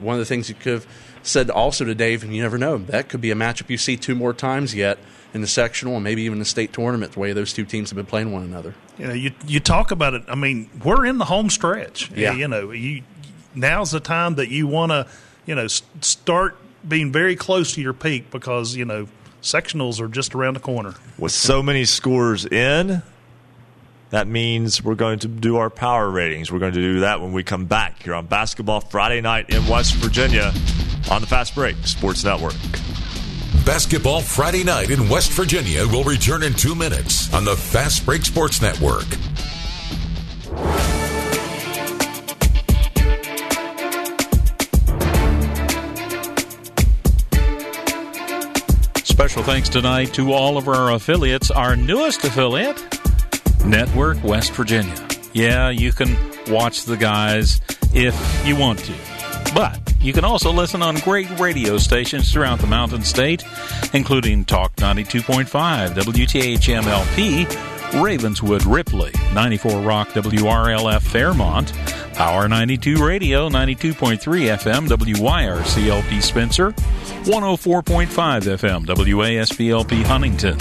One 0.00 0.14
of 0.14 0.18
the 0.18 0.24
things 0.24 0.48
you 0.48 0.56
could 0.56 0.72
have 0.72 0.86
said 1.22 1.50
also 1.50 1.84
to 1.84 1.94
Dave, 1.94 2.24
and 2.24 2.34
you 2.34 2.42
never 2.42 2.58
know, 2.58 2.78
that 2.78 3.08
could 3.08 3.20
be 3.20 3.30
a 3.30 3.36
matchup 3.36 3.70
you 3.70 3.78
see 3.78 3.96
two 3.96 4.16
more 4.16 4.32
times 4.32 4.74
yet 4.74 4.98
in 5.34 5.40
the 5.40 5.46
sectional 5.46 5.94
and 5.94 6.02
maybe 6.02 6.22
even 6.22 6.38
the 6.38 6.44
state 6.44 6.72
tournament, 6.72 7.12
the 7.12 7.20
way 7.20 7.32
those 7.32 7.52
two 7.52 7.64
teams 7.64 7.90
have 7.90 7.96
been 7.96 8.06
playing 8.06 8.32
one 8.32 8.42
another. 8.42 8.74
You 8.98 9.06
know, 9.06 9.12
you 9.12 9.32
you 9.46 9.60
talk 9.60 9.90
about 9.90 10.14
it. 10.14 10.22
I 10.28 10.34
mean, 10.34 10.70
we're 10.82 11.04
in 11.04 11.18
the 11.18 11.26
home 11.26 11.50
stretch. 11.50 12.10
Yeah. 12.12 12.32
You 12.32 12.48
know, 12.48 12.70
you 12.70 13.02
now's 13.56 13.90
the 13.90 14.00
time 14.00 14.36
that 14.36 14.48
you 14.48 14.66
want 14.66 14.92
to, 14.92 15.06
you 15.46 15.54
know, 15.54 15.64
s- 15.64 15.82
start 16.02 16.56
being 16.86 17.10
very 17.10 17.34
close 17.34 17.72
to 17.74 17.80
your 17.80 17.92
peak 17.92 18.30
because 18.30 18.76
you 18.76 18.84
know 18.84 19.08
sectionals 19.42 20.00
are 20.00 20.08
just 20.08 20.34
around 20.34 20.54
the 20.54 20.60
corner. 20.60 20.94
With 21.18 21.32
so 21.32 21.62
many 21.62 21.84
scores 21.84 22.44
in, 22.46 23.02
that 24.10 24.28
means 24.28 24.82
we're 24.84 24.94
going 24.94 25.18
to 25.20 25.28
do 25.28 25.56
our 25.56 25.70
power 25.70 26.08
ratings. 26.08 26.52
We're 26.52 26.58
going 26.60 26.74
to 26.74 26.80
do 26.80 27.00
that 27.00 27.20
when 27.20 27.32
we 27.32 27.42
come 27.42 27.64
back 27.64 28.02
here 28.02 28.14
on 28.14 28.26
Basketball 28.26 28.80
Friday 28.80 29.20
night 29.20 29.50
in 29.50 29.66
West 29.66 29.94
Virginia 29.94 30.52
on 31.10 31.20
the 31.20 31.26
Fast 31.26 31.54
Break 31.54 31.76
Sports 31.86 32.24
Network. 32.24 32.54
Basketball 33.64 34.20
Friday 34.20 34.62
night 34.62 34.90
in 34.90 35.08
West 35.08 35.32
Virginia 35.32 35.84
will 35.88 36.04
return 36.04 36.44
in 36.44 36.54
two 36.54 36.74
minutes 36.76 37.32
on 37.34 37.44
the 37.44 37.56
Fast 37.56 38.06
Break 38.06 38.24
Sports 38.24 38.62
Network. 38.62 39.06
Special 49.26 49.42
thanks 49.42 49.68
tonight 49.68 50.14
to 50.14 50.32
all 50.32 50.56
of 50.56 50.68
our 50.68 50.92
affiliates. 50.92 51.50
Our 51.50 51.74
newest 51.74 52.22
affiliate, 52.22 52.80
Network 53.64 54.22
West 54.22 54.52
Virginia. 54.52 54.94
Yeah, 55.32 55.68
you 55.68 55.90
can 55.90 56.16
watch 56.46 56.84
the 56.84 56.96
guys 56.96 57.60
if 57.92 58.14
you 58.46 58.54
want 58.54 58.78
to. 58.78 58.94
But 59.52 59.80
you 60.00 60.12
can 60.12 60.24
also 60.24 60.52
listen 60.52 60.80
on 60.80 60.94
great 60.98 61.28
radio 61.40 61.76
stations 61.76 62.32
throughout 62.32 62.60
the 62.60 62.68
Mountain 62.68 63.02
State, 63.02 63.42
including 63.92 64.44
Talk 64.44 64.76
92.5, 64.76 65.94
WTHMLP, 65.94 68.00
Ravenswood 68.00 68.64
Ripley, 68.64 69.10
94 69.34 69.80
Rock 69.80 70.10
WRLF 70.10 71.02
Fairmont, 71.02 71.72
Power 72.16 72.48
92 72.48 73.04
Radio, 73.04 73.50
92.3 73.50 74.18
FM 74.56 74.88
WYRCLP 74.88 76.22
Spencer, 76.22 76.70
104.5 76.70 78.06
FM 78.06 78.86
WASBLP 78.86 80.02
Huntington, 80.02 80.56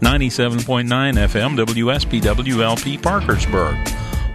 97.9 0.00 1.14
FM 1.14 1.56
WSPWLP 1.64 3.00
Parkersburg, 3.00 3.76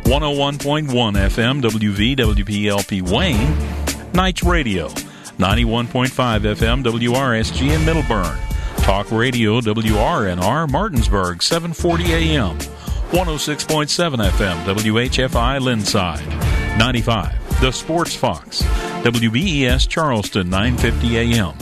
101.1 0.06 0.88
FM 1.28 1.62
WVWPLP 1.62 3.02
Wayne, 3.12 4.14
Knights 4.14 4.44
Radio, 4.44 4.88
91.5 4.88 6.08
FM 6.56 6.84
WRSG 6.86 7.72
in 7.76 7.82
Middlebourne, 7.82 8.40
Talk 8.78 9.12
Radio 9.12 9.60
WRNR 9.60 10.72
Martinsburg, 10.72 11.44
740 11.44 12.14
AM, 12.14 12.58
106.7 12.58 14.30
FM 14.30 14.64
WHFI 14.64 15.60
Lindside, 15.60 16.61
95 16.78 17.62
The 17.62 17.72
Sports 17.72 18.16
Fox, 18.16 18.62
WBES 19.04 19.88
Charleston, 19.88 20.50
950 20.50 21.18
AM, 21.18 21.54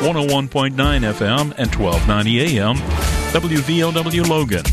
101.9 0.00 0.74
FM 0.74 1.54
and 1.56 1.74
1290 1.74 2.58
AM, 2.58 2.76
WVOW 3.32 4.28
Logan, 4.28 4.64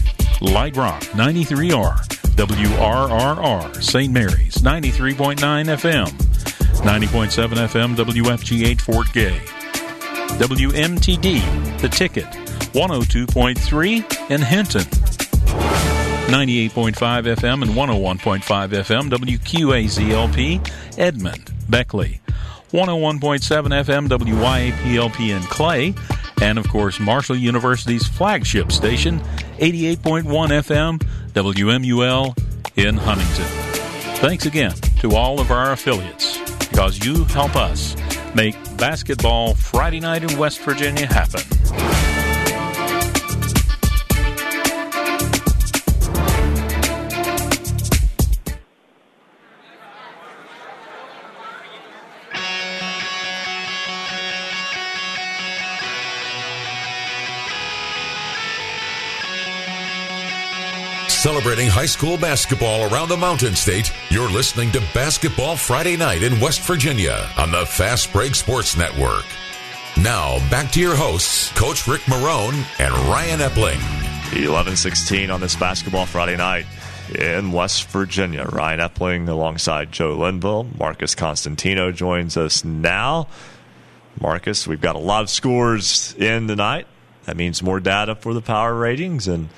Light 0.42 0.76
Rock 0.76 1.02
93R, 1.14 1.96
WRRR 2.36 3.84
St. 3.84 4.12
Mary's 4.12 4.56
93.9 4.56 5.38
FM, 5.38 6.08
90.7 6.08 7.48
FM 7.68 7.96
WFGH 7.96 8.82
Fort 8.82 9.12
Gay, 9.14 9.40
WMTD 10.38 11.80
The 11.80 11.90
Ticket 11.90 12.26
102.3 12.76 14.32
in 14.32 14.42
Hinton, 14.42 15.05
98.5 16.28 17.36
FM 17.36 17.62
and 17.62 17.72
101.5 17.72 18.42
FM 18.42 19.10
WQAZLP 19.12 20.72
Edmond, 20.98 21.54
Beckley, 21.70 22.20
101.7 22.72 23.20
FM 23.20 24.08
WYAPLP 24.10 25.30
in 25.30 25.44
Clay, 25.44 25.94
and 26.42 26.58
of 26.58 26.68
course 26.68 27.00
Marshall 27.00 27.36
University's 27.36 28.08
flagship 28.08 28.72
station, 28.72 29.20
88.1 29.60 30.24
FM 30.24 31.00
WMUL 31.34 32.36
in 32.76 32.98
Huntington. 32.98 33.46
Thanks 34.18 34.48
again 34.48 34.74
to 35.02 35.12
all 35.16 35.40
of 35.40 35.52
our 35.52 35.74
affiliates 35.74 36.40
because 36.70 37.06
you 37.06 37.26
help 37.26 37.56
us 37.56 37.96
make 38.34 38.56
basketball 38.78 39.54
Friday 39.54 40.00
night 40.00 40.24
in 40.24 40.40
West 40.40 40.60
Virginia 40.62 41.06
happen. 41.06 41.95
Celebrating 61.46 61.70
high 61.70 61.86
school 61.86 62.18
basketball 62.18 62.92
around 62.92 63.08
the 63.08 63.16
Mountain 63.16 63.54
State, 63.54 63.94
you're 64.10 64.32
listening 64.32 64.72
to 64.72 64.80
Basketball 64.96 65.56
Friday 65.56 65.96
Night 65.96 66.24
in 66.24 66.40
West 66.40 66.62
Virginia 66.62 67.30
on 67.38 67.52
the 67.52 67.68
Fast 67.68 68.12
Break 68.12 68.34
Sports 68.34 68.76
Network. 68.76 69.26
Now, 70.02 70.40
back 70.50 70.72
to 70.72 70.80
your 70.80 70.96
hosts, 70.96 71.52
Coach 71.52 71.88
Rick 71.88 72.02
Marone 72.08 72.66
and 72.80 72.92
Ryan 73.08 73.42
Epling. 73.42 73.78
11-16 74.32 75.32
on 75.32 75.40
this 75.40 75.56
Basketball 75.56 76.08
Friday 76.08 76.36
night 76.36 76.66
in 77.14 77.52
West 77.52 77.90
Virginia. 77.90 78.46
Ryan 78.46 78.80
Epling 78.80 79.30
alongside 79.30 79.92
Joe 79.92 80.18
Linville. 80.18 80.64
Marcus 80.80 81.14
Constantino 81.14 81.92
joins 81.92 82.38
us 82.38 82.66
now. 82.66 83.28
Marcus, 84.20 84.68
we've 84.68 84.82
got 84.82 84.96
a 84.96 85.00
lot 85.00 85.22
of 85.22 85.30
scores 85.30 86.16
in 86.16 86.48
tonight. 86.48 86.88
That 87.26 87.38
means 87.38 87.62
more 87.62 87.80
data 87.80 88.16
for 88.16 88.34
the 88.34 88.42
power 88.42 88.74
ratings 88.74 89.28
and 89.28 89.50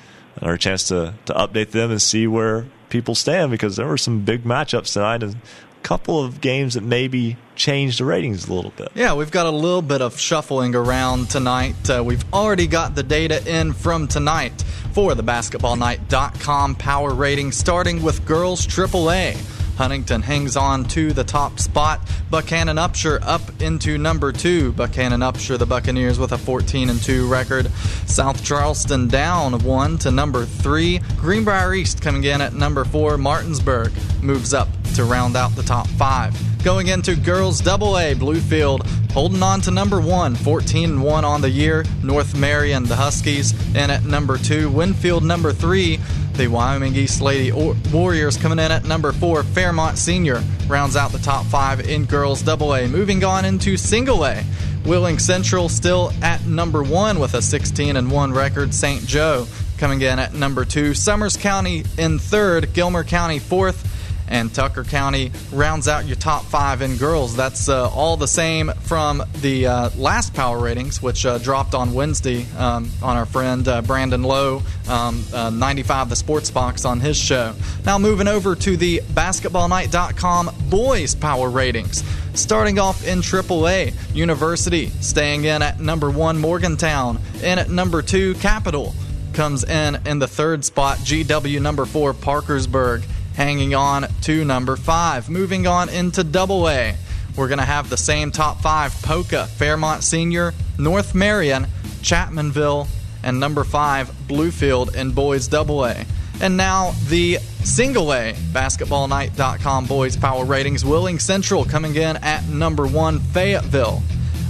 our 0.42 0.56
chance 0.56 0.88
to, 0.88 1.14
to 1.26 1.32
update 1.34 1.70
them 1.70 1.90
and 1.90 2.00
see 2.00 2.26
where 2.26 2.66
people 2.88 3.14
stand 3.14 3.50
because 3.50 3.76
there 3.76 3.86
were 3.86 3.98
some 3.98 4.20
big 4.24 4.44
matchups 4.44 4.94
tonight 4.94 5.22
and 5.22 5.34
a 5.34 5.82
couple 5.82 6.24
of 6.24 6.40
games 6.40 6.74
that 6.74 6.82
maybe 6.82 7.36
changed 7.54 8.00
the 8.00 8.04
ratings 8.04 8.48
a 8.48 8.54
little 8.54 8.72
bit. 8.76 8.88
Yeah, 8.94 9.14
we've 9.14 9.30
got 9.30 9.46
a 9.46 9.50
little 9.50 9.82
bit 9.82 10.00
of 10.00 10.18
shuffling 10.18 10.74
around 10.74 11.30
tonight. 11.30 11.90
Uh, 11.90 12.02
we've 12.04 12.24
already 12.32 12.66
got 12.66 12.94
the 12.94 13.02
data 13.02 13.42
in 13.46 13.72
from 13.72 14.08
tonight 14.08 14.62
for 14.92 15.14
the 15.14 15.22
basketballnight.com 15.22 16.74
power 16.76 17.12
rating, 17.12 17.52
starting 17.52 18.02
with 18.02 18.24
girls 18.24 18.66
AAA. 18.66 19.57
Huntington 19.78 20.22
hangs 20.22 20.56
on 20.56 20.84
to 20.86 21.12
the 21.12 21.22
top 21.22 21.60
spot. 21.60 22.04
Buckhannon 22.32 22.78
Upshur 22.78 23.20
up 23.22 23.40
into 23.62 23.96
number 23.96 24.32
two. 24.32 24.72
Buckhannon 24.72 25.22
Upshur, 25.22 25.56
the 25.56 25.66
Buccaneers, 25.66 26.18
with 26.18 26.32
a 26.32 26.38
14 26.38 26.90
and 26.90 27.00
2 27.00 27.28
record. 27.28 27.70
South 28.04 28.44
Charleston 28.44 29.06
down 29.06 29.56
one 29.60 29.96
to 29.98 30.10
number 30.10 30.44
three. 30.44 30.98
Greenbrier 31.16 31.74
East 31.74 32.02
coming 32.02 32.24
in 32.24 32.40
at 32.40 32.54
number 32.54 32.84
four. 32.84 33.16
Martinsburg 33.16 33.92
moves 34.20 34.52
up 34.52 34.66
to 34.96 35.04
round 35.04 35.36
out 35.36 35.54
the 35.54 35.62
top 35.62 35.86
five. 35.86 36.36
Going 36.64 36.88
into 36.88 37.14
girls 37.14 37.60
double 37.60 37.96
A, 37.98 38.16
Bluefield 38.16 38.84
holding 39.12 39.42
on 39.42 39.60
to 39.60 39.70
number 39.70 40.00
one, 40.00 40.34
14 40.34 40.90
and 40.90 41.02
1 41.02 41.24
on 41.24 41.40
the 41.40 41.50
year. 41.50 41.84
North 42.02 42.36
Marion, 42.36 42.84
the 42.84 42.96
Huskies, 42.96 43.52
in 43.76 43.90
at 43.90 44.04
number 44.04 44.38
two. 44.38 44.70
Winfield, 44.70 45.24
number 45.24 45.52
three. 45.52 45.98
The 46.34 46.46
Wyoming 46.46 46.94
East 46.94 47.20
Lady 47.20 47.50
Warriors 47.92 48.36
coming 48.36 48.60
in 48.60 48.70
at 48.70 48.84
number 48.84 49.10
four. 49.10 49.42
Fairmont 49.68 49.98
Senior 49.98 50.42
rounds 50.66 50.96
out 50.96 51.12
the 51.12 51.18
top 51.18 51.44
five 51.44 51.90
in 51.90 52.06
girls 52.06 52.40
double 52.40 52.74
A. 52.74 52.88
Moving 52.88 53.22
on 53.22 53.44
into 53.44 53.76
single 53.76 54.24
A. 54.24 54.42
Wheeling 54.86 55.18
Central 55.18 55.68
still 55.68 56.10
at 56.22 56.46
number 56.46 56.82
one 56.82 57.18
with 57.18 57.34
a 57.34 57.42
16 57.42 57.94
and 57.94 58.10
1 58.10 58.32
record. 58.32 58.72
St. 58.72 59.06
Joe 59.06 59.46
coming 59.76 60.00
in 60.00 60.18
at 60.18 60.32
number 60.32 60.64
two. 60.64 60.94
Summers 60.94 61.36
County 61.36 61.84
in 61.98 62.18
third. 62.18 62.72
Gilmer 62.72 63.04
County 63.04 63.38
fourth 63.38 63.87
and 64.28 64.54
Tucker 64.54 64.84
County 64.84 65.32
rounds 65.52 65.88
out 65.88 66.06
your 66.06 66.16
top 66.16 66.44
five 66.44 66.82
in 66.82 66.96
girls. 66.96 67.34
That's 67.34 67.68
uh, 67.68 67.88
all 67.90 68.16
the 68.16 68.28
same 68.28 68.70
from 68.82 69.22
the 69.40 69.66
uh, 69.66 69.90
last 69.96 70.34
power 70.34 70.58
ratings, 70.58 71.02
which 71.02 71.26
uh, 71.26 71.38
dropped 71.38 71.74
on 71.74 71.94
Wednesday 71.94 72.46
um, 72.56 72.90
on 73.02 73.16
our 73.16 73.26
friend 73.26 73.66
uh, 73.66 73.82
Brandon 73.82 74.22
Lowe, 74.22 74.62
um, 74.88 75.24
uh, 75.32 75.50
95 75.50 76.10
The 76.10 76.16
Sports 76.16 76.50
Box 76.50 76.84
on 76.84 77.00
his 77.00 77.16
show. 77.16 77.54
Now 77.84 77.98
moving 77.98 78.28
over 78.28 78.54
to 78.54 78.76
the 78.76 79.00
BasketballNight.com 79.00 80.50
boys 80.68 81.14
power 81.14 81.50
ratings. 81.50 82.02
Starting 82.34 82.78
off 82.78 83.04
in 83.06 83.18
AAA, 83.18 83.94
University 84.14 84.90
staying 85.00 85.44
in 85.44 85.60
at 85.62 85.80
number 85.80 86.10
one, 86.10 86.38
Morgantown. 86.38 87.18
In 87.42 87.58
at 87.58 87.68
number 87.68 88.00
two, 88.00 88.34
Capital 88.34 88.94
comes 89.32 89.64
in 89.64 89.98
in 90.06 90.18
the 90.18 90.28
third 90.28 90.64
spot. 90.64 90.98
GW 90.98 91.60
number 91.60 91.84
four, 91.84 92.12
Parkersburg 92.12 93.02
hanging 93.38 93.72
on 93.72 94.04
to 94.20 94.44
number 94.44 94.74
five. 94.74 95.30
Moving 95.30 95.68
on 95.68 95.88
into 95.88 96.24
double 96.24 96.68
A. 96.68 96.96
we're 97.36 97.46
going 97.46 97.60
to 97.60 97.64
have 97.64 97.88
the 97.88 97.96
same 97.96 98.32
top 98.32 98.60
five 98.60 98.92
Poca, 99.02 99.46
Fairmont 99.46 100.02
Senior, 100.02 100.52
North 100.76 101.14
Marion, 101.14 101.68
Chapmanville, 102.02 102.88
and 103.22 103.38
number 103.38 103.62
five, 103.62 104.10
Bluefield 104.26 104.96
in 104.96 105.12
boys 105.12 105.46
double 105.46 105.86
A. 105.86 106.04
And 106.40 106.56
now 106.56 106.94
the 107.06 107.36
single 107.62 108.12
A 108.12 108.32
basketballnight.com 108.32 109.86
boys 109.86 110.16
power 110.16 110.44
ratings. 110.44 110.84
Wheeling 110.84 111.20
Central 111.20 111.64
coming 111.64 111.94
in 111.94 112.16
at 112.16 112.44
number 112.48 112.88
one, 112.88 113.20
Fayetteville. 113.20 114.02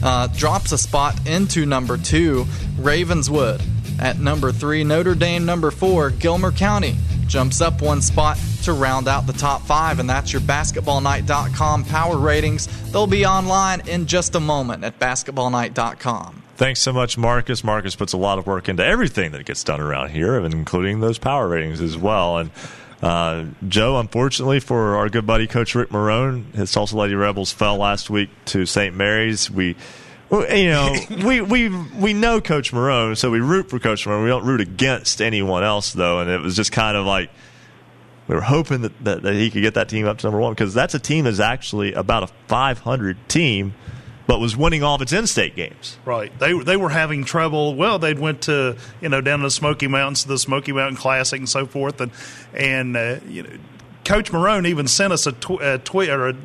Uh, 0.03 0.29
drops 0.29 0.73
a 0.73 0.79
spot 0.79 1.27
into 1.27 1.67
number 1.67 1.99
two, 1.99 2.47
Ravenswood. 2.79 3.61
At 4.01 4.19
number 4.19 4.51
three, 4.51 4.83
Notre 4.83 5.15
Dame. 5.15 5.45
Number 5.45 5.71
four, 5.71 6.09
Gilmer 6.09 6.53
County. 6.53 6.97
Jumps 7.29 7.61
up 7.61 7.81
one 7.83 8.03
spot 8.03 8.39
to 8.63 8.73
round 8.73 9.07
out 9.07 9.27
the 9.27 9.33
top 9.33 9.63
five, 9.63 10.01
and 10.01 10.09
that's 10.09 10.33
your 10.33 10.43
basketballnight.com 10.43 11.85
power 11.85 12.17
ratings. 12.17 12.67
They'll 12.91 13.07
be 13.07 13.25
online 13.25 13.87
in 13.87 14.07
just 14.07 14.35
a 14.35 14.41
moment 14.41 14.83
at 14.83 14.99
basketballnight.com. 14.99 16.43
Thanks 16.57 16.81
so 16.81 16.93
much, 16.93 17.17
Marcus. 17.17 17.63
Marcus 17.63 17.95
puts 17.95 18.13
a 18.13 18.17
lot 18.17 18.39
of 18.39 18.47
work 18.47 18.69
into 18.69 18.85
everything 18.85 19.31
that 19.33 19.45
gets 19.45 19.63
done 19.63 19.81
around 19.81 20.11
here, 20.11 20.41
including 20.41 20.99
those 20.99 21.19
power 21.19 21.47
ratings 21.47 21.81
as 21.81 21.97
well. 21.97 22.39
And 22.39 22.51
uh, 23.01 23.45
Joe, 23.69 24.01
unfortunately 24.01 24.59
for 24.59 24.97
our 24.97 25.09
good 25.09 25.27
buddy 25.27 25.47
Coach 25.47 25.75
Rick 25.75 25.91
Marone, 25.91 26.53
his 26.55 26.73
Tolsia 26.73 26.95
Lady 26.95 27.15
Rebels 27.15 27.53
fell 27.53 27.77
last 27.77 28.11
week 28.11 28.31
to 28.47 28.67
St. 28.67 28.95
Mary's. 28.95 29.49
We 29.49 29.77
you 30.31 30.69
know, 30.69 30.95
we 31.25 31.41
we 31.41 31.69
we 31.69 32.13
know 32.13 32.41
Coach 32.41 32.73
Marone, 32.73 33.17
so 33.17 33.31
we 33.31 33.41
root 33.41 33.71
for 33.71 33.79
Coach 33.79 34.05
Marone. 34.07 34.25
We 34.25 34.31
don't 34.31 34.45
root 34.45 34.61
against 34.61 35.23
anyone 35.23 35.65
else, 35.65 35.93
though. 35.93 36.21
And 36.21 36.31
it 36.31 36.41
was 36.41 36.57
just 36.57 36.73
kind 36.73 36.97
of 36.97 37.07
like 37.07 37.31
we 38.27 38.35
were 38.35 38.43
hoping 38.43 38.83
that, 38.83 39.05
that, 39.05 39.23
that 39.23 39.35
he 39.35 39.51
could 39.51 39.63
get 39.63 39.75
that 39.75 39.89
team 39.89 40.07
up 40.07 40.19
to 40.19 40.27
number 40.27 40.39
one 40.39 40.53
because 40.53 40.75
that's 40.75 40.95
a 40.95 40.99
team 40.99 41.25
that's 41.25 41.41
actually 41.41 41.95
about 41.95 42.25
a 42.25 42.27
500 42.47 43.17
team, 43.29 43.75
but 44.27 44.39
was 44.39 44.55
winning 44.55 44.83
all 44.83 44.97
of 44.97 45.03
its 45.03 45.15
in-state 45.15 45.57
games. 45.57 45.97
Right. 46.05 46.37
They 46.39 46.53
they 46.59 46.77
were 46.77 46.91
having 46.91 47.25
trouble. 47.25 47.75
Well, 47.75 47.99
they'd 47.99 48.19
went 48.19 48.43
to 48.43 48.77
you 49.01 49.09
know 49.09 49.21
down 49.23 49.39
to 49.39 49.45
the 49.45 49.51
Smoky 49.51 49.89
Mountains, 49.89 50.25
the 50.25 50.39
Smoky 50.39 50.73
Mountain 50.73 50.97
Classic, 50.97 51.39
and 51.39 51.49
so 51.49 51.67
forth, 51.67 52.01
and 52.01 52.13
and 52.55 52.97
uh, 52.97 53.17
you 53.27 53.43
know. 53.45 53.51
Coach 54.05 54.33
Marone 54.33 54.67
even 54.67 54.89
sent 54.89 55.13
us 55.13 55.27
a, 55.27 55.33
tw- 55.33 55.61
a 55.61 55.77
tweet 55.77 56.09
or 56.09 56.29
a 56.31 56.37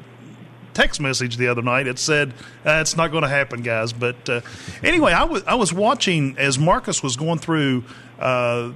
text 0.73 0.99
message 0.99 1.37
the 1.37 1.47
other 1.47 1.61
night. 1.61 1.87
It 1.87 1.99
said 1.99 2.33
uh, 2.65 2.79
it's 2.81 2.95
not 2.95 3.11
going 3.11 3.23
to 3.23 3.29
happen, 3.29 3.61
guys. 3.61 3.93
But 3.93 4.29
uh, 4.29 4.41
anyway, 4.83 5.13
I 5.13 5.23
was 5.23 5.43
I 5.45 5.55
was 5.55 5.73
watching 5.73 6.37
as 6.37 6.57
Marcus 6.59 7.03
was 7.03 7.15
going 7.15 7.39
through 7.39 7.83
uh, 8.19 8.71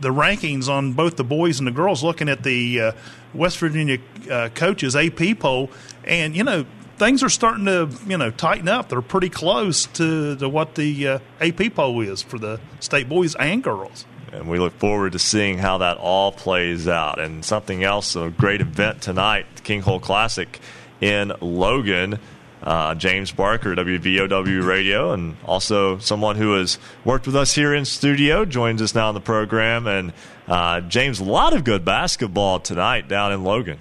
the 0.00 0.10
rankings 0.10 0.68
on 0.68 0.92
both 0.92 1.16
the 1.16 1.24
boys 1.24 1.58
and 1.58 1.66
the 1.66 1.72
girls, 1.72 2.02
looking 2.02 2.28
at 2.28 2.42
the 2.42 2.80
uh, 2.80 2.92
West 3.34 3.58
Virginia 3.58 3.98
uh, 4.30 4.48
coaches 4.54 4.96
AP 4.96 5.38
poll, 5.38 5.70
and 6.04 6.36
you 6.36 6.44
know 6.44 6.64
things 7.00 7.22
are 7.22 7.30
starting 7.30 7.64
to 7.64 7.88
you 8.06 8.16
know 8.16 8.30
tighten 8.30 8.68
up. 8.68 8.88
They're 8.88 9.02
pretty 9.02 9.30
close 9.30 9.86
to, 9.86 10.36
to 10.36 10.48
what 10.48 10.74
the 10.74 11.08
uh, 11.08 11.18
AP 11.40 11.74
poll 11.74 12.00
is 12.02 12.22
for 12.22 12.38
the 12.38 12.60
state 12.78 13.08
boys 13.08 13.34
and 13.36 13.62
girls. 13.62 14.06
And 14.32 14.48
we 14.48 14.60
look 14.60 14.78
forward 14.78 15.12
to 15.12 15.18
seeing 15.18 15.58
how 15.58 15.78
that 15.78 15.96
all 15.96 16.30
plays 16.30 16.86
out. 16.86 17.18
And 17.18 17.44
something 17.44 17.82
else, 17.82 18.14
a 18.14 18.30
great 18.30 18.60
event 18.60 19.02
tonight, 19.02 19.46
King 19.64 19.82
Cole 19.82 19.98
Classic 19.98 20.60
in 21.00 21.32
Logan. 21.40 22.18
Uh, 22.62 22.94
James 22.94 23.32
Barker, 23.32 23.74
WVOW 23.74 24.66
Radio, 24.66 25.12
and 25.12 25.34
also 25.46 25.96
someone 25.98 26.36
who 26.36 26.58
has 26.58 26.78
worked 27.06 27.24
with 27.24 27.34
us 27.34 27.54
here 27.54 27.72
in 27.72 27.86
studio, 27.86 28.44
joins 28.44 28.82
us 28.82 28.94
now 28.94 29.08
on 29.08 29.14
the 29.14 29.20
program. 29.20 29.86
And 29.86 30.12
uh, 30.46 30.82
James, 30.82 31.20
a 31.20 31.24
lot 31.24 31.56
of 31.56 31.64
good 31.64 31.86
basketball 31.86 32.60
tonight 32.60 33.08
down 33.08 33.32
in 33.32 33.44
Logan. 33.44 33.78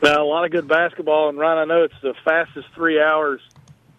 Now, 0.00 0.22
a 0.22 0.28
lot 0.28 0.44
of 0.44 0.52
good 0.52 0.68
basketball, 0.68 1.28
and 1.30 1.38
Ryan, 1.38 1.58
I 1.58 1.64
know 1.64 1.82
it's 1.82 2.00
the 2.02 2.14
fastest 2.24 2.68
three 2.74 3.00
hours 3.02 3.40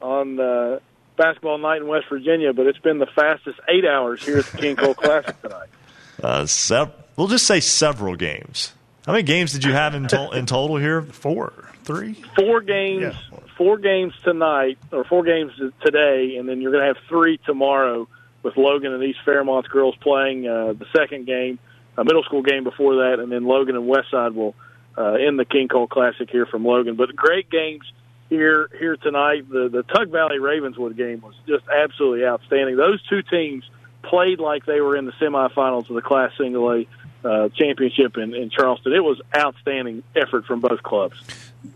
on 0.01 0.39
uh, 0.39 0.79
basketball 1.17 1.57
night 1.57 1.81
in 1.81 1.87
West 1.87 2.05
Virginia, 2.09 2.53
but 2.53 2.67
it's 2.67 2.79
been 2.79 2.99
the 2.99 3.07
fastest 3.07 3.59
eight 3.67 3.85
hours 3.85 4.23
here 4.23 4.37
at 4.37 4.45
the 4.45 4.57
King 4.59 4.75
Cole 4.75 4.93
Classic 4.93 5.39
tonight. 5.41 5.69
Uh, 6.23 6.45
sev- 6.45 6.93
we'll 7.17 7.27
just 7.27 7.45
say 7.45 7.59
several 7.59 8.15
games. 8.15 8.71
How 9.05 9.11
many 9.11 9.23
games 9.23 9.53
did 9.53 9.63
you 9.63 9.73
have 9.73 9.93
in, 9.93 10.07
to- 10.07 10.31
in 10.31 10.45
total 10.45 10.77
here? 10.77 11.01
Four, 11.03 11.53
three, 11.83 12.13
four 12.35 12.61
games. 12.61 13.01
Yeah. 13.01 13.39
Four 13.57 13.77
games 13.77 14.13
tonight, 14.23 14.77
or 14.91 15.05
four 15.05 15.23
games 15.23 15.53
today, 15.81 16.35
and 16.37 16.49
then 16.49 16.59
you're 16.59 16.73
going 16.73 16.81
to 16.81 16.87
have 16.93 16.97
three 17.07 17.37
tomorrow 17.45 18.05
with 18.43 18.57
Logan 18.57 18.91
and 18.93 19.01
East 19.01 19.19
Fairmont's 19.23 19.69
girls 19.69 19.95
playing 20.01 20.45
uh, 20.45 20.73
the 20.73 20.85
second 20.93 21.25
game, 21.25 21.57
a 21.97 22.03
middle 22.03 22.23
school 22.23 22.41
game 22.41 22.65
before 22.65 22.95
that, 22.95 23.19
and 23.19 23.31
then 23.31 23.45
Logan 23.45 23.77
and 23.77 23.85
Westside 23.89 24.33
will 24.33 24.55
uh, 24.97 25.13
end 25.13 25.39
the 25.39 25.45
King 25.45 25.69
Cole 25.69 25.87
Classic 25.87 26.29
here 26.29 26.45
from 26.45 26.65
Logan. 26.65 26.95
But 26.95 27.15
great 27.15 27.49
games 27.49 27.85
here 28.29 28.69
here 28.77 28.97
tonight. 28.97 29.49
The 29.49 29.69
the 29.69 29.83
Tug 29.83 30.09
Valley 30.09 30.39
Ravenswood 30.39 30.97
game 30.97 31.21
was 31.21 31.35
just 31.47 31.63
absolutely 31.69 32.25
outstanding. 32.25 32.75
Those 32.75 33.01
two 33.07 33.21
teams 33.21 33.63
played 34.03 34.39
like 34.39 34.65
they 34.65 34.81
were 34.81 34.97
in 34.97 35.05
the 35.05 35.13
semifinals 35.13 35.89
of 35.89 35.95
the 35.95 36.01
Class 36.01 36.31
Single 36.37 36.71
A 36.71 36.87
uh, 37.25 37.49
championship 37.49 38.17
in, 38.17 38.33
in 38.33 38.49
Charleston. 38.49 38.93
It 38.93 39.03
was 39.03 39.19
outstanding 39.35 40.03
effort 40.15 40.45
from 40.45 40.61
both 40.61 40.83
clubs. 40.83 41.21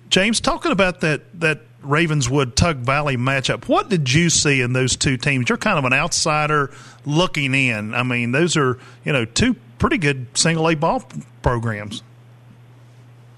James, 0.09 0.39
talking 0.39 0.71
about 0.71 1.01
that 1.01 1.39
that 1.39 1.61
Ravenswood 1.81 2.55
Tug 2.55 2.77
Valley 2.77 3.17
matchup, 3.17 3.67
what 3.67 3.89
did 3.89 4.11
you 4.11 4.29
see 4.29 4.61
in 4.61 4.73
those 4.73 4.95
two 4.95 5.17
teams? 5.17 5.49
You're 5.49 5.57
kind 5.57 5.79
of 5.79 5.85
an 5.85 5.93
outsider 5.93 6.71
looking 7.05 7.53
in. 7.53 7.93
I 7.93 8.03
mean, 8.03 8.31
those 8.31 8.57
are 8.57 8.77
you 9.03 9.13
know 9.13 9.25
two 9.25 9.55
pretty 9.77 9.97
good 9.97 10.27
single 10.35 10.69
A 10.69 10.75
ball 10.75 11.03
programs. 11.41 12.03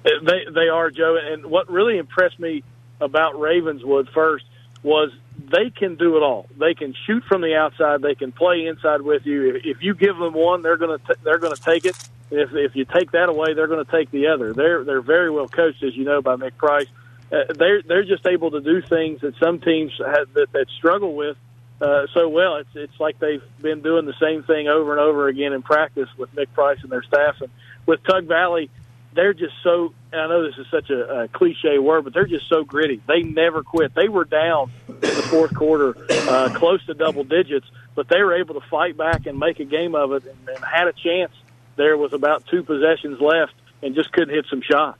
They 0.04 0.46
they 0.54 0.68
are 0.68 0.90
Joe, 0.90 1.18
and 1.22 1.46
what 1.46 1.70
really 1.70 1.98
impressed 1.98 2.40
me 2.40 2.64
about 3.00 3.40
Ravenswood 3.40 4.10
first 4.14 4.46
was 4.84 5.12
they 5.52 5.70
can 5.70 5.96
do 5.96 6.18
it 6.18 6.24
all. 6.24 6.48
They 6.58 6.74
can 6.74 6.94
shoot 7.06 7.24
from 7.26 7.42
the 7.42 7.56
outside. 7.56 8.02
They 8.02 8.16
can 8.16 8.32
play 8.32 8.66
inside 8.66 9.02
with 9.02 9.26
you. 9.26 9.56
If, 9.56 9.66
if 9.66 9.84
you 9.84 9.94
give 9.94 10.18
them 10.18 10.34
one, 10.34 10.62
they're 10.62 10.78
going 10.78 11.00
to 11.00 11.16
they're 11.24 11.40
going 11.40 11.56
to 11.56 11.62
take 11.62 11.86
it. 11.86 11.96
If 12.30 12.54
if 12.54 12.76
you 12.76 12.86
take 12.86 13.12
that 13.12 13.30
away, 13.30 13.54
they're 13.54 13.68
going 13.68 13.86
to 13.86 13.92
take 13.92 14.12
the 14.12 14.28
other. 14.28 14.54
They're 14.54 14.84
they're 14.84 15.02
very 15.02 15.30
well 15.30 15.48
coached, 15.48 15.84
as 15.84 15.96
you 15.96 16.06
know, 16.06 16.22
by 16.22 16.36
Mick 16.36 16.58
Price. 16.58 16.88
Uh, 17.32 17.54
they're 17.58 17.82
they're 17.82 18.04
just 18.04 18.26
able 18.26 18.52
to 18.52 18.62
do 18.62 18.82
things 18.82 19.22
that 19.22 19.36
some 19.38 19.60
teams 19.60 19.92
have, 20.00 20.34
that 20.34 20.52
that 20.54 20.68
struggle 20.78 21.16
with 21.16 21.38
uh, 21.82 22.08
so 22.14 22.30
well. 22.30 22.58
It's 22.58 22.76
it's 22.76 23.00
like 23.00 23.20
they've 23.20 23.44
been 23.62 23.82
doing 23.82 24.06
the 24.06 24.16
same 24.20 24.44
thing 24.44 24.68
over 24.68 24.92
and 24.92 25.00
over 25.00 25.28
again 25.28 25.54
in 25.54 25.62
practice 25.62 26.10
with 26.18 26.34
Mick 26.36 26.54
Price 26.54 26.80
and 26.84 26.92
their 26.92 27.04
staff. 27.04 27.42
And 27.42 27.50
with 27.86 28.04
Tug 28.04 28.26
Valley, 28.26 28.70
they're 29.14 29.34
just 29.34 29.54
so. 29.64 29.94
I 30.14 30.28
know 30.28 30.46
this 30.46 30.58
is 30.58 30.68
such 30.72 30.90
a, 30.90 31.24
a 31.24 31.28
cliche 31.28 31.80
word, 31.80 32.04
but 32.04 32.14
they're 32.14 32.28
just 32.28 32.48
so 32.50 32.64
gritty. 32.64 33.02
They 33.08 33.22
never 33.24 33.64
quit. 33.64 33.94
They 33.94 34.08
were 34.08 34.26
down 34.26 34.72
in 34.88 35.00
the 35.00 35.28
fourth 35.30 35.54
quarter, 35.54 35.96
uh, 36.30 36.54
close 36.54 36.86
to 36.86 36.94
double 36.94 37.24
digits, 37.24 37.68
but 37.96 38.08
they 38.08 38.22
were 38.22 38.36
able 38.36 38.60
to 38.60 38.68
fight 38.68 38.98
back 38.98 39.26
and 39.26 39.38
make 39.38 39.60
a 39.60 39.66
game 39.66 39.96
of 39.96 40.12
it, 40.14 40.24
and, 40.26 40.50
and 40.50 40.64
had 40.64 40.88
a 40.88 40.94
chance. 40.94 41.34
There 41.76 41.98
was 41.98 42.14
about 42.14 42.46
two 42.48 42.64
possessions 42.64 43.20
left, 43.22 43.54
and 43.82 43.96
just 43.96 44.12
couldn't 44.12 44.34
hit 44.34 44.46
some 44.50 44.62
shots. 44.62 45.00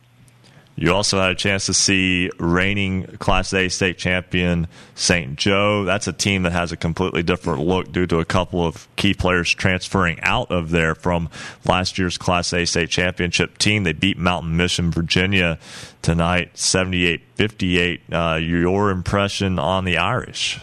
You 0.76 0.94
also 0.94 1.20
had 1.20 1.32
a 1.32 1.36
chance 1.36 1.66
to 1.66 1.74
see 1.74 2.32
reigning 2.40 3.04
Class 3.18 3.54
A 3.54 3.68
state 3.70 3.98
champion 3.98 4.68
St. 4.96 5.36
Joe. 5.36 5.84
That's 5.84 6.08
a 6.08 6.14
team 6.14 6.44
that 6.44 6.54
has 6.54 6.72
a 6.72 6.78
completely 6.78 7.24
different 7.24 7.62
look 7.62 7.92
due 7.92 8.08
to 8.08 8.20
a 8.20 8.26
couple 8.26 8.66
of 8.66 8.88
key 8.96 9.14
players 9.14 9.54
transferring 9.54 10.20
out 10.22 10.50
of 10.50 10.72
there 10.72 10.96
from 10.96 11.30
last 11.66 11.98
year's 11.98 12.18
Class 12.18 12.54
A 12.54 12.66
state 12.66 12.90
championship 12.90 13.58
team. 13.58 13.84
They 13.84 13.94
beat 13.94 14.18
Mountain 14.18 14.56
Mission, 14.56 14.92
Virginia 14.92 15.60
tonight, 16.02 16.58
78 16.58 17.22
58. 17.36 18.02
Uh, 18.12 18.40
your 18.42 18.90
impression 18.90 19.60
on 19.60 19.84
the 19.86 19.98
Irish? 19.98 20.62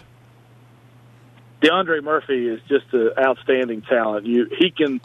DeAndre 1.63 2.03
Murphy 2.03 2.49
is 2.49 2.61
just 2.69 2.87
an 2.93 3.11
outstanding 3.19 3.83
talent. 3.83 4.27
You, 4.27 4.49
he 4.59 4.71
can 4.71 5.01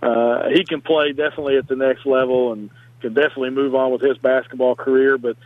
uh, 0.00 0.48
he 0.48 0.64
can 0.64 0.80
play 0.80 1.12
definitely 1.12 1.58
at 1.58 1.66
the 1.66 1.76
next 1.76 2.06
level 2.06 2.52
and 2.52 2.70
can 3.00 3.14
definitely 3.14 3.50
move 3.50 3.74
on 3.74 3.92
with 3.92 4.00
his 4.00 4.18
basketball 4.18 4.74
career. 4.74 5.18
But 5.18 5.36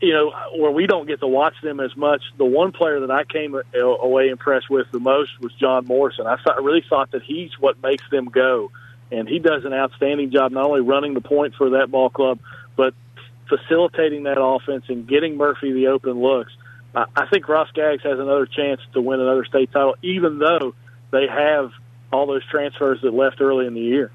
you 0.00 0.12
know, 0.12 0.32
where 0.56 0.70
we 0.70 0.86
don't 0.86 1.06
get 1.06 1.20
to 1.20 1.26
watch 1.26 1.54
them 1.62 1.80
as 1.80 1.96
much, 1.96 2.22
the 2.36 2.44
one 2.44 2.72
player 2.72 3.00
that 3.00 3.10
I 3.10 3.24
came 3.24 3.58
away 3.74 4.28
impressed 4.28 4.68
with 4.68 4.90
the 4.90 5.00
most 5.00 5.38
was 5.40 5.52
John 5.54 5.86
Morrison. 5.86 6.26
I, 6.26 6.36
really 6.60 6.84
thought 6.88 7.12
that 7.12 7.22
he's 7.22 7.50
what 7.58 7.82
makes 7.82 8.04
them 8.10 8.26
go, 8.26 8.70
and 9.10 9.28
he 9.28 9.38
does 9.38 9.64
an 9.64 9.72
outstanding 9.72 10.30
job 10.30 10.52
not 10.52 10.66
only 10.66 10.82
running 10.82 11.14
the 11.14 11.20
point 11.20 11.54
for 11.54 11.70
that 11.70 11.90
ball 11.90 12.10
club, 12.10 12.40
but 12.76 12.94
facilitating 13.48 14.24
that 14.24 14.40
offense 14.40 14.84
and 14.88 15.06
getting 15.06 15.36
Murphy 15.36 15.72
the 15.72 15.88
open 15.88 16.20
looks. 16.20 16.52
I, 16.94 17.26
think 17.30 17.48
Ross 17.48 17.68
Skaggs 17.68 18.02
has 18.02 18.18
another 18.18 18.46
chance 18.46 18.80
to 18.94 19.00
win 19.00 19.20
another 19.20 19.44
state 19.44 19.70
title, 19.70 19.94
even 20.02 20.38
though 20.38 20.74
they 21.12 21.26
have 21.28 21.70
all 22.12 22.26
those 22.26 22.44
transfers 22.46 23.00
that 23.02 23.14
left 23.14 23.40
early 23.40 23.66
in 23.66 23.74
the 23.74 23.80
year. 23.80 24.10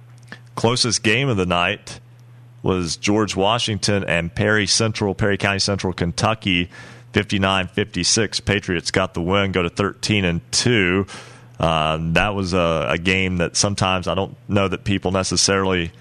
Closest 0.55 1.01
game 1.01 1.29
of 1.29 1.37
the 1.37 1.45
night 1.45 2.01
was 2.65 2.97
George 2.97 3.35
Washington 3.35 4.03
and 4.05 4.33
Perry 4.33 4.65
Central, 4.65 5.13
Perry 5.13 5.37
County 5.37 5.59
Central, 5.59 5.93
Kentucky, 5.93 6.71
59-56. 7.13 8.43
Patriots 8.43 8.89
got 8.89 9.13
the 9.13 9.21
win, 9.21 9.51
go 9.51 9.61
to 9.61 9.69
13 9.69 10.25
and 10.25 10.41
two. 10.51 11.05
Uh, 11.59 11.99
that 12.13 12.33
was 12.33 12.53
a, 12.53 12.87
a, 12.89 12.97
game 12.97 13.37
that 13.37 13.55
sometimes 13.55 14.07
I 14.07 14.15
don't 14.15 14.35
know 14.49 14.67
that 14.67 14.83
people 14.83 15.11
necessarily 15.11 15.91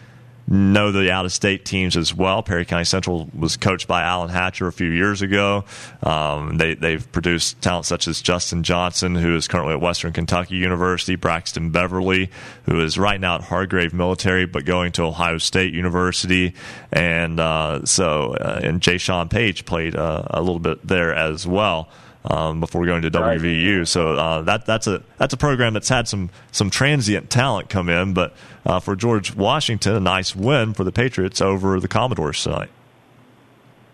know 0.46 0.92
the 0.92 1.10
out 1.10 1.24
of 1.24 1.32
state 1.32 1.64
teams 1.64 1.96
as 1.96 2.14
well. 2.14 2.42
Perry 2.42 2.64
County 2.64 2.84
Central 2.84 3.28
was 3.36 3.56
coached 3.56 3.88
by 3.88 4.02
Alan 4.02 4.28
Hatcher 4.28 4.66
a 4.66 4.72
few 4.72 4.90
years 4.90 5.22
ago. 5.22 5.64
Um, 6.02 6.58
they, 6.58 6.74
they've 6.74 7.10
produced 7.12 7.60
talent 7.62 7.86
such 7.86 8.08
as 8.08 8.20
Justin 8.20 8.62
Johnson, 8.62 9.14
who 9.14 9.34
is 9.36 9.48
currently 9.48 9.74
at 9.74 9.80
Western 9.80 10.12
Kentucky 10.12 10.56
University, 10.56 11.16
Braxton 11.16 11.70
Beverly, 11.70 12.30
who 12.66 12.80
is 12.80 12.98
right 12.98 13.20
now 13.20 13.36
at 13.36 13.42
Hargrave 13.42 13.94
Military 13.94 14.46
but 14.46 14.64
going 14.64 14.92
to 14.92 15.02
Ohio 15.04 15.38
State 15.38 15.72
University, 15.72 16.54
and 16.92 17.40
uh, 17.40 17.84
so 17.84 18.34
uh, 18.34 18.60
and 18.62 18.80
Jaysean 18.80 19.30
Paige 19.30 19.64
played 19.64 19.96
uh, 19.96 20.24
a 20.30 20.40
little 20.40 20.58
bit 20.58 20.86
there 20.86 21.14
as 21.14 21.46
well 21.46 21.88
um, 22.24 22.60
before 22.60 22.86
going 22.86 23.02
to 23.02 23.10
WVU. 23.10 23.86
So 23.86 24.14
uh, 24.14 24.42
that 24.42 24.66
that's 24.66 24.86
a 24.86 25.02
that's 25.18 25.34
a 25.34 25.36
program 25.36 25.74
that's 25.74 25.88
had 25.88 26.08
some 26.08 26.30
some 26.52 26.70
transient 26.70 27.30
talent 27.30 27.68
come 27.68 27.88
in, 27.88 28.14
but 28.14 28.34
uh, 28.66 28.80
for 28.80 28.96
George 28.96 29.34
Washington, 29.34 29.94
a 29.94 30.00
nice 30.00 30.34
win 30.34 30.74
for 30.74 30.84
the 30.84 30.92
Patriots 30.92 31.40
over 31.40 31.78
the 31.80 31.88
Commodores 31.88 32.42
tonight. 32.42 32.70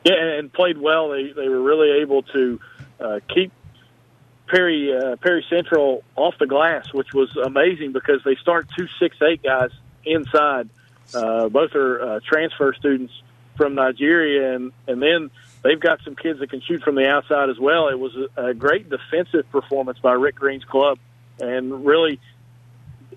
Yeah, 0.05 0.15
and 0.15 0.52
played 0.52 0.78
well. 0.78 1.10
They 1.10 1.32
they 1.32 1.49
were 1.49 1.60
really 1.60 2.00
able 2.00 2.23
to 2.23 2.60
uh, 2.99 3.20
keep 3.28 3.52
Perry 4.47 4.97
uh, 4.97 5.16
Perry 5.16 5.44
Central 5.50 6.02
off 6.16 6.34
the 6.39 6.47
glass, 6.47 6.92
which 6.92 7.12
was 7.12 7.36
amazing 7.36 7.92
because 7.92 8.23
they 8.24 8.36
start 8.36 8.68
two 8.76 8.89
six 8.99 9.16
eight 9.23 9.42
guys 9.42 9.70
inside. 10.05 10.68
Uh, 11.15 11.49
both 11.49 11.74
are 11.74 12.02
uh, 12.02 12.20
transfer 12.24 12.73
students 12.74 13.12
from 13.57 13.74
Nigeria, 13.74 14.55
and 14.57 14.73
and 14.86 15.02
then 15.02 15.31
they've 15.62 15.81
got 15.81 16.00
some 16.02 16.16
kids 16.16 16.40
that 16.40 16.49
can 16.50 16.62
shoot 16.62 16.82
from 16.82 16.94
the 16.94 17.07
outside 17.07 17.50
as 17.50 17.58
well. 17.58 17.89
It 17.89 17.99
was 17.99 18.16
a, 18.16 18.47
a 18.47 18.55
great 18.55 18.89
defensive 18.89 19.50
performance 19.50 19.99
by 19.99 20.12
Rick 20.12 20.36
Green's 20.36 20.65
club, 20.65 20.99
and 21.39 21.84
really, 21.84 22.20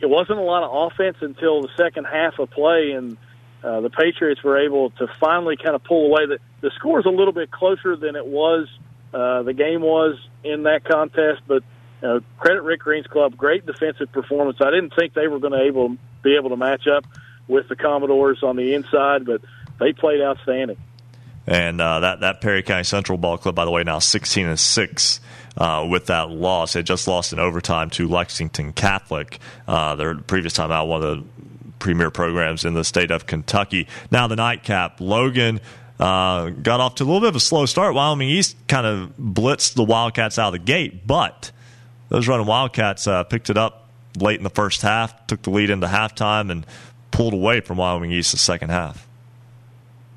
it 0.01 0.09
wasn't 0.09 0.39
a 0.39 0.43
lot 0.43 0.63
of 0.63 0.91
offense 0.91 1.17
until 1.21 1.61
the 1.61 1.69
second 1.77 2.05
half 2.05 2.39
of 2.39 2.49
play, 2.51 2.91
and 2.91 3.17
uh, 3.63 3.81
the 3.81 3.89
Patriots 3.89 4.43
were 4.43 4.57
able 4.57 4.89
to 4.91 5.07
finally 5.19 5.55
kind 5.57 5.75
of 5.75 5.83
pull 5.83 6.07
away. 6.07 6.25
The, 6.25 6.39
the 6.61 6.71
score 6.75 6.99
is 6.99 7.05
a 7.05 7.09
little 7.09 7.33
bit 7.33 7.51
closer 7.51 7.95
than 7.95 8.15
it 8.15 8.25
was. 8.25 8.67
Uh, 9.13 9.43
the 9.43 9.53
game 9.53 9.81
was 9.81 10.17
in 10.43 10.63
that 10.63 10.83
contest, 10.83 11.41
but 11.47 11.63
uh, 12.01 12.19
credit 12.37 12.63
Rick 12.63 12.81
Green's 12.81 13.07
club, 13.07 13.37
great 13.37 13.65
defensive 13.65 14.11
performance. 14.11 14.57
I 14.59 14.71
didn't 14.71 14.93
think 14.95 15.13
they 15.13 15.27
were 15.27 15.39
going 15.39 15.53
to 15.53 15.63
able 15.63 15.95
be 16.23 16.35
able 16.35 16.49
to 16.49 16.57
match 16.57 16.87
up 16.87 17.05
with 17.47 17.67
the 17.69 17.75
Commodores 17.75 18.43
on 18.43 18.55
the 18.55 18.73
inside, 18.73 19.25
but 19.25 19.41
they 19.79 19.93
played 19.93 20.21
outstanding. 20.21 20.77
And 21.45 21.81
uh, 21.81 21.99
that 21.99 22.21
that 22.21 22.41
Perry 22.41 22.63
County 22.63 22.85
Central 22.85 23.17
Ball 23.17 23.37
Club, 23.37 23.55
by 23.55 23.65
the 23.65 23.71
way, 23.71 23.83
now 23.83 23.99
sixteen 23.99 24.47
and 24.47 24.59
six. 24.59 25.19
Uh, 25.55 25.87
with 25.89 26.07
that 26.07 26.29
loss, 26.29 26.73
they 26.73 26.81
just 26.81 27.07
lost 27.07 27.31
in 27.31 27.39
overtime 27.39 27.89
to 27.91 28.07
Lexington 28.07 28.73
Catholic. 28.73 29.39
Uh, 29.67 29.95
their 29.95 30.15
previous 30.15 30.53
time 30.53 30.71
out, 30.71 30.87
one 30.87 31.03
of 31.03 31.17
the 31.17 31.23
premier 31.79 32.09
programs 32.09 32.65
in 32.65 32.73
the 32.73 32.83
state 32.83 33.11
of 33.11 33.27
Kentucky. 33.27 33.87
Now 34.09 34.27
the 34.27 34.35
nightcap, 34.35 34.99
Logan. 34.99 35.59
Uh, 35.99 36.49
got 36.49 36.79
off 36.79 36.95
to 36.95 37.03
a 37.03 37.05
little 37.05 37.21
bit 37.21 37.29
of 37.29 37.35
a 37.35 37.39
slow 37.39 37.65
start. 37.65 37.93
Wyoming 37.93 38.29
East 38.29 38.57
kind 38.67 38.87
of 38.87 39.13
blitzed 39.17 39.75
the 39.75 39.83
Wildcats 39.83 40.39
out 40.39 40.47
of 40.47 40.53
the 40.53 40.59
gate, 40.59 41.05
but 41.05 41.51
those 42.09 42.27
running 42.27 42.47
Wildcats 42.47 43.05
uh, 43.05 43.23
picked 43.23 43.49
it 43.49 43.57
up 43.57 43.87
late 44.19 44.37
in 44.37 44.43
the 44.43 44.49
first 44.49 44.81
half, 44.81 45.27
took 45.27 45.41
the 45.43 45.49
lead 45.49 45.69
into 45.69 45.87
halftime, 45.87 46.51
and 46.51 46.65
pulled 47.11 47.33
away 47.33 47.59
from 47.59 47.77
Wyoming 47.77 48.11
East 48.11 48.31
the 48.31 48.37
second 48.37 48.69
half. 48.69 49.07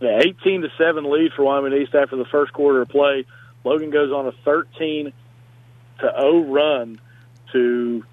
Yeah, 0.01 0.19
18 0.19 0.63
to 0.63 0.69
7 0.77 1.11
lead 1.11 1.33
for 1.35 1.45
Wyoming 1.45 1.75
East 1.75 1.95
after 1.95 2.17
the 2.17 2.27
first 2.27 2.53
quarter 2.53 2.83
of 2.83 2.89
play. 2.89 3.25
Logan 3.65 3.91
goes 3.91 4.13
on 4.13 4.27
a 4.27 4.33
13 4.45 5.13
to 6.01 6.13
0 6.19 6.45
run 6.45 7.01
to 7.53 8.05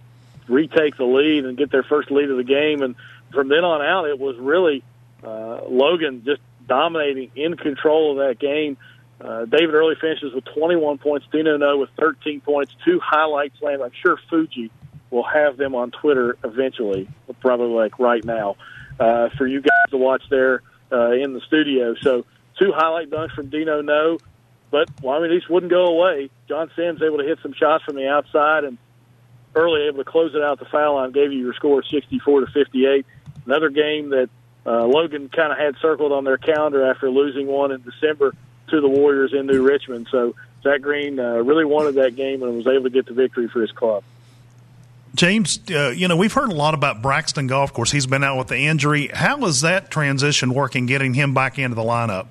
retake 0.48 0.98
the 0.98 1.06
lead 1.06 1.46
and 1.46 1.58
get 1.58 1.72
their 1.72 1.84
first 1.84 2.12
lead 2.12 2.30
of 2.30 2.38
the 2.38 2.44
game. 2.44 2.82
And 2.82 2.96
from 3.32 3.50
then 3.50 3.64
on 3.64 3.82
out, 3.82 4.08
it 4.08 4.20
was 4.20 4.38
really 4.38 4.84
uh, 5.24 5.64
Logan 5.68 6.24
just 6.26 6.42
dominating, 6.68 7.32
in 7.36 7.56
control 7.56 8.12
of 8.12 8.28
that 8.28 8.40
game. 8.40 8.78
Uh, 9.20 9.46
David 9.46 9.74
Early 9.74 9.96
finishes 10.00 10.34
with 10.34 10.46
21 10.46 10.98
points. 10.98 11.26
Dino 11.32 11.58
No 11.58 11.78
with 11.78 11.90
13 11.98 12.42
points, 12.42 12.76
two 12.84 13.00
highlight 13.00 13.54
slams. 13.60 13.82
I'm 13.82 13.92
sure 14.02 14.18
Fuji 14.30 14.72
will 15.10 15.24
have 15.24 15.58
them 15.58 15.76
on 15.76 15.92
Twitter 15.92 16.38
eventually, 16.44 17.08
probably 17.40 17.76
like 17.76 18.00
right 18.00 18.24
now, 18.26 18.56
uh, 19.00 19.30
for 19.38 19.46
you 19.48 19.62
guys 19.62 19.92
to 19.92 19.98
watch 19.98 20.24
there 20.30 20.62
uh, 20.92 21.12
in 21.12 21.34
the 21.34 21.42
studio. 21.42 21.96
So 22.02 22.26
two 22.60 22.72
highlight 22.76 23.10
dunks 23.10 23.32
from 23.32 23.50
Dino 23.50 23.82
No, 23.82 24.18
but 24.74 24.90
Wyoming 25.04 25.32
East 25.34 25.52
wouldn't 25.52 25.72
go 25.72 25.86
away. 25.86 26.32
John 26.50 26.72
Sims 26.76 27.00
able 27.04 27.20
to 27.20 27.24
hit 27.24 27.38
some 27.44 27.54
shots 27.54 27.84
from 27.84 27.96
the 27.96 28.08
outside 28.08 28.64
and 28.64 28.80
early 29.54 29.84
able 29.84 30.04
to 30.04 30.04
close 30.04 30.34
it 30.34 30.42
out 30.42 30.58
the 30.58 30.66
foul 30.66 30.96
line, 30.96 31.12
gave 31.12 31.32
you 31.32 31.38
your 31.38 31.54
score 31.54 31.84
64 31.84 32.40
to 32.40 32.48
58. 32.48 33.06
Another 33.46 33.70
game 33.70 34.10
that 34.10 34.32
uh, 34.66 34.84
Logan 34.88 35.30
kind 35.30 35.52
of 35.52 35.60
had 35.60 35.76
circled 35.80 36.12
on 36.12 36.24
their 36.24 36.40
calendar 36.40 36.90
after 36.90 37.08
losing 37.12 37.46
one 37.46 37.72
in 37.72 37.84
December 37.84 38.34
to 38.70 38.82
the 38.82 38.90
Warriors 38.90 39.32
in 39.32 39.46
New 39.46 39.62
Richmond. 39.62 40.08
So 40.10 40.34
Zach 40.64 40.82
Green 40.82 41.20
uh, 41.20 41.36
really 41.44 41.66
wanted 41.66 41.94
that 41.96 42.16
game 42.16 42.42
and 42.42 42.58
was 42.58 42.66
able 42.66 42.86
to 42.86 42.90
get 42.90 43.06
the 43.06 43.14
victory 43.14 43.48
for 43.50 43.62
his 43.62 43.72
club. 43.72 44.04
James, 45.14 45.60
uh, 45.70 45.90
you 45.90 46.08
know, 46.08 46.18
we've 46.18 46.34
heard 46.34 46.50
a 46.50 46.56
lot 46.56 46.74
about 46.74 47.04
Braxton 47.04 47.46
Golf. 47.46 47.72
Course, 47.74 47.92
he's 47.92 48.08
been 48.08 48.24
out 48.24 48.40
with 48.40 48.48
the 48.48 48.58
injury. 48.58 49.12
How 49.14 49.46
is 49.46 49.62
that 49.62 49.92
transition 49.92 50.52
working, 50.56 50.88
getting 50.88 51.14
him 51.14 51.36
back 51.36 51.60
into 51.60 51.76
the 51.76 51.84
lineup? 51.84 52.26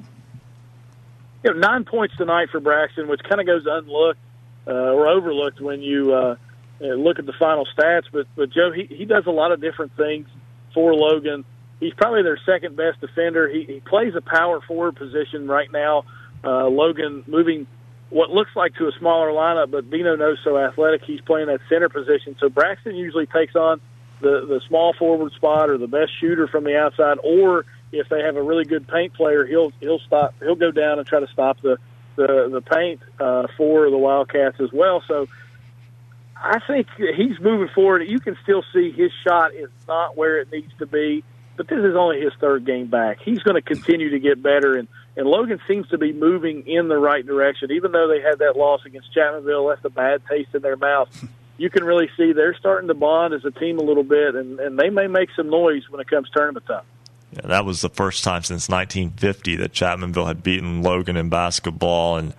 You 1.44 1.54
know, 1.54 1.58
nine 1.58 1.84
points 1.84 2.16
tonight 2.16 2.48
for 2.50 2.60
Braxton, 2.60 3.08
which 3.08 3.20
kind 3.28 3.40
of 3.40 3.46
goes 3.46 3.64
unlooked 3.66 4.20
uh, 4.66 4.70
or 4.70 5.08
overlooked 5.08 5.60
when 5.60 5.82
you 5.82 6.12
uh, 6.12 6.36
look 6.80 7.18
at 7.18 7.26
the 7.26 7.32
final 7.38 7.66
stats. 7.66 8.04
But, 8.12 8.26
but 8.36 8.50
Joe, 8.50 8.70
he, 8.72 8.86
he 8.94 9.04
does 9.04 9.24
a 9.26 9.30
lot 9.30 9.52
of 9.52 9.60
different 9.60 9.96
things 9.96 10.28
for 10.74 10.94
Logan. 10.94 11.44
He's 11.80 11.94
probably 11.94 12.22
their 12.22 12.38
second 12.46 12.76
best 12.76 13.00
defender. 13.00 13.48
He, 13.48 13.64
he 13.64 13.80
plays 13.80 14.14
a 14.16 14.20
power 14.20 14.60
forward 14.60 14.96
position 14.96 15.48
right 15.48 15.70
now. 15.72 16.04
Uh, 16.44 16.68
Logan 16.68 17.24
moving 17.26 17.66
what 18.10 18.30
looks 18.30 18.50
like 18.54 18.74
to 18.74 18.86
a 18.86 18.92
smaller 18.98 19.30
lineup, 19.30 19.70
but 19.70 19.90
Dino 19.90 20.14
knows 20.16 20.38
so 20.44 20.58
athletic. 20.58 21.02
He's 21.04 21.20
playing 21.22 21.46
that 21.46 21.60
center 21.68 21.88
position. 21.88 22.36
So 22.38 22.48
Braxton 22.48 22.94
usually 22.94 23.26
takes 23.26 23.56
on 23.56 23.80
the 24.20 24.46
the 24.46 24.60
small 24.68 24.92
forward 24.98 25.32
spot 25.32 25.70
or 25.70 25.78
the 25.78 25.88
best 25.88 26.12
shooter 26.20 26.46
from 26.46 26.64
the 26.64 26.76
outside, 26.76 27.18
or 27.24 27.64
if 27.92 28.08
they 28.08 28.22
have 28.22 28.36
a 28.36 28.42
really 28.42 28.64
good 28.64 28.88
paint 28.88 29.14
player, 29.14 29.46
he'll 29.46 29.72
he'll 29.80 30.00
stop 30.00 30.34
he'll 30.40 30.56
go 30.56 30.70
down 30.70 30.98
and 30.98 31.06
try 31.06 31.20
to 31.20 31.28
stop 31.28 31.60
the 31.60 31.78
the 32.16 32.48
the 32.50 32.60
paint 32.60 33.00
uh, 33.20 33.46
for 33.56 33.90
the 33.90 33.98
Wildcats 33.98 34.60
as 34.60 34.72
well. 34.72 35.02
So 35.06 35.28
I 36.36 36.58
think 36.66 36.88
he's 36.96 37.38
moving 37.40 37.68
forward. 37.74 38.02
You 38.08 38.18
can 38.18 38.36
still 38.42 38.64
see 38.72 38.90
his 38.90 39.12
shot 39.26 39.54
is 39.54 39.70
not 39.86 40.16
where 40.16 40.40
it 40.40 40.50
needs 40.50 40.72
to 40.78 40.86
be, 40.86 41.22
but 41.56 41.68
this 41.68 41.78
is 41.78 41.94
only 41.94 42.20
his 42.20 42.32
third 42.40 42.66
game 42.66 42.88
back. 42.88 43.18
He's 43.22 43.40
going 43.40 43.54
to 43.54 43.62
continue 43.62 44.10
to 44.10 44.18
get 44.18 44.42
better 44.42 44.76
and 44.76 44.88
and 45.16 45.26
Logan 45.26 45.60
seems 45.68 45.88
to 45.88 45.98
be 45.98 46.12
moving 46.12 46.66
in 46.66 46.88
the 46.88 46.96
right 46.96 47.24
direction. 47.24 47.70
Even 47.70 47.92
though 47.92 48.08
they 48.08 48.20
had 48.20 48.38
that 48.38 48.56
loss 48.56 48.80
against 48.86 49.14
Chapmanville, 49.14 49.68
left 49.68 49.84
a 49.84 49.90
bad 49.90 50.22
taste 50.28 50.54
in 50.54 50.62
their 50.62 50.76
mouth. 50.76 51.08
You 51.58 51.70
can 51.70 51.84
really 51.84 52.08
see 52.16 52.32
they're 52.32 52.56
starting 52.58 52.88
to 52.88 52.94
bond 52.94 53.34
as 53.34 53.44
a 53.44 53.52
team 53.52 53.78
a 53.78 53.82
little 53.82 54.02
bit, 54.02 54.34
and, 54.34 54.58
and 54.58 54.76
they 54.76 54.88
may 54.88 55.06
make 55.06 55.28
some 55.36 55.48
noise 55.48 55.88
when 55.90 56.00
it 56.00 56.08
comes 56.08 56.28
tournament 56.30 56.66
time. 56.66 56.82
Yeah, 57.32 57.46
that 57.48 57.64
was 57.64 57.80
the 57.80 57.88
first 57.88 58.24
time 58.24 58.42
since 58.42 58.68
1950 58.68 59.56
that 59.56 59.72
Chapmanville 59.72 60.26
had 60.26 60.42
beaten 60.42 60.82
Logan 60.82 61.16
in 61.16 61.28
basketball, 61.30 62.16
and 62.18 62.34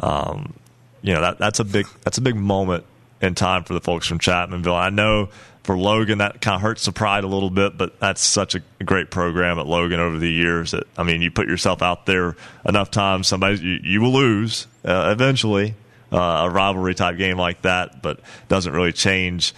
um, 0.00 0.54
you 1.02 1.12
know 1.12 1.20
that 1.20 1.38
that's 1.38 1.58
a 1.58 1.64
big 1.64 1.86
that's 2.02 2.18
a 2.18 2.22
big 2.22 2.36
moment 2.36 2.84
in 3.20 3.34
time 3.34 3.64
for 3.64 3.74
the 3.74 3.80
folks 3.80 4.06
from 4.06 4.18
Chapmanville. 4.18 4.78
I 4.78 4.90
know 4.90 5.30
for 5.64 5.76
Logan, 5.76 6.18
that 6.18 6.40
kind 6.40 6.54
of 6.54 6.60
hurts 6.60 6.84
the 6.84 6.92
pride 6.92 7.24
a 7.24 7.26
little 7.26 7.50
bit, 7.50 7.76
but 7.76 7.98
that's 7.98 8.20
such 8.22 8.54
a 8.54 8.60
great 8.84 9.10
program 9.10 9.58
at 9.58 9.66
Logan 9.66 9.98
over 9.98 10.16
the 10.16 10.30
years. 10.30 10.70
That 10.70 10.84
I 10.96 11.02
mean, 11.02 11.22
you 11.22 11.32
put 11.32 11.48
yourself 11.48 11.82
out 11.82 12.06
there 12.06 12.36
enough 12.64 12.92
times, 12.92 13.26
somebody 13.26 13.58
you, 13.58 13.80
you 13.82 14.00
will 14.00 14.12
lose 14.12 14.68
uh, 14.84 15.10
eventually 15.12 15.74
uh, 16.12 16.46
a 16.46 16.50
rivalry 16.50 16.94
type 16.94 17.18
game 17.18 17.36
like 17.36 17.62
that, 17.62 18.00
but 18.00 18.20
doesn't 18.46 18.72
really 18.72 18.92
change 18.92 19.54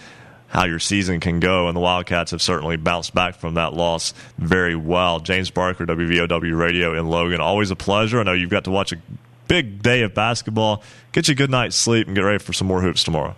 how 0.49 0.65
your 0.65 0.79
season 0.79 1.19
can 1.19 1.39
go. 1.39 1.67
And 1.67 1.75
the 1.75 1.81
Wildcats 1.81 2.31
have 2.31 2.41
certainly 2.41 2.77
bounced 2.77 3.13
back 3.13 3.35
from 3.35 3.53
that 3.53 3.73
loss 3.73 4.13
very 4.37 4.75
well. 4.75 5.19
James 5.19 5.49
Barker, 5.49 5.85
WVOW 5.85 6.57
Radio 6.57 6.97
in 6.97 7.07
Logan, 7.07 7.39
always 7.39 7.71
a 7.71 7.75
pleasure. 7.75 8.19
I 8.19 8.23
know 8.23 8.33
you've 8.33 8.49
got 8.49 8.65
to 8.65 8.71
watch 8.71 8.91
a 8.91 8.97
big 9.47 9.81
day 9.81 10.01
of 10.03 10.13
basketball. 10.13 10.83
Get 11.11 11.27
you 11.27 11.33
a 11.33 11.35
good 11.35 11.49
night's 11.49 11.75
sleep 11.75 12.07
and 12.07 12.15
get 12.15 12.21
ready 12.23 12.39
for 12.39 12.53
some 12.53 12.67
more 12.67 12.81
hoops 12.81 13.03
tomorrow. 13.03 13.35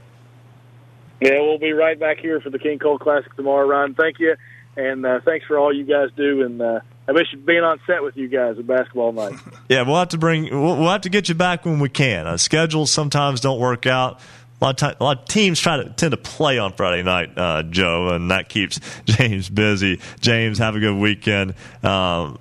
Yeah, 1.22 1.40
we'll 1.40 1.60
be 1.60 1.72
right 1.72 2.00
back 2.00 2.18
here 2.18 2.42
for 2.42 2.50
the 2.50 2.58
King 2.58 2.80
Cole 2.80 2.98
Classic 2.98 3.34
tomorrow, 3.36 3.68
Ryan. 3.68 3.94
Thank 3.94 4.20
you, 4.20 4.36
and 4.76 5.06
uh, 5.06 5.20
thanks 5.24 5.46
for 5.46 5.58
all 5.58 5.72
you 5.72 5.84
guys 5.86 6.10
do. 6.18 6.42
And 6.42 6.60
uh, 6.60 6.80
I 7.08 7.12
miss 7.12 7.28
being 7.46 7.64
on 7.64 7.80
set 7.86 8.02
with 8.02 8.18
you 8.18 8.28
guys 8.28 8.58
at 8.58 8.66
basketball 8.66 9.12
night. 9.12 9.36
yeah, 9.70 9.84
we'll 9.84 10.00
have 10.00 10.10
to 10.10 10.18
bring. 10.18 10.46
We'll, 10.46 10.78
we'll, 10.78 10.90
have 10.90 11.02
to 11.02 11.10
get 11.10 11.30
you 11.30 11.36
back 11.36 11.64
when 11.64 11.80
we 11.80 11.90
can. 11.90 12.26
Uh, 12.26 12.38
schedules 12.38 12.92
sometimes 12.92 13.40
don't 13.40 13.60
work 13.60 13.86
out. 13.86 14.20
A 14.62 14.66
lot, 14.66 14.70
of 14.72 14.76
time, 14.78 14.96
a 15.00 15.04
lot 15.04 15.22
of 15.24 15.28
teams 15.28 15.60
try 15.60 15.78
to 15.78 15.90
tend 15.90 16.12
to 16.12 16.18
play 16.18 16.60
on 16.60 16.74
Friday 16.74 17.02
night, 17.02 17.36
uh, 17.36 17.64
Joe, 17.64 18.10
and 18.10 18.30
that 18.30 18.48
keeps 18.48 18.80
James 19.06 19.50
busy. 19.50 20.00
James, 20.20 20.60
have 20.60 20.76
a 20.76 20.80
good 20.80 20.98
weekend. 20.98 21.56
Um, 21.84 22.38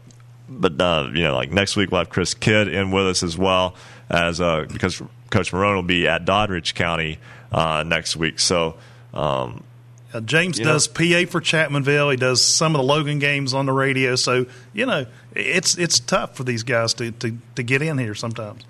but 0.47 0.78
uh, 0.78 1.08
you 1.15 1.23
know, 1.23 1.34
like 1.34 1.50
next 1.50 1.76
week 1.76 1.90
we'll 1.90 2.00
have 2.00 2.10
Chris 2.10 2.34
Kidd 2.34 2.68
in 2.68 2.90
with 2.90 3.07
us 3.07 3.23
as 3.23 3.39
well 3.39 3.74
as 4.10 4.40
uh, 4.40 4.66
because 4.70 5.00
Coach 5.31 5.52
Marone 5.52 5.76
will 5.76 5.82
be 5.82 6.07
at 6.08 6.26
Doddridge 6.26 6.74
County 6.74 7.18
uh, 7.52 7.84
next 7.86 8.16
week. 8.16 8.39
So, 8.39 8.74
um, 9.15 9.65
James 10.24 10.58
You 10.58 10.65
know- 10.65 10.73
does 10.73 10.89
PA 10.89 11.24
for 11.31 11.40
Chapmanville. 11.40 12.10
He 12.10 12.16
does 12.16 12.42
some 12.44 12.74
of 12.74 12.81
the 12.81 12.84
Logan 12.86 13.18
games 13.20 13.55
on 13.55 13.65
the 13.65 13.73
radio. 13.73 14.16
So 14.16 14.44
you 14.74 14.84
know, 14.84 15.07
it's 15.34 15.78
it's 15.78 16.00
tough 16.00 16.36
for 16.36 16.44
these 16.44 16.65
guys 16.65 16.92
to 16.94 17.12
to, 17.12 17.39
to 17.55 17.62
get 17.62 17.81
in 17.81 17.97
here 17.97 18.15
sometimes. 18.15 18.62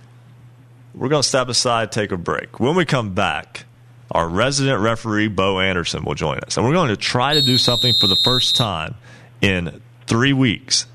We're 0.94 1.08
going 1.08 1.22
to 1.22 1.28
step 1.28 1.48
aside, 1.48 1.92
take 1.92 2.12
a 2.12 2.16
break. 2.16 2.58
When 2.58 2.74
we 2.74 2.84
come 2.84 3.14
back, 3.14 3.64
our 4.10 4.28
resident 4.28 4.80
referee, 4.80 5.28
Bo 5.28 5.60
Anderson, 5.60 6.04
will 6.04 6.14
join 6.14 6.38
us. 6.40 6.56
And 6.56 6.66
we're 6.66 6.72
going 6.72 6.88
to 6.88 6.96
try 6.96 7.34
to 7.34 7.42
do 7.42 7.58
something 7.58 7.94
for 8.00 8.08
the 8.08 8.18
first 8.24 8.56
time 8.56 8.96
in 9.40 9.80
three 10.06 10.32
weeks, 10.32 10.86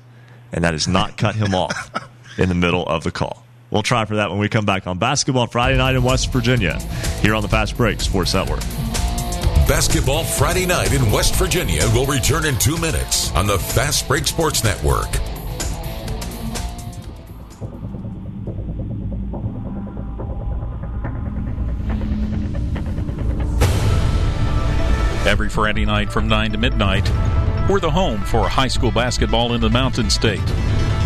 and 0.52 0.64
that 0.64 0.74
is 0.74 0.86
not 0.86 1.16
cut 1.16 1.34
him 1.34 1.54
off 1.54 1.90
in 2.38 2.48
the 2.48 2.54
middle 2.54 2.86
of 2.86 3.04
the 3.04 3.10
call. 3.10 3.42
We'll 3.70 3.82
try 3.82 4.04
for 4.04 4.16
that 4.16 4.30
when 4.30 4.38
we 4.38 4.48
come 4.48 4.66
back 4.66 4.86
on 4.86 4.98
Basketball 4.98 5.46
Friday 5.46 5.78
night 5.78 5.96
in 5.96 6.02
West 6.02 6.30
Virginia, 6.32 6.78
here 7.22 7.34
on 7.34 7.42
the 7.42 7.48
Fast 7.48 7.76
Break 7.76 8.00
Sports 8.00 8.34
Network. 8.34 8.60
Basketball 9.66 10.22
Friday 10.22 10.66
night 10.66 10.92
in 10.92 11.10
West 11.10 11.34
Virginia 11.34 11.82
will 11.92 12.06
return 12.06 12.44
in 12.44 12.56
two 12.58 12.76
minutes 12.76 13.32
on 13.32 13.46
the 13.46 13.58
Fast 13.58 14.06
Break 14.06 14.26
Sports 14.26 14.62
Network. 14.62 15.08
Every 25.26 25.48
Friday 25.48 25.84
night 25.84 26.12
from 26.12 26.28
9 26.28 26.52
to 26.52 26.58
midnight, 26.58 27.10
we're 27.68 27.80
the 27.80 27.90
home 27.90 28.20
for 28.20 28.48
high 28.48 28.68
school 28.68 28.92
basketball 28.92 29.54
in 29.54 29.60
the 29.60 29.68
Mountain 29.68 30.08
State. 30.08 30.46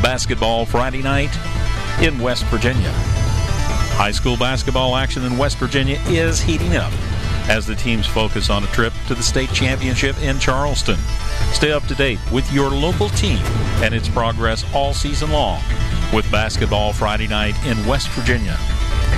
Basketball 0.03 0.67
Friday 0.67 1.01
night 1.01 1.35
in 2.03 2.19
West 2.19 2.45
Virginia. 2.45 2.91
High 3.97 4.11
school 4.11 4.37
basketball 4.37 4.95
action 4.95 5.25
in 5.25 5.39
West 5.39 5.57
Virginia 5.57 5.99
is 6.07 6.39
heating 6.39 6.77
up 6.77 6.93
as 7.49 7.67
the 7.67 7.75
teams 7.75 8.07
focus 8.07 8.51
on 8.51 8.63
a 8.63 8.67
trip 8.67 8.93
to 9.09 9.15
the 9.15 9.23
state 9.23 9.51
championship 9.55 10.21
in 10.23 10.39
Charleston. 10.39 10.99
Stay 11.55 11.73
up 11.73 11.87
to 11.87 11.95
date 11.95 12.19
with 12.31 12.53
your 12.53 12.69
local 12.69 13.09
team 13.09 13.39
and 13.83 13.95
its 13.95 14.11
progress 14.11 14.67
all 14.75 14.93
season 14.93 15.31
long 15.31 15.63
with 16.13 16.31
Basketball 16.31 16.93
Friday 16.93 17.27
night 17.27 17.55
in 17.65 17.87
West 17.87 18.11
Virginia. 18.11 18.59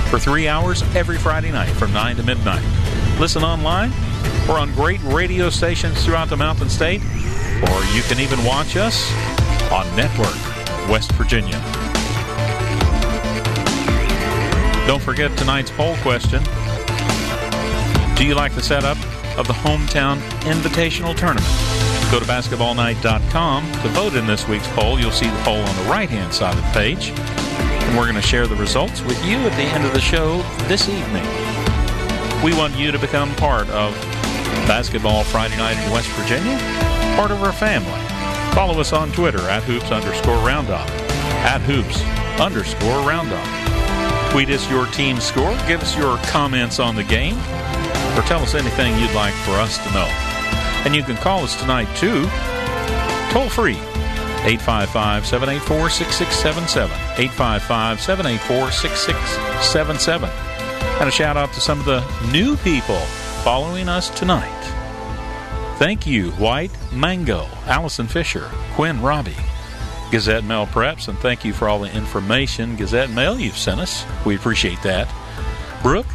For 0.09 0.17
three 0.17 0.47
hours 0.47 0.81
every 0.95 1.17
Friday 1.17 1.51
night 1.51 1.71
from 1.71 1.91
9 1.91 2.15
to 2.15 2.23
midnight. 2.23 2.63
Listen 3.19 3.43
online 3.43 3.91
or 4.49 4.59
on 4.59 4.73
great 4.73 5.01
radio 5.03 5.49
stations 5.49 6.03
throughout 6.03 6.29
the 6.29 6.37
Mountain 6.37 6.69
State, 6.69 7.01
or 7.01 7.83
you 7.93 8.01
can 8.03 8.19
even 8.19 8.43
watch 8.43 8.75
us 8.75 9.11
on 9.71 9.85
Network 9.95 10.35
West 10.89 11.11
Virginia. 11.13 11.61
Don't 14.85 15.01
forget 15.01 15.35
tonight's 15.37 15.71
poll 15.71 15.95
question. 15.97 16.43
Do 18.15 18.25
you 18.25 18.35
like 18.35 18.53
the 18.53 18.61
setup 18.61 18.97
of 19.37 19.47
the 19.47 19.53
Hometown 19.53 20.19
Invitational 20.41 21.15
Tournament? 21.15 21.47
Go 22.11 22.19
to 22.19 22.25
basketballnight.com 22.25 23.71
to 23.71 23.87
vote 23.89 24.13
in 24.13 24.27
this 24.27 24.47
week's 24.47 24.67
poll. 24.73 24.99
You'll 24.99 25.11
see 25.11 25.29
the 25.29 25.41
poll 25.43 25.61
on 25.61 25.75
the 25.83 25.89
right 25.89 26.09
hand 26.09 26.33
side 26.33 26.55
of 26.55 26.63
the 26.63 26.69
page. 26.71 27.09
And 27.09 27.97
we're 27.97 28.03
going 28.03 28.15
to 28.15 28.21
share 28.21 28.45
the 28.45 28.55
results 28.55 29.01
with 29.01 29.23
you 29.25 29.37
at 29.37 29.51
the 29.53 29.63
end 29.63 29.85
of 29.85 29.93
the 29.93 30.01
show 30.01 30.43
this 30.67 30.89
evening. 30.89 31.23
We 32.43 32.53
want 32.53 32.77
you 32.77 32.91
to 32.91 32.99
become 32.99 33.33
part 33.35 33.69
of 33.69 33.93
Basketball 34.67 35.23
Friday 35.23 35.57
Night 35.57 35.77
in 35.83 35.91
West 35.91 36.09
Virginia, 36.09 36.57
part 37.15 37.31
of 37.31 37.43
our 37.43 37.51
family. 37.51 37.99
Follow 38.55 38.79
us 38.79 38.93
on 38.93 39.11
Twitter 39.11 39.41
at 39.49 39.63
hoops 39.63 39.91
underscore 39.91 40.37
roundup, 40.45 40.87
at 41.45 41.61
hoops 41.61 42.01
underscore 42.39 43.07
roundup. 43.07 43.45
Tweet 44.31 44.49
us 44.49 44.69
your 44.69 44.85
team 44.87 45.19
score, 45.19 45.55
give 45.67 45.81
us 45.81 45.97
your 45.97 46.17
comments 46.27 46.79
on 46.79 46.95
the 46.95 47.03
game, 47.03 47.37
or 48.17 48.21
tell 48.23 48.41
us 48.41 48.55
anything 48.55 48.97
you'd 48.99 49.13
like 49.13 49.33
for 49.45 49.51
us 49.51 49.77
to 49.77 49.93
know. 49.93 50.07
And 50.85 50.95
you 50.95 51.03
can 51.03 51.17
call 51.17 51.43
us 51.43 51.59
tonight 51.59 51.87
too, 51.95 52.23
toll 53.31 53.49
free, 53.49 53.77
855 54.45 55.25
784 55.25 55.89
6677. 55.89 56.91
855 57.17 58.01
784 58.01 58.71
6677. 58.71 60.29
And 60.99 61.07
a 61.07 61.11
shout 61.11 61.37
out 61.37 61.53
to 61.53 61.61
some 61.61 61.79
of 61.79 61.85
the 61.85 62.03
new 62.31 62.57
people 62.57 63.01
following 63.43 63.89
us 63.89 64.09
tonight. 64.11 64.49
Thank 65.77 66.07
you, 66.07 66.31
White, 66.31 66.71
Mango, 66.93 67.45
Allison 67.65 68.07
Fisher, 68.07 68.49
Quinn 68.71 69.01
Robbie, 69.01 69.35
Gazette 70.11 70.45
Mail 70.45 70.65
Preps, 70.65 71.09
and 71.09 71.17
thank 71.19 71.43
you 71.43 71.51
for 71.51 71.67
all 71.67 71.79
the 71.79 71.93
information, 71.93 72.77
Gazette 72.77 73.09
Mail, 73.09 73.37
you've 73.37 73.57
sent 73.57 73.81
us. 73.81 74.05
We 74.25 74.37
appreciate 74.37 74.81
that. 74.83 75.13
Brooke, 75.81 76.07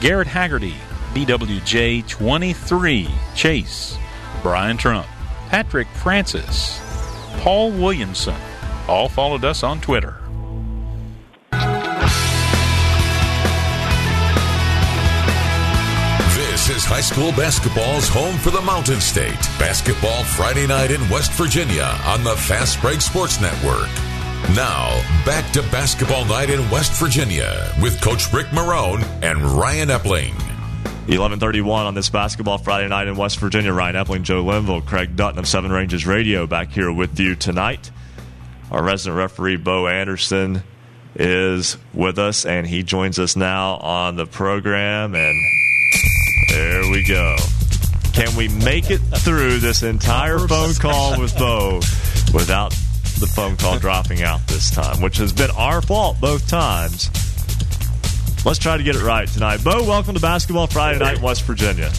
Garrett 0.00 0.26
Haggerty, 0.26 0.74
BWJ23, 1.14 3.10
Chase, 3.36 3.96
Brian 4.42 4.76
Trump, 4.76 5.06
Patrick 5.50 5.86
Francis, 5.86 6.80
Paul 7.42 7.70
Williamson, 7.70 8.34
all 8.88 9.08
followed 9.08 9.44
us 9.44 9.62
on 9.62 9.80
Twitter. 9.80 10.21
High 16.92 17.00
school 17.00 17.32
basketball's 17.32 18.06
home 18.06 18.36
for 18.36 18.50
the 18.50 18.60
Mountain 18.60 19.00
State. 19.00 19.40
Basketball 19.58 20.22
Friday 20.24 20.66
night 20.66 20.90
in 20.90 21.00
West 21.08 21.32
Virginia 21.32 21.88
on 22.04 22.22
the 22.22 22.36
Fast 22.36 22.82
Break 22.82 23.00
Sports 23.00 23.40
Network. 23.40 23.88
Now, 24.54 25.00
back 25.24 25.50
to 25.54 25.62
basketball 25.70 26.26
night 26.26 26.50
in 26.50 26.60
West 26.68 26.92
Virginia 27.00 27.72
with 27.80 27.98
Coach 28.02 28.30
Rick 28.30 28.48
Marone 28.48 29.02
and 29.22 29.40
Ryan 29.40 29.88
Epling. 29.88 30.34
1131 31.08 31.86
on 31.86 31.94
this 31.94 32.10
basketball 32.10 32.58
Friday 32.58 32.88
night 32.88 33.08
in 33.08 33.16
West 33.16 33.38
Virginia. 33.38 33.72
Ryan 33.72 33.94
Epling, 33.94 34.22
Joe 34.22 34.44
Linville, 34.44 34.82
Craig 34.82 35.16
Dutton 35.16 35.38
of 35.38 35.48
Seven 35.48 35.72
Ranges 35.72 36.06
Radio 36.06 36.46
back 36.46 36.72
here 36.72 36.92
with 36.92 37.18
you 37.18 37.34
tonight. 37.34 37.90
Our 38.70 38.82
resident 38.82 39.16
referee, 39.16 39.56
Bo 39.56 39.86
Anderson, 39.86 40.62
is 41.14 41.78
with 41.94 42.18
us, 42.18 42.44
and 42.44 42.66
he 42.66 42.82
joins 42.82 43.18
us 43.18 43.34
now 43.34 43.76
on 43.76 44.16
the 44.16 44.26
program. 44.26 45.14
And 45.14 45.42
there 46.52 46.90
we 46.90 47.02
go. 47.02 47.36
Can 48.12 48.36
we 48.36 48.48
make 48.48 48.90
it 48.90 48.98
through 48.98 49.58
this 49.58 49.82
entire 49.82 50.38
phone 50.38 50.74
call 50.74 51.18
with 51.18 51.36
Bo 51.38 51.76
without 52.34 52.70
the 53.18 53.26
phone 53.34 53.56
call 53.56 53.78
dropping 53.78 54.22
out 54.22 54.46
this 54.48 54.70
time, 54.70 55.00
which 55.00 55.16
has 55.16 55.32
been 55.32 55.50
our 55.52 55.80
fault 55.80 56.20
both 56.20 56.46
times? 56.46 57.08
Let's 58.44 58.58
try 58.58 58.76
to 58.76 58.82
get 58.82 58.96
it 58.96 59.02
right 59.02 59.26
tonight. 59.26 59.64
Bo, 59.64 59.82
welcome 59.84 60.14
to 60.14 60.20
Basketball 60.20 60.66
Friday 60.66 60.98
Night 60.98 61.16
in 61.16 61.22
West 61.22 61.44
Virginia. 61.44 61.90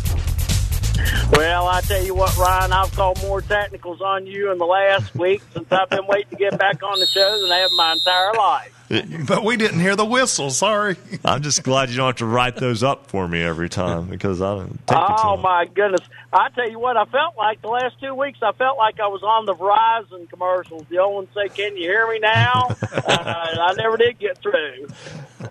Well, 1.31 1.67
I 1.67 1.81
tell 1.81 2.03
you 2.03 2.13
what, 2.13 2.37
Ryan, 2.37 2.73
I've 2.73 2.91
called 2.95 3.19
more 3.23 3.41
technicals 3.41 4.01
on 4.01 4.27
you 4.27 4.51
in 4.51 4.59
the 4.59 4.65
last 4.65 5.15
week 5.15 5.41
since 5.53 5.71
I've 5.71 5.89
been 5.89 6.05
waiting 6.05 6.29
to 6.29 6.35
get 6.35 6.59
back 6.59 6.83
on 6.83 6.99
the 6.99 7.07
show 7.07 7.41
than 7.41 7.51
I 7.51 7.57
have 7.59 7.71
my 7.75 7.93
entire 7.93 8.33
life. 8.33 8.72
But 9.25 9.43
we 9.43 9.57
didn't 9.57 9.79
hear 9.79 9.95
the 9.95 10.05
whistle. 10.05 10.49
Sorry. 10.49 10.97
I'm 11.25 11.41
just 11.41 11.63
glad 11.63 11.89
you 11.89 11.97
don't 11.97 12.07
have 12.07 12.15
to 12.17 12.25
write 12.25 12.57
those 12.57 12.83
up 12.83 13.07
for 13.09 13.27
me 13.27 13.41
every 13.41 13.69
time 13.69 14.07
because 14.07 14.41
I 14.41 14.55
don't 14.55 14.87
take 14.87 14.97
it 14.97 15.03
Oh 15.23 15.37
my 15.37 15.65
goodness! 15.65 16.01
I 16.31 16.49
tell 16.49 16.69
you 16.69 16.79
what, 16.79 16.97
I 16.97 17.05
felt 17.05 17.37
like 17.37 17.61
the 17.61 17.69
last 17.69 17.99
two 18.01 18.13
weeks. 18.13 18.39
I 18.41 18.51
felt 18.53 18.77
like 18.77 18.99
I 18.99 19.07
was 19.07 19.23
on 19.23 19.45
the 19.45 19.53
Verizon 19.53 20.29
commercials. 20.29 20.83
The 20.89 20.99
old 20.99 21.15
one 21.15 21.27
say, 21.33 21.49
"Can 21.49 21.77
you 21.77 21.83
hear 21.83 22.07
me 22.09 22.19
now?" 22.19 22.75
uh, 22.81 23.07
I 23.07 23.73
never 23.77 23.97
did 23.97 24.19
get 24.19 24.37
through. 24.39 24.87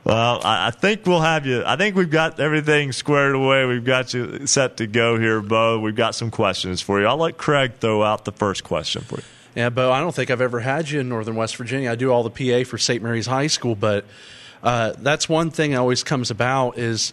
Well, 0.05 0.41
I, 0.45 0.69
I 0.69 0.71
think 0.71 1.07
we'll 1.07 1.21
have 1.21 1.47
you. 1.47 1.63
I 1.65 1.77
think 1.77 1.97
we've 1.97 2.11
got 2.11 2.41
everything 2.41 2.93
squared 2.93 3.35
away. 3.35 3.65
We've 3.67 3.85
got 3.85 4.13
you 4.15 4.47
set 4.47 4.79
to 4.79 4.87
go 4.87 5.19
here, 5.19 5.41
Bo. 5.41 5.79
We've 5.81 5.97
got 5.97 6.15
some 6.15 6.31
questions 6.31 6.81
for 6.81 7.01
you. 7.01 7.07
I'll 7.07 7.17
let 7.17 7.39
Craig 7.39 7.75
throw 7.81 8.03
out 8.03 8.25
the 8.25 8.33
first 8.33 8.65
question 8.65 9.03
for 9.03 9.17
you. 9.17 9.25
Yeah, 9.55 9.69
Bo, 9.69 9.93
I 9.93 10.01
don't 10.01 10.15
think 10.15 10.31
I've 10.31 10.41
ever 10.41 10.61
had 10.61 10.89
you 10.89 11.01
in 11.01 11.11
Northern 11.11 11.37
West 11.37 11.57
Virginia. 11.57 11.91
I 11.91 11.95
do 11.95 12.11
all 12.11 12.23
the 12.27 12.31
PA 12.31 12.69
for 12.69 12.79
St. 12.79 13.03
Mary's 13.03 13.27
High 13.27 13.49
School, 13.49 13.75
but 13.75 14.07
uh, 14.63 14.95
that's 14.99 15.29
one 15.29 15.51
thing 15.51 15.73
that 15.73 15.77
always 15.77 16.03
comes 16.03 16.31
about 16.31 16.79
is 16.79 17.13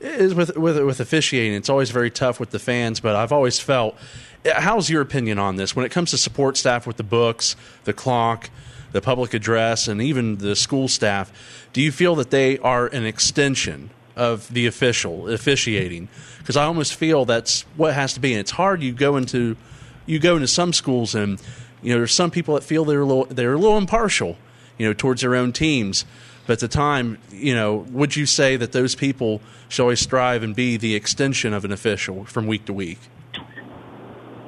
is 0.00 0.34
with, 0.34 0.56
with 0.56 0.78
with 0.82 0.98
officiating. 0.98 1.54
It's 1.54 1.68
always 1.68 1.90
very 1.90 2.10
tough 2.10 2.40
with 2.40 2.50
the 2.50 2.58
fans, 2.58 2.98
but 2.98 3.14
I've 3.14 3.32
always 3.32 3.60
felt. 3.60 3.96
How's 4.44 4.90
your 4.90 5.00
opinion 5.00 5.38
on 5.38 5.56
this 5.56 5.74
when 5.74 5.84
it 5.84 5.90
comes 5.90 6.10
to 6.10 6.18
support 6.18 6.56
staff 6.56 6.86
with 6.86 6.96
the 6.96 7.02
books, 7.04 7.56
the 7.84 7.92
clock, 7.92 8.50
the 8.92 9.00
public 9.00 9.32
address, 9.34 9.88
and 9.88 10.02
even 10.02 10.38
the 10.38 10.56
school 10.56 10.88
staff? 10.88 11.32
Do 11.72 11.80
you 11.80 11.92
feel 11.92 12.16
that 12.16 12.30
they 12.30 12.58
are 12.58 12.86
an 12.88 13.06
extension 13.06 13.90
of 14.16 14.52
the 14.52 14.66
official 14.66 15.28
officiating? 15.28 16.08
Because 16.38 16.56
I 16.56 16.64
almost 16.64 16.94
feel 16.94 17.24
that's 17.24 17.62
what 17.76 17.94
has 17.94 18.14
to 18.14 18.20
be. 18.20 18.32
And 18.32 18.40
it's 18.40 18.52
hard. 18.52 18.82
You 18.82 18.92
go 18.92 19.16
into 19.16 19.56
you 20.04 20.18
go 20.18 20.34
into 20.36 20.48
some 20.48 20.72
schools 20.72 21.14
and 21.14 21.40
you 21.86 21.92
know 21.92 21.98
there's 22.00 22.12
some 22.12 22.32
people 22.32 22.56
that 22.56 22.64
feel 22.64 22.84
they're 22.84 23.02
a 23.02 23.06
little 23.06 23.26
they're 23.26 23.52
a 23.52 23.58
little 23.58 23.78
impartial, 23.78 24.36
you 24.76 24.84
know, 24.84 24.92
towards 24.92 25.20
their 25.20 25.36
own 25.36 25.52
teams. 25.52 26.04
But 26.44 26.54
at 26.54 26.58
the 26.58 26.68
time, 26.68 27.18
you 27.30 27.54
know, 27.54 27.86
would 27.90 28.16
you 28.16 28.26
say 28.26 28.56
that 28.56 28.72
those 28.72 28.96
people 28.96 29.40
should 29.68 29.82
always 29.82 30.00
strive 30.00 30.42
and 30.42 30.54
be 30.54 30.76
the 30.76 30.96
extension 30.96 31.54
of 31.54 31.64
an 31.64 31.70
official 31.70 32.24
from 32.24 32.48
week 32.48 32.64
to 32.64 32.72
week? 32.72 32.98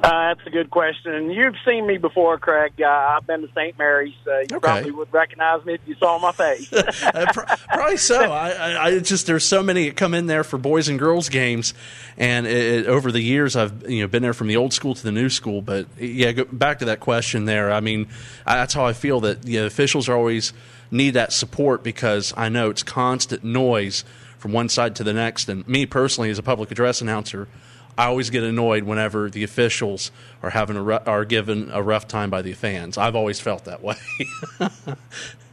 Uh, 0.03 0.33
that's 0.35 0.47
a 0.47 0.51
good 0.51 0.71
question. 0.71 1.13
And 1.13 1.35
you've 1.35 1.57
seen 1.67 1.85
me 1.87 1.99
before, 1.99 2.39
Craig. 2.39 2.73
Uh, 2.81 2.87
I've 2.87 3.27
been 3.27 3.43
to 3.43 3.49
St. 3.49 3.77
Mary's. 3.77 4.15
Uh, 4.27 4.41
you 4.51 4.61
probably 4.61 4.93
would 4.93 5.13
recognize 5.13 5.65
me 5.65 5.75
if 5.75 5.81
you 5.87 5.97
saw 5.97 6.19
my 6.19 6.33
face. 6.33 6.73
Uh, 7.09 7.27
Probably 7.69 7.97
so. 7.97 8.21
I, 8.33 8.51
I, 8.51 8.85
I 8.87 8.99
just 9.01 9.27
there's 9.27 9.45
so 9.45 9.63
many 9.63 9.87
that 9.89 9.97
come 9.97 10.15
in 10.15 10.27
there 10.27 10.45
for 10.45 10.57
boys 10.59 10.89
and 10.89 10.99
girls 10.99 11.29
games, 11.29 11.75
and 12.17 12.47
it, 12.47 12.81
it- 12.81 12.87
over 12.87 13.11
the 13.11 13.21
years 13.21 13.57
I've 13.57 13.89
you 13.91 14.03
know 14.03 14.09
been 14.09 14.23
there 14.23 14.35
from 14.35 14.47
the 14.47 14.57
old 14.57 14.73
school 14.73 14.95
to 14.95 15.03
the 15.03 15.11
new 15.13 15.29
school. 15.29 15.63
But 15.63 15.87
yeah, 15.99 16.33
go 16.33 16.45
back 16.45 16.79
to 16.81 16.85
that 16.87 17.01
question 17.01 17.45
there. 17.47 17.73
I 17.73 17.81
mean, 17.81 18.09
I, 18.47 18.57
that's 18.57 18.75
how 18.75 18.85
I 18.87 18.93
feel 18.93 19.21
that 19.21 19.43
the 19.43 19.57
officials 19.59 20.09
are 20.09 20.17
always 20.17 20.53
need 20.91 21.11
that 21.11 21.33
support 21.33 21.83
because 21.83 22.33
I 22.37 22.49
know 22.49 22.71
it's 22.71 22.83
constant 22.83 23.43
noise 23.43 24.05
from 24.39 24.53
one 24.53 24.69
side 24.69 24.95
to 24.97 25.05
the 25.05 25.13
next. 25.13 25.49
And 25.49 25.67
me 25.67 25.87
personally, 25.87 26.31
as 26.31 26.39
a 26.39 26.43
public 26.43 26.71
address 26.71 27.01
announcer. 27.01 27.49
I 27.99 28.07
always 28.07 28.31
get 28.31 28.45
annoyed 28.45 28.85
whenever 28.85 29.29
the 29.29 29.43
officials 29.43 30.13
are 30.41 30.51
having 30.51 30.77
a 30.77 30.83
ru- 30.83 31.01
are 31.05 31.25
given 31.25 31.69
a 31.73 31.83
rough 31.83 32.07
time 32.07 32.31
by 32.31 32.43
the 32.43 32.53
fans. 32.53 32.97
I've 32.97 33.17
always 33.17 33.41
felt 33.41 33.65
that 33.65 33.83
way. 33.83 33.97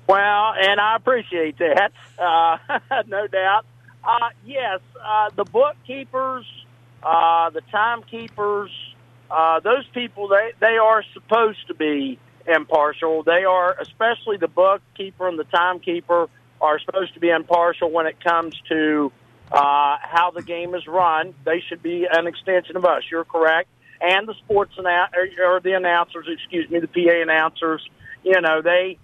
Well, 0.07 0.53
and 0.53 0.79
I 0.79 0.97
appreciate 0.97 1.57
that, 1.57 1.91
uh, 2.19 2.57
no 3.07 3.25
doubt. 3.25 3.65
Uh, 4.03 4.29
yes, 4.45 4.79
uh, 5.03 5.31
the 5.35 5.45
bookkeepers, 5.45 6.45
uh, 7.01 7.49
the 7.49 7.61
timekeepers, 7.71 8.69
uh, 9.31 9.61
those 9.61 9.87
people 9.95 10.27
they 10.27 10.51
they 10.59 10.77
are 10.77 11.03
supposed 11.13 11.65
to 11.69 11.73
be 11.73 12.19
impartial. 12.45 13.23
They 13.23 13.45
are, 13.45 13.75
especially 13.79 14.37
the 14.37 14.47
bookkeeper 14.47 15.27
and 15.27 15.39
the 15.39 15.45
timekeeper, 15.45 16.29
are 16.61 16.79
supposed 16.79 17.15
to 17.15 17.19
be 17.19 17.29
impartial 17.29 17.89
when 17.89 18.05
it 18.05 18.23
comes 18.23 18.53
to 18.69 19.11
uh, 19.51 19.97
how 20.01 20.31
the 20.33 20.41
game 20.41 20.75
is 20.75 20.87
run. 20.87 21.33
They 21.43 21.61
should 21.67 21.83
be 21.83 22.07
an 22.11 22.27
extension 22.27 22.77
of 22.77 22.85
us. 22.85 23.03
You're 23.09 23.25
correct. 23.25 23.69
And 24.01 24.27
the 24.27 24.33
sports 24.35 24.73
annou- 24.77 25.09
or, 25.13 25.55
or 25.55 25.59
the 25.59 25.73
announcers, 25.73 26.27
excuse 26.29 26.69
me, 26.69 26.79
the 26.79 26.87
PA 26.87 27.21
announcers. 27.21 27.87
You 28.23 28.41
know 28.41 28.61
they 28.61 28.97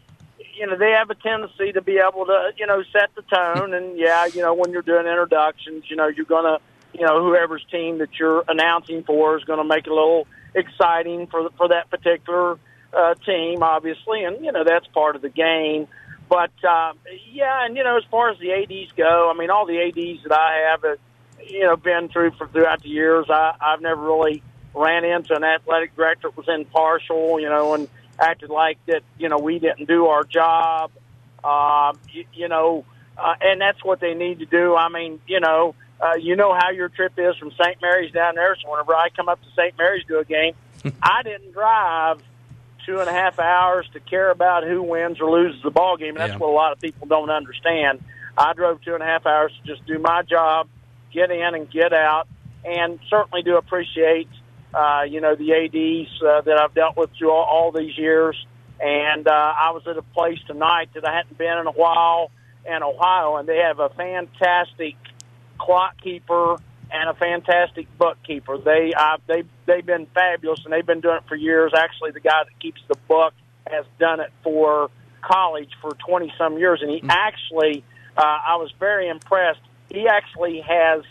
you 0.55 0.67
know, 0.67 0.77
they 0.77 0.91
have 0.91 1.09
a 1.09 1.15
tendency 1.15 1.71
to 1.71 1.81
be 1.81 1.97
able 1.97 2.25
to, 2.25 2.51
you 2.57 2.67
know, 2.67 2.83
set 2.91 3.09
the 3.15 3.21
tone. 3.23 3.73
And 3.73 3.97
yeah, 3.97 4.25
you 4.25 4.41
know, 4.41 4.53
when 4.53 4.71
you're 4.71 4.81
doing 4.81 5.07
introductions, 5.07 5.85
you 5.89 5.95
know, 5.95 6.07
you're 6.07 6.25
going 6.25 6.45
to, 6.45 6.59
you 6.93 7.05
know, 7.05 7.23
whoever's 7.23 7.65
team 7.71 7.99
that 7.99 8.19
you're 8.19 8.43
announcing 8.47 9.03
for 9.03 9.37
is 9.37 9.43
going 9.43 9.59
to 9.59 9.63
make 9.63 9.87
it 9.87 9.91
a 9.91 9.95
little 9.95 10.27
exciting 10.53 11.27
for 11.27 11.49
for 11.57 11.69
that 11.69 11.89
particular 11.89 12.59
uh, 12.93 13.13
team, 13.25 13.63
obviously. 13.63 14.23
And 14.23 14.43
you 14.43 14.51
know, 14.51 14.63
that's 14.63 14.87
part 14.87 15.15
of 15.15 15.21
the 15.21 15.29
game. 15.29 15.87
But 16.31 16.53
uh, 16.63 16.93
yeah, 17.29 17.65
and 17.65 17.75
you 17.75 17.83
know, 17.83 17.97
as 17.97 18.05
far 18.09 18.29
as 18.29 18.39
the 18.39 18.53
ads 18.53 18.93
go, 18.95 19.29
I 19.29 19.37
mean, 19.37 19.49
all 19.49 19.65
the 19.65 19.81
ads 19.81 20.23
that 20.23 20.31
I 20.31 20.71
have, 20.71 20.85
uh, 20.85 20.95
you 21.45 21.65
know, 21.65 21.75
been 21.75 22.07
through 22.07 22.31
for 22.37 22.47
throughout 22.47 22.81
the 22.81 22.87
years, 22.87 23.25
I, 23.29 23.53
I've 23.59 23.81
never 23.81 24.01
really 24.01 24.41
ran 24.73 25.03
into 25.03 25.35
an 25.35 25.43
athletic 25.43 25.93
director 25.93 26.29
that 26.29 26.37
was 26.37 26.47
impartial, 26.47 27.37
you 27.41 27.49
know, 27.49 27.73
and 27.73 27.89
acted 28.17 28.49
like 28.49 28.77
that, 28.85 29.03
you 29.19 29.27
know, 29.27 29.39
we 29.39 29.59
didn't 29.59 29.89
do 29.89 30.05
our 30.05 30.23
job, 30.23 30.91
uh, 31.43 31.91
you, 32.13 32.23
you 32.33 32.47
know, 32.47 32.85
uh, 33.17 33.35
and 33.41 33.59
that's 33.59 33.83
what 33.83 33.99
they 33.99 34.13
need 34.13 34.39
to 34.39 34.45
do. 34.45 34.73
I 34.73 34.87
mean, 34.87 35.19
you 35.27 35.41
know, 35.41 35.75
uh, 35.99 36.15
you 36.15 36.37
know 36.37 36.53
how 36.57 36.69
your 36.69 36.87
trip 36.87 37.11
is 37.17 37.35
from 37.35 37.51
St. 37.61 37.81
Mary's 37.81 38.13
down 38.13 38.35
there. 38.35 38.55
So 38.63 38.71
whenever 38.71 38.95
I 38.95 39.09
come 39.09 39.27
up 39.27 39.41
to 39.41 39.49
St. 39.49 39.77
Mary's 39.77 40.05
to 40.05 40.19
a 40.19 40.23
game, 40.23 40.53
I 41.03 41.23
didn't 41.23 41.51
drive 41.51 42.23
two 42.85 42.99
and 42.99 43.09
a 43.09 43.13
half 43.13 43.39
hours 43.39 43.87
to 43.93 43.99
care 43.99 44.31
about 44.31 44.63
who 44.63 44.81
wins 44.81 45.19
or 45.21 45.29
loses 45.31 45.61
the 45.63 45.71
ball 45.71 45.97
game. 45.97 46.15
And 46.15 46.17
that's 46.17 46.33
Yeah. 46.33 46.37
what 46.37 46.49
a 46.49 46.53
lot 46.53 46.71
of 46.71 46.81
people 46.81 47.07
don't 47.07 47.29
understand. 47.29 48.03
I 48.37 48.53
drove 48.53 48.81
two 48.81 48.93
and 48.93 49.03
a 49.03 49.05
half 49.05 49.25
hours 49.25 49.51
to 49.61 49.75
just 49.75 49.85
do 49.85 49.99
my 49.99 50.21
job, 50.23 50.67
get 51.11 51.31
in 51.31 51.55
and 51.55 51.69
get 51.69 51.93
out, 51.93 52.27
and 52.63 52.99
certainly 53.09 53.43
do 53.43 53.57
appreciate, 53.57 54.29
uh, 54.73 55.03
you 55.07 55.21
know, 55.21 55.35
the 55.35 55.53
ads 55.53 56.21
uh, 56.21 56.41
that 56.41 56.57
I've 56.57 56.73
dealt 56.73 56.95
with 56.95 57.09
through 57.17 57.31
all, 57.31 57.43
all 57.43 57.71
these 57.71 57.97
years. 57.97 58.35
And 58.79 59.27
uh, 59.27 59.31
I 59.31 59.71
was 59.71 59.85
at 59.87 59.97
a 59.97 60.01
place 60.01 60.39
tonight 60.47 60.89
that 60.95 61.05
I 61.05 61.15
hadn't 61.15 61.37
been 61.37 61.57
in 61.57 61.67
a 61.67 61.71
while 61.71 62.31
in 62.65 62.81
Ohio, 62.83 63.37
and 63.37 63.47
they 63.47 63.57
have 63.57 63.79
a 63.79 63.89
fantastic 63.89 64.95
clock 65.59 66.01
keeper 66.01 66.57
and 66.91 67.09
a 67.09 67.13
fantastic 67.13 67.87
bookkeeper. 67.97 68.57
They 68.57 68.93
uh, 68.97 69.17
they 69.27 69.43
they've 69.65 69.85
been 69.85 70.07
fabulous, 70.07 70.61
and 70.63 70.73
they've 70.73 70.85
been 70.85 71.01
doing 71.01 71.17
it 71.17 71.23
for 71.27 71.35
years. 71.35 71.71
Actually, 71.75 72.11
the 72.11 72.19
guy 72.19 72.43
that 72.43 72.59
keeps 72.59 72.81
the 72.87 72.95
book 73.07 73.33
has 73.67 73.85
done 73.99 74.19
it 74.19 74.31
for 74.43 74.89
college 75.21 75.69
for 75.81 75.91
twenty 75.95 76.33
some 76.37 76.57
years, 76.57 76.81
and 76.81 76.91
he 76.91 77.01
actually 77.07 77.83
uh, 78.17 78.21
I 78.21 78.55
was 78.57 78.71
very 78.79 79.07
impressed. 79.07 79.61
He 79.89 80.07
actually 80.07 80.61
has 80.61 81.03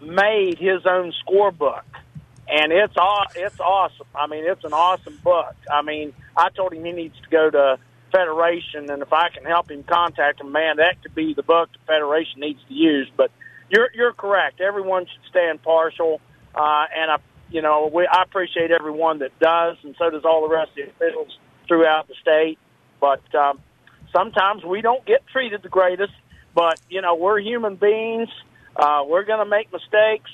made 0.00 0.58
his 0.58 0.84
own 0.86 1.12
scorebook, 1.24 1.82
and 2.48 2.72
it's 2.72 2.96
aw- 2.96 3.30
it's 3.34 3.60
awesome. 3.60 4.06
I 4.14 4.26
mean, 4.26 4.44
it's 4.44 4.64
an 4.64 4.72
awesome 4.72 5.18
book. 5.22 5.54
I 5.70 5.82
mean, 5.82 6.12
I 6.36 6.50
told 6.50 6.72
him 6.72 6.84
he 6.84 6.92
needs 6.92 7.16
to 7.22 7.28
go 7.30 7.50
to 7.50 7.78
Federation, 8.10 8.90
and 8.90 9.00
if 9.00 9.12
I 9.12 9.30
can 9.30 9.44
help 9.44 9.70
him 9.70 9.82
contact 9.84 10.40
him, 10.40 10.52
man, 10.52 10.76
that 10.76 11.02
could 11.02 11.14
be 11.14 11.32
the 11.32 11.42
book 11.42 11.70
the 11.72 11.78
Federation 11.86 12.40
needs 12.40 12.60
to 12.68 12.74
use. 12.74 13.10
But 13.16 13.30
you're 13.72 13.88
you're 13.94 14.12
correct. 14.12 14.60
Everyone 14.60 15.06
should 15.06 15.30
stay 15.30 15.48
impartial, 15.50 16.20
uh, 16.54 16.84
and 16.94 17.10
I 17.10 17.16
you 17.50 17.62
know 17.62 17.90
we 17.92 18.06
I 18.06 18.22
appreciate 18.22 18.70
everyone 18.70 19.20
that 19.20 19.38
does, 19.40 19.78
and 19.82 19.94
so 19.98 20.10
does 20.10 20.24
all 20.24 20.46
the 20.46 20.54
rest 20.54 20.70
of 20.70 20.76
the 20.76 20.82
officials 20.90 21.38
throughout 21.66 22.06
the 22.06 22.14
state. 22.20 22.58
But 23.00 23.22
um, 23.34 23.60
sometimes 24.14 24.62
we 24.64 24.82
don't 24.82 25.04
get 25.06 25.26
treated 25.32 25.62
the 25.62 25.68
greatest. 25.68 26.12
But 26.54 26.78
you 26.90 27.00
know 27.00 27.14
we're 27.14 27.40
human 27.40 27.76
beings. 27.76 28.28
Uh, 28.76 29.04
we're 29.06 29.24
going 29.24 29.38
to 29.38 29.50
make 29.50 29.72
mistakes. 29.72 30.30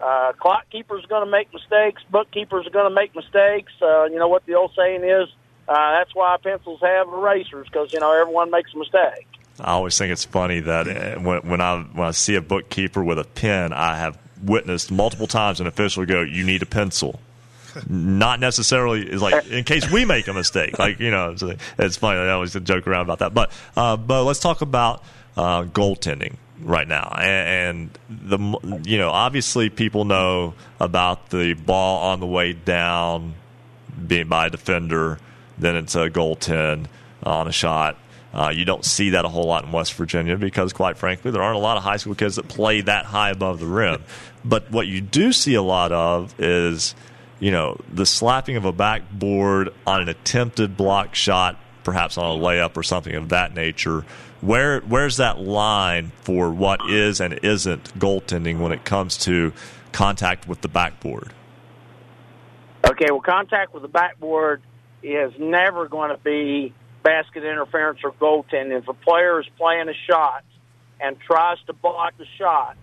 Uh, 0.00 0.32
clock 0.32 0.68
keepers 0.70 1.04
are 1.04 1.08
going 1.08 1.24
to 1.24 1.30
make 1.30 1.52
mistakes. 1.52 2.02
Bookkeepers 2.10 2.66
are 2.66 2.70
going 2.70 2.88
to 2.88 2.94
make 2.94 3.14
mistakes. 3.14 3.72
Uh, 3.80 4.04
you 4.04 4.18
know 4.18 4.28
what 4.28 4.44
the 4.46 4.54
old 4.54 4.72
saying 4.76 5.04
is. 5.04 5.28
Uh, 5.66 5.92
that's 5.96 6.14
why 6.14 6.36
pencils 6.42 6.80
have 6.82 7.08
erasers 7.08 7.66
because 7.66 7.92
you 7.92 8.00
know 8.00 8.12
everyone 8.12 8.50
makes 8.50 8.70
a 8.74 8.78
mistake. 8.78 9.26
I 9.60 9.72
always 9.72 9.96
think 9.96 10.12
it's 10.12 10.24
funny 10.24 10.60
that 10.60 10.88
uh, 10.88 11.20
when, 11.20 11.48
when 11.48 11.60
I 11.60 11.80
when 11.80 12.08
I 12.08 12.10
see 12.10 12.34
a 12.34 12.40
bookkeeper 12.40 13.02
with 13.02 13.18
a 13.18 13.24
pen, 13.24 13.72
I 13.72 13.96
have 13.96 14.18
witnessed 14.42 14.90
multiple 14.90 15.26
times 15.26 15.60
an 15.60 15.66
official 15.66 16.04
go, 16.06 16.22
"You 16.22 16.44
need 16.44 16.62
a 16.62 16.66
pencil." 16.66 17.20
Not 17.88 18.38
necessarily 18.38 19.08
is 19.08 19.20
like 19.20 19.46
in 19.48 19.64
case 19.64 19.90
we 19.90 20.04
make 20.04 20.28
a 20.28 20.32
mistake. 20.32 20.78
Like 20.78 21.00
you 21.00 21.10
know, 21.10 21.34
so 21.36 21.54
it's 21.78 21.96
funny. 21.96 22.20
I 22.20 22.30
always 22.30 22.52
joke 22.52 22.86
around 22.86 23.02
about 23.02 23.20
that. 23.20 23.34
But 23.34 23.52
uh, 23.76 23.96
but 23.96 24.24
let's 24.24 24.40
talk 24.40 24.60
about 24.60 25.02
uh, 25.36 25.64
goaltending 25.64 26.36
right 26.60 26.86
now. 26.86 27.14
And, 27.18 27.90
and 28.08 28.28
the 28.28 28.80
you 28.84 28.98
know 28.98 29.10
obviously 29.10 29.70
people 29.70 30.04
know 30.04 30.54
about 30.80 31.30
the 31.30 31.54
ball 31.54 32.10
on 32.10 32.20
the 32.20 32.26
way 32.26 32.52
down 32.52 33.34
being 34.06 34.28
by 34.28 34.46
a 34.46 34.50
defender, 34.50 35.18
then 35.58 35.76
it's 35.76 35.94
a 35.94 36.10
goaltend 36.10 36.86
on 37.22 37.48
a 37.48 37.52
shot. 37.52 37.96
Uh, 38.34 38.48
you 38.48 38.64
don't 38.64 38.84
see 38.84 39.10
that 39.10 39.24
a 39.24 39.28
whole 39.28 39.46
lot 39.46 39.64
in 39.64 39.70
West 39.70 39.94
Virginia 39.94 40.36
because, 40.36 40.72
quite 40.72 40.98
frankly, 40.98 41.30
there 41.30 41.40
aren't 41.40 41.56
a 41.56 41.60
lot 41.60 41.76
of 41.76 41.84
high 41.84 41.96
school 41.98 42.16
kids 42.16 42.34
that 42.34 42.48
play 42.48 42.80
that 42.80 43.04
high 43.06 43.30
above 43.30 43.60
the 43.60 43.66
rim. 43.66 44.02
But 44.46 44.70
what 44.70 44.86
you 44.86 45.00
do 45.00 45.32
see 45.32 45.54
a 45.54 45.62
lot 45.62 45.90
of 45.90 46.38
is, 46.38 46.94
you 47.40 47.50
know, 47.50 47.80
the 47.90 48.04
slapping 48.04 48.56
of 48.56 48.66
a 48.66 48.72
backboard 48.72 49.70
on 49.86 50.02
an 50.02 50.10
attempted 50.10 50.76
block 50.76 51.14
shot, 51.14 51.58
perhaps 51.82 52.18
on 52.18 52.38
a 52.38 52.42
layup 52.42 52.76
or 52.76 52.82
something 52.82 53.14
of 53.14 53.30
that 53.30 53.54
nature. 53.54 54.04
Where 54.42 54.80
where's 54.80 55.16
that 55.16 55.40
line 55.40 56.12
for 56.24 56.50
what 56.50 56.90
is 56.90 57.22
and 57.22 57.40
isn't 57.42 57.98
goaltending 57.98 58.58
when 58.58 58.70
it 58.70 58.84
comes 58.84 59.16
to 59.24 59.54
contact 59.92 60.46
with 60.46 60.60
the 60.60 60.68
backboard? 60.68 61.32
Okay, 62.86 63.10
well, 63.10 63.22
contact 63.22 63.72
with 63.72 63.80
the 63.80 63.88
backboard 63.88 64.60
is 65.02 65.32
never 65.38 65.88
going 65.88 66.10
to 66.10 66.18
be 66.18 66.74
basket 67.04 67.44
interference 67.44 68.00
or 68.02 68.10
goaltending. 68.12 68.78
If 68.78 68.88
a 68.88 68.94
player 68.94 69.38
is 69.38 69.46
playing 69.56 69.88
a 69.88 69.94
shot 70.10 70.42
and 70.98 71.16
tries 71.20 71.58
to 71.66 71.72
block 71.72 72.14
the 72.18 72.26
shot 72.38 72.76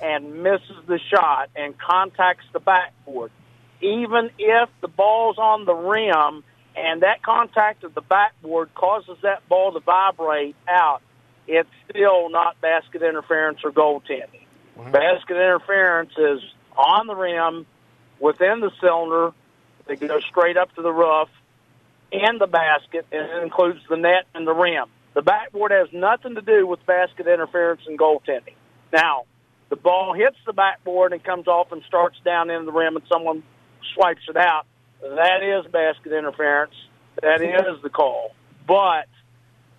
and 0.00 0.42
misses 0.42 0.76
the 0.86 1.00
shot 1.10 1.50
and 1.56 1.74
contacts 1.78 2.44
the 2.52 2.60
backboard, 2.60 3.32
even 3.80 4.30
if 4.38 4.68
the 4.80 4.88
ball's 4.88 5.38
on 5.38 5.64
the 5.64 5.74
rim 5.74 6.44
and 6.76 7.02
that 7.02 7.22
contact 7.22 7.82
of 7.82 7.94
the 7.94 8.00
backboard 8.02 8.72
causes 8.74 9.16
that 9.22 9.48
ball 9.48 9.72
to 9.72 9.80
vibrate 9.80 10.54
out, 10.68 11.02
it's 11.48 11.68
still 11.90 12.30
not 12.30 12.60
basket 12.60 13.02
interference 13.02 13.58
or 13.64 13.72
goaltending. 13.72 14.46
Basket 14.76 15.36
interference 15.36 16.12
is 16.16 16.40
on 16.76 17.06
the 17.06 17.14
rim, 17.14 17.66
within 18.20 18.60
the 18.60 18.70
cylinder, 18.80 19.32
they 19.86 19.96
go 19.96 20.20
straight 20.20 20.56
up 20.56 20.74
to 20.76 20.82
the 20.82 20.92
roof, 20.92 21.28
in 22.12 22.38
the 22.38 22.46
basket, 22.46 23.06
and 23.10 23.28
it 23.28 23.42
includes 23.42 23.80
the 23.88 23.96
net 23.96 24.26
and 24.34 24.46
the 24.46 24.52
rim. 24.52 24.86
The 25.14 25.22
backboard 25.22 25.72
has 25.72 25.88
nothing 25.92 26.34
to 26.36 26.42
do 26.42 26.66
with 26.66 26.84
basket 26.86 27.26
interference 27.26 27.82
and 27.86 27.98
goaltending. 27.98 28.54
Now, 28.92 29.24
the 29.70 29.76
ball 29.76 30.14
hits 30.14 30.36
the 30.46 30.52
backboard 30.52 31.12
and 31.12 31.24
comes 31.24 31.48
off 31.48 31.72
and 31.72 31.82
starts 31.88 32.16
down 32.24 32.50
in 32.50 32.66
the 32.66 32.72
rim, 32.72 32.96
and 32.96 33.04
someone 33.10 33.42
swipes 33.94 34.22
it 34.28 34.36
out. 34.36 34.66
That 35.00 35.42
is 35.42 35.70
basket 35.72 36.12
interference. 36.12 36.74
That 37.20 37.42
is 37.42 37.82
the 37.82 37.90
call. 37.90 38.32
But 38.66 39.06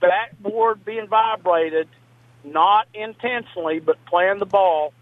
backboard 0.02 0.84
being 0.84 1.08
vibrated, 1.08 1.88
not 2.44 2.88
intentionally, 2.94 3.80
but 3.80 3.98
playing 4.06 4.40
the 4.40 4.46
ball, 4.46 4.94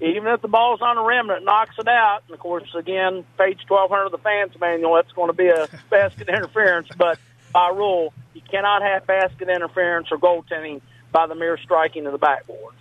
even 0.00 0.26
if 0.28 0.40
the 0.42 0.48
ball's 0.48 0.80
on 0.80 0.96
the 0.96 1.02
rim 1.02 1.28
and 1.30 1.42
it 1.42 1.44
knocks 1.44 1.74
it 1.78 1.88
out, 1.88 2.22
and 2.26 2.34
of 2.34 2.40
course, 2.40 2.72
again, 2.74 3.24
page 3.36 3.60
1200 3.66 4.06
of 4.06 4.12
the 4.12 4.18
fans 4.18 4.52
manual, 4.60 4.94
that's 4.94 5.12
going 5.12 5.28
to 5.28 5.32
be 5.36 5.48
a 5.48 5.68
basket 5.90 6.28
interference. 6.28 6.88
But 6.96 7.18
by 7.52 7.70
rule, 7.70 8.12
you 8.34 8.42
cannot 8.50 8.82
have 8.82 9.06
basket 9.06 9.48
interference 9.48 10.08
or 10.12 10.18
goaltending 10.18 10.80
by 11.10 11.26
the 11.26 11.34
mere 11.34 11.56
striking 11.58 12.06
of 12.06 12.12
the 12.12 12.18
backboard. 12.18 12.74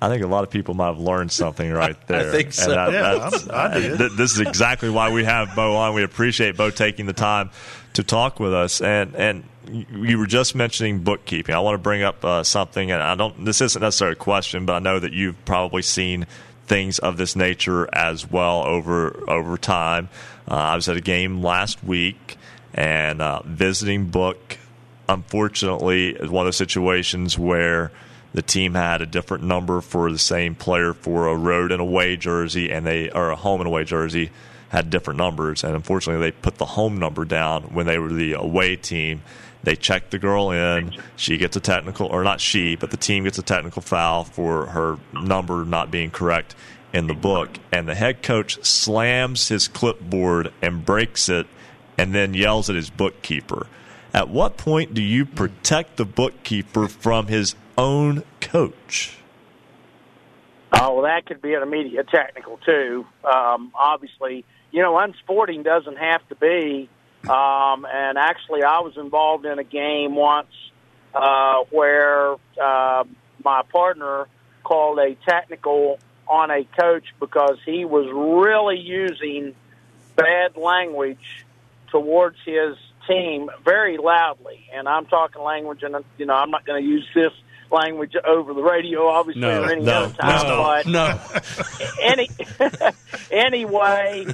I 0.00 0.08
think 0.08 0.22
a 0.22 0.26
lot 0.26 0.44
of 0.44 0.50
people 0.50 0.74
might 0.74 0.88
have 0.88 0.98
learned 0.98 1.32
something 1.32 1.70
right 1.72 1.96
there. 2.06 2.28
I 2.28 2.32
think 2.32 2.52
so. 2.52 2.70
And 2.72 2.92
Yeah, 2.92 3.00
that's- 3.14 3.48
I- 3.48 3.64
I 3.74 3.80
did. 3.80 3.98
th- 3.98 4.12
This 4.12 4.32
is 4.32 4.40
exactly 4.40 4.90
why 4.90 5.10
we 5.10 5.24
have 5.24 5.54
Bo 5.54 5.76
on. 5.76 5.94
We 5.94 6.02
appreciate 6.02 6.56
Bo 6.56 6.70
taking 6.70 7.06
the 7.06 7.12
time 7.12 7.50
to 7.94 8.02
talk 8.02 8.38
with 8.40 8.52
us. 8.52 8.80
And 8.80 9.14
and 9.14 9.44
you 9.70 10.18
were 10.18 10.26
just 10.26 10.54
mentioning 10.54 11.00
bookkeeping. 11.00 11.54
I 11.54 11.60
want 11.60 11.74
to 11.74 11.82
bring 11.82 12.02
up 12.02 12.24
uh, 12.24 12.44
something, 12.44 12.90
and 12.90 13.02
I 13.02 13.14
don't. 13.14 13.44
This 13.44 13.60
isn't 13.60 13.80
necessarily 13.80 14.14
a 14.14 14.16
question, 14.16 14.66
but 14.66 14.74
I 14.74 14.78
know 14.78 14.98
that 14.98 15.12
you've 15.12 15.42
probably 15.44 15.82
seen 15.82 16.26
things 16.66 16.98
of 16.98 17.16
this 17.16 17.36
nature 17.36 17.88
as 17.94 18.30
well 18.30 18.62
over 18.62 19.28
over 19.28 19.56
time. 19.56 20.08
Uh, 20.48 20.54
I 20.54 20.74
was 20.76 20.88
at 20.88 20.96
a 20.96 21.00
game 21.00 21.42
last 21.42 21.82
week, 21.84 22.36
and 22.74 23.22
uh, 23.22 23.42
visiting 23.44 24.06
book 24.06 24.58
unfortunately 25.08 26.10
is 26.10 26.30
one 26.30 26.42
of 26.42 26.46
those 26.46 26.56
situations 26.56 27.38
where 27.38 27.90
the 28.32 28.42
team 28.42 28.74
had 28.74 29.00
a 29.02 29.06
different 29.06 29.44
number 29.44 29.80
for 29.80 30.10
the 30.10 30.18
same 30.18 30.54
player 30.54 30.92
for 30.92 31.28
a 31.28 31.36
road 31.36 31.70
and 31.70 31.80
away 31.80 32.16
jersey 32.16 32.70
and 32.70 32.86
they 32.86 33.10
or 33.10 33.30
a 33.30 33.36
home 33.36 33.60
and 33.60 33.68
away 33.68 33.84
jersey 33.84 34.30
had 34.70 34.90
different 34.90 35.18
numbers 35.18 35.62
and 35.62 35.74
unfortunately 35.74 36.20
they 36.20 36.32
put 36.32 36.56
the 36.56 36.64
home 36.64 36.98
number 36.98 37.24
down 37.24 37.62
when 37.74 37.86
they 37.86 37.98
were 37.98 38.12
the 38.12 38.32
away 38.32 38.76
team 38.76 39.22
they 39.64 39.76
check 39.76 40.10
the 40.10 40.18
girl 40.18 40.50
in 40.50 40.94
she 41.16 41.36
gets 41.36 41.56
a 41.56 41.60
technical 41.60 42.06
or 42.06 42.22
not 42.22 42.40
she 42.40 42.76
but 42.76 42.90
the 42.90 42.96
team 42.96 43.24
gets 43.24 43.38
a 43.38 43.42
technical 43.42 43.82
foul 43.82 44.24
for 44.24 44.66
her 44.66 44.98
number 45.12 45.64
not 45.64 45.90
being 45.90 46.10
correct 46.10 46.54
in 46.92 47.06
the 47.06 47.14
book 47.14 47.50
and 47.72 47.88
the 47.88 47.94
head 47.94 48.22
coach 48.22 48.62
slams 48.64 49.48
his 49.48 49.68
clipboard 49.68 50.52
and 50.62 50.84
breaks 50.84 51.28
it 51.28 51.46
and 51.98 52.14
then 52.14 52.34
yells 52.34 52.70
at 52.70 52.76
his 52.76 52.90
bookkeeper 52.90 53.66
at 54.14 54.28
what 54.28 54.56
point 54.56 54.94
do 54.94 55.02
you 55.02 55.26
protect 55.26 55.96
the 55.96 56.04
bookkeeper 56.04 56.86
from 56.86 57.26
his 57.26 57.56
own 57.76 58.22
coach? 58.40 59.18
Oh, 60.72 60.94
well, 60.94 61.02
that 61.02 61.26
could 61.26 61.42
be 61.42 61.54
an 61.54 61.62
immediate 61.62 62.08
technical 62.08 62.58
too. 62.58 63.04
Um, 63.24 63.72
obviously, 63.74 64.44
you 64.70 64.82
know, 64.82 64.96
unsporting 64.98 65.64
doesn't 65.64 65.98
have 65.98 66.26
to 66.28 66.36
be. 66.36 66.88
Um, 67.28 67.86
and 67.90 68.18
actually, 68.18 68.62
I 68.62 68.80
was 68.80 68.96
involved 68.96 69.46
in 69.46 69.58
a 69.58 69.64
game 69.64 70.14
once 70.14 70.48
uh, 71.14 71.64
where 71.70 72.34
uh, 72.60 73.04
my 73.44 73.62
partner 73.72 74.26
called 74.62 74.98
a 74.98 75.14
technical 75.28 75.98
on 76.26 76.50
a 76.50 76.64
coach 76.80 77.04
because 77.20 77.58
he 77.64 77.84
was 77.84 78.06
really 78.12 78.78
using 78.78 79.54
bad 80.16 80.56
language 80.56 81.44
towards 81.90 82.36
his 82.44 82.76
team 83.06 83.50
very 83.64 83.98
loudly. 83.98 84.68
And 84.74 84.88
I'm 84.88 85.06
talking 85.06 85.42
language, 85.42 85.82
and 85.82 85.96
you 86.18 86.26
know, 86.26 86.34
I'm 86.34 86.50
not 86.50 86.64
going 86.64 86.82
to 86.82 86.88
use 86.88 87.06
this 87.14 87.32
language 87.70 88.14
over 88.26 88.54
the 88.54 88.62
radio, 88.62 89.08
obviously, 89.08 89.42
No, 89.42 89.62
or 89.62 89.70
any 89.70 89.82
no, 89.82 89.92
other 89.92 90.14
time. 90.14 90.46
no, 90.46 90.62
but 90.62 90.86
no. 90.86 91.20
any 92.02 92.28
anyway, 93.30 94.26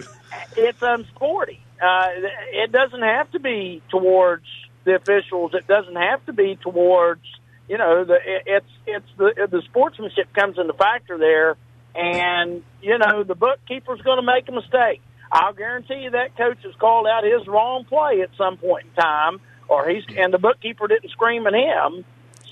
it's 0.56 0.82
unsporting. 0.82 1.58
Uh, 1.80 2.08
it 2.52 2.72
doesn't 2.72 3.02
have 3.02 3.30
to 3.32 3.40
be 3.40 3.82
towards 3.90 4.44
the 4.84 4.96
officials. 4.96 5.52
It 5.54 5.66
doesn't 5.66 5.96
have 5.96 6.24
to 6.26 6.32
be 6.32 6.56
towards 6.56 7.22
you 7.68 7.78
know 7.78 8.04
the 8.04 8.18
it's 8.46 8.66
it's 8.86 9.06
the 9.16 9.48
the 9.50 9.62
sportsmanship 9.62 10.32
comes 10.34 10.58
into 10.58 10.72
factor 10.72 11.16
there, 11.16 11.56
and 11.94 12.62
you 12.82 12.98
know 12.98 13.22
the 13.22 13.34
bookkeeper's 13.34 14.00
going 14.02 14.18
to 14.18 14.26
make 14.26 14.48
a 14.48 14.52
mistake. 14.52 15.00
I'll 15.32 15.52
guarantee 15.52 16.02
you 16.02 16.10
that 16.10 16.36
coach 16.36 16.58
has 16.64 16.74
called 16.74 17.06
out 17.06 17.22
his 17.22 17.46
wrong 17.46 17.84
play 17.84 18.22
at 18.22 18.30
some 18.36 18.56
point 18.56 18.86
in 18.86 19.02
time, 19.02 19.40
or 19.68 19.88
he's 19.88 20.02
and 20.16 20.34
the 20.34 20.38
bookkeeper 20.38 20.88
didn't 20.88 21.10
scream 21.10 21.46
at 21.46 21.54
him. 21.54 22.04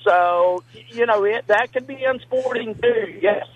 So 0.04 0.62
you 0.90 1.04
know 1.04 1.24
it 1.24 1.48
that 1.48 1.72
could 1.72 1.86
be 1.86 2.04
unsporting 2.04 2.80
too. 2.80 3.18
Yes, 3.20 3.46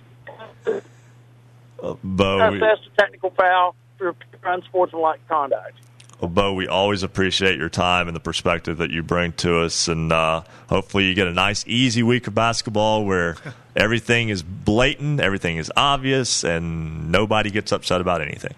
Uh, 1.83 1.95
Bo, 2.03 2.55
assess 2.55 2.79
a 2.87 3.01
technical 3.01 3.31
foul 3.31 3.77
for 4.03 4.15
unsportsmanlike 4.45 5.27
conduct. 5.29 5.75
well, 6.21 6.31
Bo, 6.31 6.55
we 6.55 6.67
always 6.67 7.03
appreciate 7.03 7.59
your 7.59 7.69
time 7.69 8.09
and 8.09 8.17
the 8.17 8.21
perspective 8.21 8.79
that 8.79 8.91
you 8.91 9.03
bring 9.03 9.33
to 9.35 9.61
us, 9.61 9.89
and 9.89 10.13
uh, 10.13 10.43
hopefully 10.69 11.07
you 11.07 11.15
get 11.15 11.27
a 11.27 11.33
nice, 11.33 11.65
easy 11.67 12.03
week 12.03 12.27
of 12.27 12.35
basketball 12.35 13.05
where 13.05 13.37
everything 13.77 14.29
is 14.29 14.43
blatant, 14.43 15.21
everything 15.21 15.57
is 15.57 15.71
obvious, 15.77 16.45
and 16.45 17.11
nobody 17.11 17.51
gets 17.51 17.73
upset 17.73 18.01
about 18.01 18.21
anything. 18.21 18.55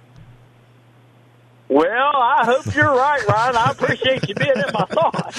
Well, 1.69 2.13
I 2.15 2.45
hope 2.45 2.75
you're 2.75 2.85
right, 2.85 3.27
Ryan. 3.27 3.57
I 3.57 3.71
appreciate 3.71 4.29
you 4.29 4.35
being 4.35 4.53
in 4.55 4.73
my 4.73 4.85
thoughts. 4.85 5.39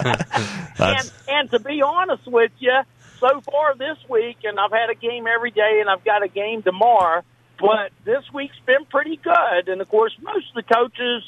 and 0.80 1.12
and 1.28 1.50
to 1.50 1.60
be 1.60 1.82
honest 1.82 2.26
with 2.26 2.50
you, 2.58 2.80
so 3.20 3.40
far 3.42 3.74
this 3.76 3.98
week, 4.08 4.38
and 4.44 4.58
I've 4.58 4.72
had 4.72 4.88
a 4.90 4.94
game 4.94 5.26
every 5.26 5.50
day, 5.50 5.78
and 5.80 5.90
I've 5.90 6.04
got 6.04 6.22
a 6.22 6.28
game 6.28 6.62
tomorrow. 6.62 7.22
But 7.60 7.92
this 8.04 8.24
week's 8.32 8.58
been 8.64 8.86
pretty 8.86 9.16
good, 9.16 9.68
and 9.68 9.80
of 9.80 9.88
course, 9.88 10.16
most 10.22 10.48
of 10.48 10.54
the 10.54 10.74
coaches 10.74 11.22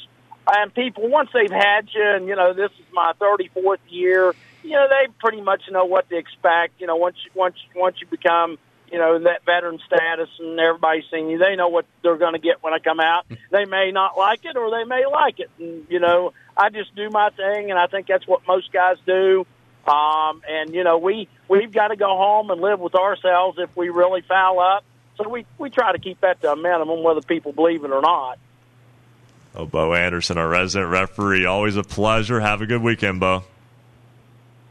and 0.47 0.75
people 0.75 1.09
once 1.09 1.31
they've 1.33 1.51
had 1.51 1.89
you, 1.95 2.03
and 2.03 2.27
you 2.27 2.37
know, 2.37 2.53
this 2.55 2.71
is 2.73 2.87
my 2.93 3.13
34th 3.21 3.79
year. 3.89 4.35
You 4.63 4.71
know, 4.71 4.87
they 4.89 5.13
pretty 5.21 5.41
much 5.41 5.63
know 5.71 5.85
what 5.85 6.09
to 6.09 6.17
expect. 6.17 6.81
You 6.81 6.87
know, 6.87 6.97
once 6.97 7.17
you, 7.25 7.31
once 7.35 7.57
once 7.75 7.97
you 8.01 8.07
become 8.07 8.59
you 8.91 8.99
know 8.99 9.19
that 9.21 9.45
veteran 9.45 9.79
status 9.87 10.29
and 10.39 10.59
everybody's 10.59 11.05
seeing 11.11 11.29
you, 11.29 11.39
they 11.39 11.57
know 11.57 11.69
what 11.69 11.85
they're 12.03 12.17
going 12.17 12.35
to 12.35 12.39
get 12.39 12.63
when 12.63 12.73
I 12.73 12.79
come 12.79 13.01
out. 13.01 13.27
They 13.53 13.67
may 13.67 13.91
not 13.93 14.17
like 14.17 14.47
it, 14.47 14.57
or 14.57 14.71
they 14.71 14.85
may 14.85 15.05
like 15.05 15.39
it. 15.39 15.51
And 15.59 15.87
you 15.91 16.01
know, 16.01 16.33
I 16.57 16.71
just 16.71 16.95
do 16.97 17.11
my 17.11 17.29
thing, 17.29 17.71
and 17.71 17.79
I 17.79 17.87
think 17.87 18.07
that's 18.07 18.27
what 18.27 18.47
most 18.49 18.73
guys 18.73 18.97
do. 19.05 19.47
Um, 19.87 20.41
and 20.49 20.75
you 20.75 20.85
know, 20.85 20.97
we 20.97 21.29
we've 21.49 21.71
got 21.71 21.89
to 21.89 21.97
go 21.97 22.09
home 22.09 22.51
and 22.51 22.63
live 22.63 22.81
with 22.81 22.95
ourselves 22.95 23.59
if 23.61 23.77
we 23.77 23.91
really 23.91 24.23
foul 24.23 24.59
up. 24.59 24.85
So 25.17 25.29
we 25.29 25.45
we 25.59 25.71
try 25.71 25.93
to 25.93 25.99
keep 25.99 26.21
that 26.21 26.41
to 26.43 26.53
a 26.53 26.57
minimum, 26.57 27.03
whether 27.03 27.21
people 27.21 27.53
believe 27.53 27.85
it 27.85 27.91
or 27.91 28.01
not. 28.01 28.39
Oh, 29.55 29.67
Bo 29.67 29.93
Anderson, 29.95 30.39
our 30.39 30.49
resident 30.49 30.91
referee, 30.91 31.45
always 31.45 31.77
a 31.77 31.83
pleasure. 31.83 32.41
Have 32.41 32.63
a 32.63 32.67
good 32.67 32.83
weekend, 32.83 33.21
Bo. 33.21 33.45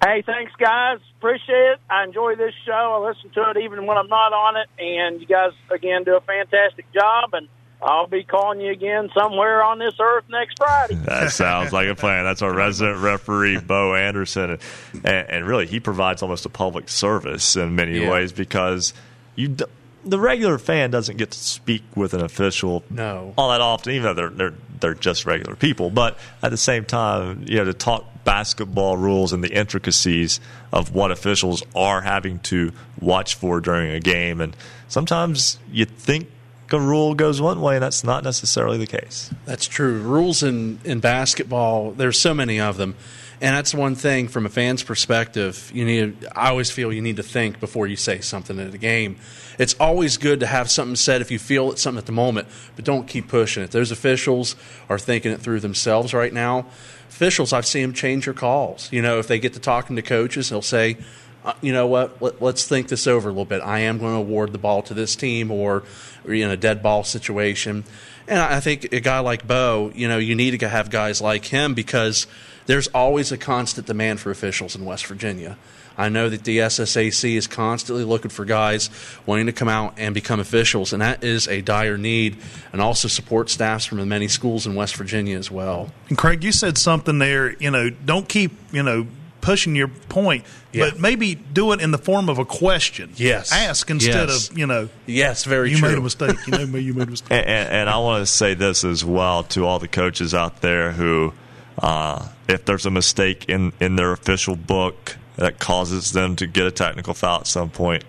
Hey, 0.03 0.24
thanks, 0.26 0.52
guys. 0.58 0.98
Appreciate 1.20 1.74
it. 1.74 1.80
I 1.88 2.03
enjoy 2.06 2.36
this 2.36 2.56
show. 2.66 2.72
I 3.03 3.08
listen 3.08 3.30
to 3.32 3.52
it 3.52 3.58
even 3.64 3.86
when 3.86 3.98
I'm 4.00 4.08
not 4.08 4.34
on 4.34 4.58
it. 4.58 4.68
And 4.80 5.22
you 5.22 5.28
guys, 5.28 5.52
again, 5.70 6.03
do 6.03 6.16
a 6.18 6.22
fantastic 6.22 6.92
job. 6.92 7.36
And 7.36 7.48
I'll 7.84 8.08
be 8.08 8.24
calling 8.24 8.60
you 8.61 8.72
again 8.72 9.11
somewhere 9.14 9.61
on 9.64 9.78
this 9.78 9.94
earth 10.00 10.24
next 10.30 10.58
Friday. 10.58 10.95
That 11.06 11.30
sounds 11.32 11.72
like 11.72 11.88
a 11.88 11.94
plan. 11.94 12.24
That's 12.24 12.42
our 12.42 12.52
resident 12.52 12.98
referee, 13.02 13.60
Bo 13.60 13.94
Anderson, 13.94 14.58
and, 14.94 15.06
and 15.06 15.45
really 15.48 15.68
he 15.68 15.80
provides 15.80 16.24
almost 16.24 16.48
a 16.48 16.50
public 16.50 16.90
service 16.90 17.56
in 17.56 17.76
many 17.76 18.00
Yeah. 18.02 18.10
ways 18.11 18.32
because 18.32 18.94
you 19.36 19.50
d- 19.50 19.66
the 20.05 20.19
regular 20.19 20.57
fan 20.57 20.91
doesn't 20.91 21.17
get 21.17 21.31
to 21.31 21.38
speak 21.39 21.83
with 21.95 22.13
an 22.13 22.21
official 22.23 22.83
No. 22.89 23.33
all 23.38 23.49
that 23.49 23.61
often, 23.61 23.93
even 23.93 24.03
though 24.03 24.13
they're 24.13 24.30
they're 24.30 24.53
they're 24.80 24.93
just 24.95 25.25
regular 25.25 25.55
people. 25.55 25.89
But 25.91 26.17
at 26.41 26.49
the 26.51 26.57
same 26.57 26.85
time, 26.85 27.45
you 27.47 27.57
know, 27.57 27.65
to 27.65 27.73
talk 27.73 28.05
basketball 28.23 28.97
rules 28.97 29.31
and 29.33 29.43
the 29.43 29.51
intricacies 29.51 30.39
of 30.71 30.93
what 30.93 31.11
officials 31.11 31.63
are 31.75 32.01
having 32.01 32.39
to 32.39 32.71
watch 32.99 33.35
for 33.35 33.59
during 33.59 33.91
a 33.91 33.99
game, 33.99 34.41
and 34.41 34.55
sometimes 34.88 35.59
you 35.71 35.85
think 35.85 36.30
a 36.71 36.80
rule 36.80 37.13
goes 37.15 37.41
one 37.41 37.59
way, 37.61 37.75
and 37.75 37.83
that's 37.83 38.03
not 38.03 38.23
necessarily 38.23 38.77
the 38.77 38.88
case. 38.88 39.30
That's 39.45 39.67
true. 39.67 39.99
Rules 40.01 40.41
in, 40.41 40.80
in 40.85 40.99
basketball, 41.01 41.91
there's 41.91 42.17
so 42.17 42.33
many 42.33 42.59
of 42.61 42.77
them. 42.77 42.95
And 43.42 43.56
that's 43.56 43.74
one 43.74 43.95
thing 43.95 44.28
from 44.28 44.45
a 44.45 44.50
fan's 44.50 44.84
perspective. 44.84 45.72
You 45.74 45.84
need. 45.84 46.28
I 46.36 46.50
always 46.50 46.70
feel 46.70 46.94
you 46.94 47.02
need 47.02 47.16
to 47.16 47.24
think 47.24 47.60
before 47.60 47.88
you 47.88 47.95
say 47.95 48.22
something 48.22 48.60
at 48.60 48.72
a 48.72 48.78
game. 48.78 49.18
It's 49.58 49.74
always 49.80 50.18
good 50.18 50.42
to 50.42 50.45
have 50.45 50.70
something 50.70 50.95
said 50.95 51.22
if 51.22 51.32
you 51.32 51.40
feel 51.40 51.72
it's 51.72 51.82
something 51.82 51.98
at 51.98 52.06
the 52.06 52.11
moment, 52.11 52.48
but 52.76 52.86
don't 52.86 53.08
keep 53.08 53.28
pushing 53.28 53.64
it. 53.64 53.72
Those 53.72 53.90
officials 53.90 54.56
are 54.90 55.00
thinking 55.00 55.32
it 55.32 55.40
through 55.40 55.60
themselves 55.60 56.14
right 56.14 56.32
now. 56.32 56.68
Officials, 57.10 57.52
I've 57.52 57.66
seen 57.66 57.82
them 57.82 57.94
change 57.94 58.26
their 58.26 58.36
calls. 58.36 58.92
You 58.92 59.02
know, 59.02 59.18
if 59.18 59.28
they 59.28 59.40
get 59.40 59.53
to 59.53 59.60
talking 59.60 59.95
to 59.95 60.03
coaches, 60.03 60.50
they'll 60.50 60.61
say, 60.61 60.98
uh, 61.44 61.53
"You 61.61 61.74
know 61.74 61.88
what? 61.88 62.22
Let, 62.22 62.44
let's 62.44 62.68
think 62.68 62.90
this 62.90 63.08
over 63.08 63.28
a 63.28 63.32
little 63.32 63.45
bit. 63.45 63.61
I 63.61 63.80
am 63.80 63.98
going 63.98 64.14
to 64.14 64.20
award 64.20 64.52
the 64.52 64.60
ball 64.60 64.84
to 64.84 64.94
this 64.94 65.16
team, 65.16 65.50
or, 65.50 65.84
or 66.26 66.34
in 66.34 66.52
a 66.52 66.58
dead 66.58 66.84
ball 66.84 67.03
situation." 67.03 67.86
And 68.28 68.40
I 68.40 68.60
think 68.60 68.94
a 68.94 69.00
guy 69.00 69.20
like 69.20 69.48
Bo, 69.48 69.92
you 69.95 70.08
know, 70.08 70.20
you 70.20 70.36
need 70.36 70.60
to 70.60 70.70
have 70.70 70.92
guys 70.92 71.22
like 71.22 71.45
him 71.45 71.74
because 71.74 72.28
there's 72.65 72.88
always 72.90 73.31
a 73.31 73.38
constant 73.38 73.88
demand 73.88 74.19
for 74.19 74.31
officials 74.31 74.75
in 74.75 74.85
West 74.85 75.06
Virginia. 75.06 75.57
I 75.98 76.07
know 76.09 76.30
that 76.30 76.45
the 76.45 76.59
SSAC 76.59 77.35
is 77.35 77.48
constantly 77.48 78.06
looking 78.06 78.30
for 78.31 78.45
guys 78.45 78.90
wanting 79.25 79.48
to 79.48 79.51
come 79.51 79.67
out 79.67 79.95
and 79.98 80.15
become 80.15 80.40
officials, 80.40 80.93
and 80.93 81.01
that 81.01 81.23
is 81.23 81.48
a 81.49 81.61
dire 81.61 81.98
need, 81.98 82.38
and 82.72 82.81
also 82.81 83.07
support 83.09 83.49
staffs 83.49 83.85
from 83.85 83.98
the 83.98 84.06
many 84.06 84.27
schools 84.30 84.65
in 84.65 84.73
West 84.73 84.95
Virginia 84.95 85.38
as 85.38 85.51
well. 85.51 85.91
And 86.09 86.17
Craig, 86.17 86.43
you 86.43 86.53
said 86.53 86.77
something 86.77 87.19
there. 87.19 87.56
You 87.57 87.72
know, 87.72 87.90
don't 87.90 88.27
keep 88.27 88.51
you 88.72 88.83
know 88.83 89.06
pushing 89.41 89.75
your 89.75 89.88
point, 89.90 90.45
Yeah. 90.72 90.91
but 90.91 90.99
maybe 90.99 91.33
do 91.35 91.72
it 91.73 91.81
in 91.81 91.90
the 91.91 91.98
form 91.98 92.30
of 92.30 92.38
a 92.38 92.45
question. 92.45 93.11
Yes. 93.15 93.51
Ask 93.51 93.90
instead 93.90 94.30
Yes. 94.30 94.49
of 94.49 94.57
you 94.57 94.67
know. 94.67 94.88
Yes, 95.07 95.43
very 95.43 95.72
you 95.72 95.77
true. 95.77 95.90
made 95.90 95.98
a 95.98 96.01
mistake. 96.01 96.38
You 96.48 96.51
know, 96.65 96.77
you 96.77 96.93
made 96.93 97.07
a 97.09 97.11
mistake. 97.11 97.31
And, 97.31 97.48
and, 97.49 97.69
and 97.69 97.90
I 97.90 97.98
want 97.98 98.22
to 98.22 98.31
say 98.31 98.53
this 98.53 98.83
as 98.85 99.03
well 99.03 99.43
to 99.45 99.65
all 99.65 99.77
the 99.80 99.88
coaches 99.90 100.33
out 100.33 100.61
there 100.61 100.91
who, 100.91 101.33
uh, 101.82 102.27
if 102.48 102.66
there's 102.66 102.85
a 102.85 102.92
mistake 102.92 103.45
in, 103.50 103.74
in 103.80 103.95
their 103.95 104.11
official 104.11 104.56
book 104.56 105.18
that 105.35 105.60
causes 105.60 106.11
them 106.11 106.35
to 106.35 106.48
get 106.48 106.66
a 106.66 106.72
technical 106.72 107.14
foul 107.14 107.42
at 107.42 107.48
some 107.48 107.69
point, 107.69 108.03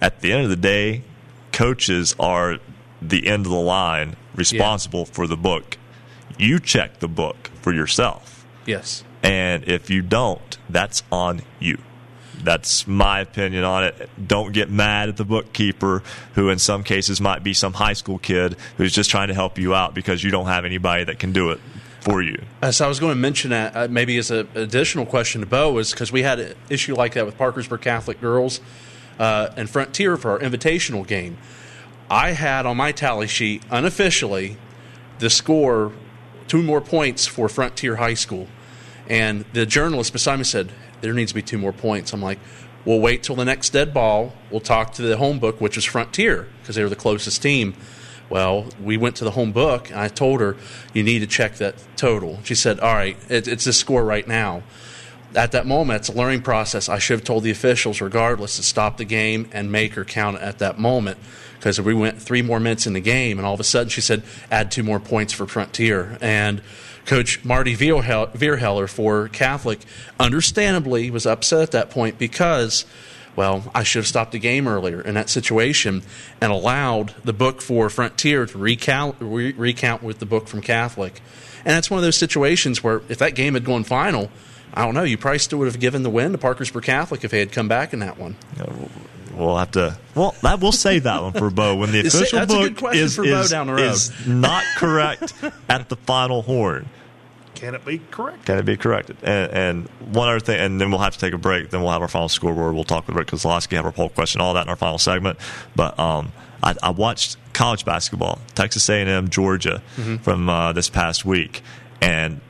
at 0.00 0.20
the 0.20 0.32
end 0.32 0.44
of 0.44 0.50
the 0.50 0.56
day, 0.56 1.02
coaches 1.52 2.14
are 2.18 2.58
the 3.02 3.26
end 3.26 3.46
of 3.46 3.52
the 3.52 3.58
line 3.58 4.16
responsible 4.34 5.04
for 5.04 5.26
the 5.26 5.36
book. 5.36 5.76
You 6.38 6.58
check 6.58 7.00
the 7.00 7.08
book 7.08 7.50
for 7.60 7.72
yourself. 7.72 8.46
Yes. 8.64 9.04
And 9.22 9.68
if 9.68 9.90
you 9.90 10.00
don't, 10.00 10.56
that's 10.70 11.02
on 11.12 11.42
you. 11.58 11.78
That's 12.42 12.86
my 12.86 13.20
opinion 13.20 13.64
on 13.64 13.84
it. 13.84 14.08
Don't 14.26 14.52
get 14.52 14.70
mad 14.70 15.10
at 15.10 15.18
the 15.18 15.26
bookkeeper, 15.26 16.02
who 16.34 16.48
in 16.48 16.58
some 16.58 16.82
cases 16.82 17.20
might 17.20 17.42
be 17.42 17.52
some 17.52 17.74
high 17.74 17.92
school 17.92 18.18
kid 18.18 18.56
who's 18.78 18.94
just 18.94 19.10
trying 19.10 19.28
to 19.28 19.34
help 19.34 19.58
you 19.58 19.74
out 19.74 19.94
because 19.94 20.24
you 20.24 20.30
don't 20.30 20.46
have 20.46 20.64
anybody 20.64 21.04
that 21.04 21.18
can 21.18 21.32
do 21.32 21.50
it 21.50 21.60
for 22.00 22.22
you. 22.22 22.42
Uh, 22.62 22.72
so 22.72 22.84
I 22.84 22.88
was 22.88 22.98
going 22.98 23.12
to 23.12 23.20
mention 23.20 23.50
that 23.50 23.76
uh, 23.76 23.88
maybe 23.88 24.16
as 24.18 24.30
an 24.30 24.48
additional 24.54 25.06
question 25.06 25.40
to 25.40 25.46
Bo 25.46 25.78
is 25.78 25.90
because 25.90 26.10
we 26.10 26.22
had 26.22 26.38
an 26.38 26.54
issue 26.68 26.94
like 26.94 27.14
that 27.14 27.26
with 27.26 27.36
Parkersburg 27.36 27.82
Catholic 27.82 28.20
girls 28.20 28.60
uh, 29.18 29.48
and 29.56 29.68
Frontier 29.68 30.16
for 30.16 30.30
our 30.32 30.38
invitational 30.38 31.06
game. 31.06 31.36
I 32.10 32.32
had 32.32 32.66
on 32.66 32.76
my 32.76 32.92
tally 32.92 33.28
sheet 33.28 33.62
unofficially 33.70 34.56
the 35.18 35.30
score 35.30 35.92
two 36.48 36.62
more 36.62 36.80
points 36.80 37.26
for 37.26 37.48
Frontier 37.48 37.96
High 37.96 38.14
School, 38.14 38.48
and 39.08 39.44
the 39.52 39.66
journalist 39.66 40.12
beside 40.12 40.38
me 40.38 40.44
said 40.44 40.72
there 41.02 41.12
needs 41.12 41.30
to 41.30 41.34
be 41.34 41.42
two 41.42 41.58
more 41.58 41.72
points. 41.72 42.12
I'm 42.12 42.22
like. 42.22 42.38
We'll 42.84 43.00
wait 43.00 43.22
till 43.22 43.36
the 43.36 43.44
next 43.44 43.70
dead 43.70 43.92
ball. 43.92 44.32
We'll 44.50 44.60
talk 44.60 44.94
to 44.94 45.02
the 45.02 45.18
home 45.18 45.38
book, 45.38 45.60
which 45.60 45.76
is 45.76 45.84
Frontier, 45.84 46.48
because 46.62 46.76
they 46.76 46.82
were 46.82 46.88
the 46.88 46.96
closest 46.96 47.42
team. 47.42 47.74
Well, 48.30 48.66
we 48.82 48.96
went 48.96 49.16
to 49.16 49.24
the 49.24 49.32
home 49.32 49.50
book, 49.50 49.90
and 49.90 49.98
I 49.98 50.08
told 50.08 50.40
her, 50.40 50.56
you 50.94 51.02
need 51.02 51.18
to 51.18 51.26
check 51.26 51.56
that 51.56 51.74
total. 51.96 52.38
She 52.44 52.54
said, 52.54 52.78
all 52.78 52.94
right, 52.94 53.16
it, 53.28 53.48
it's 53.48 53.64
this 53.64 53.76
score 53.76 54.04
right 54.04 54.26
now. 54.26 54.62
At 55.34 55.52
that 55.52 55.66
moment, 55.66 56.00
it's 56.00 56.08
a 56.08 56.12
learning 56.12 56.42
process. 56.42 56.88
I 56.88 56.98
should 56.98 57.18
have 57.18 57.24
told 57.24 57.42
the 57.42 57.50
officials, 57.50 58.00
regardless, 58.00 58.56
to 58.56 58.62
stop 58.62 58.96
the 58.96 59.04
game 59.04 59.48
and 59.52 59.70
make 59.70 59.94
her 59.94 60.04
count 60.04 60.38
at 60.40 60.58
that 60.60 60.78
moment. 60.78 61.18
Because 61.58 61.80
we 61.80 61.92
went 61.92 62.22
three 62.22 62.40
more 62.40 62.58
minutes 62.58 62.86
in 62.86 62.94
the 62.94 63.00
game, 63.00 63.38
and 63.38 63.46
all 63.46 63.54
of 63.54 63.60
a 63.60 63.64
sudden 63.64 63.90
she 63.90 64.00
said, 64.00 64.22
add 64.50 64.70
two 64.70 64.82
more 64.82 64.98
points 64.98 65.32
for 65.32 65.46
Frontier. 65.46 66.16
And 66.20 66.62
Coach 67.04 67.44
Marty 67.44 67.76
Vierhel- 67.76 68.32
Vierheller 68.32 68.88
for 68.88 69.28
Catholic, 69.28 69.80
understandably, 70.18 71.10
was 71.10 71.26
upset 71.26 71.62
at 71.62 71.70
that 71.72 71.90
point 71.90 72.18
because 72.18 72.86
well, 73.40 73.64
I 73.74 73.84
should 73.84 74.00
have 74.00 74.06
stopped 74.06 74.32
the 74.32 74.38
game 74.38 74.68
earlier 74.68 75.00
in 75.00 75.14
that 75.14 75.30
situation 75.30 76.02
and 76.42 76.52
allowed 76.52 77.14
the 77.24 77.32
book 77.32 77.62
for 77.62 77.88
Frontier 77.88 78.44
to 78.44 78.58
recount, 78.58 79.16
re- 79.18 79.52
recount 79.52 80.02
with 80.02 80.18
the 80.18 80.26
book 80.26 80.46
from 80.46 80.60
Catholic. 80.60 81.22
And 81.64 81.68
that's 81.68 81.90
one 81.90 81.96
of 81.96 82.04
those 82.04 82.16
situations 82.16 82.84
where 82.84 83.00
if 83.08 83.16
that 83.16 83.34
game 83.34 83.54
had 83.54 83.64
gone 83.64 83.82
final, 83.82 84.30
I 84.74 84.84
don't 84.84 84.92
know, 84.92 85.04
you 85.04 85.16
probably 85.16 85.38
still 85.38 85.58
would 85.60 85.68
have 85.68 85.80
given 85.80 86.02
the 86.02 86.10
win 86.10 86.32
to 86.32 86.38
Parkersburg 86.38 86.82
Catholic 86.82 87.24
if 87.24 87.30
they 87.30 87.38
had 87.38 87.50
come 87.50 87.66
back 87.66 87.94
in 87.94 88.00
that 88.00 88.18
one. 88.18 88.36
We'll 89.34 89.56
have 89.56 89.70
to. 89.70 89.96
Well, 90.14 90.34
that 90.42 90.60
we'll 90.60 90.70
save 90.70 91.04
that 91.04 91.22
one 91.22 91.32
for 91.32 91.48
Bo 91.48 91.76
when 91.76 91.92
the 91.92 92.00
official 92.06 92.40
that's 92.40 92.52
a 92.52 92.58
good 92.58 92.76
book 92.76 92.94
is, 92.94 93.18
is, 93.18 93.50
down 93.50 93.68
the 93.68 93.72
road. 93.72 93.80
is 93.80 94.12
not 94.26 94.64
correct 94.76 95.32
at 95.66 95.88
the 95.88 95.96
final 95.96 96.42
horn. 96.42 96.90
Can 97.60 97.74
it 97.74 97.84
be 97.84 98.00
correct? 98.10 98.46
Can 98.46 98.58
it 98.58 98.64
be 98.64 98.76
corrected? 98.78 99.18
And, 99.22 99.52
and 99.52 99.88
one 100.14 100.28
other 100.28 100.40
thing, 100.40 100.58
and 100.58 100.80
then 100.80 100.90
we'll 100.90 101.00
have 101.00 101.12
to 101.12 101.18
take 101.18 101.34
a 101.34 101.38
break. 101.38 101.68
Then 101.70 101.82
we'll 101.82 101.92
have 101.92 102.00
our 102.02 102.08
final 102.08 102.28
scoreboard. 102.30 102.74
We'll 102.74 102.84
talk 102.84 103.06
with 103.06 103.16
Rick 103.16 103.28
Kozlowski, 103.28 103.76
have 103.76 103.84
our 103.84 103.92
poll 103.92 104.08
question, 104.08 104.40
all 104.40 104.54
that 104.54 104.62
in 104.62 104.70
our 104.70 104.76
final 104.76 104.96
segment. 104.98 105.38
But 105.76 105.98
um, 105.98 106.32
I, 106.62 106.74
I 106.82 106.90
watched 106.90 107.36
college 107.52 107.84
basketball, 107.84 108.38
Texas 108.54 108.88
A&M, 108.88 109.28
Georgia, 109.28 109.82
Mhm. 109.98 110.20
from 110.22 110.48
uh, 110.48 110.72
this 110.72 110.88
past 110.88 111.24
week, 111.26 111.62
and 112.00 112.40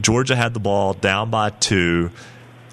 Georgia 0.00 0.36
had 0.36 0.54
the 0.54 0.60
ball 0.60 0.94
down 0.94 1.28
by 1.30 1.50
two, 1.50 2.10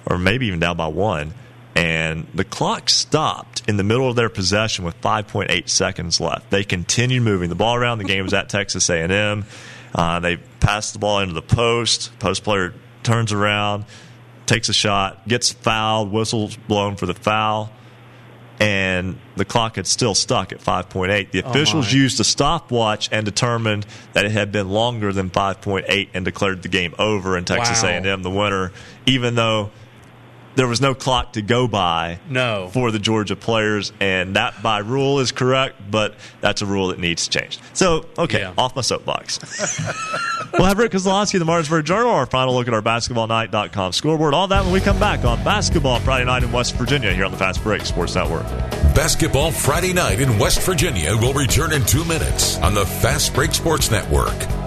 or 0.06 0.16
maybe 0.18 0.46
even 0.46 0.60
down 0.60 0.76
by 0.78 0.86
one, 0.86 1.34
and 1.74 2.26
the 2.34 2.44
clock 2.44 2.88
stopped 2.88 3.62
in 3.68 3.76
the 3.76 3.84
middle 3.84 4.08
of 4.08 4.16
their 4.16 4.28
possession 4.30 4.84
with 4.86 4.98
5.8 5.02 5.68
seconds 5.68 6.20
left. 6.20 6.48
They 6.50 6.64
continued 6.64 7.22
moving 7.24 7.48
the 7.50 7.54
ball 7.56 7.74
around. 7.74 7.98
The 7.98 8.04
game 8.04 8.22
was 8.24 8.32
at 8.32 8.48
Texas 8.50 8.88
A&M. 8.88 9.44
Uh, 9.94 10.18
they 10.20 10.36
pass 10.60 10.92
the 10.92 10.98
ball 10.98 11.20
into 11.20 11.34
the 11.34 11.42
post. 11.42 12.18
Post 12.18 12.42
player 12.44 12.74
turns 13.02 13.32
around, 13.32 13.84
takes 14.46 14.68
a 14.68 14.72
shot, 14.72 15.26
gets 15.28 15.52
fouled, 15.52 16.10
whistles 16.10 16.56
blown 16.56 16.96
for 16.96 17.06
the 17.06 17.14
foul, 17.14 17.70
and 18.60 19.18
the 19.36 19.44
clock 19.44 19.76
had 19.76 19.86
still 19.86 20.14
stuck 20.14 20.52
at 20.52 20.60
5.8. 20.60 21.30
The 21.32 21.42
Oh, 21.42 21.50
officials 21.50 21.92
my. 21.92 21.98
used 21.98 22.18
a 22.20 22.24
stopwatch 22.24 23.08
and 23.12 23.24
determined 23.24 23.84
that 24.12 24.24
it 24.24 24.30
had 24.32 24.52
been 24.52 24.68
longer 24.70 25.12
than 25.12 25.30
5.8 25.30 26.08
and 26.14 26.24
declared 26.24 26.62
the 26.62 26.68
game 26.68 26.94
over 26.98 27.36
and 27.36 27.46
Texas 27.46 27.82
Wow. 27.82 27.90
A&M 27.90 28.22
the 28.22 28.30
winner, 28.30 28.72
even 29.06 29.34
though 29.34 29.70
there 30.56 30.66
was 30.68 30.80
no 30.80 30.94
clock 30.94 31.32
to 31.34 31.42
go 31.42 31.66
by 31.68 32.18
No. 32.28 32.68
for 32.72 32.90
the 32.90 32.98
Georgia 32.98 33.36
players, 33.36 33.92
and 34.00 34.36
that 34.36 34.62
by 34.62 34.78
rule 34.78 35.20
is 35.20 35.32
correct, 35.32 35.76
but 35.90 36.14
that's 36.40 36.62
a 36.62 36.66
rule 36.66 36.88
that 36.88 36.98
needs 36.98 37.26
changed. 37.28 37.60
So, 37.72 38.06
okay, 38.18 38.44
off 38.56 38.76
my 38.76 38.82
soapbox. 38.82 39.38
we'll 40.52 40.64
have 40.64 40.78
Rick 40.78 40.92
Kozlowski, 40.92 41.34
of 41.34 41.40
the 41.40 41.44
Martinsburg 41.44 41.84
Journal, 41.84 42.10
our 42.10 42.26
final 42.26 42.54
look 42.54 42.68
at 42.68 42.74
our 42.74 42.82
basketballnight.com 42.82 43.92
scoreboard. 43.92 44.34
All 44.34 44.48
that 44.48 44.62
when 44.64 44.72
we 44.72 44.80
come 44.80 44.98
back 44.98 45.24
on 45.24 45.42
Basketball 45.44 46.00
Friday 46.00 46.24
night 46.24 46.42
in 46.44 46.52
West 46.52 46.74
Virginia 46.76 47.12
here 47.12 47.24
on 47.24 47.30
the 47.32 47.38
Fast 47.38 47.62
Break 47.62 47.82
Sports 47.84 48.14
Network. 48.14 48.44
Basketball 48.94 49.50
Friday 49.50 49.92
night 49.92 50.20
in 50.20 50.38
West 50.38 50.62
Virginia 50.62 51.16
will 51.16 51.32
return 51.34 51.72
in 51.72 51.84
two 51.84 52.04
minutes 52.04 52.58
on 52.58 52.74
the 52.74 52.86
Fast 52.86 53.34
Break 53.34 53.52
Sports 53.52 53.90
Network. 53.90 54.63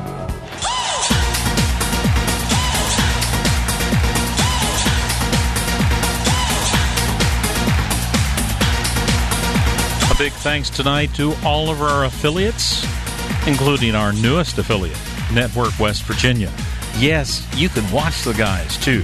Big 10.17 10.31
thanks 10.31 10.71
tonight 10.71 11.13
to 11.13 11.33
all 11.45 11.69
of 11.69 11.79
our 11.79 12.05
affiliates, 12.05 12.83
including 13.45 13.93
our 13.93 14.11
newest 14.13 14.57
affiliate, 14.57 14.97
Network 15.31 15.77
West 15.79 16.03
Virginia. 16.03 16.51
Yes, 16.97 17.47
you 17.55 17.69
can 17.69 17.89
watch 17.91 18.23
the 18.23 18.33
guys 18.33 18.77
too. 18.77 19.03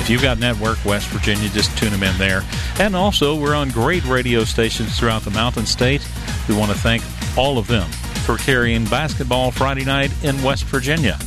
If 0.00 0.08
you've 0.08 0.22
got 0.22 0.38
Network 0.38 0.82
West 0.86 1.08
Virginia, 1.08 1.50
just 1.50 1.76
tune 1.76 1.90
them 1.90 2.02
in 2.02 2.16
there. 2.16 2.42
And 2.78 2.96
also, 2.96 3.38
we're 3.38 3.54
on 3.54 3.68
great 3.70 4.04
radio 4.06 4.44
stations 4.44 4.98
throughout 4.98 5.22
the 5.22 5.30
Mountain 5.30 5.66
State. 5.66 6.08
We 6.48 6.56
want 6.56 6.70
to 6.70 6.78
thank 6.78 7.02
all 7.36 7.58
of 7.58 7.66
them 7.66 7.88
for 8.24 8.38
carrying 8.38 8.84
Basketball 8.86 9.50
Friday 9.50 9.84
night 9.84 10.12
in 10.24 10.40
West 10.42 10.64
Virginia. 10.64 11.18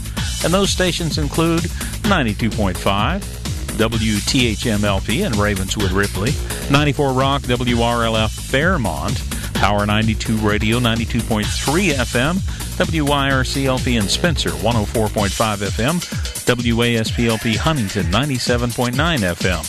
And 0.44 0.52
those 0.52 0.72
stations 0.72 1.20
include 1.20 1.62
92.5, 2.04 3.41
WTHMLP 3.82 5.26
in 5.26 5.40
Ravenswood, 5.40 5.92
Ripley, 5.92 6.32
94 6.70 7.14
Rock, 7.14 7.42
WRLF 7.42 8.30
Fairmont, 8.30 9.24
Power 9.56 9.88
92 9.88 10.38
Radio, 10.38 10.80
92.3 10.80 11.46
FM, 11.94 12.36
WYRCLP 12.78 14.00
in 14.00 14.08
Spencer, 14.08 14.52
104.5 14.52 15.30
FM, 15.66 16.00
WASPLP 16.46 17.56
Huntington, 17.56 18.04
97.9 18.06 18.94
FM, 18.94 19.64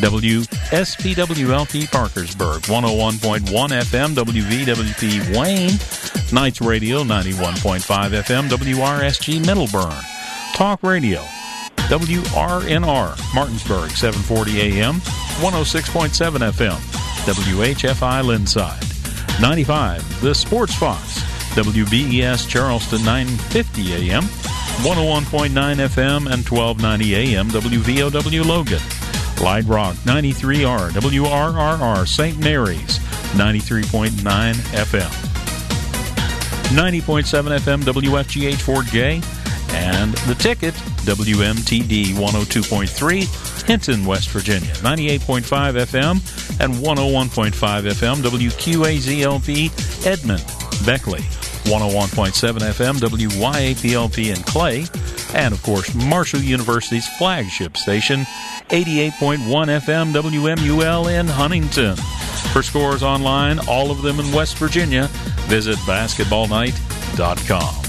WSPWLP 0.00 1.90
Parkersburg, 1.92 2.62
101.1 2.62 3.40
FM, 3.82 4.14
WVWP 4.14 5.38
Wayne, 5.38 6.32
Knights 6.32 6.62
Radio, 6.62 7.04
91.5 7.04 7.80
FM, 7.82 8.48
WRSG 8.48 9.44
Middlebourne, 9.44 10.02
Talk 10.54 10.82
Radio, 10.82 11.22
WRNR, 11.92 13.34
Martinsburg, 13.34 13.90
740 13.90 14.80
AM, 14.80 14.94
106.7 15.42 16.38
FM, 16.50 16.78
WHFI 17.26 18.24
Lindside, 18.24 18.82
95, 19.42 20.22
The 20.22 20.34
Sports 20.34 20.74
Fox, 20.74 21.20
WBES 21.54 22.48
Charleston, 22.48 23.04
950 23.04 24.10
AM, 24.10 24.22
101.9 24.22 25.50
FM, 25.50 26.32
and 26.32 26.48
1290 26.48 27.14
AM, 27.14 27.48
WVOW 27.50 28.46
Logan, 28.46 28.80
Light 29.44 29.66
Rock, 29.66 29.94
93R, 29.96 30.92
WRRR 30.92 32.08
St. 32.08 32.38
Mary's, 32.38 33.00
93.9 33.36 34.54
FM. 34.54 35.10
90.7 36.74 37.58
FM 37.58 37.82
WFGH 37.82 38.62
Fort 38.62 38.90
Gay, 38.90 39.20
and 39.72 40.12
the 40.28 40.34
ticket 40.34 40.74
WMTD 41.04 42.14
102.3 42.14 43.66
Hinton, 43.66 44.04
West 44.04 44.28
Virginia, 44.30 44.72
98.5 44.74 45.86
FM 45.86 46.20
and 46.60 46.74
101.5 46.74 47.52
FM 47.52 48.22
WQAZLP 48.22 50.06
Edmond, 50.06 50.44
Beckley, 50.84 51.20
101.7 51.70 52.58
FM 52.58 52.98
WYAPLP 52.98 54.36
in 54.36 54.42
Clay, 54.42 54.84
and 55.34 55.54
of 55.54 55.62
course 55.62 55.94
Marshall 55.94 56.40
University's 56.40 57.08
flagship 57.16 57.76
station 57.76 58.26
88.1 58.68 59.38
FM 59.38 60.12
WMUL 60.12 61.18
in 61.18 61.26
Huntington. 61.26 61.96
For 62.52 62.62
scores 62.62 63.02
online, 63.02 63.58
all 63.68 63.90
of 63.90 64.02
them 64.02 64.20
in 64.20 64.30
West 64.32 64.58
Virginia, 64.58 65.08
visit 65.46 65.78
basketballnight.com. 65.78 67.81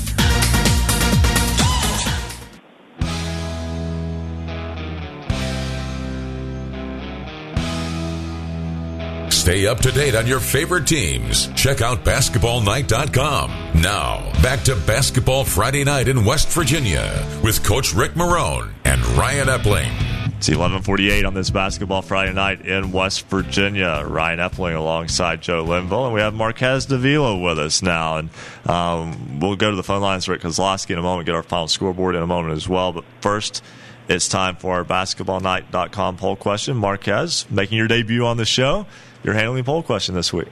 Stay 9.43 9.67
up 9.67 9.79
to 9.79 9.91
date 9.91 10.15
on 10.15 10.25
your 10.25 10.39
favorite 10.39 10.87
teams. 10.87 11.47
Check 11.47 11.81
out 11.81 12.05
basketballnight.com. 12.05 13.81
Now, 13.81 14.31
back 14.41 14.61
to 14.61 14.75
Basketball 14.87 15.43
Friday 15.43 15.83
night 15.83 16.07
in 16.07 16.23
West 16.23 16.47
Virginia 16.47 17.27
with 17.43 17.61
Coach 17.61 17.93
Rick 17.93 18.13
Marone 18.13 18.71
and 18.85 19.05
Ryan 19.05 19.49
Epling. 19.49 19.91
It's 20.37 20.47
1148 20.47 21.25
on 21.25 21.33
this 21.33 21.49
Basketball 21.49 22.01
Friday 22.01 22.31
night 22.31 22.61
in 22.61 22.93
West 22.93 23.27
Virginia. 23.27 24.05
Ryan 24.07 24.39
Epling 24.39 24.77
alongside 24.77 25.41
Joe 25.41 25.65
Linville, 25.65 26.05
and 26.05 26.13
we 26.13 26.21
have 26.21 26.33
Marquez 26.33 26.85
Davila 26.85 27.37
with 27.37 27.59
us 27.59 27.81
now. 27.81 28.19
And 28.19 28.29
um, 28.65 29.41
we'll 29.41 29.57
go 29.57 29.71
to 29.71 29.75
the 29.75 29.83
phone 29.83 30.01
lines, 30.01 30.29
Rick 30.29 30.39
Kozlowski, 30.39 30.91
in 30.91 30.99
a 30.99 31.01
moment, 31.01 31.25
get 31.25 31.35
our 31.35 31.43
final 31.43 31.67
scoreboard 31.67 32.15
in 32.15 32.23
a 32.23 32.27
moment 32.27 32.55
as 32.55 32.69
well. 32.69 32.93
But 32.93 33.03
first, 33.19 33.61
it's 34.07 34.29
time 34.29 34.55
for 34.55 34.75
our 34.75 34.85
basketballnight.com 34.85 36.15
poll 36.15 36.37
question. 36.37 36.77
Marquez, 36.77 37.45
making 37.49 37.77
your 37.77 37.89
debut 37.89 38.25
on 38.25 38.37
the 38.37 38.45
show. 38.45 38.85
You're 39.23 39.33
handling 39.33 39.63
poll 39.63 39.83
question 39.83 40.15
this 40.15 40.33
week. 40.33 40.49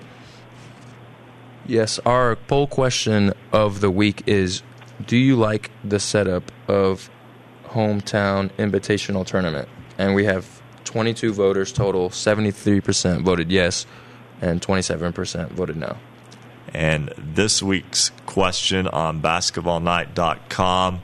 Yes, 1.66 2.00
our 2.00 2.36
poll 2.36 2.68
question 2.68 3.34
of 3.52 3.82
the 3.82 3.92
week 3.92 4.24
is 4.28 4.64
Do 5.06 5.18
you 5.18 5.36
like 5.36 5.72
the 5.84 6.00
setup 6.00 6.52
of 6.68 7.10
hometown 7.66 8.50
invitational 8.52 9.26
tournament? 9.26 9.68
And 9.98 10.16
we 10.16 10.26
have 10.26 10.62
22 10.86 11.34
voters 11.34 11.72
total, 11.72 12.10
73% 12.10 13.24
voted 13.24 13.52
yes, 13.52 13.86
and 14.42 14.62
27% 14.62 15.50
voted 15.50 15.78
no. 15.78 15.98
And 16.74 17.14
this 17.18 17.62
week's 17.62 18.12
question 18.26 18.88
on 18.88 19.22
basketballnight.com 19.22 21.02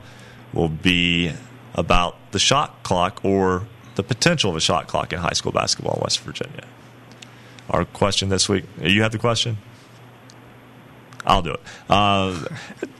will 0.52 0.68
be 0.68 1.32
about 1.74 2.16
the 2.32 2.38
shot 2.38 2.82
clock 2.82 3.20
or 3.24 3.66
the 3.94 4.02
potential 4.02 4.50
of 4.50 4.56
a 4.56 4.60
shot 4.60 4.86
clock 4.86 5.12
in 5.12 5.18
high 5.18 5.32
school 5.32 5.52
basketball 5.52 5.96
in 5.96 6.00
West 6.00 6.20
Virginia. 6.20 6.64
Our 7.70 7.84
question 7.84 8.28
this 8.28 8.48
week, 8.48 8.64
you 8.80 9.02
have 9.02 9.12
the 9.12 9.18
question? 9.18 9.58
I'll 11.26 11.42
do 11.42 11.52
it. 11.52 11.60
Uh, 11.88 12.42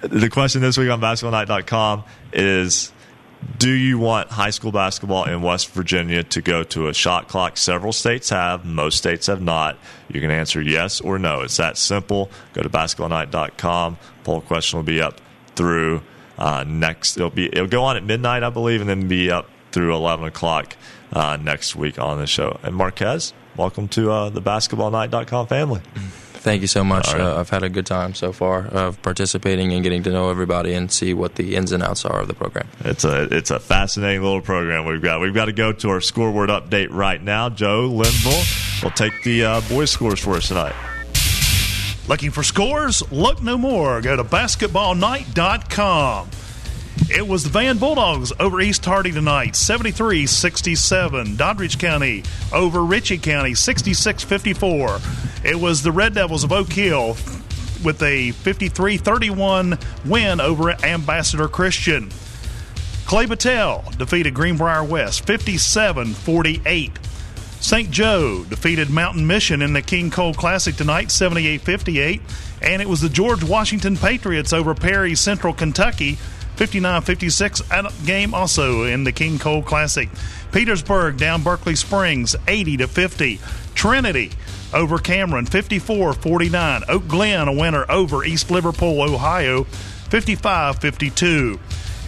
the 0.02 0.28
question 0.28 0.60
this 0.60 0.76
week 0.76 0.90
on 0.90 1.00
basketballnight.com 1.00 2.04
is 2.32 2.92
do 3.56 3.70
you 3.70 3.98
want 3.98 4.30
high 4.30 4.50
school 4.50 4.72
basketball 4.72 5.24
in 5.24 5.42
West 5.42 5.70
Virginia 5.70 6.22
to 6.24 6.42
go 6.42 6.62
to 6.64 6.88
a 6.88 6.94
shot 6.94 7.28
clock? 7.28 7.56
Several 7.56 7.92
states 7.92 8.30
have, 8.30 8.64
most 8.64 8.98
states 8.98 9.28
have 9.28 9.40
not. 9.40 9.78
You 10.08 10.20
can 10.20 10.30
answer 10.30 10.60
yes 10.60 11.00
or 11.00 11.18
no. 11.18 11.42
It's 11.42 11.56
that 11.56 11.78
simple. 11.78 12.30
Go 12.52 12.62
to 12.62 12.68
basketballnight.com. 12.68 13.96
Poll 14.24 14.40
question 14.42 14.78
will 14.78 14.84
be 14.84 15.00
up 15.00 15.20
through 15.54 16.02
uh, 16.36 16.64
next. 16.66 17.16
It'll 17.16 17.30
be 17.30 17.46
it'll 17.46 17.66
go 17.66 17.84
on 17.84 17.96
at 17.96 18.04
midnight, 18.04 18.42
I 18.42 18.50
believe, 18.50 18.80
and 18.80 18.88
then 18.88 19.08
be 19.08 19.30
up 19.30 19.48
through 19.72 19.94
eleven 19.94 20.26
o'clock 20.26 20.76
uh, 21.12 21.36
next 21.36 21.74
week 21.74 21.98
on 21.98 22.18
the 22.18 22.26
show. 22.26 22.58
And 22.62 22.76
Marquez, 22.76 23.32
welcome 23.58 23.88
to 23.88 24.10
uh, 24.10 24.30
the 24.30 24.40
basketballnight.com 24.40 25.48
family. 25.48 25.82
Thank 26.40 26.62
you 26.62 26.68
so 26.68 26.84
much. 26.84 27.08
All 27.08 27.14
right. 27.14 27.20
Uh, 27.20 27.40
I've 27.40 27.50
had 27.50 27.64
a 27.64 27.68
good 27.68 27.84
time 27.84 28.14
so 28.14 28.32
far 28.32 28.64
of 28.68 29.02
participating 29.02 29.72
and 29.72 29.82
getting 29.82 30.04
to 30.04 30.10
know 30.10 30.30
everybody 30.30 30.72
and 30.72 30.90
see 30.90 31.12
what 31.12 31.34
the 31.34 31.56
ins 31.56 31.72
and 31.72 31.82
outs 31.82 32.04
are 32.04 32.20
of 32.20 32.28
the 32.28 32.34
program. 32.34 32.68
It's 32.84 33.04
a 33.04 33.24
it's 33.36 33.50
a 33.50 33.58
fascinating 33.58 34.22
little 34.22 34.40
program 34.40 34.86
we've 34.86 35.02
got. 35.02 35.20
We've 35.20 35.34
got 35.34 35.46
to 35.46 35.52
go 35.52 35.72
to 35.72 35.90
our 35.90 36.00
scoreboard 36.00 36.48
update 36.48 36.88
right 36.90 37.20
now. 37.20 37.48
Joe 37.48 37.86
Linville 37.86 38.44
will 38.82 38.92
take 38.92 39.24
the 39.24 39.44
uh, 39.44 39.60
boys' 39.68 39.90
scores 39.90 40.20
for 40.20 40.36
us 40.36 40.48
tonight. 40.48 40.74
Looking 42.08 42.30
for 42.30 42.42
scores? 42.42 43.02
Look 43.12 43.42
no 43.42 43.58
more. 43.58 44.00
Go 44.00 44.16
to 44.16 44.24
basketballnight.com. 44.24 46.30
It 47.10 47.26
was 47.26 47.44
the 47.44 47.50
Van 47.50 47.78
Bulldogs 47.78 48.32
over 48.38 48.60
East 48.60 48.84
Hardy 48.84 49.12
tonight, 49.12 49.56
73 49.56 50.26
67. 50.26 51.36
Doddridge 51.36 51.78
County 51.78 52.22
over 52.52 52.84
Ritchie 52.84 53.18
County, 53.18 53.54
66 53.54 54.24
54. 54.24 54.98
It 55.44 55.56
was 55.56 55.82
the 55.82 55.92
Red 55.92 56.14
Devils 56.14 56.44
of 56.44 56.52
Oak 56.52 56.72
Hill 56.72 57.16
with 57.84 58.02
a 58.02 58.32
53 58.32 58.98
31 58.98 59.78
win 60.04 60.40
over 60.40 60.70
Ambassador 60.84 61.48
Christian. 61.48 62.10
Clay 63.06 63.24
Battelle 63.24 63.96
defeated 63.96 64.34
Greenbrier 64.34 64.84
West 64.84 65.26
57 65.26 66.12
48. 66.12 66.98
St. 67.60 67.90
Joe 67.90 68.44
defeated 68.44 68.90
Mountain 68.90 69.26
Mission 69.26 69.62
in 69.62 69.72
the 69.72 69.82
King 69.82 70.10
Cole 70.10 70.34
Classic 70.34 70.76
tonight 70.76 71.10
78 71.10 71.60
58. 71.62 72.20
And 72.60 72.82
it 72.82 72.88
was 72.88 73.00
the 73.00 73.08
George 73.08 73.42
Washington 73.42 73.96
Patriots 73.96 74.52
over 74.52 74.74
Perry 74.74 75.14
Central 75.14 75.54
Kentucky 75.54 76.18
59 76.58 77.02
56 77.02 77.62
game 78.04 78.34
also 78.34 78.82
in 78.82 79.04
the 79.04 79.12
King 79.12 79.38
Cole 79.38 79.62
Classic. 79.62 80.08
Petersburg 80.50 81.16
down 81.16 81.44
Berkeley 81.44 81.76
Springs 81.76 82.34
80 82.48 82.78
to 82.78 82.88
50. 82.88 83.38
Trinity 83.76 84.32
over 84.74 84.98
Cameron 84.98 85.46
54 85.46 86.14
49. 86.14 86.82
Oak 86.88 87.06
Glen 87.06 87.46
a 87.46 87.52
winner 87.52 87.88
over 87.88 88.24
East 88.24 88.50
Liverpool, 88.50 89.00
Ohio 89.02 89.62
55 89.62 90.78
52. 90.78 91.60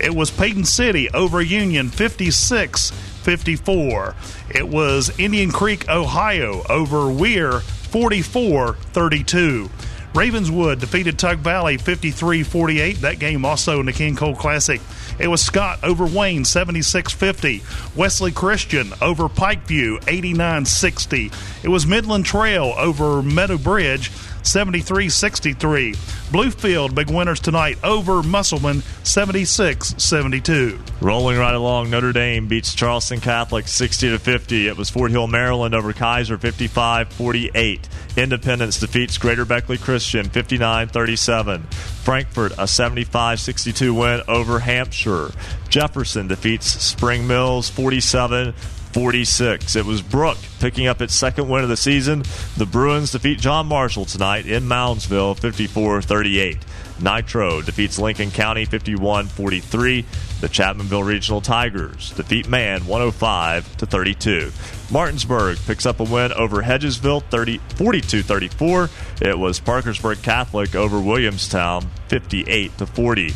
It 0.02 0.16
was 0.16 0.32
Paden 0.32 0.66
City 0.66 1.08
over 1.10 1.40
Union 1.40 1.88
56 1.88 2.90
54. 2.90 4.16
It 4.52 4.66
was 4.66 5.16
Indian 5.16 5.52
Creek, 5.52 5.88
Ohio 5.88 6.64
over 6.68 7.08
Weir 7.08 7.60
44 7.60 8.74
32. 8.74 9.70
Ravenswood 10.14 10.80
defeated 10.80 11.18
Tug 11.18 11.38
Valley 11.38 11.76
53 11.76 12.42
48. 12.42 13.00
That 13.00 13.18
game 13.20 13.44
also 13.44 13.80
in 13.80 13.86
the 13.86 13.92
King 13.92 14.16
Cole 14.16 14.34
Classic. 14.34 14.80
It 15.18 15.28
was 15.28 15.40
Scott 15.40 15.78
over 15.84 16.04
Wayne 16.04 16.44
76 16.44 17.12
50. 17.12 17.62
Wesley 17.94 18.32
Christian 18.32 18.92
over 19.00 19.28
Pikeview 19.28 20.02
89 20.08 20.64
60. 20.64 21.30
It 21.62 21.68
was 21.68 21.86
Midland 21.86 22.26
Trail 22.26 22.74
over 22.76 23.22
Meadow 23.22 23.58
Bridge 23.58 24.10
73 24.42 25.08
63. 25.08 25.92
Bluefield, 26.30 26.94
big 26.94 27.10
winners 27.10 27.40
tonight 27.40 27.78
over 27.82 28.22
Musselman 28.22 28.82
76 29.02 29.94
72. 30.02 30.78
Rolling 31.00 31.38
right 31.38 31.54
along, 31.54 31.90
Notre 31.90 32.12
Dame 32.12 32.46
beats 32.46 32.74
Charleston 32.74 33.20
Catholic 33.20 33.68
60 33.68 34.10
to 34.10 34.18
50. 34.18 34.68
It 34.68 34.76
was 34.76 34.90
Fort 34.90 35.10
Hill, 35.10 35.26
Maryland 35.26 35.74
over 35.74 35.92
Keyser 35.92 36.38
55 36.38 37.12
48. 37.12 37.88
Independence 38.16 38.80
defeats 38.80 39.18
Greater 39.18 39.44
Beckley 39.44 39.78
Christian 39.78 40.28
59 40.28 40.88
37. 40.88 41.62
Frankfort 41.62 42.52
a 42.58 42.66
75 42.66 43.40
62 43.40 43.94
win 43.94 44.22
over 44.28 44.58
Hampshire. 44.58 45.30
Jefferson 45.68 46.26
defeats 46.28 46.66
Spring 46.66 47.26
Mills 47.26 47.68
47 47.70 48.54
46. 48.92 49.76
It 49.76 49.84
was 49.84 50.02
Brooke 50.02 50.38
picking 50.58 50.86
up 50.86 51.00
its 51.00 51.14
second 51.14 51.48
win 51.48 51.62
of 51.62 51.68
the 51.68 51.76
season. 51.76 52.24
The 52.56 52.66
Bruins 52.66 53.12
defeat 53.12 53.38
John 53.38 53.66
Marshall 53.66 54.04
tonight 54.04 54.46
in 54.46 54.64
Moundsville 54.64 55.38
54 55.38 56.02
38. 56.02 56.58
Nitro 57.00 57.62
defeats 57.62 57.98
Lincoln 57.98 58.30
County 58.30 58.64
51 58.64 59.26
43. 59.26 60.04
The 60.40 60.48
Chapmanville 60.48 61.04
Regional 61.04 61.40
Tigers 61.40 62.10
defeat 62.12 62.48
Man 62.48 62.86
105 62.86 63.76
to 63.78 63.86
32. 63.86 64.50
Martinsburg 64.90 65.58
picks 65.66 65.86
up 65.86 66.00
a 66.00 66.04
win 66.04 66.32
over 66.32 66.62
Hedgesville 66.62 67.22
30, 67.24 67.58
42 67.76 68.22
34. 68.22 68.90
It 69.22 69.38
was 69.38 69.60
Parkersburg 69.60 70.22
Catholic 70.22 70.74
over 70.74 71.00
Williamstown 71.00 71.88
58 72.08 72.76
to 72.78 72.86
40. 72.86 73.34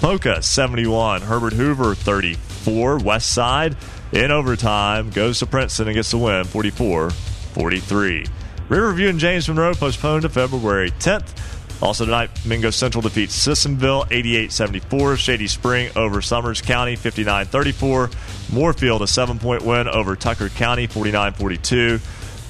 Poca 0.00 0.42
71, 0.42 1.22
Herbert 1.22 1.52
Hoover 1.52 1.94
34. 1.94 2.98
West 2.98 3.32
Side 3.32 3.76
in 4.12 4.30
overtime 4.30 5.10
goes 5.10 5.38
to 5.38 5.46
Princeton 5.46 5.88
and 5.88 5.94
gets 5.94 6.10
the 6.10 6.18
win 6.18 6.44
44 6.44 7.10
43. 7.10 8.26
Riverview 8.68 9.08
and 9.08 9.18
James 9.18 9.48
Monroe 9.48 9.74
postponed 9.74 10.22
to 10.22 10.28
February 10.28 10.90
10th. 10.92 11.82
Also 11.82 12.04
tonight, 12.04 12.30
Mingo 12.46 12.70
Central 12.70 13.02
defeats 13.02 13.34
Sissonville 13.34 14.04
88-74. 14.04 15.16
Shady 15.18 15.48
Spring 15.48 15.90
over 15.96 16.22
Summers 16.22 16.60
County 16.60 16.96
59-34. 16.96 18.08
Moorefield 18.52 19.00
a 19.00 19.06
seven-point 19.06 19.62
win 19.62 19.88
over 19.88 20.14
Tucker 20.14 20.48
County 20.48 20.86
49-42. 20.86 22.00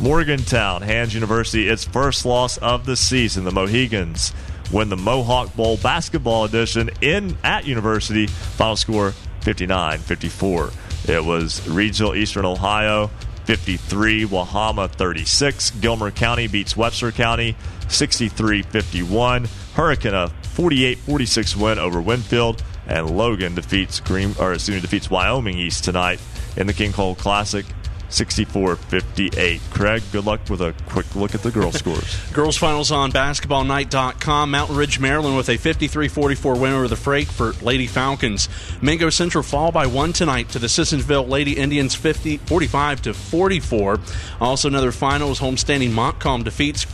Morgantown 0.00 0.82
hands 0.82 1.15
University 1.15 1.68
its 1.68 1.84
first 1.84 2.26
loss 2.26 2.58
of 2.58 2.84
the 2.84 2.97
season. 2.97 3.44
The 3.44 3.52
Mohigans 3.52 4.34
win 4.70 4.91
the 4.91 4.97
Mohawk 4.97 5.55
Bowl 5.57 5.78
basketball 5.78 6.44
edition 6.44 6.91
in 7.00 7.36
at 7.42 7.66
University. 7.66 8.26
Final 8.26 8.76
score 8.76 9.15
59-54. 9.41 10.92
It 11.07 11.25
was 11.25 11.67
Regional 11.69 12.15
Eastern 12.15 12.45
Ohio 12.45 13.11
53, 13.45 14.27
Wahama 14.27 14.91
36. 14.91 15.71
Gilmer 15.73 16.11
County 16.11 16.47
beats 16.47 16.77
Webster 16.77 17.11
County 17.11 17.57
63 17.89 18.63
51. 18.63 19.49
Hurricane 19.75 20.15
a 20.15 20.29
48 20.29 20.99
46 20.99 21.57
win 21.57 21.79
over 21.79 22.01
Winfield. 22.01 22.63
And 22.87 23.17
Logan 23.17 23.55
defeats 23.55 24.01
Green 24.01 24.35
or 24.39 24.53
excuse 24.53 24.77
me, 24.77 24.81
defeats 24.81 25.11
Wyoming 25.11 25.59
East 25.59 25.85
tonight 25.85 26.21
in 26.57 26.67
the 26.67 26.73
King 26.73 26.93
Cole 26.93 27.15
Classic. 27.15 27.65
64 28.12 28.76
58. 28.76 29.60
Craig, 29.70 30.02
good 30.12 30.24
luck 30.24 30.41
with 30.49 30.60
a 30.60 30.74
quick 30.86 31.15
look 31.15 31.34
at 31.34 31.42
the 31.42 31.50
girls' 31.50 31.78
scores. 31.78 32.18
Girls 32.32 32.57
finals 32.57 32.91
on 32.91 33.12
basketballnight.com. 33.12 34.50
Mountain 34.50 34.76
Ridge, 34.76 35.00
Maryland 35.00 35.36
with 35.36 35.49
a 35.49 35.57
53 35.57 36.08
44 36.08 36.58
win 36.58 36.73
over 36.73 36.89
the 36.89 36.97
Frankfort 36.97 37.62
Lady 37.62 37.86
Falcons. 37.86 38.49
Mingo 38.81 39.10
Central 39.10 39.42
fall 39.42 39.73
by 39.73 39.86
one 39.86 40.12
tonight 40.12 40.49
to 40.50 40.58
the 40.58 40.68
Sissonville 40.68 41.26
Lady 41.26 41.57
Indians 41.57 41.94
50, 41.94 42.39
45 42.39 43.02
to 43.02 43.15
44. 43.15 44.00
Also, 44.41 44.68
another 44.68 44.92
final 44.92 45.28
was 45.28 45.41
homestanding 45.41 45.92
Montcalm 45.92 46.42
defeats 46.42 46.86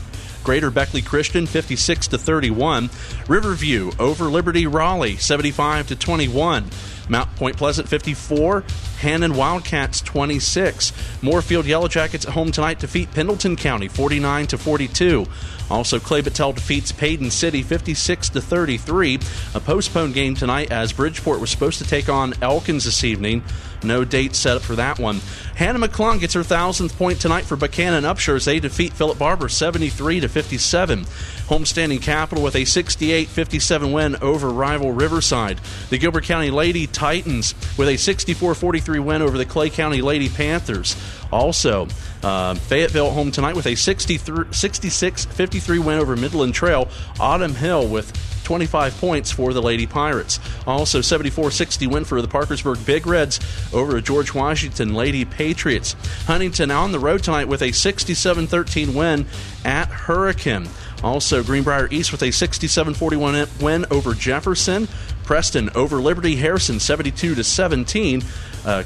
Greater 0.44 0.70
Beckley 0.70 1.02
Christian 1.02 1.47
56 1.47 2.08
to 2.08 2.18
31. 2.18 2.88
Riverview 3.28 3.90
over 3.98 4.26
Liberty 4.26 4.66
Raleigh 4.66 5.16
75 5.16 5.88
to 5.88 5.97
21. 5.97 6.64
Mount 7.09 7.35
Point 7.37 7.57
Pleasant 7.57 7.89
54, 7.89 8.65
Hannan 9.01 9.35
Wildcats 9.35 10.01
26. 10.01 10.93
Moorefield 11.23 11.67
Yellow 11.67 11.89
Jackets 11.89 12.27
at 12.27 12.33
home 12.33 12.53
tonight 12.53 12.78
defeat 12.78 13.11
Pendleton 13.12 13.57
County 13.57 13.89
49 13.89 14.47
to 14.49 14.59
42. 14.59 15.27
Also, 15.70 15.99
Clay 15.99 16.23
Battelle 16.23 16.55
defeats 16.55 16.93
Paden 16.93 17.31
City 17.31 17.62
56 17.62 18.31
to 18.31 18.41
33. 18.41 19.19
A 19.55 19.61
postponed 19.61 20.15
game 20.15 20.35
tonight 20.35 20.73
as 20.73 20.93
Bridgeport 20.93 21.41
was 21.41 21.51
supposed 21.51 21.78
to 21.78 21.85
take 21.87 22.09
on 22.09 22.35
Elkins 22.41 22.85
this 22.85 23.05
evening. 23.05 23.43
No 23.83 24.05
date 24.05 24.35
set 24.35 24.57
up 24.57 24.62
for 24.62 24.77
that 24.77 24.99
one. 24.99 25.20
Hannah 25.59 25.81
McClung 25.81 26.20
gets 26.20 26.35
her 26.35 26.45
thousandth 26.45 26.97
point 26.97 27.20
tonight 27.20 27.45
for 27.45 27.57
Buckhannon 27.57 28.05
Upshur 28.05 28.37
as 28.37 28.45
they 28.45 28.61
defeat 28.61 28.93
Philip 28.93 29.19
Barbour 29.19 29.49
73 29.49 30.20
to 30.20 30.28
57. 30.28 31.01
Homestanding 31.01 32.01
Capital 32.01 32.45
with 32.45 32.55
a 32.55 32.61
68-57 32.61 33.93
win 33.93 34.15
over 34.23 34.51
rival 34.51 34.93
Riverside. 34.93 35.59
The 35.91 35.99
Gilmer 35.99 36.20
County 36.20 36.53
Lady 36.53 36.87
Titans 36.87 37.57
with 37.77 37.89
a 37.89 37.95
64-43 37.95 39.05
win 39.05 39.20
over 39.20 39.37
the 39.37 39.45
Clay 39.45 39.69
County 39.69 40.01
Lady 40.01 40.28
Panthers. 40.28 40.95
Also, 41.33 41.89
uh, 42.23 42.55
Fayetteville 42.55 43.11
home 43.11 43.33
tonight 43.33 43.57
with 43.57 43.67
a 43.67 43.73
66-53 43.73 45.85
win 45.85 45.99
over 45.99 46.15
Midland 46.15 46.55
Trail. 46.55 46.89
Autumn 47.19 47.57
Hill 47.57 47.89
with 47.89 48.12
25 48.49 48.99
points 48.99 49.31
for 49.31 49.53
the 49.53 49.61
Lady 49.61 49.87
Pirates. 49.87 50.41
Also, 50.67 51.03
74 51.03 51.51
60 51.51 51.87
win 51.87 52.05
for 52.05 52.23
the 52.23 52.28
Parkersburg 52.28 52.85
Big 52.87 53.07
Reds 53.07 53.39
over 53.75 53.99
a 53.99 54.01
George 54.01 54.33
Washington 54.33 54.95
Lady 54.95 55.27
Patriots. 55.49 55.97
Huntington 56.27 56.70
on 56.70 56.93
the 56.93 56.99
road 56.99 57.23
tonight 57.23 57.49
with 57.49 57.62
a 57.62 57.73
67 57.73 58.47
13 58.49 58.93
win 58.93 59.25
at 59.65 59.89
Hurricane. 59.89 60.68
Also, 61.02 61.43
Greenbrier 61.43 61.89
East 61.91 62.12
with 62.12 62.23
a 62.23 62.31
67 62.31 62.93
41 62.93 63.47
win 63.62 63.86
over 63.91 64.12
Jefferson. 64.12 64.86
Preston 65.25 65.70
over 65.75 66.02
Liberty 66.02 66.36
Harrison 66.36 66.78
72 66.78 67.35
to 67.35 67.43
17. 67.43 68.23
Uh, 68.67 68.83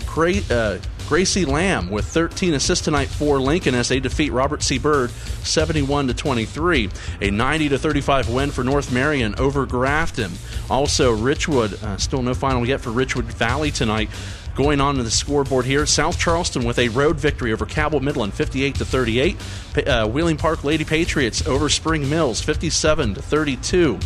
uh, 0.50 0.78
Gracie 1.08 1.44
Lamb 1.44 1.90
with 1.90 2.04
13 2.06 2.54
assists 2.54 2.84
tonight 2.84 3.08
for 3.08 3.40
Lincoln 3.40 3.74
as 3.74 3.88
they 3.88 3.98
defeat 3.98 4.30
Robert 4.30 4.62
C. 4.62 4.78
Byrd 4.78 5.10
71 5.10 6.06
to 6.06 6.14
23. 6.14 6.90
A 7.22 7.30
90 7.30 7.68
to 7.70 7.78
35 7.78 8.28
win 8.28 8.50
for 8.52 8.62
North 8.62 8.92
Marion 8.92 9.34
over 9.36 9.66
Grafton. 9.66 10.30
Also, 10.70 11.16
Richwood, 11.16 11.82
uh, 11.82 11.96
still 11.96 12.22
no 12.22 12.34
final 12.34 12.66
yet 12.66 12.80
for 12.80 12.90
Richwood 12.90 13.24
Valley 13.24 13.72
tonight. 13.72 14.08
Going 14.54 14.82
on 14.82 14.96
to 14.96 15.02
the 15.02 15.10
scoreboard 15.10 15.64
here, 15.64 15.86
South 15.86 16.18
Charleston 16.18 16.64
with 16.64 16.78
a 16.78 16.88
road 16.90 17.18
victory 17.18 17.54
over 17.54 17.64
Cabell 17.64 18.00
Midland, 18.00 18.34
58 18.34 18.74
to 18.74 18.84
38. 18.84 19.36
Uh, 19.86 20.06
Wheeling 20.08 20.36
Park 20.36 20.62
Lady 20.62 20.84
Patriots 20.84 21.46
over 21.46 21.70
Spring 21.70 22.08
Mills, 22.10 22.42
57 22.42 23.14
to 23.14 23.22
32. 23.22 23.98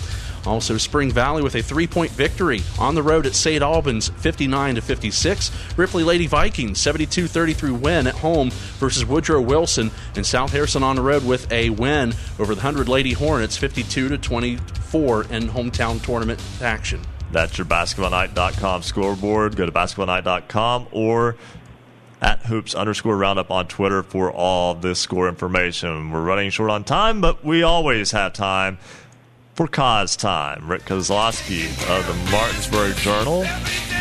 Also, 0.47 0.77
Spring 0.77 1.11
Valley 1.11 1.43
with 1.43 1.57
a 1.57 1.63
three-point 1.63 2.13
victory 2.13 2.63
on 2.79 2.95
the 2.95 3.03
road 3.03 3.27
at 3.27 3.35
St. 3.35 3.61
Albans, 3.61 4.11
59 4.11 4.77
to 4.77 4.81
56. 4.81 5.51
Ripley 5.77 6.05
Lady 6.05 6.29
Vikings 6.29 6.79
72-33 6.79 7.81
win 7.81 8.07
at 8.07 8.15
home 8.15 8.51
versus 8.79 9.05
Woodrow 9.05 9.41
Wilson, 9.41 9.91
and 10.15 10.25
South 10.25 10.53
Harrison 10.53 10.85
on 10.85 10.95
the 10.95 11.03
road 11.03 11.25
with 11.25 11.51
a 11.51 11.71
win 11.71 12.15
over 12.39 12.55
the 12.55 12.61
Hundred 12.61 12.89
Lady 12.89 13.13
Hornets, 13.13 13.57
52 13.57 14.11
to 14.11 14.19
24 14.19 15.25
in 15.25 15.49
hometown 15.49 16.01
tournament 16.01 16.41
action. 16.63 17.01
That's 17.33 17.59
your 17.59 17.65
basketballnight.com 17.67 18.83
scoreboard. 18.83 19.57
Go 19.57 19.67
to 19.67 19.73
basketballnight.com 19.73 20.89
or 20.93 21.37
at 22.21 22.47
hoops 22.47 22.75
underscore 22.75 23.17
roundup 23.17 23.51
on 23.51 23.67
Twitter 23.69 24.03
for 24.03 24.31
all 24.31 24.75
this 24.75 24.99
score 24.99 25.29
information. 25.29 26.11
We're 26.11 26.23
running 26.25 26.51
short 26.51 26.71
on 26.71 26.85
time, 26.85 27.21
but 27.21 27.45
we 27.45 27.63
always 27.63 28.13
have 28.13 28.33
time 28.33 28.79
for 29.55 29.67
cause 29.67 30.17
time. 30.17 30.69
Rick 30.71 30.85
Kozlowski 30.85 31.67
of 31.89 32.07
the 32.07 32.31
Martinsburg 32.31 32.95
Journal 32.97 33.45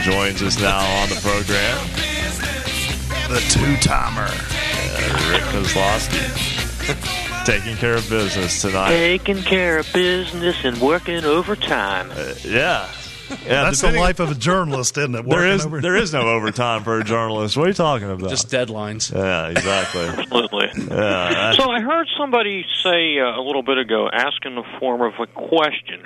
joins 0.04 0.42
us 0.42 0.60
now 0.60 0.80
on 1.02 1.10
the 1.10 1.16
program. 1.22 1.78
The 3.30 3.40
two 3.50 3.76
timer. 3.78 4.28
Uh, 4.30 5.32
Rick 5.32 5.42
Kozlowski. 5.44 6.66
Taking 7.46 7.76
care 7.76 7.96
of 7.96 8.10
business 8.10 8.62
tonight. 8.62 8.90
Taking 8.90 9.42
care 9.44 9.78
of 9.78 9.92
business 9.94 10.64
and 10.64 10.80
working 10.82 11.24
overtime. 11.26 12.12
Uh, 12.12 12.34
yeah. 12.44 12.90
Yeah, 13.30 13.64
that's 13.64 13.82
the 13.82 13.92
life 13.92 14.20
of 14.20 14.32
a 14.32 14.36
journalist, 14.36 14.98
isn't 14.98 15.16
it? 15.16 15.28
There 15.28 15.48
is 15.48 15.66
over- 15.66 15.82
there 15.82 15.96
is 15.96 16.14
no 16.14 16.22
overtime 16.22 16.84
for 16.84 17.00
a 17.00 17.04
journalist. 17.04 17.58
What 17.58 17.66
are 17.66 17.70
you 17.70 17.74
talking 17.74 18.10
about? 18.10 18.30
Just 18.30 18.50
deadlines. 18.50 19.14
Yeah, 19.14 19.48
exactly. 19.50 20.06
Absolutely. 20.06 20.70
Yeah. 20.96 21.52
So 21.54 21.70
I 21.70 21.82
heard 21.82 22.08
somebody 22.18 22.66
say 22.84 23.20
uh, 23.20 23.40
a 23.40 23.42
little 23.42 23.64
bit 23.64 23.78
ago, 23.78 24.10
ask 24.12 24.46
in 24.46 24.56
the 24.56 24.64
form 24.80 25.02
of 25.02 25.14
a 25.20 25.28
question. 25.28 26.06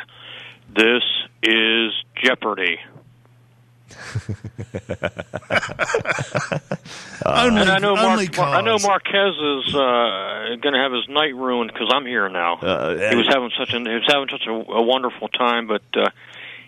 This 0.73 1.03
is 1.43 1.91
Jeopardy. 2.23 2.77
Only- 7.25 7.61
and 7.61 7.69
I 7.69 7.79
know 7.79 7.97
only 7.97 8.29
Mark, 8.37 8.39
I 8.39 8.61
know. 8.61 8.77
Marquez 8.79 9.35
is 9.35 9.75
uh, 9.75 10.55
going 10.61 10.73
to 10.73 10.79
have 10.79 10.91
his 10.93 11.07
night 11.09 11.35
ruined 11.35 11.71
because 11.73 11.91
I'm 11.93 12.05
here 12.05 12.29
now. 12.29 12.55
Uh, 12.55 13.09
he 13.09 13.15
was 13.15 13.27
having 13.27 13.51
such 13.57 13.73
an 13.73 13.85
he 13.85 13.93
was 13.93 14.05
having 14.07 14.29
such 14.29 14.47
a, 14.47 14.51
a 14.51 14.81
wonderful 14.81 15.27
time, 15.27 15.67
but 15.67 15.81
uh, 15.95 16.09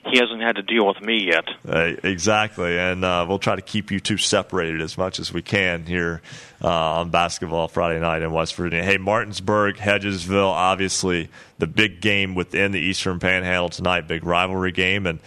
he 0.09 0.17
hasn't 0.17 0.41
had 0.41 0.55
to 0.55 0.63
deal 0.63 0.88
with 0.88 1.01
me 1.01 1.27
yet. 1.27 1.45
Uh, 1.67 1.93
exactly, 2.03 2.77
and 2.77 3.05
uh, 3.05 3.25
we'll 3.27 3.39
try 3.39 3.55
to 3.55 3.61
keep 3.61 3.91
you 3.91 3.99
two 3.99 4.17
separated 4.17 4.81
as 4.81 4.97
much 4.97 5.19
as 5.19 5.31
we 5.31 5.41
can 5.41 5.85
here 5.85 6.21
uh, 6.63 6.99
on 6.99 7.09
basketball 7.09 7.67
Friday 7.67 7.99
night 7.99 8.21
in 8.21 8.31
West 8.31 8.55
Virginia. 8.55 8.83
Hey, 8.83 8.97
Martinsburg, 8.97 9.77
Hedgesville, 9.77 10.51
obviously 10.51 11.30
the 11.59 11.67
big 11.67 12.01
game 12.01 12.35
within 12.35 12.71
the 12.71 12.80
Eastern 12.80 13.19
Panhandle 13.19 13.69
tonight, 13.69 14.07
big 14.07 14.25
rivalry 14.25 14.71
game, 14.71 15.05
and 15.05 15.19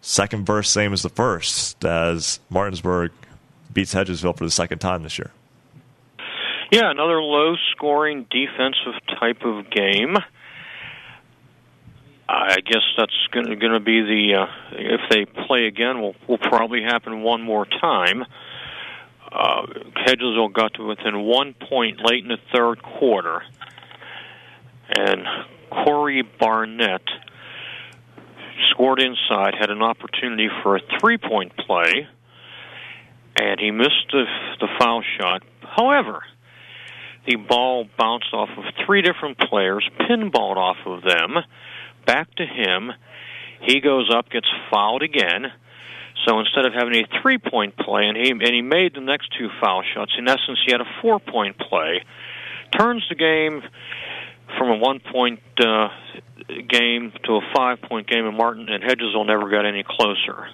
second 0.00 0.46
verse 0.46 0.70
same 0.70 0.92
as 0.92 1.02
the 1.02 1.08
first, 1.08 1.84
as 1.84 2.40
Martinsburg 2.50 3.10
beats 3.72 3.94
Hedgesville 3.94 4.36
for 4.36 4.44
the 4.44 4.50
second 4.50 4.78
time 4.78 5.02
this 5.02 5.18
year. 5.18 5.30
Yeah, 6.70 6.90
another 6.90 7.20
low 7.20 7.56
scoring 7.72 8.26
defensive 8.30 8.94
type 9.20 9.42
of 9.44 9.68
game. 9.70 10.16
I 12.34 12.60
guess 12.64 12.82
that's 12.96 13.12
going 13.30 13.46
to 13.46 13.80
be 13.80 14.00
the 14.00 14.34
uh, 14.40 14.46
if 14.72 15.00
they 15.10 15.26
play 15.46 15.66
again, 15.66 16.00
will 16.00 16.14
will 16.26 16.38
probably 16.38 16.82
happen 16.82 17.22
one 17.22 17.42
more 17.42 17.66
time. 17.66 18.24
Uh, 19.30 19.66
Hedgesville 20.06 20.52
got 20.52 20.74
to 20.74 20.86
within 20.86 21.20
one 21.20 21.54
point 21.68 22.00
late 22.02 22.22
in 22.22 22.28
the 22.28 22.38
third 22.54 22.82
quarter, 22.82 23.42
and 24.96 25.26
Corey 25.70 26.22
Barnett 26.22 27.02
scored 28.70 29.00
inside, 29.00 29.54
had 29.58 29.70
an 29.70 29.82
opportunity 29.82 30.48
for 30.62 30.76
a 30.76 30.80
three 31.00 31.18
point 31.18 31.54
play, 31.56 32.08
and 33.36 33.60
he 33.60 33.70
missed 33.70 34.10
the, 34.10 34.24
the 34.60 34.68
foul 34.78 35.02
shot. 35.18 35.42
However, 35.60 36.22
the 37.26 37.36
ball 37.36 37.86
bounced 37.98 38.32
off 38.32 38.48
of 38.56 38.64
three 38.86 39.02
different 39.02 39.38
players, 39.38 39.88
pinballed 40.00 40.56
off 40.56 40.78
of 40.86 41.02
them, 41.02 41.36
back 42.04 42.34
to 42.36 42.46
him. 42.46 42.92
He 43.60 43.80
goes 43.80 44.10
up, 44.12 44.30
gets 44.30 44.48
fouled 44.70 45.02
again. 45.02 45.52
So 46.26 46.38
instead 46.38 46.66
of 46.66 46.72
having 46.72 46.94
a 46.96 47.20
three 47.20 47.38
point 47.38 47.76
play, 47.76 48.06
and 48.06 48.16
he 48.16 48.30
and 48.30 48.54
he 48.54 48.62
made 48.62 48.94
the 48.94 49.00
next 49.00 49.32
two 49.38 49.48
foul 49.60 49.82
shots. 49.94 50.12
In 50.16 50.28
essence, 50.28 50.58
he 50.64 50.72
had 50.72 50.80
a 50.80 50.90
four 51.00 51.18
point 51.18 51.58
play. 51.58 52.04
Turns 52.76 53.04
the 53.08 53.14
game 53.14 53.62
from 54.58 54.70
a 54.70 54.76
one 54.76 55.00
point 55.00 55.40
uh, 55.58 55.88
game 56.68 57.12
to 57.24 57.36
a 57.36 57.40
five 57.54 57.80
point 57.82 58.06
game, 58.06 58.26
and 58.26 58.36
Martin 58.36 58.68
and 58.68 58.82
Hedgesville 58.82 59.26
never 59.26 59.48
got 59.48 59.66
any 59.66 59.82
closer. 59.82 60.48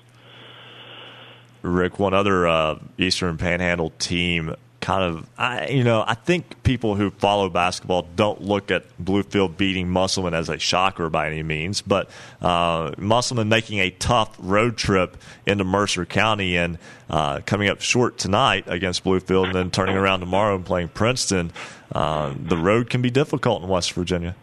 Rick, 1.62 1.99
one 1.99 2.15
other 2.15 2.47
uh, 2.47 2.78
Eastern 2.97 3.36
Panhandle 3.36 3.91
team 3.99 4.55
kind 4.89 5.05
of, 5.05 5.28
I, 5.36 5.68
you 5.68 5.84
know, 5.84 6.02
I 6.07 6.15
think 6.15 6.62
people 6.62 6.94
who 6.94 7.10
follow 7.10 7.50
basketball 7.50 8.08
don't 8.17 8.41
look 8.41 8.70
at 8.70 8.84
Bluefield 8.99 9.58
beating 9.58 9.91
Musselman 9.91 10.33
as 10.33 10.49
a 10.49 10.58
shocker 10.58 11.10
by 11.10 11.26
any 11.26 11.42
means, 11.42 11.83
but 11.83 12.08
uh, 12.41 12.92
Musselman 12.97 13.50
making 13.50 13.81
a 13.81 13.91
tough 13.91 14.34
road 14.39 14.78
trip 14.78 15.18
into 15.44 15.62
Mercer 15.62 16.07
County 16.07 16.57
and 16.57 16.78
uh, 17.10 17.41
coming 17.44 17.68
up 17.68 17.83
short 17.83 18.17
tonight 18.17 18.65
against 18.67 19.05
Bluefield 19.05 19.49
and 19.49 19.55
then 19.55 19.70
turning 19.70 19.94
around 19.94 20.20
tomorrow 20.20 20.57
and 20.57 20.65
playing 20.65 20.89
Princeton. 20.89 21.52
Uh, 21.92 22.33
the 22.42 22.57
road 22.57 22.89
can 22.89 23.02
be 23.02 23.10
difficult 23.10 23.62
in 23.62 23.68
West 23.68 23.92
Virginia. 23.92 24.34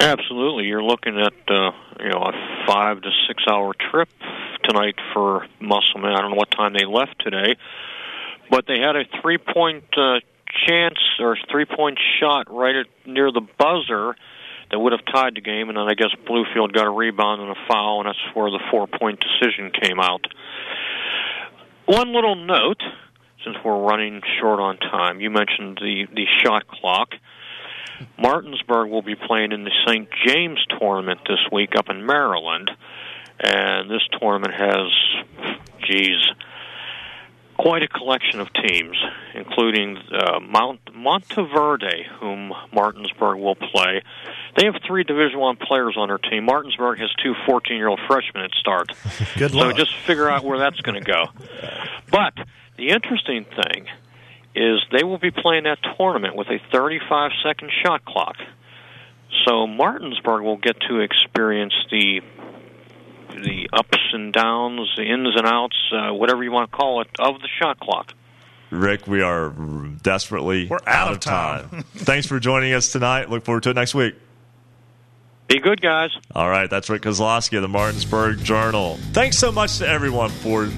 Absolutely, 0.00 0.64
you're 0.64 0.82
looking 0.82 1.20
at 1.20 1.34
uh, 1.48 1.70
you 2.00 2.08
know 2.08 2.22
a 2.22 2.32
five 2.66 3.02
to 3.02 3.10
six 3.28 3.44
hour 3.46 3.74
trip 3.74 4.08
tonight 4.62 4.94
for 5.12 5.46
Musselman. 5.60 6.14
I 6.14 6.22
don't 6.22 6.30
know 6.30 6.36
what 6.36 6.50
time 6.50 6.72
they 6.72 6.86
left 6.86 7.20
today, 7.20 7.56
but 8.50 8.66
they 8.66 8.80
had 8.80 8.96
a 8.96 9.04
three-point 9.20 9.84
uh, 9.96 10.20
chance 10.66 10.98
or 11.18 11.36
three-point 11.50 11.98
shot 12.20 12.46
right 12.50 12.76
at, 12.76 12.86
near 13.06 13.30
the 13.32 13.46
buzzer 13.58 14.14
that 14.70 14.78
would 14.78 14.92
have 14.92 15.04
tied 15.12 15.36
the 15.36 15.40
game, 15.40 15.68
and 15.68 15.76
then 15.76 15.88
I 15.88 15.94
guess 15.94 16.10
Bluefield 16.26 16.72
got 16.72 16.86
a 16.86 16.90
rebound 16.90 17.42
and 17.42 17.50
a 17.50 17.60
foul, 17.68 18.00
and 18.00 18.08
that's 18.08 18.36
where 18.36 18.50
the 18.50 18.60
four-point 18.70 19.20
decision 19.20 19.70
came 19.70 20.00
out. 20.00 20.26
One 21.86 22.14
little 22.14 22.34
note, 22.34 22.82
since 23.44 23.56
we're 23.64 23.78
running 23.78 24.22
short 24.40 24.58
on 24.58 24.78
time, 24.78 25.20
you 25.20 25.30
mentioned 25.30 25.78
the 25.80 26.06
the 26.14 26.24
shot 26.42 26.66
clock. 26.66 27.10
Martinsburg 28.18 28.90
will 28.90 29.02
be 29.02 29.14
playing 29.14 29.52
in 29.52 29.64
the 29.64 29.70
St. 29.86 30.08
James 30.26 30.58
tournament 30.78 31.20
this 31.28 31.38
week 31.52 31.76
up 31.76 31.90
in 31.90 32.04
Maryland, 32.06 32.70
and 33.38 33.90
this 33.90 34.02
tournament 34.18 34.54
has, 34.54 35.56
geez, 35.86 36.18
quite 37.56 37.82
a 37.82 37.88
collection 37.88 38.40
of 38.40 38.52
teams, 38.52 38.96
including 39.34 39.96
uh, 39.96 40.40
Mount 40.40 40.84
Montverde, 40.86 42.06
whom 42.20 42.52
Martinsburg 42.72 43.38
will 43.38 43.54
play. 43.54 44.02
They 44.56 44.66
have 44.66 44.76
three 44.86 45.04
Division 45.04 45.38
One 45.38 45.56
players 45.56 45.96
on 45.96 46.08
their 46.08 46.18
team. 46.18 46.44
Martinsburg 46.44 46.98
has 46.98 47.10
two 47.22 47.34
14-year-old 47.46 48.00
freshmen 48.06 48.44
at 48.44 48.50
start. 48.52 48.88
Good 49.36 49.52
so 49.52 49.58
luck. 49.58 49.76
just 49.76 49.94
figure 49.94 50.28
out 50.28 50.44
where 50.44 50.58
that's 50.58 50.80
going 50.80 51.02
to 51.02 51.04
go. 51.04 51.26
But 52.10 52.34
the 52.76 52.90
interesting 52.90 53.44
thing 53.44 53.86
is 54.54 54.80
they 54.92 55.04
will 55.04 55.18
be 55.18 55.30
playing 55.30 55.64
that 55.64 55.78
tournament 55.96 56.36
with 56.36 56.48
a 56.48 56.58
35-second 56.74 57.70
shot 57.84 58.04
clock. 58.04 58.36
So 59.46 59.66
Martinsburg 59.66 60.42
will 60.42 60.56
get 60.56 60.76
to 60.88 61.00
experience 61.00 61.74
the 61.90 62.20
the 63.34 63.68
ups 63.72 63.98
and 64.12 64.32
downs, 64.32 64.92
the 64.96 65.02
ins 65.04 65.36
and 65.36 65.46
outs, 65.46 65.76
uh, 65.92 66.12
whatever 66.12 66.42
you 66.42 66.52
want 66.52 66.70
to 66.70 66.76
call 66.76 67.00
it, 67.00 67.08
of 67.18 67.40
the 67.40 67.48
shot 67.60 67.78
clock. 67.80 68.12
Rick, 68.70 69.06
we 69.06 69.22
are 69.22 69.50
desperately 70.02 70.66
We're 70.66 70.78
out 70.86 71.12
of 71.12 71.20
time. 71.20 71.84
Thanks 71.94 72.26
for 72.26 72.40
joining 72.40 72.72
us 72.72 72.90
tonight. 72.90 73.30
Look 73.30 73.44
forward 73.44 73.62
to 73.64 73.70
it 73.70 73.74
next 73.74 73.94
week. 73.94 74.14
Be 75.48 75.60
good, 75.60 75.80
guys. 75.80 76.10
All 76.34 76.48
right, 76.48 76.68
that's 76.70 76.88
Rick 76.88 77.02
Kozlowski 77.02 77.56
of 77.56 77.62
the 77.62 77.68
Martinsburg 77.68 78.42
Journal. 78.42 78.96
Thanks 79.12 79.36
so 79.38 79.52
much 79.52 79.78
to 79.78 79.86
everyone 79.86 80.30
for 80.30 80.68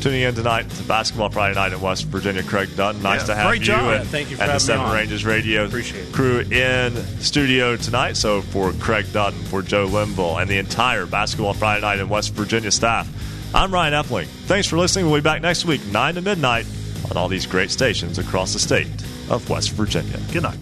tuning 0.00 0.22
in 0.22 0.34
tonight 0.34 0.68
to 0.70 0.82
Basketball 0.84 1.28
Friday 1.30 1.54
Night 1.54 1.72
in 1.72 1.80
West 1.80 2.06
Virginia. 2.06 2.42
Craig 2.42 2.74
Dutton, 2.76 3.02
nice 3.02 3.20
Yeah, 3.22 3.26
to 3.26 3.34
have 3.36 3.48
great 3.48 3.60
you 3.60 3.66
job. 3.66 3.94
and, 4.00 4.08
thank 4.08 4.30
you 4.30 4.36
for 4.36 4.42
and 4.42 4.48
the 4.48 4.52
having 4.54 4.64
me 4.64 4.66
Seven 4.66 4.86
on. 4.86 4.94
Ranges 4.94 5.24
Radio 5.24 5.64
Appreciate 5.66 6.08
it. 6.08 6.12
crew 6.12 6.40
in 6.40 6.96
studio 7.20 7.76
tonight. 7.76 8.16
So 8.16 8.40
for 8.40 8.72
Craig 8.74 9.12
Dutton, 9.12 9.38
for 9.44 9.62
Joe 9.62 9.84
Linville, 9.86 10.38
and 10.38 10.48
the 10.50 10.58
entire 10.58 11.06
Basketball 11.06 11.52
Friday 11.54 11.82
Night 11.82 11.98
in 11.98 12.08
West 12.08 12.32
Virginia 12.34 12.70
staff, 12.70 13.08
I'm 13.54 13.72
Ryan 13.72 13.94
Epling. 13.94 14.26
Thanks 14.46 14.66
for 14.68 14.78
listening. 14.78 15.06
We'll 15.06 15.16
be 15.20 15.24
back 15.24 15.42
next 15.42 15.64
week, 15.64 15.84
9 15.86 16.14
to 16.14 16.20
midnight, 16.22 16.66
on 17.10 17.16
all 17.16 17.28
these 17.28 17.46
great 17.46 17.70
stations 17.70 18.18
across 18.18 18.52
the 18.52 18.58
state 18.58 18.86
of 19.28 19.48
West 19.50 19.72
Virginia. 19.72 20.18
Good 20.32 20.44
night. 20.44 20.58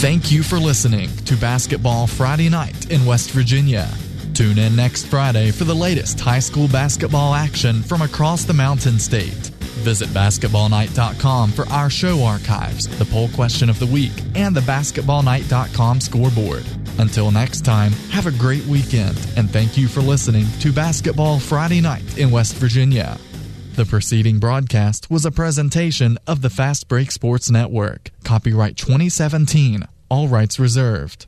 Thank 0.00 0.30
you 0.30 0.44
for 0.44 0.58
listening 0.58 1.08
to 1.24 1.36
Basketball 1.36 2.06
Friday 2.06 2.48
Night 2.48 2.90
in 2.92 3.04
West 3.04 3.30
Virginia. 3.32 3.88
Tune 4.38 4.58
in 4.60 4.76
next 4.76 5.08
Friday 5.08 5.50
for 5.50 5.64
the 5.64 5.74
latest 5.74 6.20
high 6.20 6.38
school 6.38 6.68
basketball 6.68 7.34
action 7.34 7.82
from 7.82 8.02
across 8.02 8.44
the 8.44 8.52
Mountain 8.52 9.00
State. 9.00 9.50
Visit 9.82 10.08
basketballnight.com 10.10 11.50
for 11.50 11.66
our 11.70 11.90
show 11.90 12.22
archives, 12.22 12.86
the 13.00 13.04
poll 13.06 13.28
question 13.30 13.68
of 13.68 13.80
the 13.80 13.86
week, 13.86 14.12
and 14.36 14.54
the 14.54 14.60
basketballnight.com 14.60 16.00
scoreboard. 16.00 16.64
Until 17.00 17.32
next 17.32 17.64
time, 17.64 17.90
have 18.12 18.28
a 18.28 18.30
great 18.30 18.64
weekend, 18.66 19.18
and 19.36 19.50
thank 19.50 19.76
you 19.76 19.88
for 19.88 20.02
listening 20.02 20.46
to 20.60 20.72
Basketball 20.72 21.40
Friday 21.40 21.80
Night 21.80 22.16
in 22.16 22.30
West 22.30 22.54
Virginia. 22.54 23.18
The 23.74 23.86
preceding 23.86 24.38
broadcast 24.38 25.10
was 25.10 25.26
a 25.26 25.32
presentation 25.32 26.16
of 26.28 26.42
the 26.42 26.50
Fast 26.50 26.86
Break 26.86 27.10
Sports 27.10 27.50
Network. 27.50 28.12
Copyright 28.22 28.76
2017. 28.76 29.82
All 30.08 30.28
rights 30.28 30.60
reserved. 30.60 31.26